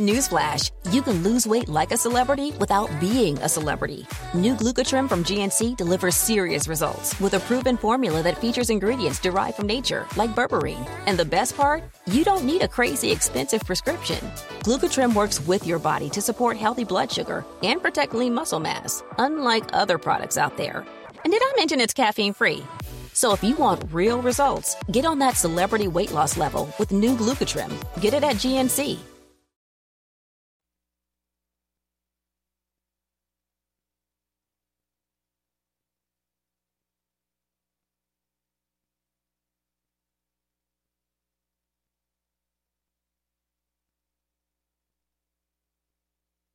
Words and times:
Newsflash, 0.00 0.70
you 0.90 1.02
can 1.02 1.22
lose 1.22 1.46
weight 1.46 1.68
like 1.68 1.92
a 1.92 1.96
celebrity 1.96 2.52
without 2.52 2.88
being 2.98 3.36
a 3.40 3.48
celebrity. 3.50 4.06
New 4.32 4.54
Glucotrim 4.54 5.06
from 5.06 5.22
GNC 5.22 5.76
delivers 5.76 6.16
serious 6.16 6.66
results 6.66 7.20
with 7.20 7.34
a 7.34 7.40
proven 7.40 7.76
formula 7.76 8.22
that 8.22 8.38
features 8.38 8.70
ingredients 8.70 9.18
derived 9.18 9.56
from 9.56 9.66
nature, 9.66 10.06
like 10.16 10.34
berberine. 10.34 10.88
And 11.04 11.18
the 11.18 11.26
best 11.26 11.54
part? 11.54 11.84
You 12.06 12.24
don't 12.24 12.44
need 12.44 12.62
a 12.62 12.68
crazy 12.68 13.10
expensive 13.10 13.60
prescription. 13.66 14.16
Glucotrim 14.64 15.14
works 15.14 15.38
with 15.46 15.66
your 15.66 15.78
body 15.78 16.08
to 16.10 16.22
support 16.22 16.56
healthy 16.56 16.84
blood 16.84 17.12
sugar 17.12 17.44
and 17.62 17.82
protect 17.82 18.14
lean 18.14 18.32
muscle 18.32 18.58
mass, 18.58 19.02
unlike 19.18 19.68
other 19.74 19.98
products 19.98 20.38
out 20.38 20.56
there. 20.56 20.86
And 21.24 21.30
did 21.30 21.42
I 21.44 21.52
mention 21.56 21.78
it's 21.78 21.92
caffeine 21.92 22.32
free? 22.32 22.64
So 23.12 23.34
if 23.34 23.44
you 23.44 23.54
want 23.54 23.84
real 23.92 24.22
results, 24.22 24.76
get 24.90 25.04
on 25.04 25.18
that 25.18 25.36
celebrity 25.36 25.88
weight 25.88 26.12
loss 26.12 26.38
level 26.38 26.72
with 26.78 26.90
new 26.90 27.14
Glucotrim. 27.16 27.70
Get 28.00 28.14
it 28.14 28.24
at 28.24 28.36
GNC. 28.36 28.98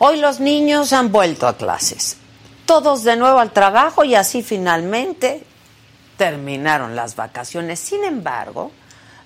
Hoy 0.08 0.18
los 0.18 0.40
niños 0.40 0.94
han 0.94 1.12
vuelto 1.12 1.48
a 1.48 1.58
clases, 1.58 2.18
todos 2.68 3.04
de 3.04 3.16
nuevo 3.16 3.40
al 3.40 3.52
trabajo 3.52 4.04
y 4.04 4.14
así 4.14 4.44
finalmente 4.44 5.44
terminaron 6.16 6.96
las 6.96 7.16
vacaciones. 7.16 7.80
Sin 7.80 8.04
embargo, 8.04 8.70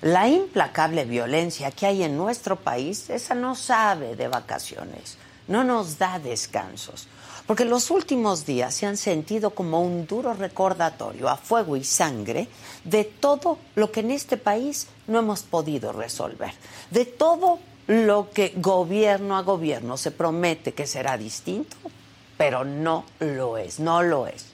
la 0.00 0.26
implacable 0.26 1.04
violencia 1.04 1.70
que 1.70 1.84
hay 1.84 2.02
en 2.02 2.16
nuestro 2.16 2.56
país, 2.56 3.10
esa 3.10 3.34
no 3.34 3.56
sabe 3.56 4.16
de 4.16 4.28
vacaciones, 4.28 5.18
no 5.48 5.64
nos 5.64 5.98
da 5.98 6.18
descansos, 6.18 7.08
porque 7.46 7.66
los 7.66 7.90
últimos 7.90 8.46
días 8.46 8.74
se 8.74 8.86
han 8.86 8.96
sentido 8.96 9.50
como 9.50 9.82
un 9.82 10.06
duro 10.06 10.32
recordatorio 10.32 11.28
a 11.28 11.36
fuego 11.36 11.76
y 11.76 11.84
sangre 11.84 12.48
de 12.84 13.04
todo 13.04 13.58
lo 13.74 13.92
que 13.92 14.00
en 14.00 14.12
este 14.12 14.38
país 14.38 14.86
no 15.08 15.18
hemos 15.18 15.42
podido 15.42 15.92
resolver, 15.92 16.54
de 16.90 17.04
todo 17.04 17.58
lo 17.86 18.30
que 18.30 18.52
gobierno 18.56 19.36
a 19.36 19.42
gobierno 19.42 19.96
se 19.96 20.10
promete 20.10 20.72
que 20.72 20.86
será 20.86 21.16
distinto, 21.16 21.76
pero 22.36 22.64
no 22.64 23.04
lo 23.18 23.58
es, 23.58 23.80
no 23.80 24.02
lo 24.02 24.26
es. 24.26 24.46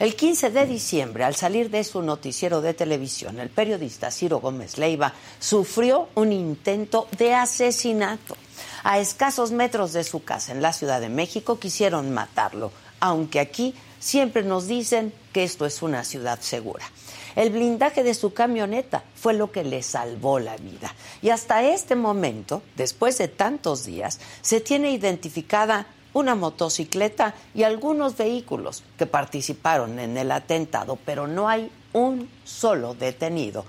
El 0.00 0.16
15 0.16 0.48
de 0.48 0.64
diciembre, 0.64 1.24
al 1.24 1.34
salir 1.34 1.68
de 1.68 1.84
su 1.84 2.00
noticiero 2.00 2.62
de 2.62 2.72
televisión, 2.72 3.38
el 3.38 3.50
periodista 3.50 4.10
Ciro 4.10 4.40
Gómez 4.40 4.78
Leiva 4.78 5.12
sufrió 5.38 6.08
un 6.14 6.32
intento 6.32 7.06
de 7.18 7.34
asesinato. 7.34 8.34
A 8.82 8.98
escasos 8.98 9.52
metros 9.52 9.92
de 9.92 10.02
su 10.02 10.24
casa 10.24 10.52
en 10.52 10.62
la 10.62 10.72
Ciudad 10.72 11.02
de 11.02 11.10
México 11.10 11.58
quisieron 11.58 12.12
matarlo, 12.12 12.72
aunque 12.98 13.40
aquí 13.40 13.74
siempre 13.98 14.42
nos 14.42 14.66
dicen 14.66 15.12
que 15.34 15.44
esto 15.44 15.66
es 15.66 15.82
una 15.82 16.02
ciudad 16.02 16.40
segura. 16.40 16.90
El 17.36 17.50
blindaje 17.50 18.02
de 18.02 18.14
su 18.14 18.32
camioneta 18.32 19.04
fue 19.14 19.34
lo 19.34 19.52
que 19.52 19.64
le 19.64 19.82
salvó 19.82 20.38
la 20.38 20.56
vida. 20.56 20.94
Y 21.22 21.30
hasta 21.30 21.62
este 21.62 21.96
momento, 21.96 22.62
después 22.76 23.18
de 23.18 23.28
tantos 23.28 23.84
días, 23.84 24.20
se 24.42 24.60
tiene 24.60 24.90
identificada 24.90 25.86
una 26.12 26.34
motocicleta 26.34 27.34
y 27.54 27.62
algunos 27.62 28.16
vehículos 28.16 28.82
que 28.98 29.06
participaron 29.06 29.98
en 29.98 30.16
el 30.16 30.32
atentado, 30.32 30.98
pero 31.04 31.26
no 31.26 31.48
hay 31.48 31.70
un 31.92 32.28
solo 32.44 32.94
detenido. 32.94 33.64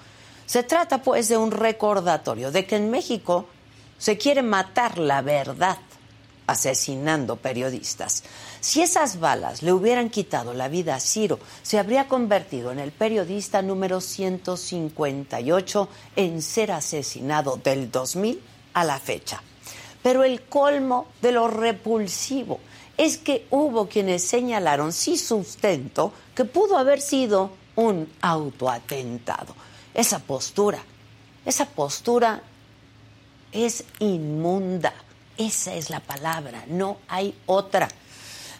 Se 0.45 0.63
trata 0.63 1.01
pues 1.01 1.29
de 1.29 1.37
un 1.37 1.51
recordatorio 1.51 2.51
de 2.51 2.65
que 2.65 2.75
en 2.75 2.89
México 2.89 3.47
se 3.97 4.17
quiere 4.17 4.41
matar 4.41 4.97
la 4.97 5.21
verdad 5.21 5.77
asesinando 6.47 7.37
periodistas. 7.37 8.23
Si 8.61 8.83
esas 8.83 9.19
balas 9.19 9.63
le 9.63 9.73
hubieran 9.73 10.11
quitado 10.11 10.53
la 10.53 10.67
vida 10.67 10.93
a 10.93 10.99
Ciro, 10.99 11.39
se 11.63 11.79
habría 11.79 12.07
convertido 12.07 12.71
en 12.71 12.77
el 12.77 12.91
periodista 12.91 13.63
número 13.63 13.99
158 13.99 15.89
en 16.15 16.43
ser 16.43 16.71
asesinado 16.71 17.57
del 17.57 17.89
2000 17.89 18.39
a 18.75 18.83
la 18.83 18.99
fecha. 18.99 19.41
Pero 20.03 20.23
el 20.23 20.43
colmo 20.43 21.07
de 21.23 21.31
lo 21.31 21.47
repulsivo 21.47 22.59
es 22.97 23.17
que 23.17 23.47
hubo 23.49 23.87
quienes 23.87 24.23
señalaron 24.23 24.93
sin 24.93 25.17
sustento 25.17 26.13
que 26.35 26.45
pudo 26.45 26.77
haber 26.77 27.01
sido 27.01 27.49
un 27.75 28.07
autoatentado. 28.21 29.55
Esa 29.91 30.19
postura, 30.19 30.83
esa 31.45 31.65
postura 31.65 32.43
es 33.51 33.83
inmunda. 33.97 34.93
Esa 35.35 35.73
es 35.73 35.89
la 35.89 35.99
palabra, 35.99 36.63
no 36.67 36.97
hay 37.07 37.33
otra. 37.47 37.89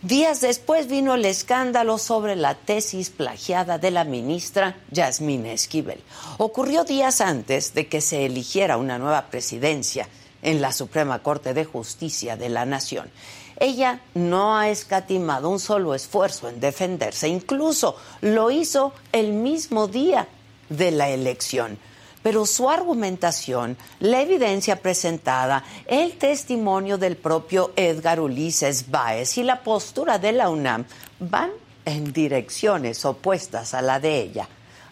Días 0.03 0.41
después 0.41 0.87
vino 0.87 1.13
el 1.13 1.25
escándalo 1.25 1.99
sobre 1.99 2.35
la 2.35 2.55
tesis 2.55 3.11
plagiada 3.11 3.77
de 3.77 3.91
la 3.91 4.03
ministra 4.03 4.75
Yasmín 4.89 5.45
Esquivel. 5.45 5.99
Ocurrió 6.39 6.85
días 6.85 7.21
antes 7.21 7.75
de 7.75 7.85
que 7.87 8.01
se 8.01 8.25
eligiera 8.25 8.77
una 8.77 8.97
nueva 8.97 9.27
presidencia 9.27 10.09
en 10.41 10.59
la 10.59 10.73
Suprema 10.73 11.19
Corte 11.19 11.53
de 11.53 11.65
Justicia 11.65 12.35
de 12.35 12.49
la 12.49 12.65
Nación. 12.65 13.11
Ella 13.59 14.01
no 14.15 14.57
ha 14.57 14.69
escatimado 14.69 15.49
un 15.49 15.59
solo 15.59 15.93
esfuerzo 15.93 16.49
en 16.49 16.59
defenderse, 16.59 17.27
incluso 17.27 17.95
lo 18.21 18.49
hizo 18.49 18.93
el 19.11 19.33
mismo 19.33 19.87
día 19.87 20.27
de 20.69 20.89
la 20.89 21.09
elección 21.09 21.77
pero 22.23 22.45
su 22.45 22.69
argumentación, 22.69 23.77
la 23.99 24.21
evidencia 24.21 24.75
presentada, 24.75 25.63
el 25.87 26.17
testimonio 26.17 26.97
del 26.97 27.17
propio 27.17 27.71
Edgar 27.75 28.19
Ulises 28.19 28.89
Báez 28.89 29.37
y 29.37 29.43
la 29.43 29.61
postura 29.61 30.19
de 30.19 30.31
la 30.31 30.49
UNAM 30.49 30.85
van 31.19 31.51
en 31.85 32.13
direcciones 32.13 33.03
opuestas 33.05 33.73
a 33.73 33.81
la 33.81 33.99
de 33.99 34.19
ella. 34.19 34.47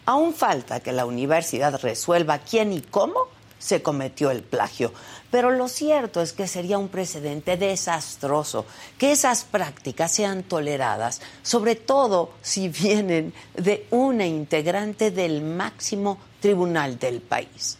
Aún 0.06 0.34
falta 0.34 0.80
que 0.80 0.92
la 0.92 1.06
universidad 1.06 1.80
resuelva 1.80 2.38
quién 2.38 2.72
y 2.72 2.80
cómo 2.80 3.28
se 3.58 3.82
cometió 3.82 4.30
el 4.30 4.42
plagio. 4.42 4.92
Pero 5.30 5.50
lo 5.50 5.68
cierto 5.68 6.20
es 6.20 6.32
que 6.32 6.48
sería 6.48 6.78
un 6.78 6.88
precedente 6.88 7.56
desastroso 7.56 8.66
que 8.98 9.12
esas 9.12 9.44
prácticas 9.44 10.12
sean 10.12 10.42
toleradas, 10.42 11.20
sobre 11.42 11.76
todo 11.76 12.32
si 12.42 12.68
vienen 12.68 13.32
de 13.54 13.86
una 13.90 14.26
integrante 14.26 15.10
del 15.10 15.42
máximo 15.42 16.18
tribunal 16.40 16.98
del 16.98 17.20
país. 17.20 17.78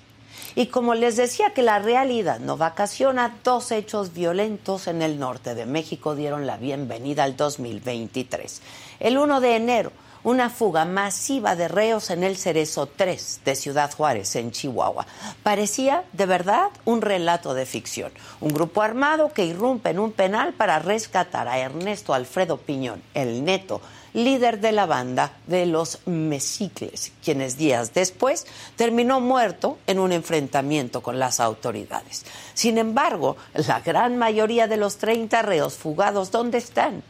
Y 0.55 0.66
como 0.66 0.94
les 0.94 1.16
decía 1.16 1.50
que 1.50 1.62
la 1.62 1.78
realidad 1.78 2.41
no 2.41 2.56
vacaciona, 2.56 3.38
dos 3.44 3.71
hechos 3.71 4.12
violentos 4.12 4.88
en 4.88 5.00
el 5.00 5.19
norte 5.19 5.55
de 5.55 5.65
México 5.65 6.17
dieron 6.17 6.47
la 6.47 6.56
bienvenida 6.56 7.25
al 7.25 7.37
2023. 7.37 8.61
El 8.99 9.19
1 9.19 9.41
de 9.41 9.56
enero, 9.56 9.93
una 10.22 10.50
fuga 10.50 10.84
masiva 10.84 11.56
de 11.56 11.69
reos 11.69 12.10
en 12.10 12.25
el 12.25 12.36
Cerezo 12.36 12.86
3 12.86 13.41
de 13.44 13.54
Ciudad 13.54 13.92
Juárez, 13.92 14.36
en 14.36 14.50
Chihuahua. 14.50 15.06
Parecía, 15.42 16.04
de 16.12 16.26
verdad, 16.26 16.69
un 16.84 17.03
relato 17.03 17.54
de 17.54 17.66
ficción. 17.66 18.12
Un 18.41 18.52
grupo 18.52 18.82
armado 18.82 19.32
que 19.32 19.44
irrumpe 19.44 19.90
en 19.90 19.99
un 19.99 20.12
penal 20.12 20.52
para 20.52 20.78
rescatar 20.78 21.49
a 21.49 21.58
Ernesto 21.58 22.14
Alfredo 22.14 22.58
Piñón, 22.58 23.02
el 23.14 23.44
neto 23.44 23.81
líder 24.12 24.61
de 24.61 24.72
la 24.72 24.87
banda 24.87 25.32
de 25.46 25.67
los 25.67 26.00
Mesicles, 26.06 27.12
quienes 27.23 27.56
días 27.56 27.94
después 27.94 28.46
terminó 28.76 29.20
muerto 29.20 29.78
en 29.87 29.99
un 29.99 30.12
enfrentamiento 30.12 31.02
con 31.02 31.19
las 31.19 31.40
autoridades. 31.40 32.25
Sin 32.55 32.78
embargo, 32.78 33.37
la 33.55 33.81
gran 33.81 34.16
mayoría 34.16 34.66
de 34.66 34.76
los 34.76 34.99
30 34.99 35.43
reos 35.43 35.75
fugados, 35.75 36.31
¿dónde 36.31 36.58
están? 36.58 37.02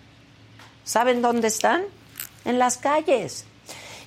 ¿Saben 0.84 1.22
dónde 1.22 1.48
están? 1.48 1.84
En 2.44 2.58
las 2.58 2.76
calles. 2.78 3.44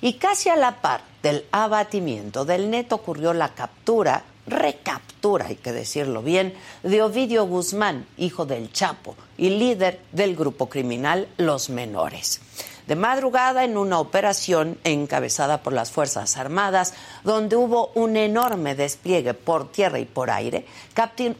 Y 0.00 0.14
casi 0.14 0.50
a 0.50 0.56
la 0.56 0.82
par 0.82 1.02
del 1.22 1.46
abatimiento 1.50 2.44
del 2.44 2.70
neto 2.70 2.96
ocurrió 2.96 3.32
la 3.32 3.54
captura, 3.54 4.24
recaptura, 4.46 5.46
hay 5.46 5.56
que 5.56 5.72
decirlo 5.72 6.22
bien, 6.22 6.54
de 6.82 7.02
Ovidio 7.02 7.46
Guzmán, 7.46 8.06
hijo 8.18 8.44
del 8.44 8.70
Chapo 8.70 9.16
y 9.38 9.50
líder 9.50 10.00
del 10.12 10.36
grupo 10.36 10.68
criminal 10.68 11.28
Los 11.38 11.70
Menores. 11.70 12.40
de 12.86 12.96
madrugada 12.96 13.64
en 13.64 13.78
una 13.78 13.98
operación 13.98 14.78
encabezada 14.84 15.62
por 15.62 15.72
las 15.72 15.90
Fuerzas 15.90 16.36
Armadas, 16.36 16.92
donde 17.22 17.56
hubo 17.56 17.90
un 17.94 18.18
enorme 18.18 18.74
despliegue 18.74 19.32
por 19.32 19.72
tierra 19.72 19.98
y 19.98 20.04
por 20.04 20.30
aire, 20.30 20.66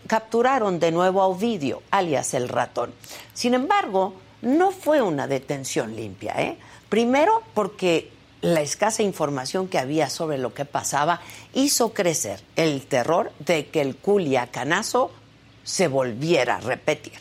capturaron 0.06 0.80
de 0.80 0.90
nuevo 0.90 1.20
a 1.20 1.26
Ovidio, 1.26 1.82
alias 1.90 2.32
el 2.32 2.48
ratón. 2.48 2.94
Sin 3.34 3.52
embargo, 3.52 4.14
no 4.40 4.70
fue 4.70 5.02
una 5.02 5.26
detención 5.26 5.94
limpia. 5.94 6.34
¿eh? 6.38 6.56
Primero 6.88 7.42
porque 7.54 8.10
la 8.40 8.60
escasa 8.60 9.02
información 9.02 9.68
que 9.68 9.78
había 9.78 10.10
sobre 10.10 10.38
lo 10.38 10.52
que 10.52 10.64
pasaba 10.64 11.20
hizo 11.54 11.94
crecer 11.94 12.40
el 12.56 12.86
terror 12.86 13.32
de 13.38 13.66
que 13.68 13.80
el 13.80 13.96
culiacanazo 13.96 15.10
se 15.62 15.88
volviera 15.88 16.56
a 16.56 16.60
repetir 16.60 17.14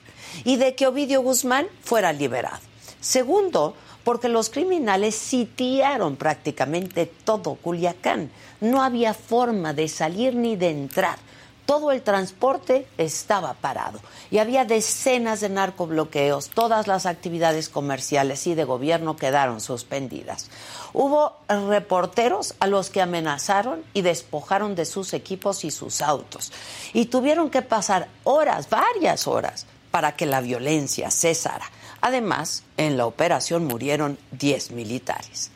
y 0.44 0.58
de 0.58 0.76
que 0.76 0.88
Ovidio 0.88 1.22
Guzmán 1.22 1.68
fuera 1.82 2.12
liberado. 2.12 2.60
Segundo, 3.00 3.76
porque 4.04 4.30
los 4.30 4.50
criminales 4.50 5.16
sitiaron 5.16 6.18
prácticamente 6.18 7.06
todo 7.06 7.56
Culiacán. 7.56 8.30
No 8.60 8.84
había 8.84 9.14
forma 9.14 9.74
de 9.74 9.88
salir 9.88 10.36
ni 10.36 10.56
de 10.56 10.72
entrar 10.72 11.18
todo 11.66 11.92
el 11.92 12.02
transporte 12.02 12.88
estaba 12.98 13.54
parado 13.54 14.00
y 14.32 14.40
había 14.40 14.66
decenas 14.66 15.42
de 15.42 15.50
narcobloqueos, 15.50 16.50
todas 16.50 16.88
las 16.88 17.06
actividades 17.06 17.70
comerciales 17.70 18.46
y 18.48 18.56
de 18.56 18.64
gobierno 18.64 19.16
quedaron 19.16 19.62
suspendidas. 19.62 20.50
Hubo 20.94 21.38
reporteros 21.48 22.56
a 22.60 22.68
los 22.68 22.90
que 22.90 23.02
amenazaron 23.02 23.84
y 23.94 24.02
despojaron 24.02 24.76
de 24.76 24.86
sus 24.86 25.14
equipos 25.14 25.64
y 25.64 25.72
sus 25.72 26.02
autos 26.02 26.52
y 26.94 27.06
tuvieron 27.06 27.50
que 27.50 27.62
pasar 27.62 28.08
horas, 28.24 28.70
varias 28.70 29.28
horas, 29.28 29.66
para 29.92 30.16
que 30.16 30.26
la 30.26 30.42
violencia 30.42 31.12
cesara. 31.12 31.70
Además, 32.02 32.64
en 32.78 32.98
la 32.98 33.06
operación 33.06 33.66
murieron 33.66 34.18
10 34.32 34.72
militares. 34.72 35.52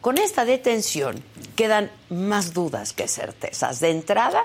Con 0.00 0.18
esta 0.18 0.44
detención 0.44 1.24
quedan 1.56 1.90
más 2.10 2.52
dudas 2.52 2.92
que 2.92 3.08
certezas. 3.08 3.80
De 3.80 3.90
entrada, 3.90 4.44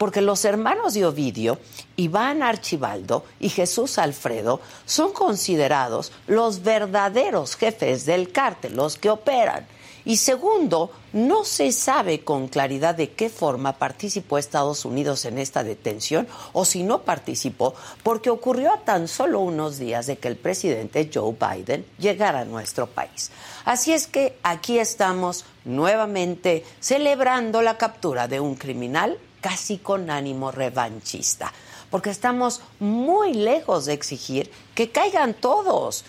porque 0.00 0.22
los 0.22 0.46
hermanos 0.46 0.94
de 0.94 1.04
Ovidio, 1.04 1.58
Iván 1.96 2.42
Archibaldo 2.42 3.26
y 3.38 3.50
Jesús 3.50 3.98
Alfredo, 3.98 4.58
son 4.86 5.12
considerados 5.12 6.10
los 6.26 6.62
verdaderos 6.62 7.54
jefes 7.54 8.06
del 8.06 8.32
cártel, 8.32 8.76
los 8.76 8.96
que 8.96 9.10
operan. 9.10 9.66
Y 10.06 10.16
segundo, 10.16 10.90
no 11.12 11.44
se 11.44 11.70
sabe 11.70 12.20
con 12.20 12.48
claridad 12.48 12.94
de 12.94 13.10
qué 13.10 13.28
forma 13.28 13.74
participó 13.74 14.38
Estados 14.38 14.86
Unidos 14.86 15.26
en 15.26 15.36
esta 15.36 15.62
detención 15.64 16.26
o 16.54 16.64
si 16.64 16.82
no 16.82 17.02
participó, 17.02 17.74
porque 18.02 18.30
ocurrió 18.30 18.72
a 18.72 18.78
tan 18.78 19.06
solo 19.06 19.40
unos 19.40 19.76
días 19.76 20.06
de 20.06 20.16
que 20.16 20.28
el 20.28 20.36
presidente 20.36 21.10
Joe 21.12 21.36
Biden 21.38 21.84
llegara 21.98 22.40
a 22.40 22.44
nuestro 22.46 22.86
país. 22.86 23.30
Así 23.66 23.92
es 23.92 24.06
que 24.06 24.38
aquí 24.44 24.78
estamos 24.78 25.44
nuevamente 25.66 26.64
celebrando 26.80 27.60
la 27.60 27.76
captura 27.76 28.28
de 28.28 28.40
un 28.40 28.54
criminal 28.54 29.18
casi 29.40 29.78
con 29.78 30.10
ánimo 30.10 30.50
revanchista, 30.50 31.52
porque 31.90 32.10
estamos 32.10 32.60
muy 32.78 33.34
lejos 33.34 33.86
de 33.86 33.94
exigir 33.94 34.50
que 34.74 34.90
caigan 34.90 35.34
todos, 35.34 36.04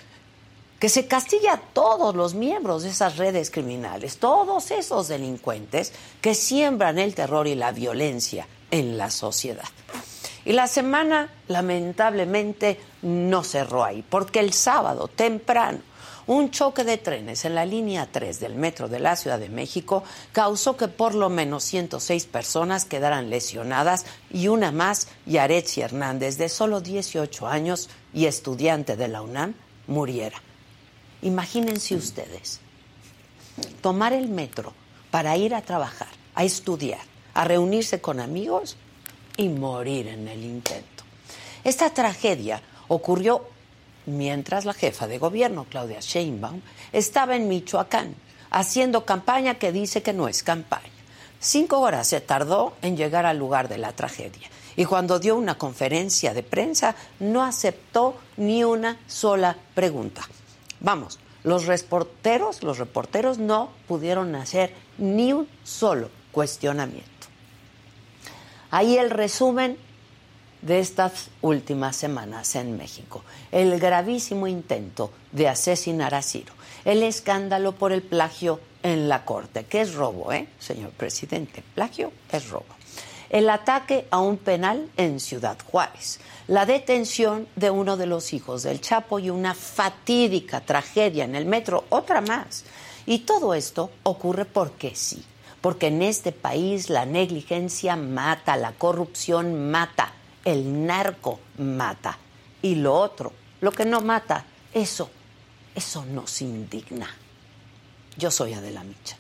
que 0.80 0.90
se 0.90 1.08
castigue 1.08 1.50
a 1.50 1.58
todos 1.58 2.16
los 2.16 2.34
miembros 2.34 2.84
de 2.84 2.90
esas 2.90 3.18
redes 3.18 3.52
criminales, 3.52 4.18
todos 4.18 4.72
esos 4.72 5.08
delincuentes 5.08 5.94
que 6.22 6.36
siembran 6.36 7.00
el 7.00 7.16
terror 7.16 7.48
y 7.48 7.56
la 7.56 7.72
violencia 7.72 8.48
en 8.72 8.98
la 8.98 9.12
sociedad. 9.12 9.68
Y 10.44 10.54
la 10.54 10.68
semana, 10.68 11.32
lamentablemente, 11.48 12.80
no 13.04 13.44
cerró 13.44 13.84
ahí, 13.84 14.04
porque 14.08 14.40
el 14.40 14.54
sábado 14.54 15.08
temprano 15.08 15.91
un 16.32 16.50
choque 16.50 16.86
de 16.86 16.98
trenes 16.98 17.44
en 17.44 17.56
la 17.56 17.66
línea 17.66 18.08
3 18.10 18.40
del 18.40 18.56
metro 18.56 18.88
de 18.88 19.02
la 19.02 19.18
Ciudad 19.18 19.38
de 19.38 19.50
México 19.50 20.02
causó 20.32 20.78
que 20.78 20.88
por 20.88 21.14
lo 21.14 21.30
menos 21.30 21.66
106 21.66 22.26
personas 22.28 22.86
quedaran 22.86 23.30
lesionadas 23.30 24.06
y 24.30 24.48
una 24.48 24.72
más, 24.72 25.10
Yaretsi 25.26 25.82
Hernández, 25.82 26.38
de 26.38 26.48
solo 26.48 26.80
18 26.80 27.48
años 27.48 27.90
y 28.14 28.28
estudiante 28.28 28.96
de 28.96 29.10
la 29.10 29.22
UNAM, 29.22 29.56
muriera. 29.88 30.42
Imagínense 31.22 31.96
ustedes 31.96 32.62
tomar 33.82 34.14
el 34.14 34.30
metro 34.30 34.74
para 35.12 35.36
ir 35.36 35.54
a 35.54 35.62
trabajar, 35.62 36.08
a 36.34 36.46
estudiar, 36.46 37.02
a 37.34 37.44
reunirse 37.44 38.00
con 38.00 38.22
amigos 38.22 38.78
y 39.36 39.50
morir 39.50 40.08
en 40.08 40.30
el 40.30 40.46
intento. 40.46 41.04
Esta 41.66 41.90
tragedia 41.90 42.62
ocurrió 42.88 43.51
mientras 44.06 44.66
la 44.66 44.74
jefa 44.74 45.08
de 45.08 45.18
gobierno, 45.18 45.66
Claudia 45.70 46.00
Sheinbaum, 46.00 46.62
estaba 46.92 47.36
en 47.36 47.48
Michoacán 47.48 48.16
haciendo 48.50 49.06
campaña 49.06 49.56
que 49.56 49.72
dice 49.72 50.02
que 50.02 50.14
no 50.14 50.28
es 50.28 50.44
campaña. 50.44 50.90
Cinco 51.40 51.80
horas 51.80 52.08
se 52.08 52.22
tardó 52.22 52.74
en 52.82 52.98
llegar 52.98 53.26
al 53.26 53.38
lugar 53.38 53.68
de 53.68 53.78
la 53.78 53.94
tragedia 53.94 54.50
y 54.76 54.86
cuando 54.86 55.20
dio 55.20 55.36
una 55.36 55.58
conferencia 55.58 56.34
de 56.34 56.44
prensa 56.44 56.96
no 57.20 57.44
aceptó 57.44 58.16
ni 58.38 58.64
una 58.64 59.00
sola 59.08 59.58
pregunta. 59.74 60.22
Vamos, 60.80 61.20
los 61.44 61.66
reporteros, 61.66 62.64
los 62.64 62.78
reporteros 62.78 63.38
no 63.38 63.72
pudieron 63.88 64.36
hacer 64.36 64.74
ni 64.98 65.34
un 65.34 65.48
solo 65.64 66.10
cuestionamiento. 66.32 67.10
Ahí 68.70 68.98
el 68.98 69.10
resumen 69.10 69.78
de 70.62 70.80
estas 70.80 71.30
últimas 71.42 71.96
semanas 71.96 72.56
en 72.56 72.78
México. 72.78 73.24
El 73.52 73.80
gravísimo 73.80 74.48
intento 74.48 75.12
de 75.32 75.48
asesinar 75.48 76.14
a 76.14 76.22
Ciro. 76.22 76.54
El 76.86 77.04
escándalo 77.04 77.74
por 77.74 77.92
el 77.92 78.02
plagio 78.02 78.60
en 78.84 79.10
la 79.10 79.26
Corte, 79.26 79.66
que 79.66 79.82
es 79.82 79.94
robo, 79.94 80.32
¿eh, 80.32 80.48
señor 80.60 80.92
presidente? 80.92 81.64
Plagio 81.76 82.12
es 82.32 82.50
robo. 82.50 82.66
El 83.30 83.50
ataque 83.50 84.08
a 84.12 84.20
un 84.20 84.38
penal 84.38 84.90
en 84.98 85.20
Ciudad 85.20 85.58
Juárez. 85.72 86.20
La 86.48 86.66
detención 86.66 87.48
de 87.56 87.70
uno 87.70 87.96
de 87.96 88.06
los 88.06 88.34
hijos 88.34 88.64
del 88.64 88.82
Chapo 88.82 89.20
y 89.20 89.30
una 89.30 89.54
fatídica 89.54 90.62
tragedia 90.62 91.24
en 91.24 91.36
el 91.36 91.46
metro, 91.46 91.86
otra 91.90 92.20
más. 92.20 92.66
Y 93.06 93.20
todo 93.20 93.54
esto 93.54 93.90
ocurre 94.04 94.46
porque 94.46 94.96
sí, 94.96 95.24
porque 95.62 95.88
en 95.88 96.02
este 96.02 96.32
país 96.34 96.90
la 96.90 97.06
negligencia 97.06 97.96
mata, 97.96 98.58
la 98.58 98.74
corrupción 98.74 99.72
mata 99.72 100.14
el 100.46 100.86
narco 100.86 101.40
mata. 101.58 102.18
Y 102.62 102.76
lo 102.76 102.94
otro, 102.94 103.34
lo 103.62 103.72
que 103.72 103.86
no 103.86 104.02
mata, 104.02 104.46
eso, 104.74 105.10
eso 105.76 106.06
nos 106.06 106.42
indigna. 106.42 107.10
Yo 108.18 108.30
soy 108.30 108.54
Adela 108.54 108.84
Micha. 108.84 109.18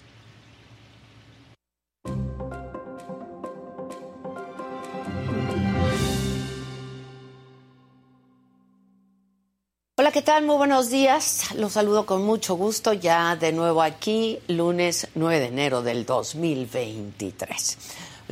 Hola, 10.01 10.11
¿qué 10.11 10.23
tal? 10.23 10.45
Muy 10.45 10.57
buenos 10.57 10.89
días. 10.89 11.53
Los 11.53 11.73
saludo 11.73 12.07
con 12.07 12.23
mucho 12.23 12.55
gusto 12.55 12.91
ya 12.91 13.35
de 13.35 13.51
nuevo 13.51 13.83
aquí, 13.83 14.39
lunes 14.47 15.07
9 15.13 15.39
de 15.39 15.45
enero 15.45 15.83
del 15.83 16.07
2023. 16.07 17.77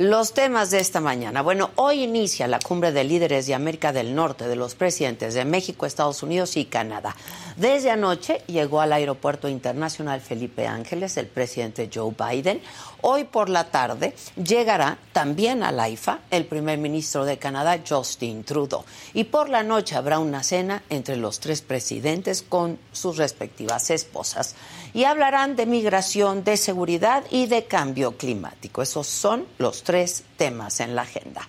Los 0.00 0.32
temas 0.32 0.70
de 0.70 0.80
esta 0.80 1.02
mañana. 1.02 1.42
Bueno, 1.42 1.72
hoy 1.74 2.04
inicia 2.04 2.48
la 2.48 2.58
cumbre 2.58 2.90
de 2.90 3.04
líderes 3.04 3.46
de 3.46 3.52
América 3.52 3.92
del 3.92 4.14
Norte 4.14 4.48
de 4.48 4.56
los 4.56 4.74
presidentes 4.74 5.34
de 5.34 5.44
México, 5.44 5.84
Estados 5.84 6.22
Unidos 6.22 6.56
y 6.56 6.64
Canadá. 6.64 7.14
Desde 7.58 7.90
anoche 7.90 8.40
llegó 8.46 8.80
al 8.80 8.94
Aeropuerto 8.94 9.46
Internacional 9.46 10.22
Felipe 10.22 10.66
Ángeles 10.66 11.18
el 11.18 11.26
presidente 11.26 11.90
Joe 11.94 12.14
Biden. 12.18 12.62
Hoy 13.02 13.24
por 13.24 13.48
la 13.48 13.64
tarde 13.70 14.14
llegará 14.36 14.98
también 15.12 15.62
a 15.62 15.72
la 15.72 15.88
IFA 15.88 16.20
el 16.30 16.44
primer 16.44 16.78
ministro 16.78 17.24
de 17.24 17.38
Canadá, 17.38 17.80
Justin 17.86 18.44
Trudeau. 18.44 18.84
Y 19.14 19.24
por 19.24 19.48
la 19.48 19.62
noche 19.62 19.96
habrá 19.96 20.18
una 20.18 20.42
cena 20.42 20.82
entre 20.90 21.16
los 21.16 21.40
tres 21.40 21.62
presidentes 21.62 22.42
con 22.42 22.78
sus 22.92 23.16
respectivas 23.16 23.90
esposas 23.90 24.54
y 24.92 25.04
hablarán 25.04 25.56
de 25.56 25.66
migración, 25.66 26.44
de 26.44 26.56
seguridad 26.56 27.24
y 27.30 27.46
de 27.46 27.64
cambio 27.64 28.16
climático. 28.16 28.82
Esos 28.82 29.06
son 29.06 29.46
los 29.58 29.82
tres 29.82 30.24
temas 30.36 30.80
en 30.80 30.94
la 30.94 31.02
agenda. 31.02 31.46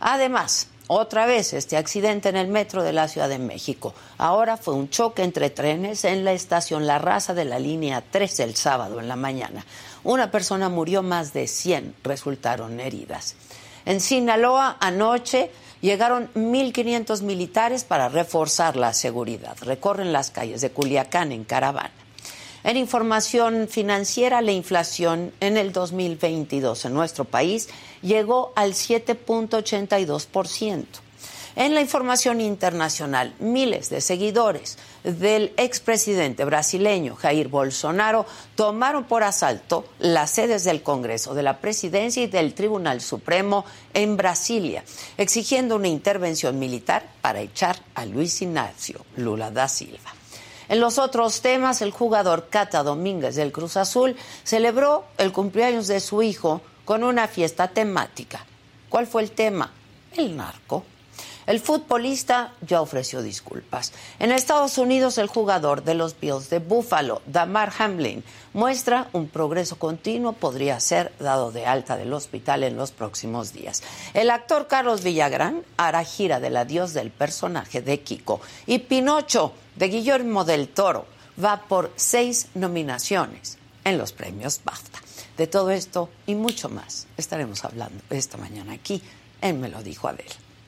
Además, 0.00 0.68
otra 0.88 1.26
vez 1.26 1.52
este 1.52 1.76
accidente 1.76 2.28
en 2.28 2.36
el 2.36 2.48
metro 2.48 2.82
de 2.82 2.92
la 2.92 3.08
Ciudad 3.08 3.28
de 3.28 3.38
México. 3.38 3.94
Ahora 4.18 4.56
fue 4.56 4.74
un 4.74 4.88
choque 4.88 5.22
entre 5.22 5.50
trenes 5.50 6.04
en 6.04 6.24
la 6.24 6.32
estación 6.32 6.86
La 6.86 6.98
Raza 6.98 7.34
de 7.34 7.44
la 7.44 7.58
línea 7.58 8.02
3 8.08 8.40
el 8.40 8.54
sábado 8.56 9.00
en 9.00 9.08
la 9.08 9.16
mañana. 9.16 9.64
Una 10.04 10.30
persona 10.30 10.68
murió, 10.68 11.02
más 11.02 11.32
de 11.32 11.46
100 11.46 11.96
resultaron 12.04 12.78
heridas. 12.80 13.34
En 13.84 14.00
Sinaloa 14.00 14.76
anoche 14.80 15.50
llegaron 15.80 16.28
1.500 16.34 17.22
militares 17.22 17.84
para 17.84 18.08
reforzar 18.08 18.76
la 18.76 18.92
seguridad. 18.92 19.56
Recorren 19.60 20.12
las 20.12 20.30
calles 20.30 20.60
de 20.60 20.70
Culiacán 20.70 21.32
en 21.32 21.44
caravana. 21.44 22.05
En 22.66 22.76
información 22.76 23.68
financiera, 23.68 24.42
la 24.42 24.50
inflación 24.50 25.32
en 25.38 25.56
el 25.56 25.72
2022 25.72 26.86
en 26.86 26.94
nuestro 26.94 27.24
país 27.24 27.68
llegó 28.02 28.52
al 28.56 28.72
7.82%. 28.72 30.84
En 31.54 31.76
la 31.76 31.80
información 31.80 32.40
internacional, 32.40 33.32
miles 33.38 33.88
de 33.88 34.00
seguidores 34.00 34.78
del 35.04 35.52
expresidente 35.56 36.44
brasileño 36.44 37.14
Jair 37.14 37.46
Bolsonaro 37.46 38.26
tomaron 38.56 39.04
por 39.04 39.22
asalto 39.22 39.84
las 40.00 40.32
sedes 40.32 40.64
del 40.64 40.82
Congreso, 40.82 41.34
de 41.34 41.44
la 41.44 41.60
Presidencia 41.60 42.24
y 42.24 42.26
del 42.26 42.52
Tribunal 42.52 43.00
Supremo 43.00 43.64
en 43.94 44.16
Brasilia, 44.16 44.82
exigiendo 45.16 45.76
una 45.76 45.86
intervención 45.86 46.58
militar 46.58 47.08
para 47.20 47.42
echar 47.42 47.76
a 47.94 48.04
Luis 48.06 48.42
Ignacio 48.42 49.06
Lula 49.14 49.52
da 49.52 49.68
Silva. 49.68 50.25
En 50.68 50.80
los 50.80 50.98
otros 50.98 51.40
temas, 51.40 51.82
el 51.82 51.90
jugador 51.90 52.48
Cata 52.50 52.82
Domínguez 52.82 53.36
del 53.36 53.52
Cruz 53.52 53.76
Azul 53.76 54.16
celebró 54.44 55.04
el 55.18 55.32
cumpleaños 55.32 55.86
de 55.86 56.00
su 56.00 56.22
hijo 56.22 56.60
con 56.84 57.04
una 57.04 57.28
fiesta 57.28 57.68
temática. 57.68 58.44
¿Cuál 58.88 59.06
fue 59.06 59.22
el 59.22 59.30
tema? 59.30 59.72
El 60.16 60.36
narco. 60.36 60.84
El 61.46 61.60
futbolista 61.60 62.52
ya 62.60 62.80
ofreció 62.80 63.22
disculpas. 63.22 63.92
En 64.18 64.32
Estados 64.32 64.78
Unidos, 64.78 65.16
el 65.16 65.28
jugador 65.28 65.84
de 65.84 65.94
los 65.94 66.18
Bills 66.18 66.50
de 66.50 66.58
Buffalo, 66.58 67.22
Damar 67.26 67.72
Hamlin, 67.78 68.24
muestra 68.52 69.08
un 69.12 69.28
progreso 69.28 69.78
continuo, 69.78 70.32
podría 70.32 70.80
ser 70.80 71.12
dado 71.20 71.52
de 71.52 71.64
alta 71.64 71.96
del 71.96 72.12
hospital 72.12 72.64
en 72.64 72.76
los 72.76 72.90
próximos 72.90 73.52
días. 73.52 73.84
El 74.12 74.30
actor 74.30 74.66
Carlos 74.66 75.04
Villagrán 75.04 75.62
hará 75.76 76.02
gira 76.02 76.40
del 76.40 76.56
adiós 76.56 76.94
del 76.94 77.12
personaje 77.12 77.80
de 77.80 78.00
Kiko. 78.00 78.40
Y 78.66 78.80
Pinocho, 78.80 79.52
de 79.76 79.88
Guillermo 79.88 80.44
del 80.44 80.68
Toro, 80.68 81.06
va 81.42 81.62
por 81.68 81.92
seis 81.96 82.48
nominaciones 82.54 83.58
en 83.84 83.98
los 83.98 84.12
premios 84.12 84.60
BAFTA. 84.64 85.00
De 85.36 85.46
todo 85.46 85.70
esto 85.70 86.08
y 86.26 86.34
mucho 86.34 86.68
más 86.68 87.06
estaremos 87.16 87.64
hablando 87.64 88.02
esta 88.10 88.38
mañana 88.38 88.72
aquí 88.72 89.02
en 89.40 89.60
Me 89.60 89.68
lo 89.68 89.82
dijo 89.82 90.08
Adel. 90.08 90.26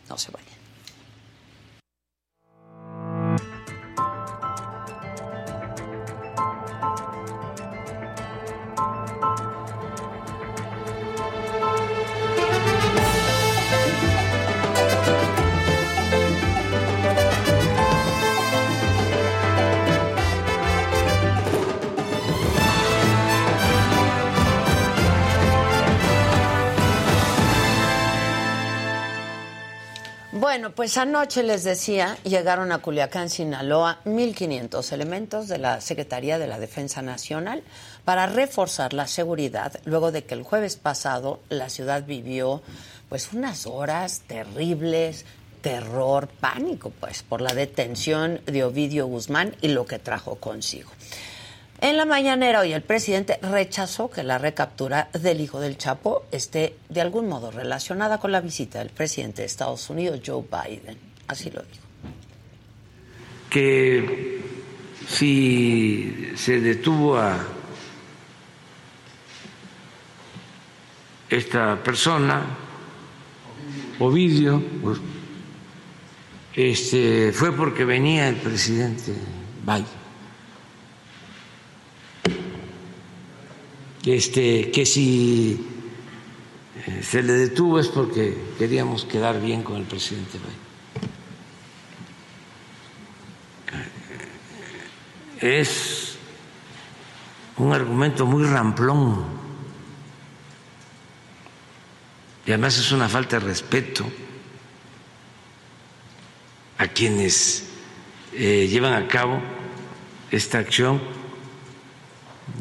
No 0.09 0.19
se 0.19 0.31
vayan. 0.31 0.58
Bueno, 30.41 30.71
pues 30.71 30.97
anoche 30.99 31.43
les 31.43 31.65
decía, 31.65 32.17
llegaron 32.23 32.71
a 32.71 32.79
Culiacán, 32.79 33.29
Sinaloa, 33.29 33.99
1.500 34.05 34.93
elementos 34.93 35.49
de 35.49 35.59
la 35.59 35.81
Secretaría 35.81 36.39
de 36.39 36.47
la 36.47 36.61
Defensa 36.61 37.03
Nacional 37.03 37.65
para 38.05 38.27
reforzar 38.27 38.93
la 38.93 39.09
seguridad 39.09 39.81
luego 39.85 40.13
de 40.13 40.23
que 40.23 40.35
el 40.35 40.45
jueves 40.45 40.77
pasado 40.77 41.41
la 41.49 41.69
ciudad 41.69 42.05
vivió 42.07 42.63
pues 43.09 43.33
unas 43.33 43.67
horas 43.67 44.23
terribles, 44.29 45.25
terror, 45.61 46.29
pánico, 46.29 46.93
pues 47.01 47.25
por 47.25 47.41
la 47.41 47.53
detención 47.53 48.41
de 48.47 48.63
Ovidio 48.63 49.09
Guzmán 49.09 49.57
y 49.61 49.67
lo 49.67 49.87
que 49.87 49.99
trajo 49.99 50.37
consigo. 50.37 50.93
En 51.81 51.97
la 51.97 52.05
mañanera 52.05 52.61
hoy 52.61 52.73
el 52.73 52.83
presidente 52.83 53.39
rechazó 53.41 54.11
que 54.11 54.25
la 54.25 54.39
recaptura 54.39 55.11
del 55.13 55.41
hijo 55.41 55.61
del 55.61 55.79
Chapo 55.79 56.25
esté 56.33 56.75
de 56.89 57.01
algún 57.01 57.29
modo 57.29 57.53
relacionada 57.53 58.19
con 58.19 58.33
la 58.33 58.41
visita 58.41 58.81
del 58.81 58.91
presidente 58.91 59.43
de 59.43 59.47
Estados 59.47 59.89
Unidos, 59.89 60.21
Joe 60.27 60.43
Biden. 60.43 60.99
Así 61.29 61.51
lo 61.51 61.63
dijo. 61.63 61.85
Que 63.49 64.41
si 65.09 66.33
se 66.35 66.61
detuvo 66.61 67.17
a 67.17 67.39
esta 71.31 71.81
persona, 71.83 72.43
Ovidio, 74.01 74.63
pues, 74.83 74.99
este, 76.55 77.33
fue 77.33 77.53
porque 77.53 77.85
venía 77.85 78.29
el 78.29 78.37
presidente 78.37 79.13
Biden. 79.65 79.98
Este, 84.05 84.71
que 84.71 84.87
si 84.87 85.61
eh, 86.87 87.03
se 87.03 87.23
le 87.23 87.33
detuvo 87.33 87.81
es 87.81 87.89
porque 87.89 88.37
queríamos 88.59 89.05
quedar 89.05 89.41
bien 89.41 89.63
con 89.63 89.77
el 89.77 89.85
presidente 89.85 90.39
Es 95.41 96.17
un 97.57 97.73
argumento 97.73 98.27
muy 98.27 98.45
ramplón. 98.45 99.25
Y 102.47 102.51
además 102.51 102.79
es 102.79 102.91
una 102.93 103.09
falta 103.09 103.39
de 103.39 103.47
respeto 103.47 104.05
a 106.79 106.89
quienes 106.89 107.69
eh, 108.33 108.67
llevan 108.69 108.95
a 108.95 109.07
cabo 109.07 109.41
esta 110.31 110.59
acción 110.59 111.18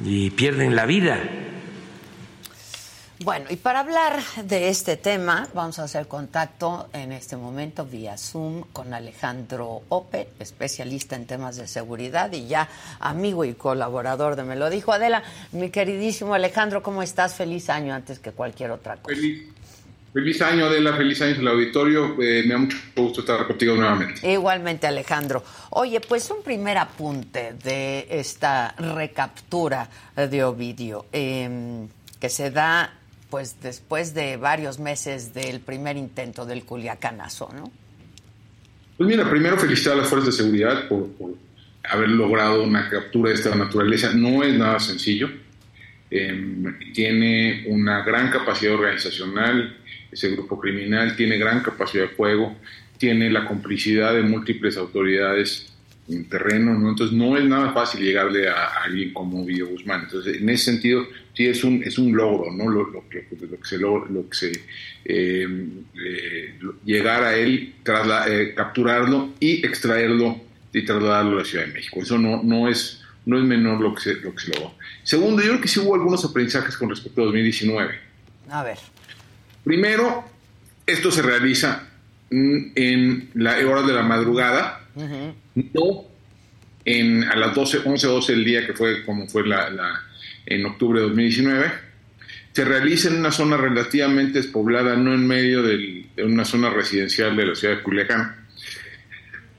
y 0.03 0.29
pierden 0.31 0.75
la 0.75 0.85
vida. 0.85 1.19
Bueno, 3.19 3.47
y 3.49 3.55
para 3.55 3.79
hablar 3.79 4.21
de 4.43 4.69
este 4.69 4.95
tema, 4.95 5.47
vamos 5.55 5.79
a 5.79 5.85
hacer 5.85 6.07
contacto 6.07 6.87
en 6.93 7.11
este 7.11 7.35
momento 7.35 7.83
vía 7.83 8.15
Zoom 8.15 8.61
con 8.71 8.93
Alejandro 8.93 9.81
Ope, 9.89 10.29
especialista 10.39 11.15
en 11.15 11.25
temas 11.25 11.55
de 11.55 11.67
seguridad 11.67 12.31
y 12.31 12.47
ya 12.47 12.69
amigo 12.99 13.43
y 13.43 13.55
colaborador 13.55 14.35
de 14.35 14.43
Me 14.43 14.55
lo 14.55 14.69
dijo 14.69 14.93
Adela. 14.93 15.23
Mi 15.51 15.71
queridísimo 15.71 16.35
Alejandro, 16.35 16.83
¿cómo 16.83 17.01
estás? 17.01 17.33
Feliz 17.33 17.71
año 17.71 17.95
antes 17.95 18.19
que 18.19 18.31
cualquier 18.33 18.69
otra 18.69 18.97
cosa. 18.97 19.15
Feliz 19.15 19.56
año, 20.41 20.65
Adela, 20.65 20.95
feliz 20.95 21.21
año 21.21 21.35
el 21.39 21.47
auditorio. 21.47 22.15
Eh, 22.21 22.43
me 22.45 22.53
da 22.53 22.57
mucho 22.57 22.77
gusto 22.95 23.21
estar 23.21 23.45
contigo 23.45 23.75
nuevamente. 23.75 24.31
Igualmente, 24.31 24.87
Alejandro. 24.87 25.43
Oye, 25.71 25.99
pues 26.01 26.29
un 26.31 26.43
primer 26.43 26.77
apunte 26.77 27.53
de 27.63 28.07
esta 28.09 28.73
recaptura 28.77 29.89
de 30.15 30.43
Ovidio, 30.43 31.05
em, 31.11 31.87
que 32.19 32.29
se 32.29 32.51
da 32.51 32.93
pues 33.29 33.57
después 33.61 34.13
de 34.13 34.37
varios 34.37 34.79
meses 34.79 35.33
del 35.33 35.59
primer 35.59 35.97
intento 35.97 36.45
del 36.45 36.63
Culiacanazo, 36.63 37.51
¿no? 37.53 37.71
Pues 38.97 39.07
mira, 39.07 39.29
primero 39.29 39.57
felicitar 39.57 39.93
a 39.93 39.97
las 39.97 40.07
fuerzas 40.07 40.27
de 40.37 40.43
seguridad 40.43 40.87
por, 40.87 41.07
por 41.09 41.31
haber 41.83 42.09
logrado 42.09 42.63
una 42.63 42.89
captura 42.89 43.29
de 43.29 43.35
esta 43.35 43.53
naturaleza. 43.53 44.11
No 44.13 44.43
es 44.43 44.53
nada 44.57 44.79
sencillo. 44.79 45.29
Em, 46.09 46.79
tiene 46.93 47.65
una 47.67 48.01
gran 48.03 48.31
capacidad 48.31 48.73
organizacional 48.73 49.77
ese 50.17 50.29
grupo 50.31 50.59
criminal 50.59 51.15
tiene 51.15 51.37
gran 51.37 51.61
capacidad 51.61 52.03
de 52.03 52.15
fuego, 52.15 52.55
tiene 52.97 53.29
la 53.29 53.45
complicidad 53.45 54.13
de 54.13 54.23
múltiples 54.23 54.75
autoridades 54.75 55.71
en 56.09 56.27
terreno, 56.29 56.73
¿no? 56.73 56.89
entonces 56.89 57.15
no 57.15 57.37
es 57.37 57.43
nada 57.43 57.73
fácil 57.73 58.01
llegarle 58.01 58.47
a, 58.47 58.83
alguien 58.85 59.13
como 59.13 59.45
Guido 59.45 59.67
Guzmán. 59.67 60.03
Entonces, 60.03 60.41
en 60.41 60.49
ese 60.49 60.71
sentido, 60.71 61.05
sí 61.33 61.45
es 61.47 61.63
un, 61.63 61.83
es 61.83 61.97
un 61.97 62.15
logro, 62.15 62.51
¿no? 62.51 62.69
Lo, 62.69 62.89
lo, 62.89 63.09
que, 63.09 63.27
se, 63.63 63.77
lo, 63.77 64.29
que 64.29 64.35
se 64.35 64.51
eh, 65.05 65.47
eh, 66.05 66.59
llegar 66.85 67.23
a 67.23 67.35
él, 67.35 67.73
eh, 68.29 68.53
capturarlo 68.55 69.33
y 69.39 69.65
extraerlo 69.65 70.39
y 70.73 70.85
trasladarlo 70.85 71.35
a 71.35 71.39
la 71.39 71.45
Ciudad 71.45 71.65
de 71.65 71.73
México. 71.73 72.01
Eso 72.01 72.17
no, 72.17 72.41
no, 72.41 72.69
es, 72.69 73.03
no 73.25 73.37
es 73.37 73.43
menor 73.43 73.81
lo 73.81 73.93
que, 73.93 74.01
se, 74.01 74.15
lo 74.15 74.33
que 74.33 74.43
se 74.43 74.53
logró. 74.53 74.75
Segundo, 75.03 75.41
yo 75.41 75.49
creo 75.49 75.61
que 75.61 75.67
sí 75.67 75.81
hubo 75.81 75.93
algunos 75.93 76.23
aprendizajes 76.23 76.77
con 76.77 76.89
respecto 76.89 77.21
a 77.21 77.25
2019. 77.25 77.99
A 78.49 78.63
ver. 78.63 78.77
Primero, 79.67 80.23
esto 80.85 81.11
se 81.11 81.21
realiza 81.21 81.89
en 82.29 83.29
la 83.33 83.57
hora 83.67 83.81
de 83.81 83.91
la 83.91 84.01
madrugada, 84.01 84.87
no 84.95 86.05
en, 86.85 87.25
a 87.25 87.35
las 87.35 87.53
12, 87.53 87.79
11 87.83 88.07
12 88.07 88.31
del 88.31 88.45
día, 88.45 88.65
que 88.65 88.71
fue 88.71 89.03
como 89.03 89.27
fue 89.27 89.45
la, 89.45 90.05
en 90.45 90.65
octubre 90.65 91.01
de 91.01 91.07
2019. 91.07 91.71
Se 92.53 92.63
realiza 92.63 93.09
en 93.09 93.17
una 93.17 93.29
zona 93.29 93.57
relativamente 93.57 94.39
despoblada, 94.39 94.95
no 94.95 95.13
en 95.13 95.27
medio 95.27 95.61
de 95.61 96.05
una 96.23 96.45
zona 96.45 96.69
residencial 96.69 97.35
de 97.35 97.45
la 97.47 97.53
ciudad 97.53 97.75
de 97.75 97.83
Culiacán. 97.83 98.47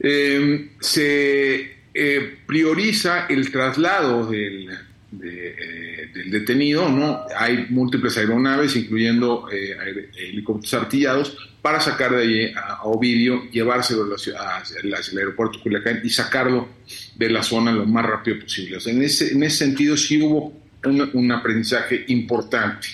Eh, 0.01 0.71
se 0.81 1.81
eh, 1.93 2.39
prioriza 2.47 3.27
el 3.27 3.53
traslado 3.53 4.27
del, 4.27 4.71
eh, 5.11 6.11
del 6.13 6.31
detenido, 6.31 6.87
¿no? 6.91 7.23
Hay 7.35 7.67
múltiples 7.71 8.19
aeronaves, 8.19 8.77
incluyendo 8.77 9.49
eh, 9.51 9.75
helicópteros 10.19 10.75
artillados, 10.75 11.37
para 11.63 11.81
sacar 11.81 12.15
de 12.15 12.23
allí 12.23 12.53
a, 12.55 12.83
Ovidio, 12.83 13.51
llevárselo 13.51 14.05
a 14.39 14.63
el 14.83 15.19
aeropuerto 15.19 15.61
Culiacán 15.63 16.03
y 16.05 16.11
sacarlo 16.11 16.69
de 17.17 17.31
la 17.31 17.43
zona 17.43 17.73
lo 17.73 17.87
más 17.87 18.05
rápido 18.05 18.41
posible. 18.41 18.79
en, 18.85 19.03
ese, 19.03 19.33
en 19.33 19.43
ese 19.43 19.57
sentido 19.57 19.97
sí 19.97 20.21
hubo 20.21 20.53
un, 20.85 21.33
aprendizaje 21.33 22.05
importante. 22.09 22.89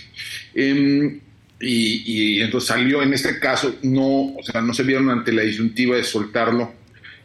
Em, 0.55 1.21
y, 1.61 2.41
entonces 2.41 2.69
salió 2.69 3.03
en 3.03 3.13
este 3.13 3.41
caso, 3.41 3.77
no, 3.83 4.37
o 4.37 4.43
sea, 4.43 4.61
no 4.61 4.73
se 4.73 4.85
vieron 4.85 5.11
ante 5.11 5.33
la 5.33 5.43
disyuntiva 5.43 5.97
de 5.97 6.05
soltarlo, 6.05 6.75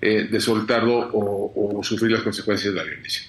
eh, 0.02 0.28
de 0.32 0.40
soltarlo 0.40 1.12
o, 1.14 1.82
sufrir 1.84 2.12
las 2.12 2.24
consecuencias 2.24 2.74
de 2.74 2.80
la 2.80 2.86
violencia. 2.86 3.24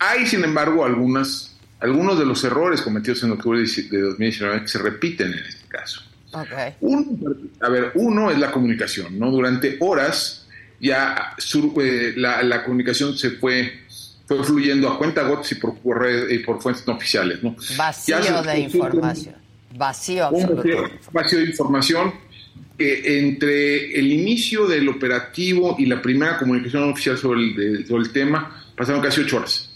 Hay, 0.00 0.26
sin 0.26 0.42
embargo, 0.42 0.84
algunas, 0.84 1.56
algunos 1.78 2.18
de 2.18 2.26
los 2.26 2.42
errores 2.42 2.82
cometidos 2.82 3.22
en 3.22 3.32
octubre 3.32 3.60
de 3.60 4.00
2019 4.00 4.62
que 4.62 4.68
se 4.68 4.78
repiten 4.78 5.32
en 5.32 5.44
este 5.44 5.68
caso. 5.68 6.02
Okay. 6.32 6.74
a 7.60 7.68
ver, 7.68 7.90
uno 7.94 8.30
es 8.30 8.38
la 8.38 8.52
comunicación, 8.52 9.18
¿no? 9.18 9.30
Durante 9.30 9.78
horas 9.80 10.46
ya 10.80 11.34
eh, 11.36 12.12
la, 12.16 12.42
la 12.42 12.64
comunicación 12.64 13.16
se 13.18 13.32
fue 13.32 13.80
fue 14.30 14.44
fluyendo 14.44 14.88
a 14.88 14.96
cuenta 14.96 15.24
gotas 15.24 15.50
y 15.50 15.56
por, 15.56 15.74
y 16.30 16.38
por 16.38 16.62
fuentes 16.62 16.86
no 16.86 16.94
oficiales. 16.94 17.42
¿no? 17.42 17.56
Vacío 17.76 18.42
de 18.42 18.60
información. 18.60 19.34
Vacío, 19.76 20.30
vacío 21.12 21.38
de 21.40 21.46
información 21.46 22.14
que 22.78 23.18
entre 23.18 23.98
el 23.98 24.12
inicio 24.12 24.68
del 24.68 24.88
operativo 24.88 25.74
y 25.80 25.86
la 25.86 26.00
primera 26.00 26.38
comunicación 26.38 26.90
oficial 26.90 27.18
sobre 27.18 27.40
el, 27.40 27.86
sobre 27.88 28.04
el 28.04 28.12
tema 28.12 28.64
pasaron 28.76 29.02
casi 29.02 29.22
ocho 29.22 29.38
horas. 29.38 29.69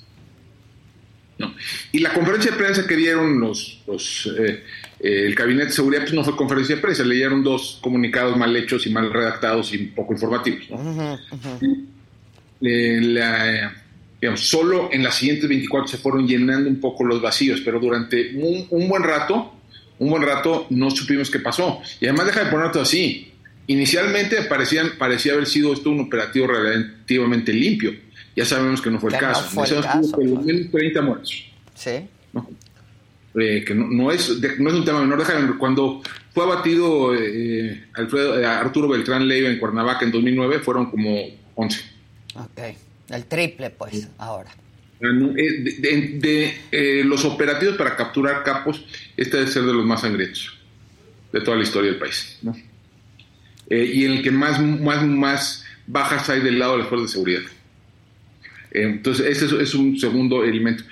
¿No? 1.39 1.55
Y 1.93 1.99
la 1.99 2.13
conferencia 2.13 2.53
de 2.53 2.57
prensa 2.57 2.87
que 2.87 2.97
dieron 2.97 3.41
los, 3.41 3.83
los 3.87 4.33
eh, 4.39 4.63
eh, 5.01 5.27
el 5.27 5.35
Gabinete 5.35 5.67
de 5.67 5.73
Seguridad 5.73 6.03
pues 6.03 6.15
no 6.15 6.25
fue 6.25 6.37
conferencia 6.37 6.77
de 6.77 6.83
prensa, 6.83 7.05
leyeron 7.05 7.43
dos 7.43 7.79
comunicados 7.83 8.37
mal 8.37 8.57
hechos 8.57 8.87
y 8.87 8.91
mal 8.91 9.13
redactados 9.13 9.73
y 9.75 9.79
poco 9.79 10.15
informativos. 10.15 10.67
Eh, 12.61 13.01
la, 13.03 13.75
solo 14.37 14.89
en 14.91 15.03
las 15.03 15.17
siguientes 15.17 15.49
24 15.49 15.89
se 15.89 15.99
fueron 15.99 16.27
llenando 16.27 16.71
un 16.71 16.81
poco 16.81 17.05
los 17.05 17.21
vacíos, 17.21 17.61
pero 17.63 17.79
durante 17.79 18.35
un, 18.37 18.89
buen 18.89 19.03
rato, 19.03 19.55
un 19.99 20.11
buen 20.11 20.23
rato 20.23 20.67
no 20.71 20.91
supimos 20.91 21.31
qué 21.31 21.41
pasó. 21.41 21.83
Y 22.01 22.07
además 22.07 22.27
deja 22.27 22.45
de 22.45 22.51
poner 22.51 22.73
todo 22.73 22.83
así. 22.83 23.33
Inicialmente 23.67 24.43
parecían, 24.43 24.93
parecía 24.99 25.35
haber 25.35 25.47
sido 25.47 25.73
esto 25.73 25.91
un 25.91 26.01
operativo 26.01 26.47
relativamente 26.47 27.53
limpio. 27.53 27.95
Ya 28.37 28.45
sabemos 28.45 28.81
que 28.81 28.91
no 28.91 28.99
fue 28.99 29.13
el 29.13 29.19
caso. 29.19 29.43
No 29.43 29.49
fue 29.49 29.77
el 29.77 29.83
caso, 29.83 30.19
30 30.73 31.03
muertos. 31.03 31.45
Sí. 31.75 32.09
Eh, 33.37 33.65
que 33.65 33.75
no, 33.75 34.11
es, 34.11 34.31
no 34.59 34.69
es 34.71 34.75
un 34.75 34.85
tema 34.85 35.01
menor. 35.01 35.19
Deja, 35.19 35.57
cuando 35.59 36.03
fue 36.33 36.45
abatido 36.45 37.15
eh, 37.15 37.87
Alfredo, 37.95 38.41
eh, 38.41 38.47
Arturo 38.47 38.89
Beltrán 38.89 39.27
Leiva 39.27 39.49
en 39.49 39.59
Cuernavaca 39.59 40.05
en 40.05 40.13
2009, 40.13 40.61
fueron 40.61 40.91
como 40.91 41.21
11. 41.55 41.81
Ok. 42.37 42.61
El 43.11 43.25
triple, 43.27 43.71
pues, 43.71 44.09
ahora. 44.19 44.51
Eh, 45.01 46.17
de, 46.19 46.55
eh, 46.71 47.03
los 47.05 47.25
operativos 47.25 47.77
para 47.77 47.97
capturar 47.97 48.43
capos, 48.43 48.85
este 49.17 49.39
debe 49.39 49.51
ser 49.51 49.65
de 49.65 49.75
los 49.75 49.85
más 49.85 50.01
sangrientos 50.01 50.59
de 51.33 51.41
toda 51.41 51.57
la 51.57 51.65
historia 51.65 51.91
del 51.91 52.01
país. 52.01 52.39
Eh, 53.69 53.93
y 53.93 54.05
en 54.05 54.13
el 54.13 54.23
que 54.23 54.31
más, 54.31 54.61
más, 54.61 55.05
más 55.05 55.65
bajas 55.87 56.31
hay 56.31 56.41
del 56.41 56.59
lado 56.59 56.73
de 56.73 56.79
las 56.79 56.89
fuerzas 56.89 57.09
de 57.09 57.13
seguridad. 57.13 57.43
Entonces, 58.75 59.27
este 59.27 59.63
es, 59.63 59.75
un 59.75 59.99
segundo 59.99 60.45
elemento. 60.45 60.85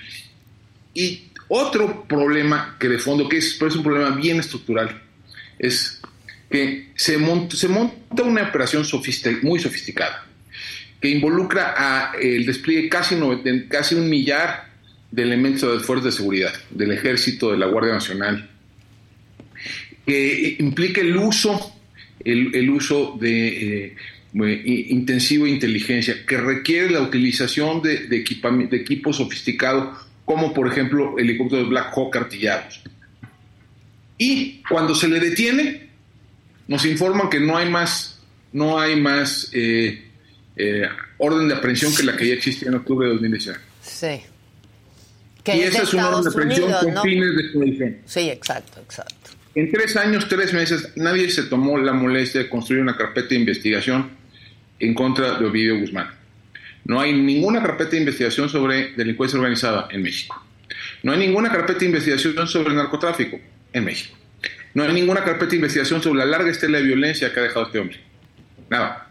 Y 0.93 1.25
otro 1.49 2.05
problema 2.07 2.77
que 2.79 2.87
de 2.87 2.97
fondo, 2.97 3.27
que 3.27 3.37
es, 3.37 3.61
es 3.61 3.75
un 3.75 3.83
problema 3.83 4.15
bien 4.15 4.39
estructural, 4.39 5.01
es 5.59 6.01
que 6.49 6.89
se 6.95 7.17
monta, 7.17 8.23
una 8.23 8.43
operación 8.43 8.85
muy 9.41 9.59
sofisticada 9.59 10.25
que 11.01 11.09
involucra 11.09 11.73
a 11.75 12.13
el 12.15 12.45
despliegue 12.45 12.87
casi, 12.87 13.15
un 13.15 14.09
millar 14.09 14.69
de 15.11 15.23
elementos 15.23 15.79
de 15.79 15.83
fuerzas 15.83 16.05
de 16.05 16.11
seguridad, 16.13 16.53
del 16.69 16.93
ejército, 16.93 17.51
de 17.51 17.57
la 17.57 17.65
Guardia 17.65 17.91
Nacional, 17.91 18.49
que 20.05 20.55
implica 20.59 21.01
el 21.01 21.17
uso, 21.17 21.75
el, 22.23 22.69
uso 22.69 23.17
de 23.19 23.87
eh, 23.87 23.95
intensivo 24.33 25.45
de 25.45 25.51
inteligencia, 25.51 26.25
que 26.25 26.37
requiere 26.37 26.89
la 26.89 27.01
utilización 27.01 27.81
de, 27.81 28.07
de, 28.07 28.23
de 28.69 28.77
equipos 28.77 29.17
sofisticados, 29.17 30.07
como 30.25 30.53
por 30.53 30.67
ejemplo 30.67 31.17
helicópteros 31.19 31.69
Black 31.69 31.93
Hawk 31.95 32.15
artillados. 32.15 32.81
Y 34.17 34.61
cuando 34.69 34.95
se 34.95 35.07
le 35.07 35.19
detiene, 35.19 35.89
nos 36.67 36.85
informan 36.85 37.29
que 37.29 37.39
no 37.39 37.57
hay 37.57 37.69
más, 37.69 38.19
no 38.53 38.79
hay 38.79 38.99
más 38.99 39.49
eh, 39.53 40.03
eh, 40.55 40.87
orden 41.17 41.47
de 41.47 41.55
aprehensión 41.55 41.93
que 41.95 42.03
la 42.03 42.15
que 42.15 42.27
ya 42.27 42.33
existía 42.33 42.69
en 42.69 42.75
octubre 42.75 43.07
de 43.07 43.13
2019. 43.13 43.59
Sí. 43.81 44.21
y 45.45 45.59
esa 45.59 45.83
es 45.83 45.93
una 45.93 46.09
orden 46.09 46.23
de 46.23 46.29
aprehensión 46.29 46.71
con 46.71 47.03
fines 47.03 47.35
de 47.35 47.41
extradición. 47.41 47.97
Sí, 48.05 48.29
exacto, 48.29 48.79
exacto. 48.81 49.31
En 49.55 49.71
tres 49.71 49.95
años, 49.97 50.27
tres 50.27 50.51
meses, 50.53 50.93
nadie 50.95 51.29
se 51.29 51.43
tomó 51.43 51.77
la 51.77 51.93
molestia 51.93 52.41
de 52.41 52.49
construir 52.49 52.81
una 52.81 52.97
carpeta 52.97 53.29
de 53.29 53.35
investigación 53.35 54.22
en 54.83 54.93
contra 54.93 55.39
de 55.39 55.45
Ovidio 55.45 55.79
Guzmán. 55.79 56.09
No 56.85 56.99
hay 56.99 57.13
ninguna 57.13 57.61
carpeta 57.61 57.91
de 57.91 57.99
investigación 57.99 58.49
sobre 58.49 58.91
delincuencia 58.93 59.39
organizada 59.39 59.87
en 59.91 60.01
México. 60.01 60.43
No 61.01 61.13
hay 61.13 61.19
ninguna 61.19 61.49
carpeta 61.49 61.79
de 61.79 61.85
investigación 61.85 62.47
sobre 62.47 62.73
narcotráfico 62.73 63.39
en 63.71 63.85
México. 63.85 64.17
No 64.73 64.83
hay 64.83 64.93
ninguna 64.93 65.23
carpeta 65.23 65.51
de 65.51 65.57
investigación 65.57 66.01
sobre 66.01 66.19
la 66.19 66.25
larga 66.25 66.51
estela 66.51 66.79
de 66.79 66.83
violencia 66.83 67.33
que 67.33 67.39
ha 67.39 67.43
dejado 67.43 67.67
este 67.67 67.79
hombre. 67.79 67.99
Nada. 68.69 69.07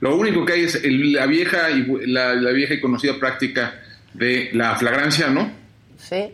Lo 0.00 0.16
único 0.16 0.44
que 0.44 0.52
hay 0.52 0.60
es 0.62 0.80
la 0.84 1.26
vieja 1.26 1.70
y 1.70 2.06
la, 2.06 2.34
vieja 2.52 2.74
y 2.74 2.80
conocida 2.80 3.18
práctica 3.18 3.82
de 4.14 4.50
la 4.52 4.76
flagrancia, 4.76 5.28
¿no? 5.28 5.50
Sí. 5.96 6.32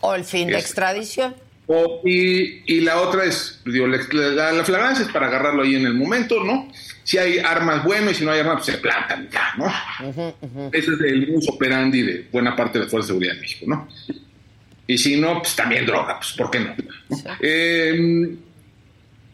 o 0.00 0.14
el 0.14 0.24
fin 0.24 0.48
de 0.48 0.58
extradición. 0.58 1.34
Y, 2.04 2.80
la 2.80 3.00
otra 3.00 3.24
es, 3.24 3.60
digo, 3.64 3.86
la, 3.86 3.98
flagrancia 4.64 5.04
es 5.04 5.12
para 5.12 5.26
agarrarlo 5.26 5.62
ahí 5.62 5.74
en 5.74 5.86
el 5.86 5.94
momento, 5.94 6.44
¿no? 6.44 6.68
Si 7.02 7.18
hay 7.18 7.38
armas, 7.38 7.84
bueno, 7.84 8.10
y 8.10 8.14
si 8.14 8.24
no 8.24 8.30
hay 8.30 8.40
armas, 8.40 8.56
pues 8.56 8.66
se 8.66 8.78
plantan 8.78 9.28
ya, 9.30 9.54
¿no? 9.56 10.70
Ese 10.72 10.92
es 10.92 11.00
el 11.00 11.30
uso 11.34 11.52
operandi 11.52 12.02
de 12.02 12.28
buena 12.30 12.54
parte 12.54 12.78
de 12.78 12.84
la 12.84 12.90
Fuerza 12.90 13.06
de 13.06 13.08
Seguridad 13.08 13.34
de 13.34 13.40
México, 13.40 13.64
¿no? 13.68 13.88
Y 14.86 14.98
si 14.98 15.20
no, 15.20 15.40
pues 15.40 15.56
también 15.56 15.84
droga, 15.84 16.18
pues 16.18 16.32
¿por 16.32 16.50
qué 16.50 16.60
no? 16.60 16.74
Eh, 17.40 18.36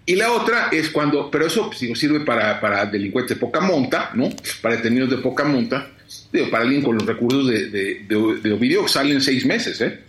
y 0.04 0.16
la 0.16 0.32
otra 0.32 0.68
es 0.72 0.90
cuando, 0.90 1.30
pero 1.30 1.46
eso 1.46 1.70
pues, 1.70 1.98
sirve 1.98 2.20
para, 2.20 2.60
para, 2.60 2.86
delincuentes 2.86 3.36
de 3.36 3.40
poca 3.40 3.60
monta, 3.60 4.10
¿no? 4.14 4.30
Para 4.60 4.76
detenidos 4.76 5.10
de 5.10 5.18
poca 5.18 5.44
monta. 5.44 5.90
Digo, 6.32 6.50
para 6.50 6.64
alguien 6.64 6.82
con 6.82 6.96
los 6.96 7.06
recursos 7.06 7.46
de, 7.46 7.68
de, 7.68 8.04
de, 8.42 8.52
Ovidio 8.52 8.88
salen 8.88 9.20
seis 9.20 9.46
meses, 9.46 9.80
¿eh? 9.80 10.00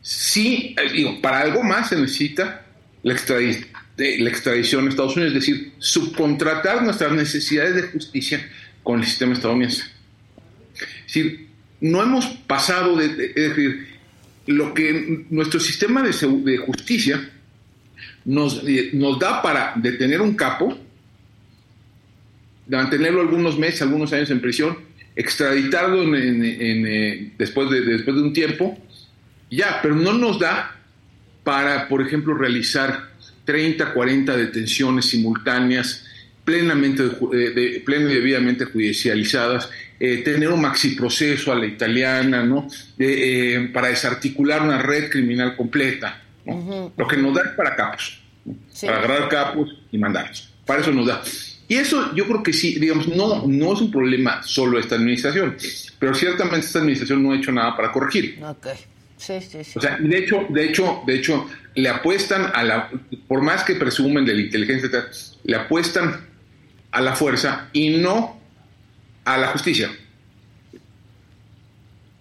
Sí, 0.00 0.74
eh, 0.78 1.18
para 1.22 1.40
algo 1.40 1.62
más 1.62 1.88
se 1.88 1.96
necesita 1.96 2.66
la, 3.02 3.12
extradición, 3.12 3.68
la 3.96 4.30
extradición 4.30 4.86
a 4.86 4.88
Estados 4.90 5.16
Unidos, 5.16 5.34
es 5.34 5.46
decir, 5.46 5.72
subcontratar 5.78 6.82
nuestras 6.82 7.12
necesidades 7.12 7.74
de 7.74 7.82
justicia 7.82 8.48
con 8.82 9.00
el 9.00 9.06
sistema 9.06 9.32
estadounidense. 9.32 9.84
Es 10.74 11.14
decir, 11.14 11.48
no 11.80 12.02
hemos 12.02 12.26
pasado 12.26 12.96
de, 12.96 13.06
es 13.06 13.34
decir, 13.34 13.88
lo 14.46 14.74
que 14.74 15.26
nuestro 15.30 15.60
sistema 15.60 16.02
de, 16.02 16.56
justicia 16.58 17.30
nos, 18.24 18.62
eh, 18.66 18.90
nos 18.92 19.18
da 19.18 19.42
para 19.42 19.74
detener 19.76 20.20
un 20.20 20.34
capo, 20.34 20.78
mantenerlo 22.68 23.20
algunos 23.20 23.58
meses, 23.58 23.82
algunos 23.82 24.12
años 24.12 24.30
en 24.30 24.40
prisión, 24.40 24.78
extraditarlo 25.14 26.02
en, 26.16 26.42
eh, 26.44 27.32
después, 27.36 27.70
de, 27.70 27.82
después 27.82 28.16
de 28.16 28.22
un 28.22 28.32
tiempo, 28.32 28.78
ya, 29.56 29.80
pero 29.82 29.94
no 29.94 30.12
nos 30.12 30.38
da 30.38 30.76
para, 31.44 31.88
por 31.88 32.00
ejemplo, 32.00 32.34
realizar 32.34 33.10
30, 33.44 33.92
40 33.92 34.36
detenciones 34.36 35.06
simultáneas 35.06 36.06
plenamente, 36.44 37.04
de, 37.04 37.82
pleno 37.84 38.10
y 38.10 38.14
debidamente 38.14 38.64
judicializadas, 38.64 39.70
eh, 40.00 40.18
tener 40.18 40.48
un 40.48 40.60
maxiproceso 40.60 41.52
a 41.52 41.54
la 41.54 41.66
italiana, 41.66 42.42
¿no? 42.42 42.66
para 43.72 43.88
desarticular 43.88 44.62
una 44.62 44.78
red 44.78 45.10
criminal 45.10 45.56
completa. 45.56 46.20
Lo 46.44 47.06
que 47.06 47.16
nos 47.16 47.34
da 47.34 47.42
es 47.42 47.50
para 47.56 47.76
capos, 47.76 48.20
para 48.80 48.98
agarrar 48.98 49.28
capos 49.28 49.70
y 49.92 49.98
mandarlos. 49.98 50.52
Para 50.66 50.80
eso 50.80 50.90
nos 50.90 51.06
da. 51.06 51.22
Y 51.68 51.76
eso 51.76 52.14
yo 52.14 52.26
creo 52.26 52.42
que 52.42 52.52
sí, 52.52 52.78
digamos, 52.78 53.08
no, 53.08 53.46
no 53.46 53.72
es 53.72 53.80
un 53.80 53.90
problema 53.90 54.42
solo 54.42 54.78
esta 54.78 54.96
administración, 54.96 55.56
pero 55.98 56.14
ciertamente 56.14 56.66
esta 56.66 56.80
administración 56.80 57.22
no 57.22 57.32
ha 57.32 57.36
hecho 57.36 57.52
nada 57.52 57.76
para 57.76 57.92
corregir. 57.92 58.38
Sí, 59.22 59.40
sí, 59.40 59.62
sí. 59.62 59.78
O 59.78 59.80
sea, 59.80 59.98
de 59.98 60.18
hecho, 60.18 60.46
de 60.50 60.64
hecho, 60.64 61.02
de 61.06 61.14
hecho, 61.14 61.48
le 61.76 61.88
apuestan 61.88 62.50
a 62.52 62.64
la, 62.64 62.90
por 63.28 63.40
más 63.40 63.62
que 63.62 63.76
presumen 63.76 64.24
de 64.24 64.34
la 64.34 64.40
inteligencia, 64.40 64.90
le 65.44 65.56
apuestan 65.56 66.26
a 66.90 67.00
la 67.00 67.14
fuerza 67.14 67.68
y 67.72 67.90
no 67.98 68.40
a 69.24 69.38
la 69.38 69.46
justicia. 69.48 69.92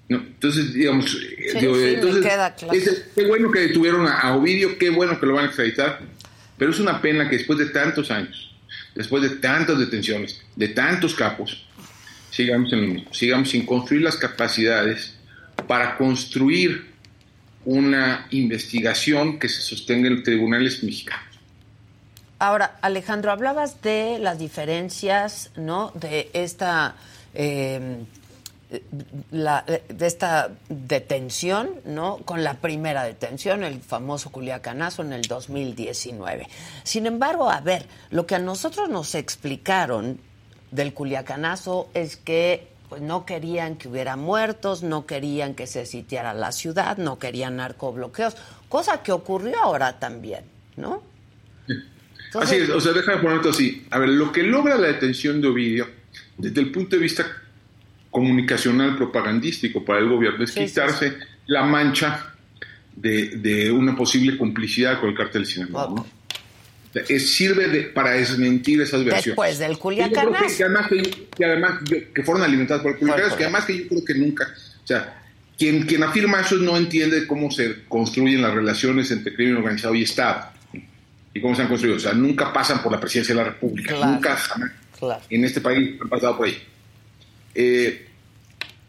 Entonces, 0.09 0.73
digamos, 0.73 1.17
entonces, 1.39 3.05
qué 3.15 3.25
bueno 3.25 3.51
que 3.51 3.61
detuvieron 3.61 4.05
a, 4.07 4.35
Ovidio, 4.35 4.77
qué 4.77 4.91
bueno 4.91 5.19
que 5.19 5.25
lo 5.25 5.33
van 5.33 5.45
a 5.45 5.47
extraditar, 5.47 6.01
pero 6.55 6.69
es 6.69 6.79
una 6.79 7.01
pena 7.01 7.27
que 7.27 7.37
después 7.37 7.57
de 7.57 7.67
tantos 7.67 8.11
años, 8.11 8.53
después 8.93 9.23
de 9.23 9.37
tantas 9.37 9.79
detenciones, 9.79 10.39
de 10.55 10.67
tantos 10.67 11.15
capos, 11.15 11.65
sigamos, 12.29 12.71
en 12.73 13.07
sigamos 13.11 13.49
sin 13.49 13.65
construir 13.65 14.03
las 14.03 14.17
capacidades 14.17 15.15
para 15.67 15.97
construir 15.97 16.90
una 17.65 18.27
investigación 18.31 19.39
que 19.39 19.49
se 19.49 19.61
sostenga 19.61 20.07
en 20.07 20.23
tribunales 20.23 20.83
mexicanos. 20.83 21.25
Ahora, 22.39 22.77
Alejandro, 22.81 23.31
hablabas 23.31 23.81
de 23.81 24.17
las 24.19 24.39
diferencias, 24.39 25.51
¿no? 25.55 25.91
De 25.93 26.29
esta 26.33 26.95
eh, 27.33 28.03
la, 29.31 29.65
de 29.65 30.07
esta 30.07 30.51
detención, 30.69 31.81
¿no? 31.85 32.17
Con 32.19 32.43
la 32.43 32.55
primera 32.55 33.03
detención, 33.03 33.63
el 33.63 33.81
famoso 33.81 34.31
Culiacanazo 34.31 35.01
en 35.01 35.13
el 35.13 35.23
2019. 35.23 36.47
Sin 36.83 37.05
embargo, 37.05 37.49
a 37.49 37.59
ver, 37.59 37.85
lo 38.11 38.25
que 38.25 38.35
a 38.35 38.39
nosotros 38.39 38.89
nos 38.89 39.15
explicaron 39.15 40.19
del 40.71 40.93
Culiacanazo 40.93 41.89
es 41.93 42.15
que 42.15 42.70
pues, 42.91 43.01
no 43.01 43.25
querían 43.25 43.77
que 43.77 43.87
hubiera 43.87 44.17
muertos, 44.17 44.83
no 44.83 45.05
querían 45.05 45.55
que 45.55 45.65
se 45.65 45.85
sitiara 45.85 46.33
la 46.33 46.51
ciudad, 46.51 46.97
no 46.97 47.19
querían 47.19 47.55
narcobloqueos, 47.55 48.35
cosa 48.67 49.01
que 49.01 49.13
ocurrió 49.13 49.57
ahora 49.63 49.97
también, 49.97 50.43
¿no? 50.75 51.01
así 52.33 52.57
es, 52.57 52.69
o 52.69 52.81
sea, 52.81 52.91
déjame 52.91 53.21
ponerte 53.21 53.47
así. 53.47 53.87
A 53.91 53.97
ver, 53.97 54.09
lo 54.09 54.29
que 54.33 54.43
logra 54.43 54.75
la 54.75 54.87
detención 54.87 55.39
de 55.39 55.47
Ovidio, 55.47 55.87
desde 56.37 56.59
el 56.59 56.69
punto 56.69 56.97
de 56.97 57.03
vista 57.03 57.25
comunicacional 58.09 58.97
propagandístico 58.97 59.85
para 59.85 59.99
el 59.99 60.09
gobierno, 60.09 60.43
es 60.43 60.51
quitarse 60.51 61.17
la 61.47 61.63
mancha 61.63 62.33
de, 62.93 63.71
una 63.71 63.95
posible 63.95 64.37
complicidad 64.37 64.99
con 64.99 65.11
el 65.11 65.15
cártel 65.15 65.45
Sinaloa. 65.45 66.05
Sirve 67.19 67.83
para 67.83 68.11
desmentir 68.11 68.81
esas 68.81 69.03
versiones. 69.03 69.25
Después 69.25 69.59
del 69.59 69.77
Culiacán. 69.77 70.33
Que, 70.33 70.63
además, 70.63 70.87
que, 71.37 71.45
además 71.45 71.79
que 72.13 72.23
fueron 72.23 72.43
alimentadas 72.43 72.83
por 72.83 72.91
el 72.93 72.97
Culiacán, 72.97 73.37
que 73.37 73.43
además 73.43 73.65
que 73.65 73.77
yo 73.77 73.87
creo 73.87 74.05
que 74.05 74.15
nunca, 74.15 74.47
o 74.83 74.87
sea, 74.87 75.21
quien, 75.57 75.85
quien 75.85 76.03
afirma 76.03 76.41
eso 76.41 76.55
no 76.57 76.75
entiende 76.75 77.27
cómo 77.27 77.51
se 77.51 77.83
construyen 77.87 78.41
las 78.41 78.53
relaciones 78.53 79.11
entre 79.11 79.33
crimen 79.33 79.57
organizado 79.57 79.95
y 79.95 80.03
Estado 80.03 80.51
y 81.33 81.39
cómo 81.39 81.55
se 81.55 81.61
han 81.61 81.67
construido. 81.67 81.97
O 81.97 81.99
sea, 81.99 82.13
nunca 82.13 82.51
pasan 82.51 82.81
por 82.81 82.91
la 82.91 82.99
presidencia 82.99 83.35
de 83.35 83.41
la 83.41 83.49
República, 83.49 83.93
nunca 84.05 84.35
jamás. 84.35 84.71
En 85.29 85.45
este 85.45 85.61
país 85.61 85.99
han 86.01 86.09
pasado 86.09 86.37
por 86.37 86.47
ahí. 86.47 86.57
Eh, 87.55 88.07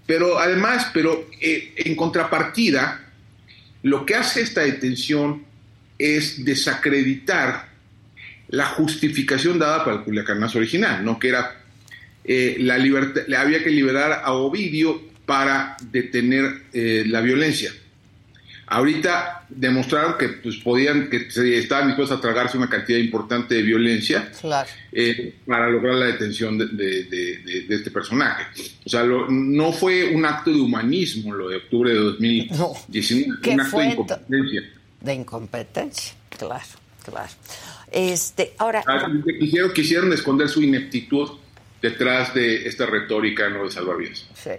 pero 0.06 0.38
además, 0.38 0.90
pero 0.92 1.28
eh, 1.40 1.74
en 1.76 1.94
contrapartida, 1.94 3.00
lo 3.82 4.04
que 4.04 4.14
hace 4.14 4.42
esta 4.42 4.62
detención 4.62 5.44
es 5.98 6.44
desacreditar 6.44 7.71
la 8.52 8.66
justificación 8.66 9.58
dada 9.58 9.84
para 9.84 9.98
el 9.98 10.04
Culiacanazo 10.04 10.58
original, 10.58 11.04
¿no? 11.04 11.18
que 11.18 11.28
era 11.28 11.60
eh, 12.24 12.56
la 12.60 12.78
libertad, 12.78 13.22
había 13.34 13.62
que 13.62 13.70
liberar 13.70 14.22
a 14.24 14.32
Ovidio 14.32 15.10
para 15.26 15.76
detener 15.90 16.62
la 16.72 17.20
violencia. 17.20 17.72
Ahorita 18.72 19.44
demostraron 19.50 20.16
que 20.16 20.28
pues, 20.28 20.56
podían, 20.56 21.10
que 21.10 21.30
se 21.30 21.58
estaban 21.58 21.88
dispuestos 21.88 22.16
a 22.16 22.20
tragarse 22.22 22.56
una 22.56 22.70
cantidad 22.70 22.98
importante 22.98 23.56
de 23.56 23.62
violencia 23.62 24.32
eh, 24.90 25.34
para 25.46 25.68
lograr 25.68 25.96
la 25.96 26.06
detención 26.06 26.56
de, 26.56 27.66
este 27.68 27.90
personaje. 27.90 28.44
O 28.86 28.88
sea, 28.88 29.04
no 29.04 29.72
fue 29.72 30.14
un 30.14 30.24
acto 30.24 30.50
de 30.50 30.58
humanismo 30.58 31.34
lo 31.34 31.50
de 31.50 31.56
octubre 31.56 31.92
de 31.92 31.98
2019, 31.98 33.36
fue 33.42 33.52
un 33.52 33.60
acto 33.60 33.78
de 33.78 33.86
incompetencia. 33.86 34.62
De 35.02 35.14
incompetencia, 35.14 36.14
claro, 36.30 36.64
claro. 37.04 37.30
Este, 37.92 38.54
ahora. 38.58 38.82
Ah, 38.86 39.06
quisieron, 39.38 39.72
quisieron 39.72 40.12
esconder 40.12 40.48
su 40.48 40.62
ineptitud 40.62 41.30
detrás 41.82 42.32
de 42.32 42.66
esta 42.66 42.86
retórica 42.86 43.50
no 43.50 43.64
de 43.64 43.70
salvavidas. 43.70 44.26
Sí. 44.34 44.50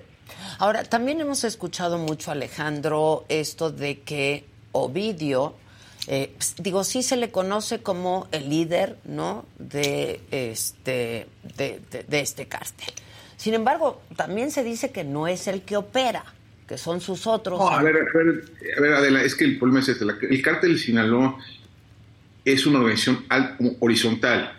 Ahora, 0.60 0.84
también 0.84 1.20
hemos 1.22 1.44
escuchado 1.44 1.98
mucho, 1.98 2.32
Alejandro, 2.32 3.26
esto 3.30 3.72
de 3.72 4.02
que 4.02 4.46
Ovidio, 4.74 5.56
eh, 6.08 6.32
pues, 6.36 6.56
digo, 6.60 6.84
sí 6.84 7.02
se 7.02 7.16
le 7.16 7.32
conoce 7.32 7.82
como 7.82 8.28
el 8.32 8.50
líder, 8.50 8.98
¿no? 9.06 9.46
De 9.58 10.20
este, 10.32 11.28
de, 11.58 12.06
este 12.12 12.48
cártel. 12.48 12.94
Sin 13.38 13.54
embargo, 13.54 14.02
también 14.16 14.52
se 14.52 14.64
dice 14.64 14.92
que 14.92 15.04
no 15.04 15.28
es 15.28 15.48
el 15.48 15.62
que 15.62 15.78
opera, 15.78 16.24
que 16.68 16.78
son 16.78 17.02
sus 17.02 17.26
otros. 17.26 17.60
a, 17.62 17.82
ver, 17.82 17.96
a, 17.98 18.82
ver, 18.82 18.94
Adela, 18.94 19.24
es 19.24 19.36
que 19.36 19.46
el 19.46 19.58
problema 19.58 19.80
es 19.80 19.90
este. 19.90 20.06
el 20.30 20.42
cártel 20.42 20.78
Sinaloa 20.78 21.38
es 22.46 22.66
una 22.66 22.80
organización 22.80 23.26
horizontal. 23.80 24.54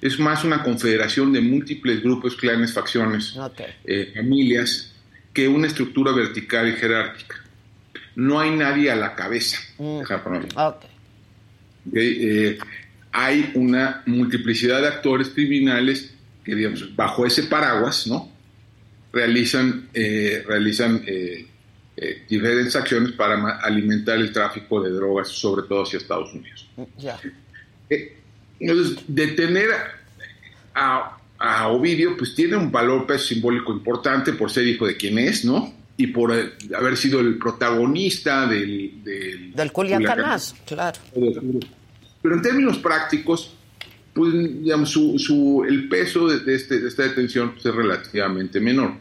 Es 0.00 0.18
más 0.18 0.44
una 0.44 0.62
confederación 0.62 1.32
de 1.32 1.40
múltiples 1.40 2.02
grupos, 2.02 2.36
clanes, 2.36 2.72
facciones, 2.72 3.36
eh, 3.84 4.12
familias 4.14 4.94
que 5.32 5.48
una 5.48 5.66
estructura 5.66 6.12
vertical 6.12 6.68
y 6.68 6.72
jerárquica. 6.72 7.36
No 8.16 8.40
hay 8.40 8.50
nadie 8.50 8.90
a 8.90 8.96
la 8.96 9.14
cabeza. 9.14 9.58
Mm. 9.78 10.00
Eh, 11.94 12.58
hay 13.12 13.52
una 13.54 14.02
multiplicidad 14.06 14.80
de 14.82 14.88
actores 14.88 15.28
criminales 15.28 16.12
que, 16.44 16.54
digamos, 16.54 16.94
bajo 16.96 17.24
ese 17.24 17.44
paraguas, 17.44 18.06
¿no? 18.06 18.32
Realizan, 19.12 19.88
eh, 19.94 20.44
realizan 20.46 21.02
eh, 22.00 22.24
diferentes 22.28 22.74
acciones 22.76 23.12
para 23.12 23.58
alimentar 23.58 24.18
el 24.18 24.32
tráfico 24.32 24.82
de 24.82 24.90
drogas, 24.90 25.28
sobre 25.28 25.66
todo 25.66 25.82
hacia 25.82 25.98
Estados 25.98 26.32
Unidos. 26.32 26.68
Mm, 26.76 26.82
entonces, 28.60 29.04
detener 29.06 29.70
a 30.74 31.18
a 31.38 31.68
Ovidio, 31.68 32.16
pues 32.16 32.34
tiene 32.34 32.56
un 32.56 32.70
valor 32.70 33.06
peso 33.06 33.26
simbólico 33.26 33.72
importante 33.72 34.32
por 34.32 34.50
ser 34.50 34.66
hijo 34.66 34.86
de 34.86 34.96
quien 34.96 35.18
es, 35.18 35.44
¿no? 35.44 35.72
Y 35.96 36.08
por 36.08 36.36
eh, 36.36 36.52
haber 36.76 36.96
sido 36.96 37.20
el 37.20 37.38
protagonista 37.38 38.46
del... 38.46 39.02
Del, 39.04 39.52
del 39.52 39.72
Culiacanaz, 39.72 40.54
claro. 40.66 40.98
Pero 42.22 42.34
en 42.34 42.42
términos 42.42 42.78
prácticos, 42.78 43.54
pues, 44.12 44.32
digamos, 44.32 44.90
su, 44.90 45.64
el 45.68 45.88
peso 45.88 46.28
de, 46.28 46.54
este, 46.54 46.80
de 46.80 46.88
esta 46.88 47.04
detención 47.04 47.52
pues, 47.52 47.66
es 47.66 47.74
relativamente 47.74 48.60
menor. 48.60 48.94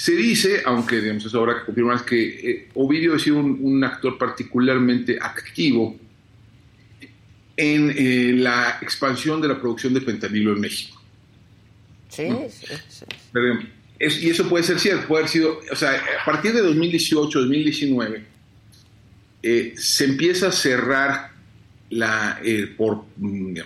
Se 0.00 0.12
dice, 0.12 0.62
aunque 0.64 0.98
digamos, 0.98 1.26
es 1.26 1.34
ahora 1.34 1.58
que 1.58 1.66
confirmar, 1.66 2.02
que 2.06 2.50
eh, 2.50 2.68
Ovidio 2.72 3.14
ha 3.14 3.18
sido 3.18 3.36
un, 3.36 3.84
actor 3.84 4.16
particularmente 4.16 5.18
activo 5.20 5.94
en 7.54 7.92
eh, 7.94 8.32
la 8.32 8.78
expansión 8.80 9.42
de 9.42 9.48
la 9.48 9.60
producción 9.60 9.92
de 9.92 10.00
fentanilo 10.00 10.54
en 10.54 10.60
México. 10.60 10.98
Sí, 12.08 12.28
sí, 12.48 12.66
sí. 12.88 13.04
y 14.22 14.30
eso 14.30 14.48
puede 14.48 14.64
ser 14.64 14.78
cierto, 14.78 15.06
puede 15.06 15.24
haber 15.24 15.30
sido, 15.30 15.60
o 15.70 15.76
sea, 15.76 16.02
a 16.22 16.24
partir 16.24 16.54
de 16.54 16.62
2018, 16.62 17.38
2019, 17.38 18.24
eh, 19.42 19.74
se 19.76 20.04
empieza 20.06 20.48
a 20.48 20.52
cerrar 20.52 21.32
la, 21.90 22.40
eh, 22.42 22.72
por, 22.74 23.04
mm, 23.18 23.58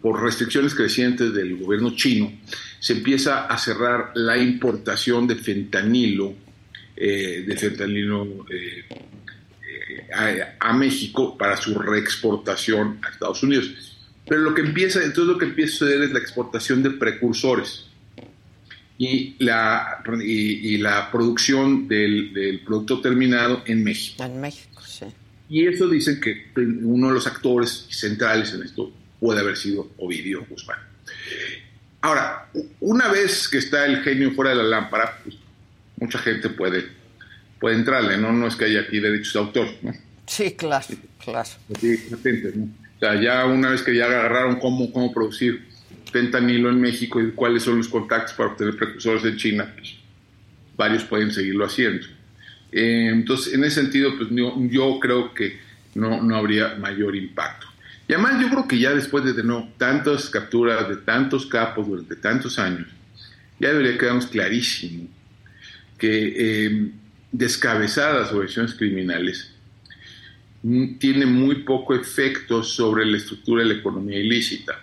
por 0.00 0.22
restricciones 0.22 0.74
crecientes 0.74 1.32
del 1.32 1.56
gobierno 1.56 1.94
chino, 1.94 2.32
se 2.80 2.94
empieza 2.94 3.46
a 3.46 3.56
cerrar 3.58 4.10
la 4.14 4.36
importación 4.36 5.26
de 5.26 5.36
fentanilo, 5.36 6.34
eh, 6.96 7.44
de 7.46 7.56
fentanilo 7.56 8.46
a, 10.14 10.68
a, 10.68 10.72
México 10.72 11.38
para 11.38 11.56
su 11.56 11.78
reexportación 11.78 12.98
a 13.02 13.10
Estados 13.10 13.42
Unidos. 13.42 13.70
Pero 14.26 14.40
lo 14.42 14.54
que 14.54 14.62
empieza, 14.62 15.00
entonces 15.00 15.26
lo 15.26 15.38
que 15.38 15.46
empieza 15.46 15.76
a 15.76 15.78
suceder 15.78 16.02
es 16.02 16.12
la 16.12 16.18
exportación 16.18 16.82
de 16.82 16.90
precursores 16.90 17.86
y 18.98 19.34
la, 19.38 20.02
y, 20.22 20.78
la 20.78 21.10
producción 21.10 21.88
del, 21.88 22.60
producto 22.64 23.00
terminado 23.00 23.62
en 23.66 23.82
México. 23.82 24.22
En 24.22 24.40
México, 24.40 24.80
sí. 24.86 25.06
Y 25.48 25.66
eso 25.66 25.88
dicen 25.88 26.20
que 26.20 26.50
uno 26.56 27.08
de 27.08 27.14
los 27.14 27.26
actores 27.26 27.86
centrales 27.90 28.54
en 28.54 28.62
esto 28.62 28.92
puede 29.22 29.38
haber 29.38 29.56
sido 29.56 29.88
Ovidio 29.98 30.44
Guzmán. 30.48 30.80
Ahora, 32.00 32.48
una 32.80 33.06
vez 33.06 33.48
que 33.48 33.58
está 33.58 33.86
el 33.86 34.02
genio 34.02 34.32
fuera 34.32 34.50
de 34.50 34.56
la 34.56 34.64
lámpara, 34.64 35.20
pues, 35.22 35.36
mucha 35.96 36.18
gente 36.18 36.48
puede, 36.48 36.88
puede 37.60 37.76
entrarle, 37.76 38.16
¿no? 38.16 38.32
No 38.32 38.48
es 38.48 38.56
que 38.56 38.64
haya 38.64 38.80
aquí 38.80 38.98
derechos 38.98 39.32
de 39.32 39.38
autor, 39.38 39.68
¿no? 39.82 39.92
Sí, 40.26 40.56
claro, 40.56 40.84
claro. 41.24 41.48
Sí, 41.80 42.00
¿no? 42.10 42.68
sea, 42.98 43.20
ya 43.20 43.46
una 43.46 43.70
vez 43.70 43.82
que 43.82 43.94
ya 43.94 44.06
agarraron 44.06 44.58
cómo, 44.58 44.92
cómo 44.92 45.14
producir 45.14 45.68
fentanilo 46.10 46.68
en 46.68 46.80
México 46.80 47.20
y 47.20 47.30
cuáles 47.30 47.62
son 47.62 47.78
los 47.78 47.86
contactos 47.86 48.32
para 48.32 48.50
obtener 48.50 48.76
precursores 48.76 49.24
en 49.24 49.36
China, 49.36 49.72
pues, 49.76 49.98
varios 50.76 51.04
pueden 51.04 51.30
seguirlo 51.30 51.64
haciendo. 51.64 52.08
Eh, 52.72 53.10
entonces, 53.12 53.54
en 53.54 53.62
ese 53.62 53.82
sentido, 53.82 54.18
pues 54.18 54.30
yo, 54.32 54.98
creo 54.98 55.32
que 55.32 55.60
no, 55.94 56.20
no 56.20 56.34
habría 56.34 56.74
mayor 56.74 57.14
impacto. 57.14 57.71
Y 58.12 58.14
además 58.14 58.42
yo 58.42 58.50
creo 58.50 58.68
que 58.68 58.78
ya 58.78 58.90
después 58.90 59.24
de 59.24 59.42
no, 59.42 59.72
tantas 59.78 60.28
capturas 60.28 60.86
de 60.86 60.96
tantos 60.96 61.46
capos 61.46 61.88
durante 61.88 62.14
tantos 62.16 62.58
años, 62.58 62.86
ya 63.58 63.68
debería 63.68 63.96
quedarnos 63.96 64.26
clarísimo 64.26 65.08
que 65.96 66.34
eh, 66.36 66.90
descabezadas 67.30 68.30
organizaciones 68.30 68.74
criminales 68.74 69.54
tiene 70.98 71.24
muy 71.24 71.62
poco 71.62 71.94
efecto 71.94 72.62
sobre 72.62 73.06
la 73.06 73.16
estructura 73.16 73.62
de 73.62 73.70
la 73.70 73.80
economía 73.80 74.18
ilícita. 74.18 74.78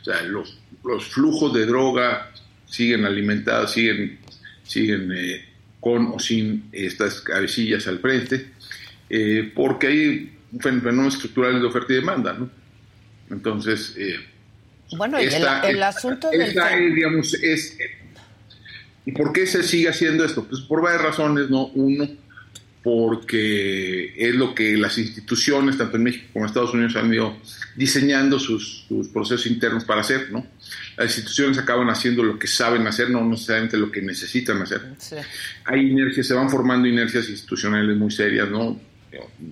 O 0.00 0.04
sea, 0.04 0.22
los, 0.22 0.58
los 0.82 1.04
flujos 1.08 1.52
de 1.52 1.66
droga 1.66 2.32
siguen 2.64 3.04
alimentados, 3.04 3.70
siguen, 3.70 4.18
siguen 4.62 5.12
eh, 5.12 5.44
con 5.78 6.06
o 6.06 6.18
sin 6.18 6.70
estas 6.72 7.20
cabecillas 7.20 7.86
al 7.86 7.98
frente, 7.98 8.52
eh, 9.10 9.52
porque 9.54 9.86
hay 9.88 10.32
fenómenos 10.60 11.14
estructurales 11.14 11.60
de 11.60 11.66
oferta 11.66 11.92
y 11.92 11.96
demanda, 11.96 12.32
¿no? 12.34 12.50
Entonces, 13.30 13.94
eh, 13.96 14.16
bueno, 14.96 15.20
y 15.20 15.26
el, 15.26 15.82
asunto 15.82 16.30
del... 16.30 16.94
digamos, 16.94 17.34
es... 17.34 17.78
¿Y 19.04 19.12
por 19.12 19.32
qué 19.32 19.46
se 19.46 19.62
sigue 19.62 19.88
haciendo 19.88 20.24
esto? 20.24 20.44
Pues 20.44 20.60
por 20.62 20.82
varias 20.82 21.02
razones, 21.02 21.50
¿no? 21.50 21.66
Uno, 21.68 22.08
porque 22.82 24.12
es 24.16 24.34
lo 24.34 24.54
que 24.54 24.76
las 24.76 24.98
instituciones, 24.98 25.78
tanto 25.78 25.96
en 25.96 26.04
México 26.04 26.26
como 26.32 26.44
en 26.44 26.48
Estados 26.48 26.74
Unidos, 26.74 26.94
han 26.96 27.12
ido 27.12 27.36
diseñando 27.74 28.38
sus, 28.38 28.86
procesos 29.12 29.46
internos 29.46 29.84
para 29.84 30.02
hacer, 30.02 30.30
¿no? 30.30 30.46
Las 30.96 31.06
instituciones 31.16 31.58
acaban 31.58 31.88
haciendo 31.88 32.22
lo 32.22 32.38
que 32.38 32.46
saben 32.46 32.86
hacer, 32.86 33.10
no 33.10 33.24
necesariamente 33.24 33.76
lo 33.76 33.90
que 33.90 34.02
necesitan 34.02 34.62
hacer. 34.62 34.82
Hay 35.64 35.80
inercias, 35.80 36.26
se 36.26 36.34
van 36.34 36.50
formando 36.50 36.86
inercias 36.86 37.28
institucionales 37.28 37.96
muy 37.96 38.10
serias, 38.10 38.48
¿no? 38.50 38.78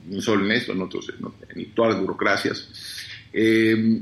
No 0.09 0.21
solo 0.21 0.45
en 0.45 0.53
esto, 0.53 0.73
en 0.73 0.83
otros, 0.83 1.13
en 1.55 1.71
todas 1.73 1.93
las 1.93 2.01
burocracias. 2.01 2.69
Eh, 3.33 4.01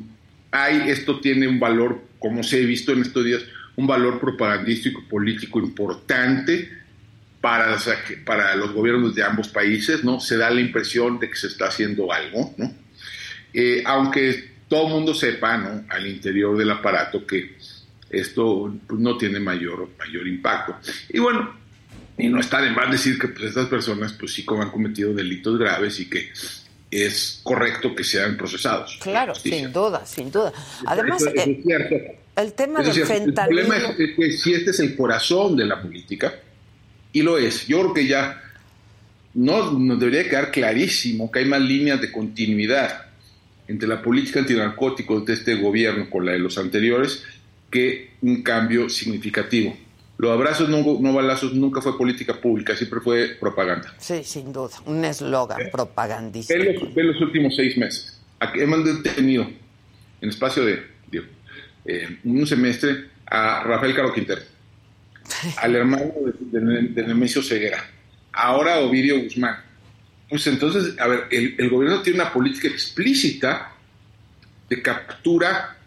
hay, 0.51 0.91
esto 0.91 1.21
tiene 1.21 1.47
un 1.47 1.61
valor, 1.61 2.03
como 2.19 2.43
se 2.43 2.63
ha 2.63 2.67
visto 2.67 2.93
en 2.93 3.03
estos 3.03 3.25
días, 3.25 3.43
un 3.77 3.87
valor 3.87 4.19
propagandístico 4.19 5.05
político 5.09 5.61
importante 5.61 6.69
para, 7.41 7.77
para 8.25 8.57
los 8.57 8.73
gobiernos 8.73 9.15
de 9.15 9.23
ambos 9.23 9.49
países, 9.49 10.03
¿no? 10.03 10.21
Se 10.21 10.37
da 10.37 10.51
la 10.51 10.61
impresión 10.61 11.19
de 11.19 11.29
que 11.29 11.37
se 11.37 11.47
está 11.47 11.69
haciendo 11.69 12.13
algo, 12.13 12.55
¿no? 12.57 12.75
Eh, 13.53 13.83
aunque 13.87 14.53
todo 14.69 14.87
el 14.87 14.93
mundo 14.93 15.15
sepa, 15.15 15.57
¿no? 15.57 15.85
Al 15.89 16.07
interior 16.07 16.57
del 16.57 16.71
aparato 16.71 17.27
que 17.27 17.57
esto 18.11 18.75
pues, 18.87 19.01
no 19.01 19.17
tiene 19.17 19.39
mayor, 19.41 19.89
mayor 19.99 20.27
impacto. 20.27 20.77
Y 21.11 21.19
bueno, 21.19 21.57
y 22.19 22.29
no 22.29 22.41
está 22.41 22.61
de 22.61 22.71
más 22.71 22.91
decir 22.91 23.19
que 23.19 23.29
pues, 23.29 23.45
estas 23.45 23.67
personas 23.67 24.13
pues 24.13 24.33
sí 24.33 24.45
han 24.49 24.71
cometido 24.71 25.15
delitos 25.15 25.59
graves 25.59 26.01
y 26.01 26.11
que 26.11 26.31
es 26.91 27.41
correcto 27.43 27.95
que 27.95 28.05
sean 28.05 28.37
procesados. 28.37 28.99
Claro, 29.03 29.35
sin 29.35 29.73
duda, 29.73 30.05
sin 30.05 30.31
duda. 30.31 30.53
Además, 30.87 31.25
eh, 31.35 32.19
el 32.37 32.53
tema 32.55 32.83
del 32.83 32.93
fentanilo... 33.05 33.61
El 33.61 33.67
problema 33.67 33.95
es 33.97 34.17
que 34.17 34.33
si 34.33 34.55
este 34.55 34.71
es 34.71 34.81
el 34.81 34.97
corazón 34.97 35.57
de 35.57 35.67
la 35.67 35.81
política, 35.81 36.33
y 37.13 37.23
lo 37.23 37.39
es. 37.39 37.67
Yo 37.67 37.81
creo 37.81 37.95
que 37.95 38.07
ya 38.07 38.43
no, 39.35 39.73
nos 39.73 39.99
debería 39.99 40.29
quedar 40.29 40.51
clarísimo 40.51 41.31
que 41.31 41.41
hay 41.41 41.45
más 41.45 41.61
líneas 41.61 42.01
de 42.01 42.13
continuidad 42.13 43.07
entre 43.67 43.89
la 43.89 44.01
política 44.01 44.41
antinarcóticos 44.41 45.25
de 45.27 45.35
este 45.35 45.55
gobierno 45.57 46.09
con 46.09 46.25
la 46.25 46.33
de 46.33 46.39
los 46.39 46.57
anteriores 46.59 47.25
que 47.71 48.13
un 48.23 48.43
cambio 48.43 48.89
significativo. 48.89 49.77
Los 50.19 50.33
abrazos 50.33 50.69
no, 50.69 50.83
no 51.01 51.13
balazos 51.13 51.55
nunca 51.55 51.81
fue 51.81 51.97
política 51.97 52.41
pública, 52.41 52.77
siempre 52.77 53.01
fue 53.01 53.37
propaganda. 53.41 53.95
Sí, 53.99 54.25
sin 54.25 54.53
duda, 54.53 54.75
un 54.87 55.05
eslogan 55.05 55.61
eh, 55.61 55.69
propagandístico. 55.71 56.59
Ve 56.95 57.05
los, 57.05 57.21
últimos 57.21 57.55
seis 57.55 57.79
meses. 57.79 58.21
hemos 58.55 58.85
detenido 58.85 59.49
en 60.21 60.29
espacio 60.29 60.65
de 60.65 60.83
eh, 61.85 62.19
un 62.25 62.47
semestre 62.47 63.07
a 63.27 63.63
Rafael 63.63 63.95
Caro 63.95 64.13
Quintero 64.13 64.43
al 65.57 65.75
hermano 65.75 66.13
de, 66.41 67.03
Nemesio 67.03 67.43
Ceguera, 67.43 67.85
ahora 68.33 68.81
Ovidio 68.81 69.23
Guzmán. 69.23 69.57
Pues 70.29 70.47
entonces, 70.47 70.99
a 70.99 71.07
ver, 71.07 71.25
el, 71.31 71.71
gobierno 71.71 72.03
tiene 72.03 72.21
una 72.21 72.33
política 72.33 72.69
explícita 72.69 73.73
de 74.69 74.83
captura 74.83 75.78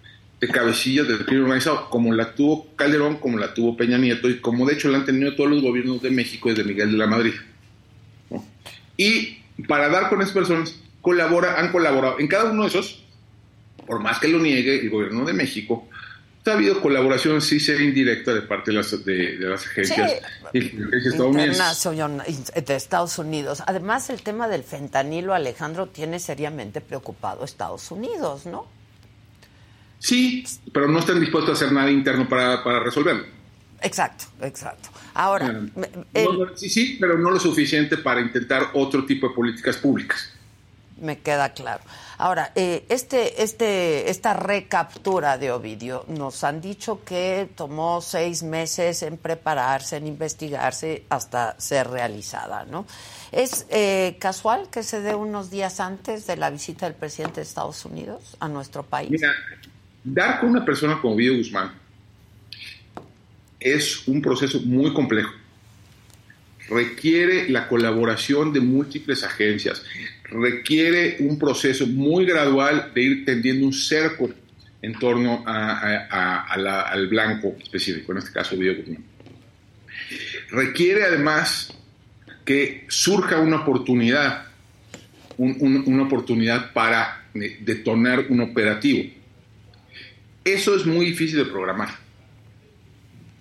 de 0.42 0.48
cabecillas 0.48 1.08
del 1.08 1.24
crimen 1.24 1.44
organizado, 1.44 1.88
como 1.92 2.12
la 2.12 2.34
tuvo 2.34 2.76
Calderón, 2.76 3.18
como 3.18 3.38
la 3.38 3.54
tuvo 3.54 3.78
Peña 3.78 4.00
Nieto, 4.00 4.28
y 4.28 4.40
como 4.40 4.66
de 4.66 4.74
hecho 4.74 4.90
la 4.90 4.98
han 4.98 5.06
tenido 5.06 5.36
todos 5.36 5.52
los 5.52 5.62
gobiernos 5.62 6.02
de 6.02 6.10
México 6.10 6.50
desde 6.50 6.64
Miguel 6.64 6.92
de 6.92 6.98
la 6.98 7.06
Madrid. 7.06 7.34
Y 8.98 9.38
para 9.68 9.88
dar 9.90 10.10
con 10.10 10.20
esas 10.20 10.34
personas, 10.34 10.80
colabora, 11.02 11.60
han 11.60 11.72
colaborado 11.72 12.20
en 12.20 12.28
cada 12.28 12.52
uno 12.52 12.64
de 12.64 12.70
esos, 12.70 13.04
por 13.86 14.00
más 14.00 14.20
que 14.20 14.30
lo 14.30 14.40
niegue 14.40 14.82
el 14.82 14.90
gobierno 14.90 15.26
de 15.26 15.34
México, 15.34 15.88
ha 16.48 16.54
habido 16.54 16.82
colaboración, 16.82 17.40
sí, 17.40 17.60
sea 17.60 17.80
indirecta 17.80 18.34
de 18.34 18.42
parte 18.42 18.72
de 18.72 18.78
las, 18.78 19.06
de, 19.06 19.38
las 19.40 19.68
agencias, 19.68 20.12
de 20.52 22.76
Estados 22.76 23.20
Unidos. 23.20 23.62
Además, 23.68 24.10
el 24.10 24.24
tema 24.24 24.48
del 24.48 24.64
fentanilo, 24.64 25.36
Alejandro, 25.36 25.86
tiene 25.86 26.20
seriamente 26.20 26.82
preocupado 26.82 27.44
a 27.44 27.46
Estados 27.46 27.92
Unidos, 27.92 28.48
¿no? 28.48 28.81
Sí, 30.02 30.44
pero 30.74 30.88
no 30.88 30.98
están 30.98 31.20
dispuestos 31.20 31.52
a 31.52 31.54
hacer 31.54 31.72
nada 31.72 31.92
interno 31.92 32.28
para, 32.28 32.64
para 32.64 32.80
resolverlo. 32.80 33.24
Exacto, 33.82 34.26
exacto. 34.42 34.90
Ahora, 35.14 35.62
sí, 36.56 36.70
sí, 36.70 36.98
pero 37.00 37.18
no 37.20 37.30
lo 37.30 37.40
suficiente 37.40 37.98
para 37.98 38.20
intentar 38.20 38.72
otro 38.74 39.06
tipo 39.06 39.30
de 39.30 39.36
políticas 39.36 39.78
públicas. 39.78 40.32
Me 41.00 41.20
queda 41.20 41.50
claro. 41.54 41.84
Ahora, 42.18 42.52
eh, 42.56 42.86
este, 42.90 43.44
este, 43.44 44.10
esta 44.10 44.34
recaptura 44.34 45.38
de 45.38 45.52
Ovidio, 45.52 46.06
nos 46.08 46.44
han 46.44 46.62
dicho 46.62 47.04
que 47.04 47.50
tomó 47.56 48.02
seis 48.02 48.42
meses 48.44 49.04
en 49.04 49.18
prepararse, 49.18 49.98
en 49.98 50.08
investigarse, 50.08 51.04
hasta 51.10 51.60
ser 51.60 51.90
realizada, 51.90 52.66
¿no? 52.66 52.86
¿Es 53.32 53.66
eh, 53.70 54.18
casual 54.20 54.70
que 54.70 54.84
se 54.84 55.02
dé 55.02 55.16
unos 55.16 55.50
días 55.50 55.80
antes 55.80 56.28
de 56.28 56.38
la 56.38 56.50
visita 56.50 56.86
del 56.86 56.96
presidente 56.96 57.38
de 57.38 57.44
Estados 57.44 57.86
Unidos 57.86 58.38
a 58.40 58.48
nuestro 58.48 58.84
país? 58.84 59.10
Mira, 59.10 59.32
dar 60.04 60.40
con 60.40 60.50
una 60.50 60.66
persona 60.66 61.00
como 61.00 61.16
Ovidio 61.16 61.38
Guzmán 61.38 61.72
es 63.60 64.08
un 64.08 64.22
proceso 64.22 64.60
muy 64.62 64.92
complejo. 64.94 65.34
Requiere 66.70 67.50
la 67.50 67.68
colaboración 67.68 68.54
de 68.54 68.62
múltiples 68.62 69.24
agencias, 69.24 69.84
requiere 70.24 71.18
un 71.20 71.38
proceso 71.38 71.86
muy 71.86 72.26
gradual 72.26 72.92
de 72.96 73.02
ir 73.02 73.26
tendiendo 73.26 73.66
un 73.66 73.74
cerco 73.74 74.30
en 74.82 74.94
torno 74.94 75.44
al 75.46 77.08
blanco 77.08 77.56
específico, 77.62 78.14
en 78.14 78.18
este 78.20 78.32
caso 78.32 78.56
Guzmán. 78.56 79.04
Requiere 80.50 81.04
además 81.04 81.74
que 82.44 82.86
surja 82.90 83.40
una 83.40 83.62
oportunidad, 83.62 84.46
una 85.38 86.04
oportunidad 86.04 86.74
para 86.74 87.26
detonar 87.34 88.26
un 88.30 88.42
operativo. 88.42 89.21
Eso 90.44 90.76
es 90.76 90.86
muy 90.86 91.06
difícil 91.06 91.38
de 91.38 91.46
programar. 91.46 91.90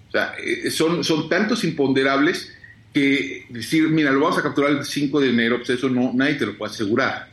O 0.08 0.10
sea, 0.10 0.34
eh, 0.38 0.70
son, 0.70 1.04
son 1.04 1.28
tantos 1.28 1.64
imponderables 1.64 2.52
que 2.92 3.46
decir, 3.48 3.88
mira, 3.88 4.10
lo 4.10 4.20
vamos 4.20 4.38
a 4.38 4.42
capturar 4.42 4.72
el 4.72 4.84
5 4.84 5.20
de 5.20 5.30
enero, 5.30 5.58
pues 5.58 5.70
eso 5.70 5.88
no, 5.88 6.12
nadie 6.12 6.34
te 6.34 6.46
lo 6.46 6.58
puede 6.58 6.72
asegurar. 6.72 7.30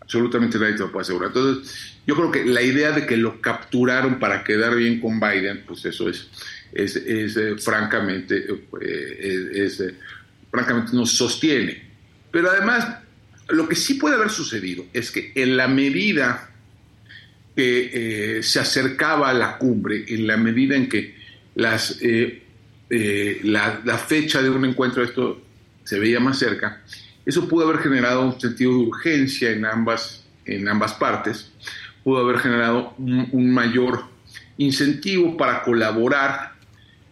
Absolutamente 0.00 0.58
nadie 0.58 0.74
te 0.74 0.80
lo 0.80 0.92
puede 0.92 1.02
asegurar. 1.02 1.28
Entonces, 1.28 1.96
yo 2.06 2.14
creo 2.14 2.30
que 2.30 2.44
la 2.44 2.62
idea 2.62 2.92
de 2.92 3.06
que 3.06 3.16
lo 3.16 3.40
capturaron 3.40 4.18
para 4.18 4.44
quedar 4.44 4.76
bien 4.76 5.00
con 5.00 5.18
Biden, 5.18 5.64
pues 5.66 5.84
eso 5.84 6.08
es, 6.08 6.28
es, 6.72 6.96
eh, 6.96 7.56
francamente, 7.58 8.46
eh, 8.80 9.50
es, 9.54 9.80
eh, 9.80 9.94
francamente 10.50 10.92
no 10.94 11.06
sostiene. 11.06 11.82
Pero 12.30 12.50
además, 12.50 12.98
lo 13.48 13.68
que 13.68 13.74
sí 13.74 13.94
puede 13.94 14.16
haber 14.16 14.30
sucedido 14.30 14.84
es 14.92 15.10
que 15.10 15.32
en 15.34 15.56
la 15.56 15.68
medida 15.68 16.50
que 17.56 18.40
se 18.42 18.60
acercaba 18.60 19.30
a 19.30 19.34
la 19.34 19.56
cumbre, 19.56 20.04
en 20.08 20.26
la 20.26 20.36
medida 20.36 20.76
en 20.76 20.88
que 20.88 21.16
las 21.54 21.98
eh, 22.88 23.40
la, 23.42 23.98
fecha 23.98 24.40
de 24.40 24.48
un 24.48 24.64
encuentro 24.64 25.02
de 25.02 25.08
esto 25.08 25.42
se 25.82 25.98
veía 25.98 26.20
más 26.20 26.38
cerca, 26.38 26.82
eso 27.24 27.48
pudo 27.48 27.68
haber 27.68 27.82
generado 27.82 28.22
un 28.22 28.40
sentido 28.40 28.70
de 28.72 28.78
urgencia 28.78 29.50
en 29.50 29.64
ambas, 29.64 30.24
en 30.44 30.68
ambas 30.68 30.94
partes, 30.94 31.50
pudo 32.04 32.18
haber 32.18 32.38
generado 32.38 32.94
un, 32.98 33.50
mayor 33.50 34.04
incentivo 34.58 35.36
para 35.36 35.64
colaborar 35.64 36.52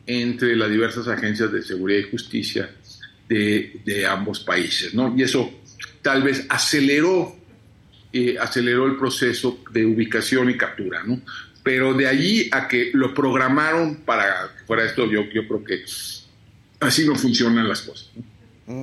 entre 0.06 0.54
las 0.54 0.70
diversas 0.70 1.08
agencias 1.08 1.50
de 1.50 1.62
seguridad 1.62 1.98
y 2.06 2.10
justicia 2.10 2.70
de, 3.28 4.06
ambos 4.08 4.40
países, 4.40 4.94
¿no? 4.94 5.12
Y 5.16 5.22
eso 5.22 5.52
tal 6.02 6.22
vez 6.22 6.46
aceleró, 6.48 7.34
eh, 8.16 8.36
aceleró 8.38 8.86
el 8.86 8.96
proceso 8.96 9.58
de 9.72 9.84
ubicación 9.84 10.48
y 10.48 10.56
captura, 10.56 11.02
¿no? 11.02 11.20
Pero 11.64 11.94
de 11.94 12.06
allí 12.06 12.48
a 12.52 12.68
que 12.68 12.92
lo 12.94 13.12
programaron 13.12 13.96
para 14.04 14.52
que 14.56 14.64
fuera 14.64 14.84
esto, 14.84 15.10
yo, 15.10 15.22
yo 15.32 15.48
creo 15.48 15.64
que 15.64 15.84
así 16.78 17.04
no 17.04 17.16
funcionan 17.16 17.68
las 17.68 17.82
cosas. 17.82 18.10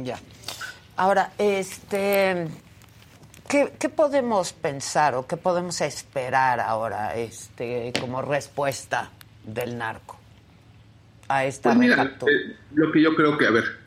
Ya. 0.04 0.20
Ahora, 0.98 1.32
este, 1.38 2.48
¿qué, 3.48 3.90
podemos 3.90 4.52
pensar 4.52 5.16
o 5.16 5.26
qué 5.26 5.38
podemos 5.38 5.80
esperar 5.80 6.60
ahora 6.60 7.16
este, 7.16 7.94
como 8.02 8.22
respuesta 8.22 9.12
del 9.46 9.78
narco 9.78 10.20
a 11.30 11.46
esta 11.46 11.74
pues 11.74 11.90
eh, 11.90 12.56
lo 12.74 12.92
que 12.92 13.02
yo 13.02 13.16
creo 13.16 13.38
que, 13.38 13.48
a 13.48 13.52
ver, 13.52 13.78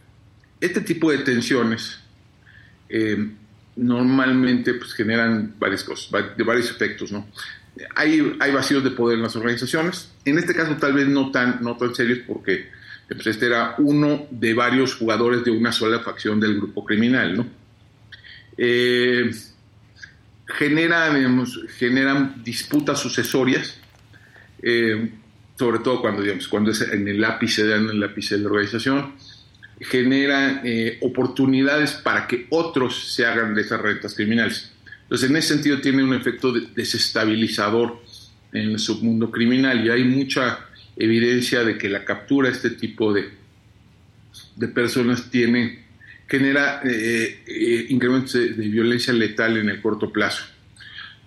este 0.58 0.80
tipo 0.80 1.10
de 1.10 1.18
tensiones 1.18 2.00
eh, 2.88 3.34
normalmente 3.76 4.74
pues, 4.74 4.94
generan 4.94 5.54
varias 5.58 5.84
cosas, 5.84 6.10
de 6.36 6.44
varios 6.44 6.70
efectos, 6.70 7.12
¿no? 7.12 7.26
hay, 7.94 8.36
hay 8.40 8.52
vacíos 8.52 8.84
de 8.84 8.90
poder 8.90 9.16
en 9.16 9.24
las 9.24 9.36
organizaciones. 9.36 10.10
En 10.24 10.38
este 10.38 10.54
caso 10.54 10.76
tal 10.76 10.92
vez 10.92 11.08
no 11.08 11.30
tan, 11.30 11.58
no 11.60 11.76
tan 11.76 11.94
serios 11.94 12.20
porque 12.26 12.70
pues, 13.08 13.26
este 13.26 13.46
era 13.46 13.74
uno 13.78 14.26
de 14.30 14.54
varios 14.54 14.94
jugadores 14.94 15.44
de 15.44 15.50
una 15.50 15.72
sola 15.72 16.00
facción 16.00 16.40
del 16.40 16.56
grupo 16.56 16.84
criminal, 16.84 17.36
¿no? 17.36 17.46
eh, 18.56 19.30
generan, 20.46 21.46
generan 21.78 22.42
disputas 22.44 23.00
sucesorias, 23.00 23.78
eh, 24.62 25.10
sobre 25.58 25.78
todo 25.80 26.00
cuando, 26.00 26.22
digamos, 26.22 26.48
cuando 26.48 26.70
es 26.70 26.80
en 26.80 27.06
el 27.06 27.24
ápice 27.24 27.62
en 27.74 27.88
el 27.88 28.02
ápice 28.02 28.36
de 28.36 28.42
la 28.42 28.48
organización, 28.48 29.14
genera 29.80 30.62
eh, 30.64 30.98
oportunidades 31.02 31.92
para 31.92 32.26
que 32.26 32.46
otros 32.50 33.14
se 33.14 33.26
hagan 33.26 33.54
de 33.54 33.62
esas 33.62 33.80
rentas 33.80 34.14
criminales. 34.14 34.72
Entonces, 35.02 35.30
en 35.30 35.36
ese 35.36 35.54
sentido, 35.54 35.80
tiene 35.80 36.02
un 36.02 36.14
efecto 36.14 36.52
desestabilizador 36.52 38.02
en 38.52 38.70
el 38.70 38.78
submundo 38.78 39.30
criminal 39.30 39.84
y 39.84 39.90
hay 39.90 40.04
mucha 40.04 40.60
evidencia 40.96 41.64
de 41.64 41.76
que 41.76 41.88
la 41.88 42.04
captura 42.04 42.48
de 42.48 42.54
este 42.54 42.70
tipo 42.70 43.12
de, 43.12 43.30
de 44.56 44.68
personas 44.68 45.30
tiene 45.30 45.84
genera 46.26 46.80
eh, 46.84 47.42
eh, 47.46 47.86
incrementos 47.90 48.32
de, 48.32 48.48
violencia 48.48 49.12
letal 49.12 49.56
en 49.56 49.68
el 49.68 49.82
corto 49.82 50.10
plazo. 50.10 50.44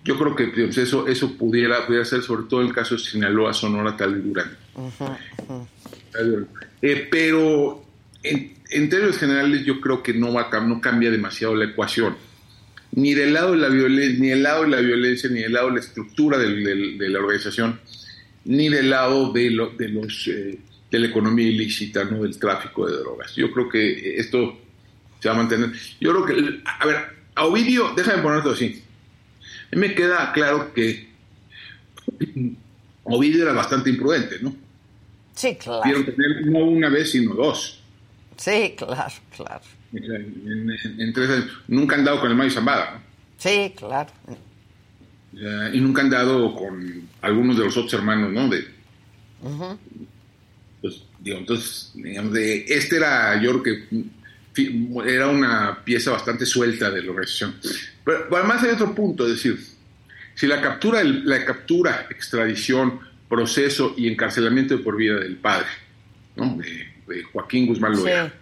Yo 0.03 0.17
creo 0.17 0.35
que 0.35 0.69
eso, 0.81 1.07
eso 1.07 1.37
pudiera, 1.37 1.85
pudiera 1.85 2.05
ser 2.05 2.21
sobre 2.23 2.47
todo 2.47 2.61
el 2.61 2.73
caso 2.73 2.95
de 2.95 3.01
Sinaloa, 3.01 3.53
Sonora, 3.53 3.95
tal 3.97 4.17
y 4.17 4.21
Durán. 4.21 4.57
Eh, 6.81 7.07
pero 7.11 7.83
en, 8.29 8.89
términos 8.89 9.17
generales 9.17 9.65
yo 9.65 9.79
creo 9.81 10.03
que 10.03 10.13
no, 10.13 10.33
va, 10.33 10.49
no 10.61 10.81
cambia 10.81 11.11
demasiado 11.11 11.55
la 11.55 11.65
ecuación. 11.65 12.15
Ni 12.91 13.13
del 13.13 13.33
lado 13.33 13.51
de 13.51 13.57
la 13.57 13.69
violencia, 13.69 14.19
ni 14.19 14.29
del 14.29 14.43
lado 14.43 14.63
de 14.63 14.69
la 14.69 14.79
violencia, 14.79 15.29
ni 15.29 15.41
del 15.41 15.53
lado 15.53 15.67
de 15.67 15.73
la 15.73 15.79
estructura 15.79 16.37
de 16.37 17.09
la 17.09 17.19
organización, 17.19 17.79
ni 18.45 18.69
del 18.69 18.89
lado 18.89 19.31
de, 19.33 19.49
de 19.77 19.89
los 19.89 20.29
de 20.89 20.99
la 20.99 21.07
economía 21.07 21.47
ilícita, 21.47 22.05
¿no? 22.05 22.23
del 22.23 22.39
tráfico 22.39 22.87
de 22.87 22.97
drogas. 22.97 23.35
Yo 23.35 23.51
creo 23.51 23.67
que 23.67 24.17
esto 24.17 24.57
se 25.19 25.27
va 25.27 25.35
a 25.35 25.37
mantener. 25.37 25.71
Yo 25.99 26.11
creo 26.11 26.25
que, 26.25 26.61
a 26.65 26.85
ver, 26.85 26.97
a 27.35 27.45
Ovidio, 27.45 27.93
déjame 27.95 28.23
ponerte 28.23 28.49
así. 28.49 28.83
A 29.71 29.75
mí 29.75 29.81
me 29.81 29.93
queda 29.93 30.31
claro 30.31 30.73
que 30.73 31.07
Ovidio 33.03 33.43
era 33.43 33.53
bastante 33.53 33.89
imprudente, 33.89 34.37
¿no? 34.41 34.55
Sí, 35.35 35.55
claro. 35.55 35.81
Quiero 35.83 36.05
tener 36.05 36.47
no 36.47 36.65
una 36.65 36.89
vez, 36.89 37.11
sino 37.11 37.33
dos. 37.35 37.76
Sí, 38.37 38.75
claro, 38.77 39.13
claro. 39.35 39.61
En, 39.93 41.13
tres. 41.13 41.45
Nunca 41.67 41.95
han 41.95 42.05
dado 42.05 42.19
con 42.19 42.31
el 42.31 42.37
Mayo 42.37 42.51
Zambada, 42.51 42.91
¿no? 42.93 43.01
Sí, 43.37 43.73
claro. 43.75 44.09
y 45.73 45.79
nunca 45.79 46.01
han 46.01 46.09
dado 46.09 46.55
con 46.55 47.07
algunos 47.21 47.57
de 47.57 47.65
los 47.65 47.77
otros 47.77 47.93
hermanos, 47.93 48.31
¿no? 48.31 48.47
De, 48.47 48.67
pues, 50.81 51.03
digo, 51.19 51.37
entonces, 51.37 51.91
digamos, 51.95 52.33
de, 52.33 52.65
este 52.67 52.97
era, 52.97 53.41
yo 53.41 53.61
creo 53.61 53.63
que 53.63 54.05
era 55.05 55.27
una 55.27 55.83
pieza 55.83 56.11
bastante 56.11 56.45
suelta 56.45 56.89
de 56.89 57.03
la 57.03 57.11
organización. 57.11 57.55
Pero, 58.03 58.35
además 58.35 58.63
hay 58.63 58.71
otro 58.71 58.93
punto, 58.95 59.25
es 59.25 59.33
decir, 59.33 59.59
si 60.33 60.47
la 60.47 60.61
captura, 60.61 61.03
la 61.03 61.45
captura, 61.45 62.07
extradición, 62.09 62.99
proceso 63.29 63.93
y 63.97 64.07
encarcelamiento 64.07 64.77
de 64.77 64.83
por 64.83 64.97
vida 64.97 65.15
del 65.19 65.37
padre, 65.37 65.67
¿no? 66.35 66.57
de, 66.57 66.86
Joaquín 67.31 67.67
Guzmán 67.67 67.95
Loera, 67.95 68.33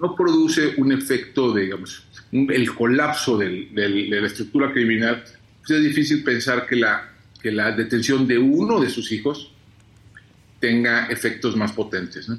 no 0.00 0.16
produce 0.16 0.74
un 0.78 0.92
efecto 0.92 1.52
de, 1.52 1.62
digamos, 1.62 2.04
el 2.32 2.74
colapso 2.74 3.38
de 3.38 3.68
la 3.72 4.26
estructura 4.26 4.72
criminal, 4.72 5.22
pues 5.60 5.78
es 5.78 5.84
difícil 5.84 6.24
pensar 6.24 6.66
que 6.66 6.76
la, 6.76 7.12
que 7.40 7.52
la 7.52 7.72
detención 7.72 8.26
de 8.26 8.38
uno 8.38 8.80
de 8.80 8.90
sus 8.90 9.12
hijos 9.12 9.52
tenga 10.60 11.06
efectos 11.06 11.56
más 11.56 11.72
potentes. 11.72 12.28
¿no? 12.28 12.38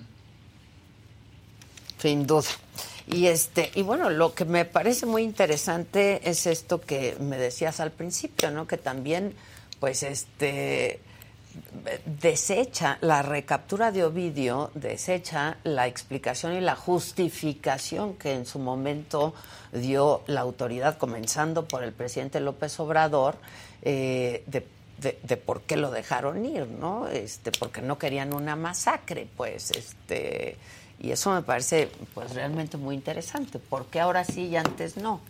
Sin 1.97 2.27
duda. 2.27 2.49
Y 3.07 3.27
este, 3.27 3.71
y 3.75 3.83
bueno, 3.83 4.09
lo 4.09 4.33
que 4.33 4.43
me 4.43 4.65
parece 4.65 5.05
muy 5.05 5.23
interesante 5.23 6.29
es 6.29 6.45
esto 6.45 6.81
que 6.81 7.15
me 7.21 7.37
decías 7.37 7.79
al 7.79 7.91
principio, 7.91 8.51
¿no? 8.51 8.67
Que 8.67 8.75
también, 8.75 9.33
pues, 9.79 10.03
este 10.03 10.99
desecha 12.05 12.97
la 13.01 13.21
recaptura 13.21 13.91
de 13.91 14.03
Ovidio, 14.03 14.71
desecha 14.73 15.57
la 15.63 15.87
explicación 15.87 16.53
y 16.53 16.61
la 16.61 16.75
justificación 16.75 18.15
que 18.15 18.33
en 18.33 18.45
su 18.45 18.59
momento 18.59 19.33
dio 19.71 20.21
la 20.27 20.41
autoridad, 20.41 20.97
comenzando 20.97 21.67
por 21.67 21.83
el 21.83 21.93
presidente 21.93 22.39
López 22.39 22.79
Obrador, 22.79 23.35
eh, 23.81 24.43
de, 24.47 24.65
de, 24.99 25.37
por 25.37 25.61
qué 25.61 25.77
lo 25.77 25.91
dejaron 25.91 26.43
ir, 26.45 26.67
¿no? 26.67 27.07
Este, 27.07 27.51
porque 27.51 27.81
no 27.81 27.97
querían 27.99 28.33
una 28.33 28.55
masacre, 28.55 29.27
pues, 29.37 29.71
este 29.71 30.57
y 30.99 31.11
eso 31.11 31.31
me 31.31 31.43
parece 31.43 31.89
pues 32.13 32.33
realmente 32.33 32.77
muy 32.77 32.95
interesante, 32.95 33.59
porque 33.59 33.99
ahora 33.99 34.23
sí 34.23 34.47
y 34.47 34.55
antes 34.55 34.97
¿no? 34.97 35.21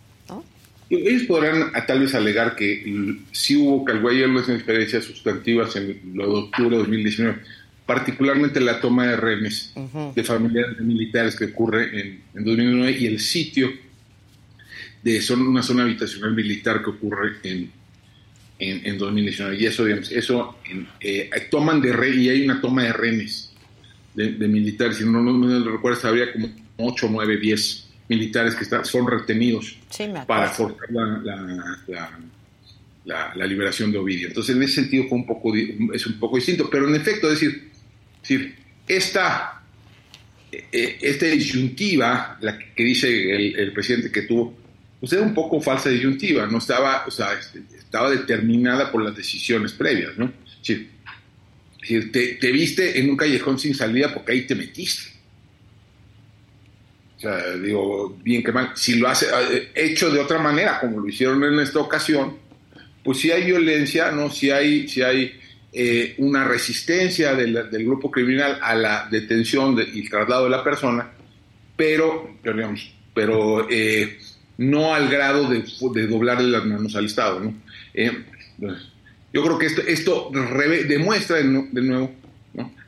Ellos 0.90 1.24
podrán 1.24 1.70
tal 1.86 2.00
vez 2.00 2.14
alegar 2.14 2.56
que 2.56 3.18
sí 3.30 3.56
hubo 3.56 3.86
algunas 3.88 4.48
experiencias 4.48 5.04
sustantivas 5.04 5.76
en 5.76 6.00
lo 6.14 6.26
de 6.26 6.38
octubre 6.44 6.70
de 6.70 6.78
2019, 6.78 7.38
particularmente 7.84 8.58
la 8.60 8.80
toma 8.80 9.06
de 9.06 9.16
rehenes 9.16 9.74
de 10.14 10.24
familiares 10.24 10.80
militares 10.80 11.36
que 11.36 11.46
ocurre 11.46 12.00
en, 12.00 12.22
en, 12.34 12.44
2009 12.44 12.96
y 13.00 13.06
el 13.06 13.20
sitio 13.20 13.70
de 15.02 15.20
son, 15.20 15.46
una 15.46 15.62
zona 15.62 15.82
habitacional 15.82 16.34
militar 16.34 16.82
que 16.82 16.90
ocurre 16.90 17.36
en, 17.42 17.70
en, 18.58 18.98
2019. 18.98 19.58
Y 19.58 19.66
eso, 19.66 19.84
digamos, 19.84 20.10
eso 20.10 20.58
eh, 21.00 21.30
toman 21.50 21.82
de 21.82 21.92
re, 21.92 22.16
y 22.16 22.28
hay 22.30 22.44
una 22.44 22.60
toma 22.60 22.84
de 22.84 22.92
rehenes 22.94 23.52
de, 24.14 24.48
militares, 24.48 24.96
si 24.96 25.04
no, 25.04 25.22
me 25.22 25.70
recuerdo, 25.70 26.08
había 26.08 26.32
como 26.32 26.48
8, 26.78 27.08
9, 27.10 27.36
10 27.36 27.87
militares 28.08 28.54
que 28.54 28.64
están, 28.64 28.84
son 28.84 29.06
retenidos 29.06 29.76
para 30.26 30.48
forzar 30.48 30.90
la, 30.90 33.34
la, 33.34 33.46
liberación 33.46 33.92
de 33.92 33.98
Ovidio. 33.98 34.28
Entonces, 34.28 34.56
en 34.56 34.62
ese 34.62 34.76
sentido 34.76 35.04
fue 35.08 35.18
un 35.18 35.26
poco, 35.26 35.54
es 35.54 36.06
un 36.06 36.18
poco 36.18 36.36
distinto, 36.36 36.68
pero 36.70 36.88
en 36.88 36.94
efecto, 36.94 37.30
es 37.30 37.40
decir, 37.40 37.70
decir 38.20 38.54
esta, 38.86 39.62
eh, 40.50 40.98
esta 41.00 41.26
disyuntiva, 41.26 42.38
la 42.40 42.58
que 42.58 42.84
dice 42.84 43.34
el, 43.34 43.72
presidente 43.72 44.10
que 44.10 44.22
tuvo, 44.22 44.56
pues 45.00 45.12
era 45.12 45.22
un 45.22 45.34
poco 45.34 45.60
falsa 45.60 45.90
disyuntiva, 45.90 46.46
no 46.46 46.58
estaba, 46.58 47.04
o 47.06 47.10
sea, 47.10 47.38
este, 47.38 47.62
estaba 47.78 48.10
determinada 48.10 48.90
por 48.90 49.02
las 49.02 49.16
decisiones 49.16 49.72
previas, 49.72 50.16
¿no? 50.16 50.32
te, 52.10 52.52
viste 52.52 52.98
en 52.98 53.10
un 53.10 53.16
callejón 53.16 53.58
sin 53.58 53.74
salida 53.74 54.12
porque 54.12 54.32
ahí 54.32 54.46
te 54.46 54.54
metiste. 54.54 55.17
O 57.18 57.20
sea, 57.20 57.50
digo, 57.56 58.16
bien 58.22 58.44
que 58.44 58.52
mal. 58.52 58.70
Si 58.76 58.94
lo 58.94 59.08
hace 59.08 59.26
eh, 59.50 59.72
hecho 59.74 60.08
de 60.08 60.20
otra 60.20 60.38
manera, 60.38 60.78
como 60.78 61.00
lo 61.00 61.08
hicieron 61.08 61.42
en 61.42 61.58
esta 61.58 61.80
ocasión, 61.80 62.36
pues 63.02 63.18
si 63.18 63.32
hay 63.32 63.44
violencia, 63.44 64.12
¿no? 64.12 64.30
Si 64.30 64.52
hay, 64.52 64.86
si 64.86 65.02
hay 65.02 65.36
eh, 65.72 66.14
una 66.18 66.44
resistencia 66.44 67.34
del, 67.34 67.68
grupo 67.84 68.08
criminal 68.08 68.60
a 68.62 68.76
la 68.76 69.08
detención 69.10 69.76
y 69.92 70.02
el 70.02 70.08
traslado 70.08 70.44
de 70.44 70.50
la 70.50 70.62
persona, 70.62 71.10
pero, 71.76 72.36
pero 73.12 73.66
eh, 73.68 74.18
no 74.58 74.94
al 74.94 75.08
grado 75.08 75.48
de, 75.48 75.64
de, 75.94 76.06
doblarle 76.06 76.48
las 76.48 76.64
manos 76.64 76.94
al 76.94 77.06
Estado, 77.06 77.40
¿no? 77.40 77.54
Yo 79.32 79.42
creo 79.42 79.58
que 79.58 79.66
esto, 79.66 79.82
esto 79.82 80.30
demuestra 80.86 81.38
de, 81.38 81.44
nuevo 81.44 82.12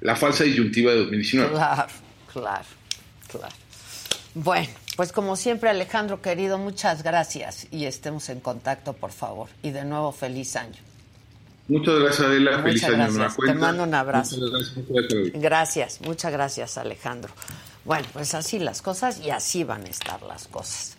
la 0.01 0.15
falsa 0.15 0.45
disyuntiva 0.45 0.93
de 0.93 0.99
2019. 0.99 1.51
Claro, 1.51 1.87
claro, 2.33 2.65
claro. 3.29 3.60
Bueno, 4.35 4.69
pues 4.97 5.13
como 5.13 5.35
siempre, 5.37 5.71
Alejandro 5.71 6.23
querido, 6.23 6.59
muchas 6.59 7.03
gracias 7.03 7.67
y 7.71 7.87
estemos 7.87 8.29
en 8.29 8.41
contacto, 8.41 8.93
por 8.93 9.11
favor. 9.11 9.49
Y 9.63 9.71
de 9.71 9.85
nuevo, 9.85 10.13
feliz 10.13 10.57
año. 10.57 10.79
Muchas 11.69 11.99
gracias, 12.01 12.27
Adela. 12.27 12.63
feliz 12.63 12.85
año. 12.85 13.29
Te 13.45 13.55
mando 13.55 13.85
un 13.85 13.95
abrazo. 13.95 14.37
Muchas 14.37 14.51
gracias, 14.89 15.43
gracias, 15.43 16.01
muchas 16.01 16.33
gracias, 16.33 16.79
Alejandro. 16.79 17.33
Bueno, 17.85 18.07
pues 18.13 18.35
así 18.35 18.59
las 18.59 18.83
cosas 18.83 19.21
y 19.21 19.31
así 19.31 19.65
van 19.65 19.85
a 19.85 19.89
estar 19.89 20.23
las 20.23 20.47
cosas. 20.49 20.97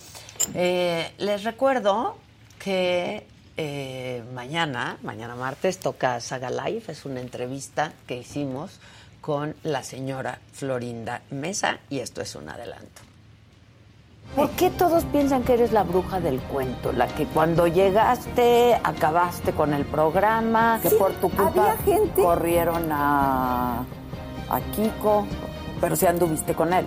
Eh, 0.55 1.11
les 1.19 1.43
recuerdo 1.43 2.17
que 2.57 3.27
eh, 3.57 4.23
mañana, 4.33 4.97
mañana 5.03 5.35
martes, 5.35 5.77
toca 5.79 6.19
Saga 6.19 6.49
Live, 6.49 6.83
es 6.87 7.05
una 7.05 7.21
entrevista 7.21 7.93
que 8.07 8.17
hicimos 8.17 8.79
con 9.19 9.55
la 9.63 9.83
señora 9.83 10.39
Florinda 10.51 11.21
Mesa 11.29 11.79
y 11.89 11.99
esto 11.99 12.21
es 12.21 12.35
un 12.35 12.49
adelanto. 12.49 13.10
¿Por 14.35 14.49
qué 14.51 14.69
todos 14.69 15.03
piensan 15.05 15.43
que 15.43 15.53
eres 15.53 15.71
la 15.71 15.83
bruja 15.83 16.19
del 16.19 16.39
cuento? 16.39 16.91
La 16.93 17.07
que 17.07 17.25
cuando 17.25 17.67
llegaste 17.67 18.75
acabaste 18.81 19.51
con 19.51 19.73
el 19.73 19.85
programa, 19.85 20.79
que 20.81 20.89
por 20.91 21.11
tu 21.13 21.29
culpa 21.29 21.75
corrieron 22.15 22.89
a, 22.91 23.83
a 24.49 24.61
Kiko, 24.73 25.25
pero 25.81 25.95
si 25.95 26.05
anduviste 26.05 26.53
con 26.53 26.73
él 26.73 26.85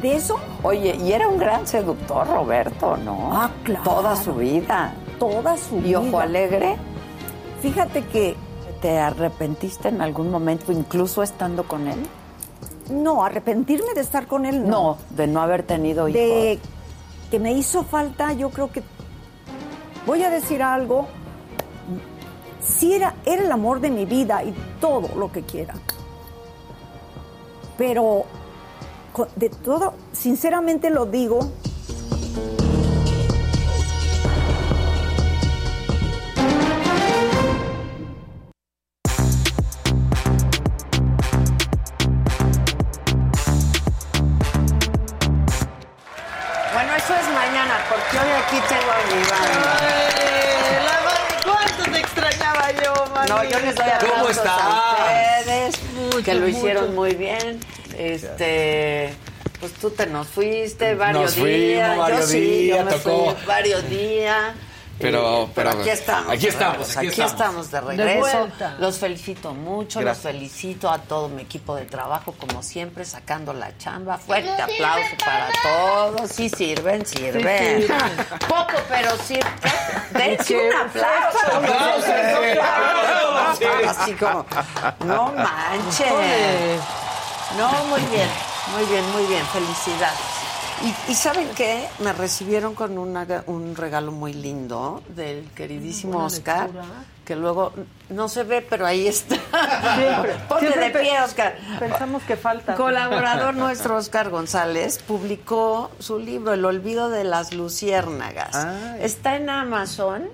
de 0.00 0.16
eso. 0.16 0.38
Oye, 0.62 0.96
y 0.96 1.12
era 1.12 1.28
un 1.28 1.38
gran 1.38 1.66
seductor, 1.66 2.26
Roberto, 2.26 2.96
¿no? 2.96 3.30
Ah, 3.32 3.50
claro. 3.64 3.84
Toda 3.84 4.16
su 4.16 4.34
vida. 4.34 4.92
Toda 5.18 5.56
su 5.56 5.76
vida. 5.76 5.88
¿Y 5.88 5.94
ojo 5.94 6.20
alegre? 6.20 6.76
Fíjate 7.62 8.04
que... 8.04 8.36
¿Te 8.80 8.98
arrepentiste 8.98 9.88
en 9.88 10.02
algún 10.02 10.30
momento, 10.30 10.70
incluso 10.70 11.22
estando 11.22 11.64
con 11.64 11.88
él? 11.88 11.98
No, 12.90 13.24
arrepentirme 13.24 13.94
de 13.94 14.00
estar 14.00 14.26
con 14.26 14.46
él, 14.46 14.62
no. 14.62 14.70
No, 14.70 14.98
de 15.10 15.26
no 15.26 15.40
haber 15.40 15.62
tenido 15.62 16.08
hijos. 16.08 16.20
De 16.20 16.58
que 17.30 17.38
me 17.38 17.52
hizo 17.52 17.82
falta, 17.82 18.32
yo 18.32 18.50
creo 18.50 18.70
que 18.70 18.82
voy 20.06 20.22
a 20.22 20.30
decir 20.30 20.62
algo, 20.62 21.06
sí 22.60 22.92
era, 22.92 23.14
era 23.24 23.42
el 23.42 23.50
amor 23.50 23.80
de 23.80 23.90
mi 23.90 24.04
vida 24.04 24.44
y 24.44 24.54
todo 24.80 25.08
lo 25.16 25.32
que 25.32 25.42
quieran. 25.42 25.80
Pero 27.76 28.24
de 29.34 29.50
todo, 29.50 29.94
sinceramente 30.12 30.90
lo 30.90 31.06
digo, 31.06 31.40
Lo 56.40 56.46
mucho. 56.46 56.58
hicieron 56.58 56.94
muy 56.94 57.14
bien. 57.14 57.60
Este, 57.98 59.12
pues 59.60 59.72
tú 59.74 59.90
te 59.90 60.06
nos 60.06 60.26
fuiste 60.28 60.94
varios 60.94 61.22
Nos 61.22 61.34
fuimos 61.34 61.58
días. 61.60 61.96
varios 61.98 62.20
yo 62.20 62.26
sí, 62.26 62.40
días, 62.40 62.78
yo 62.78 62.84
me 62.84 62.90
tocó. 62.92 63.34
fui 63.36 63.46
varios 63.46 63.88
días. 63.90 64.54
Pero- 64.98 65.42
Eh, 65.44 65.48
pero- 65.54 65.70
aquí 65.70 65.90
estamos. 65.90 66.32
aquí 66.32 66.46
estamos, 66.48 66.88
aquí 66.96 66.98
aquí 66.98 67.20
estamos. 67.20 67.32
estamos 67.32 67.70
de 67.70 67.80
regreso. 67.80 68.48
los 68.78 68.98
felicito 68.98 69.52
mucho, 69.52 70.00
Gracias. 70.00 70.24
los 70.24 70.32
felicito 70.32 70.90
a 70.90 70.98
todo 70.98 71.28
mi 71.28 71.42
equipo 71.42 71.74
de 71.76 71.84
trabajo, 71.84 72.32
como 72.32 72.62
siempre, 72.62 73.04
sacando 73.04 73.52
la 73.52 73.76
chamba. 73.78 74.16
Fuerte 74.18 74.50
aplauso 74.62 75.16
para 75.24 75.48
todos. 75.62 76.30
Sí 76.30 76.48
sirven, 76.48 77.04
sirven. 77.04 77.82
Sí 77.82 77.86
sirven. 77.86 78.16
Poco, 78.48 78.72
pero 78.88 79.16
sirven. 79.18 79.52
Dense 80.12 80.56
un 80.56 80.72
aplauso. 80.74 81.38
Así 83.88 84.12
como, 84.14 84.46
no 85.04 85.32
manches. 85.32 86.80
No, 87.58 87.68
muy 87.84 88.00
bien, 88.10 88.28
muy 88.74 88.84
bien, 88.86 89.10
muy 89.12 89.24
bien, 89.26 89.44
felicidades. 89.46 90.35
Y, 90.84 91.12
y 91.12 91.14
¿saben 91.14 91.48
qué? 91.56 91.86
Me 92.00 92.12
recibieron 92.12 92.74
con 92.74 92.98
una- 92.98 93.44
un 93.46 93.74
regalo 93.76 94.12
muy 94.12 94.32
lindo 94.34 95.02
del 95.08 95.48
queridísimo 95.54 96.24
Oscar, 96.24 96.70
que 97.24 97.34
luego 97.34 97.72
no 98.10 98.28
se 98.28 98.44
ve, 98.44 98.60
pero 98.68 98.86
ahí 98.86 99.08
está. 99.08 99.36
Siempre, 99.96 100.34
Ponte 100.48 100.66
siempre 100.68 100.90
de 100.92 101.00
pie, 101.00 101.20
Oscar. 101.22 101.56
Pensamos 101.78 102.22
que 102.24 102.36
falta. 102.36 102.74
Colaborador 102.74 103.54
nuestro, 103.56 103.96
Oscar 103.96 104.28
González, 104.30 104.98
publicó 105.06 105.90
su 105.98 106.18
libro 106.18 106.52
El 106.52 106.64
olvido 106.64 107.08
de 107.08 107.24
las 107.24 107.52
luciérnagas. 107.54 108.54
Ay. 108.54 108.98
Está 109.02 109.36
en 109.36 109.48
Amazon. 109.50 110.24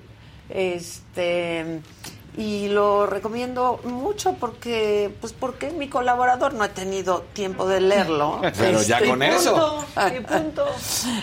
Este 0.51 1.81
y 2.37 2.69
lo 2.69 3.07
recomiendo 3.07 3.79
mucho 3.85 4.35
porque 4.35 5.15
pues 5.21 5.35
porque 5.35 5.71
mi 5.71 5.89
colaborador 5.89 6.55
no 6.55 6.65
ha 6.65 6.69
tenido 6.69 7.23
tiempo 7.35 7.69
de 7.69 7.81
leerlo. 7.81 8.41
Pero 8.59 8.81
ya 8.83 8.97
Este, 8.99 9.09
con 9.09 9.23
eso. 9.23 9.85
Punto, 9.95 10.17
y 10.17 10.21
punto. 10.33 10.67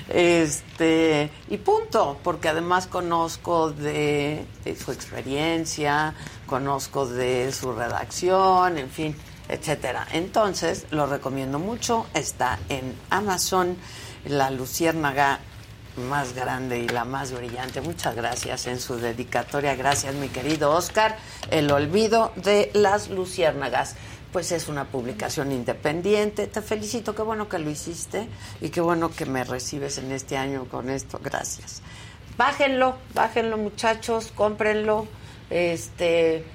Este, 0.09 1.31
y 1.49 1.57
punto, 1.57 2.17
porque 2.23 2.49
además 2.49 2.87
conozco 2.87 3.71
de, 3.71 4.45
de 4.63 4.75
su 4.75 4.91
experiencia, 4.91 6.13
conozco 6.45 7.07
de 7.07 7.51
su 7.51 7.71
redacción, 7.73 8.77
en 8.77 8.89
fin, 8.89 9.15
etcétera. 9.47 10.07
Entonces, 10.11 10.85
lo 10.91 11.07
recomiendo 11.07 11.57
mucho, 11.57 12.05
está 12.13 12.59
en 12.69 12.95
Amazon, 13.09 13.77
La 14.25 14.51
Luciérnaga 14.51 15.39
más 15.99 16.33
grande 16.33 16.79
y 16.79 16.87
la 16.87 17.05
más 17.05 17.31
brillante. 17.31 17.81
Muchas 17.81 18.15
gracias 18.15 18.67
en 18.67 18.79
su 18.79 18.95
dedicatoria. 18.95 19.75
Gracias, 19.75 20.15
mi 20.15 20.29
querido 20.29 20.71
Oscar. 20.71 21.17
El 21.51 21.71
olvido 21.71 22.31
de 22.35 22.71
las 22.73 23.09
luciérnagas. 23.09 23.95
Pues 24.31 24.51
es 24.51 24.67
una 24.67 24.85
publicación 24.85 25.51
independiente. 25.51 26.47
Te 26.47 26.61
felicito, 26.61 27.15
qué 27.15 27.23
bueno 27.23 27.49
que 27.49 27.59
lo 27.59 27.69
hiciste 27.69 28.27
y 28.61 28.69
qué 28.69 28.81
bueno 28.81 29.09
que 29.09 29.25
me 29.25 29.43
recibes 29.43 29.97
en 29.97 30.11
este 30.11 30.37
año 30.37 30.65
con 30.65 30.89
esto. 30.89 31.19
Gracias. 31.23 31.81
Bájenlo, 32.37 32.95
bájenlo 33.13 33.57
muchachos, 33.57 34.31
cómprenlo. 34.33 35.07
Este, 35.49 36.45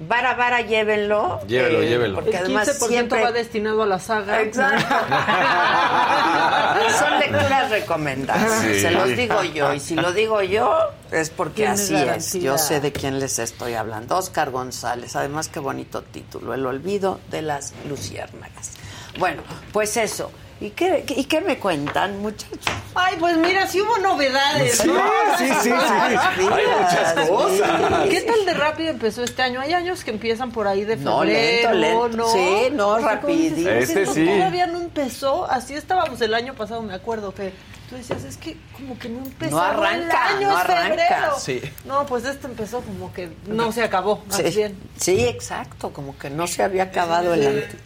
vara, 0.00 0.34
vara, 0.34 0.62
llévenlo. 0.62 1.40
Llévelo, 1.46 1.82
llévelo. 1.82 2.14
Porque 2.16 2.30
El 2.30 2.44
además 2.44 2.68
15% 2.68 2.88
siempre... 2.88 3.22
va 3.22 3.32
destinado 3.32 3.82
a 3.82 3.86
la 3.86 3.98
saga. 3.98 4.42
Exacto. 4.42 4.94
Son 6.98 7.18
lecturas 7.20 7.70
recomendadas. 7.70 8.62
Sí. 8.62 8.80
Se 8.80 8.90
los 8.90 9.16
digo 9.16 9.42
yo. 9.44 9.72
Y 9.72 9.80
si 9.80 9.94
lo 9.94 10.12
digo 10.12 10.42
yo, 10.42 10.78
es 11.10 11.30
porque 11.30 11.68
así 11.68 11.94
es. 11.94 12.34
Yo 12.34 12.58
sé 12.58 12.80
de 12.80 12.92
quién 12.92 13.20
les 13.20 13.38
estoy 13.38 13.74
hablando. 13.74 14.16
Oscar 14.16 14.50
González. 14.50 15.14
Además, 15.16 15.48
qué 15.48 15.60
bonito 15.60 16.02
título. 16.02 16.54
El 16.54 16.66
olvido 16.66 17.20
de 17.30 17.42
las 17.42 17.72
luciérnagas. 17.88 18.72
Bueno, 19.18 19.42
pues 19.72 19.96
eso. 19.96 20.30
¿Y 20.60 20.70
qué, 20.70 21.04
qué- 21.06 21.14
y 21.20 21.24
qué 21.24 21.40
me 21.40 21.58
cuentan, 21.58 22.20
muchachos? 22.20 22.58
Ay, 22.94 23.16
pues 23.18 23.34
mira, 23.38 23.66
sí 23.66 23.80
hubo 23.80 23.96
novedades, 23.98 24.76
Sí, 24.78 24.88
¿no? 24.88 25.00
sí, 25.38 25.48
sí, 25.62 25.70
sí. 25.70 25.70
Hay 25.72 26.66
muchas 26.66 27.28
cosas. 27.28 28.08
¿Qué 28.10 28.20
tal 28.20 28.44
de 28.44 28.52
rápido 28.54 28.90
empezó 28.90 29.22
este 29.24 29.40
año? 29.40 29.60
Hay 29.60 29.72
años 29.72 30.04
que 30.04 30.10
empiezan 30.10 30.50
por 30.52 30.68
ahí 30.68 30.84
de 30.84 30.96
No, 30.96 31.20
febrero, 31.20 31.72
lento, 31.72 32.08
lento. 32.08 32.16
¿no? 32.18 32.32
Sí, 32.32 32.68
no, 32.72 32.98
rapidísimo. 32.98 33.70
Este 33.70 34.04
sí. 34.06 34.26
Todavía 34.26 34.66
no 34.66 34.78
empezó. 34.80 35.50
Así 35.50 35.72
estábamos 35.74 36.20
el 36.20 36.34
año 36.34 36.52
pasado, 36.54 36.82
me 36.82 36.92
acuerdo 36.92 37.32
que 37.32 37.54
tú 37.88 37.96
decías, 37.96 38.22
es 38.24 38.36
que 38.36 38.58
como 38.74 38.98
que 38.98 39.08
no 39.08 39.20
empezó. 39.24 39.52
No 39.56 39.62
arranca, 39.62 40.28
el 40.32 40.36
año, 40.36 40.48
no 40.50 40.56
arranca. 40.58 40.82
febrero. 40.84 41.38
Sí. 41.40 41.62
No, 41.86 42.04
pues 42.04 42.26
este 42.26 42.46
empezó 42.48 42.82
como 42.82 43.14
que 43.14 43.30
no 43.46 43.72
se 43.72 43.82
acabó, 43.82 44.22
más 44.28 44.36
Sí, 44.36 44.42
bien. 44.42 44.76
sí, 44.98 45.24
exacto. 45.24 45.90
Como 45.90 46.18
que 46.18 46.28
no 46.28 46.46
se 46.46 46.62
había 46.62 46.82
acabado 46.82 47.32
el 47.32 47.46
antes. 47.46 47.76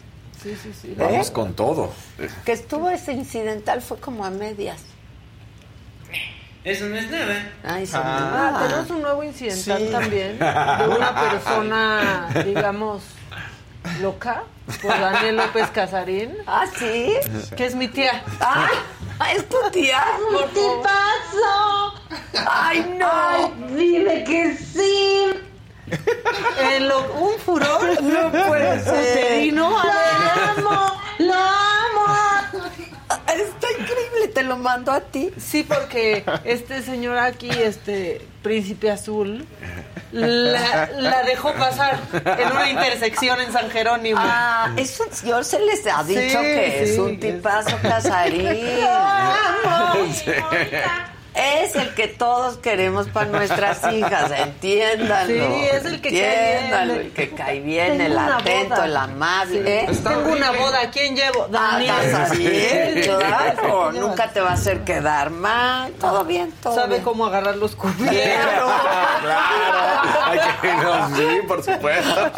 Sí, 0.45 0.55
sí, 0.61 0.71
sí. 0.79 0.93
Vamos 0.95 1.31
con 1.31 1.53
todo. 1.55 1.91
Que 2.45 2.51
estuvo 2.51 2.87
ese 2.91 3.13
incidental 3.13 3.81
fue 3.81 3.97
como 3.97 4.23
a 4.23 4.29
medias. 4.29 4.79
Eso 6.63 6.85
no 6.85 6.95
es 6.95 7.09
nada. 7.09 7.51
Ay, 7.63 7.85
se 7.87 7.97
Ah, 7.97 8.59
me- 8.61 8.67
tenemos 8.67 8.89
un 8.91 9.01
nuevo 9.01 9.23
incidental 9.23 9.79
Sí. 9.81 9.89
también 9.91 10.37
de 10.39 10.87
una 10.87 11.29
persona, 11.29 12.29
digamos, 12.45 13.01
loca, 14.01 14.43
por 14.83 14.91
Daniel 14.99 15.37
López 15.37 15.67
Casarín, 15.71 16.35
Ah, 16.45 16.65
sí. 16.77 17.13
que 17.57 17.65
es 17.65 17.73
mi 17.75 17.87
tía. 17.87 18.23
Ah, 18.39 18.69
es 19.35 19.49
tu 19.49 19.57
tía. 19.71 20.03
¿Qué 20.29 20.45
te 20.53 20.67
pasó? 20.83 21.93
Ay, 22.47 22.95
no. 22.99 23.51
dile 23.75 24.23
que 24.23 24.55
sí. 24.57 25.25
En 26.73 26.87
lo- 26.87 27.13
un 27.13 27.37
furor. 27.39 28.01
No 28.01 28.31
puede 28.47 28.83
ser. 28.83 29.53
¡Lo 29.53 29.65
amo! 29.67 31.01
¡Lo 31.19 31.33
amo! 31.33 32.05
Está 33.27 33.67
increíble, 33.71 34.27
te 34.33 34.43
lo 34.43 34.57
mando 34.57 34.91
a 34.91 35.01
ti. 35.01 35.31
Sí, 35.37 35.63
porque 35.63 36.23
este 36.43 36.81
señor 36.81 37.17
aquí, 37.17 37.49
este 37.49 38.25
príncipe 38.41 38.89
azul, 38.91 39.45
la, 40.11 40.89
la 40.97 41.23
dejó 41.23 41.53
pasar 41.53 41.99
en 42.13 42.51
una 42.51 42.69
intersección 42.69 43.41
en 43.41 43.51
San 43.51 43.69
Jerónimo. 43.69 44.19
Ah, 44.21 44.71
eso 44.77 45.03
yo 45.25 45.43
se 45.43 45.59
les 45.59 45.85
ha 45.87 46.03
dicho 46.03 46.19
Sí, 46.21 46.27
que 46.45 46.83
es 46.83 46.93
sí, 46.95 46.99
un 46.99 47.19
que 47.19 47.29
es- 47.29 47.35
tipazo 47.35 47.77
casarín. 47.81 48.79
¡Lo 48.81 48.89
amo! 48.89 50.05
Es 51.35 51.75
el 51.75 51.93
que 51.95 52.07
todos 52.07 52.57
queremos 52.57 53.07
para 53.09 53.25
nuestras 53.27 53.79
hijas, 53.93 54.31
entiéndanlo. 54.31 55.47
Sí, 55.55 55.65
es 55.71 55.85
el 55.85 55.99
que 56.01 56.09
cae 56.09 56.11
bien. 56.11 56.53
Entiéndanlo, 56.55 56.93
el 56.95 57.11
que 57.11 57.29
cae 57.31 57.59
bien, 57.59 58.01
el 58.01 58.17
atento, 58.17 58.69
boda. 58.75 58.85
el 58.85 58.97
amable. 58.97 59.79
¿eh? 59.81 59.87
Tengo 60.01 60.31
una 60.31 60.51
boda, 60.51 60.81
¿a 60.81 60.91
quién 60.91 61.15
llevo? 61.15 61.43
Ah, 61.53 61.79
Daniel. 61.79 61.93
Casarín, 62.11 63.01
claro, 63.03 63.91
Sí. 63.93 63.99
nunca 63.99 64.29
te 64.31 64.39
va 64.39 64.51
a 64.51 64.53
hacer 64.53 64.83
quedar 64.85 65.29
mal. 65.29 65.91
Todo 65.99 66.23
bien, 66.23 66.53
todo 66.63 66.73
Sabe 66.75 66.87
bien. 66.95 67.03
cómo 67.03 67.25
agarrar 67.25 67.57
los 67.57 67.75
cubiertos. 67.75 68.13
Claro. 68.15 68.69
Hay 70.25 70.39
que- 70.61 70.73
no, 70.73 71.15
sí, 71.17 71.27
por 71.47 71.63
supuesto. 71.63 72.31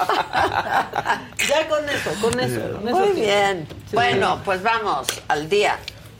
Ya 1.47 1.67
con 1.69 1.87
eso, 1.89 2.09
con 2.19 2.39
eso. 2.39 2.61
con 2.73 2.87
eso 2.87 2.97
Muy 2.97 3.09
bien. 3.11 3.67
Sí. 3.89 3.93
Bueno, 3.95 4.41
pues 4.43 4.63
vamos 4.63 5.07
al 5.27 5.47
día. 5.47 5.77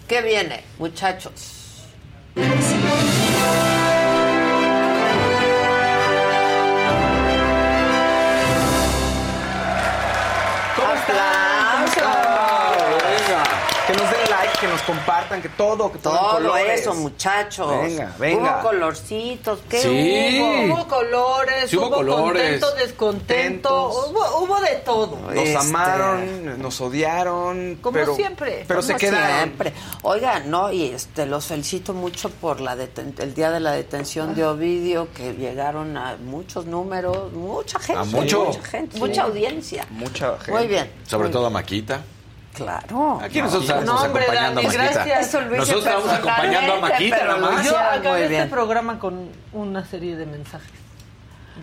¿Qué 0.08 0.22
viene, 0.22 0.64
muchachos? 0.78 1.57
¿Cómo 2.38 3.27
Que 14.60 14.68
nos 14.68 14.82
compartan, 14.82 15.40
que 15.40 15.50
todo, 15.50 15.92
que 15.92 16.00
todo, 16.00 16.14
en 16.16 16.20
Todo 16.20 16.32
colores. 16.32 16.82
eso, 16.82 16.96
muchachos. 16.96 17.80
Venga, 17.84 18.16
venga. 18.18 18.60
Hubo 18.62 18.70
colorcitos, 18.70 19.60
¿qué 19.70 19.82
Sí. 19.82 20.40
hubo? 20.42 20.74
Hubo 20.74 20.88
colores, 20.88 21.70
Sí 21.70 21.78
hubo 21.78 21.88
hubo, 21.90 21.96
colores. 21.98 22.60
contento, 22.60 22.72
descontento, 22.76 23.90
hubo, 24.10 24.40
hubo 24.44 24.60
de 24.62 24.76
todo. 24.78 25.16
Nos 25.32 25.36
Este- 25.36 25.56
amaron, 25.58 26.60
nos 26.60 26.82
odiaron. 26.82 27.78
Como 27.82 27.94
pero, 27.94 28.16
siempre. 28.16 28.66
Pero 28.68 28.82
se 28.82 28.96
quedaron. 28.96 29.38
siempre. 29.38 29.74
Oiga, 30.02 30.40
no, 30.40 30.72
y 30.72 30.86
este 30.86 31.28
los 31.28 31.46
felicito 31.46 31.94
mucho 31.94 32.30
por 32.32 32.60
la 32.60 32.76
deten- 32.76 33.14
el 33.20 33.36
día 33.36 33.52
de 33.52 33.60
la 33.60 33.74
detención 33.74 34.34
de 34.34 34.44
Ovidio, 34.44 35.10
que 35.14 35.34
llegaron 35.34 35.98
a 35.98 36.18
muchos 36.18 36.66
números, 36.66 37.32
mucha 37.34 37.78
gente, 37.80 38.02
A 38.02 38.06
mucho. 38.06 38.46
mucha 38.46 38.64
gente, 38.64 38.98
mucha 38.98 39.22
audiencia. 39.24 39.86
Mucha 39.92 40.36
gente. 40.40 40.52
Muy 40.52 40.66
bien. 40.68 40.92
Sobre 41.06 41.26
muy 41.26 41.32
todo 41.34 41.46
a. 41.46 41.50
Maquita. 41.52 42.02
Claro. 42.58 43.20
Aquí 43.24 43.42
nosotros 43.42 43.64
estamos 43.70 43.86
No, 43.86 44.02
hombre, 44.02 44.24
acompañando 44.24 44.62
Dani, 44.62 44.76
a 44.76 44.80
Maquita. 44.80 44.94
gracias. 45.04 45.28
Eso 45.28 45.42
lo 45.42 45.58
Nosotros 45.58 45.86
estamos 45.86 46.10
acompañando 46.12 46.74
a 46.74 46.80
Maquita 46.80 47.24
nada 47.24 47.38
más. 47.38 47.66
Yo 47.66 47.78
acabé 47.78 48.24
este 48.38 48.46
programa 48.50 49.00
con 49.00 49.30
una 49.54 49.86
serie 49.86 50.16
de 50.16 50.26
mensajes 50.26 50.72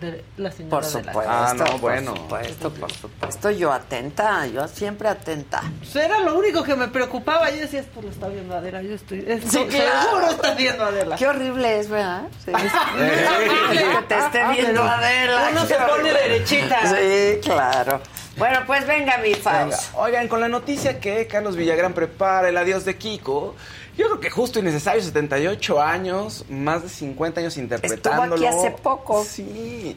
de 0.00 0.24
la 0.38 0.50
señora 0.50 0.70
Por 0.70 0.84
de 0.84 1.02
la- 1.04 1.12
supuesto, 1.12 1.32
Ah, 1.32 1.54
no, 1.56 1.64
por 1.66 1.80
bueno. 1.80 2.16
supuesto, 2.16 2.70
por 2.74 2.92
supuesto. 2.92 3.50
Yo 3.52 3.72
atenta, 3.72 4.44
yo 4.48 4.66
siempre 4.66 5.08
atenta. 5.08 5.62
Pues 5.78 5.94
era 5.94 6.18
lo 6.18 6.36
único 6.36 6.64
que 6.64 6.74
me 6.74 6.88
preocupaba. 6.88 7.48
Yo 7.50 7.58
decía, 7.58 7.78
esto 7.80 8.02
lo 8.02 8.08
está 8.10 8.26
viendo 8.26 8.56
Adela. 8.56 8.82
Yo 8.82 8.92
estoy. 8.96 9.24
esto 9.26 9.48
Sí, 9.50 9.64
claro. 9.66 10.02
Seguro 10.02 10.30
está 10.30 10.54
viendo 10.54 10.84
Adela. 10.84 11.14
Qué 11.16 11.28
horrible 11.28 11.78
es, 11.78 11.88
¿verdad? 11.88 12.22
Sí. 12.44 12.50
que 12.50 14.02
te 14.08 14.18
esté 14.18 14.44
viendo 14.52 14.82
Adela. 14.82 15.48
Uno 15.52 15.64
se 15.64 15.74
pone 15.74 15.92
horrible. 15.92 16.12
derechita. 16.28 16.86
Sí, 16.88 17.40
claro. 17.42 18.00
Bueno, 18.36 18.60
pues 18.66 18.86
venga, 18.86 19.18
mi 19.18 19.30
Venga, 19.34 19.40
Faust. 19.42 19.94
Oigan, 19.96 20.28
con 20.28 20.40
la 20.40 20.48
noticia 20.48 20.98
que 20.98 21.26
Carlos 21.26 21.56
Villagrán 21.56 21.92
prepara 21.92 22.48
el 22.48 22.56
adiós 22.56 22.84
de 22.84 22.96
Kiko, 22.96 23.54
yo 23.96 24.06
creo 24.06 24.20
que 24.20 24.30
justo 24.30 24.58
y 24.58 24.62
necesario, 24.62 25.00
78 25.02 25.80
años, 25.80 26.44
más 26.48 26.82
de 26.82 26.88
50 26.88 27.40
años 27.40 27.56
interpretándolo. 27.56 28.34
Estuvo 28.34 28.48
aquí 28.48 28.66
hace 28.66 28.70
poco. 28.82 29.24
Sí. 29.24 29.96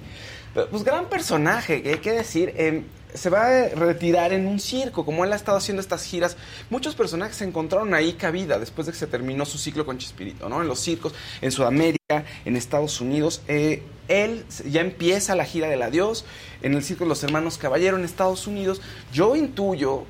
Pues 0.71 0.83
gran 0.83 1.05
personaje, 1.05 1.81
que 1.81 1.89
hay 1.89 1.97
que 1.99 2.11
decir. 2.11 2.53
eh, 2.55 2.83
se 3.14 3.30
va 3.30 3.47
a 3.47 3.70
retirar 3.70 4.34
en 4.34 4.47
un 4.47 4.60
circo, 4.60 5.05
como 5.05 5.24
él 5.24 5.34
ha 5.34 5.36
estado 5.36 5.58
haciendo 5.58 5.82
estas 5.82 6.03
giras. 6.03 6.38
Muchos 6.70 6.95
personajes 6.95 7.38
se 7.38 7.45
encontraron 7.45 7.93
ahí 7.93 8.14
cabida 8.14 8.60
después 8.60 8.86
de 8.86 8.93
que 8.93 8.99
se 8.99 9.08
terminó 9.08 9.45
su 9.45 9.58
ciclo 9.58 9.86
con 9.86 9.97
Chespirito, 9.97 10.49
¿no? 10.49 10.62
En 10.62 10.68
los 10.68 10.80
circos, 10.80 11.14
en 11.41 11.51
Sudamérica, 11.51 12.26
en 12.45 12.55
Estados 12.55 13.01
Unidos. 13.01 13.41
Eh, 13.47 13.84
él 14.08 14.45
ya 14.70 14.82
empieza 14.82 15.36
la 15.36 15.45
gira 15.45 15.68
del 15.68 15.82
adiós 15.82 16.26
en 16.62 16.74
el 16.74 16.84
circo 16.84 17.03
de 17.03 17.10
los 17.10 17.24
hermanos 17.24 17.58
Caballero 17.58 17.97
en 17.97 18.05
Estados 18.05 18.47
Unidos. 18.47 18.82
Yo 19.12 19.36
intuyo 19.36 20.05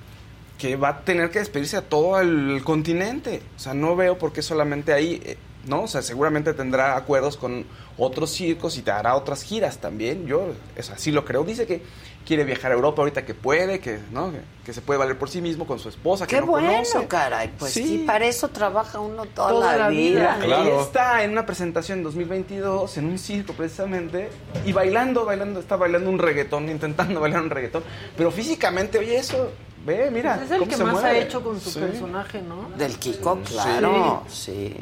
que 0.57 0.75
va 0.75 0.89
a 0.89 1.01
tener 1.01 1.29
que 1.29 1.39
despedirse 1.39 1.77
a 1.77 1.81
todo 1.81 2.19
el 2.19 2.61
continente. 2.63 3.41
O 3.55 3.59
sea, 3.59 3.73
no 3.73 3.95
veo 3.95 4.17
por 4.17 4.33
qué 4.33 4.41
solamente 4.41 4.91
ahí, 4.93 5.21
eh, 5.23 5.37
¿no? 5.67 5.83
O 5.83 5.87
sea, 5.87 6.01
seguramente 6.01 6.53
tendrá 6.53 6.95
acuerdos 6.95 7.37
con 7.37 7.65
otros 7.97 8.31
circos 8.31 8.77
y 8.77 8.81
te 8.81 8.91
hará 8.91 9.15
otras 9.15 9.43
giras 9.43 9.77
también. 9.77 10.25
Yo 10.27 10.53
así 10.77 11.11
lo 11.11 11.25
creo. 11.25 11.43
Dice 11.43 11.67
que 11.67 11.81
quiere 12.27 12.43
viajar 12.43 12.71
a 12.71 12.75
Europa 12.75 13.01
ahorita 13.01 13.25
que 13.25 13.33
puede, 13.33 13.79
que, 13.79 13.99
¿no? 14.11 14.31
que, 14.31 14.41
que 14.65 14.73
se 14.73 14.81
puede 14.81 14.99
valer 14.99 15.17
por 15.17 15.29
sí 15.29 15.39
mismo 15.41 15.65
con 15.65 15.79
su 15.79 15.87
esposa, 15.87 16.27
que 16.27 16.35
Qué 16.35 16.41
no 16.41 16.47
bueno, 16.47 16.69
conoce. 16.71 17.07
caray. 17.07 17.51
Pues 17.57 17.71
sí. 17.71 17.83
Sí. 17.85 18.03
para 18.05 18.25
eso 18.25 18.49
trabaja 18.49 18.99
uno 18.99 19.25
toda, 19.25 19.49
Toda 19.49 19.71
la, 19.71 19.77
la 19.85 19.89
vida. 19.89 20.35
vida. 20.35 20.45
Claro. 20.45 20.63
Ahí 20.77 20.83
está 20.83 21.23
en 21.23 21.31
una 21.31 21.45
presentación 21.45 21.99
en 21.99 22.03
2022 22.03 22.97
en 22.97 23.05
un 23.05 23.17
circo 23.17 23.53
precisamente 23.53 24.29
y 24.65 24.73
bailando, 24.73 25.23
bailando, 25.23 25.59
está 25.61 25.77
bailando 25.77 26.09
un 26.09 26.19
reggaetón, 26.19 26.69
intentando 26.69 27.19
bailar 27.21 27.41
un 27.43 27.49
reggaetón, 27.49 27.83
pero 28.17 28.29
físicamente, 28.29 28.99
oye, 28.99 29.15
eso, 29.17 29.49
ve, 29.85 30.11
mira, 30.11 30.35
Pues 30.35 30.47
es 30.47 30.51
el 30.51 30.59
cómo 30.59 30.69
que 30.71 30.75
se 30.77 30.83
más 30.83 31.03
ha 31.05 31.17
hecho 31.17 31.41
con 31.41 31.59
su 31.61 31.69
Sí. 31.71 31.79
personaje, 31.79 32.41
¿no? 32.41 32.69
Del 32.77 32.97
Kiko, 32.97 33.39
claro. 33.45 34.23
Sí. 34.27 34.75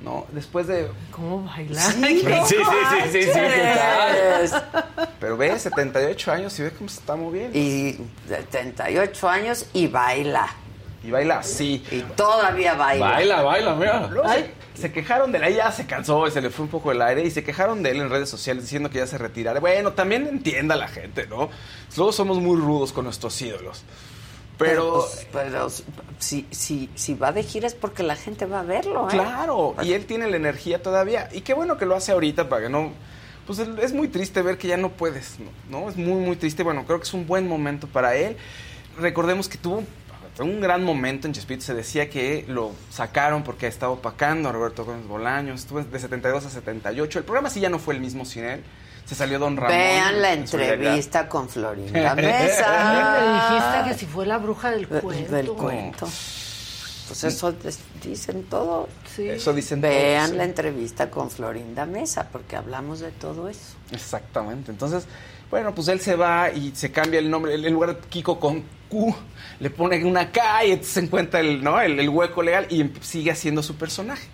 No, 0.00 0.26
después 0.30 0.66
de 0.68 0.88
¿Cómo 1.10 1.42
bailar? 1.44 1.92
Sí, 1.92 2.20
sí, 2.46 2.56
sí, 3.10 3.12
sí, 3.12 3.22
sí, 3.24 4.56
Pero 5.18 5.36
ve, 5.36 5.58
78 5.58 6.32
años 6.32 6.58
y 6.58 6.62
ve 6.62 6.70
cómo 6.70 6.88
se 6.88 7.00
está 7.00 7.16
moviendo. 7.16 7.58
Y, 7.58 7.60
Y 7.60 8.08
78 8.28 9.28
años 9.28 9.66
y 9.72 9.88
baila. 9.88 10.48
baila 11.10 11.38
así. 11.38 11.84
Y 11.90 12.00
todavía 12.14 12.74
baila. 12.74 13.10
Baila, 13.10 13.42
baila, 13.42 13.74
mira. 13.74 14.10
Se, 14.74 14.92
quejaron 14.92 15.32
de 15.32 15.38
él, 15.38 15.44
ahí 15.44 15.54
ya 15.56 15.72
se 15.72 15.86
cansó 15.86 16.28
y 16.28 16.30
se 16.30 16.40
le 16.40 16.50
fue 16.50 16.64
un 16.64 16.70
poco 16.70 16.92
el 16.92 17.02
aire 17.02 17.24
y 17.24 17.32
se 17.32 17.42
quejaron 17.42 17.82
de 17.82 17.90
él 17.90 18.00
en 18.00 18.10
redes 18.10 18.28
sociales 18.28 18.62
diciendo 18.62 18.88
que 18.90 18.98
ya 18.98 19.08
se 19.08 19.18
retirara. 19.18 19.58
Bueno, 19.58 19.92
también 19.92 20.28
entienda 20.28 20.76
la 20.76 20.86
gente, 20.86 21.26
¿no? 21.26 21.50
Luego 21.96 22.12
somos 22.12 22.38
muy 22.38 22.56
rudos 22.56 22.92
con 22.92 23.04
nuestros 23.04 23.40
ídolos. 23.42 23.82
Pero, 24.58 24.94
pues, 24.94 25.26
pero 25.32 25.68
si, 26.18 26.46
si, 26.50 26.90
si 26.94 27.14
va 27.14 27.30
de 27.32 27.42
gira 27.44 27.66
es 27.66 27.74
porque 27.74 28.02
la 28.02 28.16
gente 28.16 28.44
va 28.44 28.60
a 28.60 28.62
verlo, 28.64 29.06
¿eh? 29.08 29.12
claro, 29.12 29.76
y 29.82 29.92
él 29.92 30.04
tiene 30.04 30.28
la 30.28 30.36
energía 30.36 30.82
todavía. 30.82 31.28
Y 31.32 31.42
qué 31.42 31.54
bueno 31.54 31.78
que 31.78 31.86
lo 31.86 31.94
hace 31.94 32.12
ahorita 32.12 32.48
para 32.48 32.62
que 32.62 32.68
no... 32.68 32.92
Pues 33.46 33.60
es- 33.60 33.68
es 33.80 33.92
muy 33.94 34.08
triste 34.08 34.42
ver 34.42 34.58
que 34.58 34.68
ya 34.68 34.76
no 34.76 34.90
puedes, 34.90 35.36
¿no? 35.38 35.50
¿no? 35.80 35.88
Es 35.88 35.96
muy, 35.96 36.20
muy 36.20 36.36
triste. 36.36 36.62
Bueno, 36.64 36.84
creo 36.86 36.98
que 36.98 37.04
es 37.04 37.14
un 37.14 37.26
buen 37.26 37.46
momento 37.48 37.86
para 37.86 38.14
él. 38.16 38.36
Recordemos 38.98 39.48
que 39.48 39.56
tuvo 39.58 39.84
un 40.40 40.60
gran 40.60 40.84
momento 40.84 41.26
en 41.26 41.32
Chespirito. 41.32 41.64
Se 41.64 41.74
decía 41.74 42.10
que 42.10 42.44
lo 42.48 42.72
sacaron 42.90 43.44
porque 43.44 43.66
estaba 43.66 43.92
opacando 43.92 44.48
a 44.48 44.52
Roberto 44.52 44.84
Gómez 44.84 45.06
Bolaños. 45.06 45.60
Estuvo 45.60 45.82
de 45.82 45.98
72 45.98 46.44
a 46.44 46.50
78. 46.50 47.18
El 47.20 47.24
programa 47.24 47.48
sí 47.48 47.60
ya 47.60 47.70
no 47.70 47.78
fue 47.78 47.94
el 47.94 48.00
mismo 48.00 48.24
sin 48.24 48.44
él. 48.44 48.62
Se 49.08 49.14
salió 49.14 49.38
Don 49.38 49.56
Ramón. 49.56 49.74
Vean 49.74 50.20
la 50.20 50.32
en 50.34 50.40
entrevista 50.40 51.28
con 51.28 51.48
Florinda 51.48 52.14
Me 52.14 52.22
Mesa. 52.26 53.48
dijiste 53.48 53.88
que 53.90 53.98
si 53.98 54.06
fue 54.06 54.26
la 54.26 54.36
bruja 54.36 54.70
del 54.70 54.86
cuento. 54.86 55.32
Del 55.34 55.48
cuento. 55.48 56.06
Pues 57.08 57.24
eso 57.24 57.54
dicen 58.04 58.44
todo. 58.44 58.86
Sí. 59.16 59.30
Eso 59.30 59.54
dicen 59.54 59.80
Vean 59.80 60.26
todos, 60.26 60.36
la 60.36 60.44
entrevista 60.44 61.10
con 61.10 61.30
Florinda 61.30 61.86
Mesa, 61.86 62.28
porque 62.30 62.56
hablamos 62.56 63.00
de 63.00 63.10
todo 63.12 63.48
eso. 63.48 63.76
Exactamente. 63.92 64.70
Entonces, 64.70 65.06
bueno, 65.50 65.74
pues 65.74 65.88
él 65.88 66.00
se 66.00 66.14
va 66.14 66.50
y 66.50 66.72
se 66.74 66.92
cambia 66.92 67.18
el 67.18 67.30
nombre. 67.30 67.54
En 67.54 67.72
lugar 67.72 67.96
de 67.98 68.08
Kiko 68.08 68.38
con 68.38 68.62
Q, 68.90 69.16
le 69.60 69.70
pone 69.70 70.04
una 70.04 70.30
K 70.30 70.66
y 70.66 70.72
entonces 70.72 70.92
se 70.92 71.00
encuentra 71.00 71.40
el, 71.40 71.64
¿no? 71.64 71.80
el, 71.80 71.98
el 71.98 72.10
hueco 72.10 72.42
legal 72.42 72.66
y 72.68 72.90
sigue 73.00 73.30
haciendo 73.30 73.62
su 73.62 73.76
personaje. 73.76 74.28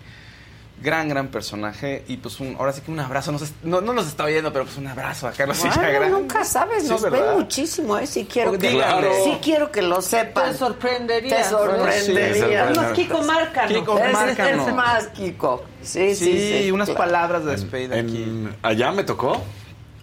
Gran, 0.81 1.07
gran 1.09 1.29
personaje. 1.29 2.03
Y 2.07 2.17
pues 2.17 2.39
un, 2.39 2.55
ahora 2.59 2.71
sí 2.73 2.81
que 2.81 2.91
un 2.91 2.99
abrazo. 2.99 3.31
No, 3.31 3.39
se- 3.39 3.53
no, 3.63 3.79
no 3.81 3.93
nos 3.93 4.07
está 4.07 4.25
oyendo, 4.25 4.51
pero 4.51 4.65
pues 4.65 4.77
un 4.77 4.85
abrazo 4.87 5.27
a 5.27 5.31
Carlos 5.31 5.57
Bueno, 5.59 5.75
Villagrán. 5.79 6.11
nunca 6.11 6.43
sabes, 6.43 6.83
Sí, 6.83 6.89
nos 6.89 7.01
¿verdad? 7.01 7.27
ven 7.29 7.39
muchísimo, 7.39 7.97
¿eh? 7.97 8.05
Sí 8.05 8.27
quiero, 8.31 8.51
que, 8.51 8.69
díganle. 8.69 9.23
sí 9.23 9.37
quiero 9.41 9.71
que 9.71 9.81
lo 9.81 10.01
sepan. 10.01 10.51
Te 10.51 10.57
sorprendería. 10.57 11.37
Te 11.37 11.43
sorprendería. 11.45 12.67
Sí, 12.73 12.77
Unos 12.79 12.91
Kiko 12.93 13.21
Márcanos. 13.23 13.71
Kiko 13.71 13.97
Es, 13.99 14.37
es 14.39 14.73
más, 14.73 15.07
Kiko. 15.07 15.63
Sí, 15.81 16.13
sí, 16.13 16.25
Sí, 16.25 16.59
sí. 16.63 16.71
unas 16.71 16.89
claro. 16.89 16.99
palabras 16.99 17.45
de 17.45 17.51
despedida 17.51 17.95
aquí. 17.99 18.23
En, 18.23 18.55
allá 18.61 18.91
me 18.91 19.03
tocó, 19.03 19.41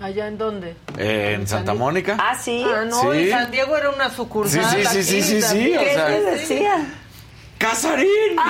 ¿Allá 0.01 0.27
en 0.27 0.37
dónde? 0.39 0.75
eh, 0.99 1.35
en 1.39 1.47
Santa 1.47 1.75
Mónica. 1.75 2.17
Ah, 2.19 2.35
sí. 2.37 2.65
Ah, 2.67 2.85
no, 2.85 3.13
Sí. 3.13 3.19
en 3.19 3.31
San 3.31 3.51
Diego 3.53 3.77
era 3.77 3.91
una 3.91 4.11
sucursal. 4.11 4.65
Sí, 4.65 4.77
sí, 4.77 4.83
sí, 4.83 4.87
aquí 4.87 5.03
sí, 5.05 5.23
sí, 5.23 5.43
sí, 5.43 5.47
también. 5.47 5.79
o 5.79 5.83
¿Qué 5.83 5.95
sea, 5.95 6.07
te 6.07 6.21
decía? 6.23 6.87
¡Casarín! 7.63 8.09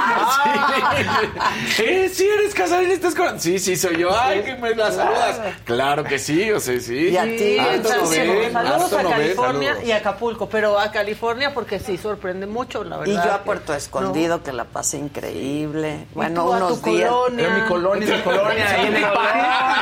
Sí. 1.76 1.82
Eh, 1.84 2.10
sí, 2.12 2.26
eres 2.28 2.54
Casarín, 2.54 2.90
estás 2.90 3.14
con... 3.14 3.38
Sí, 3.40 3.58
sí, 3.58 3.76
soy 3.76 3.96
yo. 3.98 4.10
¡Ay, 4.18 4.42
que 4.42 4.54
me 4.56 4.74
la 4.74 4.90
saludas! 4.90 5.40
Claro 5.64 6.04
que 6.04 6.18
sí, 6.18 6.50
o 6.50 6.60
sea, 6.60 6.78
sí. 6.80 7.08
Y 7.10 7.16
a 7.16 7.24
ti, 7.24 7.56
Saludos 8.52 8.92
a 8.92 9.02
California 9.02 9.70
saludos. 9.70 9.88
y 9.88 9.92
a 9.92 9.96
Acapulco, 9.98 10.48
pero 10.48 10.78
a 10.78 10.90
California 10.90 11.52
porque 11.54 11.78
sí 11.78 11.96
sorprende 11.98 12.46
mucho, 12.46 12.84
la 12.84 12.96
Y 12.96 13.10
verdad. 13.10 13.24
yo 13.24 13.32
a 13.32 13.38
Puerto 13.44 13.74
Escondido, 13.74 14.42
que 14.42 14.52
la 14.52 14.64
pasé 14.64 14.98
increíble. 14.98 16.06
¿Y 16.10 16.14
Bueno, 16.14 16.44
tú 16.44 16.52
a 16.52 16.56
unos 16.56 16.82
tu 16.82 16.90
días. 16.90 17.10
colonia? 17.10 17.46
Era 17.46 17.54
mi 17.58 17.68
colonia, 17.68 18.16
mi 18.16 18.22
colonia, 18.22 18.70
ahí 18.70 18.86
en 18.86 18.96
el. 18.96 19.02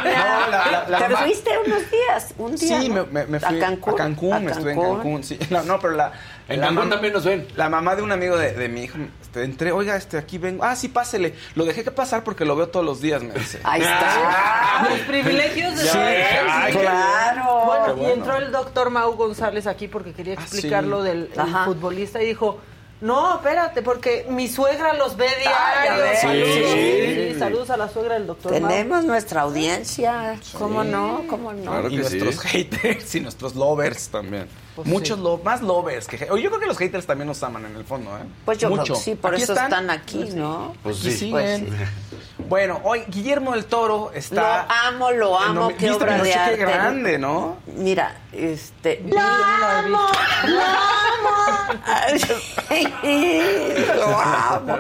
No, 0.00 0.50
la- 0.50 0.66
la- 0.70 0.88
la 0.88 1.08
¿Te 1.08 1.16
fuiste 1.16 1.50
unos 1.66 1.90
días? 1.90 2.34
Un 2.38 2.56
día. 2.56 2.80
Sí, 2.80 2.88
¿no? 2.88 3.06
me, 3.10 3.26
me- 3.26 3.38
fui 3.40 3.56
a 3.56 3.60
Cancún. 3.60 3.94
a 3.94 3.96
Cancún, 3.96 4.32
a 4.48 4.50
estuve 4.50 4.72
en 4.72 4.78
Cancún. 4.78 4.96
Cancún, 4.96 5.24
sí. 5.24 5.38
No, 5.50 5.62
no, 5.62 5.78
pero 5.78 5.94
la... 5.94 6.12
En 6.51 6.61
la 6.61 6.66
Cancún 6.68 6.90
también 6.90 7.12
nos 7.14 7.24
ven. 7.24 7.46
La 7.57 7.68
mamá 7.68 7.96
de 7.96 8.03
un 8.03 8.12
amigo 8.12 8.36
de, 8.36 8.53
de 8.53 8.68
mi 8.68 8.82
hijo, 8.84 8.98
este, 9.22 9.44
entré, 9.44 9.72
oiga, 9.72 9.96
este, 9.96 10.18
aquí 10.18 10.36
vengo. 10.38 10.64
Ah, 10.64 10.74
sí, 10.76 10.88
pásele. 10.88 11.34
Lo 11.55 11.64
dejé 11.64 11.84
que 11.84 11.90
pasar 11.90 12.24
porque 12.24 12.44
lo 12.44 12.57
veo 12.57 12.68
todos 12.68 12.84
los 12.84 13.01
días, 13.01 13.22
me 13.22 13.32
dice. 13.34 13.61
Ahí 13.64 13.80
está. 13.82 14.86
Los 14.90 14.98
privilegios 15.01 15.76
de 15.76 15.84
Sí, 15.86 15.98
ay, 15.98 16.72
claro. 16.72 17.62
Bueno, 17.66 18.03
y 18.09 18.12
entró 18.12 18.36
el 18.36 18.51
doctor 18.53 18.90
Mau 18.90 19.12
González 19.14 19.66
aquí 19.66 19.88
porque 19.88 20.12
quería 20.12 20.34
Ah, 20.38 20.42
explicar 20.42 20.84
sí. 20.84 20.90
lo 20.90 21.03
del 21.03 21.30
futbolista 21.64 22.22
y 22.22 22.26
dijo, 22.26 22.61
no, 23.01 23.36
espérate, 23.36 23.80
porque 23.82 24.26
mi 24.28 24.46
suegra 24.48 24.92
los 24.94 25.16
ve 25.16 25.26
Ah, 25.46 25.82
diario. 25.84 26.03
ves. 26.05 26.20
saludos, 26.20 26.48
Sí. 26.55 27.32
Sí, 27.32 27.38
saludos 27.38 27.70
a 27.70 27.76
la 27.76 27.88
suegra 27.88 28.14
del 28.14 28.26
doctor 28.26 28.53
Mau. 28.61 28.68
Tenemos 28.70 29.05
nuestra 29.05 29.40
audiencia. 29.42 30.38
¿Cómo 30.59 30.84
no? 30.84 31.22
¿Cómo 31.28 31.53
no? 31.53 31.62
Claro 31.70 31.88
y 31.88 31.96
nuestros 31.96 32.40
haters 32.42 33.14
y 33.14 33.20
nuestros 33.20 33.55
lovers 33.55 34.09
también. 34.09 34.48
Pues 34.82 34.92
Muchos 34.92 35.18
sí. 35.18 35.22
lo- 35.24 35.38
más 35.38 35.62
lovers 35.62 36.06
que 36.06 36.18
Yo 36.18 36.26
creo 36.34 36.58
que 36.58 36.66
los 36.66 36.78
haters 36.78 37.06
también 37.06 37.28
nos 37.28 37.42
aman 37.42 37.64
en 37.66 37.76
el 37.76 37.84
fondo, 37.84 38.16
¿eh? 38.16 38.22
Pues 38.44 38.58
yo 38.58 38.68
Mucho. 38.70 38.82
creo 38.82 38.96
que 38.96 39.02
sí, 39.02 39.14
por 39.14 39.34
Aquí 39.34 39.42
eso 39.42 39.52
están 39.52 39.90
aquí, 39.90 40.30
¿no? 40.34 40.74
Pues 40.82 40.96
sí. 40.98 41.02
Pues 41.08 41.18
siguen. 41.18 41.66
sí. 41.68 41.74
Bueno, 42.48 42.80
hoy 42.82 43.04
Guillermo 43.06 43.52
del 43.52 43.66
Toro 43.66 44.10
está... 44.12 44.66
Lo 44.66 44.72
amo, 44.96 45.10
lo 45.12 45.38
amo, 45.38 45.68
qué 45.68 45.88
¿Viste 45.88 45.90
obra 45.92 46.20
de 46.20 46.34
arte. 46.34 46.56
Qué 46.56 46.64
grande, 46.64 47.18
¿no? 47.18 47.58
Mira, 47.66 48.16
este... 48.32 49.04
¡Lo 49.06 49.20
amo! 49.20 50.00
¡Lo 50.48 50.60
amo! 50.60 51.30
lo 53.96 54.18
amo. 54.18 54.78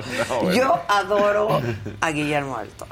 Yo 0.52 0.80
adoro 0.88 1.60
a 2.00 2.10
Guillermo 2.10 2.58
del 2.58 2.70
Toro. 2.70 2.90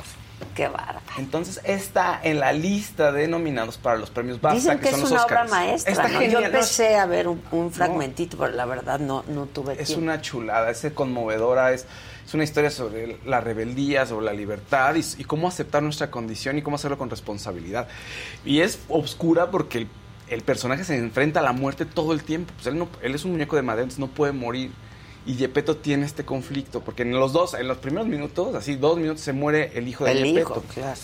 Qué 0.54 0.68
bárbaro. 0.68 1.00
Entonces 1.18 1.60
está 1.64 2.20
en 2.22 2.40
la 2.40 2.52
lista 2.52 3.12
de 3.12 3.28
nominados 3.28 3.76
para 3.76 3.96
los 3.96 4.10
premios 4.10 4.40
BAFTA, 4.40 4.56
Dicen 4.60 4.76
que, 4.78 4.82
que 4.84 4.88
es 4.88 4.92
son 4.94 5.02
los 5.02 5.10
una 5.12 5.24
obra 5.24 5.42
Oscars. 5.44 5.50
maestra. 5.50 6.08
¿no? 6.08 6.22
Yo 6.22 6.38
empecé 6.40 6.96
a 6.96 7.06
ver 7.06 7.28
un, 7.28 7.42
un 7.52 7.72
fragmentito, 7.72 8.36
pero 8.36 8.52
la 8.52 8.64
verdad 8.64 8.98
no, 9.00 9.24
no 9.28 9.46
tuve 9.46 9.74
Es 9.80 9.88
tiempo. 9.88 10.02
una 10.04 10.20
chulada, 10.20 10.70
es 10.70 10.86
conmovedora, 10.94 11.72
es, 11.72 11.86
es 12.26 12.34
una 12.34 12.44
historia 12.44 12.70
sobre 12.70 13.18
la 13.24 13.40
rebeldía, 13.40 14.06
sobre 14.06 14.26
la 14.26 14.32
libertad 14.32 14.94
y, 14.96 15.04
y 15.20 15.24
cómo 15.24 15.48
aceptar 15.48 15.82
nuestra 15.82 16.10
condición 16.10 16.58
y 16.58 16.62
cómo 16.62 16.76
hacerlo 16.76 16.98
con 16.98 17.10
responsabilidad. 17.10 17.88
Y 18.44 18.60
es 18.60 18.78
oscura 18.88 19.50
porque 19.50 19.78
el, 19.78 19.88
el 20.28 20.42
personaje 20.42 20.84
se 20.84 20.96
enfrenta 20.96 21.40
a 21.40 21.42
la 21.42 21.52
muerte 21.52 21.84
todo 21.84 22.12
el 22.12 22.22
tiempo. 22.22 22.52
Pues 22.56 22.66
él, 22.68 22.78
no, 22.78 22.88
él 23.02 23.14
es 23.14 23.24
un 23.24 23.32
muñeco 23.32 23.56
de 23.56 23.62
madera, 23.62 23.82
entonces 23.84 24.00
no 24.00 24.08
puede 24.08 24.32
morir. 24.32 24.70
Y 25.26 25.34
Gepetto 25.34 25.76
tiene 25.76 26.06
este 26.06 26.24
conflicto, 26.24 26.80
porque 26.80 27.02
en 27.02 27.12
los 27.12 27.32
dos, 27.32 27.54
en 27.54 27.68
los 27.68 27.78
primeros 27.78 28.08
minutos, 28.08 28.54
así 28.54 28.76
dos 28.76 28.96
minutos, 28.98 29.20
se 29.20 29.32
muere 29.32 29.72
el 29.74 29.86
hijo 29.88 30.04
de 30.04 30.12
El 30.12 30.18
Gepetto. 30.24 30.40
hijo, 30.40 30.62
claro. 30.72 30.98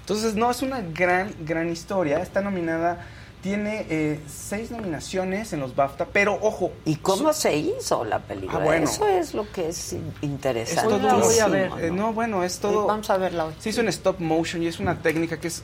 Entonces, 0.00 0.34
no, 0.34 0.50
es 0.50 0.62
una 0.62 0.80
gran, 0.80 1.34
gran 1.44 1.68
historia. 1.68 2.20
Está 2.20 2.40
nominada, 2.40 3.06
tiene 3.42 3.86
eh, 3.88 4.20
seis 4.26 4.70
nominaciones 4.70 5.52
en 5.52 5.60
los 5.60 5.76
BAFTA, 5.76 6.06
pero 6.12 6.38
ojo. 6.40 6.72
¿Y 6.84 6.96
cómo 6.96 7.32
se 7.32 7.56
hizo 7.56 8.04
la 8.04 8.18
película? 8.18 8.58
Ah, 8.58 8.64
bueno. 8.64 8.84
Eso 8.84 9.06
es 9.06 9.34
lo 9.34 9.50
que 9.52 9.68
es 9.68 9.92
Es 9.92 10.00
interesante. 10.22 10.98
la 10.98 11.14
voy 11.14 11.38
a 11.38 11.46
ver. 11.46 11.70
Eh, 11.80 11.90
no, 11.90 12.12
bueno, 12.12 12.42
es 12.42 12.58
todo. 12.58 12.86
Vamos 12.86 13.08
a 13.10 13.18
verla 13.18 13.44
hoy. 13.44 13.54
Se 13.58 13.68
hizo 13.68 13.80
en 13.80 13.88
stop 13.88 14.18
motion 14.18 14.62
y 14.62 14.66
es 14.66 14.80
una 14.80 15.00
técnica 15.00 15.38
que 15.38 15.48
es 15.48 15.62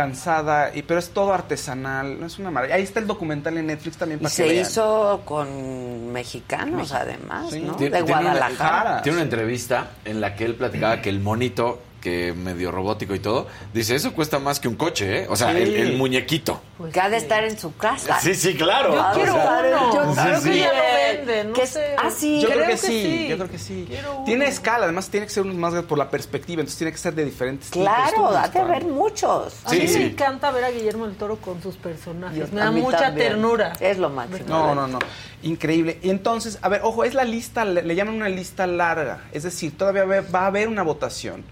cansada, 0.00 0.72
y, 0.74 0.82
pero 0.82 1.00
es 1.00 1.08
todo 1.08 1.32
artesanal. 1.32 2.20
No 2.20 2.26
es 2.26 2.38
una 2.38 2.50
maravilla. 2.50 2.74
Ahí 2.76 2.82
está 2.82 3.00
el 3.00 3.06
documental 3.06 3.56
en 3.56 3.68
Netflix 3.68 3.96
también 3.96 4.20
Y 4.20 4.24
para 4.24 4.30
que 4.30 4.36
se 4.36 4.42
vean. 4.46 4.60
hizo 4.66 5.22
con 5.24 6.12
mexicanos, 6.12 6.92
además, 6.92 7.50
Sí. 7.50 7.60
¿no? 7.60 7.76
Tiene- 7.76 7.96
De 7.96 8.02
tiene 8.04 8.20
una- 8.20 8.30
Guadalajara. 8.32 9.00
Tiene 9.02 9.16
una 9.16 9.24
entrevista 9.24 9.92
en 10.04 10.20
la 10.20 10.34
que 10.36 10.44
él 10.44 10.54
platicaba 10.54 11.00
que 11.00 11.08
el 11.08 11.20
monito, 11.20 11.80
que 12.00 12.32
medio 12.34 12.70
robótico 12.70 13.14
y 13.14 13.18
todo, 13.18 13.46
dice, 13.74 13.94
eso 13.96 14.12
cuesta 14.12 14.38
más 14.38 14.60
que 14.60 14.68
un 14.68 14.76
coche, 14.76 15.22
¿eh? 15.22 15.26
O 15.28 15.34
sea, 15.36 15.50
Sí. 15.52 15.62
el, 15.62 15.74
el 15.76 15.96
muñequito. 15.96 16.60
que 16.92 17.00
ha 17.00 17.08
de 17.08 17.16
estar 17.16 17.42
en 17.42 17.58
su 17.58 17.74
casa. 17.76 18.20
Sí, 18.20 18.34
sí, 18.34 18.54
claro. 18.54 18.94
Yo 18.94 19.04
quiero 19.14 19.34
uno. 19.34 20.14
yo 20.14 20.22
Creo 20.22 20.40
sí, 20.40 20.50
que 20.50 20.58
ya 20.58 20.72
lo 20.72 21.16
venden, 21.26 21.48
no 21.48 21.52
Que 21.54 21.62
es- 21.62 21.70
sé. 21.70 21.96
ah, 21.98 22.10
sí. 22.16 22.40
Yo 22.40 22.46
creo, 22.48 22.58
Creo 22.58 22.68
que, 22.68 22.72
que 22.74 22.78
sí, 22.86 23.02
sí. 23.02 23.28
yo 23.28 23.36
creo 23.38 23.50
que 23.50 23.58
sí. 23.58 23.88
Uno. 24.12 24.24
Tiene 24.24 24.46
escala, 24.46 24.84
además 24.84 25.08
tiene 25.08 25.26
que 25.26 25.32
ser 25.32 25.42
unos 25.44 25.56
más 25.56 25.74
por 25.84 25.98
la 25.98 26.10
perspectiva, 26.10 26.60
entonces 26.60 26.78
tiene 26.78 26.92
que 26.92 26.98
ser 26.98 27.14
de 27.14 27.24
diferentes 27.24 27.70
tipos. 27.70 27.86
Claro, 27.88 28.06
Estuvo 28.06 28.28
ha 28.28 28.48
de 28.48 28.58
haber 28.60 28.84
muchos. 28.84 29.54
A 29.64 29.70
Sí, 29.70 29.80
mí 29.80 29.88
sí. 29.88 29.98
me 29.98 30.06
encanta 30.06 30.50
ver 30.50 30.64
a 30.64 30.70
Guillermo 30.70 31.06
del 31.06 31.16
Toro 31.16 31.36
con 31.38 31.60
sus 31.62 31.76
personajes. 31.76 32.52
me 32.52 32.60
da 32.60 32.70
mucha 32.70 32.98
también. 32.98 33.28
ternura. 33.30 33.72
Es 33.80 33.98
lo 33.98 34.10
máximo. 34.10 34.44
No, 34.48 34.74
no, 34.74 34.86
no. 34.86 34.98
Increíble. 35.42 35.98
Y 36.02 36.10
entonces, 36.10 36.58
a 36.62 36.68
ver, 36.68 36.80
ojo, 36.84 37.04
es 37.04 37.14
la 37.14 37.24
lista, 37.24 37.64
le, 37.64 37.82
le 37.82 37.94
llaman 37.94 38.14
una 38.16 38.28
lista 38.28 38.66
larga. 38.66 39.24
Es 39.32 39.42
decir, 39.44 39.76
todavía 39.76 40.04
va 40.04 40.40
a 40.40 40.46
haber 40.46 40.68
una 40.68 40.82
votación. 40.82 41.44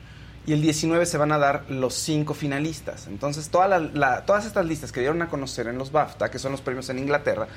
Y 0.46 0.52
el 0.52 0.60
19 0.60 1.06
se 1.06 1.16
van 1.16 1.32
a 1.32 1.38
dar 1.38 1.64
los 1.70 1.94
cinco 1.94 2.34
finalistas. 2.34 3.06
Entonces, 3.06 3.48
todas 3.48 4.44
estas 4.46 4.66
listas 4.66 4.92
que 4.92 5.00
dieron 5.00 5.22
a 5.22 5.28
conocer 5.28 5.68
en 5.68 5.78
los 5.78 5.90
BAFTA, 5.90 6.30
que 6.30 6.38
son 6.38 6.52
los 6.52 6.60
premios 6.60 6.90
en 6.90 6.98
Inglaterra, 6.98 7.48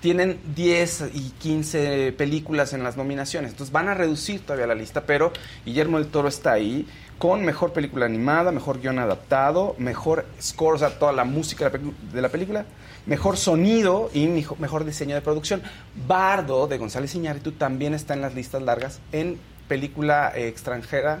tienen 0.00 0.40
10 0.54 1.10
y 1.12 1.30
15 1.38 2.12
películas 2.12 2.72
en 2.72 2.82
las 2.82 2.96
nominaciones. 2.96 3.50
Entonces 3.52 3.72
van 3.72 3.88
a 3.88 3.94
reducir 3.94 4.40
todavía 4.40 4.66
la 4.66 4.74
lista, 4.74 5.02
pero 5.02 5.32
Guillermo 5.64 5.98
del 5.98 6.08
Toro 6.08 6.28
está 6.28 6.52
ahí 6.52 6.88
con 7.18 7.44
mejor 7.44 7.74
película 7.74 8.06
animada, 8.06 8.50
mejor 8.50 8.80
guion 8.80 8.98
adaptado, 8.98 9.74
mejor 9.78 10.24
score, 10.40 10.76
o 10.76 10.78
sea, 10.78 10.98
toda 10.98 11.12
la 11.12 11.24
música 11.24 11.70
de 11.70 12.22
la 12.22 12.30
película, 12.30 12.64
mejor 13.04 13.36
sonido 13.36 14.10
y 14.14 14.26
mejor 14.26 14.86
diseño 14.86 15.14
de 15.14 15.20
producción. 15.20 15.62
Bardo 16.08 16.66
de 16.66 16.78
González 16.78 17.14
Iñárritu 17.14 17.52
también 17.52 17.92
está 17.92 18.14
en 18.14 18.22
las 18.22 18.34
listas 18.34 18.62
largas 18.62 19.00
en 19.12 19.38
película 19.68 20.32
eh, 20.34 20.48
extranjera 20.48 21.20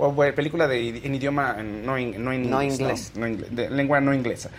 o 0.00 0.12
bueno, 0.12 0.34
película 0.34 0.66
de, 0.66 0.98
en 0.98 1.14
idioma 1.14 1.56
en- 1.58 1.84
no, 1.84 1.98
in- 1.98 2.22
no, 2.22 2.32
en 2.32 2.50
No 2.50 2.62
inglés, 2.62 3.12
no 3.14 3.26
de 3.26 3.70
lengua 3.70 4.00
no 4.00 4.12
inglesa. 4.14 4.50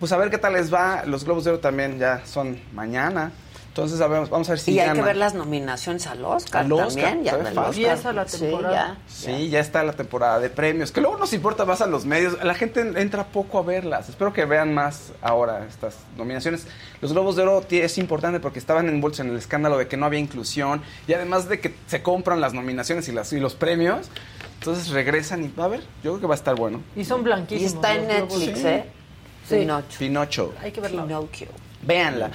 Pues 0.00 0.12
a 0.12 0.16
ver 0.16 0.30
qué 0.30 0.38
tal 0.38 0.52
les 0.52 0.72
va. 0.72 1.04
Los 1.06 1.24
Globos 1.24 1.44
de 1.44 1.50
Oro 1.50 1.60
también 1.60 1.98
ya 1.98 2.22
son 2.24 2.58
mañana. 2.72 3.32
Entonces 3.68 4.00
a 4.00 4.08
ver, 4.08 4.26
vamos 4.28 4.48
a 4.48 4.52
ver 4.52 4.58
si 4.58 4.72
y 4.72 4.80
hay 4.80 4.92
que 4.92 5.02
ver 5.02 5.16
las 5.16 5.34
nominaciones 5.34 6.08
al 6.08 6.24
Oscar, 6.24 6.64
Al 6.64 6.72
Oscar, 6.72 7.10
también. 7.12 7.22
Ya. 7.24 7.38
Empieza 7.66 8.12
la 8.12 8.26
Sí, 8.26 8.40
temporada. 8.40 8.74
ya. 8.74 8.98
Sí, 9.06 9.50
ya 9.50 9.60
está 9.60 9.84
la 9.84 9.92
temporada 9.92 10.40
de 10.40 10.50
premios, 10.50 10.90
que 10.90 11.00
luego 11.00 11.16
nos 11.16 11.32
importa 11.32 11.64
más 11.64 11.80
a 11.80 11.86
los 11.86 12.04
medios. 12.04 12.42
La 12.42 12.54
gente 12.54 12.80
entra 12.80 13.26
poco 13.26 13.58
a 13.58 13.62
verlas. 13.62 14.08
Espero 14.08 14.32
que 14.32 14.44
vean 14.46 14.74
más 14.74 15.12
ahora 15.22 15.64
estas 15.68 15.94
nominaciones. 16.16 16.66
Los 17.00 17.12
Globos 17.12 17.36
de 17.36 17.42
Oro 17.42 17.64
es 17.70 17.98
importante 17.98 18.40
porque 18.40 18.58
estaban 18.58 18.88
envueltos 18.88 19.20
en 19.20 19.28
el 19.30 19.36
escándalo 19.36 19.78
de 19.78 19.86
que 19.86 19.96
no 19.96 20.06
había 20.06 20.18
inclusión 20.18 20.82
y 21.06 21.12
además 21.12 21.48
de 21.48 21.60
que 21.60 21.72
se 21.86 22.02
compran 22.02 22.40
las 22.40 22.54
nominaciones 22.54 23.06
y, 23.08 23.12
las, 23.12 23.32
y 23.32 23.38
los 23.38 23.54
premios. 23.54 24.10
Entonces 24.58 24.88
regresan 24.90 25.44
y 25.44 25.48
va 25.48 25.64
a 25.66 25.68
ver, 25.68 25.80
yo 26.02 26.10
creo 26.12 26.20
que 26.20 26.26
va 26.26 26.34
a 26.34 26.36
estar 26.36 26.54
bueno. 26.56 26.82
Y 26.96 27.04
son 27.04 27.20
Y 27.20 27.24
blanquísimos. 27.24 27.74
está 27.74 27.94
en. 27.94 28.08
Netflix, 28.08 28.58
Sí. 28.60 28.66
¿eh? 28.66 28.84
Sí. 29.48 29.56
Pinocho. 29.56 29.98
Pinocho. 29.98 30.54
Hay 30.62 30.72
que 30.72 30.80
verla. 30.80 31.02
Pinocchio. 31.04 31.48
Véanla. 31.82 32.30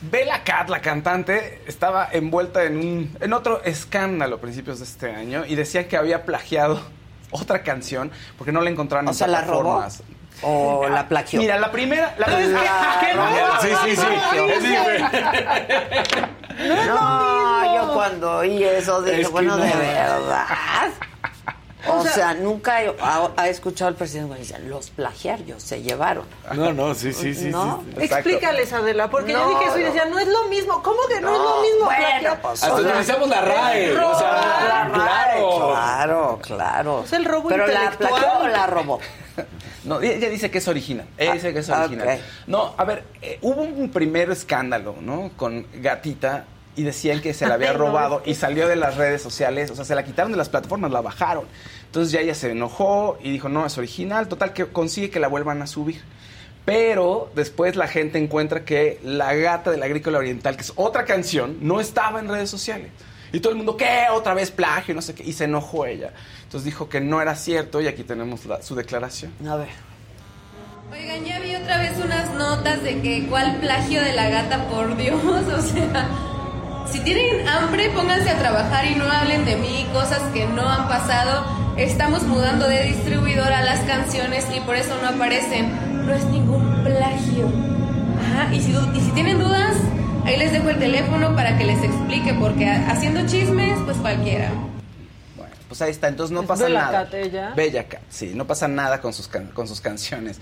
Bella 0.00 0.42
Cat, 0.44 0.68
la 0.70 0.80
cantante, 0.80 1.62
estaba 1.66 2.08
envuelta 2.12 2.64
en 2.64 2.76
un 2.78 3.16
en 3.20 3.32
otro 3.32 3.62
escándalo 3.64 4.36
a 4.36 4.40
principios 4.40 4.78
de 4.78 4.84
este 4.84 5.12
año 5.12 5.44
y 5.46 5.56
decían 5.56 5.86
que 5.86 5.96
había 5.96 6.24
plagiado 6.24 6.80
otra 7.32 7.62
canción 7.62 8.10
porque 8.38 8.50
no 8.52 8.60
la 8.60 8.70
encontraron 8.70 9.06
O 9.08 9.10
en 9.10 9.14
sea, 9.14 9.26
¿la 9.26 9.42
robó? 9.42 9.62
plataformas. 9.80 10.02
O 10.42 10.86
la 10.88 11.08
plagió. 11.08 11.40
Mira, 11.40 11.58
la 11.58 11.70
primera, 11.72 12.14
la, 12.16 12.28
La. 12.28 13.58
Sí, 13.60 13.68
sí, 13.84 13.96
sí. 13.96 14.06
No, 16.86 17.74
yo 17.76 17.92
cuando 17.94 18.38
oí 18.38 18.62
eso 18.62 19.02
dije, 19.02 19.20
Es 19.22 19.26
que 19.26 19.32
bueno, 19.32 19.56
no. 19.56 19.64
de 19.64 19.70
verdad. 19.76 20.90
O 21.86 22.04
sea, 22.04 22.34
nunca 22.34 22.82
he, 22.82 22.94
ha, 23.00 23.30
ha 23.36 23.48
escuchado 23.48 23.88
al 23.88 23.94
presidente 23.94 24.36
dice, 24.36 24.58
los 24.60 24.90
plagiarios 24.90 25.62
se 25.62 25.80
llevaron. 25.82 26.24
No, 26.54 26.72
no, 26.72 26.94
sí, 26.94 27.12
sí, 27.12 27.34
sí. 27.34 27.50
¿No? 27.50 27.84
sí. 27.96 28.04
Explícales, 28.04 28.72
Adela, 28.72 29.08
porque 29.08 29.32
No, 29.32 29.38
yo 29.40 29.48
dije 29.58 29.64
eso 29.70 29.78
y 29.78 29.82
decía, 29.84 30.04
no 30.06 30.18
es 30.18 30.26
lo 30.26 30.44
mismo. 30.48 30.82
¿Cómo 30.82 30.98
que 31.08 31.20
no, 31.20 31.30
es 31.32 31.38
lo 31.38 31.62
mismo? 31.62 31.84
bueno, 31.84 32.00
plagiar? 32.00 32.40
pues, 32.42 32.62
Hasta 32.62 32.74
o 32.74 32.78
sea, 32.80 32.90
utilizamos 32.90 33.28
la 33.28 33.40
RAE. 33.42 33.96
O 33.96 34.18
sea, 34.18 34.32
la 34.68 34.90
claro. 34.92 35.58
Claro, 35.58 36.38
claro. 36.42 37.02
Es 37.04 37.12
el 37.12 37.24
robo 37.24 37.48
¿Pero 37.48 37.66
la 37.66 37.90
plagió 37.92 38.38
o 38.40 38.48
la 38.48 38.66
robó? 38.66 38.98
No, 39.84 40.00
ella 40.00 40.28
dice 40.28 40.50
que 40.50 40.58
es 40.58 40.68
original. 40.68 41.06
Ella 41.16 41.34
dice 41.34 41.52
que 41.52 41.60
es 41.60 41.70
Ah, 41.70 41.84
original. 41.84 42.20
No, 42.48 42.74
a 42.76 42.84
ver, 42.84 43.04
eh, 43.22 43.38
hubo 43.42 43.62
un 43.62 43.88
primer 43.90 44.30
escándalo, 44.32 44.96
¿no? 45.00 45.30
Con 45.36 45.66
Gatita 45.74 46.44
y 46.78 46.84
decían 46.84 47.20
que 47.20 47.34
se 47.34 47.46
la 47.46 47.54
había 47.56 47.70
Ay, 47.72 47.76
no, 47.76 47.84
robado 47.86 48.22
y 48.24 48.34
salió 48.34 48.68
de 48.68 48.76
las 48.76 48.96
redes 48.96 49.20
sociales, 49.20 49.70
o 49.70 49.74
sea, 49.76 49.84
se 49.84 49.94
la 49.94 50.04
quitaron 50.04 50.32
de 50.32 50.38
las 50.38 50.48
plataformas, 50.48 50.90
la 50.90 51.00
bajaron. 51.02 51.44
Entonces 51.86 52.12
ya 52.12 52.20
ella 52.20 52.34
se 52.34 52.50
enojó 52.50 53.18
y 53.22 53.30
dijo, 53.30 53.48
no, 53.48 53.66
es 53.66 53.76
original, 53.78 54.28
total, 54.28 54.52
que 54.52 54.66
consigue 54.66 55.10
que 55.10 55.20
la 55.20 55.28
vuelvan 55.28 55.60
a 55.62 55.66
subir. 55.66 56.02
Pero 56.64 57.30
después 57.34 57.76
la 57.76 57.88
gente 57.88 58.18
encuentra 58.18 58.64
que 58.64 59.00
La 59.02 59.34
Gata 59.34 59.70
del 59.70 59.82
Agrícola 59.82 60.18
Oriental, 60.18 60.54
que 60.56 60.62
es 60.62 60.72
otra 60.76 61.04
canción, 61.06 61.56
no 61.62 61.80
estaba 61.80 62.20
en 62.20 62.28
redes 62.28 62.50
sociales. 62.50 62.90
Y 63.32 63.40
todo 63.40 63.50
el 63.52 63.56
mundo, 63.56 63.76
¿qué? 63.76 64.06
Otra 64.12 64.34
vez 64.34 64.50
plagio, 64.50 64.94
no 64.94 65.00
sé 65.02 65.14
qué. 65.14 65.22
Y 65.22 65.32
se 65.32 65.44
enojó 65.44 65.86
ella. 65.86 66.12
Entonces 66.44 66.64
dijo 66.66 66.88
que 66.88 67.00
no 67.00 67.20
era 67.22 67.34
cierto 67.36 67.80
y 67.80 67.86
aquí 67.86 68.02
tenemos 68.04 68.44
la- 68.46 68.60
su 68.62 68.74
declaración. 68.74 69.32
A 69.48 69.56
ver. 69.56 69.68
Oigan, 70.92 71.24
ya 71.24 71.38
vi 71.40 71.54
otra 71.54 71.78
vez 71.78 71.92
unas 72.02 72.32
notas 72.34 72.82
de 72.82 73.00
que 73.02 73.26
cuál 73.28 73.56
plagio 73.60 74.00
de 74.02 74.14
la 74.14 74.30
gata, 74.30 74.66
por 74.68 74.96
Dios, 74.96 75.22
o 75.24 75.60
sea, 75.62 76.08
si 76.90 77.00
tienen 77.00 77.46
hambre, 77.48 77.90
pónganse 77.90 78.30
a 78.30 78.38
trabajar 78.38 78.86
y 78.86 78.94
no 78.94 79.04
hablen 79.10 79.44
de 79.44 79.56
mí, 79.56 79.86
cosas 79.92 80.20
que 80.32 80.46
no 80.46 80.68
han 80.68 80.88
pasado. 80.88 81.44
Estamos 81.76 82.22
mudando 82.24 82.66
de 82.68 82.84
distribuidora 82.84 83.62
las 83.62 83.80
canciones 83.80 84.46
y 84.54 84.60
por 84.60 84.74
eso 84.76 84.94
no 85.02 85.08
aparecen. 85.08 86.06
No 86.06 86.14
es 86.14 86.24
ningún 86.24 86.82
plagio. 86.82 87.46
Ajá, 88.20 88.52
y 88.54 88.60
si, 88.60 88.72
y 88.94 89.00
si 89.00 89.10
tienen 89.12 89.38
dudas, 89.38 89.76
ahí 90.24 90.36
les 90.36 90.52
dejo 90.52 90.70
el 90.70 90.78
teléfono 90.78 91.34
para 91.36 91.56
que 91.58 91.64
les 91.64 91.82
explique, 91.82 92.34
porque 92.34 92.66
ha- 92.68 92.90
haciendo 92.90 93.26
chismes, 93.26 93.78
pues 93.84 93.96
cualquiera. 93.98 94.50
Bueno, 95.36 95.52
pues 95.68 95.80
ahí 95.82 95.90
está, 95.90 96.08
entonces 96.08 96.34
no 96.34 96.40
¿Es 96.42 96.46
pasa 96.48 96.64
Bella 96.64 96.80
nada. 96.80 97.04
Cat 97.04 97.14
ella? 97.14 97.52
Bella 97.54 97.84
Cat, 97.88 98.00
sí, 98.08 98.32
no 98.34 98.46
pasa 98.46 98.66
nada 98.66 99.00
con 99.00 99.12
sus, 99.12 99.28
can- 99.28 99.48
con 99.48 99.68
sus 99.68 99.80
canciones. 99.80 100.40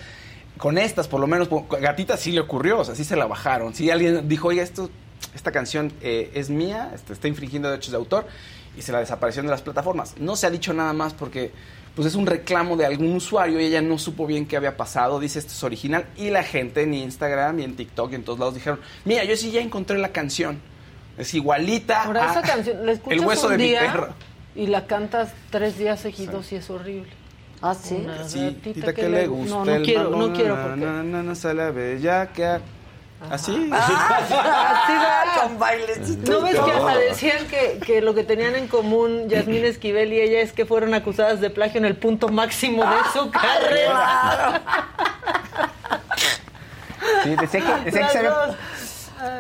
Con 0.57 0.79
estas, 0.79 1.07
por 1.07 1.21
lo 1.21 1.27
menos, 1.27 1.49
Gatita 1.81 2.17
sí 2.17 2.33
le 2.33 2.41
ocurrió, 2.41 2.79
o 2.79 2.85
sea, 2.85 2.95
sí 2.95 3.05
se 3.05 3.15
la 3.17 3.27
bajaron. 3.27 3.75
Sí, 3.75 3.91
alguien 3.91 4.27
dijo, 4.27 4.49
oye, 4.49 4.63
esto, 4.63 4.89
esta 5.35 5.53
canción 5.53 5.93
eh, 6.01 6.31
es 6.35 6.51
mía, 6.51 6.91
este, 6.95 7.13
está 7.13 7.29
infringiendo 7.29 7.69
derechos 7.71 7.91
de 7.93 7.97
autor, 7.99 8.27
y 8.77 8.83
se 8.83 8.93
la 8.93 8.99
desaparecieron 9.01 9.47
de 9.47 9.53
las 9.53 9.63
plataformas. 9.63 10.15
No 10.19 10.37
se 10.37 10.47
ha 10.47 10.51
dicho 10.51 10.73
nada 10.75 10.93
más 10.93 11.15
porque 11.15 11.51
pues 11.95 12.07
es 12.09 12.15
un 12.15 12.27
reclamo 12.27 12.77
de 12.77 12.85
algún 12.85 13.15
usuario 13.17 13.59
y 13.59 13.65
ella 13.65 13.81
no 13.81 13.97
supo 13.99 14.27
bien 14.27 14.45
qué 14.47 14.59
había 14.59 14.77
pasado, 14.77 15.19
dice 15.19 15.39
esto 15.39 15.53
es 15.53 15.63
original, 15.65 16.05
y 16.17 16.29
la 16.29 16.43
gente 16.43 16.83
en 16.83 16.93
Instagram 16.93 17.59
y 17.61 17.65
en 17.65 17.75
TikTok 17.75 18.13
y 18.13 18.17
en 18.17 18.23
todos 18.23 18.39
lados 18.39 18.55
dijeron, 18.55 18.81
mira, 19.07 19.25
yo 19.25 19.35
sí 19.37 19.51
ya 19.51 19.61
encontré 19.63 19.97
la 19.99 20.11
canción. 20.11 20.61
Es 21.17 21.33
igualita 21.33 22.03
Ahora 22.03 22.29
a 22.29 22.31
esa 22.33 22.43
canción, 22.43 22.85
la 22.85 22.93
escuchas 22.93 23.19
El 23.19 23.27
hueso 23.27 23.47
un 23.49 23.57
de 23.57 23.65
día 23.65 23.81
mi 23.81 23.87
perro. 23.89 24.09
y 24.55 24.67
la 24.67 24.87
cantas 24.87 25.33
tres 25.51 25.79
días 25.79 25.99
seguidos 26.01 26.53
y 26.53 26.57
es 26.57 26.69
horrible. 26.69 27.09
Ah, 27.63 27.75
sí. 27.75 27.95
Una 28.05 28.29
Sí, 28.29 28.59
tita 28.63 28.93
que 28.93 29.09
le 29.09 29.27
gusta 29.27 29.55
No, 29.55 29.65
no 29.65 29.75
el 29.75 29.83
quiero, 29.83 30.11
no 30.11 30.33
quiero 30.35 30.55
porque... 30.63 30.85
na, 30.85 31.03
na, 31.03 31.23
na, 31.23 31.35
sale 31.35 31.71
bella 31.71 32.27
que... 32.31 32.59
Así. 33.31 33.71
Así 33.73 33.93
va. 33.93 35.25
Con 35.43 35.59
bailecito. 35.59 36.33
¿No 36.33 36.41
ves 36.43 36.59
que 36.59 36.73
hasta 36.73 36.99
decían 36.99 37.47
que, 37.49 37.79
que 37.85 38.01
lo 38.01 38.15
que 38.15 38.25
tenían 38.25 38.57
en 38.57 38.69
común 38.69 39.29
Yasmín 39.29 39.65
Esquivel 39.65 40.13
y 40.13 40.21
ella 40.21 40.41
es 40.41 40.53
que 40.53 40.67
fueron 40.67 40.95
acusadas 40.95 41.41
de 41.41 41.51
plagio 41.51 41.79
en 41.79 41.85
el 41.85 41.97
punto 41.97 42.29
máximo 42.29 42.85
de 42.85 42.97
su 43.13 43.31
carrera? 43.33 44.63
Sí, 47.23 47.37
decía 47.37 47.61
que, 47.61 47.85
decía 47.91 48.07
que 48.07 48.13
se 48.13 48.19
había. 48.19 48.57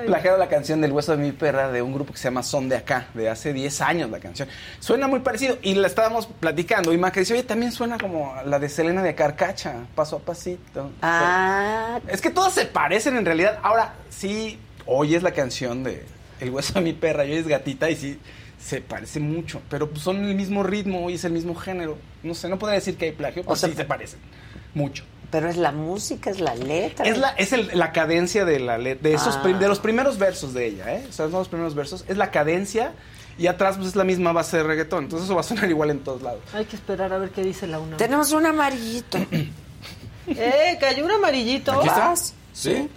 Plagiado 0.06 0.38
la 0.38 0.48
canción 0.48 0.80
del 0.80 0.92
hueso 0.92 1.12
de 1.12 1.18
mi 1.18 1.32
perra 1.32 1.70
de 1.70 1.82
un 1.82 1.92
grupo 1.92 2.12
que 2.12 2.18
se 2.18 2.24
llama 2.24 2.42
Son 2.42 2.68
de 2.68 2.76
Acá, 2.76 3.06
de 3.14 3.28
hace 3.28 3.52
10 3.52 3.80
años 3.80 4.10
la 4.10 4.18
canción. 4.20 4.48
Suena 4.80 5.08
muy 5.08 5.20
parecido 5.20 5.58
y 5.62 5.74
la 5.74 5.86
estábamos 5.86 6.26
platicando 6.26 6.92
y 6.92 6.98
Maca 6.98 7.20
dice, 7.20 7.34
oye, 7.34 7.42
también 7.42 7.72
suena 7.72 7.98
como 7.98 8.34
la 8.44 8.58
de 8.58 8.68
Selena 8.68 9.02
de 9.02 9.14
Carcacha, 9.14 9.86
paso 9.94 10.16
a 10.16 10.18
pasito. 10.20 10.90
Ah, 11.02 12.00
Es 12.08 12.20
que 12.20 12.30
todas 12.30 12.52
se 12.52 12.66
parecen 12.66 13.16
en 13.16 13.24
realidad. 13.24 13.58
Ahora, 13.62 13.94
sí, 14.10 14.58
oyes 14.86 15.22
la 15.22 15.32
canción 15.32 15.84
de 15.84 16.04
El 16.40 16.50
hueso 16.50 16.74
de 16.74 16.80
mi 16.80 16.92
perra 16.92 17.24
y 17.24 17.32
oyes 17.32 17.48
gatita 17.48 17.90
y 17.90 17.96
sí, 17.96 18.18
se 18.58 18.80
parece 18.80 19.20
mucho. 19.20 19.60
Pero 19.70 19.88
pues, 19.90 20.02
son 20.02 20.24
el 20.24 20.34
mismo 20.34 20.62
ritmo 20.62 21.08
y 21.10 21.14
es 21.14 21.24
el 21.24 21.32
mismo 21.32 21.54
género. 21.54 21.98
No 22.22 22.34
sé, 22.34 22.48
no 22.48 22.58
podría 22.58 22.76
decir 22.76 22.96
que 22.96 23.06
hay 23.06 23.12
plagio, 23.12 23.42
pero 23.42 23.52
O 23.52 23.56
sea, 23.56 23.68
sí 23.68 23.76
se 23.76 23.84
parecen 23.84 24.20
mucho. 24.74 25.04
Pero 25.30 25.48
es 25.48 25.56
la 25.56 25.72
música, 25.72 26.30
es 26.30 26.40
la 26.40 26.54
letra. 26.54 27.04
Es 27.06 27.18
la, 27.18 27.28
es 27.30 27.52
el- 27.52 27.70
la 27.74 27.92
cadencia 27.92 28.44
de, 28.44 28.60
la 28.60 28.78
de, 28.78 28.98
esos 29.12 29.36
Ah. 29.36 29.42
prim- 29.42 29.58
de 29.58 29.68
los 29.68 29.78
primeros 29.80 30.18
versos 30.18 30.54
de 30.54 30.66
ella, 30.66 30.94
¿eh? 30.94 31.04
O 31.08 31.12
sea, 31.12 31.26
son 31.26 31.32
los 31.40 31.48
primeros 31.48 31.74
versos. 31.74 32.04
Es 32.08 32.16
la 32.16 32.30
cadencia 32.30 32.92
y 33.38 33.46
atrás 33.48 33.76
pues, 33.76 33.88
es 33.88 33.96
la 33.96 34.04
misma 34.04 34.32
base 34.32 34.56
de 34.58 34.62
reggaetón. 34.62 35.04
Entonces 35.04 35.26
eso 35.26 35.34
va 35.34 35.40
a 35.40 35.44
sonar 35.44 35.68
igual 35.68 35.90
en 35.90 36.00
todos 36.00 36.22
lados. 36.22 36.40
Hay 36.54 36.64
que 36.64 36.76
esperar 36.76 37.12
a 37.12 37.18
ver 37.18 37.30
qué 37.30 37.42
dice 37.42 37.66
la 37.66 37.78
una. 37.78 37.96
Tenemos 37.96 38.32
un 38.32 38.46
amarillito. 38.46 39.18
¡Eh! 40.28 40.76
Cayó 40.80 41.04
un 41.04 41.10
amarillito. 41.12 41.72
Aquí 41.72 41.88
está. 41.88 42.08
¿Vas? 42.08 42.34
Sí. 42.52 42.88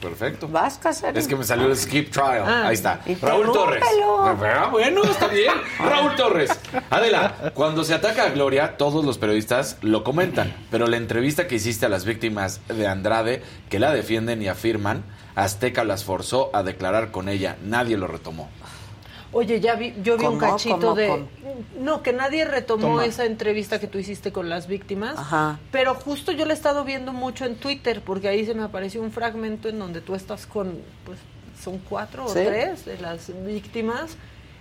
Perfecto. 0.00 0.48
¿Vas, 0.48 0.78
Casarín? 0.78 1.16
Es 1.16 1.26
que 1.26 1.36
me 1.36 1.44
salió 1.44 1.66
el 1.66 1.76
skip 1.76 2.10
trial. 2.10 2.44
Ah. 2.46 2.68
Ahí 2.68 2.74
está. 2.74 3.00
Raúl 3.20 3.52
Torres. 3.52 3.82
Ah, 4.20 4.68
bueno, 4.70 5.02
está 5.04 5.26
bien. 5.28 5.52
Raúl 5.78 6.14
Torres. 6.16 6.50
Adela, 6.90 7.52
cuando 7.54 7.84
se 7.84 7.94
ataca 7.94 8.24
a 8.24 8.28
Gloria, 8.30 8.76
todos 8.76 9.04
los 9.04 9.18
periodistas 9.18 9.76
lo 9.82 10.04
comentan. 10.04 10.54
Pero 10.70 10.86
la 10.86 10.96
entrevista 10.96 11.46
que 11.46 11.56
hiciste 11.56 11.86
a 11.86 11.88
las 11.88 12.04
víctimas 12.04 12.60
de 12.68 12.86
Andrade, 12.86 13.42
que 13.68 13.78
la 13.78 13.92
defienden 13.92 14.42
y 14.42 14.48
afirman, 14.48 15.04
Azteca 15.34 15.84
las 15.84 16.04
forzó 16.04 16.50
a 16.52 16.62
declarar 16.62 17.10
con 17.10 17.28
ella. 17.28 17.56
Nadie 17.64 17.96
lo 17.96 18.06
retomó. 18.06 18.48
Oye, 19.32 19.60
ya 19.60 19.74
vi, 19.74 19.94
yo 20.02 20.16
vi 20.16 20.24
un 20.24 20.38
cachito 20.38 20.78
¿Cómo? 20.78 20.94
de... 20.94 21.08
¿Cómo? 21.08 21.28
No, 21.78 22.02
que 22.02 22.12
nadie 22.12 22.44
retomó 22.44 22.88
Toma. 22.88 23.04
esa 23.04 23.24
entrevista 23.24 23.78
que 23.78 23.86
tú 23.86 23.98
hiciste 23.98 24.32
con 24.32 24.48
las 24.48 24.66
víctimas. 24.66 25.18
Ajá. 25.18 25.58
Pero 25.70 25.94
justo 25.94 26.32
yo 26.32 26.46
la 26.46 26.52
he 26.52 26.56
estado 26.56 26.84
viendo 26.84 27.12
mucho 27.12 27.44
en 27.44 27.56
Twitter, 27.56 28.02
porque 28.04 28.28
ahí 28.28 28.46
se 28.46 28.54
me 28.54 28.62
apareció 28.62 29.02
un 29.02 29.12
fragmento 29.12 29.68
en 29.68 29.78
donde 29.78 30.00
tú 30.00 30.14
estás 30.14 30.46
con, 30.46 30.78
pues, 31.04 31.18
son 31.62 31.78
cuatro 31.78 32.24
o 32.24 32.32
tres 32.32 32.84
de 32.84 32.98
las 32.98 33.30
víctimas. 33.44 34.16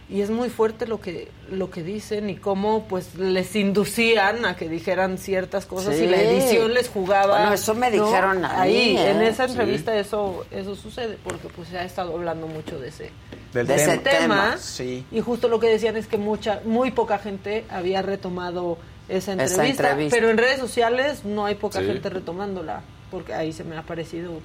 Y 0.10 0.22
es 0.22 0.30
muy 0.30 0.50
fuerte 0.50 0.88
lo 0.88 1.02
que 1.02 1.28
lo 1.52 1.70
que 1.70 1.84
dicen 1.84 2.30
y 2.30 2.36
cómo 2.38 2.88
pues 2.88 3.16
les 3.16 3.54
inducían 3.58 4.46
a 4.46 4.56
que 4.56 4.70
dijeran 4.70 5.18
ciertas 5.18 5.66
cosas 5.66 5.96
Sí. 5.98 6.04
y 6.04 6.08
la 6.08 6.22
edición 6.22 6.74
les 6.74 6.88
jugaba. 6.88 7.40
Bueno, 7.40 7.54
eso 7.54 7.76
me 7.76 7.92
dijeron 7.92 8.46
a 8.46 8.62
ahí 8.62 8.94
mí, 8.94 8.98
¿eh? 8.98 9.12
en 9.12 9.22
esa 9.22 9.46
Sí. 9.48 9.52
entrevista 9.52 9.98
eso 9.98 10.46
eso 10.50 10.76
sucede 10.76 11.18
porque 11.24 11.50
pues 11.54 11.68
se 11.70 11.78
ha 11.78 11.84
estado 11.84 12.14
hablando 12.16 12.48
mucho 12.48 12.80
de 12.80 12.88
ese 12.88 13.12
Del 13.54 13.68
De 13.68 13.76
tema. 13.76 13.94
ese 13.94 13.98
tema, 14.02 14.20
tema, 14.22 14.58
sí. 14.58 15.06
y 15.12 15.20
justo 15.20 15.48
lo 15.50 15.60
que 15.60 15.68
decían 15.68 15.98
es 15.98 16.08
que 16.08 16.18
mucha 16.18 16.62
muy 16.64 16.92
poca 16.92 17.18
gente 17.20 17.66
había 17.70 18.02
retomado 18.02 18.78
esa 19.10 19.34
Esa 19.34 19.44
entrevista, 19.44 19.84
entrevista. 19.90 20.16
pero 20.18 20.30
en 20.30 20.38
redes 20.38 20.60
sociales 20.60 21.26
no 21.26 21.46
hay 21.46 21.56
poca 21.56 21.80
Sí. 21.80 21.86
gente 21.86 22.10
retomándola 22.10 22.82
porque 23.12 23.34
ahí 23.34 23.52
se 23.54 23.64
me 23.66 23.76
ha 23.76 23.80
aparecido 23.80 24.40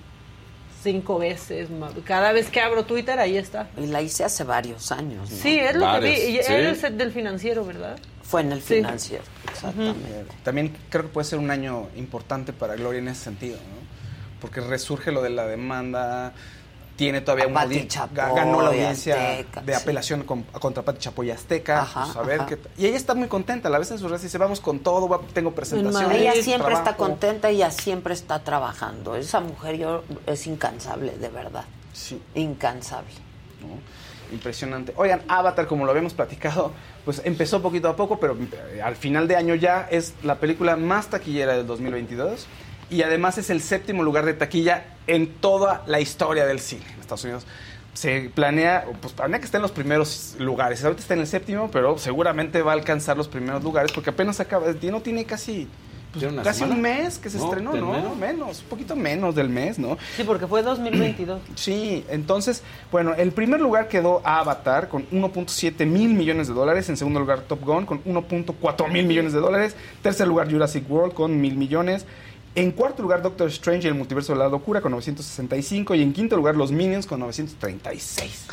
cinco 0.83 1.18
veces 1.18 1.68
cada 2.05 2.33
vez 2.33 2.49
que 2.51 2.61
abro 2.61 2.85
Twitter 2.85 3.18
ahí 3.18 3.37
está 3.37 3.68
Y 3.76 3.87
la 3.87 4.03
hice 4.03 4.24
hace 4.24 4.45
varios 4.45 4.91
años. 4.93 5.30
¿no? 5.30 5.37
sí 5.37 5.59
es 5.59 5.74
lo 5.76 5.85
Varios, 5.85 6.14
que 6.18 6.26
vi 6.26 6.39
y 6.39 6.43
sí. 6.43 6.53
eres 6.53 6.83
el 6.85 6.99
del 6.99 7.12
financiero 7.12 7.64
verdad 7.64 7.97
Fue 8.22 8.41
en 8.41 8.53
el 8.53 8.61
Sí. 8.62 8.74
financiero, 8.76 9.24
exactamente. 9.51 10.33
También 10.43 10.74
creo 10.91 11.03
que 11.05 11.09
puede 11.11 11.26
ser 11.26 11.39
un 11.39 11.51
año 11.51 11.89
importante 11.97 12.53
para 12.53 12.74
Gloria 12.76 12.99
en 13.01 13.09
ese 13.09 13.24
sentido, 13.24 13.57
¿no? 13.57 13.83
Porque 14.41 14.61
resurge 14.61 15.12
lo 15.12 15.22
de 15.22 15.30
la 15.30 15.47
demanda, 15.47 16.33
tiene 16.97 17.20
todavía 17.22 17.47
una 17.47 17.55
Pati 17.61 17.66
audiencia, 17.74 18.01
Chapoy, 18.03 18.36
ganó 18.36 18.62
la 18.62 18.68
audiencia 18.68 19.14
Azteca, 19.32 19.61
de 19.62 19.74
sí. 19.74 19.80
apelación 19.82 20.22
con- 20.24 20.43
contra 20.43 20.82
Pati 20.82 20.99
Chapoy 21.01 21.30
Azteca, 21.30 21.82
Ajá, 21.82 22.05
pues, 22.05 22.16
a 22.16 22.22
ver 22.22 22.40
ajá. 22.40 22.49
qué 22.49 22.57
t- 22.59 22.68
y 22.76 22.86
ella 22.86 22.97
está 22.97 23.14
muy 23.14 23.28
contenta, 23.28 23.68
la 23.70 23.78
vez 23.78 23.90
en 23.90 23.99
sus 23.99 24.09
redes 24.11 24.22
dice, 24.22 24.38
vamos 24.38 24.61
con 24.61 24.80
todo, 24.80 25.09
va- 25.09 25.20
tengo 25.32 25.53
presentaciones. 25.53 26.18
Ella 26.18 26.32
siempre 26.34 26.72
está 26.74 26.84
trabajo". 26.95 27.05
contenta, 27.05 27.49
ella 27.49 27.70
siempre 27.70 28.14
está 28.14 28.45
trabajando. 28.45 29.16
Esa 29.16 29.40
mujer 29.40 29.76
yo 29.78 30.03
es 30.26 30.47
incansable, 30.47 31.16
de 31.16 31.28
verdad. 31.28 31.64
Sí. 31.93 32.20
Incansable. 32.34 33.11
¿no? 33.62 33.78
Impresionante. 34.34 34.93
Oigan, 34.97 35.22
Avatar, 35.28 35.66
como 35.66 35.84
lo 35.84 35.90
habíamos 35.90 36.14
platicado, 36.14 36.72
pues 37.05 37.20
empezó 37.24 37.61
poquito 37.61 37.88
a 37.88 37.97
poco, 37.97 38.18
pero 38.18 38.36
eh, 38.72 38.80
al 38.82 38.97
final 38.97 39.28
de 39.28 39.36
año 39.36 39.55
ya 39.55 39.86
es 39.90 40.14
la 40.22 40.36
película 40.36 40.76
más 40.76 41.09
taquillera 41.09 41.53
del 41.57 41.66
2022 41.66 42.47
y 42.93 43.03
además 43.03 43.38
es 43.38 43.51
el 43.51 43.61
séptimo 43.61 44.03
lugar 44.03 44.24
de 44.24 44.34
taquilla 44.34 44.84
en 45.07 45.28
toda 45.28 45.82
la 45.86 46.01
historia 46.01 46.47
del 46.47 46.61
cine 46.61 46.84
en 46.95 47.01
Estados 47.01 47.24
Unidos. 47.24 47.47
Se 47.95 48.30
planea, 48.34 48.84
pues 49.01 49.12
planea 49.12 49.38
que 49.38 49.45
esté 49.45 49.59
en 49.59 49.62
los 49.62 49.72
primeros 49.72 50.36
lugares. 50.38 50.82
Ahorita 50.84 51.03
está 51.03 51.14
en 51.14 51.20
el 51.20 51.26
séptimo, 51.26 51.70
pero 51.70 51.99
seguramente 51.99 52.62
va 52.62 52.72
a 52.72 52.74
alcanzar 52.74 53.16
los 53.16 53.28
primeros 53.28 53.62
lugares 53.62 53.93
porque 53.93 54.11
apenas 54.11 54.40
acaba, 54.40 54.66
no 54.82 55.01
tiene 55.03 55.26
casi, 55.26 55.68
pues, 56.12 56.20
¿Tiene 56.20 56.34
una 56.34 56.43
casi 56.43 56.61
semana? 56.61 56.76
un 56.76 56.80
mes 56.82 57.18
que 57.18 57.28
se 57.28 57.36
No, 57.36 57.45
estrenó, 57.45 57.70
¿tiene 57.72 57.86
¿no? 57.86 57.93
menos? 57.93 58.16
Menos, 58.16 58.61
un 58.62 58.68
poquito 58.68 58.97
menos 58.97 59.34
del 59.34 59.51
mes, 59.51 59.78
¿no? 59.78 59.99
sí 60.16 60.24
porque 60.24 60.47
fue 60.47 60.62
2022 60.62 61.40
Sí, 61.55 62.05
entonces, 62.09 62.62
bueno, 62.90 63.12
el 63.14 63.32
primer 63.32 63.61
lugar 63.61 63.88
quedó 63.88 64.22
Avatar 64.24 64.88
con 64.88 65.07
1.7 65.11 65.84
mil 65.84 66.14
millones 66.14 66.49
de 66.49 66.55
dólares. 66.55 66.88
En 66.88 66.97
segundo 66.97 67.20
lugar, 67.20 67.40
Top 67.43 67.61
Gun 67.62 67.84
con 67.84 68.03
1.4 68.05 68.90
mil 68.90 69.05
millones 69.07 69.34
de 69.34 69.40
dólares. 69.40 69.76
Tercer 70.03 70.26
lugar, 70.28 70.51
Jurassic 70.51 70.90
World 70.90 71.12
con 71.12 71.38
mil 71.43 71.57
millones. 71.57 72.07
En 72.55 72.70
cuarto 72.72 73.03
lugar, 73.03 73.22
Doctor 73.22 73.48
Strange 73.48 73.86
y 73.86 73.88
el 73.88 73.94
multiverso 73.94 74.32
de 74.34 74.38
la 74.40 74.48
locura 74.48 74.80
con 74.82 74.92
965. 74.92 75.94
Y 75.94 76.03
en 76.03 76.12
quinto 76.12 76.36
lugar, 76.36 76.55
Los 76.57 76.70
Minions 76.70 77.07
con 77.07 77.20
936. 77.20 78.46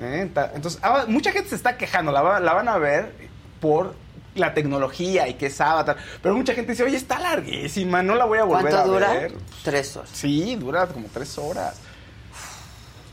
Eh, 0.00 0.30
ta- 0.34 0.50
Entonces, 0.54 0.80
ah, 0.82 1.04
mucha 1.08 1.30
gente 1.32 1.48
se 1.50 1.54
está 1.56 1.76
quejando. 1.76 2.10
La, 2.12 2.22
va- 2.22 2.40
la 2.40 2.52
van 2.52 2.68
a 2.68 2.78
ver 2.78 3.12
por 3.60 3.94
la 4.34 4.54
tecnología 4.54 5.28
y 5.28 5.34
que 5.34 5.46
es 5.46 5.60
Avatar. 5.60 5.96
Pero 6.22 6.34
mucha 6.36 6.54
gente 6.54 6.72
dice, 6.72 6.82
oye, 6.84 6.96
está 6.96 7.18
larguísima, 7.18 8.02
no 8.02 8.14
la 8.14 8.24
voy 8.24 8.38
a 8.38 8.44
volver 8.44 8.72
¿Cuánto 8.72 8.78
a 8.80 8.84
dura? 8.92 9.12
ver. 9.12 9.34
Tres 9.64 9.96
horas. 9.96 10.10
Sí, 10.12 10.56
dura 10.56 10.86
como 10.86 11.06
tres 11.12 11.36
horas. 11.38 11.76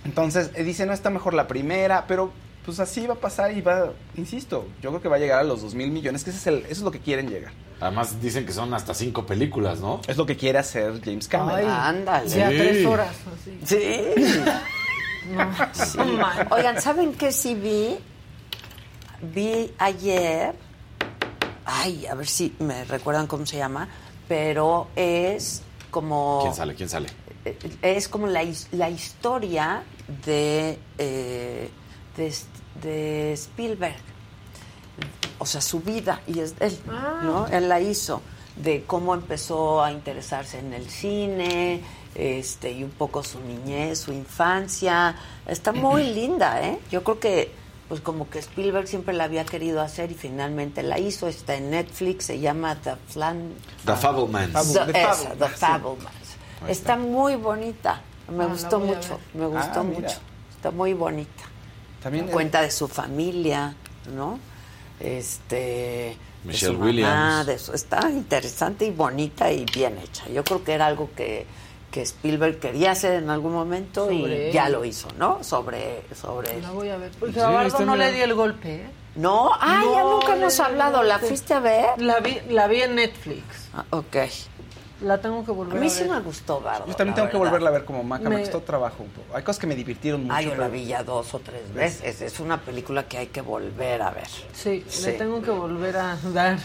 Entonces, 0.05 0.51
eh, 0.55 0.63
dice, 0.63 0.85
no 0.85 0.93
está 0.93 1.09
mejor 1.09 1.33
la 1.33 1.47
primera, 1.47 2.05
pero 2.07 2.31
pues 2.65 2.79
así 2.79 3.05
va 3.05 3.13
a 3.13 3.17
pasar 3.17 3.55
y 3.55 3.61
va, 3.61 3.91
insisto, 4.15 4.67
yo 4.81 4.89
creo 4.89 5.01
que 5.01 5.07
va 5.09 5.17
a 5.17 5.19
llegar 5.19 5.39
a 5.39 5.43
los 5.43 5.61
dos 5.61 5.75
mil 5.75 5.91
millones, 5.91 6.23
que 6.23 6.31
ese 6.31 6.39
es 6.39 6.47
el, 6.47 6.55
eso 6.65 6.71
es 6.71 6.81
lo 6.81 6.91
que 6.91 6.99
quieren 6.99 7.29
llegar. 7.29 7.53
Además 7.79 8.21
dicen 8.21 8.45
que 8.45 8.53
son 8.53 8.73
hasta 8.73 8.93
cinco 8.93 9.25
películas, 9.25 9.79
¿no? 9.79 10.01
Es 10.07 10.17
lo 10.17 10.25
que 10.25 10.35
quiere 10.37 10.57
hacer 10.59 11.01
James 11.03 11.27
Cameron. 11.27 11.59
Ay, 11.59 11.65
Ándale. 11.67 12.29
ya 12.29 12.49
Sí. 12.49 12.57
tres 12.57 12.85
horas 12.85 13.15
así. 13.41 13.59
Sí. 13.65 14.01
no, 15.31 15.51
Sí. 15.73 15.97
Oigan, 16.51 16.81
¿saben 16.81 17.13
qué 17.13 17.31
sí 17.31 17.53
vi? 17.55 17.97
Vi 19.33 19.73
ayer, 19.77 20.53
ay, 21.65 22.05
a 22.05 22.15
ver 22.15 22.27
si 22.27 22.55
me 22.59 22.83
recuerdan 22.85 23.27
cómo 23.27 23.45
se 23.45 23.57
llama, 23.57 23.87
pero 24.27 24.87
es 24.95 25.61
como... 25.91 26.39
¿Quién 26.43 26.53
sale? 26.55 26.75
¿Quién 26.75 26.89
sale? 26.89 27.07
eh, 27.45 27.57
Es 27.81 28.07
como 28.07 28.27
la, 28.27 28.43
la 28.71 28.89
historia 28.89 29.83
de, 30.25 30.77
eh, 30.97 31.69
de, 32.17 32.33
de 32.81 33.33
Spielberg. 33.33 33.95
O 35.39 35.45
sea, 35.45 35.61
su 35.61 35.81
vida, 35.81 36.21
y 36.27 36.39
es 36.39 36.55
él, 36.59 36.77
¿no? 37.23 37.47
Él 37.47 37.67
la 37.67 37.81
hizo, 37.81 38.21
de 38.55 38.83
cómo 38.85 39.13
empezó 39.13 39.83
a 39.83 39.91
interesarse 39.91 40.59
en 40.59 40.73
el 40.73 40.89
cine, 40.89 41.81
este, 42.15 42.71
y 42.71 42.83
un 42.85 42.91
poco 42.91 43.21
su 43.23 43.41
niñez, 43.41 43.99
su 43.99 44.13
infancia. 44.13 45.15
Está 45.45 45.73
muy 45.73 46.03
linda, 46.13 46.61
¿eh? 46.65 46.79
Yo 46.89 47.03
creo 47.03 47.19
que, 47.19 47.51
pues 47.89 47.99
como 47.99 48.29
que 48.29 48.39
Spielberg 48.39 48.87
siempre 48.87 49.13
la 49.13 49.25
había 49.25 49.43
querido 49.45 49.81
hacer 49.81 50.11
y 50.11 50.15
finalmente 50.15 50.81
la 50.83 50.97
hizo. 50.99 51.27
Está 51.27 51.55
en 51.55 51.69
Netflix, 51.71 52.25
se 52.25 52.39
llama 52.39 52.75
The 52.81 52.95
Flan... 53.09 53.51
The 53.85 53.93
Fablemans. 53.95 54.53
Fable- 54.55 54.85
The, 54.85 54.93
The 54.93 55.01
esa, 55.01 55.29
The 55.35 55.47
sí. 55.49 55.53
Fablemans. 55.57 56.69
Está 56.69 56.95
muy 56.95 57.35
bonita. 57.35 58.01
Me 58.33 58.45
Ah, 58.45 58.47
gustó 58.47 58.79
mucho. 58.79 59.19
Me 59.33 59.45
gustó 59.47 59.81
Ah, 59.81 59.83
mucho. 59.83 60.17
Está 60.55 60.71
muy 60.71 60.93
bonita. 60.93 61.43
También 62.05 62.27
Cuenta 62.27 62.61
de 62.61 62.69
su 62.69 62.87
familia, 62.87 63.73
¿no? 64.15 64.37
Este. 64.99 65.55
de 65.55 66.17
Michelle 66.43 66.73
su 66.73 66.73
mamá, 66.73 66.85
Williams. 66.85 67.45
de 67.47 67.57
su- 67.57 67.73
está 67.73 68.07
interesante 68.11 68.85
y 68.85 68.91
bonita 68.91 69.51
y 69.51 69.65
bien 69.65 69.97
hecha. 69.97 70.27
Yo 70.29 70.43
creo 70.43 70.63
que 70.63 70.73
era 70.73 70.85
algo 70.85 71.09
que, 71.17 71.47
que 71.89 72.03
Spielberg 72.03 72.59
quería 72.59 72.91
hacer 72.91 73.13
en 73.23 73.31
algún 73.31 73.53
momento 73.53 74.05
Sobre 74.05 74.49
y 74.49 74.53
ya 74.53 74.69
lo 74.69 74.85
hizo, 74.85 75.07
¿no? 75.17 75.43
Sobre, 75.43 76.03
sobre. 76.13 76.61
La 76.61 76.69
voy 76.69 76.89
a 76.89 76.97
ver. 76.97 77.09
Porque 77.19 77.33
Sí, 77.33 77.39
a 77.39 77.79
no 77.85 77.95
le 77.95 78.11
di 78.11 78.21
el 78.21 78.35
golpe, 78.35 78.75
¿eh? 78.75 78.89
No, 79.15 79.49
ah, 79.53 79.81
ya 79.83 80.01
No, 80.03 80.11
nunca 80.11 80.35
hemos 80.35 80.59
hablado. 80.59 81.01
¿La 81.01 81.17
fuiste 81.17 81.55
a 81.55 81.59
ver? 81.59 81.99
La 81.99 82.19
vi, 82.19 82.37
la 82.49 82.67
vi 82.67 82.81
en 82.83 82.95
Netflix. 82.95 83.43
Ah, 83.73 83.85
ok. 83.89 84.17
La 85.05 85.19
tengo 85.19 85.45
que 85.45 85.51
A 85.51 85.53
volver 85.53 85.77
a, 85.77 85.79
mí 85.79 85.87
ver. 85.87 85.89
sí 85.95 86.03
me 86.05 86.19
gustó, 86.19 86.59
Bardo. 86.61 86.87
Yo 86.87 86.95
también 86.95 87.13
tengo 87.15 87.29
que 87.29 87.37
volverla 87.37 87.69
a 87.69 87.73
ver 87.73 87.85
como 87.85 88.03
Maca, 88.03 88.27
me, 88.27 88.37
Me- 88.37 88.41
costó 88.41 88.61
trabajo 88.61 89.03
un 89.03 89.09
poco. 89.09 89.35
Hay 89.37 89.43
cosas 89.43 89.59
que 89.59 89.67
me 89.67 89.75
divirtieron 89.75 90.23
mucho. 90.23 90.33
Ah, 90.35 90.41
yo 90.41 90.55
la 90.55 90.67
vi 90.67 90.85
ya 90.85 91.03
dos 91.03 91.33
o 91.35 91.39
tres 91.39 91.71
veces. 91.73 92.21
Es 92.21 92.39
una 92.39 92.59
película 92.61 93.07
que 93.07 93.19
hay 93.19 93.27
que 93.27 93.41
volver 93.41 94.01
a 94.01 94.09
ver. 94.09 94.27
Sí, 94.53 94.83
Sí. 94.89 95.05
le 95.05 95.11
tengo 95.13 95.41
que 95.43 95.51
volver 95.51 95.95
a 95.97 96.17
dar. 96.33 96.57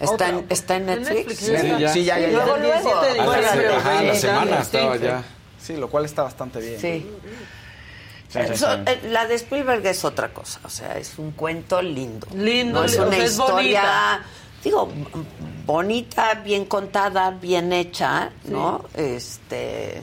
¿Está 0.00 0.30
en, 0.30 0.46
está 0.48 0.76
en 0.76 0.86
Netflix? 0.86 1.36
Sí, 1.38 1.52
ya. 1.52 1.88
Sí, 1.92 2.04
ya, 2.04 2.18
ya, 2.18 2.28
ya. 2.28 2.32
Luego, 2.32 2.56
El 2.56 2.62
17 2.62 3.06
de 3.06 3.14
luego. 3.16 3.32
A 3.32 3.40
la, 4.02 4.14
semana 4.14 4.56
sí, 4.56 4.62
estaba 4.62 4.96
sí. 4.96 5.02
ya. 5.04 5.22
Sí, 5.60 5.76
lo 5.76 5.88
cual 5.90 6.04
está 6.06 6.22
bastante 6.22 6.60
bien. 6.60 6.80
Sí. 6.80 7.10
Eso, 8.34 8.72
eh, 8.86 9.00
la 9.10 9.26
de 9.26 9.34
Spielberg 9.36 9.86
es 9.86 10.04
otra 10.04 10.30
cosa, 10.32 10.58
o 10.64 10.68
sea, 10.68 10.98
es 10.98 11.18
un 11.18 11.30
cuento 11.32 11.80
lindo. 11.80 12.26
Lindo, 12.34 12.80
no 12.80 12.84
es 12.86 12.96
una 12.96 13.06
o 13.06 13.10
sea, 13.12 13.24
es 13.24 13.30
historia, 13.30 13.80
bonita. 13.82 14.22
Digo, 14.64 14.88
bonita, 15.66 16.34
bien 16.34 16.64
contada, 16.64 17.30
bien 17.30 17.72
hecha, 17.72 18.30
¿no? 18.48 18.84
Este 18.94 20.02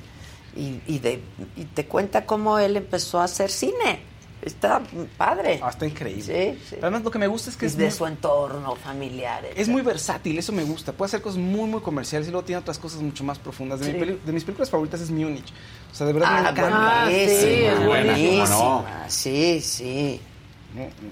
y, 0.55 0.81
y 0.87 0.99
de, 0.99 1.21
y 1.55 1.65
te 1.65 1.85
cuenta 1.87 2.25
cómo 2.25 2.57
él 2.59 2.77
empezó 2.77 3.19
a 3.19 3.25
hacer 3.25 3.49
cine. 3.49 4.09
Está 4.41 4.81
padre. 5.17 5.59
Ah, 5.61 5.69
está 5.69 5.85
increíble. 5.85 6.23
Sí, 6.57 6.63
sí. 6.67 6.75
Además, 6.81 7.03
lo 7.03 7.11
que 7.11 7.19
me 7.19 7.27
gusta 7.27 7.51
es 7.51 7.55
que 7.57 7.67
Y 7.67 7.69
es 7.69 7.77
de 7.77 7.83
muy, 7.85 7.91
su 7.93 8.07
entorno 8.07 8.75
familiar. 8.75 9.45
es 9.55 9.67
muy 9.69 9.83
versátil, 9.83 10.39
eso 10.39 10.51
me 10.51 10.63
gusta. 10.63 10.93
Puede 10.93 11.09
hacer 11.09 11.21
cosas 11.21 11.37
muy, 11.37 11.69
muy 11.69 11.79
comerciales 11.81 12.27
y 12.27 12.31
luego 12.31 12.43
tiene 12.43 12.59
otras 12.59 12.79
cosas 12.79 13.01
mucho 13.01 13.23
más 13.23 13.37
profundas. 13.37 13.79
De, 13.79 13.93
mi 13.93 13.99
peli- 13.99 14.19
de 14.25 14.31
mis 14.31 14.43
películas 14.43 14.71
favoritas 14.71 14.99
es 14.99 15.11
Múnich. 15.11 15.53
O 15.91 15.95
sea, 15.95 16.07
de 16.07 16.13
verdad 16.13 16.29
Ah, 16.31 16.41
me 16.41 16.49
encanta. 16.49 17.05
Sí, 17.11 17.85
buenísima, 17.85 17.85
buenísima. 17.85 18.47
¿cómo 18.47 18.85
Sí, 19.09 19.61
sí. 19.61 20.19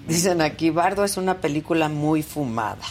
Dicen 0.07 0.41
aquí, 0.41 0.71
Bardo 0.71 1.03
es 1.03 1.15
una 1.17 1.37
película 1.39 1.87
muy 1.87 2.23
fumada. 2.23 2.81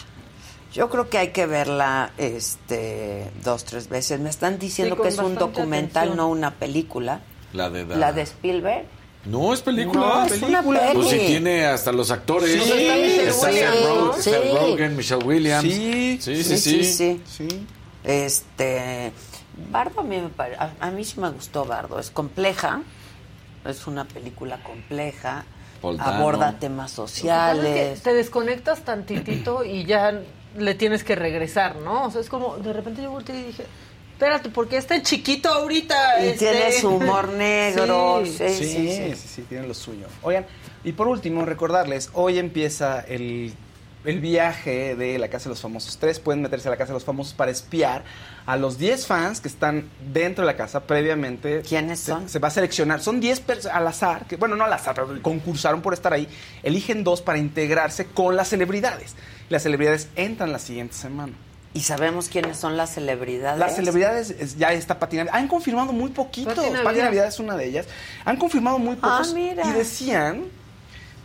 Yo 0.73 0.89
creo 0.89 1.09
que 1.09 1.17
hay 1.17 1.29
que 1.29 1.45
verla 1.47 2.11
este, 2.17 3.29
dos, 3.43 3.63
tres 3.65 3.89
veces. 3.89 4.19
Me 4.19 4.29
están 4.29 4.59
diciendo 4.59 4.95
Sí, 4.95 5.01
que 5.01 5.07
es 5.07 5.17
un 5.17 5.35
documental, 5.35 6.03
atención. 6.09 6.17
no 6.17 6.29
una 6.29 6.51
película. 6.55 7.21
La 7.53 7.69
de, 7.69 7.85
La 7.85 8.13
de 8.13 8.21
Spielberg. 8.21 8.85
No, 9.25 9.53
es 9.53 9.61
película. 9.61 9.99
No, 9.99 10.25
es 10.25 10.41
una 10.41 10.61
peli. 10.61 10.79
Pues 10.93 11.09
si 11.09 11.17
tiene 11.17 11.65
hasta 11.65 11.91
los 11.91 12.11
actores. 12.11 12.51
Sí, 12.51 12.71
Está 12.71 13.49
sí, 13.49 13.51
Seth 13.51 13.85
Rogen, 13.87 14.23
sí. 14.23 14.29
Seth 14.29 14.53
Rogen, 14.53 14.95
Michelle 14.97 15.25
Williams. 15.25 15.63
Sí, 15.63 16.17
sí, 16.21 16.43
sí. 16.43 16.57
sí, 16.57 16.83
sí. 16.85 17.21
Sí. 17.25 17.65
Este, 18.03 19.11
Bardo 19.71 20.01
a 20.01 20.03
mí 20.03 20.17
me 20.21 20.29
pare- 20.29 20.55
a, 20.55 20.71
a 20.79 20.91
mí 20.91 21.03
sí 21.03 21.19
me 21.19 21.29
gustó 21.31 21.65
Bardo. 21.65 21.99
Es 21.99 22.11
compleja. 22.11 22.81
Es 23.65 23.87
una 23.87 24.05
película 24.05 24.61
compleja. 24.63 25.45
Aborda 25.99 26.57
temas 26.59 26.91
sociales. 26.91 27.93
es 27.97 27.99
que 27.99 28.03
te 28.09 28.13
desconectas 28.13 28.81
tantitito 28.81 29.63
y 29.63 29.85
ya 29.85 30.21
le 30.57 30.75
tienes 30.75 31.03
que 31.03 31.15
regresar, 31.15 31.75
¿no? 31.77 32.05
O 32.05 32.11
sea, 32.11 32.21
es 32.21 32.29
como, 32.29 32.57
de 32.57 32.73
repente 32.73 33.01
yo 33.01 33.11
volteé 33.11 33.39
y 33.39 33.43
dije, 33.43 33.63
espérate, 34.13 34.49
porque 34.49 34.77
es 34.77 34.87
tan 34.87 35.01
chiquito 35.03 35.49
ahorita. 35.49 36.23
Y 36.23 36.27
este? 36.29 36.51
tiene 36.51 36.71
su 36.71 36.89
humor 36.89 37.29
negro. 37.33 38.21
Sí. 38.25 38.31
Sí, 38.37 38.53
Sí, 38.53 38.65
sí, 38.65 39.15
sí, 39.15 39.27
sí. 39.35 39.41
tienen 39.43 39.67
lo 39.67 39.73
suyo. 39.73 40.07
Oigan, 40.23 40.45
y 40.83 40.91
por 40.93 41.07
último, 41.07 41.45
recordarles, 41.45 42.09
hoy 42.13 42.39
empieza 42.39 43.01
el, 43.01 43.53
el 44.05 44.19
viaje 44.21 44.95
de 44.95 45.19
la 45.19 45.27
Casa 45.29 45.45
de 45.45 45.49
los 45.51 45.61
Famosos 45.61 45.97
3. 45.97 46.19
Pueden 46.19 46.41
meterse 46.41 46.67
a 46.67 46.71
la 46.71 46.77
Casa 46.77 46.89
de 46.89 46.95
los 46.95 47.03
Famosos 47.05 47.33
para 47.33 47.51
espiar 47.51 48.03
a 48.45 48.57
los 48.57 48.77
10 48.79 49.05
fans 49.05 49.41
que 49.41 49.47
están 49.47 49.87
dentro 50.11 50.43
de 50.43 50.51
la 50.51 50.57
casa 50.57 50.79
previamente. 50.87 51.61
¿Quiénes 51.61 51.99
Se- 51.99 52.11
son? 52.11 52.27
Se, 52.29 52.39
va 52.39 52.47
a 52.47 52.51
seleccionar. 52.51 52.99
Son 53.01 53.19
10 53.19 53.41
personas 53.41 53.77
al 53.77 53.87
azar, 53.87 54.25
que 54.25 54.37
bueno, 54.37 54.55
no 54.55 54.63
al 54.63 54.73
azar, 54.73 54.95
pero 54.95 55.21
concursaron 55.21 55.81
por 55.83 55.93
estar 55.93 56.13
ahí. 56.13 56.27
Eligen 56.63 57.03
dos 57.03 57.21
para 57.21 57.37
integrarse 57.37 58.05
con 58.07 58.35
las 58.35 58.47
celebridades. 58.49 59.13
Las 59.49 59.63
celebridades 59.63 60.07
entran 60.15 60.51
la 60.51 60.59
siguiente 60.59 60.93
semana. 60.95 61.33
¿Y 61.73 61.81
sabemos 61.81 62.29
quiénes 62.29 62.57
son 62.57 62.77
las 62.77 62.93
celebridades? 62.95 63.59
Las 63.59 63.75
celebridades 63.75 64.31
es- 64.31 64.57
ya 64.57 64.73
está 64.73 64.97
Pati 64.97 65.17
Navidad. 65.17 65.35
Han 65.35 65.47
confirmado 65.47 65.91
muy 65.91 66.09
poquitos. 66.09 66.53
Pati 66.55 66.67
Pati 66.69 66.83
Navidad. 66.83 67.03
Navidad. 67.05 67.27
es 67.27 67.39
una 67.39 67.55
de 67.55 67.65
ellas. 67.65 67.85
Han 68.25 68.37
confirmado 68.37 68.79
muy 68.79 68.97
Ah, 69.01 69.17
pocos. 69.19 69.33
mira. 69.33 69.63
Y 69.67 69.71
decían 69.73 70.45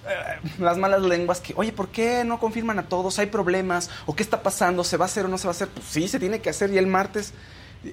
eh, 0.06 0.50
las 0.58 0.76
malas 0.76 1.00
lenguas 1.00 1.40
que, 1.40 1.54
oye, 1.56 1.72
¿por 1.72 1.88
qué 1.88 2.24
no 2.24 2.38
confirman 2.38 2.78
a 2.78 2.82
todos? 2.82 3.18
¿Hay 3.18 3.26
problemas? 3.26 3.88
¿O 4.04 4.14
qué 4.14 4.22
está 4.22 4.42
pasando? 4.42 4.84
¿Se 4.84 4.98
va 4.98 5.06
a 5.06 5.08
hacer 5.08 5.24
o 5.24 5.28
no 5.28 5.38
se 5.38 5.46
va 5.46 5.52
a 5.52 5.56
hacer? 5.56 5.68
Pues 5.68 5.86
sí, 5.88 6.08
se 6.08 6.18
tiene 6.18 6.40
que 6.40 6.50
hacer. 6.50 6.70
Y 6.70 6.76
el 6.76 6.86
martes, 6.86 7.32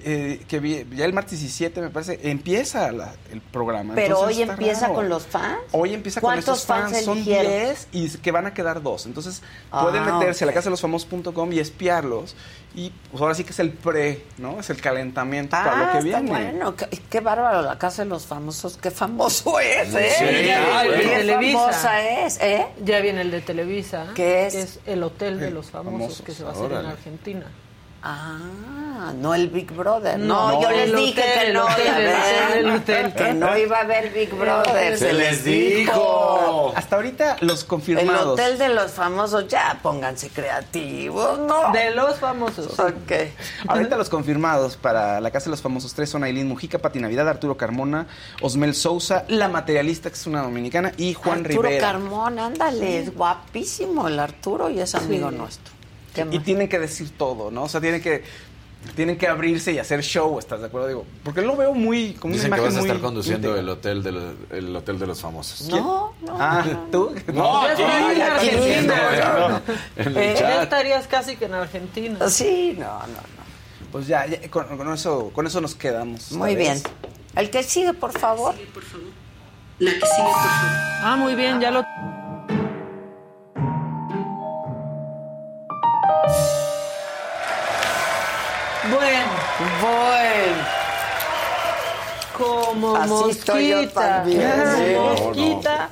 eh, 0.04 0.42
que 0.48 0.60
vi- 0.60 0.86
ya 0.94 1.04
el 1.04 1.12
martes 1.12 1.40
17, 1.40 1.80
me 1.80 1.90
parece, 1.90 2.18
empieza 2.30 2.90
la- 2.92 3.14
el 3.30 3.40
programa. 3.40 3.94
Pero 3.94 4.16
Entonces, 4.16 4.36
hoy 4.36 4.42
empieza 4.42 4.80
raro. 4.82 4.94
con 4.94 5.08
los 5.08 5.26
fans. 5.26 5.58
Hoy 5.72 5.94
empieza 5.94 6.20
con 6.20 6.28
¿Cuántos 6.28 6.58
estos 6.60 6.66
fans, 6.66 6.92
fans 6.92 7.04
son 7.04 7.18
eligieron? 7.18 7.52
10 7.52 7.88
y 7.92 8.08
que 8.18 8.30
van 8.32 8.46
a 8.46 8.54
quedar 8.54 8.82
dos. 8.82 9.06
Entonces 9.06 9.42
Ah, 9.70 9.82
pueden 9.82 10.04
meterse 10.04 10.44
a 10.44 10.46
la 10.46 10.52
casa 10.52 10.64
de 10.66 10.70
los 10.70 10.80
famosos.com 10.80 11.52
y 11.52 11.58
espiarlos. 11.58 12.34
Y 12.74 12.90
pues 13.10 13.20
ahora 13.20 13.34
sí 13.34 13.44
que 13.44 13.50
es 13.50 13.58
el 13.58 13.70
pre, 13.70 14.24
¿no? 14.38 14.58
Es 14.60 14.70
el 14.70 14.80
calentamiento 14.80 15.54
Ah, 15.56 15.62
para 15.64 15.76
lo 15.86 15.92
que 15.92 15.98
está 16.08 16.20
viene. 16.20 16.30
bueno. 16.52 16.74
Qué, 16.74 16.86
qué 17.10 17.20
bárbaro 17.20 17.60
la 17.60 17.78
casa 17.78 18.02
de 18.04 18.08
los 18.08 18.24
famosos. 18.24 18.78
Qué 18.80 18.90
famoso 18.90 19.60
es, 19.60 19.94
¿eh? 19.94 20.10
Sí, 20.18 20.46
ya, 20.46 20.82
qué. 20.84 21.06
Televisa. 21.18 21.58
famosa 21.58 22.08
es, 22.24 22.40
¿eh? 22.40 22.66
Ya 22.82 23.00
viene 23.00 23.20
el 23.20 23.30
de 23.30 23.42
Televisa. 23.42 24.06
¿Qué 24.14 24.46
es? 24.46 24.54
Que 24.54 24.60
es 24.62 24.80
el 24.86 25.02
Hotel 25.02 25.38
de 25.38 25.50
los 25.50 25.66
Famosos, 25.70 25.98
Famosos, 26.00 26.22
que 26.22 26.32
se 26.32 26.44
va 26.44 26.50
a 26.50 26.52
hacer 26.54 26.72
en. 26.72 26.86
Argentina. 26.86 27.44
Ah, 28.04 29.12
no 29.16 29.34
el 29.34 29.48
Big 29.48 29.70
Brother. 29.72 30.18
No, 30.18 30.52
No, 30.52 30.62
yo 30.62 30.70
el 30.70 30.92
les 30.92 31.00
dije 31.00 31.20
hotel, 31.20 31.34
que 31.34 31.46
el 31.46 31.52
no 31.54 31.60
iba 31.62 31.72
a 31.72 32.52
el 32.56 32.66
el 32.66 32.70
hotel. 32.76 33.14
Que 33.14 33.32
no 33.34 33.58
iba 33.58 33.76
a 33.76 33.80
haber 33.80 34.12
Big 34.12 34.34
Brother. 34.34 34.98
Se 34.98 35.12
les 35.12 35.44
dijo. 35.44 36.72
Hasta 36.76 36.96
ahorita 36.96 37.36
los 37.40 37.62
El 37.62 37.66
confirmados. 37.68 38.26
hotel 38.26 38.58
de 38.58 38.68
los 38.70 38.92
famosos, 38.92 39.46
ya 39.48 39.78
pónganse 39.82 40.30
creativos, 40.30 41.38
¿no? 41.40 41.72
De 41.72 41.90
los 41.92 42.18
famosos. 42.18 42.78
Ok. 42.78 43.12
Ahorita 43.68 43.96
los 43.96 44.08
confirmados 44.08 44.76
para 44.76 45.20
la 45.20 45.30
Casa 45.30 45.44
de 45.46 45.50
los 45.52 45.62
Famosos 45.62 45.94
3 45.94 46.08
son 46.08 46.24
Aileen 46.24 46.48
Mujica, 46.48 46.78
Pati 46.78 46.98
Navidad, 46.98 47.28
Arturo 47.28 47.56
Carmona, 47.56 48.06
Osmel 48.40 48.74
Sousa, 48.74 49.24
La 49.28 49.48
Materialista, 49.48 50.10
que 50.10 50.16
es 50.16 50.26
una 50.26 50.42
dominicana, 50.42 50.92
y 50.96 51.14
Juan 51.14 51.40
Arturo 51.44 51.62
Rivera. 51.68 51.86
Carmona, 51.92 52.46
ándale, 52.46 53.00
es 53.00 53.14
guapísimo 53.14 54.08
el 54.08 54.18
Arturo 54.18 54.70
y 54.70 54.80
es 54.80 54.94
amigo 54.94 55.30
nuestro. 55.30 55.71
¿Qué 56.14 56.26
Y 56.30 56.38
tienen 56.40 56.68
que 56.68 56.78
decir 56.78 57.10
todo, 57.16 57.50
¿no? 57.50 57.64
O 57.64 57.68
sea, 57.68 57.80
tienen 57.80 58.02
que, 58.02 58.22
tienen 58.96 59.16
que 59.16 59.28
abrirse 59.28 59.72
y 59.72 59.78
hacer 59.78 60.02
show, 60.02 60.38
¿estás 60.38 60.60
de 60.60 60.66
acuerdo? 60.66 60.88
Digo, 60.88 61.06
porque 61.22 61.42
lo 61.42 61.56
veo 61.56 61.72
muy, 61.72 62.14
como 62.14 62.34
Dicen 62.34 62.48
una 62.48 62.56
que 62.56 62.62
vas 62.62 62.76
a 62.76 62.80
estar 62.80 63.00
conduciendo 63.00 63.56
el 63.56 63.68
hotel, 63.68 64.02
de 64.02 64.12
los, 64.12 64.34
el 64.50 64.74
hotel 64.76 64.98
de 64.98 65.06
los 65.06 65.20
famosos. 65.20 65.68
No, 65.68 66.14
no. 66.20 66.36
Ah, 66.38 66.64
¿tú? 66.90 67.14
No, 67.32 67.62
aquí, 67.62 67.82
estaría 67.82 68.12
en 68.12 68.22
Argentina. 68.22 69.62
Eh, 69.96 70.36
Ya 70.38 70.62
estarías 70.62 71.06
casi 71.06 71.36
que 71.36 71.44
en 71.46 71.54
Argentina. 71.54 72.28
Sí, 72.28 72.74
no, 72.78 72.84
no, 72.84 73.06
no. 73.06 73.42
Pues 73.92 74.06
ya, 74.06 74.26
ya, 74.26 74.50
con, 74.50 74.76
con 74.76 74.92
eso, 74.92 75.30
con 75.34 75.46
eso 75.46 75.60
nos 75.60 75.74
quedamos. 75.74 76.32
Muy 76.32 76.56
bien. 76.56 76.80
El 77.36 77.50
que 77.50 77.62
sigue, 77.62 77.94
por 77.94 78.18
favor. 78.18 78.54
La 79.78 79.92
que 79.92 80.00
sigue, 80.00 80.22
por 80.22 80.32
favor. 80.32 80.72
Ah, 81.04 81.16
muy 81.18 81.34
bien, 81.34 81.60
ya 81.60 81.70
lo. 81.70 81.84
Bueno, 88.94 89.30
Bueno. 89.80 90.82
como 92.36 92.96
Así 92.96 93.08
mosquita. 93.08 93.30
estoy 93.38 93.68
yo 93.68 93.88
también, 93.90 94.52
sí. 94.76 94.94
Mosquita. 94.96 95.88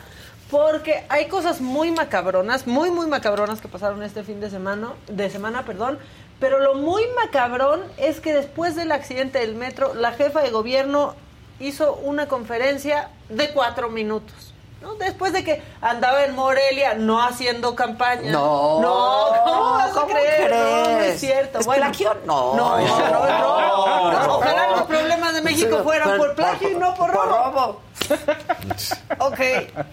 Porque 0.51 1.05
hay 1.09 1.27
cosas 1.29 1.61
muy 1.61 1.93
macabronas, 1.93 2.67
muy, 2.67 2.91
muy 2.91 3.07
macabronas 3.07 3.61
que 3.61 3.69
pasaron 3.69 4.03
este 4.03 4.25
fin 4.25 4.41
de 4.41 4.51
semana, 4.51 4.95
de 5.07 5.31
semana, 5.31 5.65
perdón. 5.65 5.99
Pero 6.41 6.59
lo 6.59 6.75
muy 6.75 7.05
macabrón 7.23 7.83
es 7.99 8.19
que 8.21 8.33
después 8.33 8.75
del 8.75 8.91
accidente 8.91 9.39
del 9.39 9.55
metro, 9.55 9.95
la 9.95 10.11
jefa 10.13 10.41
de 10.43 10.51
gobierno 10.51 11.15
hizo 11.61 11.95
una 12.03 12.27
conferencia 12.27 13.11
de 13.29 13.51
cuatro 13.51 13.91
minutos. 13.91 14.50
¿No? 14.81 14.95
Después 14.95 15.33
de 15.33 15.45
que 15.45 15.63
andaba 15.81 16.25
en 16.25 16.35
Morelia 16.35 16.95
no 16.95 17.23
haciendo 17.23 17.75
campaña. 17.75 18.31
No. 18.33 18.81
No, 18.81 19.27
¿cómo 19.45 19.71
vas 19.73 19.91
a 19.91 19.93
¿Cómo 19.95 20.07
creer? 20.09 20.51
No, 20.51 20.57
no 20.59 20.81
es 20.91 20.99
crees? 20.99 21.21
cierto. 21.21 21.59
¿Es 21.61 21.67
Bueno, 21.67 21.85
plagio? 21.87 22.17
No. 22.27 22.55
No, 22.55 22.79
no, 22.79 23.11
no, 23.11 24.13
no. 24.13 24.37
Ojalá 24.37 24.67
No. 24.69 24.77
los 24.77 24.83
problemas 24.87 25.35
de 25.35 25.43
México 25.43 25.81
fueran 25.85 26.09
por- 26.17 26.19
por 26.29 26.35
plagio 26.37 26.71
y 26.71 26.75
no 26.77 26.95
por 26.95 27.11
robo. 27.11 27.27
robo. 27.51 27.81
Ok, 29.19 29.39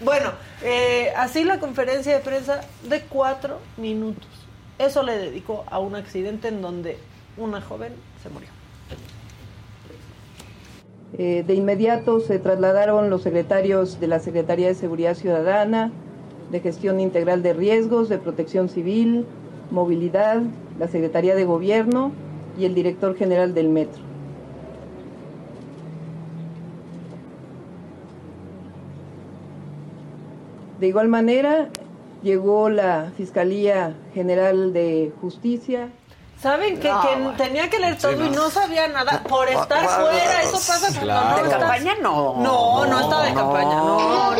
bueno, 0.00 0.32
eh, 0.62 1.12
así 1.16 1.44
la 1.44 1.58
conferencia 1.60 2.14
de 2.14 2.20
prensa 2.20 2.60
de 2.82 3.02
cuatro 3.02 3.58
minutos. 3.76 4.26
Eso 4.78 5.02
le 5.02 5.18
dedicó 5.18 5.64
a 5.70 5.78
un 5.78 5.94
accidente 5.96 6.48
en 6.48 6.62
donde 6.62 6.98
una 7.36 7.60
joven 7.60 7.94
se 8.22 8.28
murió. 8.30 8.48
Eh, 11.16 11.42
de 11.46 11.54
inmediato 11.54 12.20
se 12.20 12.38
trasladaron 12.38 13.08
los 13.08 13.22
secretarios 13.22 13.98
de 13.98 14.08
la 14.08 14.18
Secretaría 14.18 14.68
de 14.68 14.74
Seguridad 14.74 15.14
Ciudadana, 15.14 15.90
de 16.50 16.60
Gestión 16.60 17.00
Integral 17.00 17.42
de 17.42 17.54
Riesgos, 17.54 18.08
de 18.08 18.18
Protección 18.18 18.68
Civil, 18.68 19.24
Movilidad, 19.70 20.42
la 20.78 20.88
Secretaría 20.88 21.34
de 21.34 21.44
Gobierno 21.44 22.12
y 22.58 22.64
el 22.66 22.74
director 22.74 23.16
general 23.16 23.54
del 23.54 23.68
Metro. 23.68 24.02
De 30.78 30.86
igual 30.86 31.08
manera, 31.08 31.68
llegó 32.22 32.68
la 32.68 33.12
Fiscalía 33.16 33.96
General 34.14 34.72
de 34.72 35.12
Justicia. 35.20 35.88
¿Saben 36.42 36.78
que, 36.78 36.88
No, 36.88 37.00
que 37.00 37.08
bueno. 37.16 37.32
tenía 37.36 37.68
que 37.68 37.78
leer 37.80 37.98
todo 37.98 38.12
Sí, 38.12 38.18
y 38.22 38.30
no. 38.30 38.36
no 38.44 38.50
sabía 38.50 38.86
nada 38.86 39.22
por 39.28 39.48
estar 39.48 39.82
Bueno, 39.82 40.06
fuera? 40.10 40.42
Eso 40.42 40.52
pasa 40.52 40.78
cuando 40.82 41.00
claro. 41.00 41.36
no 41.38 41.42
¿De 41.42 41.50
campaña? 41.50 41.94
No. 42.00 42.34
No, 42.38 42.86
no 42.86 43.00
estaba 43.00 43.24
de 43.24 43.32
No. 43.32 43.36
campaña. 43.40 43.74
No, 43.76 43.98
no, 43.98 44.30
no. 44.30 44.36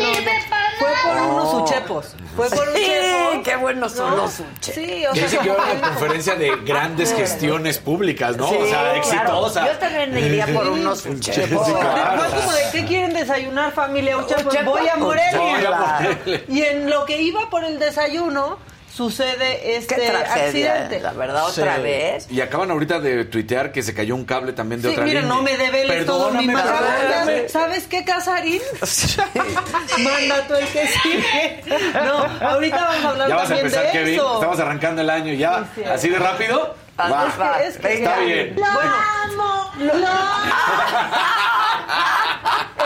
Fue 0.79 0.89
por 1.03 1.21
unos 1.21 1.53
uchepos. 1.55 2.05
Fue 2.37 2.49
por 2.49 2.73
Sí, 2.73 2.85
chepo. 2.85 3.43
qué 3.43 3.55
buenos 3.57 3.91
son 3.91 4.11
¿no? 4.11 4.15
los 4.15 4.39
uchepos. 4.39 4.75
Sí, 4.75 5.05
o 5.07 5.11
Que 5.11 5.19
sea, 5.27 5.27
dice 5.27 5.37
que 5.39 5.49
una 5.51 5.81
conferencia 5.89 6.35
de 6.35 6.55
grandes 6.63 7.13
gestiones 7.13 7.79
públicas, 7.79 8.37
¿no? 8.37 8.47
Sí, 8.47 8.55
o 8.55 8.65
sea, 8.65 8.79
claro. 8.79 8.95
exitosa. 8.97 9.67
Yo 9.73 9.77
también 9.79 10.17
iría 10.17 10.47
por 10.47 10.67
unos 10.69 11.05
uchepos. 11.05 11.67
Sí, 11.67 11.73
claro. 11.73 12.21
Fue 12.21 12.39
como 12.39 12.51
de 12.53 12.61
qué 12.71 12.85
quieren 12.85 13.13
desayunar 13.13 13.73
familia 13.73 14.17
Uchepos. 14.19 14.45
Uchepos, 14.45 14.79
Voy 14.79 14.87
a 14.87 14.95
Morelia. 14.95 15.37
Voy 15.37 15.65
a 15.65 15.71
Morelia. 15.71 16.43
Y 16.47 16.61
en 16.61 16.89
lo 16.89 17.03
que 17.03 17.21
iba 17.21 17.49
por 17.49 17.65
el 17.65 17.77
desayuno 17.77 18.57
sucede 18.99 19.77
este 19.77 19.95
Qué 19.95 20.09
tragedia, 20.09 20.73
accidente. 20.73 20.99
la 20.99 21.13
verdad, 21.13 21.45
otra 21.45 21.77
Sí. 21.77 21.81
vez. 21.83 22.27
Y 22.29 22.41
acaban 22.41 22.69
ahorita 22.69 22.99
de 22.99 23.23
tuitear 23.23 23.71
que 23.71 23.81
se 23.81 23.93
cayó 23.93 24.13
un 24.13 24.25
cable 24.25 24.51
también 24.51 24.81
de 24.81 24.89
Sí, 24.89 24.93
otra 24.93 25.05
mira, 25.05 25.21
línea. 25.21 25.33
no 25.35 25.41
me 25.41 25.55
develes 25.55 26.05
todo 26.05 26.31
mi 26.31 26.45
perdóname. 26.47 27.47
¿Sabes 27.47 27.87
qué, 27.87 28.03
Casarín? 28.03 28.61
Manda 30.03 30.45
tú 30.49 30.55
el 30.55 30.67
que 30.67 30.85
sigue. 30.87 31.63
No, 31.93 32.25
ahorita 32.45 32.75
vamos 32.75 33.05
a 33.05 33.09
hablar 33.11 33.29
Ya 33.29 33.35
vas 33.35 33.45
a 33.45 33.47
también 33.47 33.65
empezar, 33.67 33.85
de 33.85 33.91
Kevin. 33.93 34.13
eso. 34.15 34.33
Estamos 34.33 34.59
arrancando 34.59 35.01
el 35.01 35.09
año 35.09 35.31
ya. 35.33 35.63
Sí, 35.75 35.81
sí. 35.81 35.89
¿Así 35.89 36.09
de 36.09 36.19
rápido? 36.19 36.75
Va. 36.99 37.25
es 37.63 37.77
que- 37.77 37.87
Es 37.87 37.87
que- 37.93 37.93
Está 38.03 38.19
bien. 38.19 38.55
Bueno, 38.55 39.71
lo- 39.79 39.93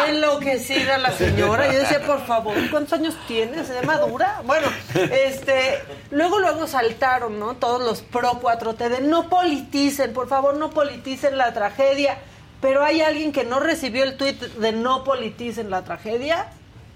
enloquecida 0.07 0.97
la 0.97 1.11
señora. 1.11 1.71
Yo 1.71 1.79
decía, 1.79 2.05
por 2.05 2.25
favor, 2.25 2.55
¿cuántos 2.69 2.93
años 2.93 3.15
tiene? 3.27 3.63
¿Se 3.63 3.73
ve 3.73 3.81
madura? 3.83 4.41
Bueno, 4.45 4.67
este, 5.11 5.81
luego, 6.11 6.39
luego 6.39 6.67
saltaron, 6.67 7.39
¿no? 7.39 7.55
Todos 7.55 7.81
los 7.81 8.01
pro 8.01 8.33
4T 8.41 8.89
de 8.89 9.01
no 9.01 9.29
politicen, 9.29 10.13
por 10.13 10.27
favor, 10.27 10.55
no 10.55 10.69
politicen 10.69 11.37
la 11.37 11.53
tragedia. 11.53 12.17
Pero 12.61 12.83
hay 12.83 13.01
alguien 13.01 13.33
que 13.33 13.43
no 13.43 13.59
recibió 13.59 14.03
el 14.03 14.15
tuit 14.15 14.39
de 14.39 14.71
no 14.71 15.03
politicen 15.03 15.69
la 15.69 15.83
tragedia 15.83 16.47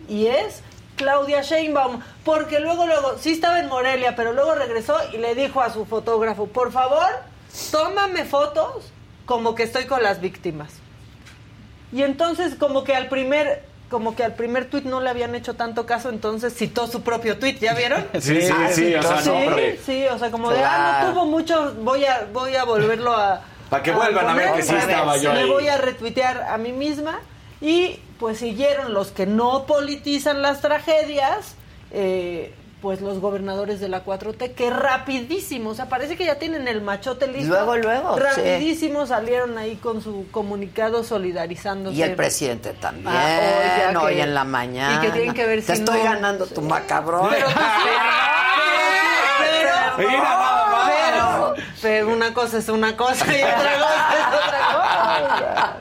y 0.07 0.27
es 0.27 0.61
Claudia 0.95 1.41
Sheinbaum, 1.41 2.01
porque 2.23 2.59
luego, 2.59 2.87
luego, 2.87 3.17
sí 3.19 3.33
estaba 3.33 3.59
en 3.59 3.67
Morelia, 3.67 4.15
pero 4.15 4.33
luego 4.33 4.55
regresó 4.55 4.97
y 5.13 5.17
le 5.17 5.35
dijo 5.35 5.61
a 5.61 5.71
su 5.71 5.85
fotógrafo, 5.85 6.47
por 6.47 6.71
favor, 6.71 7.07
tómame 7.71 8.25
fotos 8.25 8.91
como 9.25 9.55
que 9.55 9.63
estoy 9.63 9.85
con 9.85 10.01
las 10.01 10.21
víctimas. 10.21 10.86
Y 11.91 12.03
entonces 12.03 12.55
como 12.55 12.83
que 12.83 12.95
al 12.95 13.07
primer 13.07 13.63
como 13.89 14.15
que 14.15 14.23
al 14.23 14.33
primer 14.33 14.69
tuit 14.69 14.83
no 14.83 14.99
le 14.99 15.09
habían 15.09 15.33
hecho 15.33 15.53
tanto 15.53 15.85
caso, 15.85 16.09
entonces 16.09 16.53
citó 16.53 16.87
su 16.87 17.03
propio 17.03 17.39
tuit, 17.39 17.59
¿ya 17.59 17.73
vieron? 17.73 18.05
Sí, 18.19 18.41
sí, 18.41 18.51
sí, 18.73 18.95
o 18.95 19.01
sea, 19.01 19.21
sí, 19.21 19.29
no, 19.29 19.55
sí, 19.85 20.05
o 20.07 20.19
sea, 20.19 20.29
como 20.29 20.51
de, 20.51 20.59
ah, 20.61 21.03
no 21.05 21.11
tuvo 21.13 21.25
mucho, 21.25 21.73
voy 21.81 22.03
a, 22.03 22.27
voy 22.33 22.55
a 22.55 22.65
volverlo 22.65 23.15
a... 23.15 23.41
Pa' 23.69 23.81
que 23.81 23.91
vuelvan 23.91 24.27
a 24.27 24.33
ver 24.33 24.53
que 24.53 24.63
sí 24.63 24.75
estaba 24.75 25.17
yo 25.17 25.31
Me 25.33 25.39
ahí. 25.39 25.49
voy 25.49 25.67
a 25.67 25.77
retuitear 25.77 26.47
a 26.49 26.57
mí 26.57 26.71
misma 26.73 27.19
y 27.61 27.99
pues 28.19 28.39
siguieron 28.39 28.93
los 28.93 29.11
que 29.11 29.25
no 29.25 29.65
politizan 29.65 30.41
las 30.41 30.61
tragedias, 30.61 31.55
eh, 31.91 32.53
pues 32.81 33.01
los 33.01 33.19
gobernadores 33.19 33.79
de 33.79 33.89
la 33.89 34.05
4T, 34.05 34.53
que 34.53 34.69
rapidísimo, 34.69 35.71
o 35.71 35.75
sea, 35.75 35.89
parece 35.89 36.15
que 36.15 36.25
ya 36.25 36.35
tienen 36.37 36.67
el 36.67 36.81
machote 36.81 37.27
listo. 37.27 37.49
Luego, 37.49 37.75
luego, 37.77 38.15
sí. 38.17 38.21
Rapidísimo 38.23 39.05
salieron 39.07 39.57
ahí 39.57 39.77
con 39.77 40.01
su 40.01 40.27
comunicado 40.31 41.03
solidarizándose. 41.03 41.95
Y 41.97 42.03
el 42.03 42.15
presidente 42.15 42.73
también, 42.73 43.07
Ah, 43.15 43.93
hoy 44.01 44.15
que- 44.15 44.21
en 44.21 44.33
la 44.35 44.43
mañana. 44.43 44.97
y 44.97 45.07
que 45.07 45.11
tienen 45.11 45.33
que 45.33 45.47
ver 45.47 45.59
Te 45.65 45.75
si 45.75 45.81
estoy 45.81 45.97
no- 45.99 46.03
ganando 46.03 46.45
tu 46.45 46.61
macabrón. 46.61 47.29
Pero, 47.31 47.47
pero, 49.97 50.09
Mira 50.09 50.21
nada 50.23 50.67
más. 50.71 50.91
pero, 50.91 51.53
pero 51.81 52.07
una 52.09 52.33
cosa 52.33 52.57
es 52.59 52.69
una 52.69 52.95
cosa 52.95 53.25
y 53.25 53.41
otra 53.41 53.77
cosa 53.79 54.13
es 54.13 54.27
otra 54.37 54.59
cosa. 54.73 55.77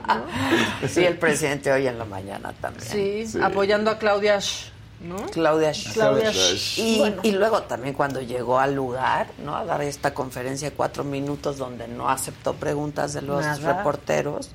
¿no? 0.82 0.88
Sí, 0.88 1.05
el 1.05 1.18
presidente 1.18 1.70
hoy 1.72 1.86
en 1.86 1.99
la 1.99 2.05
mañana 2.07 2.53
también. 2.61 2.86
Sí, 3.26 3.38
apoyando 3.42 3.90
a 3.90 3.99
Claudia 3.99 4.38
Sch, 4.40 4.70
¿no? 5.01 5.16
Claudia 5.32 5.70
Sch- 5.72 5.92
Claudia 5.92 6.30
Sch. 6.32 6.78
Y, 6.78 6.99
Bueno. 6.99 7.20
y 7.22 7.32
luego 7.32 7.62
también 7.64 7.94
cuando 7.94 8.20
llegó 8.20 8.59
al 8.59 8.74
lugar, 8.74 9.28
¿no? 9.44 9.55
A 9.57 9.64
dar 9.64 9.82
esta 9.82 10.14
conferencia 10.14 10.70
de 10.70 10.76
cuatro 10.76 11.05
minutos 11.05 11.59
donde 11.59 11.86
no 11.88 12.09
aceptó 12.09 12.55
preguntas 12.55 13.12
de 13.12 13.22
los 13.22 13.42
Nada. 13.44 13.76
reporteros, 13.78 14.51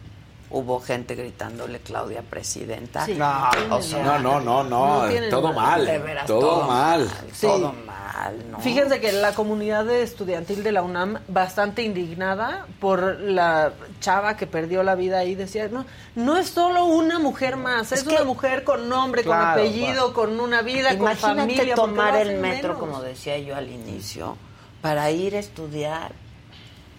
hubo 0.51 0.79
gente 0.81 1.15
gritándole 1.15 1.79
Claudia 1.79 2.21
Presidenta. 2.21 3.05
Sí. 3.05 3.13
No, 3.13 3.49
O 3.69 3.81
sea, 3.81 4.03
No, 4.03 4.19
no, 4.19 4.39
no, 4.39 4.63
no. 4.63 5.03
No 5.03 5.09
tienen 5.09 5.29
todo 5.29 5.53
mal. 5.53 5.85
de 5.85 5.97
veras, 5.99 6.25
todo, 6.27 6.63
mal. 6.67 7.09
Sí. 7.33 7.47
Todo 7.47 7.73
mal, 7.85 8.51
¿no? 8.51 8.59
Fíjense 8.59 8.99
que 8.99 9.11
la 9.13 9.33
comunidad 9.33 9.89
estudiantil 9.89 10.63
de 10.63 10.71
la 10.71 10.81
UNAM, 10.83 11.19
bastante 11.27 11.83
indignada 11.83 12.65
por 12.79 13.19
la 13.19 13.73
chava 13.99 14.37
que 14.37 14.45
perdió 14.47 14.83
la 14.83 14.95
vida 14.95 15.19
ahí, 15.19 15.35
decía, 15.35 15.67
no, 15.69 15.85
no 16.15 16.37
es 16.37 16.49
solo 16.49 16.85
una 16.85 17.17
mujer 17.19 17.55
más, 17.55 17.91
es, 17.91 17.99
Es 17.99 18.03
que- 18.03 18.15
una 18.15 18.23
mujer 18.25 18.63
con 18.63 18.89
nombre, 18.89 19.23
con 19.23 19.37
apellido, 19.37 20.13
con 20.13 20.39
una 20.39 20.61
vida, 20.61 20.97
con 20.97 21.15
familia. 21.15 21.55
¿por 21.55 21.63
qué 21.63 21.69
lo 21.69 21.75
tomar 21.75 22.15
el 22.17 22.39
metro, 22.39 22.73
menos? 22.73 22.77
como 22.79 23.01
decía 23.01 23.37
yo 23.39 23.55
al 23.55 23.69
inicio, 23.71 24.35
para 24.81 25.09
ir 25.11 25.35
a 25.35 25.39
estudiar 25.39 26.11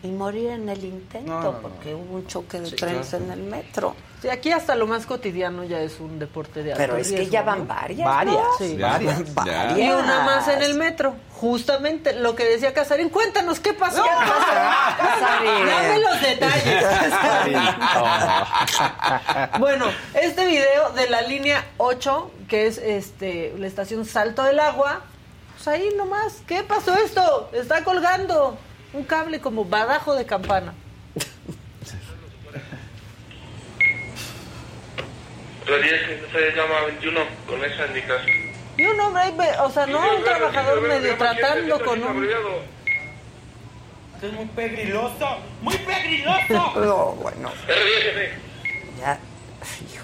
y 0.03 0.09
morir 0.09 0.51
en 0.51 0.69
el 0.69 0.85
intento, 0.85 1.31
No, 1.33 1.43
no, 1.43 1.53
no. 1.53 1.59
porque 1.61 1.95
hubo 1.95 2.17
un 2.17 2.27
choque 2.27 2.61
de 2.61 2.71
trenes 2.73 3.13
en 3.13 3.31
el 3.31 3.43
metro. 3.43 3.95
Sí, 4.21 4.29
aquí 4.29 4.51
hasta 4.53 4.75
lo 4.75 4.87
más 4.87 5.07
cotidiano 5.07 5.65
ya 5.65 5.81
es 5.81 6.01
un 6.01 6.19
deporte 6.19 6.63
de 6.63 6.73
alto 6.73 6.83
Pero 6.83 6.97
es 6.97 7.13
que 7.13 7.29
ya 7.29 7.41
¿no? 7.41 7.47
van 7.47 7.69
varias. 7.69 8.09
Varias, 8.09 8.37
¿no? 8.37 8.59
Sí. 8.59 8.77
Ya, 8.77 8.89
varias. 8.93 9.35
Varias. 9.35 9.79
Y 9.79 9.91
una 9.91 10.23
más 10.25 10.49
en 10.49 10.63
el 10.63 10.75
metro. 10.75 11.15
Justamente 11.33 12.15
lo 12.15 12.37
que 12.37 12.45
decía 12.45 12.73
Casarín. 12.73 13.09
Cuéntanos 13.09 13.59
qué 13.59 13.73
pasó. 13.75 14.03
Casarín. 14.99 15.67
Dame 15.67 15.99
los 15.99 16.21
detalles. 16.21 16.85
bueno, 19.59 19.87
este 20.15 20.47
video 20.47 20.91
de 20.93 21.11
la 21.11 21.23
línea 21.23 21.65
8, 21.79 22.31
que 22.49 22.67
es 22.67 22.79
este 22.79 23.55
la 23.59 23.67
estación 23.67 24.05
Salto 24.05 24.43
del 24.45 24.61
Agua, 24.61 25.01
pues 25.55 25.69
ahí 25.69 25.91
nomás, 25.97 26.43
¿qué 26.47 26.63
pasó 26.63 26.95
esto? 26.95 27.51
Está 27.53 27.85
colgando 27.85 28.57
un 28.93 29.05
cable 29.05 29.41
como 29.41 29.65
badajo 29.65 30.15
de 30.15 30.27
campana. 30.27 30.75
Se 36.33 36.57
llama 36.57 36.81
21 36.87 37.21
con 37.47 37.65
esa 37.65 37.87
indicación. 37.87 38.53
Y 38.77 38.85
un 38.85 39.01
hombre, 39.01 39.33
o 39.61 39.71
sea, 39.71 39.87
no, 39.87 40.17
un 40.17 40.25
trabajador 40.25 40.81
medio 40.83 41.17
tratando 41.17 41.81
con 41.85 42.03
un... 42.03 42.29
Es 44.23 44.33
muy 44.33 44.47
pegriloso, 44.47 45.39
muy 45.63 45.77
pegriloso. 45.79 46.73
No, 46.81 47.07
bueno, 47.17 47.51
R10, 47.67 48.31
ya, 49.01 49.19
híjoles, 49.93 50.02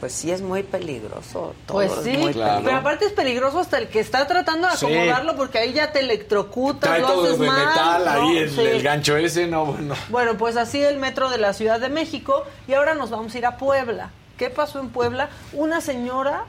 pues 0.00 0.12
sí 0.12 0.30
es 0.30 0.40
muy 0.42 0.62
peligroso. 0.62 1.54
Todo 1.66 1.78
Pues 1.78 1.92
es 1.92 2.04
sí, 2.04 2.16
muy 2.16 2.32
Claro. 2.32 2.62
pero 2.64 2.76
aparte 2.76 3.06
es 3.06 3.12
peligroso 3.12 3.58
hasta 3.60 3.78
el 3.78 3.88
que 3.88 4.00
está 4.00 4.26
tratando 4.26 4.68
de 4.68 4.76
Sí. 4.76 4.86
acomodarlo 4.86 5.36
porque 5.36 5.58
ahí 5.58 5.72
ya 5.72 5.92
te 5.92 6.00
electrocutas, 6.00 6.80
Trae 6.90 7.00
lo 7.00 7.06
todo 7.08 7.22
de 7.22 7.28
haces 7.28 7.38
mal. 7.46 7.66
metal 7.66 8.04
¿no? 8.04 8.10
ahí 8.28 8.48
Sí. 8.48 8.60
el 8.60 8.82
gancho 8.82 9.16
ese, 9.16 9.46
no, 9.46 9.66
bueno. 9.66 9.94
Bueno, 10.08 10.36
pues 10.38 10.56
así 10.56 10.82
el 10.82 10.98
metro 10.98 11.30
de 11.30 11.38
la 11.38 11.52
Ciudad 11.52 11.80
de 11.80 11.88
México 11.88 12.44
y 12.66 12.74
ahora 12.74 12.94
nos 12.94 13.10
vamos 13.10 13.34
a 13.34 13.38
ir 13.38 13.46
a 13.46 13.56
Puebla. 13.56 14.10
¿Qué 14.36 14.50
pasó 14.50 14.78
en 14.80 14.90
Puebla? 14.90 15.28
Una 15.52 15.80
señora, 15.80 16.44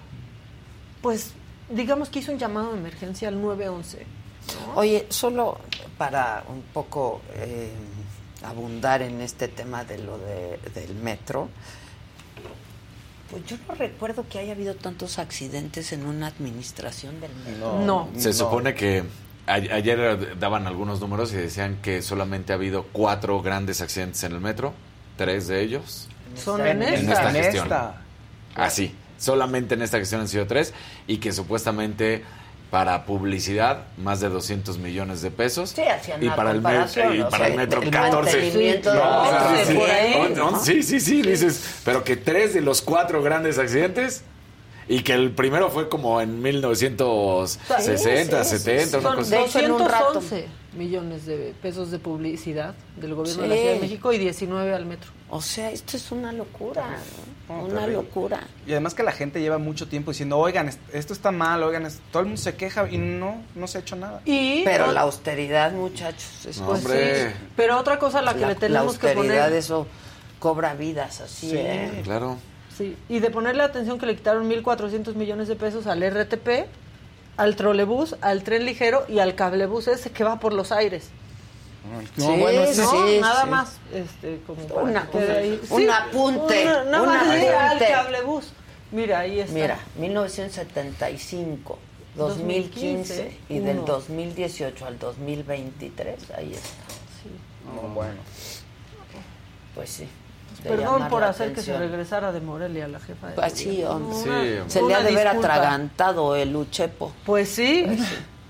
pues 1.02 1.32
digamos 1.70 2.10
que 2.10 2.20
hizo 2.20 2.32
un 2.32 2.40
llamado 2.40 2.72
de 2.72 2.78
emergencia 2.78 3.28
al 3.30 3.42
911. 3.42 4.06
Oye, 4.76 5.06
solo 5.10 5.60
para 5.98 6.44
un 6.48 6.62
poco 6.74 7.22
eh, 7.36 7.72
abundar 8.44 9.02
en 9.02 9.22
este 9.22 9.48
tema 9.48 9.84
de 9.84 9.98
lo 10.00 10.18
de, 10.18 10.60
del 10.74 10.96
metro, 10.96 11.50
pues 13.32 13.46
yo 13.46 13.58
no 13.68 13.76
recuerdo 13.76 14.26
que 14.30 14.40
haya 14.40 14.54
habido 14.54 14.76
tantos 14.76 15.20
accidentes 15.20 15.92
en 15.94 16.06
una 16.06 16.28
administración 16.28 17.20
del 17.22 17.32
metro. 17.46 17.80
No. 17.80 18.10
Se 18.18 18.34
supone 18.34 18.74
que 18.76 19.04
ayer 19.48 20.38
daban 20.40 20.68
algunos 20.68 21.00
números 21.00 21.32
y 21.34 21.38
decían 21.38 21.80
que 21.82 22.02
solamente 22.02 22.54
ha 22.54 22.56
habido 22.56 22.84
cuatro 22.92 23.42
grandes 23.42 23.82
accidentes 23.82 24.24
en 24.24 24.34
el 24.34 24.40
metro, 24.42 24.74
tres 25.18 25.48
de 25.48 25.62
ellos 25.62 26.08
Son 26.36 26.62
en, 26.66 26.82
en 26.84 26.94
esta. 26.94 27.14
esta 27.14 27.30
En 27.30 27.36
gestión. 27.36 27.64
esta. 27.66 28.02
Así, 28.56 28.94
solamente 29.18 29.74
en 29.76 29.82
esta 29.82 29.98
gestión 30.00 30.22
han 30.22 30.28
sido 30.28 30.46
tres 30.48 30.74
y 31.08 31.18
que 31.18 31.32
supuestamente 31.34 32.24
para 32.70 33.06
publicidad 33.06 33.86
más 33.98 34.20
de 34.20 34.30
200 34.30 34.78
millones 34.78 35.22
de 35.22 35.32
pesos. 35.32 35.72
Sí, 35.72 35.82
hacían 35.82 36.24
y 36.24 36.30
para 36.30 36.52
el 36.52 36.58
comparación, 36.58 37.20
y 37.20 37.24
para 37.24 37.48
el 37.48 37.56
metro 37.56 37.82
el 37.82 37.90
14 37.90 38.38
mantenimiento 38.38 38.92
del 38.92 39.00
No, 39.00 39.22
o 39.22 39.30
sea, 39.30 40.28
metro, 40.30 40.60
sí, 40.64 40.84
sí, 40.84 41.00
sí, 41.00 41.22
dices, 41.24 41.82
pero 41.84 42.04
que 42.04 42.16
tres 42.16 42.54
de 42.54 42.62
los 42.62 42.82
cuatro 42.82 43.24
grandes 43.24 43.58
accidentes 43.58 44.22
y 44.88 45.02
que 45.02 45.14
el 45.14 45.32
primero 45.32 45.70
fue 45.72 45.90
como 45.90 46.22
en 46.22 46.42
1960, 46.42 48.44
Sí, 48.44 48.58
sí, 48.58 48.64
70, 48.64 49.00
sí, 49.00 49.06
una 49.06 49.10
sí. 49.12 49.16
cosa 49.16 49.24
Son 49.24 49.30
De 49.30 49.46
hecho, 49.46 49.60
en 49.60 49.72
un 49.72 49.80
rato- 49.88 50.14
211. 50.14 50.48
Millones 50.78 51.26
de 51.26 51.54
pesos 51.62 51.90
de 51.92 52.00
publicidad 52.00 52.76
del 52.98 53.16
gobierno 53.16 53.44
de 53.44 53.48
la 53.50 53.56
Sí. 53.56 53.62
Ciudad 53.62 53.74
de 53.76 53.80
México 53.82 54.14
y 54.14 54.18
19 54.20 54.74
al 54.74 54.86
metro. 54.86 55.12
O 55.32 55.42
sea, 55.42 55.72
esto 55.72 55.98
es 55.98 56.12
una 56.12 56.32
locura, 56.32 56.86
¿no? 57.48 57.56
No, 57.56 57.64
una 57.64 57.74
terrible. 57.82 57.94
locura. 58.04 58.48
Y 58.68 58.72
además 58.72 58.94
que 58.94 59.04
la 59.04 59.12
gente 59.12 59.42
lleva 59.42 59.58
mucho 59.58 59.88
tiempo 59.88 60.12
diciendo, 60.12 60.38
oigan, 60.38 60.70
est- 60.70 60.80
esto 60.94 61.14
está 61.14 61.32
mal, 61.32 61.62
oigan, 61.64 61.88
todo 62.12 62.22
el 62.22 62.28
mundo 62.28 62.42
se 62.42 62.56
queja 62.56 62.88
y 62.90 62.98
no, 62.98 63.42
no 63.56 63.68
se 63.68 63.80
ha 63.80 63.82
hecho 63.82 63.96
nada. 63.96 64.22
Y 64.26 64.64
Pero 64.64 64.92
la 64.92 65.02
austeridad, 65.02 65.72
muchachos, 65.72 66.46
es 66.48 66.60
Pues 66.60 66.82
sí. 66.82 67.36
Pero 67.56 67.78
otra 67.80 67.98
cosa 68.00 68.20
a 68.20 68.22
la 68.22 68.34
que 68.36 68.46
le 68.46 68.56
tenemos 68.56 68.98
que 69.00 69.08
austeridad, 69.08 69.46
poner. 69.46 69.60
eso 69.60 69.88
cobra 70.40 70.74
vidas, 70.76 71.22
así, 71.22 71.52
¿eh? 71.56 72.02
Claro. 72.04 72.38
Sí, 72.78 72.96
y 73.10 73.20
de 73.20 73.30
ponerle 73.30 73.64
atención 73.64 74.00
que 74.00 74.06
le 74.06 74.16
quitaron 74.16 74.48
1.400 74.50 75.14
millones 75.16 75.48
de 75.48 75.56
pesos 75.56 75.86
al 75.86 76.02
RTP, 76.02 76.66
al 77.40 77.56
trolebús, 77.56 78.16
al 78.22 78.44
tren 78.44 78.66
ligero 78.66 79.06
y 79.08 79.20
al 79.20 79.34
cablebús 79.36 79.88
ese 79.88 80.12
que 80.12 80.24
va 80.24 80.40
por 80.40 80.54
los 80.54 80.72
aires. 80.72 81.10
Sí, 82.18 82.22
sí, 82.22 82.82
no, 82.82 82.92
sí, 83.08 83.20
nada 83.22 83.44
sí. 83.46 83.50
más, 83.50 83.78
este, 83.94 84.42
como 84.46 84.62
para 84.68 84.82
Una- 84.82 85.06
que 85.10 85.18
quede 85.18 85.38
ahí. 85.38 85.62
un 85.70 85.90
apunte, 85.90 86.64
una- 86.64 86.84
nada 86.84 87.02
un 87.04 87.08
más 87.10 87.24
sí, 87.40 87.46
al 87.48 87.66
apunte. 87.68 87.88
cablebús. 87.90 88.46
Mira, 88.92 89.20
ahí 89.20 89.40
está. 89.40 89.54
Mira, 89.54 89.80
1975, 89.98 91.80
2015 92.16 93.38
y 93.48 93.60
del 93.60 93.78
uno. 93.78 93.86
2018 93.88 94.86
al 94.86 95.00
2023, 95.00 96.32
ahí 96.38 96.54
está. 96.54 96.70
No, 97.76 97.88
bueno. 97.94 98.20
Pues 99.76 99.90
sí. 99.90 100.08
Perdón 100.64 101.08
por 101.10 101.24
hacer 101.24 101.54
que 101.54 101.62
se 101.62 101.78
regresara 101.78 102.32
de 102.32 102.42
Morelia 102.42 102.88
la 102.88 103.00
jefa 103.00 103.28
de 103.28 103.34
Pues 103.36 103.54
sí, 103.54 103.84
hombre. 103.84 104.64
Se 104.68 104.82
le 104.82 104.94
ha 104.94 105.00
de 105.04 105.12
ver 105.14 105.28
disculpa. 105.30 105.54
atragantado 105.56 106.36
el 106.36 106.56
Uchepo. 106.56 107.14
Pues 107.26 107.50
sí, 107.50 107.86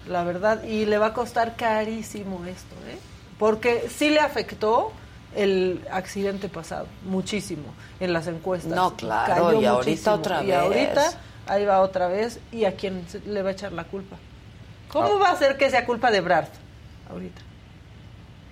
la 0.07 0.23
verdad, 0.23 0.63
y 0.63 0.85
le 0.85 0.97
va 0.97 1.07
a 1.07 1.13
costar 1.13 1.55
carísimo 1.55 2.43
esto, 2.45 2.75
¿eh? 2.89 2.97
Porque 3.37 3.87
sí 3.95 4.09
le 4.09 4.19
afectó 4.19 4.91
el 5.35 5.85
accidente 5.91 6.49
pasado, 6.49 6.87
muchísimo, 7.05 7.63
en 7.99 8.11
las 8.13 8.25
encuestas. 8.27 8.73
No, 8.75 8.95
claro, 8.95 9.45
Cayó 9.45 9.61
y 9.61 9.65
ahorita 9.65 10.13
otra 10.13 10.43
Y 10.43 10.47
vez. 10.47 10.55
ahorita, 10.57 11.11
ahí 11.47 11.65
va 11.65 11.81
otra 11.81 12.07
vez, 12.07 12.39
y 12.51 12.65
a 12.65 12.75
quién 12.75 13.05
le 13.27 13.41
va 13.43 13.49
a 13.49 13.51
echar 13.53 13.71
la 13.71 13.83
culpa. 13.83 14.17
¿Cómo 14.89 15.15
Ah. 15.17 15.19
va 15.19 15.29
a 15.31 15.35
ser 15.37 15.55
que 15.57 15.69
sea 15.69 15.85
culpa 15.85 16.09
de 16.09 16.21
Brad 16.21 16.45
ahorita? 17.11 17.41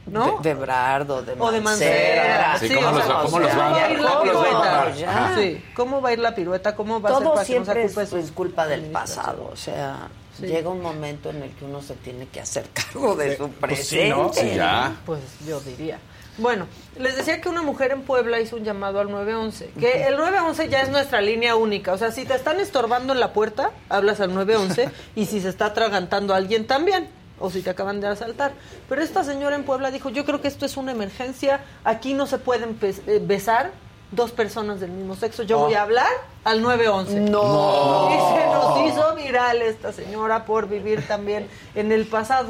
¿No? 0.08 0.40
De, 0.42 0.50
de 0.50 0.56
Brardo, 0.56 1.22
de 1.22 1.36
o 1.38 1.52
de 1.52 1.62
Mancera. 1.62 2.58
Sí, 2.60 2.70
¿cómo 2.76 2.92
los 2.98 3.10
va- 3.10 3.22
cómo 3.24 3.40
los 3.40 3.58
va 3.58 3.76
a 3.86 3.92
ir 3.92 4.00
la 4.00 4.22
pirueta? 4.22 4.94
Sí, 5.36 5.64
¿cómo 5.76 6.02
va 6.02 6.10
a 6.10 6.14
ir 6.14 6.20
la 6.20 6.34
pirueta? 6.36 6.76
¿Cómo 6.76 7.02
va 7.02 7.10
a 7.10 7.14
ser 7.14 7.24
para 7.24 7.30
que 7.46 7.60
no 7.60 7.66
sea 7.66 7.76
siempre 7.76 7.84
es 7.84 7.92
culpa 7.94 8.02
de 8.02 8.08
su 8.08 8.16
pues, 8.16 8.32
culpa 8.32 8.68
del 8.68 8.82
pasado. 8.92 9.50
O 9.52 9.56
sea, 9.56 10.08
Sí. 10.40 10.46
llega 10.46 10.70
un 10.70 10.82
momento 10.84 11.32
en 11.32 11.42
el 11.42 11.50
que 11.56 11.66
uno 11.66 11.82
se 11.82 11.96
tiene 11.96 12.28
que 12.28 12.40
hacer 12.40 12.70
cargo 12.74 13.16
de 13.16 13.36
su 13.38 13.50
pues 13.50 13.88
sí, 13.88 13.96
presente. 13.96 14.10
¿no? 14.10 14.32
Sí, 14.34 14.56
ya. 14.56 14.96
Pues 15.06 15.20
yo 15.48 15.60
diría. 15.62 15.98
Bueno, 16.38 16.68
les 17.00 17.16
decía 17.16 17.42
que 17.42 17.50
una 17.50 17.64
mujer 17.64 17.90
en 17.92 18.04
Puebla 18.04 18.40
hizo 18.40 18.58
un 18.58 18.64
llamado 18.64 19.00
al 19.00 19.10
911, 19.10 19.72
que 19.80 20.06
el 20.06 20.16
911 20.18 20.70
ya 20.70 20.82
es 20.82 20.90
nuestra 20.90 21.20
línea 21.20 21.56
única, 21.56 21.94
o 21.94 21.98
sea, 21.98 22.12
si 22.12 22.26
te 22.26 22.36
están 22.36 22.60
estorbando 22.60 23.12
en 23.14 23.20
la 23.20 23.34
puerta, 23.34 23.72
hablas 23.90 24.20
al 24.22 24.32
911 24.36 24.92
y 25.16 25.26
si 25.26 25.42
se 25.42 25.50
está 25.50 25.66
atragantando 25.66 26.36
a 26.36 26.38
alguien 26.38 26.68
también, 26.68 27.10
o 27.40 27.50
si 27.50 27.62
te 27.62 27.70
acaban 27.70 28.00
de 28.02 28.08
asaltar. 28.08 28.52
Pero 28.90 29.02
esta 29.02 29.24
señora 29.24 29.56
en 29.56 29.64
Puebla 29.64 29.92
dijo, 29.92 30.10
yo 30.10 30.26
creo 30.26 30.42
que 30.42 30.48
esto 30.48 30.66
es 30.66 30.78
una 30.78 30.92
emergencia, 30.92 31.62
aquí 31.84 32.14
no 32.14 32.26
se 32.28 32.38
pueden 32.38 32.78
eh, 32.82 33.22
besar 33.24 33.72
dos 34.12 34.32
personas 34.32 34.80
del 34.80 34.92
mismo 34.92 35.16
sexo, 35.16 35.44
yo 35.44 35.60
voy 35.60 35.74
a 35.74 35.82
hablar 35.82 36.08
al 36.46 36.62
911. 36.62 37.30
No. 37.30 38.10
Y 38.10 38.38
se 38.38 38.46
nos 38.48 38.94
hizo 38.94 39.16
viral 39.16 39.62
esta 39.62 39.92
señora 39.92 40.46
por 40.46 40.70
vivir 40.70 41.06
también 41.08 41.48
en 41.76 41.92
el 41.92 42.06
pasado. 42.06 42.50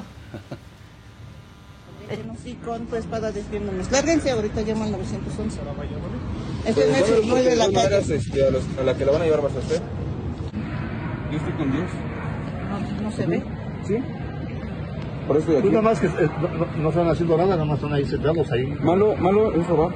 Sí, 2.43 2.53
con 2.63 2.85
tu 2.85 2.95
espada 2.95 3.31
despiéndonos. 3.31 3.91
Lárguense, 3.91 4.31
ahorita 4.31 4.61
llaman 4.61 4.91
911. 4.91 5.59
Este 6.65 6.89
es 6.91 7.09
el 7.09 7.29
de 7.43 7.55
la 7.57 7.65
calle. 7.71 8.15
este, 8.15 8.47
a, 8.47 8.49
los- 8.51 8.63
a 8.79 8.83
la 8.83 8.93
que 8.95 9.05
la 9.05 9.11
van 9.11 9.21
a 9.21 9.25
llevar 9.25 9.41
vas 9.41 9.55
a 9.55 9.59
usted. 9.59 9.81
Yo 11.31 11.37
estoy 11.37 11.53
con 11.53 11.71
Dios. 11.71 11.89
No, 12.69 13.01
no 13.03 13.11
se 13.11 13.25
ve. 13.25 13.43
¿Sí? 13.85 13.95
Por 15.27 15.37
eso 15.37 15.51
aquí. 15.51 15.61
Pues 15.61 15.73
nada 15.73 15.81
más 15.81 15.99
que 15.99 16.07
eh, 16.07 16.29
no, 16.41 16.81
no- 16.83 16.89
están 16.89 17.09
haciendo 17.09 17.37
nada, 17.37 17.49
nada 17.49 17.65
más 17.65 17.77
están 17.77 17.93
ahí 17.93 18.05
sentados 18.05 18.51
ahí. 18.51 18.65
Malo, 18.81 19.15
malo 19.17 19.53
es 19.53 19.67
robar. 19.67 19.91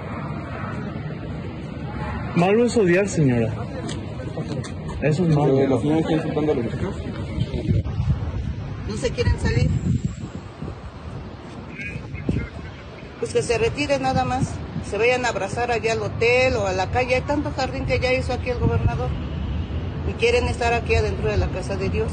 Malo 2.35 2.65
es 2.65 2.77
odiar, 2.77 3.07
señora. 3.07 3.53
Eso 5.01 5.23
es 5.25 5.35
malo. 5.35 5.67
La 5.67 5.77
señora 5.79 5.99
está 5.99 6.13
insultando 6.13 6.51
a 6.51 6.55
los 6.55 6.63
muchachos. 6.65 6.95
No 8.89 8.97
se 8.97 9.09
quieren 9.11 9.39
salir. 9.39 9.69
Pues 13.19 13.33
que 13.33 13.41
se 13.41 13.57
retiren 13.57 14.01
nada 14.01 14.25
más. 14.25 14.51
Se 14.89 14.97
vayan 14.97 15.25
a 15.25 15.29
abrazar 15.29 15.71
allá 15.71 15.93
al 15.93 16.01
hotel 16.01 16.55
o 16.55 16.67
a 16.67 16.73
la 16.73 16.87
calle. 16.91 17.15
Hay 17.15 17.21
tanto 17.21 17.51
jardín 17.55 17.85
que 17.85 17.99
ya 17.99 18.11
hizo 18.13 18.33
aquí 18.33 18.49
el 18.49 18.59
gobernador. 18.59 19.09
Y 20.09 20.13
quieren 20.13 20.47
estar 20.47 20.73
aquí 20.73 20.95
adentro 20.95 21.29
de 21.29 21.37
la 21.37 21.47
casa 21.47 21.75
de 21.77 21.89
Dios. 21.89 22.11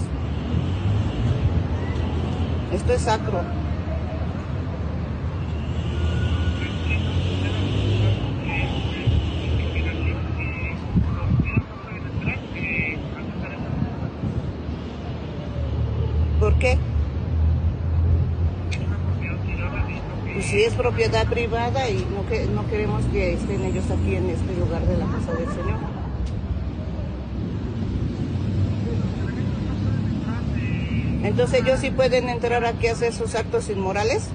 Esto 2.72 2.92
es 2.92 3.00
sacro. 3.00 3.40
¿Por 16.38 16.58
qué? 16.58 16.78
Pues 20.34 20.46
si 20.46 20.62
es 20.62 20.74
propiedad 20.74 21.26
privada 21.26 21.88
y 21.88 22.06
no, 22.14 22.28
que, 22.28 22.46
no 22.46 22.66
queremos 22.68 23.04
que 23.06 23.32
estén 23.32 23.64
ellos 23.64 23.84
aquí 23.90 24.14
en 24.14 24.28
este 24.30 24.54
lugar 24.56 24.82
de 24.82 24.98
la 24.98 25.06
casa 25.06 25.32
del 25.32 25.48
Señor. 25.48 25.97
Entonces 31.22 31.62
ellos 31.62 31.80
sí 31.80 31.90
pueden 31.90 32.28
entrar 32.28 32.64
aquí 32.64 32.86
a 32.86 32.92
hacer 32.92 33.12
sus 33.12 33.34
actos 33.34 33.68
inmorales. 33.68 34.28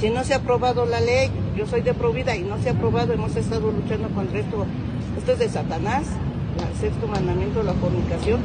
Si 0.00 0.10
no 0.10 0.22
se 0.22 0.34
ha 0.34 0.38
aprobado 0.38 0.86
la 0.86 1.00
ley, 1.00 1.30
yo 1.56 1.66
soy 1.66 1.80
de 1.80 1.94
Provida 1.94 2.36
y 2.36 2.42
no 2.42 2.58
se 2.58 2.68
ha 2.68 2.72
aprobado, 2.72 3.12
hemos 3.12 3.34
estado 3.34 3.72
luchando 3.72 4.08
contra 4.10 4.38
esto. 4.38 4.66
Esto 5.16 5.32
es 5.32 5.38
de 5.38 5.48
Satanás, 5.48 6.04
el 6.70 6.80
sexto 6.80 7.08
mandamiento, 7.08 7.62
la 7.62 7.72
fornicación. 7.74 8.40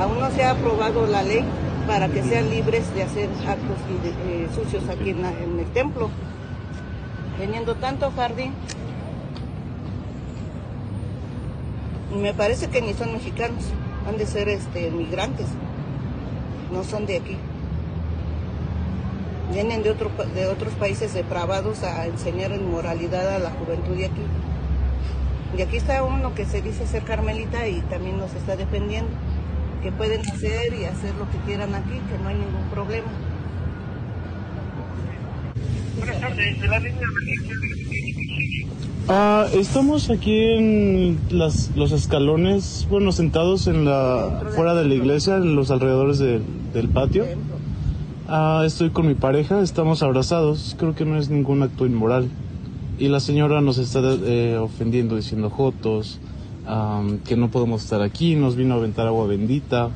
Aún 0.00 0.18
no 0.18 0.30
se 0.30 0.44
ha 0.44 0.50
aprobado 0.50 1.06
la 1.06 1.22
ley 1.22 1.44
para 1.86 2.08
que 2.08 2.22
sean 2.22 2.50
libres 2.50 2.92
de 2.94 3.04
hacer 3.04 3.28
actos 3.46 3.76
eh, 4.04 4.48
sucios 4.54 4.88
aquí 4.88 5.10
en, 5.10 5.24
el 5.24 5.66
templo. 5.72 6.10
Teniendo 7.38 7.76
tanto 7.76 8.10
jardín. 8.10 8.52
Me 12.20 12.32
parece 12.34 12.68
que 12.68 12.80
ni 12.80 12.94
son 12.94 13.12
mexicanos, 13.12 13.64
han 14.08 14.16
de 14.16 14.26
ser 14.26 14.48
este, 14.48 14.90
migrantes, 14.90 15.46
no 16.76 16.84
son 16.84 17.06
de 17.06 17.16
aquí. 17.16 17.36
Vienen 19.52 19.82
de, 19.82 19.90
otro, 19.90 20.10
de 20.34 20.46
otros 20.46 20.74
países 20.74 21.14
depravados 21.14 21.82
a 21.82 22.06
enseñar 22.06 22.50
inmoralidad 22.52 23.34
a 23.34 23.38
la 23.38 23.50
juventud 23.50 23.96
de 23.96 24.06
aquí. 24.06 24.20
Y 25.56 25.62
aquí 25.62 25.76
está 25.78 26.02
uno 26.02 26.34
que 26.34 26.44
se 26.44 26.60
dice 26.60 26.86
ser 26.86 27.02
carmelita 27.04 27.66
y 27.66 27.80
también 27.82 28.18
nos 28.18 28.34
está 28.34 28.56
defendiendo, 28.56 29.10
que 29.82 29.90
pueden 29.90 30.20
hacer 30.20 30.74
y 30.74 30.84
hacer 30.84 31.14
lo 31.14 31.30
que 31.30 31.38
quieran 31.46 31.74
aquí, 31.74 31.92
que 32.10 32.18
no 32.22 32.28
hay 32.28 32.34
ningún 32.34 32.68
problema. 32.70 33.06
Buenas 35.96 36.20
tardes, 36.20 36.60
de 36.60 36.68
la 36.68 36.78
línea 36.78 37.06
Ah, 39.08 39.46
estamos 39.54 40.10
aquí 40.10 40.36
en 40.36 41.20
las, 41.30 41.70
los 41.76 41.92
escalones, 41.92 42.88
bueno, 42.90 43.12
sentados 43.12 43.68
en 43.68 43.84
la 43.84 44.42
fuera 44.56 44.74
de 44.74 44.84
la 44.84 44.94
iglesia, 44.94 45.36
en 45.36 45.54
los 45.54 45.70
alrededores 45.70 46.18
de- 46.18 46.40
del 46.76 46.88
patio. 46.88 47.24
Ah, 48.28 48.62
estoy 48.66 48.90
con 48.90 49.06
mi 49.06 49.14
pareja, 49.14 49.60
estamos 49.60 50.02
abrazados. 50.02 50.76
Creo 50.78 50.94
que 50.94 51.06
no 51.06 51.16
es 51.16 51.30
ningún 51.30 51.62
acto 51.62 51.86
inmoral. 51.86 52.28
Y 52.98 53.08
la 53.08 53.20
señora 53.20 53.60
nos 53.62 53.78
está 53.78 54.00
eh, 54.02 54.58
ofendiendo, 54.58 55.16
diciendo 55.16 55.48
jotos, 55.48 56.20
am, 56.66 57.18
que 57.20 57.36
no 57.36 57.50
podemos 57.50 57.82
estar 57.82 58.02
aquí, 58.02 58.34
nos 58.34 58.56
vino 58.56 58.74
a 58.74 58.76
aventar 58.76 59.06
agua 59.06 59.26
bendita. 59.26 59.90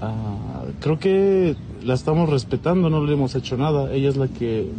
Ah, 0.00 0.64
creo 0.80 0.98
que 0.98 1.54
la 1.82 1.94
estamos 1.94 2.30
respetando, 2.30 2.88
no 2.88 3.04
le 3.04 3.12
hemos 3.12 3.34
hecho 3.34 3.56
nada. 3.56 3.92
Ella 3.92 4.08
es 4.08 4.16
la 4.16 4.28
que 4.28 4.70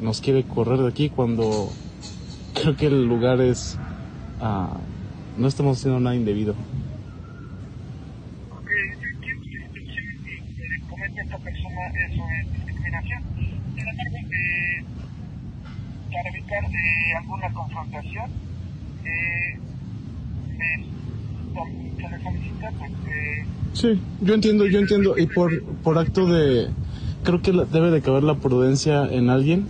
nos 0.00 0.20
quiere 0.20 0.42
correr 0.44 0.78
de 0.80 0.88
aquí 0.88 1.10
cuando 1.10 1.68
creo 2.54 2.76
que 2.76 2.86
el 2.86 3.04
lugar 3.04 3.40
es... 3.40 3.78
ah, 4.40 4.78
no 5.36 5.48
estamos 5.48 5.78
haciendo 5.78 6.00
nada 6.00 6.14
indebido. 6.14 6.54
que 9.22 10.80
comete 10.88 11.20
esta 11.22 11.38
es 11.94 12.52
discriminación. 12.52 13.22
Sin 13.74 13.88
embargo, 13.88 14.16
eh, 14.16 14.84
para 16.12 16.28
evitar 16.30 16.64
eh, 16.64 17.16
alguna 17.20 17.48
confrontación, 17.52 18.30
eh, 19.04 19.58
se 21.96 22.08
les 22.08 22.22
solicita 22.22 22.70
pues, 22.78 22.92
eh, 22.92 23.46
Sí, 23.74 24.00
yo 24.20 24.34
entiendo, 24.34 24.66
yo 24.66 24.78
entiendo. 24.78 25.14
Y 25.18 25.26
por, 25.26 25.50
por 25.82 25.98
acto 25.98 26.26
de, 26.26 26.68
creo 27.24 27.40
que 27.40 27.52
la- 27.52 27.64
debe 27.64 27.90
de 27.90 28.02
caber 28.02 28.22
la 28.22 28.34
prudencia 28.36 29.04
en 29.10 29.30
alguien 29.30 29.66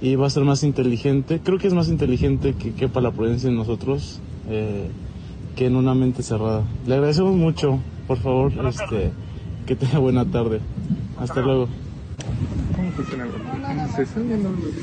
y 0.00 0.14
va 0.16 0.26
a 0.26 0.30
ser 0.30 0.44
más 0.44 0.62
inteligente. 0.62 1.40
Creo 1.42 1.58
que 1.58 1.66
es 1.68 1.74
más 1.74 1.88
inteligente 1.88 2.54
que 2.54 2.72
quepa 2.72 3.00
la 3.00 3.10
prudencia 3.10 3.48
en 3.48 3.56
nosotros 3.56 4.20
eh, 4.48 4.88
que 5.56 5.66
en 5.66 5.76
una 5.76 5.94
mente 5.94 6.22
cerrada. 6.22 6.64
Le 6.86 6.94
agradecemos 6.94 7.34
mucho, 7.36 7.80
por 8.06 8.18
favor, 8.18 8.52
este, 8.66 9.12
que 9.66 9.76
tenga 9.76 9.98
buena 9.98 10.24
tarde. 10.24 10.60
Hasta 11.18 11.40
luego. 11.40 11.68
¿Cómo 12.94 13.08
funciona 13.08 13.24
el 13.24 13.96
¿Se 13.96 14.02
están 14.02 14.28
viendo 14.28 14.50
los 14.50 14.74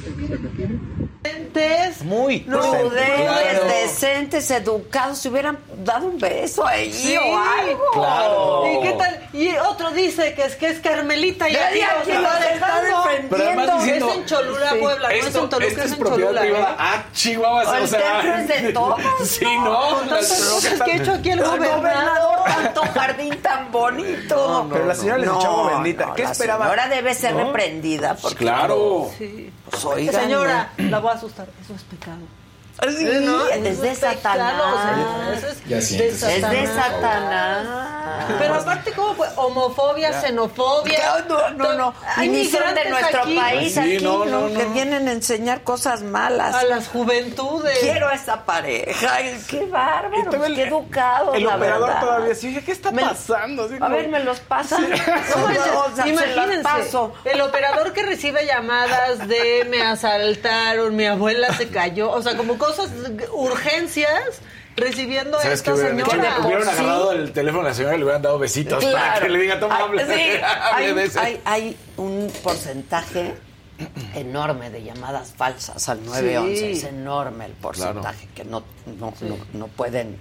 Decentes, 1.23 2.03
Muy 2.03 2.40
Prudentes, 2.41 3.68
decentes, 3.68 4.52
educados, 4.52 5.18
se 5.19 5.30
hubieran 5.30 5.57
dado 5.84 6.07
un 6.07 6.18
beso 6.19 6.65
ahí 6.65 6.91
Sí. 6.94 7.15
o 7.18 7.38
algo. 7.38 7.84
Claro. 7.94 8.64
¿Y 8.72 8.81
qué 8.81 8.91
tal? 8.94 9.19
Y 9.34 9.49
otro 9.57 9.91
dice 9.91 10.34
que 10.34 10.44
es 10.45 10.56
que 10.56 10.68
es 10.69 10.80
Carmelita 10.80 11.49
y 11.49 11.53
Ya, 11.53 11.68
aquí 11.68 11.80
está 11.80 12.53
está 12.53 12.81
defendiendo. 12.81 13.27
Pero 13.30 13.44
además 13.44 13.80
diciendo, 13.84 14.10
es 14.10 14.15
en 14.18 14.26
Cholula, 14.26 14.69
Sí. 14.72 14.77
Puebla, 14.80 15.07
no 15.10 15.14
es 15.14 15.26
Esto, 15.26 15.44
en 15.44 15.49
Toluca, 15.49 15.68
esto 15.68 15.80
es 15.81 15.91
es 15.91 15.98
en 15.98 16.03
Cholula. 16.06 16.41
privada. 16.41 16.76
Ah, 16.80 17.03
Chihuahua, 17.14 17.77
El 17.77 17.84
o 17.84 17.88
sea. 17.88 18.22
templo 18.22 18.36
es 18.36 18.48
de 18.64 18.73
todos. 18.73 18.99
Sí, 19.26 19.45
no. 19.45 19.80
Tantas 19.99 20.64
las- 20.64 20.81
que 20.84 20.95
hecho 20.95 21.14
aquí 21.14 21.30
el 21.31 21.44
gobernador. 21.44 22.40
tanto 22.45 22.81
jardín 22.94 23.41
tan 23.41 23.72
bonito. 23.72 24.68
Pero 24.72 24.86
la 24.86 24.95
señora 24.95 25.18
les 25.19 25.30
echó 25.30 25.48
agua 25.48 25.73
bendita. 25.73 26.14
¿Qué 26.15 26.23
la 26.23 26.31
esperaba? 26.31 26.65
señora 26.65 26.88
debe 26.88 27.14
ser 27.14 27.34
¿No? 27.34 27.40
Porque, 28.21 28.38
Claro. 28.38 29.09
Sí. 29.17 29.51
Pues, 29.69 29.85
oigan, 29.85 30.15
Señora, 30.15 30.73
la 30.77 30.99
voy 30.99 31.11
a 31.11 31.13
asustar. 31.13 31.47
Eso 31.63 31.73
es 31.76 31.84
pecado. 31.84 32.17
Sí, 32.97 33.03
¿no? 33.26 33.45
es 33.47 33.65
Eso 33.65 33.81
de 33.81 33.89
pecado, 33.89 33.95
Satanás. 34.13 35.38
eso 35.38 35.47
es 35.47 35.65
Ya 35.65 35.76
de 35.76 35.81
siéntese. 35.81 36.35
Es 36.38 36.49
de 36.49 36.67
Satanás. 36.67 37.67
Satanás. 38.10 38.36
Pero 38.40 38.53
aparte, 38.56 38.91
¿cómo 38.94 39.14
fue? 39.15 39.27
Homofobia, 39.36 40.22
xenofobia. 40.22 40.99
No, 41.27 41.49
no, 41.52 41.73
no. 41.73 41.94
Hay 42.15 42.27
son 42.49 42.61
de 42.61 42.69
migrantes 42.84 42.90
nuestro 42.90 43.22
aquí. 43.22 43.36
país 43.36 43.73
Sí, 43.73 43.80
aquí, 43.80 44.03
no, 44.03 44.26
¿no? 44.26 44.48
no, 44.49 44.57
Que 44.57 44.65
no. 44.65 44.73
vienen 44.73 45.07
a 45.07 45.11
enseñar 45.11 45.64
cosas 45.64 46.02
malas. 46.02 46.56
A 46.56 46.64
las 46.64 46.88
juventudes. 46.88 47.77
Quiero 47.80 48.07
a 48.07 48.14
esa 48.14 48.45
pareja. 48.45 49.14
Ay, 49.14 49.40
qué 49.49 49.65
bárbaro. 49.65 50.45
el- 50.45 50.56
Qué 50.56 50.64
educado. 50.64 51.34
El 51.34 51.44
la 51.45 51.56
operador 51.56 51.88
verdad. 51.88 52.02
todavía 52.02 52.36
sí. 52.36 52.60
¿qué 52.65 52.72
está 52.72 52.91
Me- 52.91 53.03
pasando? 53.03 53.64
Así 53.65 53.76
A 53.76 53.80
como- 53.80 53.95
ver, 53.95 54.07
me 54.10 54.19
los 54.23 54.40
pasan. 54.41 54.81
No, 54.90 55.38
manches, 55.44 55.64
O 55.91 55.95
sea, 55.95 56.07
imagínense, 56.07 56.64
paso. 56.64 57.14
el 57.26 57.41
operador 57.41 57.94
que 57.94 58.03
recibe 58.03 58.45
llamadas 58.45 59.27
de 59.27 59.65
me 59.69 59.81
asaltaron, 59.84 60.95
mi 60.95 61.06
abuela 61.06 61.53
se 61.53 61.69
cayó, 61.69 62.11
o 62.11 62.22
sea, 62.22 62.36
como 62.38 62.57
cosas, 62.57 62.90
urgencias, 63.31 64.41
recibiendo 64.75 65.37
a 65.37 65.41
¿Sabes 65.41 65.61
qué 65.61 65.71
esta 65.71 65.87
hecho? 65.93 66.09
señora. 66.11 66.39
Hubieran 66.45 66.63
Sí. 66.63 66.69
agarrado 66.69 67.11
el 67.11 67.31
teléfono 67.33 67.61
a 67.65 67.69
la 67.69 67.73
señora 67.73 67.95
y 67.95 67.97
le 67.97 68.03
hubieran 68.05 68.21
dado 68.21 68.39
besitos 68.39 68.83
para 68.85 69.19
que 69.19 69.29
le 69.29 69.39
diga, 69.39 69.59
toma, 69.59 69.77
hable. 69.77 70.05
sí, 70.05 70.31
hable 70.41 71.01
hay, 71.01 71.09
hay- 71.17 71.41
hay 71.45 71.77
un 71.97 72.31
porcentaje 72.43 73.35
enorme 74.15 74.69
de 74.69 74.83
llamadas 74.83 75.33
falsas 75.35 75.87
al 75.89 76.03
911. 76.05 76.55
Sí. 76.59 76.71
Es 76.71 76.83
enorme 76.83 77.45
el 77.45 77.53
porcentaje 77.53 78.27
que 78.35 78.43
no, 78.43 78.63
no, 78.99 79.13
no, 79.21 79.37
no 79.53 79.67
pueden 79.67 80.17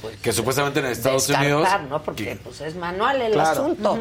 pues, 0.00 0.16
Que 0.18 0.32
supuestamente 0.32 0.80
en 0.80 0.86
Estados 0.86 1.28
Unidos. 1.28 1.66
¿no? 1.88 2.02
Porque 2.02 2.38
pues 2.42 2.60
es 2.60 2.76
manual 2.76 3.20
el 3.22 3.32
Claro. 3.32 3.50
asunto. 3.50 3.98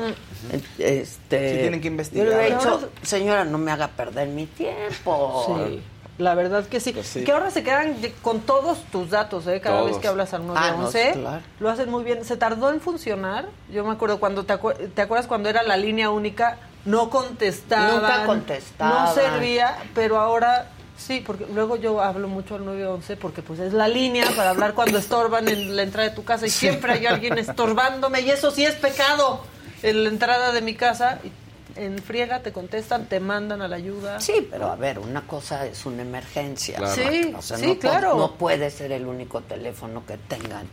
Este, 0.77 1.49
Sí, 1.53 1.59
tienen 1.61 1.81
que 1.81 1.87
investigar. 1.87 2.27
Yo 2.27 2.33
le 2.37 2.47
he 2.47 2.51
dicho, 2.55 2.89
señora, 3.03 3.45
no 3.45 3.57
me 3.57 3.71
haga 3.71 3.87
perder 3.87 4.27
mi 4.27 4.45
tiempo. 4.45 5.65
Sí, 5.69 5.81
la 6.17 6.35
verdad 6.35 6.65
que 6.67 6.79
sí. 6.79 6.91
Pues 6.93 7.07
sí. 7.07 7.23
Que 7.23 7.31
ahora 7.31 7.49
se 7.51 7.63
quedan 7.63 7.95
con 8.21 8.41
todos 8.41 8.83
tus 8.91 9.09
datos, 9.09 9.47
¿eh? 9.47 9.59
Cada 9.61 9.79
Todos. 9.79 9.91
vez 9.91 9.99
que 9.99 10.07
hablas 10.07 10.33
al 10.33 10.41
Ah, 10.41 10.71
no, 10.71 10.83
911. 10.83 11.11
claro. 11.19 11.41
Lo 11.59 11.69
hacen 11.69 11.89
muy 11.89 12.03
bien. 12.03 12.23
Se 12.25 12.37
tardó 12.37 12.71
en 12.71 12.81
funcionar. 12.81 13.47
Yo 13.71 13.83
me 13.83 13.91
acuerdo 13.93 14.19
cuando, 14.19 14.43
te, 14.45 14.53
acuer- 14.53 14.91
¿te 14.93 15.01
acuerdas 15.01 15.27
cuando 15.27 15.49
era 15.49 15.63
la 15.63 15.75
línea 15.77 16.09
única? 16.11 16.57
No 16.85 17.09
contestaban. 17.09 17.95
Nunca 18.01 18.25
contestaban. 18.25 19.05
No 19.05 19.13
servía, 19.13 19.77
pero 19.95 20.19
ahora 20.19 20.67
sí, 20.97 21.23
porque 21.25 21.45
luego 21.53 21.75
yo 21.77 22.01
hablo 22.01 22.27
mucho 22.27 22.55
al 22.55 22.65
911 22.65 23.17
porque 23.17 23.41
pues 23.41 23.59
es 23.59 23.73
la 23.73 23.87
línea 23.87 24.25
para 24.35 24.51
hablar 24.51 24.73
cuando 24.73 24.97
estorban 24.99 25.47
en 25.47 25.75
la 25.75 25.81
entrada 25.81 26.09
de 26.09 26.15
tu 26.15 26.23
casa 26.23 26.45
y 26.45 26.49
siempre 26.51 26.93
hay 26.93 27.05
alguien 27.07 27.37
estorbándome 27.39 28.21
y 28.21 28.29
eso 28.29 28.51
sí 28.51 28.63
es 28.63 28.75
pecado 28.75 29.41
en 29.81 30.03
la 30.03 30.09
entrada 30.09 30.51
de 30.51 30.61
mi 30.61 30.75
casa. 30.75 31.19
y 31.23 31.31
En 31.75 31.97
friega 31.99 32.41
te 32.41 32.51
contestan, 32.51 33.07
te 33.07 33.19
mandan 33.19 33.61
a 33.61 33.67
la 33.67 33.75
ayuda. 33.77 34.19
Sí, 34.19 34.47
pero 34.51 34.71
a 34.71 34.75
ver, 34.75 34.99
una 34.99 35.21
cosa 35.25 35.65
es 35.65 35.85
una 35.85 36.03
emergencia. 36.03 36.77
Claro. 36.77 36.93
Sí, 36.95 37.33
O 37.37 37.41
sea, 37.41 37.57
sí, 37.57 37.67
no, 37.67 37.79
claro. 37.79 38.15
no 38.15 38.33
puede 38.33 38.69
ser 38.69 38.91
el 38.91 39.07
único 39.07 39.41
teléfono 39.41 40.05
que 40.05 40.17
tengan 40.17 40.67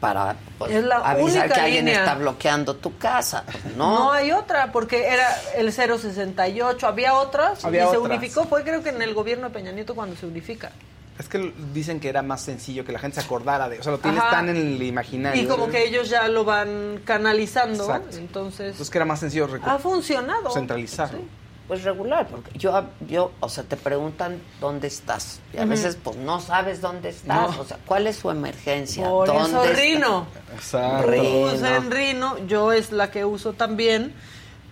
para 0.00 0.36
pues, 0.58 0.72
Es 0.72 0.84
la 0.84 0.96
avisar 0.96 1.42
única 1.42 1.54
que 1.54 1.60
alguien 1.60 1.84
línea. 1.86 2.00
está 2.00 2.14
bloqueando 2.14 2.76
tu 2.76 2.96
casa. 2.96 3.44
No, 3.76 3.98
No 3.98 4.12
hay 4.12 4.32
otra, 4.32 4.72
porque 4.72 5.06
era 5.06 5.26
el 5.56 5.70
068, 5.72 6.86
había 6.86 7.14
otras 7.14 7.64
Había 7.64 7.86
y 7.86 7.90
se 7.90 7.98
unificó. 7.98 8.44
Fue 8.44 8.62
creo 8.62 8.82
que 8.82 8.88
en 8.90 9.02
el 9.02 9.12
gobierno 9.14 9.48
de 9.48 9.54
Peña 9.54 9.72
Nieto 9.72 9.94
cuando 9.94 10.16
se 10.16 10.26
unifica. 10.26 10.70
Es 11.18 11.28
que 11.28 11.52
dicen 11.74 11.98
que 11.98 12.08
era 12.08 12.22
más 12.22 12.42
sencillo, 12.42 12.84
que 12.84 12.92
la 12.92 13.00
gente 13.00 13.20
se 13.20 13.26
acordara 13.26 13.68
de... 13.68 13.80
O 13.80 13.82
sea, 13.82 13.90
lo 13.92 13.98
tienes 13.98 14.20
Ajá. 14.20 14.30
tan 14.30 14.48
en 14.50 14.56
el 14.56 14.82
imaginario. 14.82 15.42
Y 15.42 15.46
como 15.46 15.68
que 15.68 15.84
ellos 15.84 16.08
ya 16.08 16.28
lo 16.28 16.44
van 16.44 17.00
canalizando, 17.04 17.84
Exacto. 17.84 18.16
entonces 18.16 18.66
Entonces 18.68 18.90
que 18.90 18.98
era 18.98 19.04
más 19.04 19.18
sencillo 19.20 19.48
ha 19.64 19.78
funcionado. 19.78 20.50
centralizarlo. 20.50 21.18
pues 21.66 21.82
regular, 21.82 22.26
porque 22.28 22.56
yo, 22.56 22.84
yo, 23.08 23.32
o 23.40 23.48
sea, 23.48 23.64
te 23.64 23.76
preguntan 23.76 24.40
dónde 24.60 24.86
estás. 24.86 25.40
Y 25.52 25.58
a 25.58 25.64
veces, 25.64 25.98
pues 26.02 26.16
no 26.16 26.40
sabes 26.40 26.80
dónde 26.80 27.08
estás. 27.10 27.56
No. 27.56 27.60
O 27.62 27.64
sea, 27.64 27.78
¿cuál 27.84 28.06
es 28.06 28.16
su 28.16 28.30
emergencia? 28.30 29.06
Por 29.08 29.26
¿Dónde 29.26 29.48
eso 29.50 29.64
está? 29.64 29.76
Rino. 29.76 30.26
Exacto. 30.54 31.10
Rino. 31.10 31.52
Usen 31.52 31.90
Rino, 31.90 32.46
yo 32.46 32.72
es 32.72 32.92
la 32.92 33.10
que 33.10 33.24
uso 33.24 33.52
también, 33.54 34.14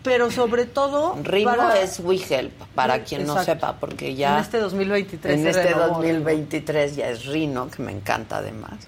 pero 0.07 0.31
sobre 0.31 0.65
todo 0.65 1.15
Rino 1.23 1.51
para- 1.57 1.81
es 1.81 2.01
WeHelp, 2.01 2.53
para 2.75 3.03
quien 3.05 3.27
no 3.27 3.33
Exacto. 3.35 3.53
sepa, 3.67 3.77
porque 3.81 4.15
ya... 4.15 4.37
en 4.37 4.41
este 4.45 4.59
2023 4.59 5.35
En 5.41 5.47
este 5.47 5.63
renovó, 5.65 5.87
2023 5.97 6.97
ya 6.97 7.09
es 7.11 7.27
Rino, 7.27 7.69
que 7.71 7.83
me 7.83 7.93
encanta 7.93 8.39
además. 8.39 8.79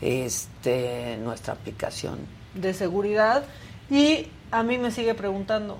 Este, 0.00 1.16
nuestra 1.22 1.54
aplicación. 1.54 2.18
de 2.54 2.74
seguridad 2.74 3.44
y 3.90 4.26
a 4.50 4.62
mí 4.62 4.76
me 4.78 4.90
sigue 4.90 5.14
preguntando 5.14 5.78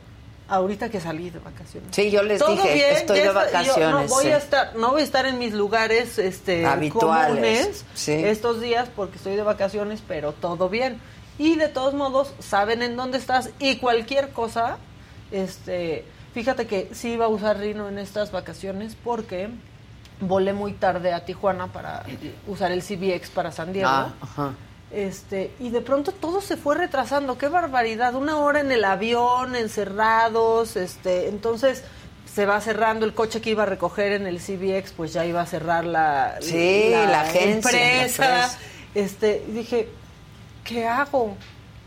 ahorita 0.48 0.88
que 0.88 1.00
salí 1.00 1.30
de 1.30 1.38
vacaciones. 1.40 1.88
Sí, 1.94 2.10
yo 2.10 2.22
les 2.22 2.40
dije, 2.44 2.74
bien, 2.74 2.96
estoy 2.96 3.18
de 3.20 3.26
está- 3.26 3.62
yo 3.62 3.72
vacaciones. 3.74 3.90
no 4.10 4.14
voy 4.14 4.24
sí. 4.24 4.30
a 4.30 4.36
estar, 4.36 4.76
no 4.76 4.90
voy 4.92 5.00
a 5.00 5.04
estar 5.04 5.26
en 5.26 5.38
mis 5.38 5.52
lugares 5.52 6.18
este 6.18 6.66
Habituales, 6.66 7.28
comunes 7.28 7.84
sí. 7.94 8.12
estos 8.12 8.60
días 8.60 8.88
porque 8.94 9.16
estoy 9.16 9.36
de 9.36 9.42
vacaciones, 9.42 10.00
pero 10.06 10.32
todo 10.32 10.68
bien. 10.68 11.00
Y 11.40 11.56
de 11.56 11.68
todos 11.68 11.94
modos 11.94 12.34
saben 12.38 12.82
en 12.82 12.96
dónde 12.96 13.16
estás 13.16 13.48
y 13.58 13.76
cualquier 13.76 14.28
cosa, 14.28 14.76
este, 15.32 16.04
fíjate 16.34 16.66
que 16.66 16.90
sí 16.92 17.12
iba 17.12 17.24
a 17.24 17.28
usar 17.28 17.58
Rino 17.58 17.88
en 17.88 17.98
estas 17.98 18.30
vacaciones 18.30 18.94
porque 19.02 19.48
volé 20.20 20.52
muy 20.52 20.74
tarde 20.74 21.14
a 21.14 21.24
Tijuana 21.24 21.68
para 21.68 22.04
usar 22.46 22.72
el 22.72 22.82
CBX 22.82 23.30
para 23.30 23.52
San 23.52 23.72
Diego. 23.72 23.88
Ah, 23.90 24.12
ajá. 24.20 24.52
Este, 24.92 25.50
y 25.60 25.70
de 25.70 25.80
pronto 25.80 26.12
todo 26.12 26.42
se 26.42 26.58
fue 26.58 26.74
retrasando, 26.76 27.38
qué 27.38 27.48
barbaridad, 27.48 28.14
una 28.16 28.36
hora 28.36 28.60
en 28.60 28.70
el 28.70 28.84
avión, 28.84 29.56
encerrados, 29.56 30.76
este, 30.76 31.28
entonces 31.28 31.84
se 32.30 32.44
va 32.44 32.60
cerrando 32.60 33.06
el 33.06 33.14
coche 33.14 33.40
que 33.40 33.48
iba 33.48 33.62
a 33.62 33.66
recoger 33.66 34.12
en 34.12 34.26
el 34.26 34.40
CBX, 34.40 34.92
pues 34.92 35.14
ya 35.14 35.24
iba 35.24 35.40
a 35.40 35.46
cerrar 35.46 35.86
la, 35.86 36.36
Sí, 36.42 36.90
la 36.90 37.22
agencia, 37.22 37.72
la 37.72 37.88
empresa. 37.96 38.02
empresa. 38.04 38.58
Este, 38.94 39.42
dije, 39.48 39.88
¿qué 40.64 40.86
hago? 40.86 41.36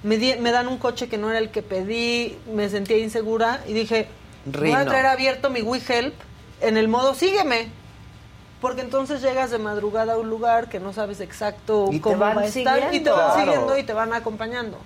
Me, 0.03 0.17
di- 0.17 0.35
me 0.39 0.51
dan 0.51 0.67
un 0.67 0.77
coche 0.77 1.07
que 1.07 1.17
no 1.17 1.29
era 1.29 1.39
el 1.39 1.49
que 1.49 1.61
pedí, 1.61 2.37
me 2.53 2.69
sentía 2.69 2.97
insegura 2.97 3.61
y 3.67 3.73
dije, 3.73 4.07
voy 4.45 4.71
a 4.71 4.79
Rino. 4.79 4.91
traer 4.91 5.05
abierto 5.05 5.49
mi 5.49 5.61
WeHelp 5.61 6.13
en 6.61 6.77
el 6.77 6.87
modo 6.87 7.13
sígueme. 7.15 7.69
Porque 8.61 8.79
entonces 8.81 9.21
llegas 9.21 9.51
de 9.51 9.57
madrugada 9.59 10.13
a 10.13 10.17
un 10.17 10.29
lugar 10.29 10.69
que 10.69 10.79
no 10.79 10.93
sabes 10.93 11.19
exacto 11.19 11.89
Y 11.91 11.99
cómo 11.99 12.19
va 12.19 12.29
a 12.31 12.45
estar 12.45 12.93
y 12.93 13.01
te 13.01 13.09
van 13.09 13.19
Claro. 13.33 13.39
siguiendo 13.41 13.77
y 13.77 13.83
te 13.83 13.91
van 13.91 14.13
acompañando. 14.13 14.77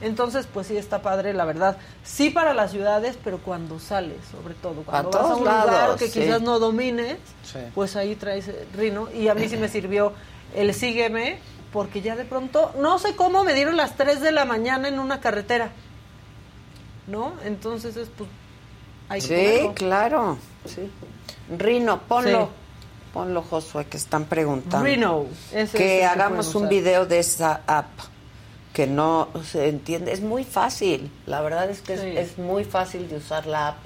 Entonces, 0.00 0.46
pues 0.52 0.66
sí 0.68 0.76
está 0.78 1.00
padre, 1.02 1.34
la 1.34 1.44
verdad. 1.44 1.76
Sí 2.02 2.30
para 2.30 2.54
las 2.54 2.70
ciudades, 2.70 3.18
pero 3.22 3.38
cuando 3.38 3.78
sales, 3.78 4.18
sobre 4.30 4.54
todo. 4.54 4.82
Cuando 4.86 5.18
A 5.18 5.22
vas 5.22 5.30
a 5.30 5.34
un 5.34 5.40
lugar 5.44 5.96
que 5.98 6.08
sí. 6.08 6.20
quizás 6.20 6.40
no 6.42 6.58
domines, 6.58 7.16
Sí. 7.44 7.58
pues 7.74 7.94
ahí 7.96 8.14
traes 8.14 8.48
eh, 8.48 8.66
Rino. 8.74 9.08
Y 9.12 9.28
a 9.28 9.34
mí 9.34 9.48
sí 9.48 9.56
me 9.58 9.68
sirvió 9.68 10.12
el 10.54 10.72
sígueme, 10.74 11.38
porque 11.72 12.00
ya 12.00 12.16
de 12.16 12.24
pronto, 12.24 12.72
no 12.78 12.98
sé 12.98 13.16
cómo, 13.16 13.44
me 13.44 13.54
dieron 13.54 13.76
las 13.76 13.96
3 13.96 14.20
de 14.20 14.32
la 14.32 14.44
mañana 14.44 14.88
en 14.88 14.98
una 14.98 15.20
carretera. 15.20 15.70
¿No? 17.06 17.32
Entonces 17.44 17.96
es 17.96 18.08
pues... 18.16 18.28
Hay 19.08 19.20
que 19.20 19.60
Sí, 19.62 19.68
claro. 19.74 20.38
Sí. 20.64 20.90
Rino, 21.56 22.00
ponlo. 22.02 22.46
Sí. 22.46 22.50
Ponlo, 23.12 23.42
Josué, 23.42 23.86
que 23.86 23.96
están 23.96 24.24
preguntando. 24.24 24.86
Ese 25.52 25.60
el 25.60 25.70
que 25.70 25.78
que 25.78 26.04
hagamos 26.04 26.54
un 26.54 26.68
video 26.68 27.06
de 27.06 27.20
esa 27.20 27.62
app 27.66 27.86
que 28.74 28.86
no 28.86 29.28
se 29.44 29.68
entiende. 29.68 30.12
Es 30.12 30.20
muy 30.20 30.44
fácil. 30.44 31.10
La 31.24 31.40
verdad 31.40 31.70
es 31.70 31.80
que 31.80 31.94
es- 31.94 32.00
Sí. 32.00 32.12
es, 32.14 32.36
muy 32.38 32.64
fácil 32.64 33.08
de 33.08 33.16
usar 33.16 33.46
la 33.46 33.68
app 33.68 33.76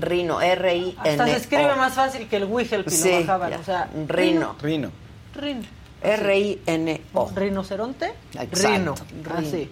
Rino, 0.00 0.40
R-I-N. 0.40 0.96
Hasta 0.98 1.26
se 1.26 1.36
escribe 1.36 1.74
más 1.76 1.92
fácil 1.94 2.28
que 2.28 2.36
el 2.36 2.48
Sí, 2.88 3.10
lo 3.10 3.20
bajaban. 3.20 3.50
ya. 3.50 3.58
O 3.58 3.64
sea, 3.64 3.90
Rino. 4.08 4.56
Rino. 4.60 4.90
Rino. 5.34 5.62
R-I-N-O. 6.02 7.30
Rinoceronte. 7.34 8.12
Exacto. 8.34 8.68
Rino. 8.68 8.94
Rino. 9.24 9.48
Así. 9.48 9.70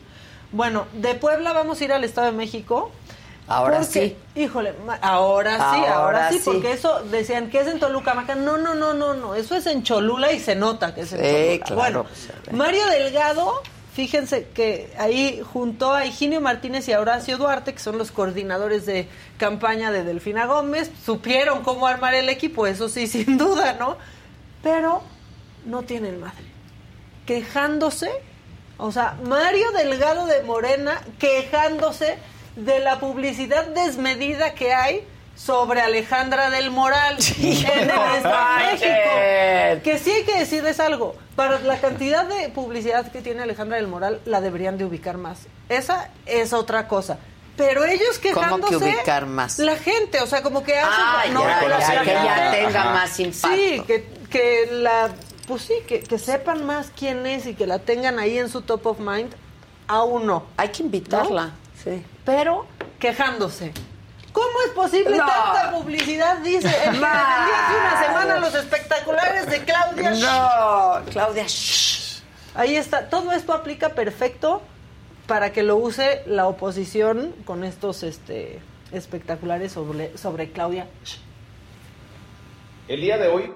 Bueno, 0.53 0.87
de 0.95 1.15
Puebla 1.15 1.53
vamos 1.53 1.81
a 1.81 1.85
ir 1.85 1.93
al 1.93 2.05
Estado 2.05 2.29
de 2.29 2.33
México. 2.33 2.91
Ahora 3.49 3.79
Porque, 3.81 4.17
sí. 4.35 4.41
Híjole, 4.41 4.75
ahora 5.03 5.57
sí, 5.57 5.63
ahora, 5.63 5.95
Ahora 5.95 6.29
sí, 6.31 6.39
sí. 6.39 6.43
porque 6.45 6.73
eso 6.73 7.03
decían 7.11 7.51
que 7.51 7.61
es 7.61 7.67
en 7.67 7.81
Toluca, 7.81 8.15
Maca. 8.15 8.37
No, 8.37 8.57
no, 8.59 8.75
no, 8.77 8.95
no, 8.95 9.15
no, 9.15 9.35
eso 9.35 9.57
es 9.57 9.67
en 9.67 9.83
Cholula 9.83 10.31
y 10.33 10.39
se 10.39 10.55
nota 10.55 10.95
que 10.95 11.01
es 11.01 11.13
en 11.13 11.19
Sí, 11.19 11.25
Cholula. 11.25 11.65
claro, 11.65 11.75
bueno, 11.75 12.05
pues. 12.45 12.57
Mario 12.57 12.87
Delgado, 12.87 13.61
fíjense 13.93 14.47
que 14.55 14.93
ahí 14.99 15.43
juntó 15.53 15.93
a 15.93 16.07
Higinio 16.07 16.41
Martínez 16.41 16.87
y 16.89 16.93
a 16.93 17.01
Horacio 17.01 17.39
Duarte, 17.39 17.73
que 17.73 17.81
son 17.81 17.99
los 17.99 18.13
coordinadores 18.13 18.87
de 18.87 19.09
campaña 19.37 19.91
de 19.91 20.05
Delfina 20.05 20.47
Gómez, 20.47 20.89
supieron 21.05 21.63
cómo 21.65 21.89
armar 21.89 22.15
el 22.15 22.29
equipo, 22.29 22.69
eso 22.69 22.89
sí, 22.89 23.07
sin 23.09 23.37
duda, 23.37 23.73
¿no? 23.81 23.97
Pero 24.63 25.03
no 25.65 25.83
tienen 25.83 26.21
madre. 26.21 26.45
Quejándose, 27.27 28.11
o 28.79 28.91
sea, 28.93 29.15
Mario 29.25 29.71
Delgado 29.73 30.27
de 30.27 30.43
Morena 30.43 31.01
quejándose 31.19 32.19
de 32.57 32.81
la 32.81 32.99
publicidad 32.99 33.67
desmedida 33.67 34.55
que 34.55 34.73
hay 34.75 35.07
sobre 35.37 35.81
Alejandra 35.81 36.51
del 36.51 36.71
Moral 36.71 37.17
en 37.39 37.45
el 37.47 37.87
México. 37.87 39.83
Que 39.85 39.99
sí 40.03 40.11
hay 40.11 40.25
que 40.25 40.39
decirles 40.39 40.81
algo. 40.81 41.15
Para 41.37 41.59
la 41.61 41.81
cantidad 41.81 42.27
de 42.27 42.49
publicidad 42.51 43.11
que 43.11 43.23
tiene 43.23 43.43
Alejandra 43.43 43.77
del 43.77 43.87
Moral, 43.87 44.21
la 44.27 44.41
deberían 44.41 44.77
de 44.77 44.85
ubicar 44.85 45.17
más. 45.17 45.41
Esa 45.69 46.11
es 46.27 46.53
otra 46.53 46.89
cosa. 46.89 47.19
Pero 47.57 47.85
ellos 47.85 48.19
¿Cómo 48.19 48.23
que 48.23 48.29
quejándose. 48.41 48.77
ubicar 48.77 49.27
más? 49.27 49.59
La 49.59 49.77
gente, 49.77 50.21
o 50.21 50.27
sea, 50.27 50.43
como 50.43 50.63
que 50.63 50.77
hacen. 50.79 50.91
Ah, 50.93 51.25
no, 51.31 51.43
ya, 51.43 51.63
la- 51.69 51.79
ya, 51.81 51.95
la 51.95 52.01
que 52.03 52.13
ya 52.13 52.35
gente- 52.51 52.67
tenga 52.67 52.85
más 52.85 53.21
impacto. 53.21 53.57
Sí, 53.57 53.83
que, 53.87 54.05
que 54.31 54.69
la. 54.73 55.11
Pues 55.51 55.63
sí, 55.63 55.75
que, 55.89 55.99
que 55.99 56.17
sepan 56.17 56.65
más 56.65 56.93
quién 56.97 57.27
es 57.27 57.45
y 57.45 57.55
que 57.55 57.67
la 57.67 57.81
tengan 57.81 58.21
ahí 58.21 58.39
en 58.39 58.49
su 58.49 58.63
top 58.63 58.87
of 58.87 59.01
mind. 59.01 59.33
Aún 59.89 60.25
no. 60.25 60.45
Hay 60.57 60.69
que 60.69 60.85
invitarla, 60.85 61.51
sí. 61.83 62.05
Pero 62.25 62.67
quejándose. 63.01 63.73
¿Cómo 64.33 64.47
es 64.65 64.71
posible 64.71 65.17
No. 65.17 65.27
tanta 65.27 65.73
publicidad? 65.73 66.39
Dice 66.39 66.69
el 66.69 66.93
que 66.93 66.99
No. 67.01 67.07
hace 67.09 67.81
una 67.81 68.01
semana 68.07 68.39
los 68.39 68.55
espectaculares 68.55 69.51
de 69.51 69.65
Claudia. 69.65 70.11
No, 70.13 71.11
Claudia. 71.11 71.47
Ahí 72.55 72.77
está. 72.77 73.09
Todo 73.11 73.33
esto 73.33 73.53
aplica 73.53 73.89
perfecto 73.89 74.63
para 75.27 75.51
que 75.53 75.65
lo 75.65 75.75
use 75.79 76.23
la 76.27 76.47
oposición 76.47 77.35
con 77.45 77.65
estos 77.65 78.05
este, 78.05 78.61
espectaculares 78.93 79.73
sobre, 79.73 80.17
sobre 80.17 80.53
Claudia. 80.53 80.87
El 82.87 83.01
día 83.01 83.19
de 83.19 83.27
hoy 83.27 83.53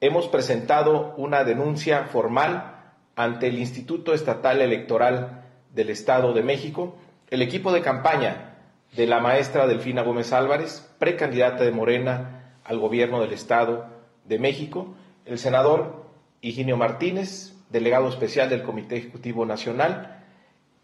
hemos 0.00 0.28
presentado 0.28 1.14
una 1.16 1.44
denuncia 1.44 2.04
formal 2.04 2.76
ante 3.16 3.48
el 3.48 3.58
Instituto 3.58 4.14
Estatal 4.14 4.62
Electoral 4.62 5.44
del 5.74 5.90
Estado 5.90 6.32
de 6.32 6.42
México, 6.42 6.96
el 7.28 7.42
equipo 7.42 7.70
de 7.70 7.82
campaña 7.82 8.56
de 8.96 9.06
la 9.06 9.20
maestra 9.20 9.66
Delfina 9.66 10.02
Gómez 10.02 10.32
Álvarez, 10.32 10.90
precandidata 10.98 11.64
de 11.64 11.70
Morena 11.70 12.54
al 12.64 12.78
gobierno 12.78 13.20
del 13.20 13.32
Estado 13.32 13.86
de 14.24 14.38
México, 14.38 14.94
el 15.26 15.38
senador 15.38 16.06
Higinio 16.40 16.78
Martínez, 16.78 17.54
delegado 17.68 18.08
especial 18.08 18.48
del 18.48 18.62
Comité 18.62 18.96
Ejecutivo 18.96 19.44
Nacional, 19.44 20.24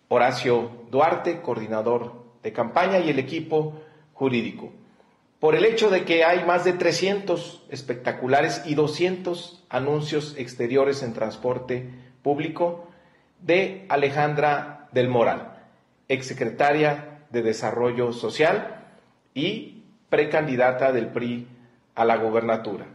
Horacio 0.09 0.71
Duarte, 0.91 1.41
coordinador 1.41 2.13
de 2.43 2.53
campaña, 2.53 2.99
y 3.01 3.09
el 3.09 3.19
equipo 3.19 3.81
jurídico 4.13 4.73
por 5.41 5.55
el 5.55 5.65
hecho 5.65 5.91
de 5.91 6.05
que 6.05 6.25
hay 6.25 6.45
más 6.45 6.65
de 6.65 6.73
300 6.73 7.65
espectaculares 7.69 8.63
y 8.65 8.75
200 8.75 9.65
anuncios 9.69 10.35
exteriores 10.39 11.03
en 11.03 11.13
transporte 11.13 11.91
público 12.23 12.89
de 13.43 13.85
Alejandra 13.89 14.89
del 14.93 15.09
Moral, 15.09 15.59
exsecretaria 16.09 17.21
de 17.31 17.43
Desarrollo 17.43 18.13
Social 18.13 18.85
y 19.35 19.85
precandidata 20.09 20.93
del 20.93 21.09
PRI 21.09 21.47
a 21.95 22.05
la 22.05 22.17
gobernatura. 22.17 22.87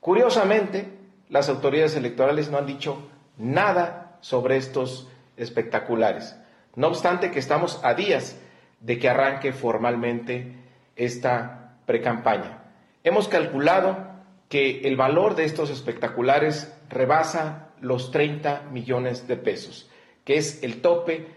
Curiosamente, 0.00 0.86
las 1.28 1.48
autoridades 1.48 1.96
electorales 1.96 2.50
no 2.50 2.58
han 2.58 2.66
dicho 2.66 3.08
nada 3.36 4.18
sobre 4.20 4.56
estos 4.56 5.08
espectaculares, 5.36 6.36
no 6.76 6.88
obstante 6.88 7.30
que 7.30 7.38
estamos 7.38 7.80
a 7.82 7.94
días 7.94 8.36
de 8.80 8.98
que 8.98 9.08
arranque 9.08 9.52
formalmente 9.52 10.54
esta 10.94 11.67
precampaña. 11.88 12.64
Hemos 13.02 13.28
calculado 13.28 13.96
que 14.50 14.82
el 14.82 14.94
valor 14.94 15.36
de 15.36 15.46
estos 15.46 15.70
espectaculares 15.70 16.70
rebasa 16.90 17.70
los 17.80 18.10
30 18.10 18.64
millones 18.70 19.26
de 19.26 19.38
pesos, 19.38 19.88
que 20.26 20.36
es 20.36 20.62
el 20.62 20.82
tope 20.82 21.28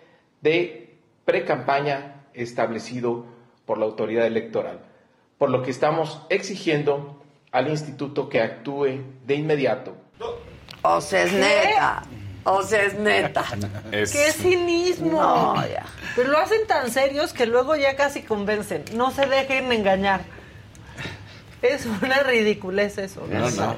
de 0.41 0.97
precampaña 1.23 2.25
establecido 2.33 3.25
por 3.65 3.77
la 3.77 3.85
autoridad 3.85 4.27
electoral, 4.27 4.81
por 5.37 5.49
lo 5.49 5.63
que 5.63 5.71
estamos 5.71 6.21
exigiendo 6.29 7.23
al 7.53 7.69
instituto 7.69 8.27
que 8.27 8.41
actúe 8.41 8.99
de 9.25 9.35
inmediato. 9.35 9.95
O 10.81 10.99
sea, 10.99 11.23
es 11.23 11.31
neta. 11.31 12.03
O 12.43 12.61
sea, 12.63 12.83
es 12.83 12.95
neta. 12.95 13.45
¡Qué 13.91 14.33
cinismo! 14.33 15.21
No, 15.21 15.55
ya. 15.65 15.85
Pero 16.13 16.27
lo 16.27 16.39
hacen 16.39 16.67
tan 16.67 16.91
serios 16.91 17.31
que 17.31 17.45
luego 17.45 17.77
ya 17.77 17.95
casi 17.95 18.23
convencen. 18.23 18.83
No 18.95 19.11
se 19.11 19.27
dejen 19.27 19.71
engañar. 19.71 20.40
Es 21.61 21.85
una 21.85 22.23
ridiculez 22.23 22.97
eso. 22.97 23.27
No, 23.27 23.49
no. 23.51 23.75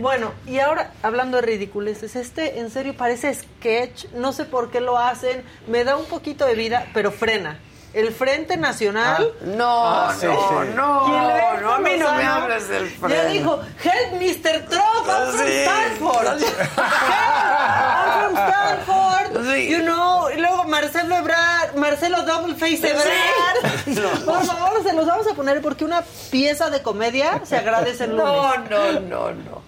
Bueno, 0.00 0.32
y 0.46 0.58
ahora, 0.60 0.92
hablando 1.02 1.38
de 1.38 1.42
ridiculeces, 1.42 2.14
este 2.14 2.60
en 2.60 2.70
serio 2.70 2.94
parece 2.96 3.34
sketch, 3.34 4.06
no 4.14 4.32
sé 4.32 4.44
por 4.44 4.70
qué 4.70 4.80
lo 4.80 4.98
hacen, 4.98 5.42
me 5.66 5.84
da 5.84 5.96
un 5.96 6.06
poquito 6.06 6.46
de 6.46 6.54
vida, 6.54 6.86
pero 6.94 7.10
frena. 7.10 7.58
El 7.94 8.12
Frente 8.12 8.56
Nacional. 8.56 9.32
No, 9.42 9.84
Ah, 9.86 10.14
no, 10.22 10.64
no, 10.64 11.06
Gilberto 11.06 11.60
no, 11.62 11.72
a 11.74 11.78
mí 11.78 11.90
no 11.96 12.14
me 12.16 12.22
hables 12.24 12.68
del 12.68 12.90
Ya 12.90 12.96
Frente. 12.98 13.28
dijo, 13.28 13.60
help 13.82 14.12
Mr. 14.20 14.68
Trump, 14.68 15.06
I'm 15.08 15.32
from. 15.32 15.46
Stanford. 15.48 16.42
I'm 16.76 18.34
from 18.34 18.36
Stanford. 18.36 19.68
You 19.68 19.82
know, 19.82 20.28
y 20.34 20.40
luego 20.40 20.64
Marcelo 20.64 21.16
Ebrard, 21.16 21.76
Marcelo 21.76 22.22
Doubleface 22.24 22.82
Ebrard. 22.84 23.84
Por 24.24 24.44
favor, 24.44 24.82
se 24.82 24.92
los 24.92 25.06
vamos 25.06 25.26
a 25.28 25.34
poner 25.34 25.60
porque 25.62 25.84
una 25.84 26.02
pieza 26.30 26.70
de 26.70 26.82
comedia 26.82 27.42
se 27.44 27.56
agradece 27.56 28.04
el 28.04 28.16
lunes. 28.16 28.26
No, 28.26 28.92
no, 28.92 29.00
no, 29.00 29.30
no. 29.32 29.62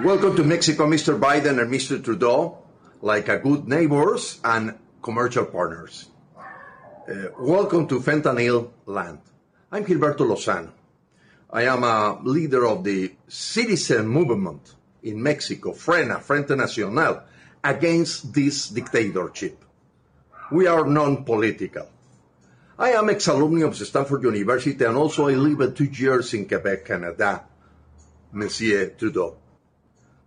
Welcome 0.00 0.36
to 0.36 0.44
Mexico, 0.44 0.86
Mr. 0.86 1.18
Biden 1.18 1.60
and 1.60 1.70
Mr. 1.72 2.02
Trudeau, 2.02 2.58
like 3.02 3.28
a 3.28 3.38
good 3.38 3.66
neighbors 3.68 4.38
and 4.44 4.74
commercial 5.02 5.44
partners. 5.44 6.08
Uh, 7.08 7.30
welcome 7.38 7.88
to 7.88 8.00
fentanyl 8.00 8.68
land. 8.84 9.18
I'm 9.72 9.82
Gilberto 9.82 10.28
Lozano. 10.28 10.70
I 11.50 11.62
am 11.62 11.82
a 11.82 12.20
leader 12.22 12.66
of 12.66 12.84
the 12.84 13.14
citizen 13.26 14.06
movement 14.06 14.74
in 15.02 15.22
Mexico, 15.22 15.72
FRENA, 15.72 16.20
Frente 16.20 16.54
Nacional, 16.54 17.22
against 17.64 18.34
this 18.34 18.68
dictatorship. 18.68 19.64
We 20.52 20.66
are 20.66 20.84
non-political. 20.84 21.88
I 22.78 22.90
am 22.90 23.08
ex-alumni 23.08 23.64
of 23.64 23.74
Stanford 23.74 24.24
University 24.24 24.84
and 24.84 24.98
also 24.98 25.28
I 25.28 25.32
lived 25.32 25.78
two 25.78 25.84
years 25.84 26.34
in 26.34 26.46
Quebec, 26.46 26.84
Canada, 26.84 27.42
Monsieur 28.32 28.90
Trudeau. 28.90 29.34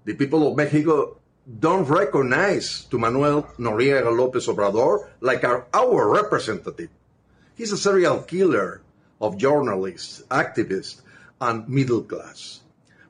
The 0.03 0.15
people 0.15 0.47
of 0.47 0.57
Mexico 0.57 1.20
don't 1.45 1.85
recognize 1.85 2.85
to 2.85 2.99
Manuel 2.99 3.43
Noriega 3.57 4.11
López 4.13 4.47
Obrador 4.47 5.09
like 5.21 5.43
our, 5.43 5.65
our 5.73 6.09
representative. 6.09 6.89
He's 7.55 7.71
a 7.71 7.77
serial 7.77 8.21
killer 8.21 8.81
of 9.19 9.37
journalists, 9.37 10.23
activists, 10.29 11.01
and 11.39 11.67
middle 11.67 12.03
class. 12.03 12.61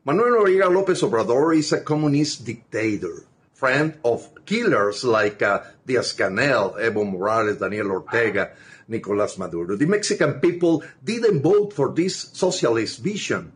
Manuel 0.05 0.43
Noriega 0.43 0.69
López 0.71 1.03
Obrador 1.03 1.57
is 1.57 1.71
a 1.73 1.81
communist 1.81 2.45
dictator, 2.45 3.25
friend 3.53 3.99
of 4.03 4.27
killers 4.45 5.03
like 5.03 5.41
uh, 5.41 5.61
Díaz-Canel, 5.87 6.79
Evo 6.79 7.09
Morales, 7.09 7.57
Daniel 7.57 7.91
Ortega, 7.91 8.51
Nicolás 8.89 9.37
Maduro. 9.37 9.75
The 9.75 9.85
Mexican 9.85 10.39
people 10.39 10.83
didn't 11.03 11.41
vote 11.41 11.73
for 11.73 11.93
this 11.93 12.31
socialist 12.33 12.99
vision. 12.99 13.51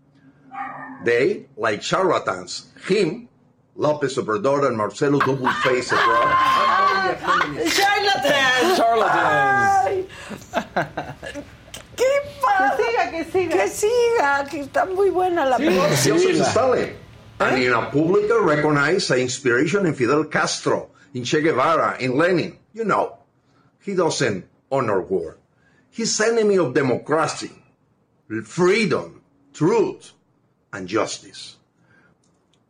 They, 1.03 1.47
like 1.57 1.81
charlatans, 1.81 2.71
him, 2.87 3.29
López 3.77 4.17
Obrador, 4.17 4.67
and 4.67 4.77
Marcelo 4.77 5.19
Doubleface 5.19 5.91
Ebrard, 5.91 6.35
¡Charlatán! 8.75 9.85
Ay, 9.85 10.07
¿Qué 11.95 12.11
pasa? 12.41 12.77
Que 12.77 12.83
siga, 12.83 13.11
que 13.11 13.23
siga. 13.31 13.57
Que 13.57 13.67
siga, 13.69 14.45
que 14.49 14.59
está 14.61 14.85
muy 14.85 15.09
buena 15.09 15.45
la 15.45 15.57
Joseph 15.57 16.39
¿Eh? 16.39 16.43
Stalin. 16.43 16.95
And 17.39 17.61
in 17.61 17.73
a 17.73 17.91
public 17.91 18.31
recognize 18.31 19.09
the 19.09 19.19
inspiration 19.19 19.85
in 19.85 19.93
Fidel 19.93 20.25
Castro, 20.25 20.91
in 21.13 21.25
Che 21.25 21.41
Guevara, 21.41 21.97
in 21.99 22.17
Lenin. 22.17 22.57
You 22.73 22.85
know, 22.85 23.17
he 23.81 23.93
doesn't 23.93 24.45
honor 24.71 25.01
war. 25.01 25.37
He's 25.91 26.19
enemy 26.21 26.57
of 26.57 26.73
democracy, 26.73 27.51
freedom, 28.45 29.21
truth, 29.53 30.11
and 30.71 30.87
justice. 30.87 31.57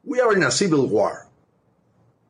We 0.06 0.22
are 0.22 0.34
in 0.34 0.44
a 0.44 0.52
civil 0.52 0.88
war. 0.88 1.28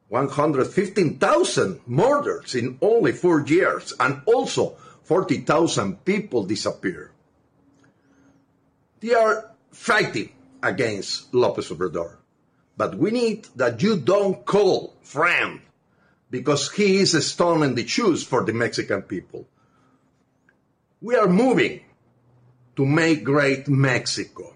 115,000 0.09 1.81
murders 1.85 2.55
in 2.55 2.77
only 2.81 3.11
four 3.11 3.41
years, 3.41 3.93
and 3.99 4.21
also 4.25 4.77
40,000 5.03 6.05
people 6.05 6.45
disappear. 6.45 7.11
They 8.99 9.13
are 9.13 9.51
fighting 9.71 10.31
against 10.63 11.33
Lopez 11.33 11.69
Obrador. 11.69 12.17
But 12.77 12.95
we 12.97 13.11
need 13.11 13.47
that 13.55 13.81
you 13.81 13.97
don't 13.97 14.45
call 14.45 14.95
friend 15.01 15.61
because 16.29 16.71
he 16.71 16.97
is 16.97 17.13
a 17.13 17.21
stone 17.21 17.63
in 17.63 17.75
the 17.75 17.87
shoes 17.87 18.23
for 18.23 18.43
the 18.43 18.53
Mexican 18.53 19.01
people. 19.03 19.47
We 21.01 21.15
are 21.15 21.27
moving 21.27 21.81
to 22.75 22.85
make 22.85 23.23
great 23.23 23.67
Mexico. 23.67 24.53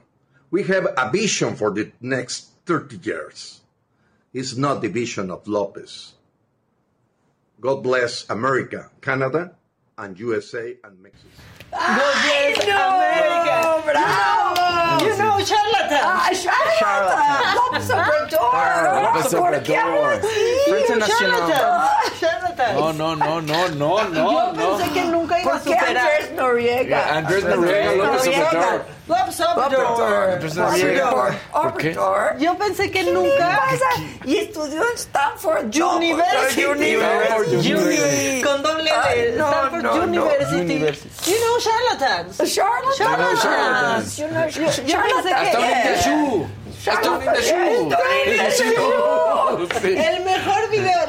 We 0.51 0.63
have 0.63 0.87
a 0.97 1.09
vision 1.11 1.55
for 1.55 1.71
the 1.71 1.91
next 2.01 2.58
30 2.69 2.97
years. 3.01 3.61
It's 4.31 4.55
not 4.55 4.81
the 4.83 4.89
vision 4.89 5.31
of 5.31 5.47
Lopez. 5.47 6.13
God 7.59 7.81
bless 7.81 8.29
America, 8.29 8.91
Canada, 9.01 9.55
and 9.97 10.19
USA 10.19 10.77
and 10.83 11.01
Mexico. 11.01 11.33
¡Ay, 11.73 12.53
no! 12.67 12.77
America. 12.93 13.57
¡Bravo! 13.89 15.03
You 15.03 15.17
know, 15.17 15.39
charlatan. 15.49 16.01
¡Ah, 16.05 16.29
charlatan! 16.29 17.55
¡López 17.57 17.89
Obrador! 17.89 19.03
López 19.03 19.33
¿Por 19.33 19.63
qué 19.63 19.77
habla 19.77 19.99
Obrador. 19.99 20.29
así? 20.29 20.93
Nacional. 20.99 21.09
Charlatan. 21.09 21.89
Charlatan. 22.19 22.75
No, 22.75 22.93
no, 22.93 23.15
no, 23.15 23.41
no, 23.41 23.67
no, 23.69 24.09
no, 24.09 24.13
Yo 24.13 24.53
no. 24.53 24.77
pensé 24.77 24.93
que 24.93 25.03
nunca 25.05 25.38
iba 25.38 25.38
a 25.38 25.38
¿Por 25.51 25.61
qué 25.61 25.69
superar. 25.73 25.97
Andrés 26.11 26.31
Noriega? 26.31 27.15
Andrés 27.17 27.43
Noriega, 27.43 27.91
López 27.93 28.27
Obrador. 28.27 28.85
López 29.07 29.39
Obrador. 29.41 30.29
Andrés 30.33 30.55
Noriega. 30.55 31.09
¿Por 31.51 31.77
qué? 31.77 31.97
Obrador. 31.97 32.37
Yo 32.39 32.57
pensé 32.57 32.83
que 32.91 32.91
¿Qué 32.91 33.03
le 33.03 33.11
nunca. 33.11 33.61
pasa? 33.69 33.85
Y 34.25 34.37
estudió 34.37 34.81
en 34.81 34.95
Stanford 34.95 35.65
University. 35.75 36.65
University. 36.65 37.73
Uni- 37.73 38.41
Con 38.43 38.61
doble 38.63 38.91
no, 39.37 39.47
Stanford. 39.49 40.03
University. 40.03 40.55
University. 40.61 41.31
You 41.31 41.37
know 41.37 41.57
charlatans. 41.59 42.37
Charlatans. 42.55 42.97
Charlatans. 43.41 44.17
You 44.17 44.27
know, 44.27 44.47
Yo- 44.47 44.61
yo 44.61 44.71
pensé 44.71 44.85
charlatans. 44.91 45.25
Hasta 45.35 45.59
un 45.59 45.65
que- 45.65 45.73
Indeshu. 45.73 46.47
Hasta 46.89 47.09
un 47.11 47.21
Indeshu. 47.23 48.69
El 49.85 50.23
mejor 50.23 50.58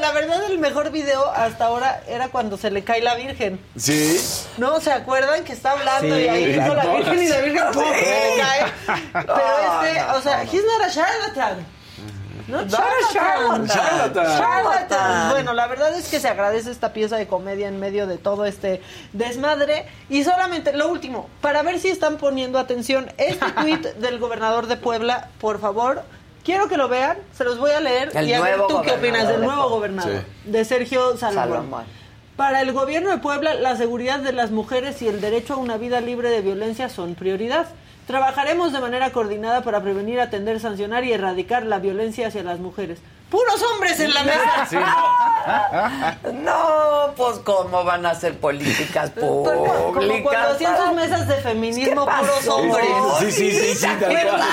la 0.00 0.12
verdad, 0.12 0.50
el 0.50 0.58
mejor 0.58 0.90
video 0.90 1.30
hasta 1.30 1.66
ahora 1.66 2.02
era 2.08 2.28
cuando 2.28 2.56
se 2.56 2.70
le 2.70 2.82
cae 2.82 3.02
la 3.02 3.14
Virgen. 3.14 3.60
Sí. 3.76 4.18
¿No? 4.58 4.80
¿Se 4.80 4.92
acuerdan 4.92 5.44
que 5.44 5.52
está 5.52 5.72
hablando 5.72 6.14
Sí, 6.14 6.22
y 6.22 6.28
ahí 6.28 6.52
dijo 6.52 6.74
la. 6.74 6.86
Virgen 6.86 7.22
y 7.22 7.28
la 7.28 7.40
Virgen 7.40 7.64
¡pum! 7.72 7.84
se 7.84 8.36
le 8.36 8.42
cae? 8.42 8.72
Pero 9.12 9.84
este, 9.84 10.00
no, 10.00 10.16
o 10.16 10.20
sea, 10.22 10.42
he's 10.44 10.64
not 10.64 10.82
a 10.82 10.90
charlatan. 10.90 11.66
No, 12.48 12.66
charlatan. 12.66 13.68
Charlatan. 13.68 14.38
Charlatan. 14.38 15.30
Bueno, 15.30 15.52
la 15.52 15.68
verdad 15.68 15.96
es 15.96 16.08
que 16.08 16.18
se 16.18 16.28
agradece 16.28 16.70
esta 16.70 16.92
pieza 16.92 17.16
de 17.16 17.28
comedia 17.28 17.68
en 17.68 17.78
medio 17.78 18.06
de 18.06 18.18
todo 18.18 18.44
este 18.44 18.82
desmadre. 19.12 19.86
Y 20.08 20.24
solamente, 20.24 20.72
lo 20.72 20.88
último, 20.88 21.28
para 21.40 21.62
ver 21.62 21.78
si 21.78 21.88
están 21.88 22.16
poniendo 22.16 22.58
atención, 22.58 23.12
este 23.18 23.46
tuit 23.60 23.82
del 23.82 24.18
gobernador 24.18 24.66
de 24.66 24.76
Puebla, 24.76 25.28
por 25.40 25.60
favor, 25.60 26.02
quiero 26.44 26.68
que 26.68 26.76
lo 26.76 26.88
vean, 26.88 27.18
se 27.32 27.44
los 27.44 27.58
voy 27.58 27.70
a 27.70 27.80
leer. 27.80 28.10
El 28.14 28.28
y 28.28 28.32
a 28.32 28.40
ver 28.40 28.60
tú 28.68 28.80
qué 28.82 28.92
opinas 28.92 29.28
del 29.28 29.40
de 29.40 29.46
nuevo 29.46 29.68
gobernador, 29.68 30.24
de 30.44 30.64
Sergio 30.64 31.16
Salomón. 31.16 31.48
Salomón. 31.48 31.84
Para 32.36 32.62
el 32.62 32.72
gobierno 32.72 33.10
de 33.10 33.18
Puebla, 33.18 33.54
la 33.54 33.76
seguridad 33.76 34.20
de 34.20 34.32
las 34.32 34.50
mujeres 34.50 35.02
y 35.02 35.08
el 35.08 35.20
derecho 35.20 35.54
a 35.54 35.56
una 35.58 35.76
vida 35.76 36.00
libre 36.00 36.30
de 36.30 36.40
violencia 36.40 36.88
son 36.88 37.14
prioridad. 37.14 37.66
Trabajaremos 38.06 38.72
de 38.72 38.80
manera 38.80 39.10
coordinada 39.12 39.62
para 39.62 39.82
prevenir, 39.82 40.20
atender, 40.20 40.58
sancionar 40.58 41.04
y 41.04 41.12
erradicar 41.12 41.66
la 41.66 41.78
violencia 41.78 42.28
hacia 42.28 42.42
las 42.42 42.58
mujeres. 42.58 42.98
¡Puros 43.30 43.62
hombres 43.62 44.00
en 44.00 44.12
la 44.12 44.24
mesa! 44.24 44.68
No, 46.32 47.12
pues 47.16 47.38
cómo 47.44 47.84
van 47.84 48.04
a 48.06 48.10
hacer 48.10 48.38
políticas 48.38 49.10
Como 49.18 49.42
cuando 49.44 49.92
públicas. 49.94 50.54
hacían 50.54 50.76
sus 50.76 50.92
mesas 50.94 51.28
de 51.28 51.36
feminismo, 51.36 52.06
¿Qué 52.06 52.12
puros 52.12 52.48
hombres. 52.48 52.86
Sí, 53.20 53.30
sí, 53.30 53.50
sí, 53.52 53.66
sí, 53.68 53.74
¿Se 53.76 53.86
acuerdan? 53.88 54.48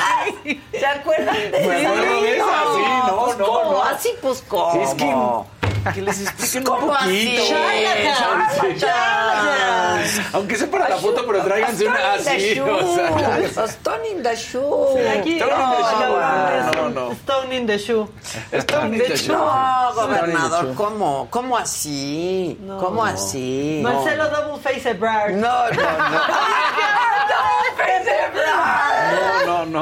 ¿Se 0.71 0.85
acuerdan 0.85 1.35
de 1.51 2.37
eso? 2.37 2.45
sí, 2.75 2.83
no, 3.07 3.25
pues, 3.25 3.37
no, 3.37 3.71
no. 3.71 3.83
Así 3.83 4.09
pues 4.21 4.43
cómo. 4.47 4.71
Sí, 4.73 4.79
es 4.79 4.93
que- 4.93 5.56
Que 5.93 6.01
les 6.01 6.21
expliquen 6.21 6.59
un 6.59 6.65
¿Cómo 6.65 6.87
poquito. 6.93 7.43
Charlatans, 7.47 8.79
charlatans. 8.79 10.21
Aunque 10.33 10.55
sea 10.55 10.69
para 10.69 10.89
la 10.89 10.97
foto, 10.97 11.23
pero 11.25 11.43
tráiganse 11.43 11.87
una 11.87 12.13
así. 12.13 12.59
O 12.59 12.95
sea. 12.95 13.65
Stone 13.65 14.09
in 14.09 14.23
the 14.23 14.35
shoe. 14.35 15.07
Aquí, 15.19 15.37
Stone 15.37 15.63
in 15.63 15.69
the 15.71 15.79
no, 15.79 15.89
shoe. 15.89 16.75
no, 16.75 16.89
No. 16.89 17.11
Stone 17.13 17.55
in 17.55 17.67
the 17.67 17.77
shoe. 17.77 18.07
Stone 18.51 18.93
in 18.95 18.99
the 19.03 19.17
shoe. 19.17 19.33
No, 19.33 19.91
Stone 19.91 20.13
in 20.13 20.21
the 20.21 20.33
gobernador. 20.33 20.75
¿cómo? 20.75 21.27
¿Cómo 21.29 21.57
así? 21.57 22.57
No. 22.61 22.77
¿Cómo 22.77 23.03
así? 23.03 23.81
Marcelo 23.83 24.29
Double 24.29 24.59
Face 24.61 24.89
Ebrard. 24.89 25.31
No, 25.33 25.69
no, 25.69 25.81
no. 25.81 26.21
No, 29.45 29.65
no, 29.65 29.81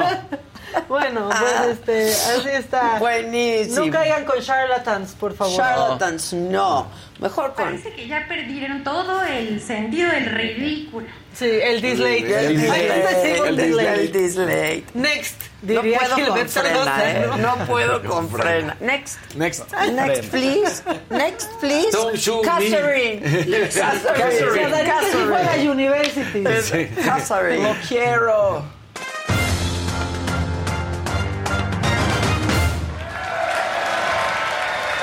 Bueno, 0.88 1.28
pues 1.28 1.78
este, 1.78 2.08
así 2.10 2.48
está. 2.50 2.98
Buenísimo. 2.98 3.86
No 3.86 3.92
caigan 3.92 4.24
con 4.24 4.40
charlatans, 4.40 5.12
por 5.14 5.34
favor. 5.34 5.56
Charlatans, 5.56 6.32
no. 6.32 6.86
Mejor 7.20 7.54
con... 7.54 7.64
Parece 7.64 7.92
que 7.94 8.06
ya 8.06 8.26
perdieron 8.28 8.84
todo 8.84 9.22
el 9.24 9.60
sentido 9.60 10.10
del 10.10 10.26
ridículo. 10.26 11.06
Sí, 11.32 11.46
el 11.46 11.80
dislate. 11.80 12.46
El 12.46 12.56
dislate, 12.56 12.86
El 12.86 13.46
el 13.46 13.56
dislate. 13.56 13.66
dislate, 13.66 13.94
el 14.04 14.12
dislate. 14.12 14.84
Next, 14.94 15.42
No 15.62 15.82
puedo 15.82 16.28
con 16.34 16.48
frena, 16.48 17.10
¿eh? 17.10 17.26
No 17.38 17.56
puedo 17.66 18.02
con 18.04 18.28
frena. 18.30 18.76
Next. 18.80 19.18
Next. 19.34 19.64
Next, 19.92 20.30
please. 20.30 20.82
Next, 21.10 21.48
please. 21.60 21.90
Don't 21.92 22.16
shoot 22.16 22.42
me. 22.42 22.48
Catherine. 22.70 23.20
Catherine. 23.20 23.68
Catherine. 23.70 24.70
Catherine 24.70 25.34
a 25.34 25.56
la 25.56 25.70
university. 25.72 26.44
Catherine. 26.44 27.62
Lo 27.62 27.74
quiero. 27.88 28.75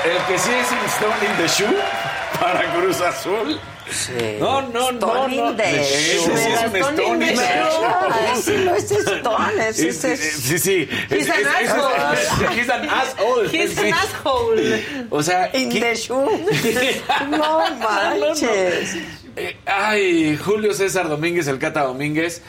El 0.04 0.18
que 0.26 0.38
sí 0.38 0.50
es 0.52 0.70
un 0.70 0.86
Stone 0.86 1.26
in 1.30 1.36
the 1.38 1.48
Shoe 1.48 1.76
para 2.40 2.72
Cruz 2.74 3.00
Azul. 3.00 3.58
Sí. 3.90 4.36
No, 4.40 4.62
no, 4.62 4.92
no, 4.92 4.98
Stone 4.98 5.36
no. 5.36 5.50
in 5.50 5.56
the 5.56 5.80
Ese 5.80 6.18
shoe. 6.18 6.36
sí 6.36 6.52
es 6.52 6.62
un 6.70 6.76
Stone 6.76 7.12
in 7.12 7.18
the 7.18 7.34
Shoe. 7.36 8.42
sí, 8.42 8.52
no 8.64 8.74
es 8.74 8.90
Stone, 8.90 9.68
es 9.68 9.76
Sí, 9.76 9.92
sí, 9.92 10.58
sí. 10.58 10.88
He's 11.10 11.30
an 11.30 11.46
asshole. 11.46 12.54
He's 12.58 12.70
an 12.70 12.88
asshole. 12.88 13.48
He's 13.52 13.78
an 13.78 13.92
asshole. 13.92 15.06
O 15.10 15.22
sea, 15.22 15.50
In 15.54 15.70
¿qué- 15.70 15.80
the 15.80 15.94
shoe. 15.96 16.26
No 17.30 17.60
manches. 17.78 18.96
Eh, 19.36 19.56
Ay, 19.66 20.36
Julio 20.36 20.72
César 20.74 21.08
Domínguez, 21.08 21.46
el 21.48 21.58
Cata 21.58 21.82
Domínguez, 21.82 22.40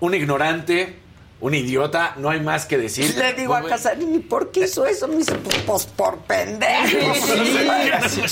un 0.00 0.14
ignorante, 0.14 0.96
un 1.40 1.54
idiota, 1.54 2.14
no 2.18 2.28
hay 2.30 2.40
más 2.40 2.66
que 2.66 2.76
decir. 2.76 3.16
Le 3.16 3.32
digo 3.32 3.54
a 3.54 3.62
Casarini, 3.62 4.18
¿por 4.18 4.50
qué 4.50 4.64
hizo 4.64 4.84
eso? 4.84 5.08
Me 5.08 5.16
dice, 5.16 5.34
pues, 5.36 5.56
pues, 5.66 5.86
por 5.86 6.18
pendejo. 6.18 7.12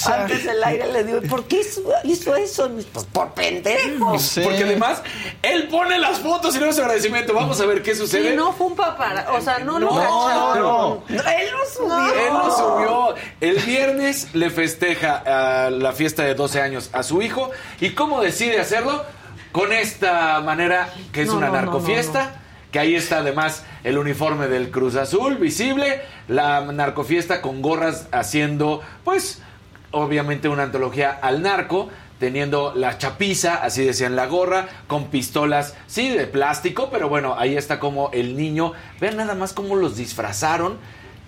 Antes 0.13 0.45
del 0.45 0.63
aire 0.63 0.93
le 0.93 1.05
digo, 1.05 1.21
¿por 1.23 1.45
qué 1.45 1.61
hizo, 1.61 1.81
hizo 2.05 2.37
eso? 2.37 2.69
Me 2.69 2.77
dice, 2.77 2.89
Pues 2.93 3.07
por 3.07 3.33
pendejo. 3.33 4.19
Sí. 4.19 4.43
Porque 4.43 4.65
además, 4.65 5.03
él 5.43 5.69
pone 5.69 5.99
las 5.99 6.19
fotos 6.19 6.55
y 6.55 6.59
luego 6.59 6.73
su 6.75 6.81
agradecimiento. 6.83 7.33
Vamos 7.33 7.61
a 7.61 7.67
ver 7.67 7.83
qué 7.83 7.95
sucede. 7.95 8.31
Sí, 8.31 8.37
no 8.37 8.53
fue 8.53 8.67
un 8.69 8.77
papara. 8.77 9.27
O 9.33 9.41
sea, 9.41 9.59
no, 9.61 9.79
No, 9.79 9.87
lo 9.91 9.95
cacharon. 9.97 10.59
no. 10.59 11.05
No, 11.09 11.31
él 11.31 11.49
lo 11.51 11.67
subió. 11.75 12.15
Él 12.15 12.33
lo 12.33 12.51
subió. 12.57 13.15
El 13.41 13.57
viernes 13.61 14.35
le 14.35 14.51
festeja 14.51 15.67
a 15.67 15.71
la 15.71 15.93
fiesta 15.93 16.25
de 16.25 16.35
12 16.35 16.61
años 16.61 16.91
a 16.93 17.03
su 17.03 17.23
hijo. 17.23 17.51
¿Y 17.81 17.91
cómo 17.91 18.21
decide 18.21 18.61
hacerlo? 18.61 19.05
Con 19.53 19.73
esta 19.73 20.41
manera 20.41 20.93
que 21.13 21.23
es 21.23 21.29
No, 21.29 21.37
una 21.39 21.47
no, 21.47 21.53
no, 21.55 21.61
narcofiesta. 21.63 22.43
Que 22.73 22.79
ahí 22.79 22.95
está 22.95 23.19
además 23.19 23.65
el 23.83 23.97
uniforme 23.97 24.49
del 24.49 24.71
Cruz 24.71 24.97
Azul 24.97 25.37
visible. 25.37 26.03
La 26.29 26.61
narcofiesta 26.61 27.41
con 27.41 27.63
gorras 27.63 28.09
haciendo, 28.13 28.83
pues, 29.05 29.41
obviamente 29.91 30.49
una 30.49 30.65
antología 30.65 31.11
al 31.11 31.43
narco. 31.43 31.89
Teniendo 32.19 32.75
la 32.75 32.99
chapiza, 32.99 33.63
así 33.63 33.85
decían 33.85 34.17
la 34.17 34.27
gorra, 34.27 34.67
con 34.89 35.07
pistolas, 35.07 35.77
sí, 35.87 36.09
de 36.09 36.27
plástico, 36.27 36.89
pero 36.91 37.09
bueno, 37.09 37.37
ahí 37.39 37.57
está 37.57 37.79
como 37.79 38.11
el 38.13 38.37
niño. 38.37 38.73
Vean 39.01 39.19
nada 39.19 39.37
más 39.37 39.53
cómo 39.53 39.77
los 39.77 39.97
disfrazaron. 39.97 40.79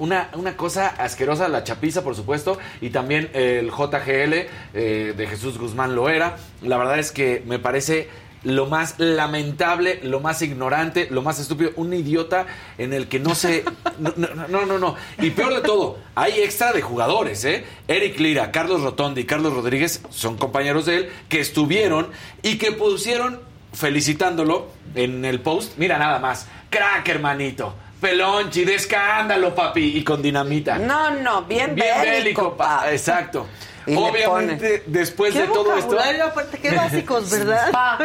Una, 0.00 0.30
una 0.32 0.56
cosa 0.56 0.88
asquerosa, 0.88 1.46
la 1.48 1.62
chapiza, 1.62 2.02
por 2.02 2.16
supuesto, 2.16 2.58
y 2.80 2.90
también 2.90 3.30
el 3.34 3.70
JGL 3.70 4.34
eh, 4.74 5.14
de 5.16 5.26
Jesús 5.28 5.58
Guzmán 5.58 5.94
Loera. 5.94 6.38
La 6.60 6.76
verdad 6.76 6.98
es 6.98 7.12
que 7.12 7.44
me 7.46 7.60
parece 7.60 8.08
lo 8.42 8.66
más 8.66 8.94
lamentable, 8.98 10.00
lo 10.02 10.20
más 10.20 10.40
ignorante, 10.42 11.08
lo 11.10 11.22
más 11.22 11.38
estúpido, 11.38 11.70
un 11.76 11.92
idiota 11.92 12.46
en 12.78 12.92
el 12.92 13.08
que 13.08 13.18
no 13.20 13.34
se... 13.34 13.64
No, 13.98 14.14
no, 14.48 14.64
no, 14.66 14.78
no. 14.78 14.96
Y 15.18 15.30
peor 15.30 15.54
de 15.54 15.60
todo, 15.60 15.98
hay 16.14 16.40
extra 16.40 16.72
de 16.72 16.80
jugadores, 16.80 17.44
¿eh? 17.44 17.64
Eric 17.86 18.18
Lira, 18.18 18.50
Carlos 18.50 18.80
Rotondi 18.82 19.20
y 19.20 19.24
Carlos 19.24 19.52
Rodríguez 19.52 20.00
son 20.08 20.38
compañeros 20.38 20.86
de 20.86 20.96
él 20.96 21.10
que 21.28 21.40
estuvieron 21.40 22.08
y 22.42 22.56
que 22.56 22.72
pusieron 22.72 23.40
felicitándolo 23.74 24.68
en 24.94 25.24
el 25.26 25.40
post. 25.40 25.72
Mira 25.76 25.98
nada 25.98 26.18
más, 26.18 26.46
crack 26.70 27.06
hermanito. 27.08 27.74
pelonchi, 28.00 28.64
de 28.64 28.76
escándalo, 28.76 29.54
papi, 29.54 29.98
y 29.98 30.02
con 30.02 30.22
dinamita. 30.22 30.78
No, 30.78 31.10
no, 31.10 31.42
bien, 31.42 31.74
Bien 31.74 31.88
bélico, 32.00 32.10
bélico, 32.22 32.56
pa. 32.56 32.90
exacto. 32.90 33.46
Y 33.90 33.96
Obviamente, 33.96 34.84
después 34.86 35.32
¿Qué 35.32 35.40
de 35.40 35.46
todo 35.48 35.76
esto. 35.76 35.88
vocabulario, 35.90 36.24
aparte, 36.26 36.58
qué 36.58 36.70
básicos, 36.70 37.30
¿verdad? 37.30 37.70
Pa. 37.72 37.98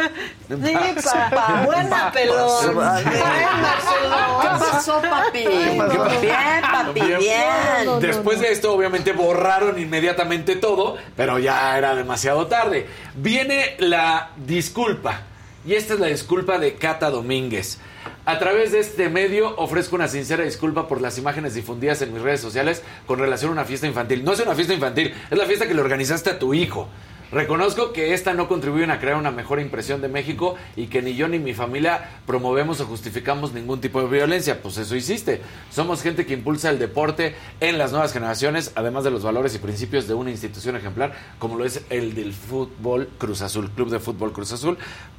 Sí, 0.48 0.74
pa, 1.04 1.30
pa. 1.30 1.62
Buena 1.64 2.10
pelón. 2.10 2.74
Buena 2.74 3.02
pelón. 3.04 4.40
¿Qué 4.40 4.48
pasó, 4.58 5.00
papi? 5.00 5.46
Bien, 5.46 6.62
papi, 6.62 7.00
bien. 7.00 8.00
Después 8.00 8.40
de 8.40 8.50
esto, 8.50 8.72
obviamente, 8.72 9.12
borraron 9.12 9.78
inmediatamente 9.78 10.56
todo, 10.56 10.96
pero 11.16 11.38
ya 11.38 11.78
era 11.78 11.94
demasiado 11.94 12.48
tarde. 12.48 12.88
Viene 13.14 13.76
la 13.78 14.30
disculpa. 14.36 15.22
Y 15.64 15.74
esta 15.74 15.94
es 15.94 16.00
la 16.00 16.06
disculpa 16.08 16.58
de 16.58 16.74
Cata 16.74 17.10
Domínguez. 17.10 17.78
A 18.28 18.40
través 18.40 18.72
de 18.72 18.80
este 18.80 19.08
medio 19.08 19.54
ofrezco 19.56 19.94
una 19.94 20.08
sincera 20.08 20.42
disculpa 20.42 20.88
por 20.88 21.00
las 21.00 21.16
imágenes 21.16 21.54
difundidas 21.54 22.02
en 22.02 22.12
mis 22.12 22.20
redes 22.20 22.40
sociales 22.40 22.82
con 23.06 23.20
relación 23.20 23.50
a 23.50 23.52
una 23.52 23.64
fiesta 23.64 23.86
infantil. 23.86 24.24
No 24.24 24.32
es 24.32 24.40
una 24.40 24.56
fiesta 24.56 24.74
infantil, 24.74 25.14
es 25.30 25.38
la 25.38 25.46
fiesta 25.46 25.68
que 25.68 25.74
le 25.74 25.80
organizaste 25.80 26.30
a 26.30 26.38
tu 26.40 26.52
hijo. 26.52 26.88
Reconozco 27.32 27.92
que 27.92 28.14
esta 28.14 28.34
no 28.34 28.46
contribuye 28.46 28.84
a 28.84 29.00
crear 29.00 29.16
una 29.16 29.32
mejor 29.32 29.58
impresión 29.60 30.00
de 30.00 30.08
México 30.08 30.54
y 30.76 30.86
que 30.86 31.02
ni 31.02 31.16
yo 31.16 31.26
ni 31.26 31.40
mi 31.40 31.54
familia 31.54 32.20
promovemos 32.24 32.80
o 32.80 32.86
justificamos 32.86 33.52
ningún 33.52 33.80
tipo 33.80 34.00
de 34.00 34.08
violencia. 34.08 34.62
Pues 34.62 34.78
eso 34.78 34.94
hiciste. 34.94 35.40
Somos 35.70 36.02
gente 36.02 36.24
que 36.24 36.34
impulsa 36.34 36.70
el 36.70 36.78
deporte 36.78 37.34
en 37.60 37.78
las 37.78 37.90
nuevas 37.90 38.12
generaciones, 38.12 38.72
además 38.76 39.02
de 39.02 39.10
los 39.10 39.24
valores 39.24 39.54
y 39.54 39.58
principios 39.58 40.06
de 40.06 40.14
una 40.14 40.30
institución 40.30 40.76
ejemplar, 40.76 41.14
como 41.38 41.56
lo 41.56 41.64
es 41.64 41.84
el 41.90 42.14
del 42.14 42.32
fútbol 42.32 43.08
Cruz 43.18 43.42
Azul, 43.42 43.70
Club 43.70 43.90
de 43.90 43.98
Fútbol 43.98 44.32
Cruz 44.32 44.52
Azul. 44.52 44.78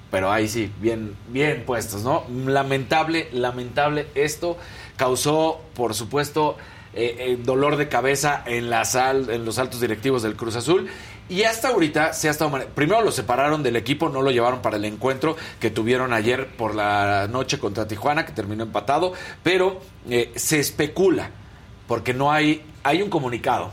Pero 0.10 0.32
ahí 0.32 0.48
sí, 0.48 0.72
bien, 0.80 1.16
bien 1.28 1.64
puestos, 1.66 2.04
¿no? 2.04 2.24
Lamentable, 2.46 3.28
lamentable 3.34 4.08
esto. 4.16 4.58
Causó, 4.96 5.60
por 5.76 5.94
supuesto, 5.94 6.56
eh, 6.94 7.16
eh, 7.20 7.38
dolor 7.44 7.76
de 7.76 7.90
cabeza 7.90 8.42
en, 8.46 8.70
la 8.70 8.82
en 9.04 9.46
los 9.46 9.60
altos 9.60 9.82
directivos 9.82 10.24
del 10.24 10.36
Cruz 10.36 10.56
Azul. 10.56 10.88
Y 11.30 11.44
hasta 11.44 11.70
ahorita 11.70 12.14
se 12.14 12.28
ha 12.28 12.32
estado. 12.32 12.58
Primero 12.74 13.02
lo 13.02 13.12
separaron 13.12 13.64
del 13.64 13.76
equipo, 13.76 14.10
no 14.10 14.22
lo 14.22 14.32
llevaron 14.32 14.62
para 14.62 14.78
el 14.78 14.86
encuentro 14.86 15.36
que 15.60 15.70
tuvieron 15.70 16.14
ayer 16.14 16.48
por 16.48 16.74
la 16.74 17.28
noche 17.28 17.60
contra 17.60 17.88
Tijuana, 17.88 18.26
que 18.26 18.32
terminó 18.32 18.64
empatado. 18.64 19.14
Pero 19.44 19.82
eh, 20.10 20.32
se 20.36 20.60
especula, 20.60 21.32
porque 21.88 22.14
no 22.14 22.32
hay. 22.32 22.64
Hay 22.84 23.02
un 23.02 23.10
comunicado 23.10 23.72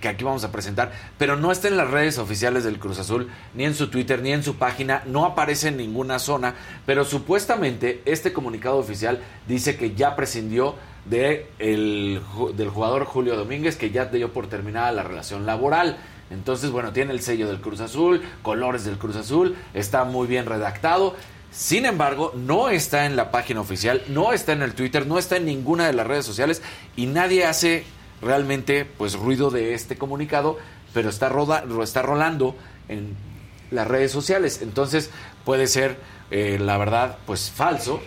que 0.00 0.08
aquí 0.08 0.24
vamos 0.24 0.44
a 0.44 0.52
presentar, 0.52 0.92
pero 1.16 1.36
no 1.36 1.50
está 1.50 1.68
en 1.68 1.76
las 1.76 1.90
redes 1.90 2.18
oficiales 2.18 2.64
del 2.64 2.78
Cruz 2.78 2.98
Azul, 2.98 3.28
ni 3.54 3.64
en 3.64 3.74
su 3.74 3.88
Twitter, 3.88 4.22
ni 4.22 4.32
en 4.32 4.42
su 4.42 4.56
página, 4.56 5.02
no 5.06 5.24
aparece 5.24 5.68
en 5.68 5.76
ninguna 5.76 6.18
zona, 6.18 6.54
pero 6.86 7.04
supuestamente 7.04 8.02
este 8.04 8.32
comunicado 8.32 8.78
oficial 8.78 9.20
dice 9.46 9.76
que 9.76 9.94
ya 9.94 10.14
prescindió 10.14 10.76
de 11.04 11.48
el 11.58 12.20
del 12.54 12.68
jugador 12.68 13.04
Julio 13.04 13.36
Domínguez, 13.36 13.76
que 13.76 13.90
ya 13.90 14.04
dio 14.06 14.32
por 14.32 14.48
terminada 14.48 14.92
la 14.92 15.02
relación 15.02 15.46
laboral. 15.46 15.96
Entonces, 16.30 16.70
bueno, 16.70 16.92
tiene 16.92 17.12
el 17.12 17.20
sello 17.20 17.46
del 17.48 17.60
Cruz 17.60 17.80
Azul, 17.80 18.22
colores 18.42 18.84
del 18.84 18.98
Cruz 18.98 19.16
Azul, 19.16 19.56
está 19.74 20.04
muy 20.04 20.26
bien 20.26 20.46
redactado. 20.46 21.16
Sin 21.50 21.86
embargo, 21.86 22.32
no 22.36 22.68
está 22.68 23.06
en 23.06 23.16
la 23.16 23.30
página 23.30 23.60
oficial, 23.62 24.02
no 24.08 24.32
está 24.34 24.52
en 24.52 24.60
el 24.62 24.74
Twitter, 24.74 25.06
no 25.06 25.18
está 25.18 25.38
en 25.38 25.46
ninguna 25.46 25.86
de 25.86 25.94
las 25.94 26.06
redes 26.06 26.26
sociales 26.26 26.60
y 26.96 27.06
nadie 27.06 27.46
hace 27.46 27.84
realmente 28.20 28.84
pues 28.84 29.14
ruido 29.14 29.50
de 29.50 29.72
este 29.72 29.96
comunicado, 29.96 30.58
pero 30.92 31.08
está 31.08 31.30
roda, 31.30 31.62
ro- 31.62 31.82
está 31.82 32.02
rolando 32.02 32.54
en 32.88 33.16
las 33.70 33.86
redes 33.88 34.12
sociales. 34.12 34.60
Entonces, 34.60 35.10
puede 35.46 35.66
ser 35.66 35.96
eh, 36.30 36.58
la 36.60 36.76
verdad 36.76 37.16
pues 37.26 37.50
falso, 37.50 38.02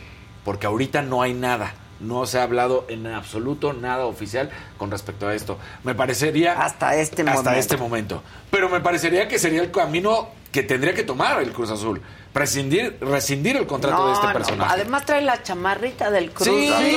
porque 0.46 0.68
ahorita 0.68 1.02
no 1.02 1.24
hay 1.24 1.34
nada. 1.34 1.74
No 2.02 2.26
se 2.26 2.40
ha 2.40 2.44
hablado 2.44 2.86
en 2.90 3.08
absoluto 3.08 3.74
nada 3.74 4.06
oficial 4.06 4.50
con 4.78 4.92
respecto 4.92 5.28
a 5.28 5.36
esto. 5.36 5.58
Me 5.84 5.96
parecería 5.96 6.62
hasta 6.62 6.96
este 6.96 7.22
hasta 7.22 7.34
momento. 7.34 7.60
este 7.60 7.78
momento. 7.78 8.24
Pero 8.50 8.70
me 8.70 8.82
parecería 8.82 9.28
que 9.28 9.40
sería 9.40 9.62
el 9.62 9.72
camino 9.72 10.30
que 10.52 10.64
tendría 10.64 10.94
que 10.94 11.04
tomar 11.04 11.42
el 11.42 11.52
Cruz 11.52 11.70
Azul, 11.72 12.02
prescindir, 12.34 12.98
rescindir 13.02 13.58
el 13.58 13.68
contrato 13.68 14.08
de 14.08 14.14
este 14.14 14.28
no, 14.28 14.34
personaje. 14.34 14.74
Además 14.74 15.06
trae 15.06 15.22
la 15.22 15.44
chamarrita 15.44 16.10
del 16.12 16.32
Cruz 16.32 16.48
Sí, 16.48 16.70
Azul. 16.70 16.86
sí, 16.86 16.96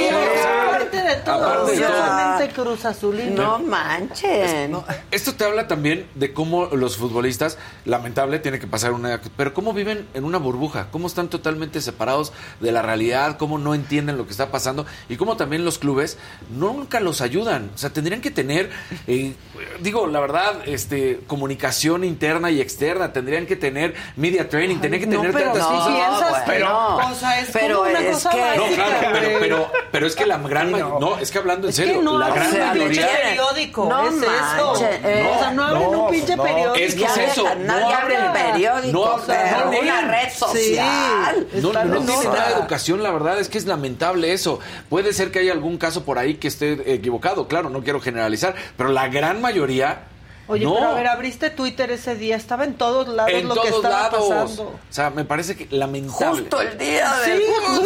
Aparte 0.68 0.96
de 1.02 1.16
todo, 1.16 1.48
Aparte 1.48 1.72
de 1.72 2.48
todo. 2.48 2.64
Cruz 2.64 2.84
Azulino. 2.84 3.42
No 3.42 3.58
manchen. 3.58 4.76
Esto 5.10 5.34
te 5.34 5.44
habla 5.44 5.66
también 5.66 6.06
de 6.14 6.32
cómo 6.32 6.66
los 6.66 6.96
futbolistas, 6.96 7.58
lamentable, 7.84 8.38
tiene 8.38 8.58
que 8.58 8.66
pasar 8.66 8.92
una... 8.92 9.20
Pero 9.36 9.54
cómo 9.54 9.72
viven 9.72 10.06
en 10.14 10.24
una 10.24 10.38
burbuja, 10.38 10.88
cómo 10.90 11.06
están 11.06 11.28
totalmente 11.28 11.80
separados 11.80 12.32
de 12.60 12.72
la 12.72 12.82
realidad, 12.82 13.36
cómo 13.38 13.58
no 13.58 13.74
entienden 13.74 14.16
lo 14.16 14.26
que 14.26 14.32
está 14.32 14.50
pasando 14.50 14.86
y 15.08 15.16
cómo 15.16 15.36
también 15.36 15.64
los 15.64 15.78
clubes 15.78 16.18
nunca 16.50 17.00
los 17.00 17.20
ayudan. 17.20 17.70
O 17.74 17.78
sea, 17.78 17.90
tendrían 17.90 18.20
que 18.20 18.30
tener, 18.30 18.70
eh, 19.06 19.34
digo, 19.80 20.06
la 20.06 20.20
verdad, 20.20 20.60
este 20.66 21.20
comunicación 21.26 22.04
interna 22.04 22.50
y 22.50 22.60
externa, 22.60 23.12
tendrían 23.12 23.46
que 23.46 23.56
tener 23.56 23.94
media 24.16 24.48
training, 24.48 24.76
tendrían 24.76 25.08
que 25.10 25.16
no, 25.16 25.23
tener 25.32 25.52
pero 25.52 25.52
tantas 25.52 25.68
sí 25.68 25.74
cosas. 25.74 25.94
piensas, 25.94 26.42
pero, 26.46 26.68
no. 26.68 26.96
O 27.10 27.14
sea, 27.14 27.40
es 27.40 27.50
Pero 27.52 27.78
como 27.78 27.90
una 27.90 28.00
es 28.00 28.14
cosa 28.14 28.30
que- 28.30 28.56
no, 28.56 28.66
claro, 28.66 29.08
pero, 29.12 29.38
pero, 29.40 29.72
pero 29.92 30.06
es 30.06 30.16
que 30.16 30.26
la 30.26 30.38
gran 30.38 30.68
Sí, 30.68 30.74
no. 30.80 30.98
no. 31.00 31.18
es 31.18 31.30
que 31.30 31.38
hablando 31.38 31.66
en 31.66 31.70
Es 31.70 31.76
serio, 31.76 31.98
que 31.98 32.02
no 32.02 32.18
la 32.18 32.26
abren 32.26 32.50
gran 32.50 32.54
un 32.72 32.72
pinche 32.72 33.00
mayoría 33.00 33.22
periódico. 33.28 33.86
No 33.88 34.08
es 34.08 34.14
eso. 34.16 34.86
eh. 35.04 35.30
o 35.34 35.38
sea, 35.38 35.50
no 35.52 35.64
abren 35.64 35.82
No, 35.92 35.98
un 36.04 36.10
pinche 36.10 36.36
no. 36.36 36.42
periódico. 36.42 36.74
Es 36.74 36.94
que 36.94 37.04
es 37.04 37.16
eso, 37.16 37.42
no 37.44 37.54
nadie 37.64 37.94
abre 37.94 38.14
el 38.16 38.32
periódico, 38.32 38.92
No, 39.16 39.22
pero 39.26 39.70
no 39.70 39.78
una 39.80 40.00
red 40.02 40.32
social. 40.32 41.46
No, 41.54 41.68
Están 41.68 41.90
no 41.90 41.96
en 41.96 42.06
tiene 42.06 42.24
nada 42.24 42.48
de 42.48 42.54
educación, 42.54 43.02
la 43.02 43.10
verdad 43.10 43.38
es 43.38 43.48
que 43.48 43.58
es 43.58 43.66
lamentable 43.66 44.32
eso. 44.32 44.60
Puede 44.88 45.12
ser 45.12 45.30
que 45.30 45.40
haya 45.40 45.52
algún 45.52 45.78
caso 45.78 46.04
por 46.04 46.18
ahí 46.18 46.34
que 46.34 46.48
esté 46.48 46.92
equivocado, 46.94 47.48
claro, 47.48 47.70
no 47.70 47.82
quiero 47.82 48.00
generalizar, 48.00 48.54
pero 48.76 48.90
la 48.90 49.08
gran 49.08 49.40
mayoría 49.40 50.00
Oye, 50.46 50.64
no. 50.66 50.74
pero 50.74 50.88
a 50.90 50.94
ver, 50.94 51.06
abriste 51.06 51.48
Twitter 51.50 51.90
ese 51.90 52.16
día, 52.16 52.36
estaba 52.36 52.64
en 52.64 52.74
todos 52.74 53.08
lados 53.08 53.32
en 53.32 53.48
lo 53.48 53.54
que 53.54 53.68
estaba 53.68 54.02
lados. 54.02 54.28
pasando. 54.28 54.62
O 54.64 54.78
sea, 54.90 55.08
me 55.10 55.24
parece 55.24 55.56
que 55.56 55.74
lamentable. 55.74 56.42
Justo 56.42 56.60
el 56.60 56.76
día 56.76 57.14
de, 57.16 57.36
Sí, 57.38 57.42
no, 57.48 57.78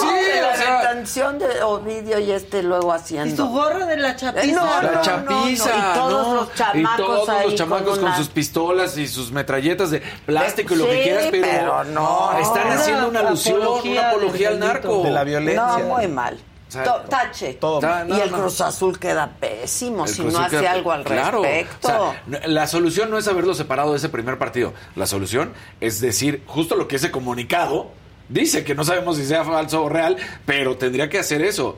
sí, 0.00 0.14
de 0.24 0.40
la 0.40 0.48
o 0.48 0.56
sea- 0.56 1.32
de 1.32 1.62
Ovidio 1.62 2.18
y 2.18 2.30
este 2.32 2.62
luego 2.62 2.92
haciendo. 2.92 3.34
Y 3.34 3.36
su 3.36 3.48
gorra 3.48 3.84
de 3.86 3.96
la 3.98 4.16
chapiza. 4.16 4.44
Eh, 4.44 4.52
no, 4.52 4.64
La 4.64 4.82
no, 4.82 4.92
no, 4.92 5.02
chapiza, 5.02 5.70
no, 5.70 5.76
y 5.78 5.98
todos 5.98 6.26
¿no? 6.28 6.34
los 6.36 6.54
chamacos 6.54 6.94
y 6.94 6.96
todos 7.02 7.28
ahí 7.28 7.44
los 7.46 7.54
chamacos 7.54 7.88
con 7.88 7.94
con, 7.98 8.04
una- 8.06 8.16
sus 8.16 8.28
pistolas 8.28 8.96
y 8.96 9.08
sus 9.08 9.30
metralletas 9.32 9.90
de 9.90 10.00
plástico 10.24 10.74
y 10.74 10.76
lo 10.78 10.84
Sí, 10.84 10.90
que 10.92 11.02
quieras, 11.02 11.24
pero, 11.30 11.46
pero 11.46 11.84
no. 11.84 12.38
están 12.38 12.68
haciendo 12.72 13.08
una 13.08 13.20
alusión, 13.20 13.60
apología 13.62 14.00
una 14.00 14.10
apología 14.10 14.48
al 14.48 14.58
narco. 14.58 15.02
De 15.02 15.10
la 15.10 15.24
violencia. 15.24 15.78
No, 15.78 15.78
muy 15.96 16.08
mal. 16.08 16.38
To- 16.72 17.00
tache. 17.08 17.54
todo 17.54 17.80
y 18.08 18.20
el. 18.20 18.30
Cruz 18.30 18.60
Azul 18.60 18.98
queda 18.98 19.30
pésimo 19.40 20.04
El 20.04 20.10
si 20.10 20.20
Cruz 20.22 20.32
no 20.34 20.40
hace 20.40 20.58
queda- 20.58 20.72
algo 20.72 20.90
al 20.92 21.04
claro. 21.04 21.42
respecto. 21.42 21.88
O 21.88 21.90
sea, 22.12 22.22
no- 22.26 22.38
la 22.46 22.66
solución 22.66 23.08
no 23.10 23.18
es 23.18 23.28
haberlo 23.28 23.54
separado 23.54 23.92
de 23.92 23.98
ese 23.98 24.08
primer 24.08 24.36
partido. 24.38 24.74
La 24.96 25.06
solución 25.06 25.52
es 25.80 26.00
decir 26.00 26.42
justo 26.46 26.74
lo 26.76 26.88
que 26.88 26.96
ese 26.96 27.10
comunicado 27.10 27.90
dice, 28.28 28.64
que 28.64 28.74
no 28.74 28.84
sabemos 28.84 29.16
si 29.16 29.24
sea 29.24 29.44
falso 29.44 29.84
o 29.84 29.88
real, 29.88 30.16
pero 30.44 30.76
tendría 30.76 31.08
que 31.08 31.18
hacer 31.20 31.40
eso. 31.42 31.76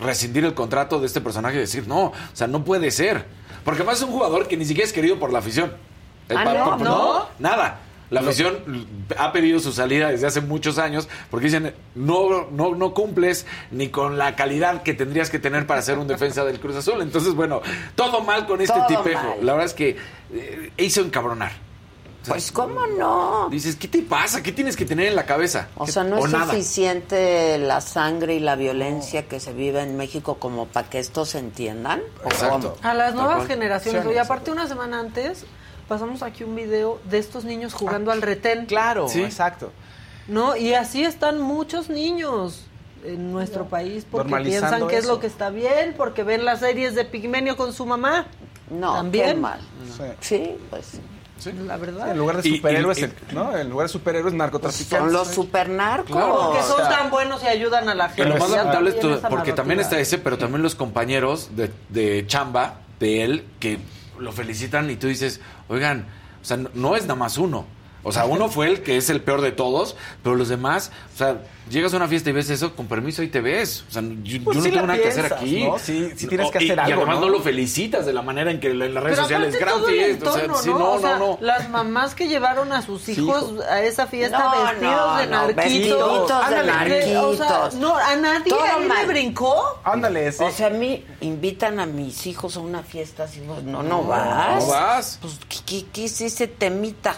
Rescindir 0.00 0.44
el 0.44 0.52
contrato 0.54 1.00
de 1.00 1.06
este 1.06 1.22
personaje 1.22 1.56
y 1.56 1.60
decir, 1.60 1.88
no, 1.88 2.06
o 2.06 2.12
sea, 2.34 2.46
no 2.46 2.62
puede 2.64 2.90
ser. 2.90 3.24
Porque 3.64 3.80
además 3.80 3.96
es 3.98 4.04
un 4.04 4.12
jugador 4.12 4.46
que 4.46 4.56
ni 4.58 4.66
siquiera 4.66 4.86
es 4.86 4.92
querido 4.92 5.18
por 5.18 5.32
la 5.32 5.38
afición. 5.38 5.72
El 6.28 6.36
Ah, 6.36 6.44
pa- 6.44 6.52
no, 6.54 6.64
por- 6.64 6.80
no. 6.82 7.26
nada. 7.38 7.78
La 8.10 8.20
afición 8.20 8.86
ha 9.18 9.32
pedido 9.32 9.58
su 9.58 9.72
salida 9.72 10.10
desde 10.10 10.26
hace 10.28 10.40
muchos 10.40 10.78
años 10.78 11.08
porque 11.30 11.46
dicen 11.46 11.74
no, 11.96 12.46
no, 12.52 12.74
no 12.74 12.94
cumples 12.94 13.46
ni 13.72 13.88
con 13.88 14.16
la 14.16 14.36
calidad 14.36 14.82
que 14.82 14.94
tendrías 14.94 15.28
que 15.28 15.38
tener 15.38 15.66
para 15.66 15.82
ser 15.82 15.98
un 15.98 16.06
defensa 16.06 16.44
del 16.44 16.60
Cruz 16.60 16.76
Azul. 16.76 17.02
Entonces, 17.02 17.34
bueno, 17.34 17.62
todo 17.96 18.20
mal 18.20 18.46
con 18.46 18.60
este 18.60 18.74
Todo 18.78 18.86
tipejo. 18.86 19.22
mal. 19.22 19.44
La 19.46 19.52
verdad 19.54 19.66
es 19.66 19.74
que 19.74 19.96
eh, 20.32 20.70
hizo 20.76 21.00
encabronar. 21.00 21.52
O 22.22 22.24
sea, 22.26 22.34
Pues 22.34 22.50
cómo 22.50 22.86
no. 22.88 23.48
Dices, 23.50 23.76
¿qué 23.76 23.86
te 23.88 24.02
pasa? 24.02 24.42
¿Qué 24.42 24.50
tienes 24.50 24.76
que 24.76 24.84
tener 24.84 25.06
en 25.06 25.14
la 25.16 25.26
cabeza? 25.26 25.68
O 25.76 25.84
¿Qué- 25.84 25.92
sea, 25.92 26.02
no 26.02 26.18
es 26.18 26.32
nada. 26.32 26.46
suficiente 26.52 27.56
la 27.58 27.80
sangre 27.80 28.34
y 28.34 28.40
la 28.40 28.56
violencia 28.56 29.26
que 29.28 29.38
se 29.40 29.52
vive 29.52 29.80
en 29.80 29.96
México 29.96 30.36
como 30.40 30.66
para 30.66 30.88
que 30.90 30.98
estos 30.98 31.28
se 31.30 31.38
entiendan. 31.38 32.02
¿O 32.24 32.28
Exacto. 32.28 32.74
cómo? 32.80 32.88
A 32.88 32.94
las 32.94 33.14
nuevas 33.14 33.46
generaciones. 33.46 34.02
Sí, 34.02 34.08
Oye, 34.08 34.18
aparte 34.20 34.50
una 34.50 34.66
semana 34.66 34.98
antes 35.00 35.44
pasamos 35.88 36.22
aquí 36.22 36.44
un 36.44 36.54
video 36.56 37.00
de 37.08 37.18
estos 37.18 37.44
niños 37.44 37.72
jugando 37.74 38.10
al 38.12 38.22
retén. 38.22 38.66
Claro, 38.66 39.08
Sí. 39.08 39.22
exacto. 39.22 39.72
¿No? 40.28 40.56
Y 40.56 40.74
así 40.74 41.04
están 41.04 41.40
muchos 41.40 41.88
niños 41.88 42.62
en 43.04 43.32
nuestro 43.32 43.66
país 43.66 44.04
porque 44.10 44.34
piensan 44.42 44.88
que 44.88 44.96
es 44.96 45.06
lo 45.06 45.20
que 45.20 45.28
está 45.28 45.50
bien, 45.50 45.94
porque 45.96 46.24
ven 46.24 46.44
las 46.44 46.60
series 46.60 46.94
de 46.96 47.04
Pigmenio 47.04 47.56
con 47.56 47.72
su 47.72 47.86
mamá. 47.86 48.26
No, 48.68 48.94
También. 48.94 49.26
qué 49.28 49.34
mal. 49.34 49.60
Sí. 49.96 50.02
Sí, 50.20 50.56
pues 50.70 50.98
La 51.64 51.76
verdad. 51.76 52.10
En 52.10 52.18
lugar 52.18 52.42
de 52.42 52.48
superhéroes, 52.56 52.98
y- 52.98 53.04
y- 53.04 53.34
¿no? 53.34 53.56
En 53.56 53.68
lugar 53.70 53.86
de 53.86 53.92
superhéroes, 53.92 54.34
narcotraficantes. 54.34 54.98
son 54.98 55.12
los 55.12 55.28
supernarcos. 55.28 56.10
Claro. 56.10 56.46
Porque 56.46 56.62
son 56.62 56.80
o 56.80 56.88
sea, 56.88 56.88
tan 56.98 57.10
buenos 57.10 57.44
y 57.44 57.46
ayudan 57.46 57.88
a 57.88 57.94
la 57.94 58.08
gente. 58.08 58.24
lo 58.24 58.38
más 58.38 58.50
lamentable 58.50 58.90
es 58.90 58.96
porque 59.28 59.52
también 59.52 59.78
está 59.78 60.00
ese, 60.00 60.18
pero 60.18 60.38
también 60.38 60.62
los 60.62 60.74
compañeros 60.74 61.50
de, 61.54 61.70
de 61.90 62.24
chamba 62.26 62.80
de 62.98 63.22
él 63.22 63.44
que 63.60 63.78
lo 64.18 64.32
felicitan 64.32 64.90
y 64.90 64.96
tú 64.96 65.06
dices, 65.08 65.40
oigan, 65.68 66.06
o 66.40 66.44
sea, 66.44 66.56
no, 66.56 66.70
no 66.74 66.96
es 66.96 67.02
nada 67.02 67.16
más 67.16 67.38
uno. 67.38 67.66
O 68.08 68.12
sea, 68.12 68.24
uno 68.24 68.48
fue 68.48 68.68
el 68.68 68.82
que 68.84 68.96
es 68.96 69.10
el 69.10 69.20
peor 69.20 69.40
de 69.40 69.50
todos, 69.50 69.96
pero 70.22 70.36
los 70.36 70.48
demás, 70.48 70.92
o 71.12 71.18
sea, 71.18 71.38
llegas 71.68 71.92
a 71.92 71.96
una 71.96 72.06
fiesta 72.06 72.30
y 72.30 72.32
ves 72.34 72.48
eso, 72.50 72.76
con 72.76 72.86
permiso 72.86 73.20
y 73.24 73.28
te 73.28 73.40
ves. 73.40 73.84
O 73.88 73.92
sea, 73.92 74.02
yo, 74.22 74.44
Pues 74.44 74.56
yo 74.58 74.62
sí 74.62 74.68
no 74.68 74.74
tengo 74.74 74.86
nada 74.86 75.02
que 75.02 75.08
hacer 75.08 75.32
aquí. 75.32 75.64
¿no? 75.64 75.76
Sí, 75.80 76.10
sí 76.14 76.28
tienes 76.28 76.52
que 76.52 76.62
Y- 76.62 76.70
hacer 76.70 76.78
y, 76.78 76.92
algo, 76.92 77.02
además 77.02 77.18
¿no? 77.18 77.26
no 77.26 77.32
lo 77.32 77.40
felicitas 77.40 78.06
de 78.06 78.12
la 78.12 78.22
manera 78.22 78.52
en 78.52 78.60
que 78.60 78.68
en 78.70 78.78
las 78.78 79.02
redes 79.02 79.16
Pero 79.18 79.22
sociales 79.22 79.58
gran 79.58 79.84
fiesta. 79.84 80.30
O 80.30 80.34
sea, 80.34 80.42
entorno, 80.44 80.62
sí, 80.62 80.70
¿no? 80.70 80.78
no, 80.78 80.92
O 80.92 81.00
sea, 81.00 81.18
no, 81.18 81.26
no. 81.30 81.38
Las 81.40 81.68
mamás 81.68 82.14
que 82.14 82.28
llevaron 82.28 82.72
a 82.72 82.80
sus 82.82 83.08
hijos 83.08 83.54
a 83.68 83.82
esa 83.82 84.06
fiesta 84.06 84.38
No, 84.38 84.50
vestidos 84.70 84.94
no, 84.94 85.16
de 85.16 85.26
no, 85.26 85.30
narquitos. 85.32 85.56
vestiditos 85.64 86.28
de 86.28 86.34
Ándale, 86.34 87.16
o 87.18 87.34
sea, 87.36 87.48
narquitos. 87.48 87.74
no, 87.80 87.96
a 87.96 88.14
nadie, 88.14 88.50
Todo 88.50 88.62
a 88.64 88.78
mí 88.78 88.86
me 88.86 89.06
brincó. 89.06 89.80
Ándale, 89.82 90.30
sí. 90.30 90.44
O 90.44 90.50
sea, 90.52 90.68
a 90.68 90.70
mí 90.70 91.04
invitan 91.22 91.80
a 91.80 91.86
mis 91.86 92.24
hijos 92.28 92.56
a 92.56 92.60
una 92.60 92.84
fiesta 92.84 93.24
así, 93.24 93.40
pues, 93.44 93.64
no, 93.64 93.82
no 93.82 94.04
vas. 94.04 94.62
no 94.64 94.70
vas. 94.70 95.18
Pues, 95.20 95.40
¿qué, 95.48 95.58
qué, 95.66 95.86
qué 95.92 96.04
es 96.04 96.20
ese 96.20 96.46
temita? 96.46 97.16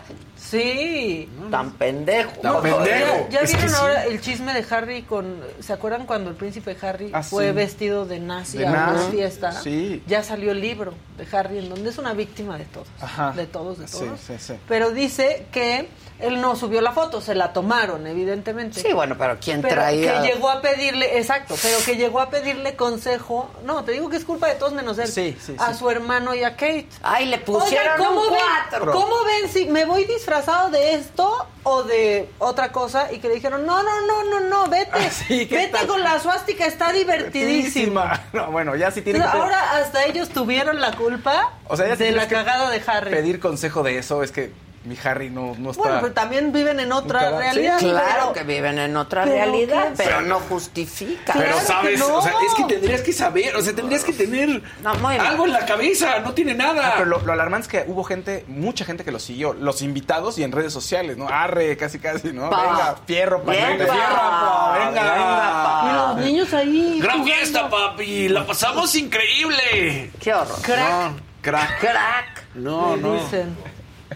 Sí. 0.51 1.29
Tan 1.51 1.73
pendejo. 1.73 2.31
Tan 2.41 2.53
No, 2.55 2.63
pendejo. 2.63 3.29
¿Ya, 3.29 3.31
ya 3.31 3.41
Es 3.41 3.51
que 3.51 3.57
vieron 3.59 3.75
sí. 3.75 3.81
ahora 3.81 4.05
el 4.07 4.21
chisme 4.21 4.55
de 4.55 4.65
Harry 4.75 5.03
con... 5.03 5.41
¿Se 5.61 5.73
acuerdan 5.73 6.07
cuando 6.07 6.31
el 6.31 6.37
príncipe 6.37 6.77
Harry 6.81 7.11
Ah, 7.13 7.23
fue 7.23 7.49
sí. 7.49 7.53
vestido 7.53 8.07
de 8.07 8.19
nazi 8.21 8.59
De 8.59 8.67
a 8.67 8.71
una 8.71 8.99
fiesta? 9.11 9.53
sí. 9.53 10.03
Ya 10.07 10.23
salió 10.23 10.53
el 10.53 10.61
libro 10.61 10.95
de 11.19 11.37
Harry 11.37 11.59
en 11.59 11.69
donde 11.69 11.91
es 11.91 11.99
una 11.99 12.15
víctima 12.15 12.57
de 12.57 12.65
todos. 12.65 12.89
Ajá. 13.01 13.33
De 13.33 13.47
todos, 13.47 13.79
de 13.79 13.89
Sí, 13.89 13.99
todos. 14.05 14.21
sí, 14.21 14.35
sí. 14.39 14.55
Pero 14.69 14.91
dice 14.91 15.47
que 15.53 15.89
él 16.21 16.41
no 16.41 16.57
subió 16.57 16.81
la 16.81 16.93
foto, 16.93 17.21
se 17.21 17.35
la 17.35 17.53
tomaron, 17.53 18.07
evidentemente. 18.07 18.81
Sí, 18.81 18.93
bueno, 18.93 19.17
pero 19.19 19.39
¿quién 19.41 19.63
Pero 19.63 19.75
traía? 19.77 20.21
que 20.23 20.29
llegó 20.29 20.51
a 20.51 20.61
pedirle, 20.61 21.19
exacto, 21.19 21.55
pero 21.63 21.79
que 21.85 21.97
llegó 21.97 22.21
a 22.21 22.29
pedirle 22.31 22.75
consejo. 22.77 23.51
No, 23.65 23.85
te 23.85 23.93
digo 23.93 24.09
que 24.11 24.17
es 24.17 24.25
culpa 24.25 24.49
de 24.49 24.55
todos 24.57 24.73
menos 24.73 24.99
él. 24.99 25.09
Sí, 25.09 25.37
sí, 25.41 25.55
A 25.59 25.73
sí. 25.73 25.79
su 25.79 25.89
hermano 25.91 26.35
y 26.35 26.43
a 26.45 26.51
Kate. 26.53 26.89
Ay, 27.03 27.27
le 27.27 27.39
pusieron 27.39 27.93
Oiga, 27.95 27.97
¿cómo 27.97 28.23
un 28.23 28.33
ven, 28.33 28.41
cuatro. 28.71 28.93
¿Cómo 28.93 29.25
ven 29.25 29.49
si 29.51 29.67
me 29.67 29.85
voy 29.85 30.05
disfrazado 30.05 30.71
de 30.71 30.95
esto 30.95 31.47
o 31.63 31.83
de 31.85 32.29
otra 32.39 32.73
cosa? 32.73 33.13
Y 33.13 33.19
que 33.19 33.29
le 33.29 33.35
dijeron, 33.35 33.65
no, 33.65 33.83
no, 33.83 34.01
no, 34.07 34.25
no, 34.25 34.41
no, 34.41 34.67
vete. 34.69 34.91
Ah, 34.95 35.11
sí, 35.11 35.47
¿qué 35.47 35.57
vete 35.57 35.87
con 35.87 36.03
la 36.03 36.19
suástica, 36.21 36.67
está 36.67 36.93
divertidísima. 36.93 38.25
No, 38.33 38.51
bueno, 38.51 38.77
ya 38.77 38.91
sí 38.91 39.03
tiene 39.03 39.21
ahora 39.25 39.77
hasta 39.79 40.05
ellos 40.05 40.29
tuvieron 40.29 40.81
la 40.81 40.93
culpa 40.97 41.53
O 41.67 41.77
sea, 41.77 41.89
ya 41.89 41.97
sí 41.97 42.05
de 42.05 42.13
la 42.13 42.29
cagada 42.29 42.71
de 42.71 42.83
Harry. 42.87 43.11
pedir 43.11 43.41
consejo 43.41 43.83
de 43.83 43.99
eso. 43.99 44.23
Es 44.23 44.33
que 44.33 44.53
mi 44.85 44.97
Harry 45.05 45.29
no, 45.29 45.55
no 45.59 45.71
está... 45.73 45.83
Bueno, 45.83 45.99
pero 46.01 46.13
también 46.15 46.53
viven 46.53 46.81
en 46.81 46.93
otra 46.93 47.31
Nunca- 47.31 47.39
realidad. 47.39 47.79
Sí, 47.79 47.87
Claro 47.91 48.07
pero- 48.21 48.33
que 48.33 48.43
viven 48.45 48.79
en 48.79 48.97
otra 48.97 49.25
pero 49.25 49.35
realidad, 49.37 49.89
qué- 49.97 50.05
pero 50.05 50.21
no 50.23 50.41
justifica. 50.41 51.33
Pero 51.35 51.45
Claro 51.47 51.59
que 51.61 51.65
sabes, 51.67 51.99
no. 51.99 52.17
o 52.17 52.23
sea, 52.23 52.33
es 52.47 52.55
que 52.55 52.65
tendrías 52.65 53.01
que 53.03 53.13
saber, 53.13 53.55
o 53.57 53.61
sea, 53.63 53.75
tendrías 53.75 54.05
que 54.05 54.13
tener 54.13 54.63
No, 54.83 54.91
algo 55.09 55.47
en 55.47 55.53
la 55.53 55.67
cabeza, 55.67 56.21
no 56.21 56.33
tiene 56.33 56.55
No, 56.55 56.73
nada. 56.73 56.93
pero 56.95 57.05
lo, 57.07 57.21
lo 57.21 57.33
alarmante 57.33 57.67
es 57.77 57.85
que 57.85 57.91
hubo 57.91 58.05
gente, 58.05 58.45
mucha 58.49 58.85
gente 58.85 59.05
que 59.05 59.11
lo 59.13 59.19
siguió, 59.19 59.53
los 59.53 59.83
invitados 59.83 60.39
y 60.39 60.45
en 60.45 60.53
redes 60.53 60.73
sociales, 60.73 61.17
¿no? 61.17 61.29
Arre, 61.29 61.77
casi, 61.77 61.99
casi, 61.99 62.33
¿no? 62.33 62.49
Pa. 62.51 62.63
Venga, 62.63 62.97
fierro, 63.07 63.43
pa. 63.43 63.53
fierro, 63.53 63.77
pa, 63.87 64.79
venga. 64.79 65.03
Venga, 65.03 65.63
pa. 65.65 65.89
Y 65.89 65.93
los 66.17 66.25
niños 66.27 66.55
ahí. 66.55 67.01
Gran 67.01 67.19
jugando. 67.19 67.25
fiesta, 67.35 67.69
papi, 67.69 68.29
la 68.29 68.47
pasamos 68.47 68.95
increíble. 68.95 70.11
Qué 70.21 70.33
horror. 70.33 70.61
Crack. 70.63 70.91
No, 70.91 71.17
crack. 71.43 71.81
Crack. 71.81 72.45
No, 72.55 72.97
no. 72.97 73.15
dicen. 73.15 73.57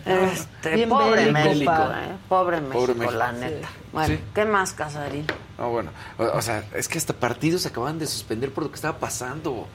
Este, 0.05 0.75
Bien 0.75 0.89
pobre 0.89 1.27
bélico, 1.33 1.33
México, 1.49 1.71
pa. 1.73 2.01
¿eh? 2.05 2.17
Pobre 2.29 2.61
México, 2.61 2.95
México. 2.95 3.11
la 3.19 3.33
neta. 3.33 3.69
Bueno, 3.93 4.15
Sí. 4.17 4.21
¿qué 4.35 4.45
más, 4.45 4.73
Casarín? 4.73 5.27
No, 5.59 5.71
bueno, 5.71 5.91
o, 6.19 6.25
o 6.25 6.43
sea, 6.43 6.65
es 6.75 6.89
que 6.89 6.99
hasta 6.99 7.13
partidos 7.13 7.63
se 7.63 7.69
acaban 7.69 7.99
de 7.99 8.07
suspender 8.07 8.53
por 8.53 8.65
lo 8.65 8.71
que 8.71 8.77
estaba 8.77 8.99
pasando. 8.99 9.69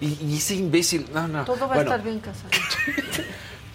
Y, 0.00 0.18
y 0.24 0.36
ese 0.36 0.54
imbécil, 0.54 1.08
no, 1.12 1.26
no. 1.26 1.44
Todo 1.44 1.60
va 1.60 1.74
Bueno, 1.74 1.80
a 1.92 1.94
estar 1.96 2.02
bien, 2.02 2.20
Casado. 2.20 2.48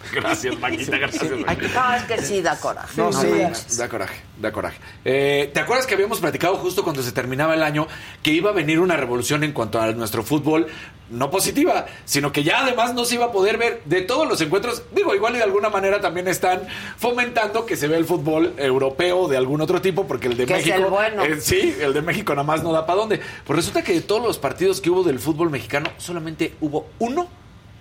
Gracias, 0.12 0.58
Maquita, 0.58 0.98
gracias. 0.98 1.30
No, 1.30 1.94
es 1.94 2.02
que 2.04 2.22
sí 2.22 2.42
da 2.42 2.56
coraje. 2.58 2.92
No, 2.96 3.10
no 3.10 3.20
sí. 3.20 3.26
manches. 3.28 3.76
Da 3.76 3.88
coraje, 3.88 4.20
da 4.40 4.52
coraje. 4.52 4.78
Eh, 5.04 5.50
¿Te 5.54 5.60
acuerdas 5.60 5.86
que 5.86 5.94
habíamos 5.94 6.20
platicado 6.20 6.56
justo 6.56 6.82
cuando 6.82 7.02
se 7.02 7.12
terminaba 7.12 7.54
el 7.54 7.62
año 7.62 7.86
que 8.22 8.30
iba 8.32 8.50
a 8.50 8.52
venir 8.52 8.80
una 8.80 8.96
revolución 8.96 9.44
en 9.44 9.52
cuanto 9.52 9.80
a 9.80 9.92
nuestro 9.92 10.22
fútbol? 10.22 10.66
No 11.10 11.30
positiva, 11.30 11.84
sino 12.06 12.32
que 12.32 12.42
ya 12.42 12.60
además 12.62 12.94
no 12.94 13.04
se 13.04 13.16
iba 13.16 13.26
a 13.26 13.32
poder 13.32 13.58
ver 13.58 13.82
de 13.84 14.00
todos 14.00 14.26
los 14.26 14.40
encuentros. 14.40 14.82
Digo, 14.92 15.14
igual 15.14 15.34
y 15.34 15.38
de 15.38 15.44
alguna 15.44 15.68
manera 15.68 16.00
también 16.00 16.26
están 16.26 16.62
fomentando 16.96 17.66
que 17.66 17.76
se 17.76 17.86
vea 17.86 17.98
el 17.98 18.06
fútbol 18.06 18.54
europeo 18.56 19.28
de 19.28 19.36
algún 19.36 19.60
otro 19.60 19.82
tipo, 19.82 20.06
porque 20.06 20.28
el 20.28 20.36
de 20.38 20.46
Que 20.46 20.54
es 20.58 20.66
México. 20.66 20.84
el 20.86 20.90
bueno. 20.90 21.22
eh, 21.24 21.38
sí, 21.40 21.76
el 21.80 21.92
de 21.92 22.00
México 22.00 22.32
nada 22.34 22.44
más 22.44 22.62
no 22.62 22.72
da 22.72 22.86
para 22.86 23.00
dónde. 23.00 23.20
Pues 23.44 23.56
resulta 23.56 23.82
que 23.82 23.92
de 23.92 24.00
todos 24.00 24.22
los 24.22 24.38
partidos 24.38 24.80
que 24.80 24.88
hubo 24.88 25.02
del 25.02 25.18
fútbol 25.18 25.50
mexicano, 25.50 25.90
solamente 25.98 26.54
hubo 26.62 26.86
uno 26.98 27.28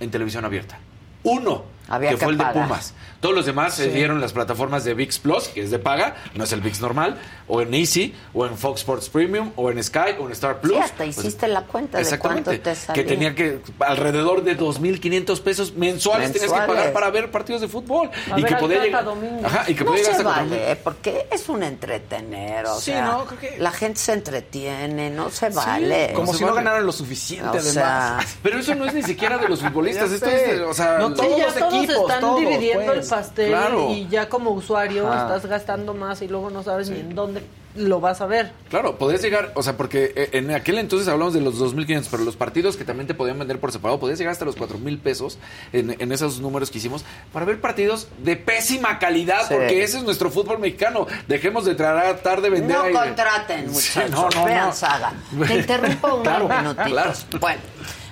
en 0.02 0.11
televisión 0.11 0.43
abierta. 0.43 0.77
Uno. 1.23 1.64
Había 1.87 2.09
que 2.11 2.15
que 2.17 2.23
fue 2.23 2.31
el 2.33 2.37
de. 2.37 2.45
Pumas. 2.45 2.93
Todos 3.19 3.35
los 3.35 3.45
demás 3.45 3.75
se 3.75 3.89
dieron 3.89 4.19
las 4.19 4.33
plataformas 4.33 4.83
de 4.83 4.93
VIX 4.95 5.19
Plus, 5.19 5.47
que 5.49 5.61
es 5.61 5.69
de 5.71 5.77
paga, 5.77 6.15
no 6.33 6.43
es 6.43 6.51
el 6.53 6.61
VIX 6.61 6.81
normal, 6.81 7.17
o 7.47 7.61
en 7.61 7.71
Easy, 7.75 8.15
o 8.33 8.45
en 8.47 8.57
Fox 8.57 8.79
Sports 8.81 9.09
Premium, 9.09 9.51
o 9.55 9.69
en 9.69 9.83
Sky, 9.83 10.15
o 10.19 10.25
en 10.25 10.31
Star 10.31 10.59
Plus. 10.59 10.73
Sí, 10.73 10.79
hasta 10.81 11.03
Pues, 11.03 11.17
hiciste 11.19 11.47
la 11.47 11.61
cuenta 11.63 11.97
de 11.97 12.03
Exactamente. 12.03 12.43
cuánto 12.49 12.63
te 12.63 12.75
salía. 12.75 13.03
que 13.03 13.07
tenía 13.07 13.35
que 13.35 13.61
alrededor 13.79 14.43
de 14.43 14.57
2.500 14.57 15.39
pesos 15.41 15.73
mensuales, 15.75 16.31
tenías 16.31 16.51
que 16.51 16.57
pagar 16.67 16.93
para 16.93 17.09
ver 17.11 17.29
partidos 17.29 17.61
de 17.61 17.67
fútbol. 17.67 18.09
A 18.31 18.39
y 18.39 18.41
ver 18.43 18.53
que 18.55 18.59
podía 18.59 18.83
llegar. 18.83 19.05
Ajá, 19.43 19.65
y 19.67 19.75
que 19.75 19.83
no 19.83 19.91
podía 19.91 20.03
llegar 20.03 20.15
se 20.15 20.21
hasta 20.21 20.23
4,000. 20.23 20.59
vale, 20.59 20.75
porque 20.77 21.27
es 21.31 21.49
un 21.49 21.61
entretener, 21.63 22.65
o 22.65 22.79
Sí, 22.79 22.85
sea, 22.91 23.05
no, 23.05 23.25
creo 23.25 23.39
que- 23.39 23.57
la 23.59 23.71
gente 23.71 23.99
se 23.99 24.13
entretiene, 24.13 25.09
no 25.11 25.29
se 25.29 25.49
vale. 25.49 26.13
Como 26.15 26.31
se 26.31 26.39
si 26.39 26.45
no 26.45 26.53
ganaran 26.55 26.85
lo 26.85 26.91
suficiente, 26.91 27.45
O 27.45 27.51
además. 27.51 27.73
sea, 27.73 28.19
Pero 28.41 28.57
eso 28.59 28.73
no 28.75 28.85
es 28.85 28.93
ni 28.95 29.03
siquiera 29.03 29.37
de 29.37 29.47
los 29.47 29.59
futbolistas, 29.61 30.11
esto 30.11 30.27
es 30.29 30.47
de, 30.57 30.61
o 30.63 30.73
sea, 30.73 30.97
No 30.97 31.13
todos 31.13 31.55
todos 31.72 31.84
equipos, 31.85 32.02
están 32.03 32.22
todos, 32.22 32.39
dividiendo 32.39 32.85
pues. 32.85 33.03
el 33.03 33.10
pastel 33.10 33.48
Claro. 33.49 33.89
y 33.91 34.07
ya 34.10 34.30
como 34.30 34.52
usuario 34.52 35.07
Ajá. 35.11 35.23
estás 35.35 35.45
gastando 35.49 35.93
más 35.93 36.22
y 36.22 36.27
luego 36.27 36.49
no 36.49 36.64
sabes 36.64 36.89
ni 36.89 36.99
en 36.99 37.15
dónde 37.15 37.43
lo 37.73 38.02
vas 38.02 38.19
a 38.19 38.26
ver. 38.26 38.52
Claro, 38.69 38.98
podías 38.98 39.22
llegar, 39.22 39.53
o 39.56 39.64
sea, 39.64 39.77
porque 39.77 40.11
eh, 40.18 40.30
en 40.34 40.52
aquel 40.52 40.77
entonces 40.77 41.07
hablamos 41.07 41.34
de 41.34 41.39
los 41.39 41.57
2.500, 41.57 42.07
pero 42.11 42.23
los 42.26 42.35
partidos 42.35 42.76
que 42.76 42.84
también 42.84 43.07
te 43.07 43.14
podían 43.14 43.39
vender 43.39 43.61
por 43.61 43.72
separado, 43.72 43.98
podías 43.98 44.19
llegar 44.19 44.34
hasta 44.34 44.43
los 44.43 44.57
4.000 44.57 44.99
pesos 44.99 45.38
en, 45.72 45.95
en 45.98 46.11
esos 46.11 46.41
números 46.41 46.69
que 46.69 46.80
hicimos 46.80 47.06
para 47.31 47.45
ver 47.45 47.61
partidos 47.61 48.10
de 48.26 48.35
pésima 48.35 48.99
calidad, 48.99 49.48
Sí. 49.48 49.53
porque 49.53 49.84
ese 49.84 49.99
es 49.99 50.03
nuestro 50.03 50.30
fútbol 50.30 50.60
mexicano. 50.60 51.07
Dejemos 51.30 51.64
de 51.64 51.76
tratar 51.76 52.41
de 52.41 52.49
vender. 52.49 52.76
no 52.77 52.91
contraten, 52.99 53.73
Sí, 53.73 53.99
muchachos, 53.99 54.11
no, 54.35 54.41
no, 54.41 54.45
vean 54.45 54.68
no. 54.68 54.73
saga. 54.73 55.14
Te 55.48 55.56
interrumpo 55.56 56.07
unos 56.07 56.22
Claro, 56.23 56.49
minutitos. 56.49 56.85
claro. 56.88 57.14
Bueno, 57.39 57.61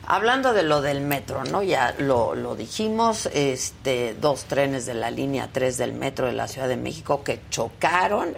hablando 0.10 0.54
de 0.54 0.64
lo 0.64 0.82
del 0.82 1.02
metro, 1.02 1.44
¿no? 1.46 1.62
Ya 1.62 1.96
lo, 2.00 2.34
lo 2.34 2.56
dijimos, 2.56 3.28
este, 3.28 4.16
dos 4.20 4.46
trenes 4.46 4.88
de 4.88 4.96
la 4.96 5.12
línea 5.12 5.50
3 5.54 5.78
del 5.78 5.94
metro 5.94 6.26
de 6.26 6.34
la 6.34 6.48
Ciudad 6.48 6.68
de 6.68 6.78
México 6.78 7.24
que 7.24 7.42
chocaron 7.52 8.34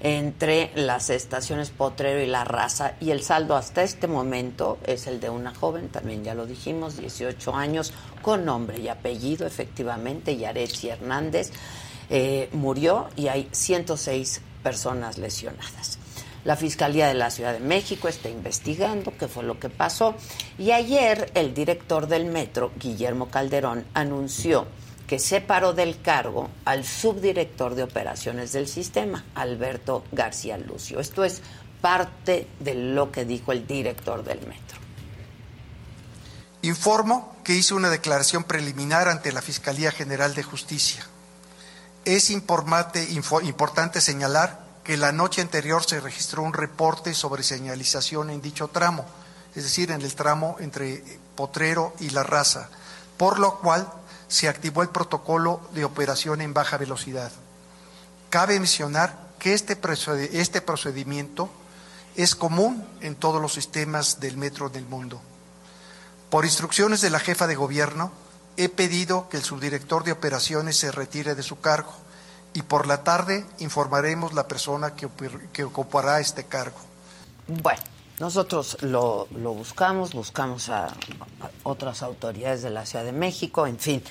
entre 0.00 0.72
las 0.74 1.10
estaciones 1.10 1.70
Potrero 1.70 2.20
y 2.20 2.26
La 2.26 2.44
Raza 2.44 2.94
y 3.00 3.12
el 3.12 3.22
saldo 3.22 3.54
hasta 3.54 3.84
este 3.84 4.08
momento 4.08 4.78
es 4.86 5.06
el 5.06 5.20
de 5.20 5.30
una 5.30 5.54
joven, 5.54 5.88
también 5.88 6.24
ya 6.24 6.34
lo 6.34 6.46
dijimos, 6.46 6.96
18 6.96 7.54
años, 7.54 7.92
con 8.20 8.44
nombre 8.44 8.80
y 8.80 8.88
apellido, 8.88 9.46
efectivamente, 9.46 10.36
Yaretsi 10.36 10.88
Hernández, 10.88 11.52
eh, 12.10 12.50
murió 12.52 13.08
y 13.14 13.28
hay 13.28 13.48
106 13.52 14.40
personas 14.64 15.16
lesionadas. 15.16 15.93
La 16.44 16.56
Fiscalía 16.56 17.08
de 17.08 17.14
la 17.14 17.30
Ciudad 17.30 17.54
de 17.54 17.60
México 17.60 18.06
está 18.06 18.28
investigando 18.28 19.14
qué 19.18 19.28
fue 19.28 19.44
lo 19.44 19.58
que 19.58 19.70
pasó 19.70 20.14
y 20.58 20.72
ayer 20.72 21.32
el 21.34 21.54
director 21.54 22.06
del 22.06 22.26
metro, 22.26 22.70
Guillermo 22.78 23.30
Calderón, 23.30 23.86
anunció 23.94 24.66
que 25.06 25.18
separó 25.18 25.72
del 25.72 26.00
cargo 26.00 26.50
al 26.64 26.84
subdirector 26.84 27.74
de 27.74 27.82
operaciones 27.82 28.52
del 28.52 28.68
sistema, 28.68 29.24
Alberto 29.34 30.04
García 30.12 30.58
Lucio. 30.58 31.00
Esto 31.00 31.24
es 31.24 31.40
parte 31.80 32.46
de 32.60 32.74
lo 32.74 33.10
que 33.10 33.24
dijo 33.24 33.52
el 33.52 33.66
director 33.66 34.24
del 34.24 34.40
metro. 34.40 34.78
Informo 36.62 37.36
que 37.44 37.54
hice 37.54 37.74
una 37.74 37.90
declaración 37.90 38.44
preliminar 38.44 39.08
ante 39.08 39.32
la 39.32 39.42
Fiscalía 39.42 39.90
General 39.90 40.34
de 40.34 40.42
Justicia. 40.42 41.06
Es 42.06 42.30
importante, 42.30 43.06
señalar 44.00 44.63
que 44.84 44.98
la 44.98 45.12
noche 45.12 45.40
anterior 45.40 45.82
se 45.82 45.98
registró 45.98 46.42
un 46.42 46.52
reporte 46.52 47.14
sobre 47.14 47.42
señalización 47.42 48.28
en 48.28 48.42
dicho 48.42 48.68
tramo, 48.68 49.06
es 49.54 49.64
decir, 49.64 49.90
en 49.90 50.02
el 50.02 50.14
tramo 50.14 50.56
entre 50.60 51.02
Potrero 51.34 51.94
y 52.00 52.10
La 52.10 52.22
Raza, 52.22 52.68
por 53.16 53.38
lo 53.38 53.58
cual 53.60 53.90
se 54.28 54.46
activó 54.48 54.82
el 54.82 54.90
protocolo 54.90 55.62
de 55.72 55.86
operación 55.86 56.42
en 56.42 56.52
baja 56.52 56.76
velocidad. 56.76 57.32
Cabe 58.28 58.60
mencionar 58.60 59.16
que 59.38 59.54
este, 59.54 59.78
este 60.38 60.60
procedimiento 60.60 61.48
es 62.14 62.34
común 62.34 62.86
en 63.00 63.14
todos 63.14 63.40
los 63.40 63.54
sistemas 63.54 64.20
del 64.20 64.36
metro 64.36 64.68
del 64.68 64.84
mundo. 64.84 65.20
Por 66.28 66.44
instrucciones 66.44 67.00
de 67.00 67.10
la 67.10 67.20
jefa 67.20 67.46
de 67.46 67.54
gobierno, 67.54 68.12
he 68.56 68.68
pedido 68.68 69.28
que 69.28 69.38
el 69.38 69.44
subdirector 69.44 70.04
de 70.04 70.12
operaciones 70.12 70.76
se 70.76 70.92
retire 70.92 71.34
de 71.34 71.42
su 71.42 71.60
cargo 71.60 72.03
y 72.54 72.62
por 72.62 72.86
la 72.86 73.02
tarde 73.02 73.44
informaremos 73.58 74.32
la 74.32 74.48
persona 74.48 74.94
que, 74.94 75.64
ocupará 75.64 76.20
este 76.20 76.44
cargo. 76.44 76.78
Bueno, 77.46 77.82
nosotros 78.20 78.78
lo, 78.80 79.26
buscamos, 79.26 80.14
buscamos 80.14 80.68
a, 80.70 80.86
a 80.86 80.94
otras 81.64 82.02
autoridades 82.02 82.62
de 82.62 82.70
la 82.70 82.86
Ciudad 82.86 83.04
de 83.04 83.12
México, 83.12 83.66
en 83.66 83.78
fin. 83.78 84.02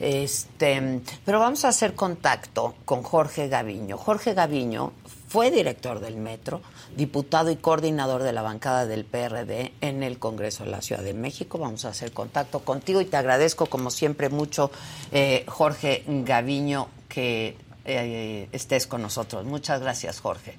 Este, 0.00 1.00
pero 1.24 1.38
vamos 1.38 1.64
a 1.64 1.68
hacer 1.68 1.94
contacto 1.94 2.74
con 2.84 3.04
Jorge 3.04 3.48
Gaviño. 3.48 3.96
Jorge 3.96 4.34
Gaviño 4.34 4.92
fue 5.28 5.50
director 5.50 6.00
del 6.00 6.16
Metro, 6.16 6.60
diputado 6.96 7.50
y 7.50 7.56
coordinador 7.56 8.22
de 8.22 8.32
la 8.32 8.42
bancada 8.42 8.84
del 8.84 9.04
PRD 9.04 9.72
en 9.80 10.02
el 10.02 10.18
Congreso 10.18 10.64
de 10.64 10.70
la 10.70 10.82
Ciudad 10.82 11.02
de 11.02 11.14
México. 11.14 11.56
Vamos 11.56 11.84
a 11.84 11.90
hacer 11.90 12.12
contacto 12.12 12.60
contigo 12.60 13.00
y 13.00 13.04
te 13.04 13.16
agradezco 13.16 13.66
como 13.66 13.90
siempre 13.90 14.28
mucho, 14.28 14.72
eh, 15.12 15.44
Jorge 15.46 16.04
Gaviño, 16.06 16.88
que 17.08 17.56
eh, 17.84 18.48
estés 18.52 18.86
con 18.86 19.02
nosotros. 19.02 19.44
Muchas 19.44 19.80
gracias, 19.80 20.20
Jorge. 20.20 20.54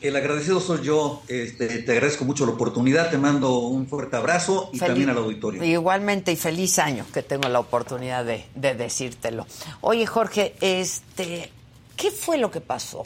El 0.00 0.16
agradecido 0.16 0.60
soy 0.60 0.82
yo, 0.82 1.22
este, 1.28 1.66
te 1.82 1.92
agradezco 1.92 2.24
mucho 2.24 2.46
la 2.46 2.52
oportunidad, 2.52 3.10
te 3.10 3.18
mando 3.18 3.58
un 3.58 3.86
fuerte 3.86 4.16
abrazo 4.16 4.70
y 4.72 4.78
también 4.78 5.10
al 5.10 5.18
auditorio. 5.18 5.62
Igualmente 5.62 6.32
y 6.32 6.36
feliz 6.36 6.78
año 6.78 7.04
que 7.12 7.22
tengo 7.22 7.48
la 7.50 7.60
oportunidad 7.60 8.24
de, 8.24 8.46
de 8.54 8.74
decírtelo. 8.74 9.46
Oye 9.82 10.06
Jorge, 10.06 10.54
este, 10.62 11.50
¿qué 11.96 12.10
fue 12.10 12.38
lo 12.38 12.50
que 12.50 12.62
pasó? 12.62 13.04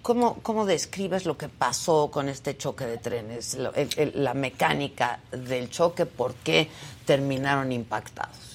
¿Cómo, 0.00 0.34
¿Cómo 0.42 0.64
describes 0.64 1.26
lo 1.26 1.36
que 1.36 1.48
pasó 1.48 2.08
con 2.12 2.28
este 2.28 2.56
choque 2.56 2.86
de 2.86 2.98
trenes? 2.98 3.54
Lo- 3.54 3.74
el- 3.74 3.88
el- 3.96 4.12
la 4.22 4.32
mecánica 4.32 5.18
del 5.32 5.68
choque, 5.70 6.06
¿por 6.06 6.34
qué 6.36 6.68
terminaron 7.04 7.72
impactados? 7.72 8.47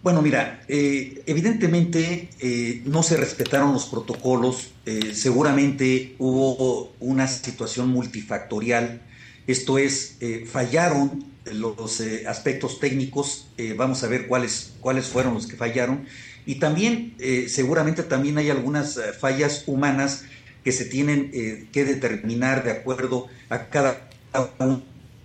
Bueno, 0.00 0.22
mira, 0.22 0.62
eh, 0.68 1.22
evidentemente 1.26 2.30
eh, 2.38 2.82
no 2.84 3.02
se 3.02 3.16
respetaron 3.16 3.72
los 3.72 3.86
protocolos, 3.86 4.70
eh, 4.86 5.12
seguramente 5.12 6.14
hubo 6.18 6.92
una 7.00 7.26
situación 7.26 7.88
multifactorial, 7.88 9.02
esto 9.48 9.76
es, 9.76 10.16
eh, 10.20 10.46
fallaron 10.46 11.24
los 11.52 12.02
aspectos 12.26 12.78
técnicos, 12.78 13.48
vamos 13.76 14.04
a 14.04 14.08
ver 14.08 14.28
cuáles, 14.28 14.74
cuáles 14.80 15.06
fueron 15.06 15.32
los 15.32 15.46
que 15.46 15.56
fallaron, 15.56 16.04
y 16.44 16.56
también 16.56 17.14
seguramente 17.48 18.02
también 18.02 18.36
hay 18.36 18.50
algunas 18.50 19.00
fallas 19.18 19.64
humanas 19.66 20.24
que 20.62 20.72
se 20.72 20.84
tienen 20.84 21.30
que 21.72 21.86
determinar 21.86 22.64
de 22.64 22.72
acuerdo 22.72 23.28
a 23.48 23.70
cada 23.70 24.10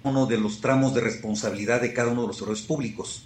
uno 0.05 0.25
de 0.25 0.37
los 0.37 0.61
tramos 0.61 0.93
de 0.93 1.01
responsabilidad 1.01 1.81
de 1.81 1.91
cada 1.91 2.13
uno 2.13 2.21
de 2.21 2.27
los 2.29 2.41
errores 2.41 2.61
públicos. 2.61 3.25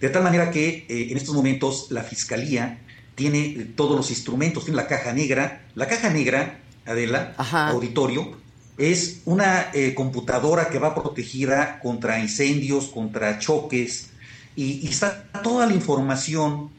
De 0.00 0.08
tal 0.10 0.22
manera 0.22 0.50
que 0.50 0.86
eh, 0.88 1.08
en 1.10 1.16
estos 1.16 1.34
momentos 1.34 1.86
la 1.90 2.02
Fiscalía 2.02 2.78
tiene 3.14 3.66
todos 3.76 3.96
los 3.96 4.10
instrumentos, 4.10 4.64
tiene 4.64 4.76
la 4.76 4.86
caja 4.86 5.12
negra. 5.12 5.64
La 5.74 5.86
caja 5.88 6.10
negra, 6.10 6.60
Adela, 6.86 7.34
auditorio, 7.72 8.36
es 8.78 9.22
una 9.24 9.70
eh, 9.74 9.92
computadora 9.94 10.68
que 10.68 10.78
va 10.78 10.94
protegida 10.94 11.80
contra 11.80 12.20
incendios, 12.20 12.86
contra 12.86 13.38
choques, 13.40 14.10
y, 14.54 14.86
y 14.86 14.88
está 14.88 15.24
toda 15.42 15.66
la 15.66 15.74
información 15.74 16.70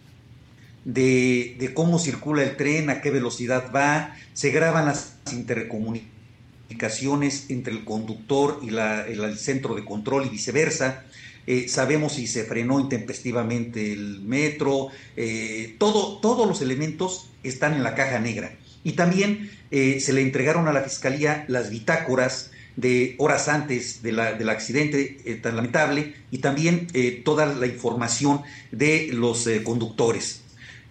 de, 0.86 1.58
de 1.60 1.74
cómo 1.74 2.00
circula 2.00 2.44
el 2.44 2.56
tren, 2.56 2.90
a 2.90 3.02
qué 3.02 3.12
velocidad 3.12 3.70
va, 3.76 4.16
se 4.34 4.50
graban 4.52 4.86
las 4.86 5.16
intercomunicaciones 5.32 7.50
entre 7.50 7.74
el 7.74 7.84
conductor 7.84 8.60
y 8.64 8.70
la- 8.70 9.06
el, 9.06 9.22
el 9.24 9.38
centro 9.38 9.76
de 9.76 9.84
control 9.86 10.26
y 10.26 10.30
viceversa. 10.30 11.04
Eh, 11.52 11.68
sabemos 11.68 12.14
si 12.14 12.28
se 12.28 12.44
frenó 12.44 12.80
intempestivamente 12.80 13.92
el 13.92 14.22
metro, 14.22 14.90
eh, 15.18 15.76
todo, 15.80 16.20
todos 16.20 16.48
los 16.48 16.62
elementos 16.62 17.32
están 17.42 17.74
en 17.74 17.82
la 17.82 17.96
caja 17.96 18.20
negra. 18.20 18.56
Y 18.84 18.92
también 18.92 19.50
eh, 19.72 20.00
se 20.00 20.14
le 20.14 20.22
entregaron 20.22 20.68
a 20.68 20.74
la 20.74 20.84
Fiscalía 20.84 21.46
las 21.48 21.72
bitácoras 21.72 22.52
de 22.76 23.16
horas 23.18 23.48
antes 23.48 24.04
del 24.04 24.20
accidente 24.20 25.40
tan 25.42 25.56
lamentable 25.56 26.14
y 26.30 26.38
también 26.38 26.88
toda 27.26 27.48
la 27.48 27.66
información 27.66 28.44
de 28.72 29.10
los 29.12 29.50
conductores. 29.64 30.44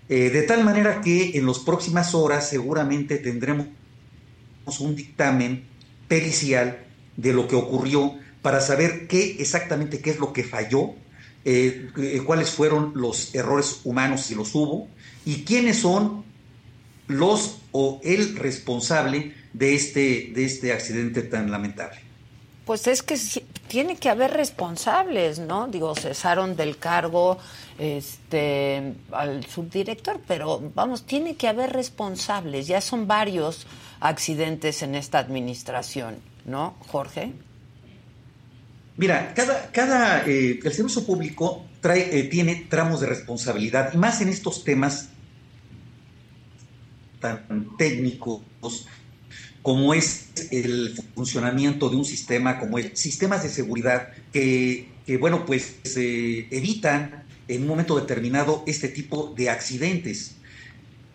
De 0.09 0.43
tal 0.43 0.65
manera 0.65 1.01
que 1.01 1.39
en 1.39 1.47
las 1.47 1.61
próximas 1.61 2.15
horas 2.15 2.51
seguramente 2.51 3.17
tendremos 3.17 3.69
un 4.81 4.97
dictamen 4.97 5.65
pericial 6.09 6.85
de 7.17 7.33
lo 7.33 7.49
que 7.49 7.57
ocurrió 7.57 8.19
para 8.43 8.60
saber 8.60 9.06
qué 9.09 9.36
exactamente 9.40 10.01
qué 10.01 10.10
es 10.10 10.19
lo 10.19 10.32
que 10.32 10.44
falló, 10.44 10.94
eh, 11.44 11.90
eh, 11.97 12.23
cuáles 12.24 12.51
fueron 12.51 12.93
los 12.94 13.35
errores 13.35 13.81
humanos 13.85 14.23
si 14.23 14.35
los 14.35 14.55
hubo 14.55 14.89
y 15.24 15.44
quiénes 15.44 15.78
son 15.78 16.24
los 17.06 17.60
o 17.73 18.01
el 18.05 18.36
responsable 18.36 19.35
de 19.52 19.74
este, 19.74 20.31
de 20.35 20.44
este 20.44 20.73
accidente 20.73 21.23
tan 21.23 21.51
lamentable. 21.51 21.98
Pues 22.65 22.86
es 22.86 23.02
que 23.02 23.19
tiene 23.66 23.97
que 23.97 24.10
haber 24.10 24.32
responsables, 24.32 25.39
¿no? 25.39 25.69
Digo, 25.69 25.94
cesaron 25.94 26.55
del 26.55 26.77
cargo 26.77 27.39
este, 27.78 28.94
al 29.10 29.47
subdirector, 29.47 30.20
pero 30.28 30.60
vamos, 30.74 31.05
tiene 31.05 31.36
que 31.36 31.48
haber 31.48 31.73
responsables. 31.73 32.66
Ya 32.66 32.82
son 32.82 33.06
varios 33.06 33.66
accidentes 34.01 34.82
en 34.82 34.94
esta 34.97 35.19
administración, 35.19 36.16
¿no, 36.44 36.74
Jorge? 36.89 37.32
Mira, 38.99 39.33
cada, 39.35 39.70
cada 39.70 40.27
eh, 40.27 40.59
el 40.62 40.73
servicio 40.73 41.07
público 41.07 41.65
trae, 41.81 42.19
eh, 42.19 42.25
tiene 42.25 42.66
tramos 42.69 43.01
de 43.01 43.07
responsabilidad, 43.07 43.93
y 43.95 43.97
más 43.97 44.20
en 44.20 44.29
estos 44.29 44.65
temas 44.65 45.11
tan 47.20 47.77
técnicos 47.77 48.43
como 49.62 49.95
es 49.95 50.31
el 50.51 50.99
funcionamiento 51.15 51.89
de 51.89 51.97
un 51.97 52.05
sistema, 52.05 52.59
como 52.59 52.79
es 52.79 52.99
sistemas 52.99 53.45
de 53.45 53.51
seguridad 53.51 54.09
que, 54.33 54.89
que, 55.07 55.16
bueno, 55.16 55.47
pues 55.47 55.77
eh, 55.97 56.49
evitan 56.51 57.25
en 57.47 57.62
un 57.62 57.69
momento 57.69 57.99
determinado 57.99 58.65
este 58.66 58.89
tipo 58.89 59.33
de 59.37 59.49
accidentes. 59.49 60.38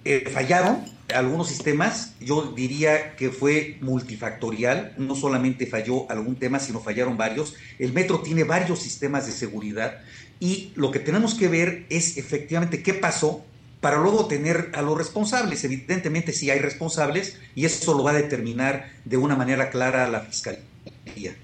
Eh, 0.06 0.30
fallaron 0.34 0.84
algunos 1.14 1.48
sistemas, 1.48 2.14
yo 2.20 2.54
diría 2.56 3.16
que 3.16 3.30
fue 3.30 3.78
multifactorial, 3.82 4.94
no 4.98 5.16
solamente 5.16 5.66
falló 5.66 6.10
algún 6.10 6.36
tema, 6.36 6.60
sino 6.60 6.80
fallaron 6.80 7.18
varios. 7.18 7.56
El 7.80 7.94
metro 7.94 8.22
tiene 8.22 8.44
varios 8.44 8.80
sistemas 8.80 9.26
de 9.26 9.32
seguridad 9.32 10.00
y 10.40 10.72
lo 10.76 10.92
que 10.92 11.00
tenemos 11.00 11.36
que 11.36 11.48
ver 11.48 11.86
es 11.90 12.18
efectivamente 12.18 12.84
qué 12.84 12.94
pasó 12.94 13.46
para 13.80 13.98
luego 13.98 14.28
tener 14.28 14.72
a 14.74 14.82
los 14.82 14.98
responsables. 14.98 15.64
Evidentemente 15.64 16.32
sí 16.32 16.50
hay 16.50 16.60
responsables 16.60 17.38
y 17.54 17.66
eso 17.66 17.94
lo 17.94 18.04
va 18.04 18.12
a 18.12 18.16
determinar 18.16 18.92
de 19.04 19.18
una 19.18 19.36
manera 19.36 19.70
clara 19.70 20.08
la 20.08 20.22
Fiscalía. 20.22 21.36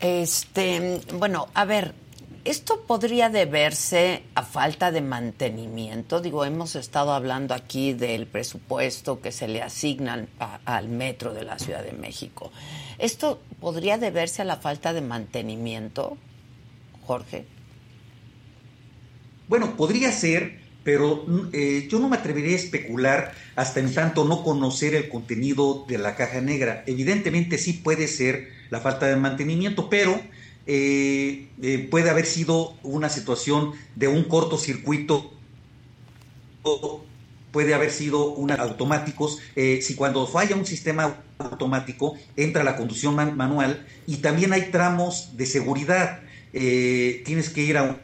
Este, 0.00 1.00
bueno, 1.14 1.48
a 1.54 1.64
ver, 1.64 1.94
esto 2.50 2.80
podría 2.86 3.28
deberse 3.28 4.22
a 4.34 4.42
falta 4.42 4.90
de 4.90 5.02
mantenimiento. 5.02 6.22
Digo, 6.22 6.46
hemos 6.46 6.76
estado 6.76 7.12
hablando 7.12 7.52
aquí 7.52 7.92
del 7.92 8.26
presupuesto 8.26 9.20
que 9.20 9.32
se 9.32 9.48
le 9.48 9.60
asignan 9.60 10.28
al 10.64 10.88
metro 10.88 11.34
de 11.34 11.44
la 11.44 11.58
Ciudad 11.58 11.84
de 11.84 11.92
México. 11.92 12.50
¿Esto 12.98 13.42
podría 13.60 13.98
deberse 13.98 14.40
a 14.40 14.46
la 14.46 14.56
falta 14.56 14.94
de 14.94 15.02
mantenimiento, 15.02 16.16
Jorge? 17.06 17.44
Bueno, 19.46 19.76
podría 19.76 20.10
ser, 20.10 20.58
pero 20.84 21.26
eh, 21.52 21.86
yo 21.90 21.98
no 21.98 22.08
me 22.08 22.16
atrevería 22.16 22.52
a 22.52 22.60
especular 22.60 23.32
hasta 23.56 23.80
en 23.80 23.92
tanto 23.92 24.24
no 24.24 24.42
conocer 24.42 24.94
el 24.94 25.10
contenido 25.10 25.84
de 25.86 25.98
la 25.98 26.16
caja 26.16 26.40
negra. 26.40 26.82
Evidentemente 26.86 27.58
sí 27.58 27.74
puede 27.74 28.08
ser 28.08 28.48
la 28.70 28.80
falta 28.80 29.06
de 29.06 29.16
mantenimiento, 29.16 29.90
pero 29.90 30.18
eh, 30.68 31.54
eh, 31.62 31.88
puede 31.90 32.10
haber 32.10 32.26
sido 32.26 32.80
una 32.84 33.10
situación 33.10 33.74
de 33.96 34.08
un 34.08 34.24
cortocircuito 34.28 35.42
puede 37.50 37.74
haber 37.74 37.90
sido 37.90 38.34
una 38.34 38.54
automáticos. 38.56 39.38
eh, 39.56 39.80
si 39.82 39.94
cuando 39.96 40.26
falla 40.26 40.56
un 40.56 40.66
sistema 40.66 41.24
automático 41.38 42.14
entra 42.36 42.64
la 42.64 42.76
conducción 42.76 43.14
man- 43.14 43.36
manual 43.36 43.86
y 44.06 44.18
también 44.22 44.52
hay 44.52 44.70
tramos 44.70 45.36
de 45.36 45.46
seguridad. 45.46 46.24
tienes 46.52 47.50
que 47.50 47.62
ir 47.62 47.76
a 47.78 47.82
un 47.84 48.00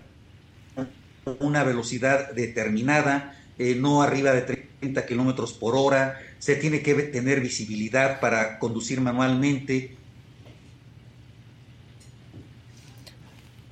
una 1.41 1.65
velocidad 1.65 2.33
determinada, 2.35 3.33
no 3.77 4.03
arriba 4.03 4.33
de 4.33 4.43
30 4.81 5.07
kilómetros 5.07 5.55
por 5.55 5.77
hora, 5.77 6.19
se 6.39 6.57
tiene 6.57 6.83
que 6.83 6.95
tener 7.05 7.41
visibilidad 7.41 8.21
para 8.21 8.59
conducir 8.59 9.01
manualmente. 9.01 10.04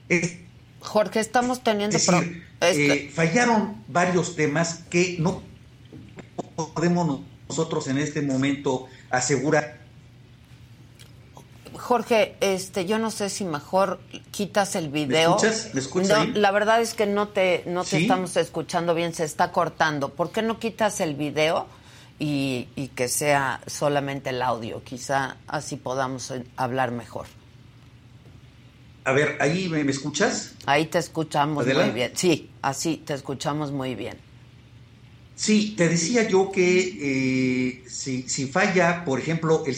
Es 0.08 0.36
Jorge, 0.80 1.20
estamos 1.20 1.62
teniendo... 1.62 1.96
decir, 1.96 2.44
este- 2.60 2.92
eh, 3.06 3.10
fallaron 3.14 3.82
varios 3.88 4.34
temas 4.36 4.80
que 4.90 5.16
no 5.18 5.42
podemos 6.56 7.20
nosotros 7.48 7.86
en 7.88 7.98
este 7.98 8.22
momento 8.22 8.86
asegurar. 9.10 9.80
Jorge, 11.74 12.36
este, 12.40 12.84
yo 12.86 12.98
no 12.98 13.10
sé 13.10 13.28
si 13.28 13.44
mejor 13.44 14.00
quitas 14.30 14.76
el 14.76 14.88
video. 14.88 15.36
escuchas? 15.36 15.70
¿Me 15.72 15.80
escuchas 15.80 16.28
No, 16.28 16.34
la 16.38 16.50
verdad 16.50 16.80
es 16.80 16.94
que 16.94 17.06
no 17.06 17.28
te, 17.28 17.64
no 17.66 17.82
te 17.84 17.90
¿Sí? 17.90 18.02
estamos 18.02 18.36
escuchando 18.36 18.94
bien, 18.94 19.14
se 19.14 19.24
está 19.24 19.50
cortando. 19.52 20.10
¿Por 20.10 20.30
qué 20.32 20.42
no 20.42 20.58
quitas 20.58 21.00
el 21.00 21.14
video 21.14 21.66
y, 22.18 22.68
y 22.76 22.88
que 22.88 23.08
sea 23.08 23.60
solamente 23.66 24.30
el 24.30 24.42
audio? 24.42 24.82
Quizá 24.84 25.36
así 25.46 25.76
podamos 25.76 26.32
hablar 26.56 26.90
mejor. 26.92 27.26
A 29.04 29.12
ver, 29.12 29.36
¿ahí 29.40 29.68
me, 29.68 29.84
me 29.84 29.92
escuchas? 29.92 30.56
Ahí 30.66 30.86
te 30.86 30.98
escuchamos 30.98 31.64
Adela. 31.64 31.84
muy 31.84 31.90
bien. 31.92 32.16
Sí, 32.16 32.58
así 32.62 32.98
te 32.98 33.14
escuchamos 33.14 33.70
muy 33.72 33.94
bien. 33.94 34.20
Sí, 35.34 35.74
te 35.76 35.88
decía 35.88 36.28
yo 36.28 36.50
que 36.52 36.78
eh, 37.80 37.82
si, 37.88 38.28
si 38.28 38.46
falla, 38.50 39.04
por 39.04 39.18
ejemplo, 39.18 39.64
el 39.66 39.74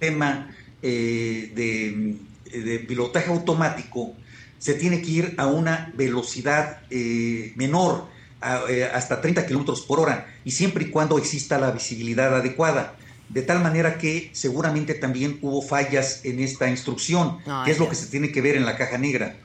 sistema 0.00 0.54
eh, 0.82 1.52
de, 1.54 2.60
de 2.60 2.78
pilotaje 2.80 3.30
automático, 3.30 4.18
se 4.58 4.74
tiene 4.74 5.00
que 5.02 5.10
ir 5.10 5.34
a 5.38 5.46
una 5.46 5.92
velocidad 5.96 6.78
eh, 6.90 7.52
menor, 7.56 8.08
a- 8.40 8.62
eh, 8.68 8.84
hasta 8.84 9.20
30 9.20 9.46
kilómetros 9.46 9.82
por 9.86 10.00
hora, 10.00 10.26
y 10.44 10.50
siempre 10.52 10.84
y 10.84 10.90
cuando 10.90 11.18
exista 11.18 11.58
la 11.58 11.70
visibilidad 11.72 12.34
adecuada. 12.34 12.96
De 13.30 13.42
tal 13.42 13.60
manera 13.60 13.96
que 13.96 14.30
seguramente 14.32 14.94
también 14.94 15.38
hubo 15.40 15.62
fallas 15.62 16.24
en 16.24 16.40
esta 16.40 16.68
instrucción, 16.68 17.38
que 17.64 17.70
es 17.70 17.78
lo 17.78 17.88
que 17.88 17.94
se 17.94 18.08
tiene 18.08 18.32
que 18.32 18.40
ver 18.40 18.56
en 18.56 18.66
la 18.66 18.76
caja 18.76 18.98
negra. 18.98 19.36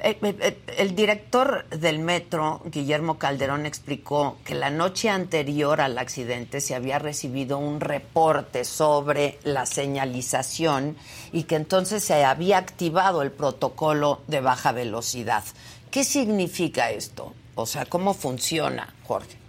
Eh, 0.00 0.18
eh, 0.22 0.36
eh, 0.40 0.56
El 0.78 0.96
director 0.96 1.68
del 1.68 1.98
metro, 1.98 2.62
Guillermo 2.64 3.18
Calderón, 3.18 3.66
explicó 3.66 4.38
que 4.44 4.54
la 4.54 4.70
noche 4.70 5.08
anterior 5.08 5.80
al 5.80 5.98
accidente 5.98 6.60
se 6.60 6.74
había 6.74 6.98
recibido 6.98 7.58
un 7.58 7.80
reporte 7.80 8.64
sobre 8.64 9.38
la 9.44 9.66
señalización 9.66 10.96
y 11.30 11.44
que 11.44 11.56
entonces 11.56 12.02
se 12.02 12.24
había 12.24 12.58
activado 12.58 13.22
el 13.22 13.32
protocolo 13.32 14.22
de 14.26 14.40
baja 14.40 14.72
velocidad. 14.72 15.44
¿Qué 15.90 16.04
significa 16.04 16.90
esto? 16.90 17.34
O 17.54 17.66
sea, 17.66 17.84
¿cómo 17.86 18.14
funciona, 18.14 18.94
Jorge? 19.04 19.43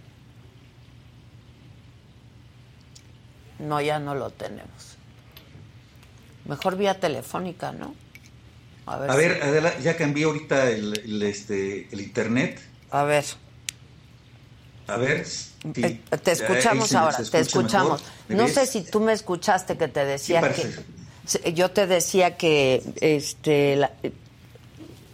No, 3.58 3.80
ya 3.80 3.98
no 3.98 4.14
lo 4.14 4.30
tenemos. 4.30 4.96
Mejor 6.44 6.76
vía 6.76 6.98
telefónica, 7.00 7.72
¿no? 7.72 7.94
A 8.86 8.98
ver, 9.16 9.42
Adela, 9.42 9.76
ya 9.80 9.96
cambié 9.96 10.24
ahorita 10.26 10.70
el, 10.70 10.96
el, 11.00 11.22
este, 11.24 11.88
el 11.90 12.00
internet. 12.00 12.60
A 12.90 13.02
ver. 13.02 13.24
A 14.86 14.96
ver. 14.96 15.26
Eh, 15.74 16.00
Te 16.22 16.30
Ahí 16.30 16.36
escuchamos 16.36 16.88
se- 16.90 16.96
ahora, 16.96 17.16
te 17.16 17.22
escucha 17.22 17.40
escuchamos. 17.40 18.00
mejor. 18.02 18.14
¿Me 18.28 18.36
No 18.36 18.46
sé 18.48 18.66
si 18.66 18.82
tú 18.82 19.00
me 19.00 19.12
escuchaste 19.12 19.76
que 19.76 19.88
te 19.88 20.04
decía 20.04 20.40
Sí, 20.54 21.38
que 21.40 21.52
yo 21.52 21.72
te 21.72 21.88
decía 21.88 22.36
que 22.36 22.80
este 23.00 23.74
la- 23.74 23.90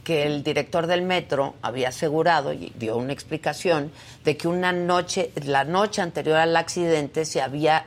que 0.05 0.24
el 0.27 0.43
director 0.43 0.86
del 0.86 1.01
metro 1.02 1.55
había 1.62 1.89
asegurado 1.89 2.52
y 2.52 2.73
dio 2.77 2.97
una 2.98 3.14
explicación 3.14 3.90
de 4.24 4.36
que 4.36 4.48
una 4.48 4.73
noche 4.73 5.31
la 5.44 5.64
noche 5.64 6.02
anterior 6.02 6.36
al 6.36 6.55
accidente 6.56 7.24
se 7.24 7.40
había 7.40 7.86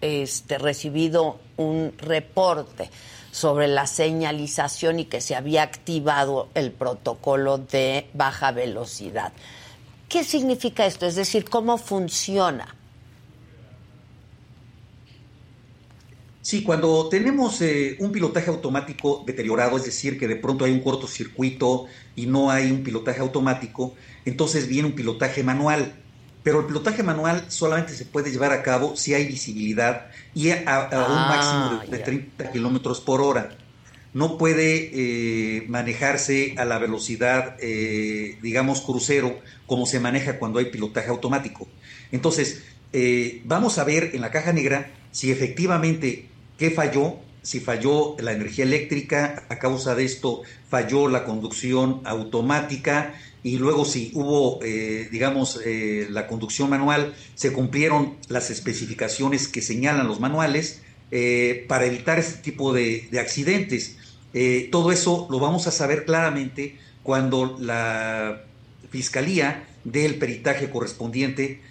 este, 0.00 0.58
recibido 0.58 1.38
un 1.56 1.92
reporte 1.98 2.90
sobre 3.30 3.68
la 3.68 3.86
señalización 3.86 5.00
y 5.00 5.04
que 5.04 5.20
se 5.20 5.36
había 5.36 5.62
activado 5.62 6.48
el 6.54 6.72
protocolo 6.72 7.58
de 7.58 8.08
baja 8.14 8.52
velocidad. 8.52 9.32
¿Qué 10.08 10.24
significa 10.24 10.86
esto? 10.86 11.06
Es 11.06 11.14
decir, 11.14 11.44
¿cómo 11.48 11.78
funciona? 11.78 12.74
Sí, 16.42 16.62
cuando 16.64 17.08
tenemos 17.08 17.60
eh, 17.60 17.96
un 18.00 18.10
pilotaje 18.10 18.50
automático 18.50 19.22
deteriorado, 19.26 19.76
es 19.76 19.84
decir, 19.84 20.18
que 20.18 20.26
de 20.26 20.36
pronto 20.36 20.64
hay 20.64 20.72
un 20.72 20.80
cortocircuito 20.80 21.86
y 22.16 22.26
no 22.26 22.50
hay 22.50 22.72
un 22.72 22.82
pilotaje 22.82 23.20
automático, 23.20 23.94
entonces 24.24 24.66
viene 24.66 24.88
un 24.88 24.94
pilotaje 24.94 25.44
manual. 25.44 25.92
Pero 26.42 26.60
el 26.60 26.66
pilotaje 26.66 27.02
manual 27.02 27.44
solamente 27.48 27.94
se 27.94 28.06
puede 28.06 28.30
llevar 28.30 28.52
a 28.52 28.62
cabo 28.62 28.96
si 28.96 29.14
hay 29.14 29.26
visibilidad 29.26 30.06
y 30.34 30.50
a, 30.50 30.56
a 30.92 31.04
un 31.04 31.24
Ah, 31.24 31.26
máximo 31.26 31.68
de, 31.68 31.86
de 31.86 31.98
ya. 31.98 32.04
30 32.04 32.50
kilómetros 32.50 33.00
por 33.00 33.20
hora. 33.20 33.58
No 34.12 34.38
puede 34.38 34.90
eh, 34.92 35.64
manejarse 35.68 36.54
a 36.58 36.64
la 36.64 36.78
velocidad, 36.78 37.56
eh, 37.60 38.38
digamos, 38.42 38.80
crucero, 38.80 39.40
como 39.66 39.86
se 39.86 40.00
maneja 40.00 40.38
cuando 40.38 40.58
hay 40.58 40.66
pilotaje 40.66 41.10
automático. 41.10 41.68
Entonces, 42.10 42.64
eh, 42.92 43.42
vamos 43.44 43.78
a 43.78 43.84
ver 43.84 44.10
en 44.14 44.20
la 44.22 44.30
caja 44.30 44.52
negra 44.52 44.90
si 45.12 45.30
efectivamente 45.30 46.28
qué 46.58 46.70
falló, 46.72 47.18
si 47.42 47.60
falló 47.60 48.16
la 48.18 48.32
energía 48.32 48.64
eléctrica, 48.64 49.46
a 49.48 49.58
causa 49.58 49.94
de 49.94 50.04
esto 50.04 50.42
falló 50.68 51.08
la 51.08 51.24
conducción 51.24 52.00
automática 52.04 53.14
y 53.42 53.56
luego 53.56 53.84
si 53.84 54.10
hubo, 54.14 54.60
eh, 54.62 55.08
digamos, 55.10 55.60
eh, 55.64 56.06
la 56.10 56.26
conducción 56.26 56.68
manual, 56.68 57.14
se 57.34 57.52
cumplieron 57.52 58.16
las 58.28 58.50
especificaciones 58.50 59.48
que 59.48 59.62
señalan 59.62 60.06
los 60.06 60.20
manuales 60.20 60.82
eh, 61.10 61.64
para 61.68 61.86
evitar 61.86 62.18
este 62.18 62.42
tipo 62.42 62.72
de, 62.72 63.08
de 63.10 63.18
accidentes. 63.18 63.96
Eh, 64.34 64.68
todo 64.70 64.92
eso 64.92 65.26
lo 65.30 65.38
vamos 65.38 65.66
a 65.66 65.70
saber 65.70 66.04
claramente 66.04 66.78
cuando 67.02 67.56
la 67.58 68.42
Fiscalía 68.90 69.66
dé 69.84 70.04
el 70.04 70.16
peritaje 70.16 70.68
correspondiente 70.70 71.62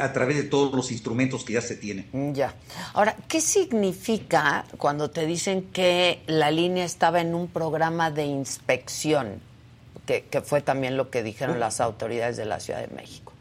a 0.00 0.12
través 0.12 0.36
de 0.36 0.42
todos 0.42 0.74
los 0.74 0.90
instrumentos 0.90 1.44
que 1.44 1.52
ya 1.52 1.60
se 1.60 1.76
tienen. 1.76 2.34
Ya. 2.34 2.52
Ahora, 2.94 3.14
¿qué 3.28 3.40
significa 3.40 4.64
cuando 4.76 5.08
te 5.10 5.24
dicen 5.24 5.68
que 5.72 6.20
la 6.26 6.50
línea 6.50 6.84
estaba 6.84 7.20
en 7.20 7.32
un 7.32 7.46
programa 7.46 8.10
de 8.10 8.24
inspección? 8.24 9.40
Que, 10.30 10.40
fue 10.40 10.60
también 10.60 10.96
lo 10.96 11.10
que 11.10 11.22
dijeron 11.22 11.60
las 11.60 11.80
autoridades 11.80 12.36
de 12.36 12.44
la 12.44 12.60
Ciudad 12.60 12.80
de 12.86 12.94
México. 12.94 13.32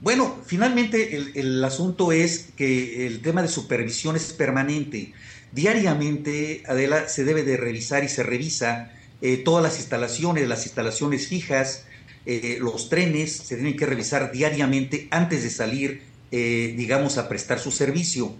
Bueno, 0.00 0.36
finalmente 0.44 1.16
el, 1.16 1.32
el 1.34 1.64
asunto 1.64 2.12
es 2.12 2.50
que 2.56 3.06
el 3.06 3.22
tema 3.22 3.42
de 3.42 3.48
supervisión 3.48 4.16
es 4.16 4.32
permanente. 4.32 5.12
Diariamente, 5.52 6.62
Adela, 6.66 7.08
se 7.08 7.24
debe 7.24 7.42
de 7.42 7.56
revisar 7.56 8.04
y 8.04 8.08
se 8.08 8.22
revisa 8.22 8.92
eh, 9.22 9.38
todas 9.38 9.62
las 9.62 9.78
instalaciones, 9.78 10.46
las 10.46 10.66
instalaciones 10.66 11.28
fijas, 11.28 11.84
eh, 12.26 12.58
los 12.60 12.88
trenes, 12.90 13.32
se 13.32 13.54
tienen 13.54 13.76
que 13.76 13.86
revisar 13.86 14.30
diariamente 14.30 15.08
antes 15.10 15.42
de 15.42 15.50
salir, 15.50 16.02
eh, 16.30 16.74
digamos, 16.76 17.16
a 17.16 17.28
prestar 17.28 17.58
su 17.58 17.70
servicio. 17.70 18.34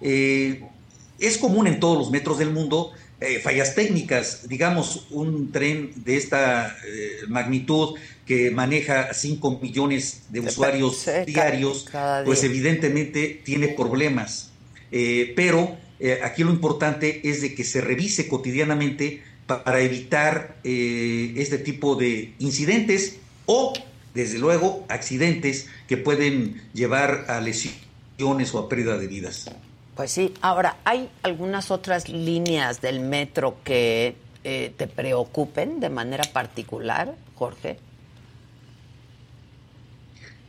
Es 0.00 1.38
común 1.38 1.66
en 1.66 1.80
todos 1.80 1.98
los 1.98 2.10
metros 2.10 2.38
del 2.38 2.50
mundo 2.50 2.92
eh, 3.20 3.40
fallas 3.40 3.74
técnicas, 3.74 4.48
digamos, 4.48 5.06
un 5.10 5.50
tren 5.52 5.90
de 6.04 6.16
esta 6.16 6.76
eh, 6.86 7.22
magnitud 7.28 7.96
que 8.26 8.50
maneja 8.50 9.12
5 9.14 9.58
millones 9.60 10.22
de 10.30 10.40
usuarios 10.40 10.96
diarios, 11.26 11.84
cada 11.90 12.24
pues 12.24 12.44
evidentemente 12.44 13.40
tiene 13.44 13.68
problemas. 13.68 14.50
Eh, 14.92 15.32
pero 15.36 15.76
aquí 16.22 16.44
lo 16.44 16.50
importante 16.52 17.28
es 17.28 17.40
de 17.42 17.54
que 17.54 17.64
se 17.64 17.80
revise 17.80 18.28
cotidianamente 18.28 19.22
pa- 19.46 19.64
para 19.64 19.80
evitar 19.80 20.56
este 20.62 21.58
tipo 21.58 21.96
de 21.96 22.34
incidentes 22.38 23.16
o, 23.46 23.72
desde 24.14 24.38
luego, 24.38 24.84
accidentes 24.88 25.66
que 25.88 25.96
pueden 25.96 26.62
llevar 26.74 27.24
a 27.28 27.40
lesiones 27.40 28.54
o 28.54 28.58
a 28.58 28.68
pérdida 28.68 28.96
de 28.98 29.06
vidas. 29.08 29.50
Pues 29.98 30.12
sí. 30.12 30.32
Ahora, 30.42 30.76
¿hay 30.84 31.10
algunas 31.24 31.72
otras 31.72 32.08
líneas 32.08 32.80
del 32.80 33.00
metro 33.00 33.56
que 33.64 34.14
eh, 34.44 34.72
te 34.78 34.86
preocupen 34.86 35.80
de 35.80 35.90
manera 35.90 36.22
particular, 36.32 37.16
Jorge? 37.34 37.80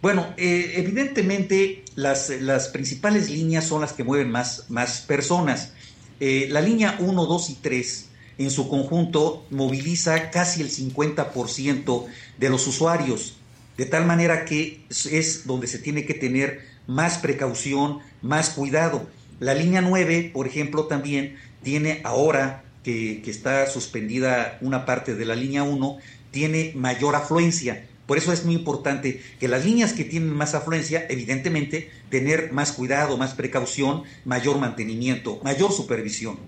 Bueno, 0.04 0.28
eh, 0.38 0.74
evidentemente 0.76 1.84
las, 1.96 2.30
las 2.30 2.68
principales 2.68 3.32
líneas 3.32 3.66
son 3.66 3.82
las 3.82 3.94
que 3.94 4.04
mueven 4.04 4.30
más, 4.30 4.66
más 4.70 5.00
personas. 5.00 5.74
Eh, 6.20 6.48
la 6.52 6.62
línea 6.62 6.98
1, 7.00 7.26
2 7.26 7.50
y 7.50 7.56
3 7.56 8.06
en 8.38 8.52
su 8.52 8.70
conjunto 8.70 9.48
moviliza 9.50 10.30
casi 10.30 10.62
el 10.62 10.70
50% 10.70 12.06
de 12.38 12.50
los 12.52 12.68
usuarios, 12.68 13.34
de 13.78 13.88
tal 13.88 14.06
manera 14.06 14.46
que 14.46 14.86
es- 14.90 15.48
donde 15.48 15.66
se 15.66 15.80
tiene 15.80 16.06
que 16.06 16.14
tener 16.14 16.62
más 16.86 17.18
precaución, 17.18 17.98
más 18.22 18.52
cuidado. 18.52 19.08
La 19.40 19.53
línea 19.53 19.82
9, 19.82 20.32
por 20.34 20.48
ejemplo, 20.48 20.86
también 20.86 21.38
tiene 21.64 22.02
ahora 22.03 22.64
que, 22.84 23.22
está 23.26 23.68
suspendida 23.68 24.57
una 24.61 24.86
parte 24.86 25.16
de 25.16 25.26
la 25.26 25.36
línea 25.36 25.64
1, 25.64 25.98
tiene 26.32 26.74
mayor 26.76 27.16
afluencia. 27.16 27.86
Por 28.06 28.18
eso 28.18 28.34
es 28.34 28.44
muy 28.44 28.56
importante 28.56 29.22
que 29.40 29.48
las 29.48 29.66
líneas 29.66 29.94
que 29.94 30.03
tienen 30.03 30.34
más 30.34 30.56
afluencia, 30.56 31.06
evidentemente, 31.10 31.91
tener 32.10 32.52
más 32.52 32.72
cuidado, 32.72 33.18
más 33.18 33.34
precaución, 33.36 34.03
mayor 34.26 34.57
mantenimiento, 34.57 35.40
mayor 35.44 35.72
supervisión. 35.72 36.40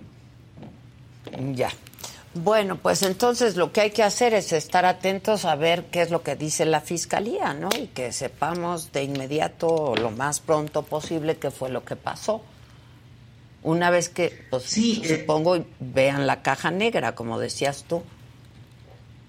Ya. 1.53 1.69
Bueno, 2.33 2.77
pues 2.77 3.03
entonces 3.03 3.57
lo 3.57 3.71
que 3.73 3.81
hay 3.81 3.91
que 3.91 4.03
hacer 4.03 4.33
es 4.33 4.53
estar 4.53 4.85
atentos 4.85 5.45
a 5.45 5.55
ver 5.55 5.85
qué 5.91 6.01
es 6.01 6.09
lo 6.11 6.23
que 6.23 6.35
dice 6.35 6.65
la 6.65 6.79
fiscalía, 6.79 7.53
¿no? 7.53 7.69
Y 7.77 7.87
que 7.87 8.11
sepamos 8.13 8.91
de 8.93 9.03
inmediato, 9.03 9.95
lo 9.97 10.11
más 10.11 10.39
pronto 10.39 10.81
posible, 10.83 11.37
qué 11.37 11.51
fue 11.51 11.69
lo 11.69 11.83
que 11.83 11.97
pasó. 11.97 12.41
Una 13.63 13.89
vez 13.91 14.09
que, 14.09 14.45
pues, 14.49 14.63
Sí, 14.63 15.01
eh, 15.05 15.19
supongo, 15.19 15.63
vean 15.79 16.25
la 16.27 16.41
caja 16.41 16.71
negra, 16.71 17.13
como 17.15 17.39
decías 17.39 17.85
tú. 17.87 18.01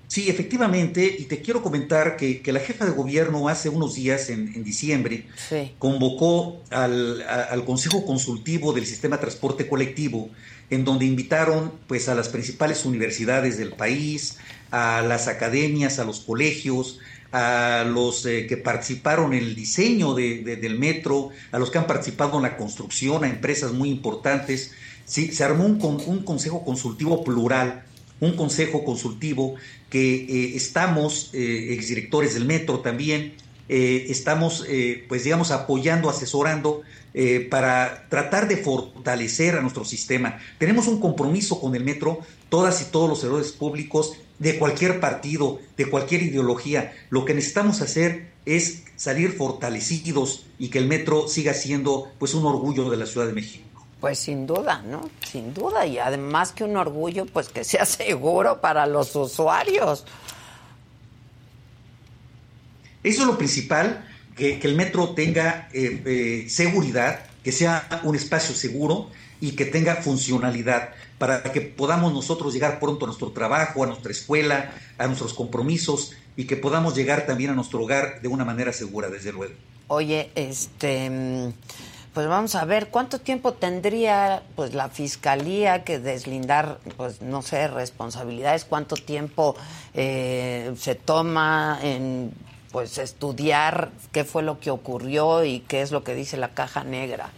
Sí, 0.09 0.29
efectivamente, 0.29 1.17
y 1.19 1.25
te 1.25 1.41
quiero 1.41 1.63
comentar 1.63 2.17
que, 2.19 2.43
que 2.43 2.53
la 2.53 2.61
jefa 2.61 2.85
de 2.85 2.91
gobierno 2.91 3.49
hace 3.49 3.71
unos 3.71 3.95
días, 3.95 4.29
en, 4.29 4.53
en 4.55 4.63
diciembre, 4.63 5.27
Sí. 5.49 5.73
convocó 5.79 6.61
al, 6.71 7.23
a- 7.23 7.45
al 7.45 7.65
Consejo 7.65 8.05
Consultivo 8.05 8.73
del 8.75 8.85
Sistema 8.87 9.17
de 9.17 9.23
Transporte 9.23 9.69
Colectivo, 9.69 10.29
en 10.69 10.85
donde 10.85 11.07
invitaron 11.07 11.73
pues, 11.87 12.09
a 12.11 12.15
las 12.15 12.29
principales 12.29 12.85
universidades 12.85 13.57
del 13.57 13.71
país, 13.73 14.37
a 14.71 15.03
las 15.03 15.29
academias, 15.29 15.99
a 15.99 16.05
los 16.05 16.21
colegios, 16.21 16.99
a 17.33 17.85
los 17.89 18.25
eh, 18.27 18.47
que 18.47 18.57
participaron 18.59 19.33
en 19.33 19.43
el 19.43 19.55
diseño 19.55 20.15
de- 20.15 20.43
de- 20.43 20.57
del 20.57 20.79
metro, 20.79 21.31
a 21.51 21.59
los 21.59 21.71
que 21.71 21.79
han 21.79 21.87
participado 21.87 22.37
en 22.37 22.43
la 22.43 22.57
construcción, 22.57 23.25
a 23.25 23.29
empresas 23.29 23.73
muy 23.73 23.89
importantes. 23.91 24.73
Se 25.05 25.43
armó 25.43 25.65
un, 25.65 25.81
un 26.07 26.25
consejo 26.25 26.65
consultivo 26.65 27.25
plural, 27.25 27.83
un 28.21 28.37
consejo 28.37 28.85
consultivo 28.85 29.55
que 29.91 30.15
eh, 30.15 30.57
estamos, 30.57 31.31
eh, 31.33 31.69
exdirectores 31.73 32.35
del 32.35 32.45
metro 32.45 32.81
también, 32.81 33.35
eh, 33.75 34.11
estamos, 34.11 34.67
eh, 34.69 35.07
pues 35.09 35.25
digamos, 35.25 35.51
apoyando, 35.51 36.11
asesorando 36.11 36.83
eh, 37.15 37.49
para 37.51 38.07
tratar 38.11 38.47
de 38.47 38.59
fortalecer 38.59 39.57
a 39.57 39.63
nuestro 39.63 39.87
sistema. 39.87 40.39
Tenemos 40.59 40.89
un 40.89 41.01
compromiso 41.01 41.59
con 41.59 41.75
el 41.75 41.83
metro, 41.83 42.19
todas 42.51 42.83
y 42.83 42.85
todos 42.93 43.09
los 43.09 43.21
servidores 43.21 43.53
públicos 43.53 44.13
de 44.39 44.59
cualquier 44.59 45.01
partido, 45.01 45.59
de 45.79 45.87
cualquier 45.89 46.23
ideología. 46.23 46.93
Lo 47.09 47.25
que 47.25 47.33
necesitamos 47.33 47.81
hacer 47.81 48.33
es 48.45 48.83
salir 48.97 49.33
fortalecidos 49.33 50.45
y 50.59 50.69
que 50.69 50.79
el 50.79 50.87
metro 50.87 51.27
siga 51.27 51.55
siendo 51.55 52.13
pues 52.19 52.35
un 52.35 52.45
orgullo 52.45 52.91
de 52.91 52.99
la 52.99 53.07
Ciudad 53.07 53.27
de 53.27 53.33
México. 53.33 53.65
Pues 54.03 54.19
sin 54.19 54.47
duda, 54.47 54.83
¿no? 54.83 55.09
Sin 55.27 55.55
duda. 55.55 55.87
Y 55.87 55.99
además 55.99 56.53
que 56.53 56.65
un 56.65 56.77
orgullo, 56.77 57.25
pues 57.25 57.49
que 57.49 57.65
sea 57.65 57.87
seguro 57.87 58.61
para 58.61 58.87
los 58.87 59.17
usuarios. 59.17 60.05
Eso 63.03 63.23
es 63.23 63.27
lo 63.27 63.39
principal, 63.39 64.05
que, 64.37 64.61
el 64.63 64.75
metro 64.75 65.11
tenga 65.11 65.69
eh, 65.73 66.03
eh, 66.05 66.47
seguridad, 66.49 67.27
que 67.43 67.53
sea 67.53 68.01
un 68.05 68.15
espacio 68.15 68.55
seguro 68.55 69.11
y 69.41 69.53
que 69.53 69.65
tenga 69.65 69.97
funcionalidad 69.97 70.91
para 71.19 71.43
que 71.43 71.61
podamos 71.61 72.13
nosotros 72.13 72.55
llegar 72.55 72.79
pronto 72.79 73.05
a 73.05 73.09
nuestro 73.09 73.31
trabajo, 73.33 73.85
a 73.85 73.87
nuestra 73.89 74.13
escuela, 74.13 74.73
a 74.99 75.07
nuestros 75.07 75.35
compromisos 75.35 76.13
y 76.37 76.47
que 76.47 76.57
podamos 76.57 76.95
llegar 76.95 77.27
también 77.27 77.51
a 77.51 77.55
nuestro 77.55 77.83
hogar 77.83 78.21
de 78.23 78.29
una 78.29 78.45
manera 78.45 78.73
segura, 78.73 79.09
desde 79.09 79.33
luego. 79.33 79.55
Oye, 79.89 80.31
este, 80.35 81.53
pues 82.15 82.27
vamos 82.27 82.55
a 82.55 82.65
ver 82.65 82.89
cuánto 82.89 83.21
tiempo 83.21 83.53
tendría, 83.55 84.43
pues 84.55 84.75
la 84.75 84.89
fiscalía 84.89 85.85
que 85.85 85.99
deslindar, 85.99 86.79
pues 86.97 87.21
no 87.21 87.43
sé, 87.43 87.69
responsabilidades, 87.69 88.65
cuánto 88.65 88.97
tiempo 88.97 89.57
eh, 89.95 90.73
se 90.79 90.95
toma 90.95 91.79
en, 91.83 92.33
pues 92.73 92.99
estudiar 92.99 93.93
qué 94.11 94.25
fue 94.25 94.43
lo 94.43 94.59
que 94.59 94.71
ocurrió 94.71 95.45
y 95.45 95.61
qué 95.61 95.83
es 95.83 95.93
lo 95.93 96.03
que 96.03 96.15
dice 96.15 96.37
la 96.37 96.55
caja 96.55 96.83
negra. 96.83 97.31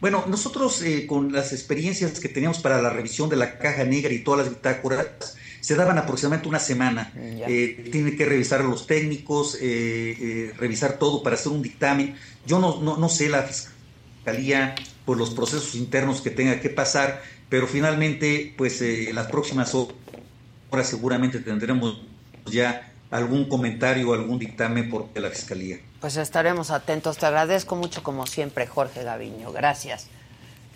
Bueno, 0.00 0.24
nosotros 0.26 0.82
eh, 0.82 1.06
con 1.06 1.32
las 1.32 1.52
experiencias 1.52 2.20
que 2.20 2.28
teníamos 2.28 2.58
para 2.58 2.82
la 2.82 2.90
revisión 2.90 3.30
de 3.30 3.36
la 3.36 3.58
caja 3.58 3.84
negra 3.84 4.12
y 4.12 4.18
todas 4.18 4.46
las 4.46 4.50
bitácoras, 4.50 5.36
se 5.66 5.74
daban 5.74 5.98
aproximadamente 5.98 6.48
una 6.48 6.60
semana. 6.60 7.12
Eh, 7.16 7.88
tienen 7.90 8.16
que 8.16 8.24
revisar 8.24 8.62
los 8.62 8.86
técnicos, 8.86 9.56
eh, 9.56 9.60
eh, 9.62 10.54
revisar 10.56 10.96
todo 10.96 11.24
para 11.24 11.34
hacer 11.34 11.50
un 11.50 11.60
dictamen. 11.60 12.14
Yo 12.46 12.60
no, 12.60 12.80
no, 12.80 12.96
no 12.96 13.08
sé 13.08 13.28
la 13.28 13.42
fiscalía 13.42 14.76
por 15.04 15.16
los 15.16 15.30
procesos 15.30 15.74
internos 15.74 16.20
que 16.20 16.30
tenga 16.30 16.60
que 16.60 16.70
pasar, 16.70 17.20
pero 17.48 17.66
finalmente, 17.66 18.54
pues 18.56 18.80
en 18.80 19.16
las 19.16 19.26
próximas 19.26 19.74
horas 19.74 20.88
seguramente 20.88 21.40
tendremos 21.40 22.00
ya 22.44 22.92
algún 23.10 23.48
comentario, 23.48 24.12
algún 24.12 24.38
dictamen 24.38 24.90
por 24.90 25.12
de 25.12 25.20
la 25.20 25.30
fiscalía. 25.30 25.78
Pues 26.00 26.16
estaremos 26.16 26.70
atentos. 26.70 27.18
Te 27.18 27.26
agradezco 27.26 27.76
mucho, 27.76 28.02
como 28.02 28.26
siempre, 28.26 28.66
Jorge 28.66 29.02
Gaviño. 29.02 29.52
Gracias, 29.52 30.06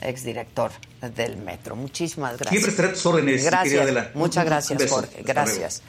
exdirector 0.01 0.71
del 1.15 1.37
Metro. 1.37 1.77
Muchísimas 1.77 2.39
gracias. 2.39 2.51
Siempre 2.51 2.71
estaré 2.71 2.89
a 2.89 2.93
tus 2.93 3.07
órdenes, 3.07 3.45
Gracias. 3.45 3.83
Adela. 3.83 4.11
Muchas 4.15 4.45
gracias. 4.45 4.91
Jorge. 4.91 5.23
Gracias. 5.23 5.83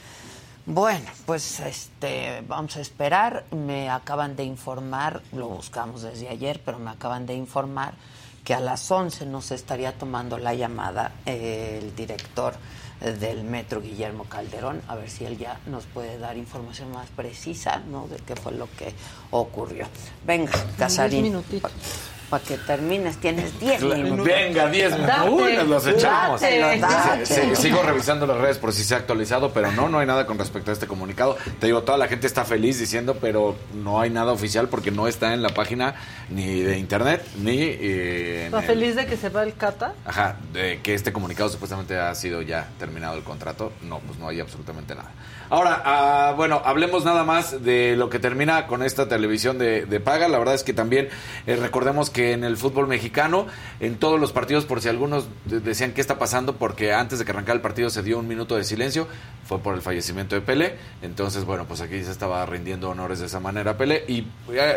Bueno, 0.65 1.09
pues 1.25 1.59
este, 1.59 2.43
vamos 2.47 2.77
a 2.77 2.81
esperar. 2.81 3.45
Me 3.51 3.89
acaban 3.89 4.35
de 4.35 4.43
informar, 4.43 5.21
lo 5.33 5.49
buscamos 5.49 6.03
desde 6.03 6.29
ayer, 6.29 6.61
pero 6.63 6.77
me 6.77 6.91
acaban 6.91 7.25
de 7.25 7.33
informar 7.33 7.93
que 8.43 8.53
a 8.53 8.59
las 8.59 8.89
11 8.89 9.25
nos 9.25 9.51
estaría 9.51 9.97
tomando 9.97 10.37
la 10.37 10.53
llamada 10.53 11.13
eh, 11.25 11.79
el 11.81 11.95
director 11.95 12.53
del 13.01 13.43
metro, 13.43 13.81
Guillermo 13.81 14.25
Calderón, 14.25 14.81
a 14.87 14.95
ver 14.95 15.09
si 15.09 15.25
él 15.25 15.37
ya 15.37 15.59
nos 15.65 15.85
puede 15.85 16.19
dar 16.19 16.37
información 16.37 16.91
más 16.91 17.09
precisa, 17.09 17.81
¿no? 17.89 18.07
De 18.07 18.17
qué 18.17 18.35
fue 18.35 18.51
lo 18.51 18.67
que 18.77 18.93
ocurrió. 19.31 19.87
Venga, 20.25 20.51
Casarín. 20.77 21.41
Para 22.31 22.43
que 22.43 22.57
termines, 22.57 23.17
tienes 23.17 23.59
10 23.59 23.81
Cla- 23.83 23.95
minutos. 24.01 24.25
Venga, 24.25 24.67
10 24.69 24.91
Date, 24.91 25.29
minutos. 25.29 25.45
Uy, 25.47 25.53
nos 25.57 25.67
los 25.67 25.87
echamos. 25.87 26.41
Sí, 26.41 26.47
sí, 27.25 27.55
sigo 27.55 27.83
revisando 27.83 28.25
las 28.25 28.37
redes 28.37 28.57
por 28.57 28.73
si 28.73 28.83
se 28.83 28.95
ha 28.95 28.97
actualizado, 28.97 29.51
pero 29.53 29.71
no, 29.73 29.89
no 29.89 29.99
hay 29.99 30.07
nada 30.07 30.25
con 30.25 30.39
respecto 30.39 30.71
a 30.71 30.73
este 30.73 30.87
comunicado. 30.87 31.37
Te 31.59 31.67
digo, 31.67 31.83
toda 31.83 31.97
la 31.99 32.07
gente 32.07 32.25
está 32.27 32.45
feliz 32.45 32.79
diciendo, 32.79 33.17
pero 33.21 33.55
no 33.75 33.99
hay 34.01 34.09
nada 34.09 34.31
oficial 34.31 34.69
porque 34.69 34.91
no 34.91 35.07
está 35.07 35.33
en 35.33 35.43
la 35.43 35.49
página 35.49 35.93
ni 36.29 36.61
de 36.61 36.77
internet 36.77 37.23
ni 37.37 37.57
eh, 37.59 38.45
¿Está 38.45 38.59
el- 38.61 38.65
feliz 38.65 38.95
de 38.95 39.05
que 39.05 39.17
se 39.17 39.29
va 39.29 39.43
el 39.43 39.53
Cata? 39.55 39.93
Ajá, 40.05 40.37
de 40.53 40.79
que 40.81 40.93
este 40.93 41.11
comunicado 41.11 41.49
supuestamente 41.49 41.97
ha 41.99 42.15
sido 42.15 42.41
ya 42.41 42.69
terminado 42.79 43.17
el 43.17 43.23
contrato. 43.23 43.73
No, 43.81 43.99
pues 43.99 44.17
no 44.17 44.29
hay 44.29 44.39
absolutamente 44.39 44.95
nada. 44.95 45.11
Ahora, 45.51 45.81
ah, 45.83 46.33
bueno, 46.37 46.61
hablemos 46.63 47.03
nada 47.03 47.25
más 47.25 47.61
de 47.61 47.97
lo 47.97 48.09
que 48.09 48.19
termina 48.19 48.67
con 48.67 48.81
esta 48.83 49.09
televisión 49.09 49.57
de, 49.57 49.85
de 49.85 49.99
paga. 49.99 50.29
La 50.29 50.39
verdad 50.39 50.55
es 50.55 50.63
que 50.63 50.71
también 50.73 51.09
eh, 51.45 51.57
recordemos 51.57 52.09
que 52.09 52.31
en 52.31 52.45
el 52.45 52.55
fútbol 52.55 52.87
mexicano, 52.87 53.47
en 53.81 53.97
todos 53.97 54.17
los 54.17 54.31
partidos, 54.31 54.63
por 54.63 54.81
si 54.81 54.87
algunos 54.87 55.27
de- 55.43 55.59
decían 55.59 55.91
qué 55.91 55.99
está 55.99 56.17
pasando, 56.17 56.55
porque 56.55 56.93
antes 56.93 57.19
de 57.19 57.25
que 57.25 57.31
arrancara 57.31 57.57
el 57.57 57.61
partido 57.61 57.89
se 57.89 58.01
dio 58.01 58.17
un 58.17 58.29
minuto 58.29 58.55
de 58.55 58.63
silencio, 58.63 59.09
fue 59.45 59.59
por 59.59 59.75
el 59.75 59.81
fallecimiento 59.81 60.35
de 60.35 60.41
Pelé. 60.41 60.75
Entonces, 61.01 61.43
bueno, 61.43 61.65
pues 61.67 61.81
aquí 61.81 62.01
se 62.01 62.11
estaba 62.11 62.45
rindiendo 62.45 62.89
honores 62.89 63.19
de 63.19 63.25
esa 63.25 63.41
manera 63.41 63.71
a 63.71 63.77
Pelé. 63.77 64.05
Y, 64.07 64.25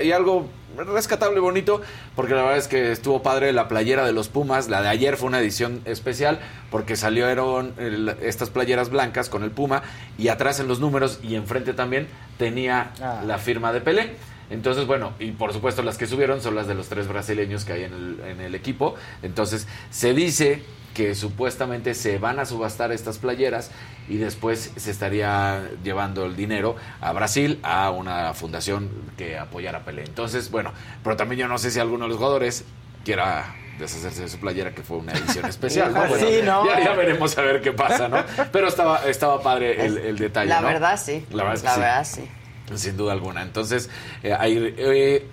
y 0.03 0.11
algo 0.11 0.49
rescatable 0.77 1.39
y 1.39 1.41
bonito, 1.41 1.81
porque 2.17 2.35
la 2.35 2.43
verdad 2.43 2.59
es 2.59 2.69
que 2.69 2.93
estuvo 2.93 3.23
padre 3.23 3.53
la 3.53 3.69
playera 3.69 4.05
de 4.05 4.13
los 4.13 4.29
Pumas. 4.29 4.69
La 4.69 4.83
de 4.83 4.89
ayer 4.89 5.17
fue 5.17 5.29
una 5.29 5.41
edición 5.41 5.81
especial, 5.85 6.39
porque 6.71 6.97
salieron 6.97 7.75
el- 7.79 8.17
estas 8.23 8.51
playeras 8.51 8.91
blancas 8.91 9.29
con 9.29 9.43
el 9.43 9.51
Puma, 9.51 9.83
y 10.19 10.29
atrás 10.29 10.61
en 10.61 10.69
los 10.69 10.81
números 10.81 11.19
y 11.23 11.35
enfrente 11.37 11.73
también 11.75 12.09
tenía 12.39 12.91
la 13.27 13.39
firma 13.39 13.73
de 13.73 13.81
Pelé. 13.81 14.17
Entonces, 14.51 14.87
bueno, 14.87 15.12
y 15.19 15.33
por 15.33 15.53
supuesto 15.53 15.83
las 15.83 15.99
que 15.99 16.07
subieron 16.07 16.41
son 16.41 16.55
las 16.55 16.66
de 16.66 16.75
los 16.75 16.89
tres 16.89 17.09
brasileños 17.09 17.65
que 17.65 17.73
hay 17.73 17.85
en 17.85 17.93
el, 17.93 18.21
en 18.29 18.41
el 18.41 18.55
equipo. 18.55 18.95
Entonces, 19.23 19.66
se 19.91 20.15
dice 20.15 20.62
que 20.95 21.15
supuestamente 21.16 21.93
se 21.95 22.19
van 22.19 22.39
a 22.39 22.45
subastar 22.45 22.93
estas 22.93 23.19
playeras 23.19 23.71
y 24.09 24.16
después 24.19 24.71
se 24.77 24.91
estaría 24.93 25.69
llevando 25.83 26.25
el 26.25 26.37
dinero 26.37 26.77
a 27.01 27.12
Brasil 27.12 27.59
a 27.65 27.91
una 27.91 28.33
fundación 28.35 28.91
que 29.16 29.37
apoyara 29.37 29.79
a 29.79 29.85
Pelé. 29.85 30.05
Entonces, 30.05 30.51
bueno, 30.53 30.73
pero 31.03 31.16
también 31.16 31.41
yo 31.41 31.49
no 31.49 31.59
sé 31.59 31.73
si 31.73 31.81
alguno 31.81 32.05
de 32.05 32.11
los 32.11 32.19
jugadores 32.19 32.65
quiera 33.05 33.57
deshacerse 33.79 34.23
de 34.23 34.29
su 34.29 34.39
playera 34.39 34.73
que 34.73 34.83
fue 34.83 34.99
una 34.99 35.12
edición 35.15 35.47
especial. 35.47 35.93
¿no? 35.93 36.05
Bueno, 36.09 36.29
Sí, 36.29 36.41
¿no? 36.45 36.65
Ya, 36.65 36.85
ya 36.85 36.93
veremos 36.93 37.37
a 37.37 37.43
ver 37.43 37.61
qué 37.61 37.73
pasa, 37.73 38.09
¿no? 38.09 38.19
Pero 38.53 38.69
estaba, 38.69 38.99
estaba 39.09 39.43
padre 39.43 39.85
el, 39.85 39.99
el 39.99 40.16
detalle. 40.16 40.49
La 40.49 40.61
¿no? 40.61 40.69
verdad, 40.69 40.97
sí. 41.03 41.27
La 41.33 41.43
verdad 41.43 41.55
es 41.57 41.61
que 41.62 41.66
La 41.66 41.75
sí. 41.75 41.81
verdad, 41.81 42.05
sí. 42.05 42.29
Sin 42.74 42.97
duda 42.97 43.12
alguna. 43.12 43.43
Entonces, 43.43 43.91
eh, 44.23 44.36
eh, 44.41 45.27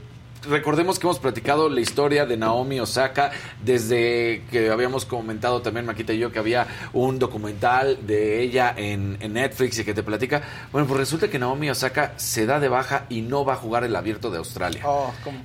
recordemos 0.49 0.99
que 0.99 1.07
hemos 1.07 1.19
platicado 1.19 1.69
la 1.69 1.81
historia 1.81 2.25
de 2.25 2.37
Naomi 2.37 2.79
Osaka 2.79 3.31
desde 3.63 4.43
que 4.51 4.69
habíamos 4.69 5.05
comentado 5.05 5.61
también, 5.61 5.85
Maquita 5.85 6.13
y 6.13 6.19
yo, 6.19 6.31
que 6.31 6.39
había 6.39 6.67
un 6.93 7.19
documental 7.19 7.99
de 8.05 8.41
ella 8.41 8.73
en, 8.75 9.17
en 9.19 9.33
Netflix 9.33 9.79
y 9.79 9.83
que 9.83 9.93
te 9.93 10.03
platica. 10.03 10.41
Bueno, 10.71 10.87
pues 10.87 10.99
resulta 10.99 11.29
que 11.29 11.39
Naomi 11.39 11.69
Osaka 11.69 12.13
se 12.17 12.45
da 12.45 12.59
de 12.59 12.69
baja 12.69 13.05
y 13.09 13.21
no 13.21 13.45
va 13.45 13.53
a 13.53 13.57
jugar 13.57 13.83
el 13.83 13.95
abierto 13.95 14.31
de 14.31 14.37
Australia. 14.37 14.81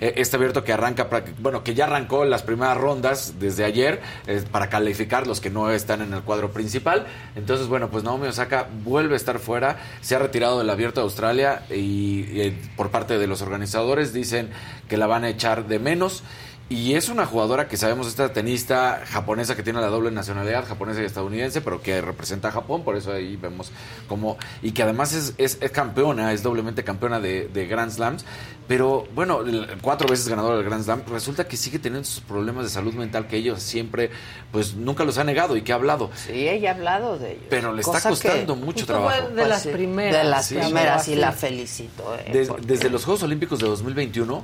Eh, 0.00 0.14
Este 0.16 0.36
abierto 0.36 0.64
que 0.64 0.72
arranca, 0.72 1.08
bueno, 1.38 1.62
que 1.62 1.74
ya 1.74 1.84
arrancó 1.84 2.24
las 2.24 2.42
primeras 2.42 2.76
rondas 2.76 3.34
desde 3.38 3.64
ayer 3.64 4.00
eh, 4.26 4.42
para 4.50 4.68
calificar 4.68 5.26
los 5.26 5.40
que 5.40 5.50
no 5.50 5.70
están 5.70 6.02
en 6.02 6.12
el 6.12 6.22
cuadro 6.22 6.50
principal. 6.52 7.06
Entonces, 7.34 7.66
bueno, 7.68 7.90
pues 7.90 8.04
Naomi 8.04 8.28
Osaka 8.28 8.68
vuelve 8.84 9.14
a 9.14 9.16
estar 9.16 9.38
fuera, 9.38 9.78
se 10.00 10.14
ha 10.14 10.18
retirado 10.18 10.58
del 10.58 10.70
abierto 10.70 11.00
de 11.00 11.04
Australia 11.04 11.62
y, 11.70 12.40
eh, 12.40 12.58
por 12.76 12.90
parte 12.90 13.18
de 13.18 13.26
los 13.26 13.42
organizadores 13.42 14.12
dicen 14.12 14.50
que 14.88 14.96
la 14.96 15.06
van 15.06 15.24
a 15.24 15.28
echar 15.28 15.66
de 15.66 15.78
menos. 15.78 16.22
Y 16.68 16.94
es 16.94 17.08
una 17.08 17.26
jugadora 17.26 17.68
que 17.68 17.76
sabemos, 17.76 18.08
esta 18.08 18.32
tenista 18.32 19.00
japonesa 19.06 19.54
que 19.54 19.62
tiene 19.62 19.80
la 19.80 19.86
doble 19.86 20.10
nacionalidad, 20.10 20.66
japonesa 20.66 21.00
y 21.00 21.04
estadounidense, 21.04 21.60
pero 21.60 21.80
que 21.80 22.00
representa 22.00 22.48
a 22.48 22.50
Japón, 22.50 22.82
por 22.82 22.96
eso 22.96 23.12
ahí 23.12 23.36
vemos 23.36 23.70
como... 24.08 24.36
Y 24.62 24.72
que 24.72 24.82
además 24.82 25.12
es, 25.12 25.34
es, 25.38 25.58
es 25.60 25.70
campeona, 25.70 26.32
es 26.32 26.42
doblemente 26.42 26.82
campeona 26.82 27.20
de, 27.20 27.46
de 27.46 27.66
Grand 27.68 27.92
Slams, 27.92 28.24
pero 28.66 29.06
bueno, 29.14 29.42
cuatro 29.80 30.08
veces 30.08 30.26
ganadora 30.26 30.56
del 30.56 30.64
Grand 30.64 30.82
Slam, 30.82 31.04
resulta 31.08 31.46
que 31.46 31.56
sigue 31.56 31.78
teniendo 31.78 32.04
sus 32.08 32.18
problemas 32.24 32.64
de 32.64 32.70
salud 32.70 32.94
mental 32.94 33.28
que 33.28 33.36
ellos 33.36 33.62
siempre, 33.62 34.10
pues 34.50 34.74
nunca 34.74 35.04
los 35.04 35.18
ha 35.18 35.22
negado 35.22 35.56
y 35.56 35.62
que 35.62 35.70
ha 35.70 35.76
hablado. 35.76 36.10
Sí, 36.16 36.48
ella 36.48 36.72
ha 36.72 36.74
hablado 36.74 37.16
de 37.16 37.30
ellos. 37.34 37.44
Pero 37.48 37.72
le 37.74 37.82
está 37.82 38.00
costando 38.00 38.54
que- 38.56 38.60
mucho 38.64 38.86
trabajo. 38.86 39.28
de 39.28 39.46
las 39.46 39.62
sí, 39.62 39.68
primeras. 39.68 40.16
De 40.24 40.24
las 40.28 40.46
Sí. 40.46 40.56
primeras 40.56 41.06
y 41.06 41.12
Sí. 41.12 41.16
la 41.20 41.30
felicito. 41.30 42.16
eh, 42.26 42.44
porque- 42.48 42.66
desde 42.66 42.90
los 42.90 43.04
Juegos 43.04 43.22
Olímpicos 43.22 43.60
de 43.60 43.68
2021 43.68 44.42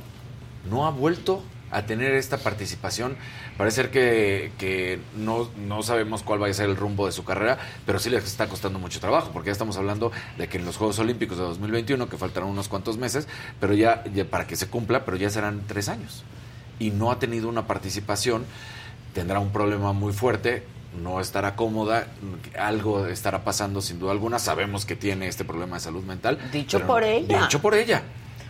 no 0.69 0.87
ha 0.87 0.91
vuelto 0.91 1.43
a 1.73 1.87
tener 1.87 2.13
esta 2.15 2.37
participación. 2.37 3.17
Parece 3.57 3.77
ser 3.77 3.91
que, 3.91 4.53
que 4.59 5.01
no, 5.17 5.49
no 5.57 5.83
sabemos 5.83 6.23
cuál 6.23 6.43
va 6.43 6.47
a 6.47 6.53
ser 6.53 6.69
el 6.69 6.77
rumbo 6.77 7.07
de 7.07 7.13
su 7.13 7.25
carrera, 7.25 7.59
pero 7.87 7.99
sí 7.99 8.11
le 8.11 8.19
está 8.19 8.47
costando 8.47 8.79
mucho 8.79 9.01
trabajo, 9.01 9.31
porque 9.33 9.47
ya 9.47 9.53
estamos 9.53 9.77
hablando 9.79 10.13
de 10.37 10.49
que 10.49 10.59
en 10.59 10.67
los 10.67 10.77
Juegos 10.77 10.99
Olímpicos 10.99 11.39
de 11.39 11.45
2021, 11.45 12.09
que 12.09 12.19
faltarán 12.19 12.51
unos 12.51 12.69
cuantos 12.69 12.99
meses, 12.99 13.27
pero 13.59 13.73
ya, 13.75 14.05
ya 14.15 14.27
para 14.27 14.47
que 14.47 14.55
se 14.55 14.69
cumpla, 14.69 15.05
pero 15.05 15.17
ya 15.17 15.31
serán 15.31 15.63
tres 15.67 15.89
años. 15.89 16.25
Y 16.79 16.91
no 16.91 17.11
ha 17.11 17.19
tenido 17.19 17.49
una 17.49 17.67
participación, 17.67 18.45
tendrá 19.15 19.41
un 19.41 19.51
problema 19.51 19.93
muy 19.93 20.13
fuerte, 20.13 20.65
no 21.03 21.21
estará 21.21 21.57
cómoda, 21.57 22.09
algo 22.59 23.07
estará 23.07 23.45
pasando 23.45 23.81
sin 23.81 23.99
duda 23.99 24.13
alguna, 24.13 24.39
sabemos 24.39 24.85
que 24.85 24.95
tiene 24.95 25.27
este 25.27 25.45
problema 25.45 25.77
de 25.77 25.81
salud 25.81 26.05
mental. 26.05 26.39
Dicho 26.53 26.81
por 26.87 27.03
ella. 27.03 27.43
Dicho 27.43 27.63
por 27.63 27.75
ella. 27.75 28.03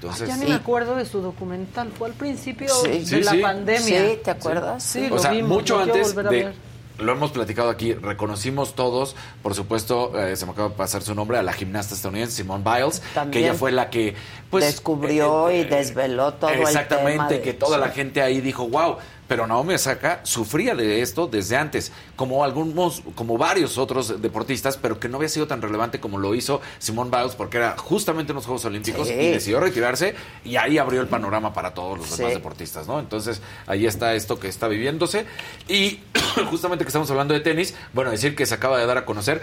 Entonces, 0.02 0.28
ya 0.28 0.36
ni 0.36 0.46
me 0.46 0.54
acuerdo 0.54 0.96
de 0.96 1.06
su 1.06 1.20
documental. 1.20 1.90
Fue 1.96 2.08
al 2.08 2.14
principio 2.14 2.68
Sí. 2.82 2.88
de 2.88 3.06
Sí, 3.06 3.20
la 3.22 3.30
sí. 3.32 3.38
pandemia. 3.38 3.80
Sí, 4.10 4.18
¿te 4.24 4.30
acuerdas? 4.30 4.82
Sí, 4.82 5.06
o 5.06 5.14
lo 5.14 5.18
sea, 5.18 5.30
vimos, 5.30 5.50
mucho 5.50 5.78
antes 5.78 6.14
de... 6.14 6.22
ver. 6.22 6.54
Lo 6.98 7.12
hemos 7.12 7.32
platicado 7.32 7.70
aquí, 7.70 7.94
reconocimos 7.94 8.74
todos, 8.74 9.16
por 9.42 9.54
supuesto, 9.54 10.12
eh, 10.20 10.36
se 10.36 10.44
me 10.46 10.52
acaba 10.52 10.68
de 10.68 10.74
pasar 10.74 11.02
su 11.02 11.14
nombre, 11.14 11.38
a 11.38 11.42
la 11.42 11.52
gimnasta 11.52 11.94
estadounidense 11.94 12.36
Simone 12.36 12.62
Biles, 12.62 13.00
que 13.00 13.14
También 13.14 13.44
ella 13.44 13.54
fue 13.54 13.72
la 13.72 13.90
que, 13.90 14.14
pues... 14.50 14.66
descubrió 14.66 15.50
y 15.50 15.64
desveló 15.64 16.34
todo 16.34 16.50
el 16.50 16.58
tema. 16.58 16.68
Exactamente, 16.68 17.34
de- 17.34 17.40
que 17.42 17.54
toda 17.54 17.78
la 17.78 17.88
gente 17.88 18.20
ahí 18.22 18.40
dijo, 18.40 18.68
wow, 18.68 18.98
pero 19.32 19.46
Naomi 19.46 19.72
Osaka 19.72 20.20
sufría 20.24 20.74
de 20.74 21.00
esto 21.00 21.26
desde 21.26 21.56
antes, 21.56 21.90
como 22.16 22.44
algunos, 22.44 23.02
como 23.14 23.38
varios 23.38 23.78
otros 23.78 24.20
deportistas, 24.20 24.76
pero 24.76 25.00
que 25.00 25.08
no 25.08 25.16
había 25.16 25.30
sido 25.30 25.46
tan 25.46 25.62
relevante 25.62 26.00
como 26.00 26.18
lo 26.18 26.34
hizo 26.34 26.60
Simone 26.78 27.10
Biles, 27.10 27.34
porque 27.34 27.56
era 27.56 27.78
justamente 27.78 28.32
en 28.32 28.36
los 28.36 28.44
Juegos 28.44 28.66
Olímpicos 28.66 29.08
Sí. 29.08 29.14
y 29.14 29.30
decidió 29.30 29.58
retirarse 29.58 30.14
y 30.44 30.56
ahí 30.56 30.76
abrió 30.76 31.00
el 31.00 31.08
panorama 31.08 31.54
para 31.54 31.72
todos 31.72 31.96
los 31.96 32.08
Sí. 32.08 32.18
demás 32.18 32.34
deportistas, 32.34 32.86
¿no? 32.86 33.00
Entonces, 33.00 33.40
ahí 33.66 33.86
está 33.86 34.14
esto 34.14 34.38
que 34.38 34.48
está 34.48 34.68
viviéndose 34.68 35.24
y 35.66 36.00
justamente 36.50 36.84
que 36.84 36.88
estamos 36.90 37.10
hablando 37.10 37.32
de 37.32 37.40
tenis, 37.40 37.74
bueno, 37.94 38.10
decir 38.10 38.36
que 38.36 38.44
se 38.44 38.52
acaba 38.52 38.76
de 38.78 38.84
dar 38.84 38.98
a 38.98 39.06
conocer 39.06 39.40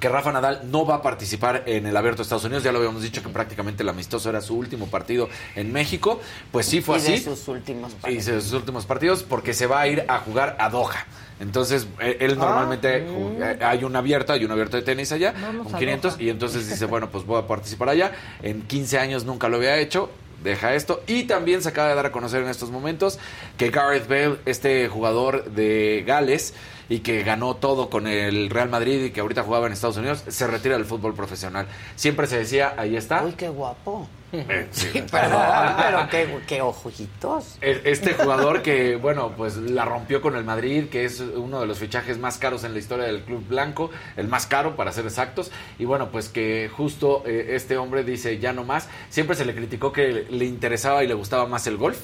que 0.00 0.08
Rafa 0.08 0.32
Nadal 0.32 0.62
no 0.70 0.84
va 0.84 0.96
a 0.96 1.02
participar 1.02 1.62
en 1.66 1.86
el 1.86 1.96
Abierto 1.96 2.18
de 2.18 2.22
Estados 2.24 2.44
Unidos. 2.44 2.64
Ya 2.64 2.72
lo 2.72 2.78
habíamos 2.78 3.02
dicho 3.02 3.22
que 3.22 3.28
prácticamente 3.28 3.82
el 3.82 3.88
amistoso 3.88 4.28
era 4.28 4.40
su 4.40 4.56
último 4.56 4.86
partido 4.86 5.28
en 5.54 5.72
México. 5.72 6.20
Pues 6.50 6.66
sí 6.66 6.80
fue 6.80 6.98
Y 6.98 7.02
de 7.02 7.14
así. 7.14 7.24
sus 7.24 7.46
últimos 7.48 7.92
Y 7.92 7.96
partidos. 7.96 8.26
de 8.26 8.40
sus 8.40 8.52
últimos 8.54 8.86
partidos 8.86 9.22
porque 9.22 9.54
se 9.54 9.66
va 9.66 9.80
a 9.80 9.88
ir 9.88 10.04
a 10.08 10.18
jugar 10.18 10.56
a 10.58 10.68
Doha. 10.68 11.06
Entonces, 11.40 11.86
eh, 12.00 12.16
él 12.20 12.38
normalmente 12.38 13.06
ju- 13.06 13.42
eh, 13.42 13.58
hay 13.64 13.84
un 13.84 13.94
abierto, 13.96 14.32
hay 14.32 14.44
un 14.44 14.50
abierto 14.52 14.76
de 14.76 14.82
tenis 14.82 15.10
allá, 15.12 15.32
con 15.64 15.74
a 15.74 15.78
500, 15.78 16.14
Doha. 16.14 16.22
y 16.22 16.30
entonces 16.30 16.68
dice, 16.68 16.86
bueno, 16.86 17.10
pues 17.10 17.24
voy 17.24 17.40
a 17.42 17.46
participar 17.46 17.88
allá. 17.88 18.12
En 18.42 18.62
15 18.62 18.98
años 18.98 19.24
nunca 19.24 19.48
lo 19.48 19.56
había 19.56 19.78
hecho, 19.78 20.10
deja 20.44 20.74
esto. 20.74 21.02
Y 21.06 21.24
también 21.24 21.62
se 21.62 21.70
acaba 21.70 21.88
de 21.88 21.94
dar 21.96 22.06
a 22.06 22.12
conocer 22.12 22.42
en 22.42 22.48
estos 22.48 22.70
momentos 22.70 23.18
que 23.58 23.70
Gareth 23.70 24.08
Bale, 24.08 24.36
este 24.46 24.88
jugador 24.88 25.50
de 25.50 26.04
Gales, 26.06 26.54
y 26.88 27.00
que 27.00 27.22
ganó 27.22 27.56
todo 27.56 27.90
con 27.90 28.06
el 28.06 28.50
Real 28.50 28.68
Madrid 28.68 29.04
y 29.04 29.10
que 29.10 29.20
ahorita 29.20 29.42
jugaba 29.42 29.66
en 29.66 29.72
Estados 29.72 29.96
Unidos, 29.96 30.24
se 30.26 30.46
retira 30.46 30.76
del 30.76 30.84
fútbol 30.84 31.14
profesional. 31.14 31.66
Siempre 31.96 32.26
se 32.26 32.38
decía, 32.38 32.74
ahí 32.76 32.96
está. 32.96 33.24
Uy, 33.24 33.32
qué 33.32 33.48
guapo. 33.48 34.08
Eh, 34.32 34.66
sí. 34.72 35.04
Perdón, 35.10 35.42
pero 35.80 36.08
qué, 36.10 36.38
qué 36.48 36.60
ojitos. 36.60 37.56
Este 37.60 38.14
jugador 38.14 38.62
que, 38.62 38.96
bueno, 38.96 39.32
pues 39.36 39.56
la 39.56 39.84
rompió 39.84 40.20
con 40.20 40.34
el 40.34 40.44
Madrid, 40.44 40.88
que 40.90 41.04
es 41.04 41.20
uno 41.20 41.60
de 41.60 41.66
los 41.66 41.78
fichajes 41.78 42.18
más 42.18 42.38
caros 42.38 42.64
en 42.64 42.72
la 42.72 42.80
historia 42.80 43.04
del 43.04 43.22
club 43.22 43.46
blanco, 43.46 43.90
el 44.16 44.26
más 44.26 44.46
caro 44.46 44.74
para 44.74 44.90
ser 44.92 45.04
exactos, 45.04 45.52
y 45.78 45.84
bueno, 45.84 46.10
pues 46.10 46.28
que 46.28 46.68
justo 46.74 47.22
eh, 47.26 47.50
este 47.50 47.76
hombre 47.76 48.02
dice 48.02 48.38
ya 48.38 48.52
no 48.52 48.64
más, 48.64 48.88
siempre 49.08 49.36
se 49.36 49.44
le 49.44 49.54
criticó 49.54 49.92
que 49.92 50.26
le 50.28 50.44
interesaba 50.44 51.04
y 51.04 51.06
le 51.06 51.14
gustaba 51.14 51.46
más 51.46 51.66
el 51.68 51.76
golf, 51.76 51.98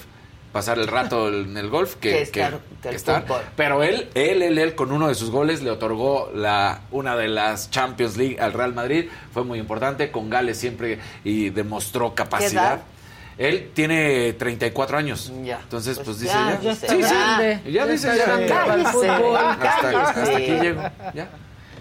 pasar 0.52 0.78
el 0.78 0.86
rato 0.88 1.28
en 1.28 1.56
el 1.56 1.68
golf 1.70 1.94
que, 1.96 2.10
Que 2.10 2.22
estar- 2.22 2.58
que 2.82 2.94
pero 3.56 3.82
él, 3.82 4.08
él, 4.14 4.42
él, 4.42 4.58
él 4.58 4.74
con 4.74 4.90
uno 4.92 5.08
de 5.08 5.14
sus 5.14 5.30
goles 5.30 5.62
le 5.62 5.70
otorgó 5.70 6.30
la 6.34 6.80
una 6.90 7.14
de 7.16 7.28
las 7.28 7.70
Champions 7.70 8.16
League 8.16 8.38
al 8.40 8.52
Real 8.52 8.72
Madrid, 8.74 9.08
fue 9.32 9.44
muy 9.44 9.58
importante, 9.58 10.10
con 10.10 10.30
Gales 10.30 10.56
siempre 10.58 10.98
y 11.24 11.50
demostró 11.50 12.14
capacidad. 12.14 12.80
Él 13.38 13.70
tiene 13.72 14.34
34 14.34 14.98
años. 14.98 15.32
Ya. 15.42 15.60
Entonces, 15.62 15.96
pues, 15.96 16.08
Pues 16.08 16.20
dice 16.20 16.34
ya, 16.34 16.50
ya. 16.56 16.60
ya 16.60 16.72
está 16.72 16.86
Sí, 16.88 17.02
sí. 17.02 17.08
Ya 17.64 17.70
Ya 17.70 17.86
dice 17.86 18.08
ya. 18.16 18.24
Hasta, 19.60 20.02
hasta 20.02 20.36
aquí 20.36 20.50
llego. 20.60 20.82
Ya. 21.14 21.28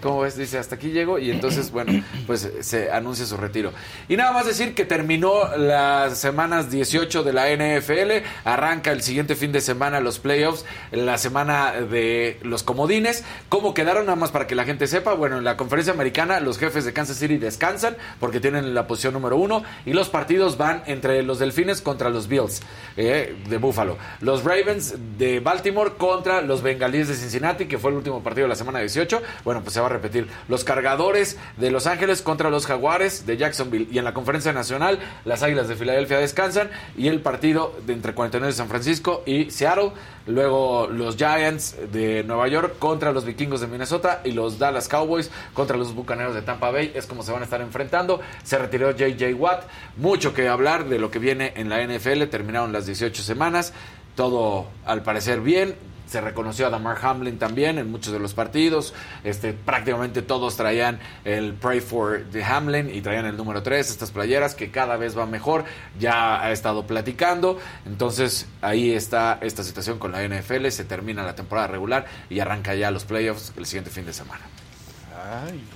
¿Cómo 0.00 0.20
ves? 0.20 0.36
Dice, 0.36 0.58
hasta 0.58 0.76
aquí 0.76 0.90
llego 0.90 1.18
y 1.18 1.30
entonces, 1.30 1.70
bueno, 1.72 2.02
pues 2.26 2.50
se 2.60 2.90
anuncia 2.90 3.26
su 3.26 3.36
retiro. 3.36 3.72
Y 4.08 4.16
nada 4.16 4.32
más 4.32 4.46
decir 4.46 4.74
que 4.74 4.84
terminó 4.84 5.56
las 5.56 6.18
semanas 6.18 6.70
18 6.70 7.22
de 7.22 7.32
la 7.32 7.48
NFL, 7.50 8.26
arranca 8.44 8.92
el 8.92 9.02
siguiente 9.02 9.34
fin 9.34 9.52
de 9.52 9.60
semana 9.60 10.00
los 10.00 10.18
playoffs, 10.18 10.64
la 10.90 11.18
semana 11.18 11.72
de 11.72 12.38
los 12.42 12.62
comodines. 12.62 13.24
¿Cómo 13.48 13.74
quedaron? 13.74 14.06
Nada 14.06 14.16
más 14.16 14.30
para 14.30 14.46
que 14.46 14.54
la 14.54 14.64
gente 14.64 14.86
sepa. 14.86 15.14
Bueno, 15.14 15.38
en 15.38 15.44
la 15.44 15.56
conferencia 15.56 15.92
americana 15.92 16.40
los 16.40 16.58
jefes 16.58 16.84
de 16.84 16.92
Kansas 16.92 17.16
City 17.16 17.38
descansan 17.38 17.96
porque 18.18 18.40
tienen 18.40 18.74
la 18.74 18.86
posición 18.86 19.14
número 19.14 19.36
uno 19.36 19.62
y 19.84 19.92
los 19.92 20.08
partidos 20.08 20.56
van 20.56 20.82
entre 20.86 21.22
los 21.22 21.38
Delfines 21.38 21.80
contra 21.82 22.10
los 22.10 22.28
Bills 22.28 22.62
eh, 22.96 23.36
de 23.48 23.56
Buffalo. 23.58 23.98
Los 24.20 24.44
Ravens 24.44 24.94
de 25.18 25.40
Baltimore 25.40 25.92
contra 25.96 26.40
los 26.42 26.62
Bengalíes 26.62 27.08
de 27.08 27.14
Cincinnati, 27.14 27.66
que 27.66 27.78
fue 27.78 27.90
el 27.90 27.96
último 27.96 28.22
partido 28.22 28.44
de 28.44 28.50
la 28.50 28.56
semana 28.56 28.80
18. 28.80 29.22
Bueno, 29.44 29.62
pues 29.62 29.74
se 29.74 29.80
va 29.80 29.88
repetir. 29.90 30.28
Los 30.48 30.64
Cargadores 30.64 31.36
de 31.56 31.70
Los 31.70 31.86
Ángeles 31.86 32.22
contra 32.22 32.50
los 32.50 32.66
Jaguares 32.66 33.26
de 33.26 33.36
Jacksonville. 33.36 33.88
Y 33.90 33.98
en 33.98 34.04
la 34.04 34.14
conferencia 34.14 34.52
nacional, 34.52 34.98
las 35.24 35.42
Águilas 35.42 35.68
de 35.68 35.76
Filadelfia 35.76 36.18
descansan. 36.18 36.70
Y 36.96 37.08
el 37.08 37.20
partido 37.20 37.74
de 37.86 37.92
entre 37.92 38.14
49 38.14 38.52
de 38.52 38.56
San 38.56 38.68
Francisco 38.68 39.22
y 39.26 39.50
Seattle. 39.50 39.92
Luego 40.26 40.88
los 40.90 41.16
Giants 41.16 41.76
de 41.92 42.22
Nueva 42.24 42.48
York 42.48 42.78
contra 42.78 43.12
los 43.12 43.24
Vikingos 43.24 43.60
de 43.60 43.66
Minnesota. 43.66 44.20
Y 44.24 44.32
los 44.32 44.58
Dallas 44.58 44.88
Cowboys 44.88 45.30
contra 45.54 45.76
los 45.76 45.94
Bucaneros 45.94 46.34
de 46.34 46.42
Tampa 46.42 46.70
Bay. 46.70 46.92
Es 46.94 47.06
como 47.06 47.22
se 47.22 47.32
van 47.32 47.42
a 47.42 47.44
estar 47.44 47.60
enfrentando. 47.60 48.20
Se 48.42 48.58
retiró 48.58 48.90
JJ 48.92 49.34
Watt. 49.34 49.64
Mucho 49.96 50.32
que 50.34 50.48
hablar 50.48 50.86
de 50.86 50.98
lo 50.98 51.10
que 51.10 51.18
viene 51.18 51.52
en 51.56 51.68
la 51.68 51.82
NFL. 51.82 52.24
Terminaron 52.24 52.72
las 52.72 52.86
18 52.86 53.22
semanas. 53.22 53.72
Todo 54.16 54.66
al 54.84 55.02
parecer 55.02 55.40
bien. 55.40 55.89
Se 56.10 56.20
reconoció 56.20 56.66
a 56.66 56.70
Damar 56.70 56.98
Hamlin 57.00 57.38
también 57.38 57.78
en 57.78 57.88
muchos 57.88 58.12
de 58.12 58.18
los 58.18 58.34
partidos. 58.34 58.94
Este, 59.22 59.52
prácticamente 59.52 60.22
todos 60.22 60.56
traían 60.56 60.98
el 61.24 61.54
Pray 61.54 61.78
for 61.78 62.24
the 62.32 62.42
Hamlin 62.42 62.92
y 62.92 63.00
traían 63.00 63.26
el 63.26 63.36
número 63.36 63.62
3, 63.62 63.88
estas 63.88 64.10
playeras 64.10 64.56
que 64.56 64.72
cada 64.72 64.96
vez 64.96 65.16
va 65.16 65.26
mejor. 65.26 65.64
Ya 66.00 66.42
ha 66.42 66.50
estado 66.50 66.84
platicando. 66.84 67.60
Entonces 67.86 68.48
ahí 68.60 68.92
está 68.92 69.38
esta 69.40 69.62
situación 69.62 70.00
con 70.00 70.10
la 70.10 70.26
NFL. 70.26 70.66
Se 70.70 70.84
termina 70.84 71.22
la 71.22 71.36
temporada 71.36 71.68
regular 71.68 72.06
y 72.28 72.40
arranca 72.40 72.74
ya 72.74 72.90
los 72.90 73.04
playoffs 73.04 73.52
el 73.56 73.66
siguiente 73.66 73.90
fin 73.90 74.04
de 74.04 74.12
semana. 74.12 74.42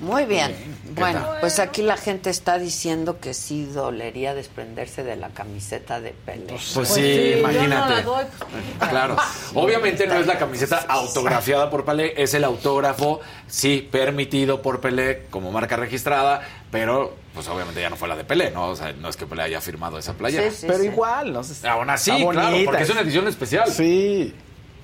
Muy 0.00 0.24
bien. 0.26 0.52
¿Qué 0.94 1.00
Bueno, 1.00 1.20
tal? 1.20 1.40
pues 1.40 1.58
aquí 1.58 1.82
la 1.82 1.96
gente 1.96 2.30
está 2.30 2.58
diciendo 2.58 3.18
que 3.20 3.34
sí 3.34 3.64
dolería 3.66 4.34
desprenderse 4.34 5.02
de 5.04 5.16
la 5.16 5.28
camiseta 5.30 6.00
de 6.00 6.10
Pelé. 6.12 6.56
Pues, 6.74 6.88
sí, 6.88 7.34
imagínate. 7.38 8.02
doy, 8.02 8.24
Claro. 8.88 9.16
Obviamente 9.54 10.06
no 10.06 10.14
es 10.14 10.26
la 10.26 10.38
camiseta 10.38 10.84
autografiada 10.88 11.70
por 11.70 11.84
Pelé, 11.84 12.14
es 12.22 12.34
el 12.34 12.44
autógrafo, 12.44 13.20
sí, 13.46 13.86
permitido 13.90 14.62
por 14.62 14.80
Pelé 14.80 15.26
como 15.30 15.50
marca 15.52 15.76
registrada, 15.76 16.42
pero 16.70 17.16
pues 17.34 17.48
obviamente 17.48 17.80
ya 17.80 17.90
no 17.90 17.96
fue 17.96 18.06
la 18.06 18.14
de 18.16 18.22
Pelé, 18.24 18.52
¿no? 18.52 18.68
O 18.68 18.76
sea, 18.76 18.92
no 18.92 19.08
es 19.08 19.16
que 19.16 19.26
Pelé 19.26 19.42
haya 19.42 19.60
firmado 19.60 19.98
esa 19.98 20.12
playera. 20.14 20.48
Sí, 20.50 20.56
sí, 20.60 20.66
Pero 20.68 20.78
sí. 20.80 20.86
igual, 20.86 21.32
¿no? 21.32 21.40
Está 21.40 21.72
Aún 21.72 21.90
así, 21.90 22.10
bonita. 22.22 22.48
claro, 22.48 22.64
porque 22.64 22.82
es 22.84 22.90
una 22.90 23.00
edición 23.00 23.26
especial. 23.26 23.68
Sí. 23.72 24.32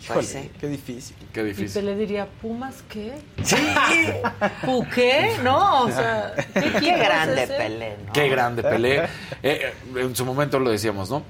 Híjole, 0.03 0.23
sí. 0.23 0.51
qué 0.59 0.69
difícil. 0.69 1.17
Qué 1.33 1.43
Y 1.43 1.45
difícil. 1.45 1.83
Pelé 1.83 1.97
diría, 1.97 2.27
¿Pumas 2.41 2.83
qué? 2.89 3.13
¿Pu 4.65 4.87
qué? 4.95 5.33
No, 5.43 5.83
o 5.83 5.91
sea, 5.91 6.35
¿qué, 6.55 6.97
grande 6.97 7.43
ese? 7.43 7.55
Pelé, 7.55 7.97
¿no? 8.07 8.13
Qué 8.13 8.29
grande 8.29 8.63
Pelé. 8.63 9.05
Eh, 9.05 9.09
eh, 9.43 9.73
en 9.97 10.17
su 10.17 10.25
momento 10.25 10.59
lo 10.59 10.71
decíamos, 10.71 11.11
¿no? 11.11 11.23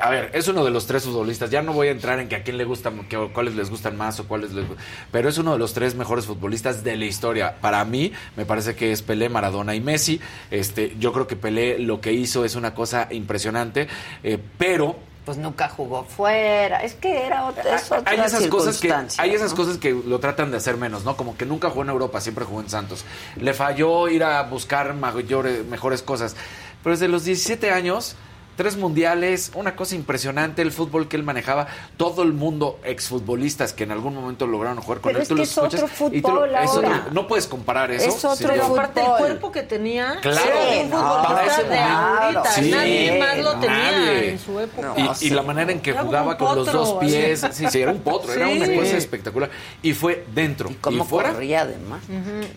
A 0.00 0.08
ver, 0.08 0.30
es 0.32 0.48
uno 0.48 0.64
de 0.64 0.70
los 0.70 0.86
tres 0.86 1.04
futbolistas. 1.04 1.50
Ya 1.50 1.60
no 1.60 1.74
voy 1.74 1.88
a 1.88 1.90
entrar 1.90 2.18
en 2.18 2.28
que 2.28 2.36
a 2.36 2.42
quién 2.42 2.56
le 2.56 2.64
gustan, 2.64 3.06
que, 3.06 3.16
cuáles 3.34 3.54
les 3.54 3.68
gustan 3.68 3.96
más 3.96 4.18
o 4.18 4.26
cuáles 4.26 4.52
les 4.52 4.64
Pero 5.12 5.28
es 5.28 5.36
uno 5.36 5.52
de 5.52 5.58
los 5.58 5.74
tres 5.74 5.94
mejores 5.94 6.24
futbolistas 6.24 6.82
de 6.82 6.96
la 6.96 7.04
historia. 7.04 7.56
Para 7.60 7.84
mí, 7.84 8.12
me 8.36 8.46
parece 8.46 8.74
que 8.74 8.92
es 8.92 9.02
Pelé, 9.02 9.28
Maradona 9.28 9.74
y 9.74 9.80
Messi. 9.80 10.20
Este, 10.50 10.96
yo 10.98 11.12
creo 11.12 11.26
que 11.26 11.36
Pelé 11.36 11.78
lo 11.78 12.00
que 12.00 12.12
hizo 12.12 12.44
es 12.44 12.56
una 12.56 12.74
cosa 12.74 13.08
impresionante. 13.10 13.88
eh, 14.22 14.38
pero 14.56 15.09
pues 15.30 15.38
nunca 15.38 15.68
jugó 15.68 16.02
fuera. 16.02 16.82
Es 16.82 16.94
que 16.94 17.24
era 17.24 17.46
otra, 17.46 17.76
es 17.76 17.84
otra 17.92 18.02
hay 18.10 18.18
esas 18.18 18.48
cosas 18.48 18.80
que 18.80 18.92
hay 18.92 19.32
esas 19.32 19.52
¿no? 19.52 19.56
cosas 19.58 19.78
que 19.78 19.92
lo 19.92 20.18
tratan 20.18 20.50
de 20.50 20.56
hacer 20.56 20.76
menos, 20.76 21.04
¿no? 21.04 21.16
Como 21.16 21.36
que 21.36 21.46
nunca 21.46 21.70
jugó 21.70 21.82
en 21.82 21.90
Europa, 21.90 22.20
siempre 22.20 22.44
jugó 22.44 22.60
en 22.60 22.68
Santos. 22.68 23.04
Le 23.36 23.54
falló 23.54 24.08
ir 24.08 24.24
a 24.24 24.42
buscar 24.42 24.92
mayores, 24.94 25.64
mejores 25.66 26.02
cosas. 26.02 26.34
Pero 26.82 26.96
desde 26.96 27.06
los 27.06 27.22
17 27.22 27.70
años, 27.70 28.16
tres 28.60 28.76
mundiales, 28.76 29.52
una 29.54 29.74
cosa 29.74 29.94
impresionante, 29.94 30.60
el 30.60 30.70
fútbol 30.70 31.08
que 31.08 31.16
él 31.16 31.22
manejaba, 31.22 31.66
todo 31.96 32.22
el 32.22 32.34
mundo 32.34 32.78
exfutbolistas 32.84 33.72
que 33.72 33.84
en 33.84 33.90
algún 33.90 34.14
momento 34.14 34.46
lograron 34.46 34.82
jugar 34.82 35.00
con 35.00 35.08
Pero 35.12 35.20
él, 35.20 35.22
es 35.22 35.28
tú 35.30 35.34
que 35.34 35.40
los 35.40 35.48
es 35.50 35.56
otro 35.56 35.86
escuchas 35.86 36.12
y 36.12 36.20
tú 36.20 36.28
lo- 36.28 36.34
fútbol 36.42 36.54
es 36.62 36.70
otro- 36.70 37.02
no 37.12 37.26
puedes 37.26 37.46
comparar 37.46 37.90
eso. 37.90 38.08
Es 38.10 38.22
otro 38.22 38.36
sí, 38.36 38.44
Pero 38.46 38.64
aparte 38.66 39.00
el 39.00 39.06
fútbol. 39.06 39.18
cuerpo 39.18 39.50
que 39.52 39.62
tenía, 39.62 40.18
Claro. 40.20 40.40
un 40.82 40.90
no, 40.90 41.22
para 41.26 41.46
ese 41.46 41.62
momento. 41.62 41.84
ahorita. 41.84 42.44
Sí, 42.52 42.70
Nadie 42.70 43.18
más 43.18 43.38
lo 43.38 43.52
tenía 43.56 43.90
nadie. 43.92 44.30
en 44.32 44.38
su 44.38 44.60
época. 44.60 44.94
Y, 45.22 45.26
y 45.26 45.30
la 45.30 45.42
manera 45.42 45.72
en 45.72 45.80
que 45.80 45.90
Era 45.90 46.02
jugaba 46.02 46.36
con 46.36 46.54
los 46.56 46.66
potro, 46.68 46.80
dos 46.84 46.94
pies, 47.02 47.42
así. 47.42 47.64
sí, 47.64 47.70
sí, 47.70 47.80
era 47.80 47.92
un 47.92 48.00
potro, 48.00 48.30
era 48.34 48.46
Sí. 48.46 48.56
una 48.58 48.66
cosa 48.78 48.96
espectacular. 48.98 49.48
Y 49.80 49.94
fue 49.94 50.26
dentro 50.34 50.70
y, 50.70 50.74
¿Cómo 50.74 51.06
fuera, 51.06 51.30
corría 51.32 51.62
además? 51.62 52.02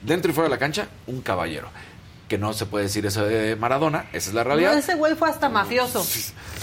dentro 0.01 0.29
y 0.29 0.33
fuera 0.33 0.49
de 0.49 0.55
la 0.55 0.59
cancha, 0.59 0.87
un 1.07 1.21
caballero. 1.21 1.69
Que 2.27 2.37
no 2.37 2.53
se 2.53 2.65
puede 2.65 2.85
decir 2.85 3.05
eso 3.05 3.25
de 3.25 3.55
Maradona, 3.57 4.05
esa 4.13 4.29
es 4.29 4.33
la 4.33 4.43
realidad. 4.43 4.71
No, 4.73 4.79
ese 4.79 4.95
güey 4.95 5.13
fue 5.13 5.29
hasta 5.29 5.49
mafioso. 5.49 6.01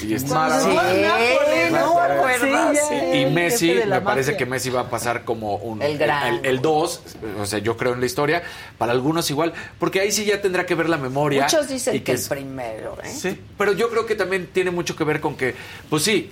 Y 0.03 0.19
sí. 0.19 0.27
era 0.33 0.59
Y 3.15 3.23
el 3.25 3.33
Messi, 3.33 3.75
me 3.87 4.01
parece 4.01 4.33
mafia. 4.33 4.37
que 4.39 4.47
Messi 4.47 4.71
va 4.71 4.81
a 4.83 4.91
pasar 4.91 5.25
como 5.25 5.57
un 5.57 5.83
El 5.83 5.99
gran. 5.99 6.45
el 6.45 6.61
2, 6.61 7.03
o 7.41 7.47
sea, 7.47 7.59
yo 7.59 7.77
creo 7.77 7.95
en 7.95 8.01
la 8.01 8.07
historia, 8.07 8.43
para 8.79 8.93
algunos 8.93 9.31
igual, 9.31 9.53
porque 9.79 10.01
ahí 10.01 10.13
sí 10.13 10.25
ya 10.25 10.41
tendrá 10.41 10.67
que 10.67 10.75
ver 10.75 10.89
la 10.89 10.97
memoria. 10.97 11.45
Muchos 11.45 11.69
dicen 11.69 11.97
y 11.97 12.01
que 12.01 12.13
el 12.13 12.19
es- 12.19 12.29
primero, 12.29 12.97
¿eh? 13.03 13.09
Sí, 13.09 13.39
pero 13.59 13.73
yo 13.73 13.91
creo 13.91 14.07
que 14.07 14.15
también 14.15 14.49
tiene 14.53 14.71
mucho 14.71 14.97
que 14.97 15.05
ver 15.05 15.21
con 15.21 15.37
que, 15.37 15.55
pues 15.89 16.03
sí, 16.03 16.31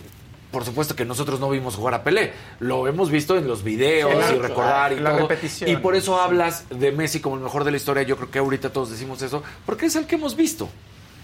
por 0.51 0.65
supuesto 0.65 0.97
que 0.97 1.05
nosotros 1.05 1.41
no 1.41 1.51
vimos 1.51 1.75
jugar 1.77 1.95
a 1.95 2.03
Pelé, 2.05 2.33
lo 2.61 2.87
hemos 2.89 3.11
visto 3.11 3.37
en 3.37 3.47
los 3.47 3.63
videos 3.63 4.11
Sí, 4.13 4.17
y 4.17 4.39
claro. 4.39 4.43
recordar 4.43 4.93
y 4.93 5.01
La 5.01 5.11
todo. 5.11 5.21
repetición. 5.29 5.71
Y 5.71 5.77
por 5.77 5.95
eso 5.95 6.21
hablas 6.21 6.65
de 6.71 6.91
Messi 6.93 7.21
como 7.21 7.37
el 7.37 7.43
mejor 7.43 7.65
de 7.65 7.71
la 7.71 7.77
historia, 7.77 8.03
yo 8.03 8.17
creo 8.17 8.31
que 8.31 8.39
ahorita 8.39 8.71
todos 8.73 8.91
decimos 8.91 9.21
eso, 9.23 9.43
porque 9.67 9.87
es 9.87 9.97
el 9.97 10.07
que 10.07 10.15
hemos 10.15 10.37
visto. 10.37 10.69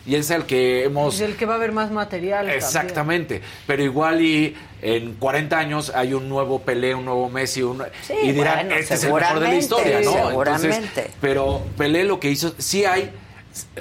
Y 0.07 0.17
es 0.17 0.29
el 0.31 0.43
que 0.45 0.85
hemos 0.85 1.15
Es 1.15 1.21
el 1.23 1.35
que 1.37 1.47
va 1.47 1.55
a 1.55 1.57
haber 1.57 1.73
más 1.73 1.91
material. 1.91 2.41
también. 2.41 2.59
Exactamente, 2.59 3.41
pero 3.67 3.83
igual 3.83 4.21
y 4.21 4.55
en 4.83 5.15
40 5.15 5.59
años 5.59 5.91
hay 5.95 6.13
un 6.13 6.29
nuevo 6.29 6.61
Pelé, 6.61 6.95
un 6.95 7.07
nuevo 7.07 7.31
Messi, 7.31 7.63
un- 7.63 7.83
Sí, 8.07 8.13
y 8.23 8.33
dirán, 8.33 8.67
bueno, 8.67 8.75
este 8.75 8.95
es 8.97 9.05
el 9.05 9.15
mejor 9.15 9.41
de 9.41 9.49
la 9.49 9.55
historia, 9.55 10.01
¿no? 10.03 10.13
seguramente. 10.29 11.11
pero 11.23 11.63
Pelé 11.79 12.05
lo 12.05 12.21
que 12.21 12.31
hizo, 12.31 12.55
sí 12.59 12.85
hay, 12.85 13.11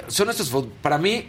son 0.08 0.30
estos, 0.30 0.50
para 0.80 0.96
mí, 0.96 1.28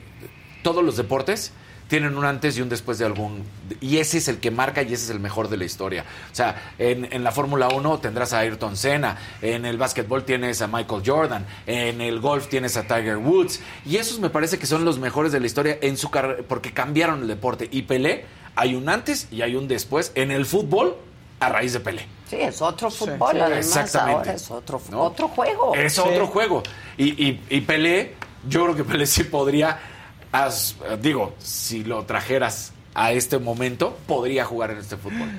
todos 0.64 0.82
los 0.82 0.96
deportes 0.96 1.52
tienen 1.88 2.18
un 2.18 2.26
antes 2.26 2.57
y 2.57 2.62
un 2.62 2.70
después 2.70 2.98
de 2.98 3.06
algún, 3.06 3.44
y 3.80 3.98
ese 3.98 4.18
es 4.18 4.28
el 4.28 4.40
que 4.40 4.49
marca 4.52 4.82
y 4.82 4.88
ese 4.88 5.06
es 5.06 5.10
el 5.10 5.20
mejor 5.20 5.49
de 5.49 5.57
la 5.57 5.66
historia. 5.66 6.03
O 6.32 6.36
sea, 6.36 6.74
en, 6.80 7.07
en 7.12 7.24
la 7.24 7.32
Fórmula 7.32 7.68
1 7.70 7.99
tendrás 7.99 8.34
a 8.34 8.40
Ayrton 8.40 8.76
Senna, 8.76 9.18
en 9.41 9.66
el 9.66 9.78
básquetbol 9.78 10.24
tienes 10.24 10.62
a 10.62 10.68
Michael 10.68 11.03
Jordan, 11.06 11.45
en 11.68 12.02
el 12.02 12.20
golf 12.20 12.48
tienes 12.48 12.76
a 12.78 12.84
Tiger 12.84 13.18
Woods, 13.18 13.60
y 13.86 13.98
esos 13.98 14.20
me 14.20 14.30
parece 14.30 14.57
que 14.57 14.66
son 14.66 14.84
los 14.84 14.98
mejores 14.99 15.32
de 15.32 15.40
la 15.40 15.45
historia 15.45 15.78
en 15.82 15.98
su 15.98 16.10
carrera, 16.10 16.41
porque 16.48 16.72
cambiaron 16.74 17.22
el 17.22 17.28
deporte. 17.28 17.68
Y 17.72 17.84
Pelé, 17.84 18.26
hay 18.56 18.74
un 18.76 18.90
antes 18.90 19.28
y 19.32 19.41
hay 19.44 19.56
un 19.56 19.68
después 19.68 20.12
en 20.16 20.32
el 20.32 20.45
fútbol 20.45 20.95
a 21.40 21.49
raíz 21.49 21.74
de 21.74 21.82
Pelé. 21.82 22.07
Sí, 22.30 22.38
es 22.38 22.60
otro 22.64 22.90
fútbol, 22.90 23.34
Sí. 23.34 23.40
además 23.40 23.66
Exactamente. 23.68 24.18
ahora 24.20 24.34
es 24.34 24.49
otro, 24.49 24.82
¿No? 24.90 25.02
otro 25.03 25.28
juego. 25.28 25.76
Es 25.76 25.94
Sí. 25.94 26.02
otro 26.03 26.26
juego. 26.28 26.64
Y, 26.98 27.10
y, 27.24 27.41
y 27.49 27.62
Pelé, 27.62 28.14
yo 28.49 28.64
creo 28.64 28.76
que 28.76 28.84
Pelé 28.84 29.06
sí 29.06 29.24
podría, 29.26 29.78
as- 30.44 30.76
digo, 31.02 31.34
si 31.40 31.84
lo 31.84 32.03
trajeras 32.06 32.74
a 32.94 33.12
este 33.12 33.40
momento, 33.40 33.98
podría 34.07 34.45
jugar 34.45 34.72
en 34.72 34.78
este 34.80 34.98
fútbol. 34.98 35.30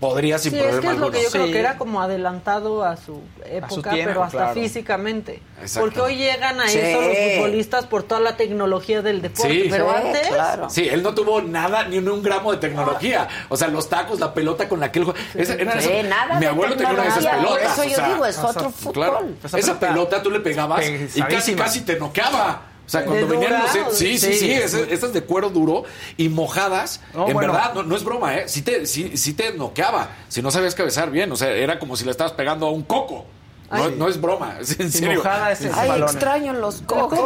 Podría 0.00 0.38
sin 0.38 0.50
Sí, 0.52 0.58
es 0.58 0.64
problema 0.64 0.88
que 0.90 0.94
es 0.96 1.00
lo 1.00 1.10
que 1.12 1.22
yo 1.22 1.30
creo 1.30 1.46
Sí. 1.46 1.52
que 1.52 1.58
era 1.60 1.78
como 1.78 2.02
adelantado 2.02 2.84
a 2.84 2.96
su 2.96 3.22
época, 3.46 3.92
tiempo, 3.92 4.08
pero 4.10 4.24
hasta 4.24 4.38
claro. 4.38 4.54
físicamente. 4.54 5.40
Exacto. 5.62 5.80
Porque 5.80 6.00
hoy 6.00 6.16
llegan 6.16 6.60
a 6.60 6.68
Sí. 6.68 6.76
eso 6.78 7.00
los 7.00 7.16
futbolistas 7.36 7.86
por 7.86 8.02
toda 8.02 8.20
la 8.20 8.36
tecnología 8.36 9.00
del 9.02 9.22
deporte. 9.22 9.50
Sí. 9.62 9.68
pero 9.70 9.88
Sí, 9.88 9.96
antes, 10.06 10.28
claro. 10.28 10.68
Sí, 10.68 10.88
él 10.88 11.02
no 11.02 11.14
tuvo 11.14 11.40
nada, 11.42 11.84
ni 11.84 11.98
un 11.98 12.22
gramo 12.22 12.52
de 12.52 12.58
tecnología. 12.58 13.28
O 13.48 13.56
sea, 13.56 13.68
los 13.68 13.88
tacos, 13.88 14.18
la 14.20 14.34
pelota 14.34 14.68
con 14.68 14.80
la 14.80 14.90
que 14.92 14.98
él 14.98 15.04
juega. 15.06 15.20
Esa- 15.34 15.54
eran 15.54 15.80
Sí, 15.80 15.88
esas- 15.90 16.08
nada 16.10 16.38
Mi 16.40 16.46
abuelo 16.46 16.76
tenía 16.76 16.92
una 16.92 17.02
de 17.04 17.08
esas 17.08 17.20
tecnología, 17.20 17.48
por 17.48 17.56
pelotas. 17.60 17.72
eso 17.78 17.80
o 17.80 17.90
yo 17.90 17.96
sea, 17.96 18.08
digo, 18.08 18.26
es 18.26 18.36
o 18.38 18.40
sea, 18.40 18.50
otro 18.50 18.70
fútbol. 18.72 18.92
Claro, 18.92 19.28
Esa 19.58 19.80
pelota 19.80 20.22
tú 20.22 20.30
le 20.30 20.40
pegabas 20.40 20.84
y 21.14 21.22
casi, 21.22 21.54
casi 21.54 21.80
te 21.82 21.98
noqueaba. 21.98 22.62
O 22.86 22.88
sea, 22.88 23.04
cuando 23.04 23.26
venían. 23.26 23.62
Sí, 23.92 24.18
sí, 24.18 24.34
sí. 24.34 24.52
esas 24.52 25.12
de 25.12 25.22
cuero 25.22 25.48
duro 25.50 25.84
y 26.16 26.28
mojadas, 26.28 27.00
No, 27.14 27.26
en 27.28 27.32
bueno. 27.34 27.52
verdad, 27.52 27.72
no, 27.74 27.82
no 27.82 27.96
es 27.96 28.04
broma, 28.04 28.36
¿eh? 28.36 28.44
Sí 28.48 28.62
te, 28.62 28.84
sí, 28.86 29.16
sí 29.16 29.32
te 29.32 29.54
noqueaba, 29.54 30.10
si 30.28 30.42
no 30.42 30.50
sabías 30.50 30.74
cabezar 30.74 31.10
bien. 31.10 31.32
O 31.32 31.36
sea, 31.36 31.48
era 31.50 31.78
como 31.78 31.96
si 31.96 32.04
le 32.04 32.10
estabas 32.10 32.32
pegando 32.32 32.66
a 32.66 32.70
un 32.70 32.82
coco. 32.82 33.24
No, 33.70 33.88
no 33.90 34.08
es 34.08 34.20
broma, 34.20 34.56
es 34.60 34.78
en 34.78 34.92
serio. 34.92 35.16
mojada 35.16 35.50
es 35.52 35.64
Ay, 35.74 36.00
extraño 36.02 36.52
los 36.52 36.82
cocos. 36.82 37.18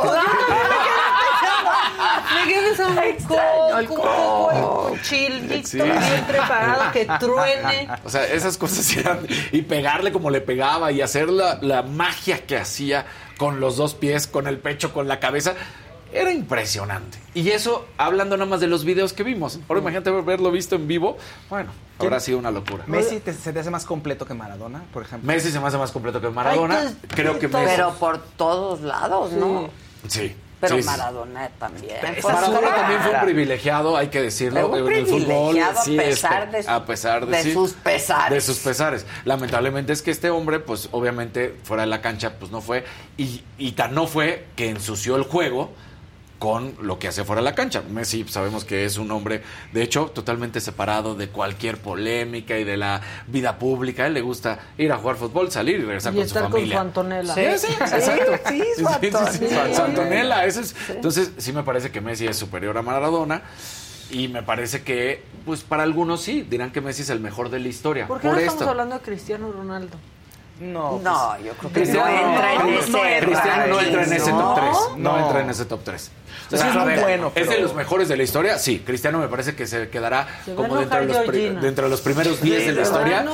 Me 2.47 2.59
un 2.59 2.99
Extraño 2.99 3.79
el 3.79 3.87
coco, 3.87 4.03
coco. 4.03 4.89
un 4.93 5.03
chilito 5.03 5.67
Sí. 5.69 5.79
bien 5.81 6.25
preparado 6.27 6.93
que 6.93 7.07
truene. 7.19 7.89
O 8.05 8.09
sea, 8.11 8.25
esas 8.27 8.57
cosas 8.57 8.97
eran. 8.97 9.27
Y 9.53 9.63
pegarle 9.63 10.13
como 10.13 10.31
le 10.31 10.41
pegaba 10.41 10.93
y 10.93 11.01
hacer 11.03 11.29
la, 11.29 11.59
la 11.61 11.83
magia 11.83 12.47
que 12.47 12.57
hacía 12.57 13.05
con 13.39 13.61
los 13.61 13.77
dos 13.79 13.95
pies, 13.95 14.27
con 14.27 14.47
el 14.47 14.59
pecho, 14.59 14.93
con 14.93 15.09
la 15.09 15.19
cabeza. 15.21 15.55
Era 16.13 16.33
impresionante. 16.33 17.19
Y 17.35 17.51
eso 17.51 17.87
hablando 17.99 18.37
nada 18.37 18.49
más 18.49 18.61
de 18.61 18.67
los 18.67 18.85
videos 18.85 19.13
que 19.13 19.23
vimos. 19.23 19.59
Ahora 19.69 19.81
imagínate 19.83 20.11
haberlo 20.11 20.51
visto 20.51 20.75
en 20.77 20.89
vivo. 20.89 21.19
Bueno, 21.51 21.71
habrá 21.99 22.19
sido 22.19 22.39
una 22.39 22.51
locura. 22.51 22.85
Messi 22.87 23.21
te- 23.21 23.35
se 23.35 23.53
te 23.53 23.61
hace 23.61 23.71
más 23.71 23.85
completo 23.85 24.25
que 24.27 24.33
Maradona, 24.35 24.85
por 24.93 25.03
ejemplo. 25.03 25.27
Messi 25.27 25.51
se 25.51 25.61
me 25.61 25.67
hace 25.67 25.77
más 25.77 25.91
completo 25.93 26.19
que 26.21 26.29
Maradona. 26.31 26.81
Ay, 26.81 26.97
pues, 27.01 27.13
Creo 27.15 27.39
que 27.39 27.47
Messi. 27.49 27.65
Pero 27.77 27.93
por 27.95 28.19
todos 28.23 28.81
lados, 28.81 29.33
¿no? 29.33 29.69
Sí. 30.07 30.35
Pero 30.61 30.77
sí, 30.77 30.83
sí. 30.83 30.89
Maradona 30.89 31.49
también. 31.59 31.97
Maradona 32.23 32.75
también 32.75 33.01
fue 33.03 33.13
un 33.15 33.21
privilegiado, 33.21 33.97
hay 33.97 34.09
que 34.09 34.21
decirlo. 34.23 34.69
Un 34.71 34.89
en 34.93 34.99
el 34.99 35.07
fútbol, 35.07 35.59
a 35.61 35.75
sí, 35.77 35.97
pesar 35.97 36.43
este, 36.45 36.57
de 36.57 36.63
su- 36.65 36.71
a 36.71 36.85
pesar 36.85 37.27
de, 37.27 37.45
de 37.45 37.53
sus 37.53 37.73
pesares. 37.75 38.31
De 38.35 38.41
sus 38.41 38.59
pesares. 38.59 39.07
Lamentablemente 39.25 39.93
es 39.93 40.03
que 40.03 40.11
este 40.11 40.31
hombre, 40.31 40.59
pues 40.59 40.89
obviamente 40.91 41.55
fuera 41.63 41.83
de 41.85 41.89
la 41.89 42.01
cancha, 42.01 42.35
pues 42.39 42.51
no 42.51 42.61
fue. 42.61 42.85
Y, 43.17 43.43
y 43.57 43.73
tan 43.73 43.95
no 43.95 44.07
fue 44.09 44.47
que 44.57 44.69
ensució 44.69 45.15
el 45.17 45.23
juego 45.23 45.71
con 46.39 46.75
lo 46.81 46.99
que 46.99 47.09
hace 47.09 47.25
fuera 47.25 47.41
de 47.43 47.45
la 47.47 47.55
cancha. 47.55 47.83
Messi 47.91 48.25
sabemos 48.29 48.65
que 48.65 48.85
es 48.85 48.97
un 48.97 49.11
hombre, 49.11 49.43
de 49.73 49.83
hecho, 49.83 50.07
totalmente 50.15 50.61
separado 50.61 51.15
de 51.17 51.29
cualquier 51.29 51.79
polémica 51.79 52.57
y 52.59 52.65
de 52.65 52.77
la 52.77 53.01
vida 53.27 53.59
pública. 53.59 54.05
A 54.05 54.07
él 54.07 54.15
le 54.15 54.21
gusta 54.21 54.61
ir 54.79 54.93
a 54.93 54.99
jugar 54.99 55.17
fútbol, 55.17 55.51
salir 55.51 55.81
y 55.81 55.85
regresar 55.85 56.13
Y 56.13 56.17
con 56.19 56.25
su 56.25 56.29
estar 56.29 56.43
con 56.45 56.53
familia. 56.53 56.75
su 56.77 56.81
Antonella. 56.81 57.35
Sí, 57.35 57.67
sí, 57.67 57.73
exacto. 57.73 58.33
sí, 58.49 58.63
Antonella. 58.87 59.75
Su 59.75 59.83
Antonella, 59.83 60.45
ese 60.47 60.61
es- 60.61 60.77
Entonces, 60.91 61.33
sí 61.39 61.53
me 61.53 61.63
parece 61.65 61.91
que 61.91 62.01
Messi 62.01 62.27
es 62.27 62.37
superior 62.37 62.79
a 62.79 62.83
Maradona. 62.83 63.43
Y 64.11 64.29
me 64.29 64.43
parece 64.43 64.83
que, 64.83 65.23
pues 65.45 65.63
para 65.65 65.83
algunos 65.83 66.23
sí, 66.23 66.41
dirán 66.49 66.71
que 66.73 66.81
Messi 66.81 67.03
es 67.03 67.11
el 67.11 67.21
mejor 67.21 67.51
de 67.51 67.59
la 67.59 67.69
historia. 67.69 68.07
¿Por 68.07 68.21
qué 68.21 68.29
por 68.29 68.37
no 68.37 68.39
esto. 68.41 68.53
estamos 68.53 68.71
hablando 68.71 68.95
de 68.95 69.03
Cristiano 69.03 69.53
Ronaldo? 69.53 69.99
No, 70.61 70.99
No, 71.03 71.39
yo 71.39 71.53
creo 71.55 71.73
que 71.73 71.81
Cristiano 71.81 72.11
no 72.11 72.31
entra 72.33 72.53
en 72.55 72.59
no, 72.59 72.79
ese 72.81 72.91
no, 72.91 73.27
Cristiano 73.27 73.67
no 73.69 73.81
entra 73.81 74.03
en 74.05 74.13
ese 74.13 74.31
top 74.31 74.55
3. 74.57 74.77
¿no? 74.97 75.19
Entra 75.19 75.41
en 75.41 75.51
ese 75.51 75.65
top 75.65 75.81
3. 75.85 76.11
Sí, 76.51 76.55
es 76.57 76.75
muy 76.75 76.95
bueno, 76.97 77.33
¿Es 77.35 77.47
de 77.47 77.55
pero- 77.57 77.63
los 77.63 77.75
mejores 77.75 78.09
de 78.09 78.17
la 78.17 78.23
historia? 78.23 78.59
Sí, 78.59 78.81
Cristiano 78.85 79.19
me 79.19 79.29
parece 79.29 79.55
que 79.55 79.67
se 79.67 79.89
quedará 79.91 80.27
Se 80.45 80.55
como 80.55 80.77
dentro 80.77 81.01
de, 81.01 81.07
los 81.07 81.63
dentro 81.63 81.85
de 81.85 81.91
los 81.91 82.01
primeros 82.01 82.41
10 82.41 82.67
de 82.67 82.73
la 82.73 82.83
historia. 82.83 83.25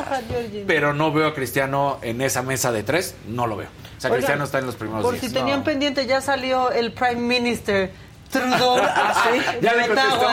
Pero 0.66 0.92
no 0.94 1.12
veo 1.12 1.28
a 1.28 1.34
Cristiano 1.34 1.98
en 2.02 2.20
esa 2.20 2.42
mesa 2.42 2.72
de 2.72 2.82
3, 2.82 3.14
no 3.28 3.46
lo 3.46 3.56
veo. 3.56 3.68
O 3.68 4.00
sea, 4.00 4.10
Oigan, 4.10 4.18
Cristiano 4.18 4.44
está 4.44 4.58
en 4.58 4.66
los 4.66 4.74
primeros 4.74 5.02
Por 5.02 5.12
10. 5.14 5.24
si 5.26 5.32
tenían 5.32 5.62
pendiente, 5.62 6.06
ya 6.06 6.20
salió 6.20 6.70
el 6.72 6.92
Prime 6.92 7.14
Minister 7.20 7.90
Trudeau. 8.38 8.76
Ya 9.60 9.72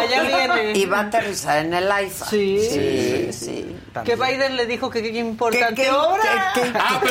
ya 0.10 0.23
viene. 0.23 0.78
Y 0.78 0.86
va 0.86 0.99
a 0.99 1.02
aterrizar 1.03 1.65
en 1.65 1.73
el 1.73 1.86
IFA. 2.06 2.26
Sí. 2.26 2.60
sí. 2.69 3.34
sí. 3.34 3.76
Que 4.06 4.15
Biden 4.15 4.56
le 4.56 4.65
dijo 4.65 4.90
que 4.90 5.02
qué 5.02 5.19
importante 5.19 5.90
obra. 5.91 6.52
que- 6.53 6.72
Ah, 6.76 7.02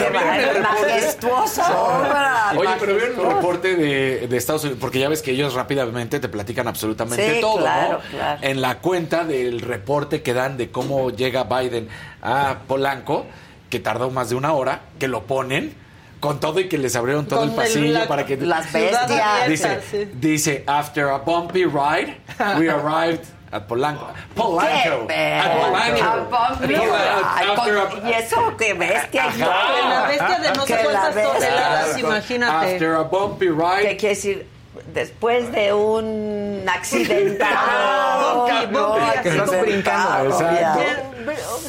majestuosa 0.62 1.78
obra. 1.78 2.52
Oye, 2.56 2.70
pero 2.78 2.94
vieron 2.96 3.20
el 3.20 3.26
reporte 3.36 3.76
de, 3.76 4.26
de 4.28 4.36
Estados 4.36 4.62
Unidos, 4.64 4.78
porque 4.80 4.98
ya 4.98 5.08
ves 5.08 5.22
que 5.22 5.32
ellos 5.32 5.54
rápidamente 5.54 6.20
te 6.20 6.28
platican 6.28 6.68
absolutamente 6.68 7.34
Sí, 7.36 7.40
todo, 7.40 7.58
claro, 7.58 8.00
¿no? 8.02 8.18
claro. 8.18 8.38
En 8.42 8.60
la 8.60 8.78
cuenta 8.78 9.24
del 9.24 9.60
reporte 9.60 10.22
que 10.22 10.32
dan 10.34 10.56
de 10.56 10.70
cómo 10.70 11.10
llega 11.10 11.44
Biden 11.44 11.88
a 12.22 12.58
Polanco, 12.66 13.26
que 13.68 13.78
tardó 13.80 14.10
más 14.10 14.30
de 14.30 14.36
una 14.36 14.52
hora, 14.52 14.82
que 14.98 15.08
lo 15.08 15.24
ponen 15.24 15.74
con 16.20 16.38
todo 16.38 16.60
y 16.60 16.68
que 16.68 16.78
les 16.78 16.94
abrieron 16.96 17.26
todo 17.26 17.40
Con 17.40 17.48
el 17.50 17.54
pasillo 17.56 17.92
la- 17.98 18.06
para 18.06 18.24
que 18.26 18.36
las 18.36 18.70
bestias. 18.72 19.48
dice, 19.48 19.80
sí. 19.90 20.08
dice 20.14 20.64
after 20.66 21.08
a 21.08 21.16
bumpy 21.18 21.64
ride, 21.64 22.16
we 22.58 22.68
arrived 22.70 23.24
at 23.52 23.62
Polanco. 23.66 24.06
Polanco. 24.36 25.08
At. 25.10 25.52
Polanco. 25.58 26.04
A 26.04 26.16
Bumpy 26.50 26.74
At- 26.74 26.82
Ride. 26.82 27.52
after 27.52 28.08
Y 28.08 28.12
eso, 28.12 28.56
qué 28.56 28.74
bestia. 28.74 29.24
Ajá. 29.24 29.34
Que 29.34 29.88
la 29.88 30.06
bestia 30.06 30.38
de 30.38 30.52
no 30.56 30.66
sé 30.66 30.76
Que 30.76 30.82
cuántas 30.84 31.14
toneladas, 31.14 31.88
After 31.88 31.98
imagínate. 32.04 32.86
a 32.86 32.98
bumpy 33.00 33.48
ride. 33.48 33.82
¿Qué 33.88 33.96
quiere 33.96 34.14
decir? 34.14 34.46
Después 34.92 35.50
de 35.52 35.72
un 35.72 36.64
accidentado. 36.68 38.46
Bumpy, 38.46 38.66
¿no? 38.72 38.94
que 39.22 39.28
estás 39.28 39.52
accidentado, 39.52 40.24
brincando, 40.24 40.80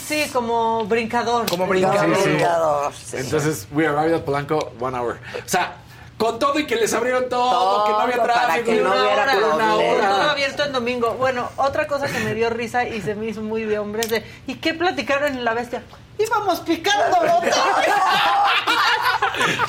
Sí, 0.05 0.29
como 0.33 0.85
brincador. 0.85 1.49
Como 1.49 1.67
brincador. 1.67 2.01
Como 2.01 2.15
Sí, 2.15 2.21
sí. 2.23 2.29
brincador, 2.29 2.93
sí. 2.93 3.17
Entonces, 3.17 3.67
we 3.71 3.87
arrived 3.87 4.15
at 4.15 4.21
Polanco 4.21 4.73
one 4.79 4.97
hour. 4.97 5.17
O 5.45 5.47
sea, 5.49 5.75
con 6.17 6.37
todo 6.37 6.59
y 6.59 6.65
que 6.67 6.75
les 6.75 6.93
abrieron 6.93 7.29
todo, 7.29 7.85
que 7.85 7.91
no 7.91 7.99
había 7.99 8.15
Todo 8.17 8.27
para 8.27 8.45
tráfico, 8.45 8.65
que 8.71 8.81
no 8.81 8.91
hubiera 8.91 9.23
hora, 9.23 9.55
una 9.55 9.75
hora. 9.75 10.09
Todo 10.09 10.29
abierto 10.29 10.63
en 10.65 10.73
domingo. 10.73 11.13
Bueno, 11.15 11.49
otra 11.57 11.87
cosa 11.87 12.07
que 12.07 12.19
me 12.19 12.33
dio 12.33 12.49
risa 12.49 12.87
y 12.87 13.01
se 13.01 13.15
me 13.15 13.27
hizo 13.27 13.41
muy 13.41 13.63
de 13.63 13.79
hombres 13.79 14.09
de 14.09 14.23
¿y 14.47 14.55
qué 14.55 14.73
platicaron 14.73 15.29
en 15.33 15.43
la 15.45 15.53
bestia? 15.53 15.83
Íbamos 16.17 16.59
picando 16.61 17.17
botones. 17.17 17.55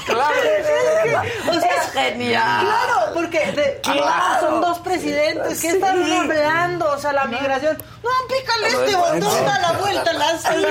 Claro. 0.06 0.30
O 1.48 1.60
sea, 1.60 1.70
Es 1.82 1.92
genial. 1.92 2.66
Claro, 2.66 3.14
porque 3.14 3.52
de- 3.52 3.80
Claro. 3.82 4.40
son 4.40 4.60
dos 4.60 4.78
presidentes. 4.80 5.60
¿Qué 5.60 5.68
están 5.68 6.04
Sí. 6.04 6.12
hablando? 6.16 6.90
O 6.92 6.98
sea, 6.98 7.12
la 7.12 7.24
migración. 7.26 7.78
No, 8.02 8.10
pícale 8.28 8.68
este 8.68 8.96
botón, 8.96 9.44
da 9.46 9.58
la 9.60 9.72
vuelta 9.72 10.10
a 10.10 10.14
la 10.14 10.38
silla. 10.38 10.68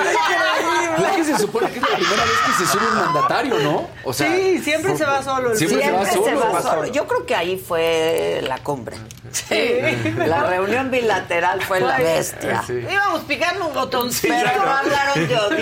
Claro 0.98 1.16
que 1.16 1.24
se 1.24 1.38
supone 1.38 1.72
que 1.72 1.80
es 1.80 1.90
la 1.90 1.96
primera 1.96 2.24
vez 2.24 2.34
que 2.46 2.52
se 2.66 2.72
sube 2.72 2.88
un 2.88 2.96
mandatario, 2.96 3.58
¿no? 3.60 3.88
O 4.04 4.14
sea, 4.14 4.28
Sí, 4.28 4.60
siempre 4.64 4.98
se 4.98 5.06
va 5.06 5.24
solo 5.24 5.52
el 5.52 5.58
Siempre, 5.58 5.84
se 5.84 5.92
va 5.92 6.06
solo. 6.06 6.26
se 6.26 6.36
va 6.36 6.62
solo. 6.62 6.86
Yo 6.88 7.08
creo 7.08 7.26
que 7.26 7.36
ahí 7.36 7.58
fue 7.58 8.42
la 8.44 8.58
cumbre. 8.60 8.98
La 10.18 10.44
reunión 10.44 10.92
bilateral 10.92 11.62
fue 11.62 11.80
la 11.80 11.98
bestia. 11.98 12.62
Sí. 12.68 12.86
Íbamos 12.90 13.22
picando 13.22 13.68
un 13.68 13.74
botoncito. 13.74 14.34
Pero 14.34 14.66
no 14.66 14.72
hablaron 14.72 15.28
de 15.28 15.36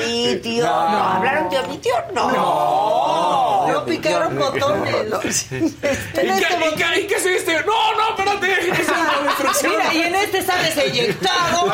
No. 0.61 0.89
No. 0.89 1.03
¿Hablaron 1.13 1.49
de 1.49 1.59
Ovidio? 1.59 1.93
No. 2.13 2.31
No, 2.31 3.67
no 3.71 3.85
picaron 3.85 4.37
botones. 4.37 5.47
¿Y 5.51 5.71
qué, 5.75 6.95
y 6.95 6.99
y 6.99 7.07
qué 7.07 7.15
es 7.15 7.25
este? 7.25 7.63
No, 7.63 7.93
no, 7.95 8.09
espérate. 8.17 8.51
es 8.71 8.87
destrucción. 9.23 9.71
Mira, 9.77 9.93
y 9.93 10.01
en 10.03 10.15
este 10.15 10.41
sales 10.43 10.77
eyectado. 10.77 11.71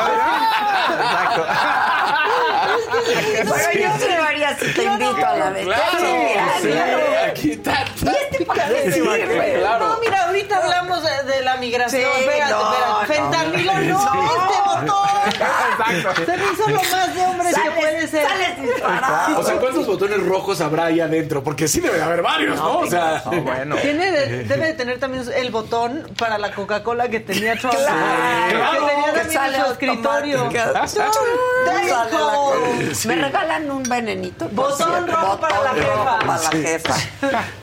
Pero 3.36 3.72
yo 3.72 3.88
sí 3.98 4.06
lo 4.16 4.22
haría 4.24 4.56
si 4.58 4.72
te 4.72 4.84
invito 4.84 5.26
a 5.26 5.36
la 5.36 5.50
bestia. 5.50 5.74
Claro, 5.74 5.98
Sí, 5.98 6.62
sí, 6.62 6.68
claro. 6.68 6.98
aquí 7.28 7.52
está. 7.52 7.84
¿Y 8.02 8.08
este 8.08 8.44
para 8.46 8.68
qué 8.68 8.92
sirve? 8.92 9.54
Claro. 9.60 9.88
No, 9.88 9.98
mira, 10.00 10.24
ahorita 10.26 10.56
hablamos 10.58 11.02
de, 11.26 11.42
la 11.42 11.56
migración. 11.56 12.10
Espérate, 12.18 12.52
no, 12.52 12.72
espérate. 12.72 13.20
no. 13.20 13.30
Fentanilo, 13.30 13.72
no, 13.72 14.00
este 14.36 14.58
botón. 14.84 16.26
Se 16.26 16.36
me 16.36 16.52
hizo 16.52 16.68
lo 16.68 16.82
más 16.90 17.14
de 17.14 17.20
hombres 17.22 17.54
que 17.54 17.70
puede 17.70 18.08
ser. 18.08 18.26
sales 18.28 18.62
disparado. 18.62 19.38
O 19.40 19.42
sea, 19.44 19.56
¿cuántos 19.56 19.86
botones 19.86 20.22
rojos 20.24 20.60
habrá 20.60 20.86
ahí 20.86 21.00
adentro? 21.00 21.42
Porque 21.42 21.68
sí 21.68 21.80
debe 21.80 21.96
de 21.96 22.02
haber 22.02 22.22
varios, 22.22 22.56
¿no? 22.56 22.78
O 22.78 22.86
sea, 22.86 23.22
bueno. 23.26 23.76
Tiene 23.76 24.10
de- 24.10 24.44
debe 24.44 24.66
de 24.66 24.72
tener 24.74 24.98
también 24.98 25.24
el 25.34 25.50
botón 25.50 26.06
para 26.18 26.38
la 26.38 26.52
Coca-Cola 26.52 27.08
que 27.08 27.20
tenía 27.20 27.56
Trump. 27.56 27.74
Claro, 27.76 28.86
que 28.86 28.92
tenía 28.92 29.12
que 29.12 29.18
también 29.20 29.32
sale 29.32 29.58
en 29.58 29.64
su 29.64 29.72
escritorio. 29.72 30.38
automática. 30.40 30.86
Sale 30.86 31.88
la 31.90 32.08
cosa. 32.10 33.08
Me 33.08 33.14
regalan 33.16 33.70
un 33.70 33.82
venenito. 33.82 34.46
por 34.48 34.70
Botón 34.70 34.88
cierto. 35.04 35.12
rojo 35.20 35.40
para 35.40 35.62
la 35.62 35.72
rojo 35.72 35.82
jefa. 35.82 36.18
para 36.18 36.42
la 36.42 36.50
jefa. 36.50 36.94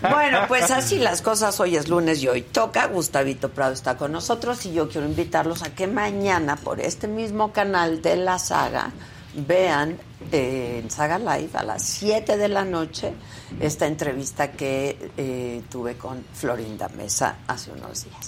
Bueno, 0.09 0.39
pues 0.47 0.71
así 0.71 0.99
las 0.99 1.21
cosas. 1.21 1.59
Hoy 1.59 1.75
es 1.77 1.87
lunes 1.89 2.21
y 2.21 2.27
hoy 2.27 2.41
toca. 2.41 2.87
Gustavito 2.87 3.49
Prado 3.49 3.73
está 3.73 3.95
con 3.97 4.11
nosotros 4.11 4.65
y 4.65 4.73
yo 4.73 4.89
quiero 4.89 5.07
invitarlos 5.07 5.63
a 5.63 5.73
que 5.73 5.87
mañana 5.87 6.55
por 6.55 6.79
este 6.79 7.02
mismo 7.07 7.51
canal 7.51 8.01
de 8.01 8.15
la 8.17 8.39
saga 8.39 8.91
vean 9.35 9.97
eh, 10.31 10.79
en 10.83 10.91
Saga 10.91 11.17
Live 11.17 11.49
a 11.55 11.63
las 11.63 11.81
7 11.83 12.37
de 12.37 12.47
la 12.47 12.63
noche 12.65 13.13
esta 13.59 13.87
entrevista 13.87 14.51
que 14.51 15.11
eh, 15.17 15.61
tuve 15.69 15.95
con 15.97 16.23
Florinda 16.33 16.87
Mesa 16.89 17.37
hace 17.47 17.71
unos 17.71 18.03
días. 18.05 18.25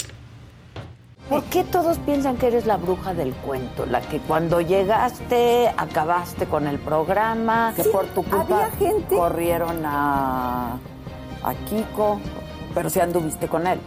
¿Por 1.30 1.44
qué 1.46 1.64
todos 1.64 1.98
piensan 2.00 2.38
que 2.38 2.48
eres 2.48 2.68
la 2.68 2.78
bruja 2.78 3.14
del 3.16 3.34
cuento? 3.34 3.86
La 3.88 4.00
que 4.02 4.20
cuando 4.20 4.62
llegaste 4.62 5.68
acabaste 5.76 6.46
con 6.46 6.68
el 6.68 6.78
programa, 6.78 7.74
que 7.76 7.84
por 7.86 8.06
tu 8.08 8.24
culpa 8.24 8.70
gente- 8.78 9.16
corrieron 9.16 9.84
a, 9.86 10.74
a 11.44 11.54
Kiko, 11.68 12.20
pero 12.76 12.90
si 12.92 13.00
anduviste 13.00 13.48
con 13.48 13.66
él. 13.66 13.80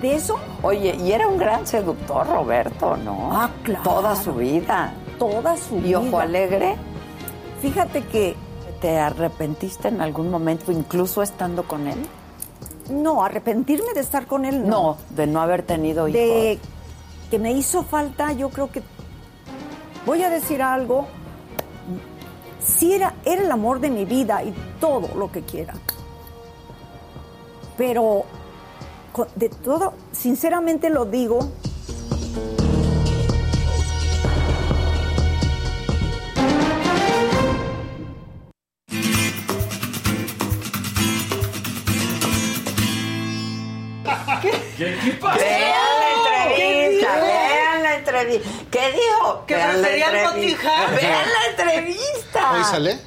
¿De 0.00 0.14
eso? 0.14 0.38
Oye, 0.62 0.94
y 0.96 1.12
era 1.12 1.26
un 1.26 1.38
gran 1.38 1.66
seductor, 1.66 2.26
Roberto, 2.26 2.96
¿no? 2.96 3.30
Ah, 3.32 3.50
claro. 3.62 3.82
Toda 3.82 4.16
su 4.16 4.34
vida. 4.34 4.92
Toda 5.18 5.56
su 5.56 5.76
¿Y 5.76 5.80
vida. 5.80 6.00
Ojo 6.00 6.20
Alegre? 6.20 6.76
Fíjate 7.62 8.02
que 8.04 8.36
¿Te 8.80 8.98
arrepentiste 8.98 9.88
en 9.88 10.02
algún 10.02 10.30
momento, 10.30 10.70
incluso 10.70 11.22
estando 11.22 11.62
con 11.64 11.86
él? 11.86 12.06
no, 12.90 13.24
arrepentirme 13.24 13.94
de 13.94 14.00
estar 14.00 14.26
con 14.26 14.44
él, 14.44 14.62
no. 14.62 14.68
No, 14.68 14.96
de 15.10 15.26
no 15.26 15.40
haber 15.40 15.62
tenido 15.62 16.06
hijos. 16.06 16.20
De 16.20 16.58
que 17.30 17.38
me 17.38 17.52
hizo 17.52 17.82
falta, 17.82 18.32
yo 18.32 18.50
creo 18.50 18.70
que 18.70 18.82
voy 20.04 20.22
a 20.22 20.30
decir 20.30 20.62
algo. 20.62 21.06
Sí 22.60 22.92
era, 22.92 23.14
era 23.24 23.42
el 23.42 23.50
amor 23.50 23.80
de 23.80 23.90
mi 23.90 24.04
vida 24.04 24.44
y 24.44 24.54
todo 24.78 25.08
lo 25.16 25.32
que 25.32 25.42
quiera. 25.42 25.74
Pero 27.76 28.24
de 29.24 29.48
todo, 29.48 29.94
sinceramente 30.12 30.90
lo 30.90 31.06
digo, 31.06 31.50
Vean 44.78 44.92
la 46.00 46.44
entrevista, 46.44 47.16
vean 47.20 47.82
la 47.82 47.96
entrevista. 47.96 48.50
¿Qué 48.70 48.92
dijo? 48.92 49.44
Que 49.46 49.54
Vean 49.54 49.82
la 49.82 49.88
prefería 49.88 50.08
el 50.08 50.16
entrevista. 50.16 50.70
Botija. 50.70 50.96
Vean 50.96 51.28
la 51.32 51.46
entrevista. 51.50 52.52
¿Hoy 52.52 52.64
sale? 52.64 53.00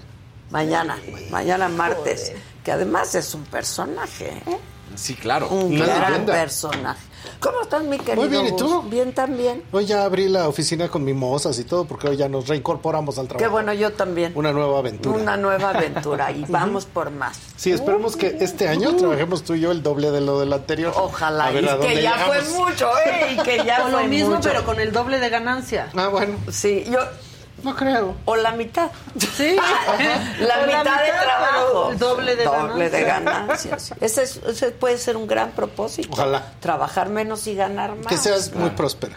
Mañana, 0.49 0.98
mañana 1.30 1.69
martes. 1.69 2.34
Que 2.64 2.72
además 2.72 3.15
es 3.15 3.34
un 3.34 3.44
personaje, 3.45 4.27
¿eh? 4.45 4.60
Sí, 4.95 5.16
claro. 5.16 5.48
Un 5.49 5.78
gran 5.80 6.26
personaje. 6.26 6.99
¿Cómo 7.41 7.61
estás, 7.61 7.84
mi 7.84 7.98
querido? 7.98 8.16
Muy 8.16 8.28
bien, 8.30 8.48
¿y 8.48 8.49
Gus? 8.52 8.60
tú? 8.60 8.82
Bien 8.84 9.14
también. 9.14 9.64
Hoy 9.72 9.86
ya 9.86 10.03
abrí 10.03 10.28
la 10.30 10.48
oficina 10.48 10.88
con 10.90 11.03
mimosas 11.03 11.57
y 11.60 11.64
todo 11.64 11.86
porque 11.86 12.07
hoy 12.07 12.18
ya 12.18 12.28
nos 12.30 12.48
reincorporamos 12.48 13.18
al 13.18 13.28
trabajo. 13.28 13.44
Qué 13.45 13.49
bueno, 13.49 13.74
yo 13.74 13.91
también. 13.94 14.32
Una 14.36 14.52
nueva 14.52 14.80
aventura. 14.80 15.18
Una 15.18 15.38
nueva 15.38 15.70
aventura 15.70 16.32
y 16.32 16.45
vamos 16.49 16.86
por 16.86 17.11
más. 17.11 17.38
Sí, 17.56 17.72
esperemos 17.72 18.16
que 18.18 18.38
este 18.41 18.68
año 18.68 18.95
trabajemos 18.95 19.44
tú 19.44 19.53
y 19.56 19.61
yo 19.61 19.72
el 19.72 19.84
doble 19.84 20.11
de 20.11 20.22
lo 20.22 20.40
del 20.40 20.52
anterior. 20.53 20.94
Ojalá, 20.95 21.48
A 21.48 21.52
ver 21.52 21.64
y 21.64 21.68
a 21.70 21.78
que 21.80 22.02
ya 22.02 22.16
llegamos. 22.16 22.28
fue 22.45 22.66
mucho, 22.66 22.90
¿eh? 23.06 23.34
Y 23.34 23.44
que 23.44 23.57
ya 23.66 23.82
Con 23.84 23.91
fue 23.91 24.02
lo 24.03 24.07
mismo, 24.07 24.30
mucho. 24.36 24.49
pero 24.49 24.66
con 24.66 24.80
el 24.80 24.91
doble 24.91 25.20
de 25.20 25.30
ganancia. 25.30 25.90
Ah, 25.95 26.07
bueno. 26.07 26.36
Sí, 26.52 26.86
yo... 26.91 26.99
No 27.64 27.76
creo. 27.76 28.15
O 28.26 28.36
la 28.36 28.52
mitad. 28.52 28.90
Sí. 29.36 29.56
La 30.40 30.65
mitad, 30.65 30.84
de 31.03 31.11
trabajo. 31.11 31.91
el 31.91 31.99
doble 31.99 32.36
de 32.36 32.44
Doble 32.45 32.90
de 32.90 33.02
ganancia. 33.03 33.72
ganancias. 33.77 33.94
Ese, 34.02 34.23
es- 34.23 34.38
ese 34.48 34.72
puede 34.72 34.98
ser 34.98 35.18
un 35.18 35.27
gran 35.27 35.52
propósito. 35.52 36.10
Ojalá. 36.11 36.53
Trabajar 36.60 37.10
menos 37.10 37.45
y 37.48 37.56
ganar 37.56 37.95
más. 37.95 38.07
Que 38.07 38.18
seas 38.18 38.53
muy 38.53 38.69
próspera. 38.72 39.15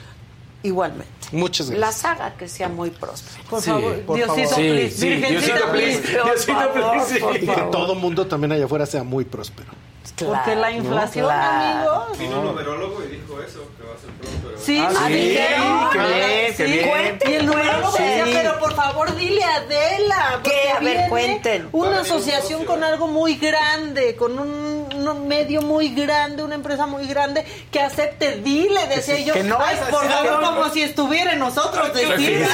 Igualmente. 0.64 1.12
Muchas 1.32 1.68
La 1.70 1.76
gracias. 1.76 2.00
saga 2.02 2.34
que 2.36 2.46
sea 2.48 2.68
muy 2.68 2.90
próspera. 2.90 3.42
Por 3.50 3.60
Sí, 3.62 3.70
favor, 3.70 4.00
por 4.02 4.16
Diosito, 4.16 4.48
favor. 4.50 4.54
Sí, 4.54 4.70
please. 4.70 4.96
sí, 4.96 5.08
Diosito, 5.16 5.70
please. 5.72 6.00
Diosito, 6.12 6.52
favor, 6.52 6.72
please. 6.92 7.20
por 7.20 7.36
Y 7.36 7.40
que 7.40 7.46
favor. 7.46 7.70
todo 7.70 7.94
mundo 7.96 8.26
también 8.26 8.52
allá 8.52 8.64
afuera 8.66 8.86
sea 8.86 9.02
muy 9.02 9.24
próspero. 9.24 9.70
Porque 10.18 10.54
la 10.56 10.70
inflación, 10.72 11.26
Claro. 11.26 12.02
amigos. 12.02 12.18
Vino 12.18 12.40
un 12.40 12.46
numerólogo 12.46 13.02
y 13.04 13.08
dijo 13.16 13.40
eso, 13.40 13.60
que 13.76 13.84
va 13.86 13.94
a 13.94 13.98
ser 13.98 14.10
pronto. 14.10 14.48
Sí, 14.62 14.78
Ah, 14.84 14.90
sí, 14.90 14.96
sí, 15.06 15.12
dijeron. 15.28 15.90
qué 15.92 15.98
bien, 15.98 16.54
qué 16.56 16.66
Sí. 16.66 16.72
bien. 16.72 17.18
Y 17.26 17.32
el 17.34 17.46
numerólogo 17.46 17.96
Sí. 17.96 18.02
decía, 18.02 18.24
pero 18.42 18.58
por 18.58 18.74
favor 18.74 19.14
dile 19.16 19.42
a 19.44 19.54
Adela. 19.56 20.40
¿Qué? 20.44 20.70
A 20.76 20.80
ver, 20.80 21.08
cuenten. 21.08 21.68
Una 21.72 21.88
un 21.90 21.94
asociación 21.96 22.64
con 22.64 22.82
algo 22.84 23.06
muy 23.06 23.36
grande, 23.36 24.16
con 24.16 24.38
un, 24.38 24.88
un 24.92 25.28
medio 25.28 25.62
muy 25.62 25.94
grande, 25.94 26.42
una 26.44 26.54
empresa 26.56 26.86
muy 26.86 27.06
grande, 27.06 27.44
que 27.70 27.80
acepte, 27.80 28.38
dile, 28.38 28.86
decía 28.88 29.18
yo. 29.20 29.32
que 29.34 29.42
no 29.44 29.58
Ay, 29.60 29.76
a 29.76 29.86
por 29.88 30.04
favor, 30.08 30.40
como 30.42 30.68
si 30.70 30.82
estuviera 30.82 31.32
en 31.32 31.38
nosotros 31.38 31.92
decirle. 31.94 32.46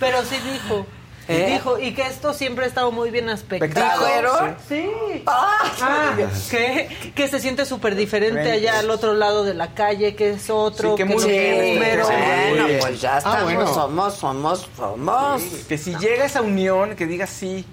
Pero 0.00 0.22
sí 0.24 0.36
dijo. 0.52 0.86
¿Eh? 1.28 1.50
Dijo, 1.54 1.78
y 1.78 1.92
que 1.92 2.02
esto 2.06 2.32
siempre 2.32 2.64
ha 2.64 2.68
estado 2.68 2.92
muy 2.92 3.10
bien 3.10 3.28
aspectado. 3.28 4.06
¿Dijeron? 4.06 4.56
Sí. 4.68 4.88
Ah, 5.26 5.58
Ah, 5.82 6.10
que, 6.50 7.12
que 7.14 7.28
se 7.28 7.40
siente 7.40 7.66
súper 7.66 7.96
diferente 7.96 8.50
allá 8.52 8.78
al 8.78 8.90
otro 8.90 9.14
lado 9.14 9.42
de 9.44 9.54
la 9.54 9.74
calle, 9.74 10.14
que 10.14 10.30
es 10.30 10.50
otro, 10.50 10.90
Sí, 10.90 10.96
que 10.96 11.04
muy 11.04 11.16
no 11.16 11.26
bien, 11.26 11.54
sí, 11.60 11.78
muy 11.78 12.58
Bueno, 12.58 12.66
pues 12.80 13.00
ya 13.00 13.18
estamos, 13.18 13.42
bueno. 13.44 13.74
somos, 13.74 14.14
somos, 14.14 14.68
somos. 14.76 15.42
Que 15.68 15.76
si 15.78 15.96
llega 15.96 16.24
esa 16.24 16.42
unión, 16.42 16.94
que 16.94 17.06
diga 17.06 17.26
sí. 17.26 17.64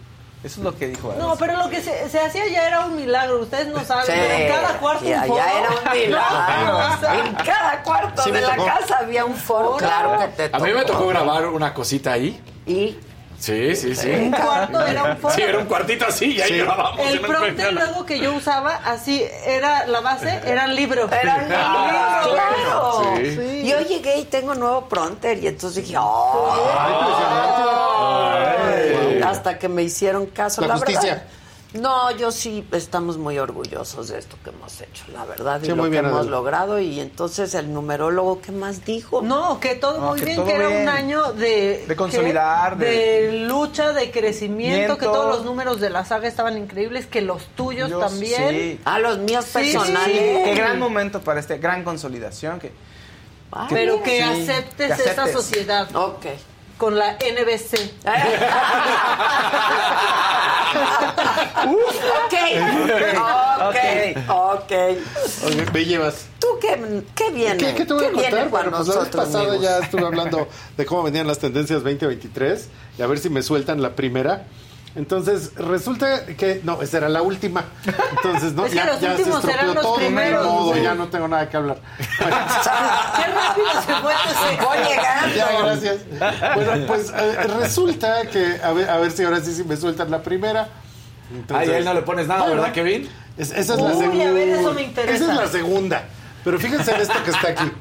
Eso 0.43 0.59
es 0.59 0.63
lo 0.65 0.75
que 0.77 0.87
dijo. 0.87 1.13
No, 1.17 1.37
pero 1.37 1.55
lo 1.55 1.69
que 1.69 1.79
se, 1.81 2.09
se 2.09 2.19
hacía 2.19 2.45
ya 2.49 2.67
era 2.67 2.85
un 2.85 2.97
milagro, 2.97 3.39
ustedes 3.39 3.67
no 3.67 3.81
saben, 3.85 4.05
Sí, 4.07 4.11
pero 4.13 4.33
en 4.33 4.47
cada 4.51 4.77
cuarto 4.79 5.05
ya, 5.05 5.21
un 5.21 5.27
foro. 5.27 5.37
ya 5.37 5.59
era 5.59 5.69
un 5.69 5.99
milagro. 5.99 6.37
No, 6.67 6.95
o 6.95 6.99
sea, 6.99 7.25
en 7.25 7.33
cada 7.35 7.83
cuarto 7.83 8.23
Sí, 8.23 8.31
de 8.31 8.41
la 8.41 8.55
tocó. 8.55 8.65
casa 8.65 8.97
había 8.99 9.23
un 9.23 9.35
foro. 9.35 9.77
Claro 9.77 10.17
que 10.19 10.47
te 10.49 10.55
A 10.55 10.59
mí 10.59 10.73
me 10.73 10.83
tocó 10.83 11.07
grabar 11.07 11.45
una 11.47 11.73
cosita 11.73 12.11
ahí. 12.11 12.41
Y 12.65 12.97
Sí, 13.43 13.75
sí, 13.75 13.93
sí. 13.93 14.09
Un 14.09 14.31
cuarto 14.31 14.85
era 14.85 15.03
un 15.03 15.17
foro. 15.17 15.33
Sí, 15.33 15.41
era 15.41 15.57
un 15.59 15.65
cuartito 15.65 16.05
así 16.07 16.35
y 16.35 16.41
ahí 16.41 16.47
Sí. 16.49 16.57
grabamos. 16.59 16.99
El 17.05 17.19
prompter 17.19 17.73
luego 17.73 18.05
que 18.05 18.17
yo 18.19 18.33
usaba, 18.33 18.75
así 18.85 19.21
era 19.45 19.85
la 19.85 19.99
base, 19.99 20.39
eran 20.45 20.73
libros. 20.75 21.11
Eran 21.21 21.51
Ah, 21.51 22.21
libros, 22.23 22.39
claro. 22.39 23.15
Sí. 23.17 23.61
Y 23.63 23.67
Yo 23.69 23.81
llegué 23.81 24.17
y 24.19 24.23
tengo 24.25 24.55
nuevo 24.55 24.87
pronter 24.87 25.43
y 25.43 25.47
entonces 25.47 25.83
dije, 25.85 25.97
¡ay! 25.99 26.61
Hasta 29.21 29.59
que 29.59 29.67
me 29.67 29.83
hicieron 29.83 30.27
caso. 30.27 30.61
La 30.61 30.67
La, 30.67 30.73
justicia. 30.75 31.01
verdad. 31.15 31.23
No, 31.73 32.11
yo 32.11 32.31
sí 32.31 32.67
estamos 32.71 33.17
muy 33.17 33.39
orgullosos 33.39 34.09
de 34.09 34.19
esto 34.19 34.37
que 34.43 34.51
hemos 34.51 34.79
hecho, 34.79 35.05
la 35.11 35.25
verdad, 35.25 35.59
y 35.63 35.65
Sí, 35.65 35.71
lo 35.71 35.83
que 35.83 35.89
bien, 35.89 36.05
hemos 36.05 36.19
Adela. 36.19 36.31
logrado. 36.31 36.79
Y 36.79 36.99
entonces 36.99 37.55
el 37.55 37.73
numerólogo, 37.73 38.41
¿qué 38.41 38.51
más 38.51 38.85
dijo? 38.85 39.23
No, 39.23 39.59
que 39.59 39.73
todo 39.75 39.99
No, 39.99 40.07
muy 40.11 40.19
que 40.19 40.25
bien, 40.25 40.35
todo 40.37 40.45
que 40.45 40.53
era 40.53 40.67
bien. 40.67 40.81
un 40.83 40.89
año 40.89 41.33
de... 41.33 41.85
De 41.87 41.95
consolidar, 41.95 42.77
que- 42.77 42.85
de- 42.85 43.27
de 43.31 43.39
lucha, 43.47 43.91
de 43.91 44.11
crecimiento, 44.11 44.99
que 44.99 45.05
todos 45.05 45.35
los 45.35 45.45
números 45.45 45.79
de 45.81 45.89
la 45.89 46.05
saga 46.05 46.27
estaban 46.27 46.57
increíbles, 46.59 47.07
que 47.07 47.21
los 47.21 47.43
tuyos 47.55 47.89
Yo 47.89 47.97
también. 47.99 48.49
sí. 48.51 48.79
Ah, 48.85 48.99
los 48.99 49.17
míos 49.17 49.45
Sí, 49.45 49.53
personales. 49.53 50.05
sí. 50.15 50.41
Qué 50.45 50.53
gran 50.55 50.77
momento 50.77 51.21
para 51.21 51.39
esta 51.39 51.57
gran 51.57 51.83
consolidación. 51.83 52.59
Que, 52.59 52.71
Pero 53.69 54.01
que 54.03 54.17
Sí, 54.17 54.21
aceptes, 54.21 54.93
que 55.01 55.09
esta 55.09 55.27
sociedad. 55.31 55.87
Ok. 55.95 56.25
Con 56.77 56.97
la 56.97 57.13
NBC. 57.13 57.73
ok, 61.65 62.33
ok, 63.61 63.77
ok. 64.29 64.71
Me 65.73 65.85
llevas. 65.85 66.25
¿Tú 66.39 66.47
qué, 66.59 67.03
qué 67.15 67.31
viene? 67.31 67.57
¿Qué, 67.57 67.73
qué 67.75 67.85
te 67.85 67.93
voy 67.93 68.05
a 68.05 68.11
contar? 68.11 68.49
Bueno, 68.49 68.71
pues 68.71 68.87
la 68.87 68.99
vez 68.99 69.09
pasada 69.09 69.39
amigos? 69.41 69.61
ya 69.61 69.79
estuve 69.79 70.05
hablando 70.05 70.47
de 70.75 70.85
cómo 70.85 71.03
venían 71.03 71.27
las 71.27 71.39
tendencias 71.39 71.83
2023 71.83 72.67
y 72.97 73.01
a 73.01 73.07
ver 73.07 73.19
si 73.19 73.29
me 73.29 73.41
sueltan 73.41 73.81
la 73.81 73.95
primera. 73.95 74.45
Entonces, 74.95 75.55
resulta 75.55 76.25
que 76.25 76.61
no, 76.63 76.81
esa 76.83 76.97
era 76.97 77.09
la 77.09 77.23
última. 77.23 77.63
Entonces, 78.15 78.53
no, 78.53 78.65
Es 78.67 78.71
que 78.71 78.77
ya, 78.77 78.85
los 78.85 78.99
ya 79.01 79.15
se 79.15 79.21
estropeó 79.23 79.73
los 79.73 79.83
todo, 79.83 79.95
primeros, 79.95 80.45
modo, 80.45 80.73
sí. 80.75 80.81
ya 80.83 80.93
no 80.93 81.07
tengo 81.07 81.27
nada 81.27 81.49
que 81.49 81.57
hablar. 81.57 81.77
Qué 82.19 82.25
rápido 82.25 83.67
se 83.85 83.95
fue 84.01 84.13
Voy 84.65 84.77
llegando. 84.87 85.35
Ya, 85.35 85.61
gracias. 85.63 85.97
Bueno, 86.55 86.87
pues 86.87 87.11
eh, 87.15 87.43
resulta 87.59 88.25
que, 88.27 88.59
a 88.63 88.71
ver, 88.71 88.89
a 88.89 88.97
ver 88.97 89.11
si 89.11 89.23
ahora 89.23 89.41
sí, 89.41 89.53
sí 89.53 89.63
me 89.63 89.77
sueltan 89.77 90.11
la 90.11 90.21
primera. 90.21 90.69
Ay, 91.49 91.69
a 91.69 91.77
él 91.79 91.85
no 91.85 91.93
le 91.95 92.01
pones 92.03 92.27
nada, 92.27 92.41
Bueno, 92.41 92.57
¿verdad, 92.61 92.73
Kevin? 92.73 93.09
Es- 93.37 93.51
esa 93.51 93.73
es 93.73 93.81
la 93.81 93.93
segunda. 93.95 94.27
a 94.27 94.31
ver, 94.31 94.49
eso 94.49 94.73
me 94.73 94.83
interesa. 94.83 95.15
Esa 95.15 95.31
es 95.31 95.37
la 95.39 95.47
segunda. 95.47 96.03
Pero 96.43 96.59
fíjense 96.59 96.91
en 96.93 97.01
esto 97.01 97.15
que 97.23 97.31
está 97.31 97.47
aquí. 97.49 97.71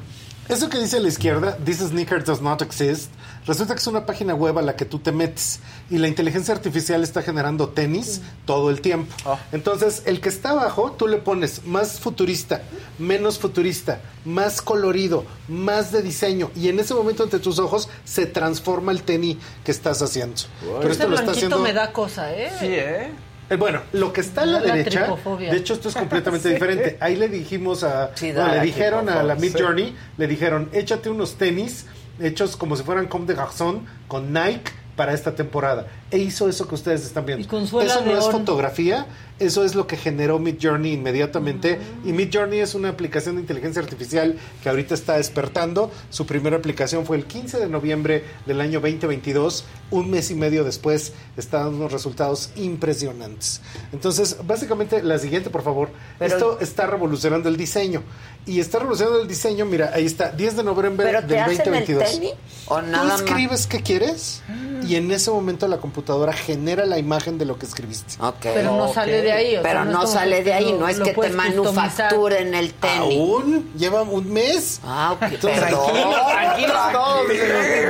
Eso 0.49 0.69
que 0.69 0.79
dice 0.79 0.97
a 0.97 0.99
la 0.99 1.07
izquierda, 1.09 1.57
This 1.63 1.77
sneaker 1.79 2.23
does 2.23 2.41
not 2.41 2.61
exist, 2.63 3.11
resulta 3.45 3.73
que 3.73 3.79
es 3.79 3.87
una 3.87 4.05
página 4.05 4.33
web 4.35 4.57
a 4.57 4.61
la 4.61 4.75
que 4.75 4.85
tú 4.85 4.99
te 4.99 5.11
metes 5.11 5.59
y 5.89 5.97
la 5.97 6.07
inteligencia 6.07 6.53
artificial 6.53 7.03
está 7.03 7.21
generando 7.21 7.69
tenis 7.69 8.21
todo 8.45 8.69
el 8.69 8.81
tiempo. 8.81 9.13
Entonces, 9.51 10.03
el 10.05 10.21
que 10.21 10.29
está 10.29 10.51
abajo, 10.51 10.91
tú 10.97 11.07
le 11.07 11.17
pones 11.17 11.65
más 11.65 11.99
futurista, 11.99 12.61
menos 12.99 13.39
futurista, 13.39 14.01
más 14.25 14.61
colorido, 14.61 15.25
más 15.47 15.91
de 15.91 16.01
diseño 16.01 16.51
y 16.55 16.69
en 16.69 16.79
ese 16.79 16.93
momento 16.93 17.23
ante 17.23 17.39
tus 17.39 17.59
ojos 17.59 17.89
se 18.05 18.25
transforma 18.25 18.91
el 18.91 19.03
tenis 19.03 19.37
que 19.63 19.71
estás 19.71 20.01
haciendo. 20.01 20.41
Pero 20.61 20.79
Ese 20.81 20.91
esto 20.91 21.07
lo 21.09 21.15
está 21.15 21.31
haciendo 21.31 21.59
me 21.59 21.73
da 21.73 21.91
cosa, 21.91 22.33
¿eh? 22.33 22.51
sí, 22.59 22.67
¿eh? 22.67 23.11
eh, 23.49 23.55
Bueno, 23.57 23.81
lo 23.91 24.13
que 24.13 24.21
está 24.21 24.43
a 24.43 24.45
la 24.45 24.59
la 24.61 24.75
derecha, 24.75 25.01
tripofobia. 25.01 25.51
de 25.51 25.57
hecho 25.57 25.73
esto 25.73 25.89
es 25.89 25.95
completamente 25.95 26.47
Sí. 26.47 26.53
diferente. 26.53 26.97
Ahí 27.01 27.15
le 27.15 27.27
dijimos 27.27 27.83
a, 27.83 28.11
Sí, 28.15 28.31
no, 28.31 28.47
le 28.47 28.55
la 28.57 28.63
dijeron 28.63 29.09
a 29.09 29.21
la 29.23 29.35
Mid 29.35 29.53
sí. 29.55 29.61
Journey, 29.61 29.95
le 30.17 30.27
dijeron, 30.27 30.69
échate 30.73 31.09
unos 31.09 31.35
tenis 31.35 31.85
hechos 32.19 32.55
como 32.55 32.75
si 32.75 32.83
fueran 32.83 33.07
Comme 33.07 33.25
de 33.25 33.35
Garçon 33.35 33.85
con 34.07 34.33
Nike 34.33 34.71
para 34.95 35.13
esta 35.13 35.35
temporada. 35.35 35.87
E 36.13 36.19
hizo 36.19 36.47
eso 36.47 36.67
que 36.67 36.75
ustedes 36.75 37.03
están 37.03 37.25
viendo. 37.25 37.43
Eso 37.57 37.81
no 38.05 38.13
de 38.13 38.19
es 38.19 38.29
fotografía, 38.29 39.07
eso 39.39 39.65
es 39.65 39.73
lo 39.73 39.87
que 39.87 39.97
generó 39.97 40.37
Mid 40.37 40.57
Journey 40.61 40.93
inmediatamente. 40.93 41.79
Mm. 42.03 42.09
Y 42.09 42.13
Mid 42.13 42.29
Journey 42.31 42.59
es 42.59 42.75
una 42.75 42.89
aplicación 42.89 43.33
de 43.35 43.41
inteligencia 43.41 43.81
artificial 43.81 44.37
que 44.61 44.69
ahorita 44.69 44.93
está 44.93 45.17
despertando. 45.17 45.89
Su 46.11 46.27
primera 46.27 46.55
aplicación 46.55 47.07
fue 47.07 47.17
el 47.17 47.25
15 47.25 47.57
de 47.59 47.67
noviembre 47.67 48.23
del 48.45 48.61
año 48.61 48.79
2022. 48.79 49.65
Un 49.89 50.11
mes 50.11 50.29
y 50.29 50.35
medio 50.35 50.63
después 50.63 51.13
está 51.35 51.61
dando 51.63 51.77
unos 51.77 51.91
resultados 51.91 52.51
impresionantes. 52.55 53.61
Entonces, 53.91 54.37
básicamente, 54.45 55.01
la 55.01 55.17
siguiente, 55.17 55.49
por 55.49 55.63
favor. 55.63 55.89
Pero- 56.19 56.31
Esto 56.35 56.59
está 56.59 56.85
revolucionando 56.85 57.49
el 57.49 57.57
diseño. 57.57 58.03
Y 58.45 58.59
está 58.59 58.77
revolucionando 58.77 59.21
el 59.21 59.27
diseño, 59.27 59.65
mira, 59.65 59.91
ahí 59.95 60.05
está, 60.05 60.29
10 60.29 60.57
de 60.57 60.63
noviembre 60.63 61.07
¿Pero 61.07 61.21
del 61.21 61.29
te 61.29 61.39
hacen 61.39 61.51
el 61.51 61.57
2022. 61.87 62.11
tenis 62.11 62.33
o 62.67 62.79
Tú 62.81 62.85
más? 62.87 63.21
escribes 63.21 63.67
qué 63.67 63.81
quieres 63.81 64.41
y 64.85 64.95
en 64.97 65.09
ese 65.11 65.31
momento 65.31 65.65
la 65.69 65.77
computadora 65.77 66.02
genera 66.33 66.85
la 66.85 66.97
imagen 66.99 67.37
de 67.37 67.45
lo 67.45 67.57
que 67.57 67.65
escribiste. 67.65 68.15
Pero 68.41 68.75
no 68.75 68.91
sale 68.93 69.21
de 69.21 69.31
ahí. 69.31 69.47
o 69.57 69.61
sea, 69.61 69.63
Pero 69.63 69.79
es 69.81 69.85
no 69.87 69.99
como 70.01 70.07
sale 70.13 70.43
de 70.43 70.53
ahí, 70.53 70.71
lo- 70.71 70.79
no 70.79 70.87
es 70.87 70.99
que 70.99 71.13
te 71.13 71.29
manufacturen 71.29 72.53
el 72.53 72.73
tenis. 72.73 73.19
¿Aún? 73.19 73.71
¿Lleva 73.77 74.01
un 74.03 74.31
mes? 74.31 74.79
Ah, 74.83 75.13
ok, 75.13 75.21
Entonces, 75.33 75.59
tranquilos, 75.59 76.15
tranquilos 76.31 76.77
todos. 76.91 77.21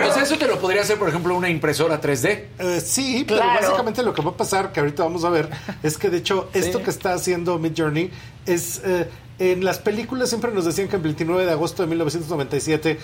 O 0.09 0.13
sea, 0.13 0.23
eso 0.23 0.37
te 0.37 0.47
lo 0.47 0.59
podría 0.59 0.81
hacer, 0.81 0.97
por 0.97 1.09
ejemplo, 1.09 1.35
una 1.35 1.49
impresora 1.49 1.99
3D. 1.99 2.45
Eh, 2.59 2.81
sí, 2.85 3.25
Claro. 3.25 3.43
pero 3.51 3.61
básicamente 3.67 4.03
lo 4.03 4.13
que 4.13 4.21
va 4.21 4.31
a 4.31 4.37
pasar, 4.37 4.71
que 4.71 4.79
ahorita 4.79 5.03
vamos 5.03 5.23
a 5.23 5.29
ver, 5.29 5.49
es 5.83 5.97
que 5.97 6.09
de 6.09 6.17
hecho 6.17 6.49
esto 6.53 6.81
que 6.83 6.89
está 6.89 7.13
haciendo 7.13 7.57
Mid 7.59 7.73
Journey 7.77 8.11
es... 8.45 8.81
eh, 8.83 9.09
en 9.39 9.65
las 9.65 9.79
películas 9.79 10.29
siempre 10.29 10.51
nos 10.51 10.63
decían 10.63 10.87
que 10.87 10.95
el 10.95 11.01
29 11.01 11.45
de 11.45 11.51
agosto 11.51 11.81
de 11.81 11.87
1997 11.89 12.99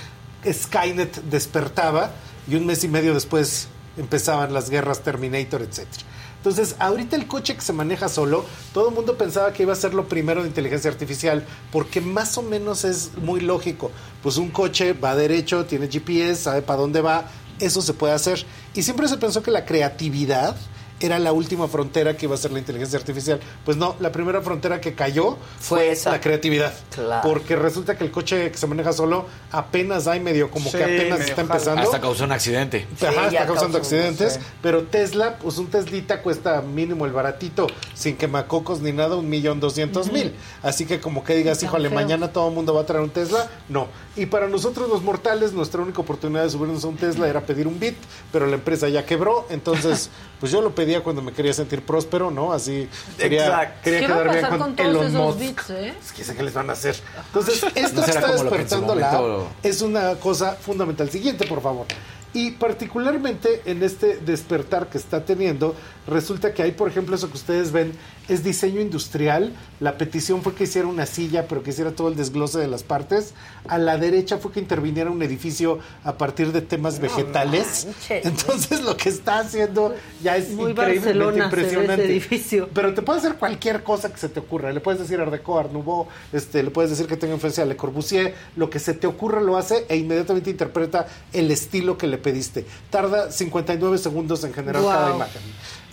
Skynet 0.49 1.23
despertaba 1.23 2.11
y 2.48 2.56
un 2.56 2.65
mes 2.68 2.84
y 2.84 2.88
medio 2.88 3.14
después 3.15 3.68
empezaban 3.98 4.53
las 4.53 4.70
guerras 4.70 5.02
Terminator, 5.02 5.61
etcétera. 5.61 6.06
Entonces, 6.38 6.78
ahorita 6.80 7.18
el 7.18 7.28
coche 7.28 7.56
que 7.56 7.61
se 7.61 7.74
maneja 7.74 8.07
solo, 8.07 8.45
todo 8.74 8.90
el 8.90 8.95
mundo 8.95 9.18
pensaba 9.18 9.52
que 9.52 9.64
iba 9.64 9.74
a 9.74 9.76
ser 9.76 9.94
lo 9.94 10.07
primero 10.07 10.41
de 10.41 10.48
inteligencia 10.48 10.90
artificial, 10.90 11.45
porque 11.70 11.99
más 11.99 12.38
o 12.38 12.41
menos 12.41 12.86
es 12.86 13.11
muy 13.18 13.41
lógico. 13.41 13.91
Pues 14.24 14.38
un 14.38 14.49
coche 14.49 14.94
va 14.94 15.18
derecho, 15.18 15.66
tiene 15.66 15.90
GPS, 15.90 16.44
sabe 16.44 16.61
para 16.61 16.80
dónde 16.80 17.02
va, 17.02 17.26
eso 17.60 17.82
se 17.82 17.94
puede 17.94 18.14
hacer. 18.14 18.45
Y 18.74 18.84
siempre 18.84 19.10
se 19.10 19.18
pensó 19.18 19.44
que 19.44 19.52
la 19.52 19.66
creatividad 19.66 20.56
era 20.99 21.19
la 21.19 21.31
última 21.31 21.67
frontera 21.67 22.15
que 22.17 22.26
iba 22.26 22.35
a 22.35 22.38
ser 22.38 22.51
la 22.51 22.59
inteligencia 22.59 22.97
artificial. 22.99 23.39
Pues 23.65 23.77
no, 23.77 23.95
la 23.99 24.11
primera 24.11 24.41
frontera 24.41 24.81
que 24.81 24.93
cayó 24.93 25.38
fue, 25.59 25.91
esa. 25.91 26.11
la 26.11 26.21
creatividad. 26.21 26.73
Claro. 26.93 27.27
Porque 27.27 27.55
resulta 27.55 27.97
que 27.97 28.03
el 28.03 28.11
coche 28.11 28.51
que 28.51 28.57
se 28.57 28.67
maneja 28.67 28.93
solo 28.93 29.26
apenas 29.51 30.07
hay 30.07 30.19
medio, 30.19 30.49
como 30.51 30.69
Sí, 30.69 30.77
que 30.77 30.84
apenas 30.84 31.21
está 31.21 31.41
empezando. 31.41 31.81
Hasta 31.81 32.01
causó 32.01 32.26
un 32.26 32.31
accidente. 32.31 32.88
Ajá, 33.01 33.27
está 33.27 33.45
causando 33.45 33.77
causó, 33.80 33.95
accidentes. 33.95 34.34
sí. 34.34 34.39
Pero 34.61 34.84
Tesla, 34.84 35.38
pues 35.38 35.57
un 35.57 35.67
Teslita 35.67 36.21
cuesta 36.21 36.61
mínimo 36.61 37.05
el 37.05 37.11
baratito, 37.11 37.67
sin 37.93 38.17
quemacocos 38.17 38.81
ni 38.81 38.91
nada, 38.91 39.15
un 39.15 39.30
millón 39.30 39.59
doscientos 39.59 40.11
mil. 40.11 40.34
Así 40.63 40.85
que 40.85 40.99
como 40.99 41.23
que 41.23 41.35
digas, 41.35 41.61
híjole, 41.63 41.89
mañana 41.89 42.31
todo 42.34 42.49
el 42.49 42.55
mundo 42.55 42.73
va 42.73 42.81
a 42.81 42.85
traer 42.85 43.03
un 43.03 43.09
Tesla. 43.09 43.49
No. 43.69 43.88
Y 44.15 44.26
para 44.26 44.47
nosotros 44.47 44.89
los 44.89 45.01
mortales, 45.01 45.53
nuestra 45.53 45.81
única 45.81 46.01
oportunidad 46.01 46.43
de 46.43 46.49
subirnos 46.49 46.84
a 46.84 46.88
un 46.88 46.97
Tesla 46.97 47.27
era 47.30 47.41
pedir 47.41 47.67
un 47.67 47.80
Bit, 47.80 47.95
pero 48.31 48.47
la 48.47 48.55
empresa 48.55 48.89
ya 48.89 49.05
quebró. 49.05 49.45
Entonces, 49.49 50.09
pues 50.40 50.52
yo 50.52 50.61
lo 50.61 50.74
pedía 50.74 51.02
cuando 51.03 51.22
me 51.22 51.32
quería 51.32 51.53
sentir 51.53 51.82
próspero, 51.82 52.32
¿no? 52.32 52.53
Así 52.53 52.88
quería, 53.18 53.45
Exacto. 53.48 53.80
quería 53.84 53.99
¿Qué 53.99 54.07
va 54.07 54.14
a 54.14 54.18
quedar 54.24 54.32
bien 54.32 54.41
pasar 54.44 54.57
con, 54.60 54.68
con 54.68 54.76
todos 54.76 54.90
Elon 54.90 55.06
esos 55.07 55.22
Musk. 55.22 55.40
bits, 55.40 55.70
eh? 55.72 55.94
Es 56.03 56.11
que 56.11 56.24
sé 56.24 56.36
qué 56.36 56.44
les 56.44 56.53
van 56.53 56.70
a 56.70 56.74
hacer. 56.74 56.95
Entonces, 57.28 57.64
esto 57.76 57.99
¿No 57.99 58.06
que 58.06 58.11
está 58.11 58.32
despertando 58.32 58.95
la 58.95 59.11
app 59.11 59.24
es 59.64 59.82
una 59.82 60.16
cosa 60.16 60.53
fundamental. 60.53 61.10
Siguiente, 61.10 61.45
por 61.45 61.61
favor. 61.61 61.86
Y 62.32 62.52
particularmente 62.52 63.64
en 63.66 63.82
este 63.82 64.18
despertar 64.18 64.88
que 64.88 64.98
está 64.99 65.26
teniendo, 65.26 65.76
resulta 66.10 66.53
que 66.53 66.61
hay, 66.64 66.72
por 66.72 66.90
ejemplo, 66.90 67.15
eso 67.15 67.30
que 67.30 67.38
ustedes 67.38 67.72
ven, 67.72 67.94
es 68.27 68.44
diseño 68.44 68.80
industrial. 68.81 69.53
La 69.80 69.98
petición 69.98 70.41
fue 70.44 70.53
que 70.53 70.65
hiciera 70.65 70.88
una 70.88 71.06
silla, 71.06 71.48
pero 71.48 71.64
que 71.64 71.72
hiciera 71.72 71.91
todo 71.91 72.10
el 72.10 72.15
desglose 72.15 72.60
de 72.60 72.68
las 72.68 72.84
partes. 72.84 73.34
A 73.68 73.77
la 73.77 73.98
derecha 73.98 74.38
fue 74.38 74.52
que 74.52 74.60
interviniera 74.60 75.10
un 75.10 75.22
edificio 75.23 75.80
a 76.03 76.18
partir 76.18 76.52
de 76.52 76.61
temas 76.61 76.99
vegetales. 76.99 77.88
Entonces 78.10 78.81
lo 78.81 78.95
que 78.98 79.10
está 79.10 79.40
haciendo 79.40 79.95
ya 80.23 80.38
es 80.38 80.49
Muy 80.49 80.72
increíblemente 80.72 81.19
Barcelona 81.19 81.45
impresionante. 81.45 82.03
ese 82.03 82.11
edificio. 82.11 82.69
Pero 82.73 82.94
te 82.94 83.02
puede 83.02 83.19
hacer 83.19 83.36
cualquier 83.36 83.84
cosa 83.84 84.11
que 84.11 84.18
se 84.19 84.30
te 84.30 84.40
ocurra. 84.40 84.72
Le 84.72 84.80
puedes 84.80 84.99
decir 84.99 85.19
Art 85.19 85.31
Deco, 85.31 85.57
Art 85.60 85.72
Nouveau, 85.72 86.07
este, 86.34 86.61
le 86.64 86.72
puedes 86.72 86.91
decir 86.91 87.07
que 87.07 87.18
tenga 87.18 87.34
influencia 87.34 87.64
de 87.64 87.69
Le 87.69 87.76
Corbusier. 87.77 88.36
Lo 88.56 88.69
que 88.69 88.80
se 88.80 88.94
te 88.94 89.07
ocurra 89.07 89.41
lo 89.41 89.57
hace 89.57 89.86
e 89.90 89.98
inmediatamente 89.98 90.49
interpreta 90.49 91.07
el 91.34 91.49
estilo 91.52 91.98
que 91.98 92.07
le 92.07 92.18
pediste. 92.18 92.65
Tarda 92.90 93.31
59 93.31 93.98
segundos 93.98 94.44
en 94.44 94.53
generar 94.53 94.81
Wow. 94.81 94.91
cada 94.91 95.15
imagen 95.15 95.41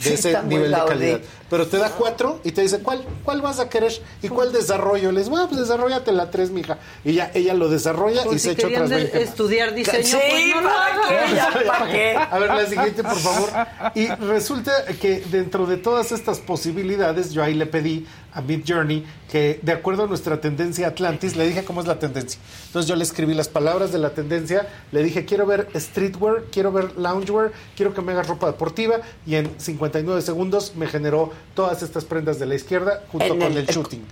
de 0.03 0.15
ese 0.15 0.29
está 0.31 0.43
nivel 0.43 0.71
de 0.71 0.85
calidad. 0.87 1.21
Pero 1.49 1.67
te 1.69 1.79
da 1.79 1.91
cuatro 1.91 2.41
y 2.43 2.51
te 2.51 2.63
dice, 2.63 2.81
¿cuál, 2.81 3.05
cuál 3.25 3.41
vas 3.41 3.61
a 3.61 3.69
querer? 3.69 3.93
¿Y 4.21 4.29
cuál 4.29 4.53
desarrollo? 4.53 5.13
Les 5.13 5.29
ah, 5.29 5.47
pues 5.49 5.61
desarrollate 5.61 6.11
la 6.11 6.31
tres, 6.31 6.51
mija. 6.51 6.79
Y 7.05 7.13
ya 7.15 7.31
ella 7.35 7.55
lo 7.55 7.69
desarrolla 7.69 8.25
Por 8.25 8.35
y 8.35 8.39
si 8.41 8.47
se 8.47 8.53
echa 8.53 8.67
otras 8.67 8.91
de- 8.91 8.97
20 8.97 9.19
más. 9.21 9.29
estudiar 9.29 9.73
diseño, 9.75 10.05
Sí, 10.05 10.17
pues 10.53 10.65
no 10.65 10.69
¿para 10.69 11.09
qué? 11.09 11.65
¿para 11.67 11.91
qué? 11.93 12.17
A 12.17 12.39
ver, 12.41 12.49
la 12.55 12.67
siguiente, 12.67 13.03
por 13.05 13.17
favor. 13.19 13.51
Y 13.95 14.09
resulta 14.09 14.73
que 15.01 15.21
dentro 15.31 15.67
de 15.67 15.77
todas 15.77 16.11
estas 16.11 16.41
posibilidades, 16.41 17.33
yo 17.33 17.43
ahí 17.45 17.55
le 17.55 17.67
pedí 17.67 18.07
a 18.37 18.41
Mid 18.43 18.63
Journey 18.67 19.05
que, 19.31 19.59
de 19.63 19.73
acuerdo 19.73 20.05
a 20.05 20.07
nuestra 20.07 20.41
tendencia 20.41 20.87
Atlantis, 20.89 21.35
le 21.37 21.47
dije 21.49 21.65
cómo 21.65 21.81
es 21.81 21.87
la 21.87 21.99
tendencia. 21.99 22.39
Entonces 22.67 22.89
yo 22.89 22.95
le 22.95 23.03
escribí 23.03 23.35
las 23.35 23.49
palabras 23.49 23.91
de 23.93 23.99
la 23.99 24.11
tendencia, 24.11 24.69
le 24.93 25.03
dije, 25.03 25.25
quiero 25.25 25.47
ver 25.47 25.69
Street 25.75 26.13
streetwear, 26.13 26.45
quiero 26.53 26.71
ver 26.71 26.97
loungewear, 26.99 27.51
quiero 27.75 27.93
que 27.95 28.03
me 28.03 28.13
hagas 28.13 28.29
ropa 28.29 28.47
deportiva 28.47 28.97
y 29.27 29.35
en 29.37 29.51
59 29.59 30.23
segundos 30.23 30.73
me 30.77 30.87
generó 30.87 31.33
todas 31.55 31.83
estas 31.83 32.05
prendas 32.05 32.39
de 32.39 32.47
la 32.47 32.55
izquierda 32.55 33.03
junto 33.11 33.27
En 33.27 33.39
con 33.41 33.53
el- 33.53 33.59
el, 33.59 33.67
shooting. 33.67 34.05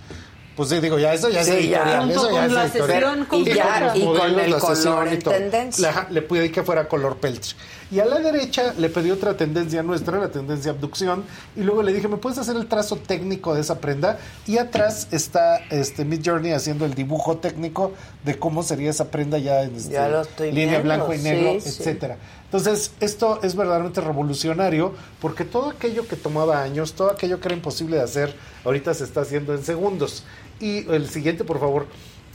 Pues 0.55 0.69
sí, 0.69 0.79
digo, 0.79 0.97
ya 0.97 1.13
eso 1.13 1.29
ya 1.29 1.41
es 1.41 1.47
Sí, 1.47 1.67
ya. 1.67 1.79
editorial, 1.79 1.99
Junto 1.99 2.13
eso 2.15 2.25
ya 2.27 2.31
con 2.35 2.45
es 2.45 2.51
la 2.53 2.63
editorial. 2.65 3.27
sesión. 3.27 3.41
Y 3.41 3.43
ya, 3.53 3.79
los 3.81 3.95
y 3.97 3.99
con 3.99 4.07
modelos, 4.17 4.41
el 4.45 4.51
la 4.51 4.59
color 4.59 5.07
en 5.09 5.19
tendencia. 5.21 6.07
Le- 6.09 6.13
le 6.15 6.21
pedí 6.21 6.49
que 6.49 6.63
fuera 6.63 6.87
color 6.87 7.17
peltre. 7.17 7.51
Y 7.91 7.99
a 7.99 8.05
la 8.05 8.19
derecha 8.19 8.73
le 8.77 8.89
pedí 8.89 9.11
otra 9.11 9.37
tendencia 9.37 9.83
nuestra, 9.83 10.19
la 10.19 10.29
tendencia 10.29 10.71
abducción, 10.71 11.23
y 11.55 11.61
luego 11.61 11.83
le 11.83 11.93
dije, 11.93 12.07
¿me 12.07 12.17
puedes 12.17 12.39
hacer 12.39 12.55
el 12.55 12.65
trazo 12.67 12.95
técnico 12.95 13.53
de 13.53 13.61
esa 13.61 13.79
prenda? 13.79 14.17
Y 14.47 14.57
atrás 14.57 15.07
está 15.11 15.57
este 15.69 16.03
Mid 16.03 16.21
Journey 16.25 16.51
haciendo 16.51 16.85
el 16.85 16.95
dibujo 16.95 17.37
técnico 17.37 17.93
de 18.23 18.39
cómo 18.39 18.63
sería 18.63 18.89
esa 18.89 19.11
prenda 19.11 19.37
ya 19.37 19.61
en 19.61 19.75
este, 19.75 19.93
Ya 19.93 20.07
línea 20.39 20.53
viendo, 20.53 20.83
blanco 20.83 21.13
y 21.13 21.19
negro, 21.19 21.59
sí, 21.59 21.69
sí. 21.69 21.81
etcétera. 21.81 22.17
Entonces, 22.45 22.91
esto 23.01 23.39
es 23.43 23.55
verdaderamente 23.55 24.01
revolucionario 24.01 24.93
porque 25.19 25.45
todo 25.45 25.69
aquello 25.69 26.07
que 26.07 26.15
tomaba 26.15 26.63
años, 26.63 26.93
todo 26.93 27.11
aquello 27.11 27.39
que 27.39 27.49
era 27.49 27.55
imposible 27.55 27.97
de 27.97 28.03
hacer, 28.03 28.35
ahorita 28.63 28.93
se 28.93 29.03
está 29.03 29.21
haciendo 29.21 29.53
en 29.53 29.63
segundos. 29.63 30.23
Y 30.59 30.89
el 30.89 31.09
siguiente, 31.09 31.43
por 31.43 31.59
favor. 31.59 31.85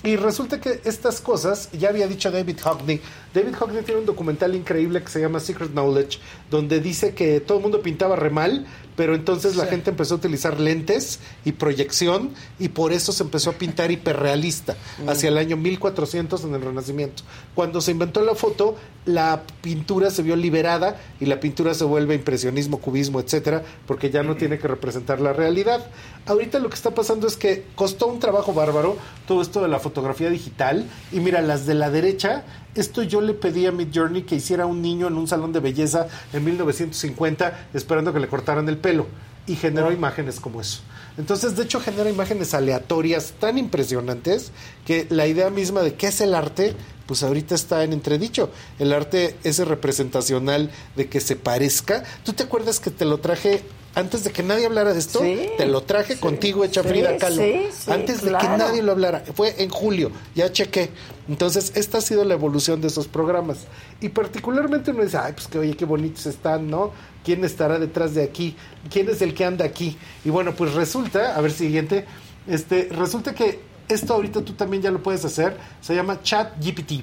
Y 0.03 0.17
resulta 0.17 0.61
que 0.61 0.81
estas 0.85 1.21
cosas, 1.21 1.69
ya 1.73 1.91
había 1.91 2.07
dicho 2.07 2.31
David 2.31 2.57
Hockney, 2.63 3.01
David 3.35 3.55
Hockney 3.59 3.83
tiene 3.83 4.01
un 4.01 4.07
documental 4.07 4.55
increíble 4.55 5.03
que 5.03 5.09
se 5.11 5.21
llama 5.21 5.41
Secret 5.41 5.73
Knowledge, 5.73 6.19
donde 6.51 6.81
dice 6.81 7.15
que 7.15 7.41
todo 7.41 7.59
el 7.59 7.63
mundo 7.63 7.83
pintaba 7.83 8.17
re 8.17 8.31
mal, 8.31 8.67
pero 8.97 9.15
entonces 9.15 9.57
la 9.57 9.67
gente 9.67 9.91
empezó 9.91 10.15
a 10.15 10.17
utilizar 10.19 10.59
lentes 10.59 11.21
y 11.45 11.53
proyección 11.53 12.31
y 12.59 12.69
por 12.69 12.93
eso 12.93 13.13
se 13.13 13.23
empezó 13.23 13.51
a 13.51 13.53
pintar 13.55 13.91
hiperrealista 13.91 14.77
Mm. 15.05 15.09
hacia 15.09 15.29
el 15.29 15.39
año 15.39 15.57
1400 15.57 16.45
en 16.45 16.55
el 16.55 16.63
Renacimiento. 16.63 17.23
Cuando 17.55 17.81
se 17.81 17.93
inventó 17.93 18.23
la 18.23 18.35
foto, 18.35 18.77
la 19.07 19.43
pintura 19.63 20.11
se 20.11 20.23
vio 20.23 20.35
liberada 20.37 21.01
y 21.21 21.27
la 21.27 21.41
pintura 21.41 21.73
se 21.75 21.85
vuelve 21.85 22.15
impresionismo, 22.15 22.79
cubismo, 22.79 23.21
etcétera, 23.21 23.63
porque 23.87 24.11
ya 24.11 24.23
no 24.23 24.37
tiene 24.37 24.59
que 24.59 24.69
representar 24.69 25.21
la 25.21 25.33
realidad. 25.33 25.87
Ahorita 26.27 26.59
lo 26.59 26.69
que 26.69 26.75
está 26.75 26.91
pasando 26.91 27.27
es 27.27 27.37
que 27.37 27.65
costó 27.75 28.07
un 28.07 28.19
trabajo 28.19 28.53
bárbaro 28.53 28.97
todo 29.27 29.41
esto 29.41 29.63
de 29.63 29.69
la 29.69 29.79
fotografía 29.79 29.90
digital 30.31 30.87
y 31.13 31.21
mira, 31.21 31.41
las 31.43 31.67
de 31.67 31.75
la 31.75 31.91
derecha, 31.91 32.45
esto 32.75 33.03
yo 33.03 33.21
le 33.21 33.35
pedí 33.35 33.67
a 33.67 33.73
Mid 33.73 33.89
Journey 33.93 34.23
que 34.23 34.37
hiciera 34.37 34.67
un 34.67 34.83
niño 34.83 35.09
en 35.09 35.17
un 35.17 35.27
salón 35.27 35.53
de 35.53 35.61
belleza 35.61 36.09
en 36.33 36.45
1950 36.45 37.69
esperando 37.75 38.13
que 38.13 38.21
le 38.21 38.29
cortaran 38.29 38.69
el 38.69 38.79
pelo 38.79 39.07
y 39.47 39.57
generó 39.57 39.91
imágenes 39.91 40.39
como 40.39 40.61
eso. 40.61 40.81
Entonces, 41.19 41.57
de 41.57 41.65
hecho, 41.65 41.81
genera 41.81 42.09
imágenes 42.09 42.55
aleatorias 42.55 43.35
tan 43.39 43.59
impresionantes 43.59 44.53
que 44.87 45.07
la 45.11 45.27
idea 45.27 45.51
misma 45.51 45.83
de 45.83 45.95
qué 45.95 46.09
es 46.09 46.21
el 46.21 46.35
arte, 46.35 46.75
pues 47.07 47.23
ahorita 47.23 47.55
está 47.55 47.83
en 47.83 47.93
entredicho. 47.93 48.51
El 48.79 48.93
arte 48.93 49.37
ese 49.43 49.65
representacional 49.65 50.71
de 50.97 51.09
que 51.09 51.21
se 51.21 51.35
parezca. 51.35 52.05
¿Tú 52.25 52.33
te 52.33 52.45
acuerdas 52.45 52.79
que 52.79 52.91
te 52.91 53.05
lo 53.05 53.19
traje 53.19 53.63
antes 53.95 54.25
de 54.25 54.31
que 54.31 54.43
nadie 54.43 54.67
hablara 54.67 54.93
de 54.93 54.99
esto? 54.99 55.21
Sí, 55.21 55.49
te 55.57 55.67
lo 55.67 55.83
traje 55.83 56.19
contigo, 56.19 56.65
hecha 56.65 56.83
sí, 56.83 56.89
Frida 56.89 57.17
Kahlo. 57.17 57.43
antes 57.89 58.23
de 58.23 58.31
que 58.31 58.49
nadie 58.49 58.83
lo 58.83 58.93
hablara. 58.93 59.25
Fue 59.35 59.63
en 59.63 59.71
julio, 59.71 60.11
ya 60.35 60.53
chequé. 60.53 60.91
Entonces, 61.29 61.73
esta 61.75 61.99
ha 61.99 62.01
sido 62.01 62.25
la 62.25 62.35
evolución 62.35 62.81
de 62.81 62.89
esos 62.89 63.09
programas. 63.09 63.67
Y 64.01 64.09
particularmente 64.09 64.91
uno 64.91 65.05
dice, 65.05 65.19
ay, 65.19 65.33
pues 65.33 65.49
que 65.49 65.59
oye, 65.59 65.77
qué 65.77 65.85
bonitos 65.85 66.27
están, 66.27 66.69
¿no? 66.69 66.93
¿Quién 67.25 67.45
estará 67.45 67.79
detrás 67.79 68.15
de 68.15 68.23
aquí? 68.23 68.57
¿Quién 68.91 69.09
es 69.09 69.23
el 69.23 69.35
que 69.35 69.45
anda 69.45 69.65
aquí? 69.65 69.97
Y 70.25 70.31
bueno, 70.31 70.55
pues 70.55 70.75
resulta, 70.75 71.37
a 71.37 71.41
ver, 71.41 71.53
siguiente, 71.53 72.05
este, 72.47 72.89
resulta 72.91 73.35
que 73.35 73.61
esto 73.89 74.15
ahorita 74.15 74.43
tú 74.43 74.53
también 74.55 74.83
ya 74.83 74.91
lo 74.91 75.03
puedes 75.03 75.25
hacer, 75.25 75.57
se 75.81 75.95
llama 75.95 76.23
Chat 76.23 76.53
GPT. 76.65 77.03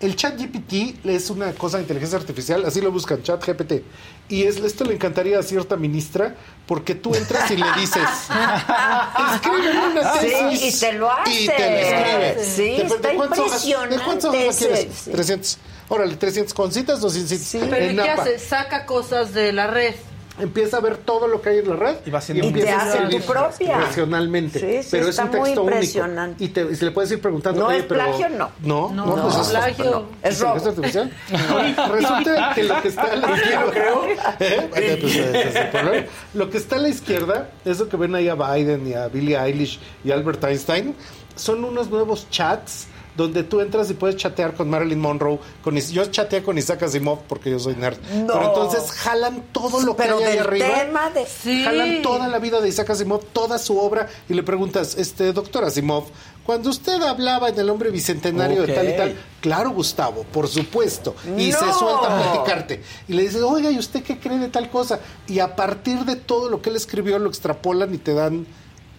El 0.00 0.16
Chat 0.16 0.38
GPT 0.38 1.06
es 1.06 1.30
una 1.30 1.52
cosa 1.52 1.78
de 1.78 1.84
inteligencia 1.84 2.18
artificial, 2.18 2.64
así 2.64 2.80
lo 2.80 2.90
buscan, 2.90 3.22
Chat 3.22 3.44
GPT. 3.46 3.82
Y 4.28 4.44
es, 4.44 4.56
esto 4.56 4.84
le 4.84 4.94
encantaría 4.94 5.38
a 5.38 5.42
cierta 5.42 5.76
ministra, 5.76 6.34
porque 6.66 6.94
tú 6.94 7.14
entras 7.14 7.50
y 7.50 7.56
le 7.58 7.66
dices, 7.78 8.02
escríbeme 9.34 9.86
una 9.88 10.12
Sí, 10.14 10.18
tesis. 10.50 10.76
y 10.76 10.80
te 10.80 10.92
lo 10.94 11.10
hace. 11.12 11.30
Y 11.42 11.46
te 11.46 11.70
lo 11.70 11.76
escribe. 11.76 12.44
Sí, 12.44 12.62
¿De- 12.62 12.76
de 12.76 12.82
está 12.82 13.14
cuántas 13.14 13.38
hojas- 13.38 13.66
¿De 13.66 13.98
cuántas 14.00 14.24
hojas 14.24 14.40
impresionante 14.40 14.64
lo 14.64 14.74
quieres? 14.76 14.98
sí. 15.04 15.10
300. 15.10 15.58
Órale, 15.88 16.16
300 16.16 16.54
con 16.54 16.72
citas 16.72 17.04
o 17.04 17.10
sin 17.10 17.28
citas. 17.28 17.68
Pero 17.68 17.84
¿y 17.84 17.88
En 17.90 17.96
qué 17.96 18.06
Napa. 18.08 18.22
hace? 18.22 18.38
Saca 18.38 18.86
cosas 18.86 19.34
de 19.34 19.52
la 19.52 19.66
red. 19.66 19.94
Empieza 20.36 20.78
a 20.78 20.80
ver 20.80 20.96
todo 20.96 21.28
lo 21.28 21.40
que 21.40 21.50
hay 21.50 21.58
en 21.60 21.68
la 21.68 21.76
red 21.76 21.96
y, 22.04 22.10
va 22.10 22.18
haciendo 22.18 22.44
Y 22.44 22.52
te 22.52 22.58
empieza 22.60 22.76
a 22.80 22.82
hace 22.82 22.98
tu 22.98 23.04
escribir 23.04 23.24
propia. 23.26 23.78
racionalmente. 23.78 24.58
Sí, 24.58 24.82
sí, 24.82 24.88
pero 24.90 25.08
está 25.08 25.22
es 25.22 25.28
un 25.28 25.36
muy 25.36 25.44
texto 25.46 25.62
único. 25.62 25.74
impresionante. 25.76 26.44
Y, 26.44 26.48
te, 26.48 26.62
y 26.72 26.74
se 26.74 26.84
le 26.86 26.90
puedes 26.90 27.10
ir 27.12 27.20
preguntando. 27.20 27.60
No 27.60 27.66
"Oye, 27.68 27.78
es 27.78 27.84
pero- 27.84 28.04
plagio, 28.04 28.28
no. 28.30 28.50
No, 28.62 28.88
No, 28.92 29.06
no, 29.06 29.16
no, 29.16 29.22
pues 29.22 29.34
es 29.36 29.40
es, 29.42 29.48
plagio. 29.50 29.84
no. 29.84 30.06
Es 30.28 30.40
robo. 30.40 30.54
artificial? 30.54 31.12
Resulta 31.92 32.52
que 32.54 32.62
lo 32.64 32.82
que 32.82 32.88
está 32.88 33.02
a 33.02 33.16
la 33.16 33.30
izquierda. 33.36 34.36
¿Eh? 34.40 34.68
Bueno, 34.70 34.96
pues, 35.00 35.16
es 35.16 35.56
el. 35.56 36.06
Lo 36.34 36.50
que 36.50 36.58
está 36.58 36.76
a 36.76 36.78
la 36.80 36.88
izquierda, 36.88 37.48
eso 37.64 37.88
que 37.88 37.96
ven 37.96 38.14
ahí 38.14 38.28
a 38.28 38.34
Biden 38.34 38.86
y 38.88 38.94
a 38.94 39.08
Billie 39.08 39.38
Eilish 39.38 39.78
y 40.04 40.10
Albert 40.10 40.42
Einstein, 40.44 40.94
son 41.36 41.64
unos 41.64 41.90
nuevos 41.90 42.28
chats 42.30 42.88
donde 43.16 43.44
tú 43.44 43.60
entras 43.60 43.88
y 43.90 43.94
puedes 43.94 44.16
chatear 44.16 44.54
con 44.54 44.68
Marilyn 44.68 44.98
Monroe. 45.00 45.38
Con, 45.62 45.76
Is- 45.76 45.90
yo 45.92 46.04
chateé 46.06 46.42
con 46.42 46.58
Isaac 46.58 46.82
Asimov 46.82 47.20
porque 47.28 47.50
yo 47.50 47.58
soy 47.58 47.76
nerd. 47.76 47.96
No. 48.12 48.32
Pero 48.32 48.48
entonces 48.48 48.90
jalan 48.90 49.44
todo 49.52 49.80
lo 49.82 49.94
que 49.94 50.02
Pero 50.02 50.18
hay 50.18 50.24
ahí 50.24 50.38
arriba. 50.38 50.66
tema 50.84 51.10
de- 51.10 51.24
Sí. 51.26 51.62
Jalan 51.64 52.02
toda 52.02 52.26
la 52.28 52.38
vida 52.40 52.60
de 52.60 52.68
Isaac 52.68 52.90
Asimov, 52.90 53.24
toda 53.32 53.58
su 53.58 53.78
obra, 53.78 54.08
y 54.28 54.34
le 54.34 54.42
preguntas, 54.42 54.96
este, 54.98 55.32
doctor 55.32 55.64
Asimov, 55.64 56.04
cuando 56.44 56.68
usted 56.70 57.00
hablaba 57.02 57.48
en 57.48 57.58
El 57.58 57.70
Hombre 57.70 57.90
Bicentenario 57.90 58.66
de 58.66 58.72
tal 58.74 58.88
y 58.88 58.96
tal, 58.96 59.16
claro, 59.40 59.70
Gustavo, 59.70 60.24
por 60.32 60.46
supuesto, 60.48 61.14
y 61.38 61.50
¡No! 61.50 61.58
se 61.58 61.72
suelta 61.78 62.18
a 62.18 62.22
platicarte. 62.32 62.82
Y 63.08 63.14
le 63.14 63.22
dices, 63.22 63.40
oiga, 63.42 63.70
¿y 63.70 63.78
usted 63.78 64.02
qué 64.02 64.18
cree 64.18 64.38
de 64.38 64.48
tal 64.48 64.68
cosa? 64.70 65.00
Y 65.26 65.38
a 65.38 65.56
partir 65.56 66.00
de 66.04 66.16
todo 66.16 66.50
lo 66.50 66.60
que 66.60 66.68
él 66.70 66.76
escribió, 66.76 67.18
lo 67.18 67.28
extrapolan 67.30 67.94
y 67.94 67.98
te 67.98 68.12
dan 68.12 68.46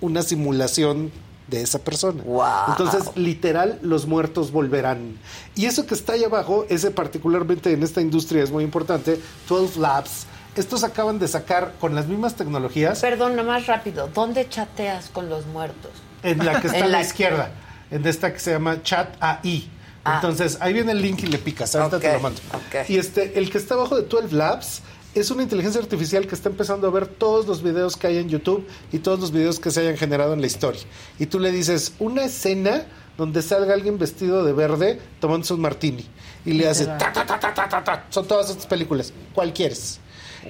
una 0.01 0.23
simulación 0.23 1.11
de 1.47 1.61
esa 1.61 1.79
persona. 1.79 2.23
Entonces, 2.69 3.15
literal, 3.15 3.79
los 3.81 4.07
muertos 4.07 4.51
volverán. 4.51 5.17
Y 5.55 5.65
eso 5.65 5.85
que 5.85 5.93
está 5.93 6.13
ahí 6.13 6.23
abajo, 6.23 6.65
ese 6.69 6.91
particularmente 6.91 7.71
en 7.71 7.83
esta 7.83 8.01
industria 8.01 8.43
es 8.43 8.51
muy 8.51 8.63
importante, 8.63 9.19
12 9.47 9.79
Labs. 9.79 10.25
Estos 10.55 10.83
acaban 10.83 11.19
de 11.19 11.27
sacar 11.27 11.73
con 11.81 11.95
las 11.95 12.07
mismas 12.07 12.35
tecnologías 12.35 13.01
Perdón, 13.01 13.35
más 13.45 13.67
rápido. 13.67 14.09
¿Dónde 14.13 14.47
chateas 14.47 15.09
con 15.09 15.29
los 15.29 15.45
muertos? 15.47 15.91
en 16.23 16.43
la 16.45 16.59
que 16.59 16.67
está 16.67 16.79
En 16.79 16.83
a 16.85 16.87
la 16.87 17.01
izquierda, 17.01 17.51
en 17.91 18.05
esta 18.05 18.33
que 18.33 18.39
se 18.39 18.51
llama 18.51 18.81
Chat 18.81 19.15
AI. 19.19 19.69
Ah. 20.03 20.15
Entonces, 20.15 20.57
ahí 20.61 20.73
viene 20.73 20.91
el 20.91 21.01
link 21.01 21.23
y 21.23 21.27
le 21.27 21.37
picas, 21.37 21.75
ahorita 21.75 21.99
te 21.99 22.07
Ok, 22.07 22.13
lo 22.13 22.19
mando. 22.19 22.41
Y 22.87 22.97
este, 22.97 23.37
el 23.39 23.49
que 23.49 23.57
está 23.57 23.73
abajo 23.73 23.95
de 23.95 24.03
12 24.03 24.35
Labs 24.35 24.81
es 25.15 25.31
una 25.31 25.43
inteligencia 25.43 25.81
artificial 25.81 26.27
que 26.27 26.35
está 26.35 26.49
empezando 26.49 26.87
a 26.87 26.91
ver 26.91 27.07
todos 27.07 27.47
los 27.47 27.63
videos 27.63 27.95
que 27.97 28.07
hay 28.07 28.17
en 28.17 28.29
YouTube 28.29 28.67
y 28.91 28.99
todos 28.99 29.19
los 29.19 29.31
videos 29.31 29.59
que 29.59 29.71
se 29.71 29.79
hayan 29.81 29.97
generado 29.97 30.33
en 30.33 30.41
la 30.41 30.47
historia. 30.47 30.81
Y 31.19 31.25
tú 31.27 31.39
le 31.39 31.51
dices, 31.51 31.93
una 31.99 32.23
escena 32.25 32.85
donde 33.17 33.41
salga 33.41 33.73
alguien 33.73 33.97
vestido 33.97 34.43
de 34.43 34.51
verde 34.53 34.99
tomándose 35.21 35.53
un 35.53 35.61
martini. 35.61 36.05
Y 36.45 36.53
le 36.53 36.67
hace, 36.67 36.85
ta, 36.85 37.11
ta, 37.13 37.25
ta, 37.25 37.39
ta, 37.39 37.53
ta, 37.53 37.69
ta, 37.69 37.83
ta. 37.83 38.05
son 38.09 38.27
todas 38.27 38.49
estas 38.49 38.65
películas, 38.65 39.13
¿cuál 39.33 39.53
quieres? 39.53 39.99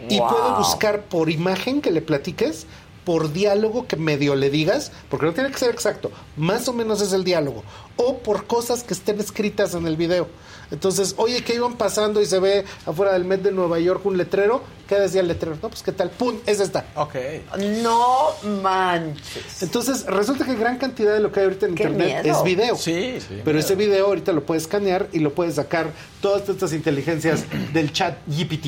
Y 0.09 0.19
Wow. 0.19 0.29
puede 0.29 0.57
buscar 0.57 1.03
por 1.03 1.29
imagen 1.29 1.81
que 1.81 1.91
le 1.91 2.01
platiques, 2.01 2.65
por 3.05 3.31
diálogo 3.31 3.85
que 3.87 3.95
medio 3.97 4.35
le 4.35 4.49
digas, 4.49 4.91
porque 5.09 5.27
no 5.27 5.33
tiene 5.33 5.51
que 5.51 5.59
ser 5.59 5.69
exacto, 5.69 6.11
más 6.35 6.67
o 6.67 6.73
menos 6.73 7.01
es 7.01 7.13
el 7.13 7.23
diálogo, 7.23 7.63
o 7.97 8.17
por 8.17 8.47
cosas 8.47 8.83
que 8.83 8.95
estén 8.95 9.19
escritas 9.19 9.75
en 9.75 9.85
el 9.85 9.95
video. 9.95 10.27
Entonces, 10.71 11.15
oye, 11.17 11.43
que 11.43 11.55
iban 11.55 11.75
pasando 11.75 12.21
y 12.21 12.25
se 12.25 12.39
ve 12.39 12.65
afuera 12.85 13.13
del 13.13 13.25
Met 13.25 13.41
de 13.41 13.51
Nueva 13.51 13.79
York 13.79 14.05
un 14.05 14.17
letrero, 14.17 14.61
¿qué 14.87 14.95
decía 14.95 15.21
el 15.21 15.27
letrero? 15.27 15.57
No, 15.61 15.69
pues 15.69 15.83
qué 15.83 15.91
tal, 15.91 16.09
¡pum! 16.09 16.35
Es 16.45 16.59
esta. 16.59 16.85
Ok. 16.95 17.15
No 17.83 18.29
manches. 18.61 19.61
Entonces, 19.63 20.05
resulta 20.05 20.45
que 20.45 20.55
gran 20.55 20.77
cantidad 20.77 21.13
de 21.13 21.19
lo 21.19 21.31
que 21.31 21.39
hay 21.41 21.45
ahorita 21.45 21.65
en 21.67 21.75
Qué 21.75 21.83
internet 21.83 22.23
miedo. 22.23 22.37
es 22.37 22.43
video. 22.43 22.75
Sí, 22.75 23.17
sí. 23.19 23.41
Pero 23.43 23.59
ese 23.59 23.75
video 23.75 24.07
ahorita 24.07 24.31
lo 24.33 24.43
puedes 24.45 24.63
escanear 24.63 25.07
y 25.11 25.19
lo 25.19 25.33
puedes 25.33 25.55
sacar 25.55 25.87
todas 26.21 26.47
estas 26.49 26.73
inteligencias 26.73 27.43
del 27.73 27.91
chat 27.93 28.17
GPT. 28.27 28.67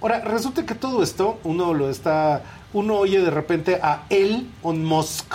Ahora, 0.00 0.20
resulta 0.20 0.64
que 0.64 0.74
todo 0.74 1.02
esto, 1.02 1.38
uno 1.44 1.74
lo 1.74 1.90
está, 1.90 2.42
uno 2.72 2.96
oye 2.98 3.20
de 3.20 3.30
repente 3.30 3.80
a 3.82 4.04
Elon 4.10 4.84
Musk. 4.84 5.34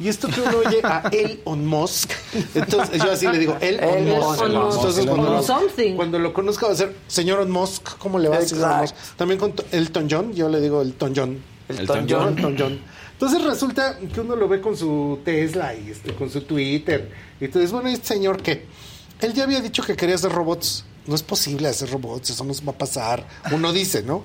Y 0.00 0.08
esto 0.08 0.28
que 0.28 0.40
uno 0.40 0.58
oye 0.66 0.80
a 0.82 1.08
Elon 1.12 1.66
Musk, 1.66 2.10
entonces 2.54 3.02
yo 3.02 3.12
así 3.12 3.26
le 3.28 3.38
digo, 3.38 3.56
Elon 3.60 3.84
Elon 3.84 4.18
Musk. 4.18 4.42
Musk. 4.48 4.76
Entonces 4.76 5.06
cuando 5.06 5.30
lo, 5.30 5.96
cuando 5.96 6.18
lo 6.18 6.32
conozca 6.32 6.66
va 6.66 6.72
a 6.72 6.76
ser, 6.76 6.96
señor 7.06 7.46
Musk, 7.46 7.98
¿cómo 7.98 8.18
le 8.18 8.28
va, 8.30 8.40
señor 8.40 8.64
Exacto. 8.64 8.80
Musk? 8.94 9.16
También 9.16 9.38
con 9.38 9.52
to- 9.52 9.64
Elton 9.72 10.08
John, 10.10 10.32
yo 10.32 10.48
le 10.48 10.60
digo 10.60 10.80
Elton 10.80 11.12
John. 11.14 11.38
Elton 11.68 12.06
John. 12.08 12.28
Elton 12.38 12.56
John. 12.58 12.80
Entonces 13.12 13.44
resulta 13.44 13.98
que 13.98 14.20
uno 14.22 14.34
lo 14.34 14.48
ve 14.48 14.62
con 14.62 14.74
su 14.74 15.18
Tesla 15.22 15.74
y 15.74 15.90
este, 15.90 16.14
con 16.14 16.30
su 16.30 16.40
Twitter. 16.40 17.10
Y 17.38 17.48
tú 17.48 17.58
dices, 17.58 17.70
bueno, 17.72 17.90
¿y 17.90 17.92
este 17.92 18.08
señor 18.08 18.42
qué? 18.42 18.64
Él 19.20 19.34
ya 19.34 19.44
había 19.44 19.60
dicho 19.60 19.82
que 19.82 19.94
quería 19.94 20.14
hacer 20.14 20.32
robots. 20.32 20.84
No 21.06 21.14
es 21.14 21.22
posible 21.22 21.68
hacer 21.68 21.90
robots, 21.90 22.30
eso 22.30 22.44
no 22.44 22.54
se 22.54 22.64
va 22.64 22.72
a 22.72 22.78
pasar. 22.78 23.26
Uno 23.52 23.72
dice, 23.72 24.02
¿no? 24.02 24.22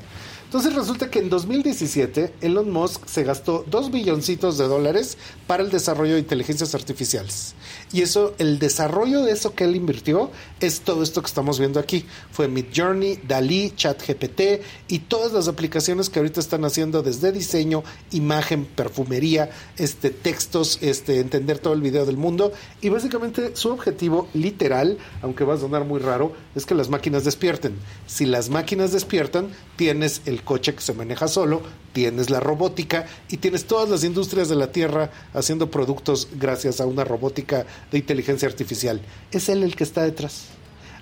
Entonces 0.56 0.74
resulta 0.74 1.12
que 1.12 1.20
en 1.20 1.30
2017 1.30 2.36
Elon 2.40 2.72
Musk 2.72 3.08
se 3.08 3.26
gastó 3.26 3.66
2 3.70 3.92
billoncitos 3.92 4.58
de 4.58 4.70
dólares 4.70 5.18
para 5.48 5.62
el 5.62 5.70
desarrollo 5.70 6.14
de 6.14 6.22
inteligencias 6.22 6.74
artificiales. 6.74 7.56
Y 7.94 8.02
eso, 8.02 8.34
el 8.40 8.60
desarrollo 8.60 9.22
de 9.22 9.32
eso 9.32 9.54
que 9.54 9.64
él 9.64 9.76
invirtió 9.76 10.32
es 10.60 10.82
todo 10.82 11.04
esto 11.04 11.22
que 11.22 11.28
estamos 11.28 11.60
viendo 11.60 11.80
aquí. 11.80 12.06
Fue 12.32 12.48
Midjourney, 12.48 13.20
Dalí, 13.28 13.72
ChatGPT 13.76 14.42
y 14.88 15.00
todas 15.00 15.32
las 15.34 15.48
aplicaciones 15.48 16.10
que 16.10 16.20
ahorita 16.20 16.40
están 16.40 16.66
haciendo 16.66 17.04
desde 17.04 17.32
diseño, 17.32 17.84
imagen, 18.12 18.66
perfumería, 18.66 19.50
este, 19.78 20.10
textos, 20.10 20.80
este, 20.82 21.20
entender 21.20 21.60
todo 21.60 21.74
el 21.74 21.82
video 21.82 22.06
del 22.06 22.18
mundo. 22.18 22.52
Y 22.82 22.90
básicamente 22.90 23.56
su 23.56 23.70
objetivo 23.70 24.28
literal, 24.34 24.98
aunque 25.22 25.44
va 25.44 25.54
a 25.54 25.58
sonar 25.58 25.86
muy 25.86 26.00
raro, 26.00 26.34
es 26.56 26.66
que 26.66 26.76
las 26.76 26.90
máquinas 26.90 27.24
despierten. 27.24 27.76
Si 28.08 28.26
las 28.26 28.50
máquinas 28.50 28.92
despiertan, 28.92 29.50
tienes 29.76 30.22
el 30.26 30.44
coche 30.44 30.74
que 30.74 30.82
se 30.82 30.94
maneja 30.94 31.28
solo, 31.28 31.62
tienes 31.94 32.30
la 32.30 32.40
robótica 32.40 33.08
y 33.30 33.38
tienes 33.38 33.66
todas 33.66 33.90
las 33.90 34.04
industrias 34.04 34.50
de 34.50 34.56
la 34.56 34.72
Tierra 34.72 35.12
haciendo 35.34 35.72
productos 35.72 36.28
gracias 36.38 36.82
a 36.82 36.86
una 36.86 37.04
robótica 37.04 37.66
de 37.92 37.98
inteligencia 37.98 38.48
artificial. 38.48 39.02
Es 39.32 39.50
él 39.50 39.64
el 39.64 39.76
que 39.76 39.84
está 39.84 40.04
detrás, 40.04 40.46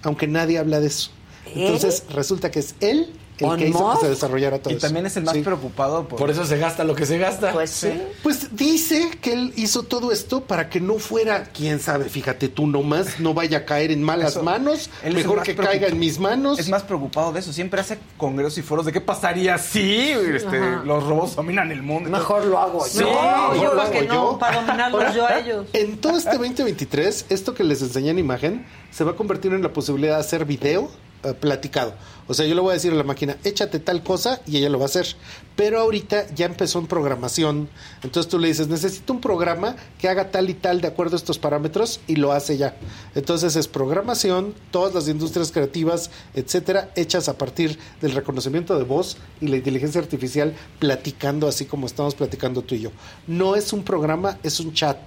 aunque 0.02 0.28
nadie 0.28 0.58
habla 0.58 0.80
de 0.80 0.88
eso. 0.88 1.12
Entonces 1.56 2.04
resulta 2.10 2.52
que 2.52 2.60
es 2.60 2.76
él 2.80 3.14
el 3.40 3.46
¿On 3.46 3.58
que 3.58 3.68
hizo 3.68 3.92
que 3.94 4.06
se 4.06 4.10
desarrollara 4.10 4.60
todo 4.60 4.74
Y 4.74 4.78
eso. 4.78 4.86
también 4.88 5.06
es 5.06 5.18
el 5.18 5.24
más 5.24 5.34
Sí. 5.34 5.42
preocupado 5.42 6.08
por... 6.08 6.20
Por 6.20 6.30
eso 6.30 6.46
se 6.46 6.58
gasta 6.58 6.84
lo 6.84 6.96
que 6.96 7.06
se 7.06 7.18
gasta. 7.18 7.52
Pues 7.52 7.72
sí. 7.72 7.92
Pues 8.22 8.56
dice 8.56 9.10
que 9.22 9.34
él 9.34 9.54
hizo 9.56 9.84
todo 9.84 10.12
esto 10.12 10.42
para 10.42 10.70
que 10.70 10.80
no 10.80 11.00
fuera, 11.00 11.46
quién 11.46 11.80
sabe, 11.80 12.06
fíjate 12.06 12.48
tú 12.50 12.68
nomás, 12.68 13.20
no 13.20 13.34
vaya 13.34 13.60
a 13.60 13.66
caer 13.66 13.92
en 13.92 14.04
malas 14.04 14.34
Eso, 14.34 14.44
manos, 14.44 14.90
él 15.04 15.14
es 15.14 15.18
el 15.18 15.24
mejor 15.24 15.38
más 15.38 15.46
que 15.46 15.56
preocup- 15.56 15.66
caiga 15.66 15.88
en 15.88 16.00
mis 16.00 16.20
manos. 16.20 16.60
Es 16.60 16.70
más 16.70 16.84
preocupado 16.84 17.32
de 17.34 17.40
eso. 17.40 17.52
Siempre 17.54 17.82
hace 17.82 17.98
congresos 18.18 18.58
y 18.58 18.62
foros 18.62 18.86
de 18.86 18.92
qué 18.92 19.02
pasaría 19.02 19.58
si 19.58 20.12
este, 20.12 20.58
Ajá. 20.58 20.84
los 20.86 21.04
robots 21.04 21.36
dominan 21.36 21.72
el 21.72 21.82
mundo. 21.82 22.10
Mejor 22.10 22.46
lo 22.46 22.60
hago 22.60 22.86
Sí, 22.86 23.00
No, 23.00 23.56
yo 23.56 23.74
lo 23.74 23.92
yo. 23.94 24.02
yo. 24.04 24.38
para 24.40 24.62
dominarlos 24.62 25.16
yo 25.16 25.26
a 25.26 25.40
ellos. 25.40 25.66
En 25.74 25.98
todo 25.98 26.18
este 26.18 26.38
2023, 26.38 27.26
esto 27.30 27.54
que 27.54 27.64
les 27.64 27.82
enseñé 27.82 28.12
en 28.12 28.20
imagen 28.20 28.66
se 28.92 29.04
va 29.04 29.12
a 29.12 29.16
convertir 29.16 29.54
en 29.54 29.64
la 29.64 29.74
posibilidad 29.74 30.16
de 30.16 30.20
hacer 30.22 30.46
video 30.46 30.90
platicado. 31.40 31.94
O 32.28 32.34
sea, 32.34 32.46
yo 32.46 32.56
le 32.56 32.62
voy 32.62 32.72
a 32.72 32.74
decir 32.74 32.94
a 32.94 32.96
la 32.96 33.04
máquina, 33.04 33.38
échate 33.44 33.80
tal 33.80 34.02
cosa 34.02 34.42
y 34.48 34.58
ella 34.58 34.70
lo 34.70 34.80
va 34.80 34.86
a 34.86 34.88
hacer. 34.88 35.08
Pero 35.56 35.80
ahorita 35.82 36.34
ya 36.34 36.46
empezó 36.46 36.80
en 36.80 36.88
programación. 36.88 37.70
Entonces 38.02 38.30
tú 38.30 38.40
le 38.40 38.48
dices, 38.48 38.70
necesito 38.70 39.12
un 39.12 39.20
programa 39.20 39.76
que 40.00 40.08
haga 40.08 40.32
tal 40.32 40.50
y 40.50 40.54
tal 40.54 40.80
de 40.80 40.88
acuerdo 40.88 41.16
a 41.16 41.20
estos 41.20 41.38
parámetros 41.38 42.00
y 42.08 42.16
lo 42.16 42.32
hace 42.32 42.58
ya. 42.58 42.78
Entonces 43.14 43.56
es 43.56 43.68
programación, 43.68 44.54
todas 44.72 44.94
las 44.94 45.08
industrias 45.10 45.52
creativas, 45.52 46.12
etcétera, 46.34 46.92
hechas 46.96 47.28
a 47.28 47.38
partir 47.38 47.78
del 48.02 48.14
reconocimiento 48.14 48.78
de 48.78 48.86
voz 48.86 49.18
y 49.42 49.48
la 49.48 49.58
inteligencia 49.58 50.00
artificial 50.00 50.54
platicando 50.80 51.48
así 51.48 51.66
como 51.66 51.88
estamos 51.88 52.16
platicando 52.16 52.62
tú 52.62 52.76
y 52.76 52.82
yo. 52.82 52.92
No 53.28 53.56
es 53.56 53.74
un 53.74 53.84
programa, 53.84 54.40
es 54.44 54.60
un 54.60 54.74
chat. 54.74 54.98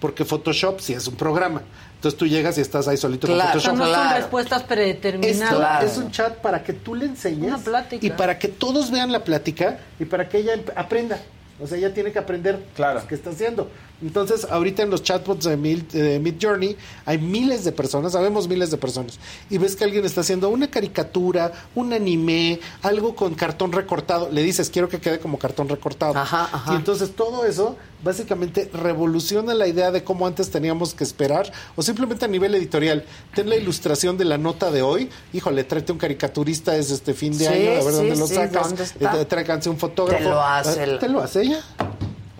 Porque 0.00 0.24
Photoshop 0.24 0.80
sí 0.80 0.92
es 0.92 1.06
un 1.06 1.14
programa. 1.14 1.62
Entonces 2.04 2.18
tú 2.18 2.26
llegas 2.26 2.58
y 2.58 2.60
estás 2.60 2.86
ahí 2.86 2.98
solito 2.98 3.26
Claro, 3.26 3.52
con 3.52 3.60
Photoshop. 3.62 3.78
no 3.78 3.94
son 3.94 4.14
respuestas 4.14 4.60
Esto 4.60 4.74
predeterminadas. 4.74 5.84
es 5.84 5.96
un 5.96 6.10
chat 6.10 6.34
para 6.36 6.62
que 6.62 6.74
tú 6.74 6.94
le 6.94 7.06
enseñes 7.06 7.48
Una 7.48 7.56
plática. 7.56 8.04
y 8.06 8.10
para 8.10 8.38
que 8.38 8.48
todos 8.48 8.90
vean 8.90 9.10
la 9.10 9.24
plática 9.24 9.78
y 9.98 10.04
para 10.04 10.28
que 10.28 10.36
ella 10.36 10.52
aprenda. 10.76 11.18
O 11.58 11.66
sea, 11.66 11.78
ella 11.78 11.94
tiene 11.94 12.12
que 12.12 12.18
aprender 12.18 12.62
claro. 12.76 13.00
qué 13.08 13.14
está 13.14 13.30
haciendo. 13.30 13.70
Entonces, 14.02 14.46
ahorita 14.50 14.82
en 14.82 14.90
los 14.90 15.02
chatbots 15.02 15.44
de, 15.46 15.56
Mid, 15.56 15.82
de 15.84 16.18
Midjourney 16.18 16.76
hay 17.06 17.16
miles 17.18 17.64
de 17.64 17.72
personas, 17.72 18.12
sabemos 18.12 18.48
miles 18.48 18.70
de 18.70 18.76
personas, 18.76 19.18
y 19.48 19.56
ves 19.56 19.76
que 19.76 19.84
alguien 19.84 20.04
está 20.04 20.20
haciendo 20.20 20.48
una 20.50 20.68
caricatura, 20.68 21.52
un 21.74 21.92
anime, 21.92 22.60
algo 22.82 23.14
con 23.14 23.34
cartón 23.34 23.72
recortado. 23.72 24.28
Le 24.30 24.42
dices, 24.42 24.68
quiero 24.68 24.88
que 24.88 25.00
quede 25.00 25.20
como 25.20 25.38
cartón 25.38 25.68
recortado. 25.68 26.14
Y 26.70 26.74
entonces 26.74 27.14
todo 27.14 27.46
eso 27.46 27.76
básicamente 28.02 28.68
revoluciona 28.74 29.54
la 29.54 29.66
idea 29.66 29.90
de 29.90 30.04
cómo 30.04 30.26
antes 30.26 30.50
teníamos 30.50 30.92
que 30.92 31.04
esperar, 31.04 31.50
o 31.76 31.82
simplemente 31.82 32.26
a 32.26 32.28
nivel 32.28 32.54
editorial. 32.54 33.04
Ten 33.34 33.48
la 33.48 33.56
ilustración 33.56 34.18
de 34.18 34.26
la 34.26 34.36
nota 34.36 34.70
de 34.70 34.82
hoy, 34.82 35.08
híjole, 35.32 35.64
tráete 35.64 35.92
un 35.92 35.98
caricaturista, 35.98 36.76
es 36.76 36.90
este 36.90 37.14
fin 37.14 37.32
de 37.38 37.46
Sí, 37.46 37.52
año, 37.54 37.70
a 37.70 37.74
ver 37.74 37.82
sí, 37.84 37.90
dónde 37.92 38.16
lo 38.16 38.26
sí, 38.26 38.34
sacas, 38.34 38.68
¿dónde? 39.00 39.20
Eh, 39.20 39.24
tráiganse 39.24 39.70
un 39.70 39.78
fotógrafo. 39.78 40.22
Te 40.22 40.28
lo 40.28 40.42
hace 40.42 40.84
el- 40.84 40.98
Te 40.98 41.08
lo 41.08 41.20
hace 41.22 41.42
ella. 41.42 41.62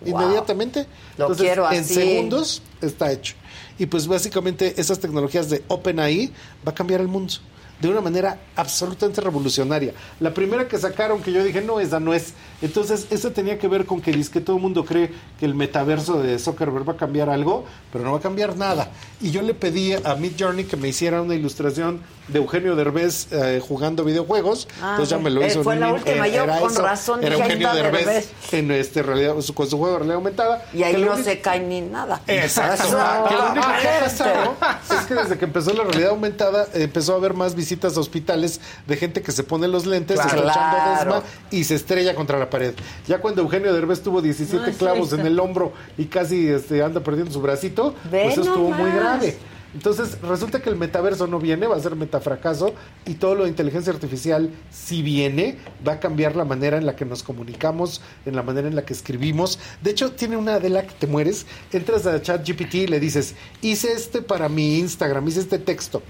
Inmediatamente. 0.04 0.86
Lo 1.18 1.34
quiero 1.34 1.70
en 1.70 1.80
así. 1.80 1.94
segundos 1.94 2.62
está 2.80 3.12
hecho. 3.12 3.34
Y 3.78 3.86
pues 3.86 4.06
básicamente 4.06 4.74
esas 4.80 5.00
tecnologías 5.00 5.50
de 5.50 5.62
OpenAI 5.68 6.32
va 6.66 6.72
a 6.72 6.74
cambiar 6.74 7.00
el 7.00 7.08
mundo 7.08 7.34
de 7.80 7.88
una 7.88 8.00
manera 8.00 8.38
absolutamente 8.56 9.20
revolucionaria. 9.20 9.92
La 10.20 10.32
primera 10.32 10.68
que 10.68 10.78
sacaron 10.78 11.22
que 11.22 11.32
yo 11.32 11.42
dije, 11.42 11.60
no, 11.60 11.80
esa 11.80 12.00
no 12.00 12.14
es. 12.14 12.32
Entonces, 12.62 13.06
eso 13.10 13.32
tenía 13.32 13.58
que 13.58 13.68
ver 13.68 13.84
con 13.84 14.00
que 14.00 14.12
dice 14.12 14.30
que 14.30 14.40
todo 14.40 14.56
el 14.56 14.62
mundo 14.62 14.84
cree 14.84 15.10
que 15.38 15.44
el 15.44 15.54
metaverso 15.54 16.22
de 16.22 16.38
Zuckerberg 16.38 16.88
va 16.88 16.92
a 16.94 16.96
cambiar 16.96 17.28
algo, 17.28 17.64
pero 17.92 18.04
no 18.04 18.12
va 18.12 18.18
a 18.18 18.22
cambiar 18.22 18.56
nada. 18.56 18.90
Y 19.20 19.32
yo 19.32 19.42
le 19.42 19.54
pedí 19.54 19.92
a 19.92 20.14
Midjourney 20.14 20.64
que 20.64 20.76
me 20.76 20.88
hiciera 20.88 21.20
una 21.20 21.34
ilustración 21.34 22.00
de 22.28 22.38
Eugenio 22.38 22.74
Derbez 22.76 23.28
eh, 23.32 23.60
jugando 23.66 24.04
videojuegos. 24.04 24.66
Ah, 24.80 24.90
Entonces 24.92 25.10
ya 25.10 25.18
me 25.18 25.30
lo 25.30 25.42
él 25.42 25.48
hizo. 25.50 25.62
fue 25.62 25.74
en 25.74 25.80
la 25.80 25.92
última, 25.92 26.26
yo 26.28 26.46
con 26.46 26.70
eso, 26.70 26.82
razón 26.82 27.20
Era 27.24 27.36
dije, 27.36 27.42
Eugenio 27.46 27.72
Derbez, 27.74 28.04
Derbez. 28.06 28.32
en 28.52 28.70
este 28.70 29.02
realidad, 29.02 29.34
con 29.54 29.66
su 29.68 29.76
juego 29.78 29.92
de 29.92 29.98
realidad 29.98 30.16
aumentada. 30.16 30.64
Y 30.72 30.82
ahí 30.82 31.02
no 31.02 31.16
se 31.18 31.40
cae 31.40 31.60
ni 31.60 31.80
nada. 31.82 32.20
Exacto. 32.26 32.84
Que 33.28 33.34
lo 33.34 33.50
único 33.52 33.66
que 33.82 33.88
ha 33.88 34.00
pasado 34.00 34.56
es 35.00 35.06
que 35.06 35.14
desde 35.14 35.38
que 35.38 35.44
empezó 35.44 35.72
la 35.74 35.84
realidad 35.84 36.10
aumentada 36.10 36.64
eh, 36.74 36.82
empezó 36.84 37.12
a 37.14 37.16
haber 37.16 37.34
más 37.34 37.54
visitas 37.54 37.96
a 37.96 38.00
hospitales 38.00 38.60
de 38.86 38.96
gente 38.96 39.22
que 39.22 39.32
se 39.32 39.42
pone 39.44 39.68
los 39.68 39.86
lentes, 39.86 40.18
Claro. 40.20 40.48
está 40.48 40.94
echando 40.96 41.22
y 41.50 41.64
se 41.64 41.74
estrella 41.74 42.14
contra 42.14 42.38
la 42.38 42.48
pared. 42.50 42.74
Ya 43.06 43.18
cuando 43.18 43.42
Eugenio 43.42 43.72
Derbez 43.74 44.02
tuvo 44.02 44.22
17 44.22 44.56
No, 44.64 44.72
sí, 44.72 44.78
clavos 44.78 45.12
en 45.12 45.26
el 45.26 45.38
hombro 45.40 45.72
y 45.98 46.06
casi 46.06 46.48
este, 46.48 46.82
anda 46.82 47.00
perdiendo 47.00 47.32
su 47.32 47.40
bracito, 47.40 47.94
pues 48.10 48.32
eso 48.32 48.42
estuvo 48.42 48.70
muy 48.70 48.90
grave. 48.92 49.36
Entonces 49.74 50.20
resulta 50.22 50.62
que 50.62 50.70
el 50.70 50.76
metaverso 50.76 51.26
no 51.26 51.40
viene, 51.40 51.66
va 51.66 51.76
a 51.76 51.80
ser 51.80 51.96
metafracaso 51.96 52.74
y 53.04 53.14
todo 53.14 53.34
lo 53.34 53.44
de 53.44 53.50
inteligencia 53.50 53.92
artificial 53.92 54.50
sí 54.70 55.02
viene, 55.02 55.58
va 55.86 55.94
a 55.94 56.00
cambiar 56.00 56.36
la 56.36 56.44
manera 56.44 56.78
en 56.78 56.86
la 56.86 56.94
que 56.94 57.04
nos 57.04 57.24
comunicamos, 57.24 58.00
en 58.24 58.36
la 58.36 58.42
manera 58.42 58.68
en 58.68 58.76
la 58.76 58.84
que 58.84 58.92
escribimos. 58.92 59.58
De 59.82 59.90
hecho, 59.90 60.12
tiene 60.12 60.36
una 60.36 60.60
de 60.60 60.70
la 60.70 60.86
que 60.86 60.94
te 60.94 61.06
mueres, 61.08 61.46
entras 61.72 62.06
a 62.06 62.22
ChatGPT 62.22 62.74
y 62.74 62.86
le 62.86 63.00
dices, 63.00 63.34
hice 63.62 63.92
este 63.92 64.22
para 64.22 64.48
mi 64.48 64.78
Instagram, 64.78 65.26
hice 65.26 65.40
este 65.40 65.58
texto. 65.58 66.02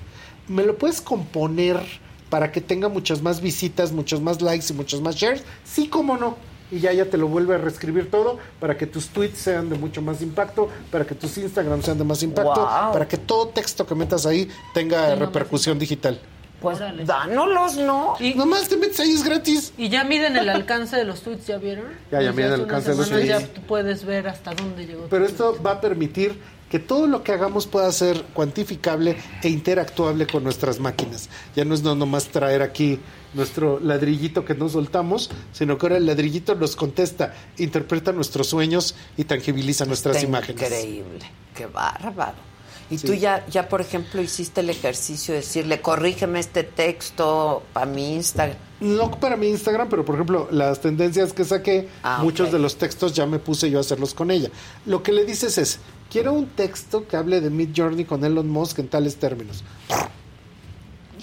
¿Me 0.46 0.62
lo 0.62 0.76
puedes 0.76 1.00
componer 1.00 1.80
para 2.28 2.52
que 2.52 2.60
tenga 2.60 2.90
muchas 2.90 3.22
más 3.22 3.40
visitas, 3.40 3.92
muchos 3.92 4.20
más 4.20 4.42
likes 4.42 4.66
y 4.68 4.72
muchos 4.74 5.00
más 5.00 5.16
shares? 5.16 5.42
Sí, 5.64 5.88
cómo 5.88 6.18
no. 6.18 6.36
Y 6.74 6.80
ya 6.80 6.92
ya 6.92 7.04
te 7.04 7.16
lo 7.16 7.28
vuelve 7.28 7.54
a 7.54 7.58
reescribir 7.58 8.10
todo 8.10 8.38
para 8.58 8.76
que 8.76 8.86
tus 8.86 9.08
tweets 9.08 9.38
sean 9.38 9.68
de 9.70 9.76
mucho 9.76 10.02
más 10.02 10.20
impacto, 10.22 10.68
para 10.90 11.04
que 11.06 11.14
tus 11.14 11.38
Instagram 11.38 11.82
sean 11.82 11.98
de 11.98 12.04
más 12.04 12.22
impacto, 12.22 12.60
Wow. 12.60 12.92
para 12.92 13.06
que 13.06 13.16
todo 13.16 13.48
texto 13.48 13.86
que 13.86 13.94
metas 13.94 14.26
ahí 14.26 14.48
tenga 14.72 15.14
repercusión 15.14 15.78
digital. 15.78 16.18
Pues 16.60 16.78
dánolos, 17.04 17.76
¿no? 17.76 18.14
Nomás 18.36 18.68
te 18.68 18.76
metes 18.78 18.98
ahí, 18.98 19.12
es 19.12 19.22
gratis. 19.22 19.72
Y 19.76 19.88
ya 19.90 20.02
miden 20.02 20.36
el 20.36 20.48
alcance 20.58 20.96
de 20.96 21.04
los 21.04 21.20
tweets, 21.20 21.46
¿ya 21.46 21.58
vieron? 21.58 21.84
Ya, 22.10 22.22
ya 22.22 22.32
miden 22.32 22.54
el 22.54 22.60
alcance 22.62 22.90
de 22.92 22.96
los 22.96 23.08
tweets. 23.10 23.28
Ya 23.28 23.40
tú 23.46 23.60
puedes 23.62 24.04
ver 24.04 24.26
hasta 24.28 24.54
dónde 24.54 24.86
llegó. 24.86 25.06
Pero 25.10 25.26
esto 25.26 25.56
va 25.64 25.72
a 25.72 25.80
permitir 25.80 26.40
que 26.70 26.78
todo 26.78 27.06
lo 27.06 27.22
que 27.22 27.32
hagamos 27.32 27.66
pueda 27.66 27.92
ser 27.92 28.22
cuantificable 28.32 29.16
e 29.42 29.48
interactuable 29.48 30.26
con 30.26 30.42
nuestras 30.42 30.80
máquinas. 30.80 31.28
Ya 31.54 31.64
no 31.64 31.74
es 31.74 31.82
no 31.82 31.94
nomás 31.94 32.28
traer 32.28 32.62
aquí 32.62 32.98
nuestro 33.34 33.78
ladrillito 33.80 34.44
que 34.44 34.54
no 34.54 34.68
soltamos, 34.68 35.30
sino 35.52 35.76
que 35.78 35.86
ahora 35.86 35.96
el 35.98 36.06
ladrillito 36.06 36.54
nos 36.54 36.76
contesta, 36.76 37.34
interpreta 37.58 38.12
nuestros 38.12 38.46
sueños 38.48 38.94
y 39.16 39.24
tangibiliza 39.24 39.84
nuestras 39.84 40.16
Está 40.16 40.26
imágenes. 40.28 40.62
Increíble, 40.62 41.20
qué 41.54 41.66
bárbaro. 41.66 42.54
Y 42.90 42.98
Sí. 42.98 43.06
tú 43.06 43.14
ya, 43.14 43.46
ya, 43.48 43.68
por 43.70 43.80
ejemplo, 43.80 44.20
hiciste 44.20 44.60
el 44.60 44.68
ejercicio 44.68 45.32
de 45.32 45.40
decirle, 45.40 45.80
corrígeme 45.80 46.38
este 46.38 46.64
texto 46.64 47.62
para 47.72 47.86
mi 47.86 48.14
Instagram. 48.14 48.58
No 48.80 49.10
para 49.10 49.36
mi 49.38 49.48
Instagram, 49.48 49.88
pero 49.88 50.04
por 50.04 50.16
ejemplo, 50.16 50.48
las 50.50 50.80
tendencias 50.82 51.32
que 51.32 51.44
saqué, 51.46 51.88
Ah, 52.02 52.18
muchos 52.22 52.52
de 52.52 52.58
los 52.58 52.76
textos 52.76 53.14
ya 53.14 53.24
me 53.24 53.38
puse 53.38 53.70
yo 53.70 53.78
a 53.78 53.80
hacerlos 53.80 54.12
con 54.12 54.30
ella. 54.30 54.50
Lo 54.84 55.02
que 55.02 55.12
le 55.12 55.24
dices 55.24 55.56
es, 55.56 55.78
quiero 56.10 56.34
un 56.34 56.46
texto 56.48 57.08
que 57.08 57.16
hable 57.16 57.40
de 57.40 57.48
Mid 57.48 57.70
Journey 57.74 58.04
con 58.04 58.22
Elon 58.22 58.48
Musk 58.50 58.78
en 58.80 58.88
tales 58.88 59.16
términos. 59.16 59.64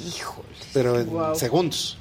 Híjole. 0.03 0.47
Pero 0.73 0.99
en 0.99 1.09
Wow. 1.11 1.35
segundos. 1.35 1.97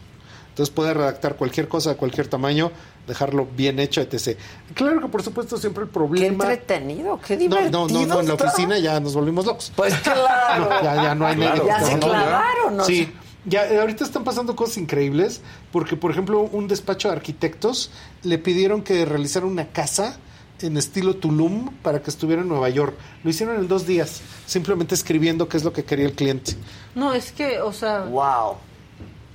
Entonces 0.51 0.75
puede 0.75 0.93
redactar 0.95 1.37
cualquier 1.37 1.67
cosa 1.69 1.91
de 1.91 1.97
cualquier 1.97 2.29
tamaño, 2.29 2.71
dejarlo 3.07 3.49
bien 3.57 3.79
hecho, 3.79 4.01
etc. 4.03 4.37
Claro 4.75 5.01
que 5.01 5.09
por 5.09 5.23
supuesto 5.23 5.57
siempre 5.57 5.85
el 5.85 5.89
Qué 5.89 5.93
problema... 5.95 6.45
entretenido, 6.45 7.19
qué 7.27 7.37
divertido. 7.37 7.71
no, 7.71 7.89
no, 7.89 8.07
no, 8.07 8.21
en 8.21 8.29
la 8.29 8.35
oficina 8.35 8.79
ya 8.79 9.01
nos 9.01 9.15
volvimos 9.15 9.47
locos. 9.47 9.73
Pues 9.75 9.95
claro. 10.03 10.65
No, 10.69 10.83
ya, 10.83 10.95
ya 11.03 11.15
no 11.15 11.27
hay 11.27 11.37
Claro. 11.37 11.53
medio. 11.55 11.67
Ya 11.67 11.81
se 11.81 11.99
clavaron, 11.99 12.77
¿no? 12.77 12.85
Sí. 12.85 13.13
Ya, 13.47 13.81
ahorita 13.81 14.05
están 14.05 14.23
pasando 14.23 14.55
cosas 14.55 14.77
increíbles, 14.77 15.41
porque 15.73 15.97
por 15.97 16.11
ejemplo, 16.11 16.41
un 16.41 16.69
despacho 16.69 17.09
de 17.09 17.15
arquitectos 17.15 17.91
le 18.23 18.37
pidieron 18.37 18.83
que 18.83 19.07
realizara 19.07 19.47
una 19.47 19.69
casa 19.69 20.19
en 20.61 20.77
estilo 20.77 21.17
Tulum 21.17 21.73
para 21.83 22.03
que 22.03 22.11
estuviera 22.11 22.43
en 22.43 22.49
Nueva 22.49 22.69
York. 22.69 22.95
Lo 23.25 23.31
hicieron 23.31 23.57
en 23.57 23.67
dos 23.67 23.87
días, 23.87 24.21
simplemente 24.45 24.95
escribiendo 24.95 25.49
qué 25.49 25.57
es 25.57 25.65
lo 25.65 25.73
que 25.73 25.85
quería 25.85 26.05
el 26.05 26.13
cliente. 26.13 26.55
No, 26.95 27.15
es 27.15 27.33
que, 27.33 27.63
o 27.63 27.73
sea. 27.73 28.01
Wow. 28.03 28.57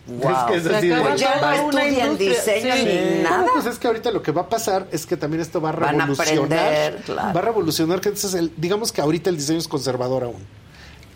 Wow. 0.07 0.31
Es 0.31 0.37
que 0.43 0.55
es 0.69 0.75
así 0.75 0.87
de- 0.87 1.01
Pues 1.01 1.19
ya 1.19 1.41
no 1.41 1.51
estudian 1.71 2.17
diseño 2.17 2.75
ni 2.75 3.23
nada. 3.23 3.37
Bueno, 3.37 3.51
pues 3.55 3.65
es 3.65 3.79
que 3.79 3.87
ahorita 3.87 4.11
lo 4.11 4.21
que 4.21 4.31
va 4.31 4.41
a 4.43 4.49
pasar 4.49 4.87
es 4.91 5.05
que 5.05 5.17
también 5.17 5.41
esto 5.41 5.59
va 5.59 5.69
a 5.69 5.71
Van 5.73 5.99
a 6.01 6.05
revolucionar. 6.05 6.59
aprender, 6.59 7.01
claro. 7.05 7.33
Va 7.33 7.39
a 7.39 7.43
revolucionar 7.43 8.01
que 8.01 8.09
entonces 8.09 8.33
el- 8.35 8.51
digamos 8.55 8.91
que 8.91 9.01
ahorita 9.01 9.29
el 9.31 9.37
diseño 9.37 9.57
es 9.59 9.67
conservador 9.67 10.23
aún. 10.23 10.43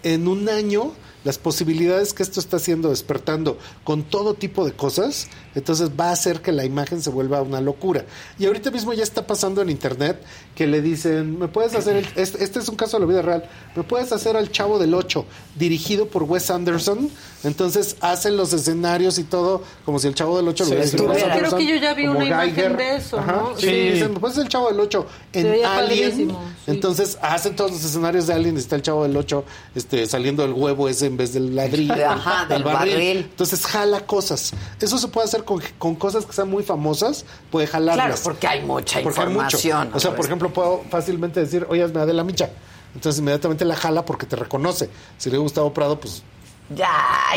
En 0.01 0.27
un 0.27 0.49
año 0.49 0.93
las 1.25 1.37
posibilidades 1.37 2.13
que 2.13 2.23
esto 2.23 2.39
está 2.39 2.55
haciendo 2.57 2.89
despertando 2.89 3.59
con 3.83 4.03
todo 4.03 4.33
tipo 4.33 4.65
de 4.65 4.71
cosas, 4.71 5.27
entonces 5.59 5.91
va 5.97 6.09
a 6.09 6.11
hacer 6.13 6.41
que 6.41 6.51
la 6.51 6.65
imagen 6.65 7.01
se 7.01 7.09
vuelva 7.09 7.41
una 7.41 7.61
locura. 7.61 8.03
Y 8.39 8.45
ahorita 8.47 8.71
mismo 8.71 8.93
ya 8.93 9.03
está 9.03 9.25
pasando 9.27 9.61
en 9.61 9.69
internet 9.69 10.21
que 10.55 10.65
le 10.67 10.81
dicen, 10.81 11.37
"¿Me 11.39 11.47
puedes 11.47 11.75
hacer 11.75 11.97
el- 11.97 12.07
este, 12.15 12.43
este 12.43 12.59
es 12.59 12.67
un 12.67 12.75
caso 12.75 12.97
de 12.97 13.01
la 13.05 13.09
vida 13.11 13.21
real, 13.21 13.49
¿me 13.75 13.83
puedes 13.83 14.11
hacer 14.11 14.35
al 14.35 14.51
Chavo 14.51 14.79
del 14.79 14.93
8 14.93 15.25
dirigido 15.55 16.07
por 16.07 16.23
Wes 16.23 16.49
Anderson?" 16.49 17.09
Entonces 17.43 17.95
hacen 18.01 18.35
los 18.35 18.51
escenarios 18.51 19.17
y 19.17 19.23
todo 19.23 19.63
como 19.85 19.97
si 19.99 20.07
el 20.07 20.15
Chavo 20.15 20.35
del 20.37 20.47
8 20.49 20.65
lo 20.65 20.71
hubiera 20.71 20.85
sí, 20.87 20.95
hecho 20.97 21.05
Wes 21.05 21.23
Creo 21.23 21.33
Anderson, 21.33 21.59
que 21.59 21.67
yo 21.67 21.75
ya 21.77 21.93
vi 21.93 22.07
una 22.07 22.25
imagen 22.25 22.75
de 22.75 22.95
eso, 22.97 23.17
Ajá, 23.19 23.31
¿no? 23.31 23.55
Sí, 23.57 23.65
Sí. 23.67 23.89
dicen, 23.91 24.13
"¿Me 24.13 24.19
puedes 24.19 24.33
hacer 24.35 24.43
el 24.45 24.49
Chavo 24.49 24.67
del 24.69 24.79
8 24.81 25.05
Se 25.31 25.39
en 25.39 25.65
Alien?" 25.65 26.15
sí. 26.17 26.27
Entonces 26.67 27.17
hacen 27.21 27.55
todos 27.55 27.71
los 27.71 27.83
escenarios 27.83 28.27
de 28.27 28.33
Alien 28.33 28.55
y 28.55 28.59
está 28.59 28.75
el 28.75 28.81
Chavo 28.81 29.03
del 29.03 29.15
8 29.15 29.45
este, 29.75 30.05
saliendo 30.05 30.43
del 30.43 30.51
huevo 30.53 30.89
ese 30.89 31.05
en 31.05 31.15
vez 31.17 31.33
del 31.33 31.55
ladrillo. 31.55 31.93
Ajá, 32.05 32.45
del 32.47 32.63
barril. 32.63 33.17
Entonces 33.19 33.65
jala 33.65 34.05
cosas. 34.05 34.51
Eso 34.81 34.97
se 34.97 35.07
puede 35.07 35.25
hacer 35.25 35.43
con, 35.49 35.61
con 35.79 35.95
cosas 35.95 36.27
que 36.27 36.33
sean 36.33 36.47
muy 36.47 36.61
famosas, 36.61 37.25
puede 37.49 37.65
jalarlas. 37.65 38.05
Claro, 38.05 38.21
porque 38.23 38.45
hay 38.47 38.61
mucha 38.61 39.01
Porque 39.01 39.19
hay 39.19 39.25
mucho. 39.29 39.57
información. 39.57 39.89
O 39.95 39.99
sea, 39.99 40.11
por 40.11 40.17
pues. 40.17 40.27
ejemplo, 40.27 40.53
puedo 40.53 40.83
fácilmente 40.91 41.39
decir, 41.39 41.65
oye, 41.69 41.81
hazme 41.81 42.05
de 42.05 42.13
la 42.13 42.23
micha. 42.23 42.51
Entonces 42.93 43.19
inmediatamente 43.19 43.65
la 43.65 43.75
jala 43.75 44.05
porque 44.05 44.27
te 44.27 44.35
reconoce. 44.35 44.91
Si 45.17 45.31
le 45.31 45.37
ha 45.37 45.39
Gustavo 45.39 45.73
Prado, 45.73 45.99
pues 45.99 46.21
Ya, 46.69 46.91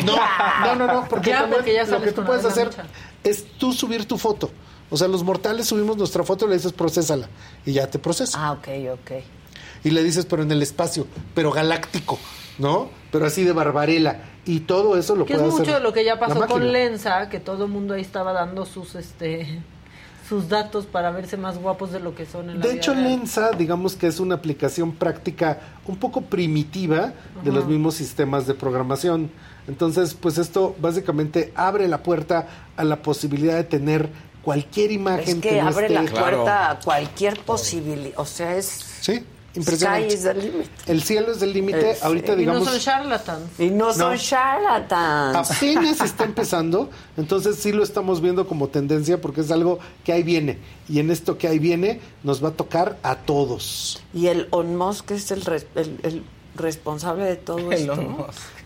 no, 0.05 0.15
ya. 0.15 0.61
no, 0.67 0.75
no, 0.77 0.87
no, 0.93 1.09
porque, 1.09 1.31
Ya, 1.31 1.49
porque 1.51 1.73
ya 1.73 1.85
lo 1.85 2.03
que 2.03 2.13
tú 2.13 2.23
puedes 2.23 2.45
hacer 2.45 2.69
Micha. 2.69 2.85
es 3.25 3.47
tú 3.59 3.73
subir 3.73 4.07
tu 4.07 4.19
foto. 4.19 4.51
O 4.91 4.97
sea, 4.99 5.09
los 5.09 5.23
mortales 5.25 5.67
subimos 5.69 5.97
nuestra 5.97 6.23
foto 6.23 6.45
y 6.45 6.49
le 6.51 6.57
dices 6.57 6.73
procésala 6.75 7.29
y 7.65 7.73
ya 7.73 7.87
te 7.91 7.99
procesa. 7.99 8.39
Ah, 8.39 8.53
ok, 8.53 8.69
ok. 8.93 9.11
Y 9.85 9.91
le 9.91 10.05
dices, 10.05 10.27
pero 10.27 10.43
en 10.43 10.53
el 10.53 10.61
espacio, 10.63 11.07
pero 11.35 11.51
galáctico, 11.51 12.19
¿no? 12.59 12.91
Pero 13.13 13.27
así 13.27 13.45
de 13.45 13.53
barbarela. 13.53 14.17
Y 14.45 14.61
todo 14.61 14.97
eso 14.99 15.15
lo 15.15 15.25
Que 15.27 15.35
es 15.35 15.39
puede 15.39 15.51
hacer 15.53 15.61
mucho 15.67 15.75
de 15.75 15.81
lo 15.81 15.93
que 15.93 16.05
ya 16.05 16.19
pasó 16.19 16.45
con. 16.49 16.73
Lenza, 16.73 17.29
que 17.29 17.39
todo 17.39 17.67
el 17.67 17.71
mundo 17.71 17.95
ahí 17.95 18.01
estaba 18.03 18.33
dando 18.33 18.67
sus 18.67 18.97
este 18.97 19.61
sus 20.29 20.49
datos 20.49 20.87
para 20.87 21.11
verse 21.11 21.37
más 21.37 21.59
guapos 21.59 21.93
de 21.93 22.01
lo 22.01 22.15
que 22.15 22.25
son 22.25 22.49
en 22.49 22.59
la 22.59 22.63
De 22.67 22.73
vida 22.73 22.81
hecho, 22.81 22.95
real. 22.95 23.05
Lensa, 23.05 23.51
digamos 23.51 23.97
que 23.97 24.07
es 24.07 24.19
una 24.19 24.37
aplicación 24.37 24.93
práctica 24.93 25.61
un 25.87 25.97
poco 25.97 26.23
primitiva 26.23 27.13
de 27.45 27.51
Ajá. 27.51 27.59
los 27.59 27.67
mismos 27.67 27.95
sistemas 27.97 28.47
de 28.47 28.55
programación. 28.55 29.31
Entonces, 29.69 30.15
pues 30.15 30.39
esto 30.39 30.75
básicamente 30.81 31.53
abre 31.55 31.87
la 31.87 32.03
puerta 32.03 32.47
a 32.77 32.85
la 32.85 32.97
posibilidad 33.03 33.57
de 33.57 33.65
tener 33.65 34.09
cualquier 34.43 34.91
imagen 34.91 35.37
Es 35.37 35.43
que 35.43 35.61
no 35.61 35.69
abre 35.69 35.87
esté- 35.89 35.95
la 36.03 36.11
puerta 36.11 36.71
a 36.71 36.81
cualquier 36.81 37.39
posibilidad. 37.41 38.19
O 38.19 38.25
sea, 38.25 38.57
es. 38.57 38.67
Sí, 39.03 39.25
impresionante. 39.55 40.11
Sky 40.11 40.15
is 40.15 40.23
the 40.25 40.35
limit. 40.35 40.67
El 40.87 41.03
cielo 41.03 41.33
es 41.33 41.41
del 41.41 41.53
límite. 41.53 41.91
Eh, 41.93 41.97
Ahorita, 42.03 42.33
y 42.33 42.37
digamos. 42.37 42.65
no 42.65 42.71
son 42.71 42.81
charlatans. 42.81 43.61
Y 43.61 43.71
no 43.71 43.93
son 43.93 44.13
No. 44.13 44.19
charlatans. 44.19 45.51
Apenas 45.51 46.01
está 46.01 46.25
empezando, 46.25 46.91
entonces 47.17 47.57
sí 47.57 47.73
lo 47.73 47.83
estamos 47.83 48.21
viendo 48.21 48.47
como 48.47 48.69
tendencia 48.69 49.21
porque 49.21 49.43
es 49.43 49.51
algo 49.51 49.79
que 50.05 50.13
ahí 50.13 50.23
viene. 50.23 50.59
Y 50.89 50.99
en 51.01 51.11
esto 51.11 51.39
que 51.39 51.49
ahí 51.49 51.59
viene 51.59 52.01
nos 52.23 52.43
va 52.43 52.49
a 52.49 52.53
tocar 52.53 52.99
a 53.03 53.17
todos. 53.17 54.03
Y 54.15 54.29
el 54.29 54.49
On 54.51 54.77
Musk 54.77 55.11
es 55.13 55.31
el, 55.31 55.43
res- 55.43 55.67
el, 55.75 55.99
el 56.03 56.25
responsable 56.55 57.25
de 57.25 57.37
todo 57.37 57.73
esto. 57.73 57.93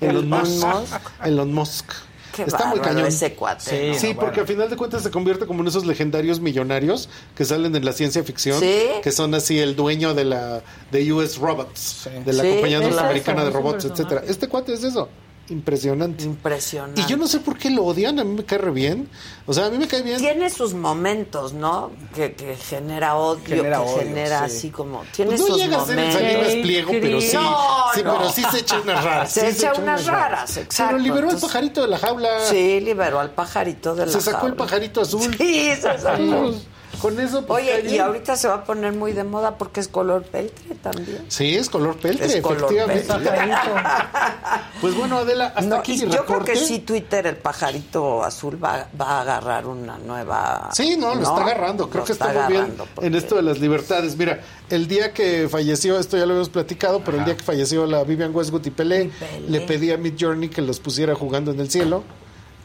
Elon 0.01 0.29
Musk. 0.29 1.01
Elon 1.25 1.55
Musk. 1.55 1.93
Qué 2.37 2.43
Está 2.43 2.67
muy 2.67 2.81
cañón. 2.81 3.07
ese 3.07 3.33
cuate. 3.35 3.95
Sí, 3.99 4.13
¿no? 4.13 4.21
porque 4.21 4.41
al 4.41 4.47
final 4.47 4.69
de 4.69 4.77
cuentas 4.77 5.03
se 5.03 5.11
convierte 5.11 5.47
como 5.47 5.63
en 5.63 5.69
esos 5.69 5.87
legendarios 5.87 6.39
millonarios 6.41 7.09
que 7.35 7.45
salen 7.47 7.75
en 7.75 7.85
la 7.85 7.93
ciencia 7.93 8.23
ficción, 8.23 8.61
Sí. 8.61 8.79
que 9.03 9.11
son 9.11 9.35
así 9.35 9.59
el 9.59 9.75
dueño 9.75 10.13
de 10.15 10.25
la 10.27 10.63
de 10.93 11.13
US 11.13 11.39
Robots, 11.39 12.09
de 12.25 12.33
la 12.33 12.43
Sí, 12.43 12.51
compañía 12.51 12.81
norteamericana 12.81 13.45
de 13.45 13.51
robots, 13.51 13.85
etcétera. 13.87 14.23
Este 14.27 14.49
cuate 14.49 14.75
es 14.75 14.85
eso. 14.85 15.09
Impresionante. 15.49 16.25
Impresionante. 16.25 17.01
Y 17.01 17.07
yo 17.07 17.17
no 17.17 17.29
sé 17.29 17.39
por 17.41 17.57
qué 17.57 17.71
lo 17.71 17.85
odian, 17.85 18.19
a 18.19 18.25
mí 18.25 18.35
me 18.35 18.45
cae 18.45 18.59
re 18.59 18.71
bien. 18.73 19.09
O 19.47 19.53
sea, 19.55 19.67
a 19.67 19.71
mí 19.71 19.79
me 19.79 19.87
cae 19.87 20.03
bien. 20.03 20.19
Tiene 20.19 20.51
sus 20.51 20.75
momentos, 20.75 21.53
¿no? 21.53 21.93
Que, 22.15 22.35
que 22.35 22.57
genera 22.57 23.15
odio, 23.17 23.45
Genera 23.47 23.77
que 23.79 23.83
odio, 23.85 23.99
genera 23.99 24.39
sí. 24.49 24.57
así 24.57 24.71
como. 24.71 25.05
Tiene 25.15 25.31
Pues 25.33 25.41
no 25.43 25.47
sus 25.47 25.57
llega 25.59 25.81
a 25.81 25.87
ser 25.87 25.99
el 25.99 26.07
momentos. 26.07 26.21
Salinas 26.43 26.63
Pliego, 26.67 26.91
pero 27.01 27.21
sí. 27.21 27.31
No, 27.37 27.57
sí, 27.95 28.03
no. 28.03 28.17
pero 28.19 28.31
sí 28.33 28.43
se 28.51 28.59
echa 28.59 28.81
unas 28.81 29.05
raras. 29.05 29.33
Se 29.33 29.53
sí 29.53 29.59
echa 29.59 29.73
unas 29.81 30.07
raras, 30.07 30.57
exacto. 30.57 30.85
Pero 30.89 30.99
liberó 30.99 31.19
al 31.29 31.35
Entonces- 31.35 31.49
pajarito 31.49 31.83
de 31.83 31.89
la 31.89 31.99
jaula. 31.99 32.41
Sí, 32.51 32.81
liberó 32.81 33.21
al 33.21 33.31
pajarito 33.31 33.95
de 33.95 34.07
la 34.07 34.13
Se 34.13 34.21
sacó 34.21 34.37
el 34.47 34.53
jaula. 34.53 34.57
pajarito 34.57 35.01
azul. 35.03 35.37
Sí, 35.39 35.71
se 35.77 35.99
sacó. 35.99 36.53
Con 37.01 37.19
eso, 37.21 37.45
pues, 37.47 37.63
Oye, 37.65 37.89
y 37.95 37.99
ahorita 37.99 38.37
se 38.37 38.49
va 38.49 38.55
a 38.55 38.65
poner 38.65 38.93
muy 38.93 39.13
de 39.13 39.25
moda 39.25 39.59
porque 39.59 39.81
es 39.81 39.89
color 39.89 40.23
peltre 40.25 40.75
también. 40.83 41.25
Sí, 41.29 41.55
es 41.57 41.69
color 41.71 41.97
peltre, 41.97 42.27
Es 42.27 42.41
color 42.41 42.73
efectivamente. 42.73 43.13
peltre. 43.13 43.37
Pues 44.81 44.95
bueno, 44.95 45.19
Adela, 45.19 45.47
hasta 45.47 45.63
No, 45.63 45.77
aquí 45.77 45.93
mi 45.93 46.11
yo 46.13 46.25
creo 46.27 46.45
que 46.45 46.55
sí 46.55 46.81
Twitter, 46.81 47.27
el 47.27 47.37
pajarito 47.37 48.23
azul, 48.23 48.63
va, 48.63 48.89
va 49.01 49.07
a 49.19 49.21
agarrar 49.23 49.67
una 49.67 49.97
nueva... 49.99 50.69
Sí, 50.73 50.97
no, 50.99 51.15
lo 51.15 51.23
está 51.23 51.43
agarrando. 51.45 51.89
Creo 51.89 52.03
Lo 52.03 52.07
que 52.07 52.13
está, 52.13 52.33
muy 52.33 52.53
bien 52.53 52.75
porque- 52.77 53.07
en 53.07 53.15
esto 53.15 53.37
de 53.37 53.43
las 53.43 53.59
libertades. 53.59 54.17
Mira, 54.17 54.41
el 54.69 54.87
día 54.87 55.13
que 55.15 55.49
falleció, 55.49 55.99
esto 55.99 56.17
ya 56.19 56.25
lo 56.27 56.33
habíamos 56.33 56.51
platicado, 56.51 57.03
pero 57.03 57.19
el 57.19 57.25
día 57.25 57.37
que 57.37 57.43
falleció 57.43 57.87
la 57.87 58.05
Vivian 58.05 58.35
Westwood 58.35 58.67
y 58.67 58.71
Pelé, 58.71 59.11
le 59.49 59.61
pedí 59.63 59.91
a 59.93 59.97
Mid 59.97 60.15
Journey 60.21 60.51
que 60.51 60.61
los 60.61 60.79
pusiera 60.79 61.15
jugando 61.15 61.51
en 61.53 61.61
el 61.61 61.71
cielo 61.71 62.05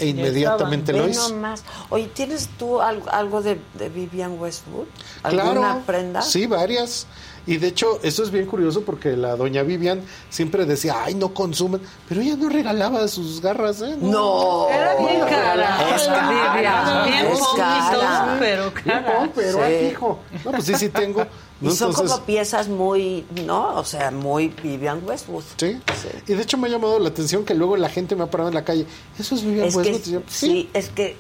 e 0.02 0.08
inmediatamente 0.08 0.92
lo 0.94 1.08
hizo. 1.08 1.30
nomás. 1.30 1.64
Oye, 1.90 2.08
¿tienes 2.14 2.50
tú 2.58 2.82
algo, 2.82 3.10
algo 3.10 3.42
de, 3.42 3.60
de 3.76 3.90
Vivian 3.90 4.40
Westwood? 4.40 4.88
¿Alguna 5.24 5.52
Claro, 5.54 5.82
prenda? 5.86 6.22
Sí, 6.22 6.48
varias. 6.48 7.08
Y 7.48 7.58
de 7.58 7.70
hecho, 7.70 8.00
eso 8.04 8.22
es 8.24 8.30
bien 8.30 8.46
curioso 8.46 8.82
porque 8.82 9.18
la 9.18 9.36
doña 9.36 9.64
Vivian 9.64 10.02
siempre 10.30 10.66
decía, 10.66 10.96
ay, 11.06 11.16
no 11.16 11.34
consumen. 11.34 11.82
Pero 12.08 12.22
ella 12.22 12.36
no 12.36 12.50
regalaba 12.50 13.08
sus 13.08 13.42
garras, 13.42 13.82
¿eh? 13.82 13.98
No. 14.00 14.68
Era 14.70 14.96
bien 14.98 15.20
no 15.22 15.26
cara. 15.26 15.96
Es 15.96 16.04
cara, 16.04 16.30
Vivian, 16.54 17.04
bien 17.06 17.26
cara. 17.58 18.36
pero 18.40 18.72
Bien 18.72 18.84
cara. 18.86 19.18
pon, 19.18 19.32
pero 19.34 19.54
Sí. 19.58 19.64
aquí, 19.64 19.86
hijo. 19.88 20.20
No, 20.46 20.52
pues 20.52 20.66
sí, 20.66 20.76
sí 20.76 20.90
tengo. 20.90 21.26
Y 21.62 21.66
¿no? 21.66 21.72
son 21.72 21.90
Entonces- 21.90 22.12
como 22.14 22.26
piezas 22.26 22.68
muy, 22.68 23.26
¿no? 23.46 23.76
O 23.76 23.84
sea, 23.86 24.10
muy 24.12 24.48
Vivian 24.64 25.02
Westwood. 25.08 25.44
Sí. 25.58 25.80
Y 26.28 26.34
de 26.34 26.42
hecho 26.42 26.58
me 26.58 26.68
ha 26.68 26.72
llamado 26.72 26.98
la 27.00 27.10
atención 27.10 27.46
que 27.46 27.54
luego 27.54 27.78
la 27.78 27.90
gente 27.90 28.16
me 28.16 28.24
ha 28.24 28.30
parado 28.32 28.50
en 28.50 28.56
la 28.56 28.64
calle. 28.66 28.86
Eso 29.20 29.36
es 29.36 29.44
Vivian 29.44 29.68
Es 29.68 29.76
Westwood. 29.76 30.02
Y 30.08 30.12
yo, 30.12 30.22
sí. 30.28 30.70
es 30.74 30.90
que 30.90 31.16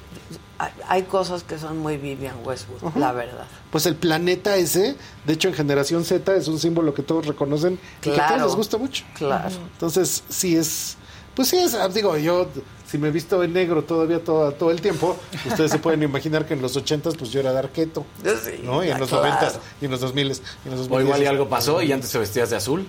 hay- 0.87 1.03
cosas 1.03 1.43
que 1.43 1.57
son 1.57 1.77
muy 1.79 1.97
Vivian 1.97 2.35
Westwood, 2.45 2.83
Ajá. 2.87 2.99
la 2.99 3.11
verdad. 3.11 3.45
Pues 3.71 3.85
el 3.85 3.95
planeta 3.95 4.55
ese, 4.57 4.95
de 5.25 5.33
hecho 5.33 5.47
en 5.47 5.53
Generación 5.53 6.05
Z 6.05 6.35
es 6.35 6.47
un 6.47 6.59
símbolo 6.59 6.93
que 6.93 7.01
todos 7.03 7.25
reconocen 7.27 7.79
y 7.99 8.03
que 8.03 8.11
a 8.11 8.13
Claro. 8.15 8.35
todos 8.35 8.47
les 8.51 8.55
gusta 8.57 8.77
mucho. 8.77 9.03
Claro. 9.15 9.49
Entonces, 9.73 10.23
sí 10.29 10.55
es, 10.55 10.97
pues 11.35 11.47
sí 11.49 11.57
es, 11.57 11.75
digo, 11.93 12.17
yo 12.17 12.47
si 12.91 12.97
me 12.97 13.07
he 13.07 13.11
visto 13.11 13.41
en 13.41 13.53
negro 13.53 13.83
todavía 13.83 14.21
todo, 14.21 14.51
todo 14.51 14.69
el 14.69 14.81
tiempo, 14.81 15.17
ustedes 15.45 15.71
se 15.71 15.79
pueden 15.79 16.03
imaginar 16.03 16.45
que 16.45 16.53
en 16.55 16.61
los 16.61 16.75
ochentas 16.75 17.15
pues 17.15 17.31
yo 17.31 17.39
era 17.39 17.53
de 17.53 17.59
arqueto, 17.59 18.05
Sí, 18.21 18.59
¿no? 18.63 18.83
Y 18.83 18.89
en 18.91 18.99
los 18.99 19.07
claro. 19.09 19.23
noventas, 19.25 19.59
y 19.81 19.85
en 19.85 19.91
los 19.91 20.01
dos 20.01 20.13
miles, 20.13 20.41
y 20.65 20.67
en 20.67 20.77
los 20.77 20.81
O 20.81 20.83
igual 20.85 20.99
y 20.99 21.05
2010. 21.25 21.29
algo 21.29 21.47
pasó 21.49 21.81
y 21.81 21.91
antes 21.93 22.11
te 22.11 22.17
vestías 22.19 22.49
de 22.49 22.57
azul. 22.57 22.85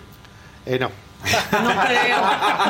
Eh, 0.67 0.79
no. 0.79 0.89
No 1.53 1.71
creo. 1.87 2.21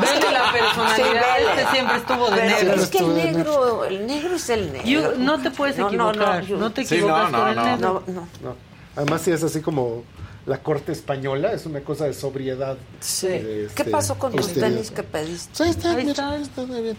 Vele 0.01 0.31
la 0.31 0.53
personalidad. 0.53 1.23
Sí, 1.39 1.45
este 1.57 1.71
siempre 1.73 1.97
estuvo 1.97 2.31
de 2.31 2.37
Pero 2.37 2.69
negro. 2.69 2.83
es 2.83 2.89
que 2.91 2.99
el 2.99 3.15
negro, 3.15 3.85
el 3.87 4.07
negro 4.07 4.35
es 4.37 4.51
el 4.51 4.73
negro. 4.73 4.87
You- 4.89 5.19
no 5.19 5.41
te 5.41 5.51
puedes 5.51 5.79
No, 5.79 5.91
no, 5.91 6.13
no, 6.13 6.35
equivocar. 6.37 6.51
No, 6.51 6.71
te 6.71 6.85
Sí, 6.85 6.95
equivocas 6.97 7.31
no, 7.33 7.39
con 7.39 7.55
no, 7.55 7.63
el 7.63 7.67
negro. 7.71 8.03
No, 8.07 8.13
no. 8.13 8.21
No. 8.43 8.57
Además, 8.95 9.23
sí 9.23 9.31
es 9.31 9.43
así 9.43 9.63
como 9.63 10.05
la 10.47 10.59
corte 10.63 10.93
española, 10.93 11.53
es 11.53 11.67
una 11.67 11.81
cosa 11.81 12.05
de 12.07 12.15
sobriedad. 12.15 12.77
Sí. 13.01 13.29
de, 13.29 13.69
¿Qué 13.75 13.83
este, 13.83 13.91
pasó 13.91 14.19
con 14.19 14.33
tus 14.35 14.53
tenis 14.53 14.91
que 14.91 15.03
pediste? 15.03 15.65
Sí, 15.65 15.71
está, 15.71 15.93
Ahí 15.93 16.05
mira, 16.05 16.37
está. 16.37 16.63
muy 16.67 16.81
bien. 16.83 16.97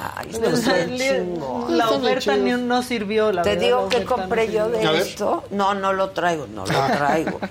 Ay, 0.00 0.28
bien 0.28 0.96
chingón. 0.96 1.76
La 1.76 1.90
oferta 1.90 2.36
ni- 2.36 2.52
no 2.52 2.82
sirvió, 2.84 3.32
la 3.32 3.42
Te 3.42 3.50
verdad, 3.56 3.64
digo 3.64 3.82
la 3.82 3.88
que 3.88 4.04
no 4.04 4.06
compré 4.06 4.52
yo 4.52 4.68
de 4.68 4.98
esto. 4.98 5.42
No, 5.50 5.74
no 5.74 5.92
lo 5.92 6.10
traigo, 6.10 6.46
no 6.46 6.64
lo 6.64 6.86
traigo. 6.96 7.40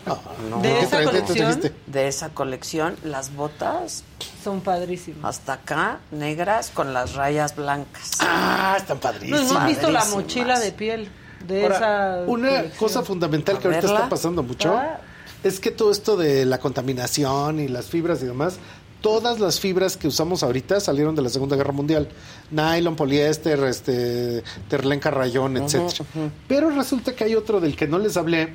No. 0.49 0.61
¿De 0.61 0.69
¿Qué 0.69 0.79
esa 0.81 1.03
colección? 1.03 1.61
De 1.87 2.07
esa 2.07 2.29
colección, 2.29 2.95
las 3.03 3.35
botas 3.35 4.03
Son 4.43 4.61
padrísimas. 4.61 5.25
hasta 5.39 5.53
acá, 5.53 5.99
negras, 6.11 6.69
con 6.73 6.93
las 6.93 7.15
rayas 7.15 7.55
blancas. 7.55 8.11
Ah, 8.21 8.75
están 8.77 8.97
No 8.97 9.01
padrísimos. 9.01 9.51
hemos 9.51 9.65
visto 9.65 9.89
la 9.89 9.99
Padrísimas. 9.99 10.09
mochila 10.23 10.59
de 10.59 10.71
piel 10.71 11.11
de 11.47 11.63
Ahora, 11.63 11.75
esa. 11.77 12.23
una 12.27 12.49
colección. 12.49 12.71
cosa 12.77 13.03
fundamental 13.03 13.59
que 13.59 13.67
ahorita 13.67 13.87
está 13.87 14.09
pasando 14.09 14.43
mucho 14.43 14.73
Ah. 14.75 14.99
es 15.43 15.59
que 15.59 15.71
todo 15.71 15.91
esto 15.91 16.17
de 16.17 16.45
la 16.45 16.59
contaminación 16.59 17.59
y 17.59 17.67
las 17.67 17.85
fibras 17.87 18.21
y 18.21 18.25
demás, 18.25 18.57
todas 19.01 19.39
las 19.39 19.59
fibras 19.59 19.95
que 19.95 20.07
usamos 20.07 20.43
ahorita 20.43 20.79
salieron 20.79 21.15
de 21.15 21.21
la 21.21 21.29
Segunda 21.29 21.55
Guerra 21.55 21.71
Mundial. 21.71 22.09
Nylon, 22.51 22.95
poliéster, 22.95 23.59
este, 23.65 24.43
terlenca, 24.69 25.11
rayón, 25.11 25.55
etcétera. 25.57 26.05
Pero 26.47 26.69
resulta 26.71 27.15
que 27.15 27.23
hay 27.23 27.35
otro 27.35 27.59
del 27.59 27.75
que 27.75 27.87
no 27.87 27.99
les 27.99 28.17
hablé, 28.17 28.53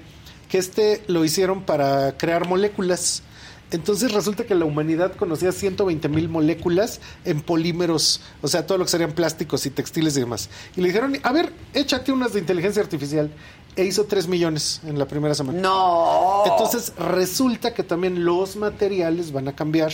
que 0.49 0.59
este 0.59 1.03
lo 1.07 1.25
hicieron 1.25 1.62
para 1.62 2.17
crear 2.19 2.47
moléculas. 2.49 3.23
Entonces 3.73 4.12
resulta 4.12 4.44
que 4.44 4.55
la 4.55 4.67
humanidad 4.67 5.17
conocía 5.17 5.51
120 5.51 6.09
mil 6.10 6.28
moléculas 6.28 7.01
en 7.25 7.41
polímeros, 7.41 8.20
o 8.42 8.49
sea, 8.49 8.67
todo 8.67 8.76
lo 8.78 8.84
que 8.84 8.91
serían 8.91 9.12
plásticos 9.12 9.65
y 9.65 9.70
textiles 9.70 10.15
y 10.17 10.20
demás. 10.20 10.51
Y 10.76 10.83
le 10.83 10.89
dijeron, 10.89 11.17
a 11.23 11.33
ver, 11.33 11.52
échate 11.73 12.12
unas 12.12 12.34
de 12.34 12.41
inteligencia 12.41 12.83
artificial. 12.83 13.31
E 13.75 13.86
hizo 13.86 14.05
3 14.05 14.28
millones 14.28 14.83
en 14.84 14.99
la 14.99 15.07
primera 15.07 15.34
semana. 15.34 15.59
No. 15.59 16.42
Entonces 16.44 16.92
resulta 16.99 17.73
que 17.73 17.83
también 17.83 18.23
los 18.23 18.57
materiales 18.57 19.33
van 19.33 19.49
a 19.49 19.57
cambiar, 19.57 19.91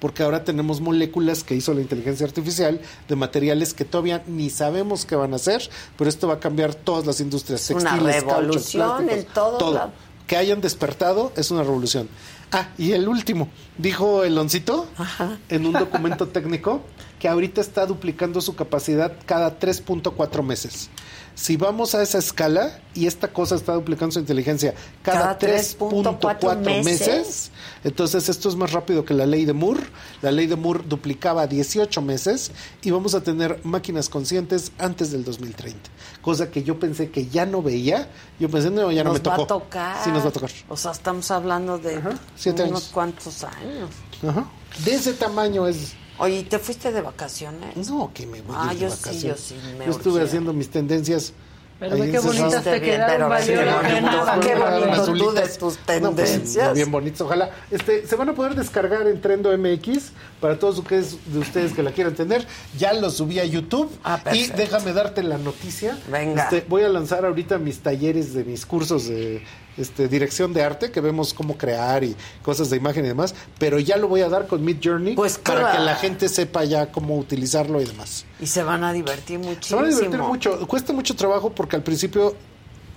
porque 0.00 0.22
ahora 0.22 0.44
tenemos 0.44 0.80
moléculas 0.80 1.44
que 1.44 1.54
hizo 1.54 1.74
la 1.74 1.82
inteligencia 1.82 2.24
artificial 2.24 2.80
de 3.06 3.16
materiales 3.16 3.74
que 3.74 3.84
todavía 3.84 4.22
ni 4.26 4.48
sabemos 4.48 5.04
qué 5.04 5.14
van 5.14 5.34
a 5.34 5.36
hacer, 5.36 5.68
pero 5.98 6.08
esto 6.08 6.26
va 6.26 6.34
a 6.34 6.40
cambiar 6.40 6.74
todas 6.74 7.04
las 7.04 7.20
industrias 7.20 7.68
Una 7.68 7.80
textiles, 7.80 8.24
cauchos, 8.24 8.40
revolución 8.40 8.96
plásticos, 8.96 9.18
en 9.18 9.34
todo 9.34 9.58
todo. 9.58 9.92
Que 10.26 10.36
hayan 10.38 10.62
despertado 10.62 11.32
es 11.36 11.50
una 11.50 11.62
revolución. 11.62 12.08
Ah, 12.50 12.68
y 12.78 12.92
el 12.92 13.08
último, 13.08 13.48
dijo 13.76 14.24
el 14.24 14.38
en 15.48 15.66
un 15.66 15.72
documento 15.72 16.28
técnico 16.28 16.82
que 17.18 17.28
ahorita 17.28 17.60
está 17.60 17.84
duplicando 17.84 18.40
su 18.40 18.54
capacidad 18.54 19.12
cada 19.26 19.58
3.4 19.58 20.42
meses. 20.42 20.88
Si 21.40 21.56
vamos 21.56 21.94
a 21.94 22.02
esa 22.02 22.18
escala 22.18 22.80
y 22.94 23.06
esta 23.06 23.28
cosa 23.28 23.54
está 23.54 23.72
duplicando 23.72 24.12
su 24.12 24.18
inteligencia 24.18 24.74
cada, 25.02 25.38
Cada 25.38 25.38
3.4 25.38 26.56
meses. 26.58 26.84
meses, 26.84 27.50
entonces 27.84 28.28
esto 28.28 28.48
es 28.48 28.56
más 28.56 28.72
rápido 28.72 29.04
que 29.04 29.14
la 29.14 29.24
ley 29.24 29.44
de 29.44 29.52
Moore. 29.52 29.84
La 30.20 30.32
ley 30.32 30.48
de 30.48 30.56
Moore 30.56 30.82
duplicaba 30.84 31.46
18 31.46 32.02
meses 32.02 32.50
y 32.82 32.90
vamos 32.90 33.14
a 33.14 33.22
tener 33.22 33.60
máquinas 33.62 34.08
conscientes 34.08 34.72
antes 34.78 35.12
del 35.12 35.22
2030. 35.24 35.78
Cosa 36.22 36.50
que 36.50 36.64
yo 36.64 36.80
pensé 36.80 37.10
que 37.12 37.28
ya 37.28 37.46
no 37.46 37.62
veía. 37.62 38.08
Yo 38.40 38.50
pensé, 38.50 38.70
no, 38.70 38.90
ya 38.90 39.04
no 39.04 39.10
nos 39.10 39.20
me 39.20 39.22
tocó. 39.22 39.36
va 39.36 39.44
a 39.44 39.46
tocar. 39.46 40.04
Sí, 40.04 40.10
nos 40.10 40.24
va 40.24 40.30
a 40.30 40.32
tocar. 40.32 40.50
O 40.68 40.76
sea, 40.76 40.90
estamos 40.90 41.30
hablando 41.30 41.78
de 41.78 42.02
siete 42.34 42.64
unos 42.64 42.80
años. 42.82 42.90
cuantos 42.92 43.44
años. 43.44 43.90
Ajá. 44.26 44.50
De 44.84 44.92
ese 44.92 45.12
tamaño 45.12 45.68
es. 45.68 45.92
Oye, 46.18 46.38
¿y 46.40 46.42
¿te 46.44 46.58
fuiste 46.58 46.90
de 46.92 47.00
vacaciones? 47.00 47.88
No, 47.90 48.10
que 48.12 48.26
me 48.26 48.40
voy 48.42 48.56
Ah, 48.58 48.70
de 48.74 48.80
yo 48.80 48.90
sí, 48.90 48.96
vacaciones. 48.98 49.22
yo 49.22 49.36
sí. 49.36 49.54
Me 49.78 49.86
Yo 49.86 49.90
estuve 49.92 50.12
urgía. 50.14 50.26
haciendo 50.26 50.52
mis 50.52 50.68
tendencias. 50.70 51.32
Pero 51.78 51.94
ahí 51.94 52.10
qué 52.10 52.18
bonitas 52.18 52.64
te 52.64 52.70
Bien, 52.80 52.82
quedaron, 52.82 53.08
pero 53.16 53.28
valió 53.28 53.46
qué 53.60 53.64
la 53.64 53.76
bonito, 53.76 54.40
qué 54.40 55.12
tú 55.20 55.32
de 55.32 55.42
tus 55.48 55.60
No, 55.60 56.10
pues, 56.12 56.30
tendencias. 56.32 56.74
bien 56.74 56.90
bonitos, 56.90 57.20
ojalá. 57.20 57.50
Este, 57.70 58.04
se 58.04 58.16
van 58.16 58.28
a 58.30 58.34
poder 58.34 58.56
descargar 58.56 59.06
en 59.06 59.20
Trendo 59.20 59.56
MX 59.56 60.10
para 60.40 60.58
todos 60.58 60.78
ustedes, 60.78 61.16
de 61.26 61.38
ustedes 61.38 61.72
que 61.72 61.82
la 61.82 61.90
quieran 61.92 62.14
tener. 62.14 62.46
Ya 62.78 62.92
lo 62.92 63.10
subí 63.10 63.38
a 63.40 63.44
YouTube. 63.44 63.90
y 63.92 63.98
Ah, 64.04 64.20
perfecto. 64.22 64.56
déjame 64.56 64.92
darte 64.92 65.22
la 65.22 65.38
noticia. 65.38 65.98
Venga. 66.10 66.44
Este, 66.44 66.64
voy 66.68 66.82
a 66.82 66.88
lanzar 66.88 67.24
ahorita 67.24 67.58
mis 67.58 67.80
talleres 67.80 68.34
de 68.34 68.44
mis 68.44 68.64
cursos 68.66 69.08
de 69.08 69.42
este, 69.76 70.08
dirección 70.08 70.52
de 70.52 70.62
arte, 70.64 70.90
que 70.90 71.00
vemos 71.00 71.32
cómo 71.34 71.56
crear 71.56 72.02
y 72.02 72.16
cosas 72.42 72.68
de 72.70 72.76
imagen 72.76 73.04
y 73.04 73.08
demás. 73.08 73.34
Pero 73.58 73.78
ya 73.78 73.96
lo 73.96 74.08
voy 74.08 74.22
a 74.22 74.28
dar 74.28 74.46
con 74.46 74.64
Mid 74.64 74.78
Journey 74.82 75.14
Pues 75.14 75.38
para 75.38 75.72
que 75.72 75.78
la 75.78 75.94
gente 75.96 76.28
sepa 76.28 76.64
ya 76.64 76.90
cómo 76.90 77.16
utilizarlo 77.16 77.80
y 77.80 77.84
demás. 77.84 78.24
Y 78.40 78.46
se 78.46 78.62
van 78.62 78.82
a 78.84 78.92
divertir 78.92 79.38
Se 79.40 79.46
muchísimo. 79.46 79.80
van 79.80 79.90
a 79.90 79.94
divertir 79.94 80.20
mucho. 80.20 80.66
Cuesta 80.66 80.92
mucho 80.92 81.14
trabajo 81.16 81.50
porque 81.52 81.76
al 81.76 81.82
principio 81.82 82.34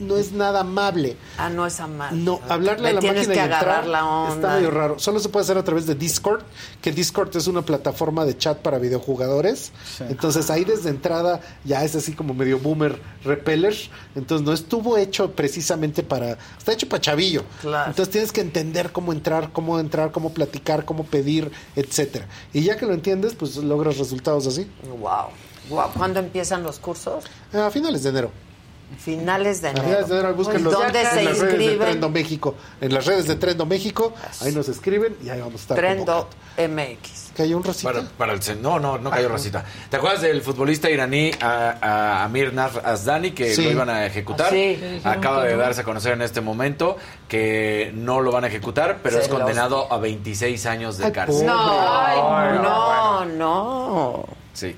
no 0.02 0.18
es 0.18 0.32
nada 0.32 0.62
amable. 0.62 1.16
Ah, 1.38 1.50
no 1.50 1.66
es 1.66 1.80
amable. 1.80 2.20
No, 2.20 2.42
hablarle 2.50 2.84
Le 2.84 2.90
a 2.90 2.94
la 2.94 3.00
tienes 3.00 3.28
máquina 3.28 3.34
que 3.34 3.40
y 3.40 3.44
entrar 3.44 3.64
agarrar 3.64 3.88
la 3.88 4.06
onda. 4.06 4.36
está 4.36 4.56
medio 4.56 4.72
raro. 4.72 5.00
Solo 5.00 5.20
se 5.20 5.30
puede 5.30 5.44
hacer 5.44 5.58
a 5.58 5.64
través 5.64 5.86
de 5.86 5.96
Discord, 5.96 6.44
que 6.82 6.92
Discord 6.92 7.36
es 7.38 7.48
una 7.48 7.62
plataforma 7.62 8.26
de 8.26 8.38
chat 8.38 8.58
para 8.58 8.80
videojugadores. 8.80 9.72
Entonces 10.10 10.50
ahí 10.50 10.66
desde 10.66 10.90
entrada 10.90 11.42
ya 11.64 11.84
es 11.84 11.96
así 11.96 12.14
como 12.14 12.34
medio 12.34 12.60
boomer 12.60 13.00
repeller. 13.24 13.76
Entonces 14.16 14.46
no 14.46 14.54
estuvo 14.54 14.98
hecho 14.98 15.32
precisamente 15.32 16.04
para... 16.04 16.38
Está 16.58 16.74
hecho 16.74 16.90
para 16.90 17.02
chavillo. 17.02 17.44
Claro. 17.62 17.90
Entonces 17.90 18.12
tienes 18.12 18.32
que 18.32 18.42
entender 18.42 18.92
cómo 18.92 19.14
entrar, 19.14 19.52
cómo 19.52 19.80
entrar, 19.80 20.12
cómo 20.12 20.34
platicar, 20.34 20.86
cómo 20.86 21.06
pedir, 21.06 21.52
etcétera. 21.76 22.28
Y 22.54 22.64
ya 22.64 22.78
que 22.78 22.86
lo 22.86 22.94
entiendes, 22.94 23.36
pues 23.36 23.56
logras 23.58 23.98
resultados 23.98 24.48
así. 24.48 24.68
Wow. 25.00 25.30
wow. 25.70 25.92
¿Cuándo 25.96 26.20
empiezan 26.20 26.64
los 26.64 26.80
cursos? 26.80 27.26
A 27.54 27.70
finales 27.70 28.04
de 28.04 28.10
enero. 28.10 28.32
Finales 29.00 29.62
de 29.62 29.70
enero. 29.70 29.84
finales 29.86 30.08
de 30.10 30.16
enero, 30.20 30.36
búsquenlo 30.36 30.72
¿Dónde 30.72 31.02
en 31.02 31.08
se 31.08 31.24
las 31.24 31.38
redes 31.38 31.40
de 31.42 31.46
inscriben? 31.48 31.80
Trendo 31.80 32.10
México. 32.10 32.56
En 32.82 32.94
las 32.94 33.06
redes 33.06 33.28
de 33.28 33.36
Trendo 33.36 33.66
México, 33.66 34.14
ahí 34.42 34.52
nos 34.54 34.70
escriben 34.70 35.18
y 35.24 35.30
ahí 35.30 35.40
vamos 35.40 35.56
a 35.56 35.64
estar. 35.64 35.78
Trendo 35.78 36.28
MX. 36.58 37.22
Haya 37.40 37.58
un 37.58 37.64
racista. 37.64 37.92
Para, 37.92 38.06
para 38.10 38.34
el, 38.34 38.40
cen- 38.42 38.60
no, 38.60 38.80
no, 38.80 39.00
no 39.00 39.10
cayó 39.10 39.28
Ah, 39.28 39.32
racita. 39.32 39.66
¿Te 39.90 39.98
acuerdas 39.98 40.22
del 40.22 40.42
futbolista 40.44 40.90
iraní 40.92 41.32
a, 41.42 41.78
a 41.82 42.24
Amir 42.26 42.54
Nasr 42.54 42.82
Asdani 42.86 43.32
que 43.32 43.56
Sí. 43.56 43.64
lo 43.64 43.72
iban 43.72 43.90
a 43.90 44.06
ejecutar? 44.06 44.48
Ah, 44.48 44.50
sí. 44.52 45.02
Acaba 45.04 45.46
de 45.46 45.56
darse 45.56 45.82
a 45.82 45.84
conocer 45.84 46.14
en 46.14 46.22
este 46.22 46.42
momento 46.42 46.98
que 47.28 47.92
no 47.96 48.20
lo 48.22 48.32
van 48.32 48.44
a 48.44 48.48
ejecutar, 48.48 49.00
pero 49.02 49.18
Se 49.18 49.24
es 49.24 49.30
los- 49.30 49.40
condenado 49.40 49.92
a 49.92 49.98
26 49.98 50.66
años 50.68 50.98
de 51.00 51.12
cárcel. 51.12 51.48
No, 51.48 52.62
no, 52.62 53.26
no. 53.26 54.26
Sí. 54.54 54.76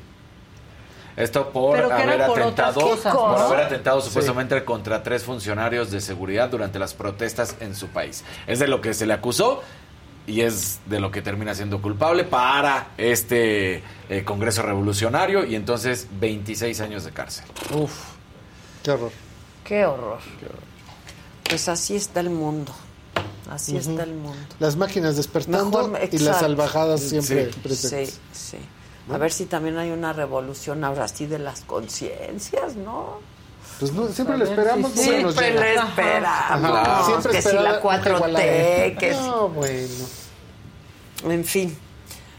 Esto 1.16 1.50
por 1.51 1.77
haber 1.80 2.25
por 2.25 2.42
atentado, 2.42 2.98
por 3.03 3.38
haber 3.40 3.59
atentado 3.66 4.01
Sí. 4.01 4.08
supuestamente 4.08 4.64
contra 4.66 5.03
tres 5.03 5.24
funcionarios 5.24 5.92
de 5.92 6.01
seguridad 6.01 6.50
durante 6.50 6.80
las 6.80 6.93
protestas 6.93 7.56
en 7.59 7.75
su 7.75 7.88
país. 7.88 8.24
Es 8.48 8.59
de 8.59 8.67
lo 8.67 8.82
que 8.82 8.93
se 8.93 9.06
le 9.06 9.14
acusó 9.14 9.61
y 10.25 10.42
es 10.42 10.80
de 10.88 11.00
lo 11.00 11.11
que 11.11 11.22
termina 11.22 11.53
siendo 11.53 11.82
culpable 11.82 12.24
para 12.24 12.88
este 12.98 13.83
eh, 14.09 14.24
Congreso 14.25 14.61
Revolucionario 14.64 15.45
y 15.45 15.56
entonces 15.56 16.08
26 16.19 16.82
años 16.82 17.03
de 17.03 17.11
cárcel. 17.11 17.45
Uf, 17.74 17.92
qué 18.82 18.92
horror. 18.92 19.11
Qué 19.64 19.85
horror. 19.85 20.19
Pues 21.48 21.67
así 21.69 21.95
está 21.95 22.22
el 22.22 22.30
mundo. 22.32 22.74
Así 23.50 23.77
está 23.77 24.03
el 24.03 24.14
mundo. 24.14 24.38
Las 24.59 24.75
máquinas 24.77 25.16
despertando 25.17 25.88
Mejor- 25.90 26.09
y 26.11 26.17
las 26.19 26.40
salvajadas 26.40 27.01
siempre 27.01 27.51
Sí, 27.53 27.59
presentes. 27.61 28.19
Sí, 28.32 28.58
sí. 28.58 28.58
A 29.11 29.17
ver 29.17 29.32
si 29.32 29.45
también 29.45 29.77
hay 29.77 29.91
una 29.91 30.14
revolución 30.14 30.83
ahora 30.83 31.07
sí 31.07 31.25
de 31.25 31.40
las 31.40 31.61
conciencias, 31.61 32.75
¿no? 32.75 33.19
Pues 33.80 33.91
no, 33.91 34.07
siempre 34.07 34.38
ver 34.38 34.48
esperamos. 34.48 34.91
si 34.91 34.99
nunca 35.09 35.22
nos 35.23 35.33
siempre 35.35 35.64
le 35.65 35.75
esperamos. 35.75 35.99
Ajá, 36.80 37.06
siempre 37.06 37.32
que 37.33 37.41
si 37.41 37.53
la 37.56 37.61
nunca 37.73 37.82
4T, 37.82 38.15
igualada. 38.15 38.45
que 38.99 39.14
si- 39.14 39.19
No, 39.19 39.49
bueno. 39.49 40.06
En 41.25 41.43
fin. 41.45 41.77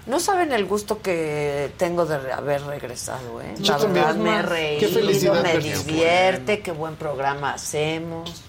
No 0.06 0.20
saben 0.20 0.52
el 0.52 0.66
gusto 0.66 1.00
que 1.00 1.72
tengo 1.78 2.04
de 2.06 2.18
re- 2.18 2.32
haber 2.32 2.62
regresado, 2.62 3.40
¿eh? 3.40 3.54
Yo 3.58 3.72
la 3.72 3.78
también. 3.78 4.04
verdad 4.06 4.16
me 4.20 4.30
he 4.30 4.42
Qué 4.78 4.86
reído, 4.86 4.90
felicidad 5.00 5.42
me 5.42 5.58
divierte, 5.58 6.60
qué 6.60 6.72
buen 6.72 6.96
programa 6.96 7.54
hacemos, 7.54 8.42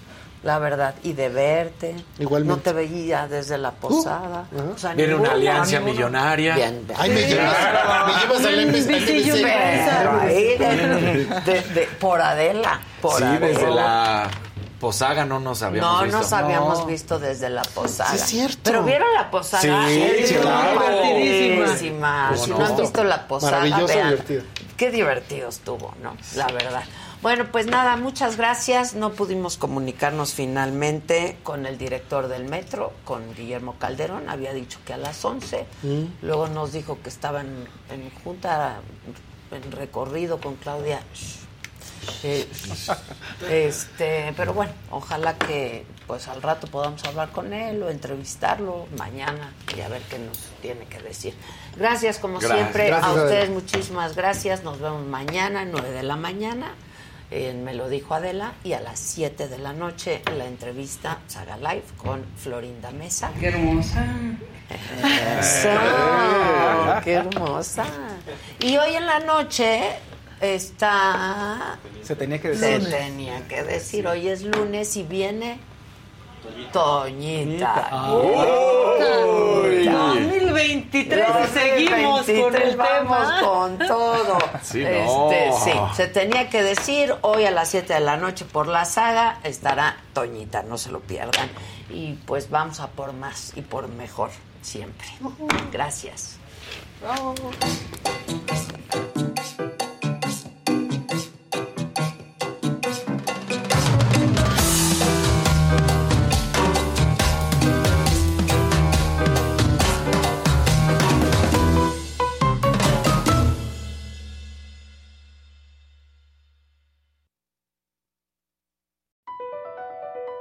la 0.45 0.59
verdad, 0.59 0.95
y 1.03 1.11
de 1.13 1.27
verte. 1.27 1.95
Igualmente. 2.19 2.55
No 2.55 2.61
te 2.61 2.71
veía 2.71 3.27
desde 3.27 3.57
la 3.57 3.71
posada. 3.71 4.45
O 4.73 4.77
sea, 4.77 4.93
Viene 4.93 5.15
una 5.15 5.23
ninguno, 5.23 5.31
alianza 5.37 5.71
ninguno. 5.79 5.93
millonaria. 5.93 6.55
Bien, 6.55 6.87
Ay, 6.97 7.09
me 7.09 7.27
llevas, 7.27 7.55
por 11.99 12.21
Adela, 12.21 12.79
por 13.01 13.17
sí, 13.17 13.23
Adela. 13.23 13.47
desde 13.47 13.71
la 13.71 14.29
Posaga 14.79 15.25
no 15.25 15.39
nos 15.39 15.63
habíamos 15.63 15.89
No 15.91 16.03
visto. 16.03 16.17
nos 16.19 16.33
habíamos 16.33 16.85
visto 16.85 17.17
desde 17.17 17.49
la 17.49 17.61
posada. 17.63 18.09
Sí, 18.11 18.15
es 18.17 18.23
cierto. 18.25 18.59
Pero 18.63 18.83
vieron 18.83 19.07
la 19.15 19.31
posada. 19.31 19.63
Sí, 19.87 20.01
Es 20.03 20.31
claro. 20.33 20.79
divertidísima. 20.79 22.27
¿Cómo 22.33 22.43
Si 22.43 22.49
no? 22.51 22.57
no 22.59 22.65
han 22.65 22.75
visto 22.77 23.03
la 23.03 23.27
posada, 23.27 23.51
Maravilloso, 23.59 23.87
vean. 23.95 24.09
divertido. 24.09 24.43
Qué 24.77 24.91
divertido 24.91 25.49
estuvo, 25.49 25.93
¿no? 26.03 26.15
La 26.35 26.47
verdad. 26.47 26.83
Bueno, 27.25 27.47
pues 27.51 27.65
nada, 27.65 27.97
muchas 27.97 28.37
gracias. 28.37 28.93
No 28.93 29.13
pudimos 29.13 29.57
comunicarnos 29.57 30.35
finalmente 30.35 31.39
con 31.41 31.65
el 31.65 31.79
director 31.79 32.27
del 32.27 32.45
metro, 32.45 32.93
con 33.03 33.33
Guillermo 33.33 33.77
Calderón. 33.79 34.29
Había 34.29 34.53
dicho 34.53 34.77
que 34.85 34.93
a 34.93 34.97
las 34.97 35.25
11. 35.25 35.65
Mm. 35.81 36.03
Luego 36.21 36.47
nos 36.49 36.71
dijo 36.71 36.99
que 37.01 37.09
estaba 37.09 37.41
en, 37.41 38.11
junta, 38.23 38.75
en 39.49 39.71
recorrido 39.71 40.39
con 40.39 40.53
Claudia. 40.57 41.01
Eh, 42.21 42.47
este, 43.49 44.31
pero 44.37 44.53
bueno, 44.53 44.73
ojalá 44.91 45.35
que 45.35 45.83
pues 46.05 46.27
al 46.27 46.43
rato 46.43 46.67
podamos 46.67 47.03
hablar 47.05 47.31
con 47.31 47.53
él 47.53 47.81
o 47.81 47.89
entrevistarlo 47.89 48.85
mañana 48.99 49.51
y 49.75 49.81
a 49.81 49.87
ver 49.87 50.03
qué 50.03 50.19
nos 50.19 50.37
tiene 50.61 50.85
que 50.85 50.99
decir. 50.99 51.33
Gracias 51.75 52.19
como 52.19 52.37
Gracias. 52.37 52.59
siempre 52.59 52.85
Gracias, 52.89 53.17
a 53.17 53.23
ustedes, 53.23 53.49
muchísimas 53.49 54.15
gracias. 54.15 54.63
Nos 54.63 54.79
vemos 54.79 55.03
mañana, 55.07 55.65
9 55.65 55.89
de 55.89 56.03
la 56.03 56.17
mañana. 56.17 56.75
En 57.31 57.63
Me 57.63 57.73
lo 57.73 57.89
dijo 57.89 58.13
Adela 58.13 58.53
y 58.63 58.73
a 58.73 58.79
las 58.81 58.99
7 58.99 59.47
de 59.47 59.57
la 59.57 59.73
noche 59.73 60.21
la 60.37 60.45
entrevista 60.45 61.19
Saga 61.27 61.57
Live 61.57 61.83
con 61.97 62.23
Florinda 62.37 62.91
Mesa. 62.91 63.31
Qué 63.39 63.47
hermosa. 63.47 64.05
Eso, 65.39 65.69
qué 67.03 67.13
hermosa. 67.13 67.85
Y 68.59 68.77
hoy 68.77 68.95
en 68.95 69.05
la 69.05 69.19
noche 69.19 69.81
está. 70.41 71.77
Se 72.03 72.15
tenía 72.15 72.39
que 72.41 72.55
Se 72.55 72.79
decir. 72.79 72.89
tenía 72.89 73.47
que 73.47 73.63
decir, 73.63 74.07
hoy 74.07 74.27
es 74.27 74.43
lunes 74.43 74.95
y 74.97 75.03
viene 75.03 75.59
Toñita. 76.71 78.11
Uy. 78.13 79.85
2023 79.85 81.27
y 81.29 81.47
seguimos 81.53 82.25
con 82.25 82.25
2023, 82.25 82.69
el 82.69 82.77
vamos 82.77 83.17
tema. 83.17 83.41
con 83.41 83.77
todo. 83.77 84.37
Sí, 84.61 84.83
no. 84.83 85.31
Este, 85.31 85.51
sí, 85.63 85.71
se 85.95 86.07
tenía 86.07 86.49
que 86.49 86.63
decir 86.63 87.13
hoy 87.21 87.45
a 87.45 87.51
las 87.51 87.69
7 87.69 87.93
de 87.93 87.99
la 87.99 88.17
noche 88.17 88.45
por 88.45 88.67
la 88.67 88.85
saga 88.85 89.39
estará 89.43 89.97
Toñita, 90.13 90.63
no 90.63 90.77
se 90.77 90.91
lo 90.91 90.99
pierdan. 90.99 91.49
Y 91.89 92.13
pues 92.25 92.49
vamos 92.49 92.79
a 92.79 92.87
por 92.87 93.13
más 93.13 93.53
y 93.55 93.61
por 93.61 93.87
mejor 93.87 94.31
siempre. 94.61 95.07
Gracias. 95.71 96.37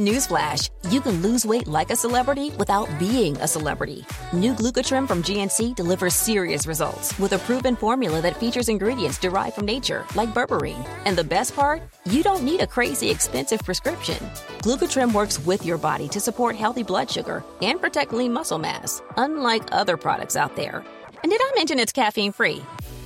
Newsflash, 0.00 0.70
you 0.90 1.00
can 1.00 1.20
lose 1.20 1.44
weight 1.44 1.68
like 1.68 1.90
a 1.90 1.96
celebrity 1.96 2.50
without 2.58 2.88
being 2.98 3.36
a 3.36 3.46
celebrity. 3.46 4.04
New 4.32 4.54
Glucotrim 4.54 5.06
from 5.06 5.22
GNC 5.22 5.76
delivers 5.76 6.14
serious 6.14 6.66
results 6.66 7.16
with 7.18 7.34
a 7.34 7.38
proven 7.40 7.76
formula 7.76 8.20
that 8.22 8.36
features 8.36 8.70
ingredients 8.70 9.18
derived 9.18 9.54
from 9.54 9.66
nature, 9.66 10.06
like 10.14 10.34
berberine. 10.34 10.88
And 11.04 11.16
the 11.16 11.22
best 11.22 11.54
part? 11.54 11.82
You 12.06 12.22
don't 12.22 12.42
need 12.42 12.62
a 12.62 12.66
crazy 12.66 13.10
expensive 13.10 13.60
prescription. 13.60 14.18
Glucotrim 14.64 15.12
works 15.12 15.38
with 15.40 15.66
your 15.66 15.76
body 15.78 16.08
to 16.08 16.18
support 16.18 16.56
healthy 16.56 16.82
blood 16.82 17.10
sugar 17.10 17.44
and 17.60 17.78
protect 17.78 18.14
lean 18.14 18.32
muscle 18.32 18.58
mass, 18.58 19.02
unlike 19.18 19.68
other 19.70 19.98
products 19.98 20.34
out 20.34 20.56
there. 20.56 20.82
And 21.22 21.30
did 21.30 21.40
I 21.42 21.52
mention 21.56 21.78
it's 21.78 21.92
caffeine 21.92 22.32
free? 22.32 22.62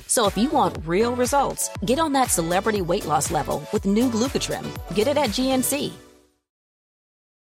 So 0.07 0.27
if 0.27 0.37
you 0.37 0.49
want 0.49 0.77
real 0.85 1.15
results, 1.15 1.69
get 1.83 1.99
on 1.99 2.13
that 2.13 2.29
celebrity 2.29 2.81
weight 2.81 3.05
loss 3.05 3.31
level 3.31 3.67
with 3.73 3.85
new 3.85 4.09
Glucotrim. 4.09 4.65
Get 4.95 5.07
it 5.07 5.17
at 5.17 5.31
GNC. 5.31 6.04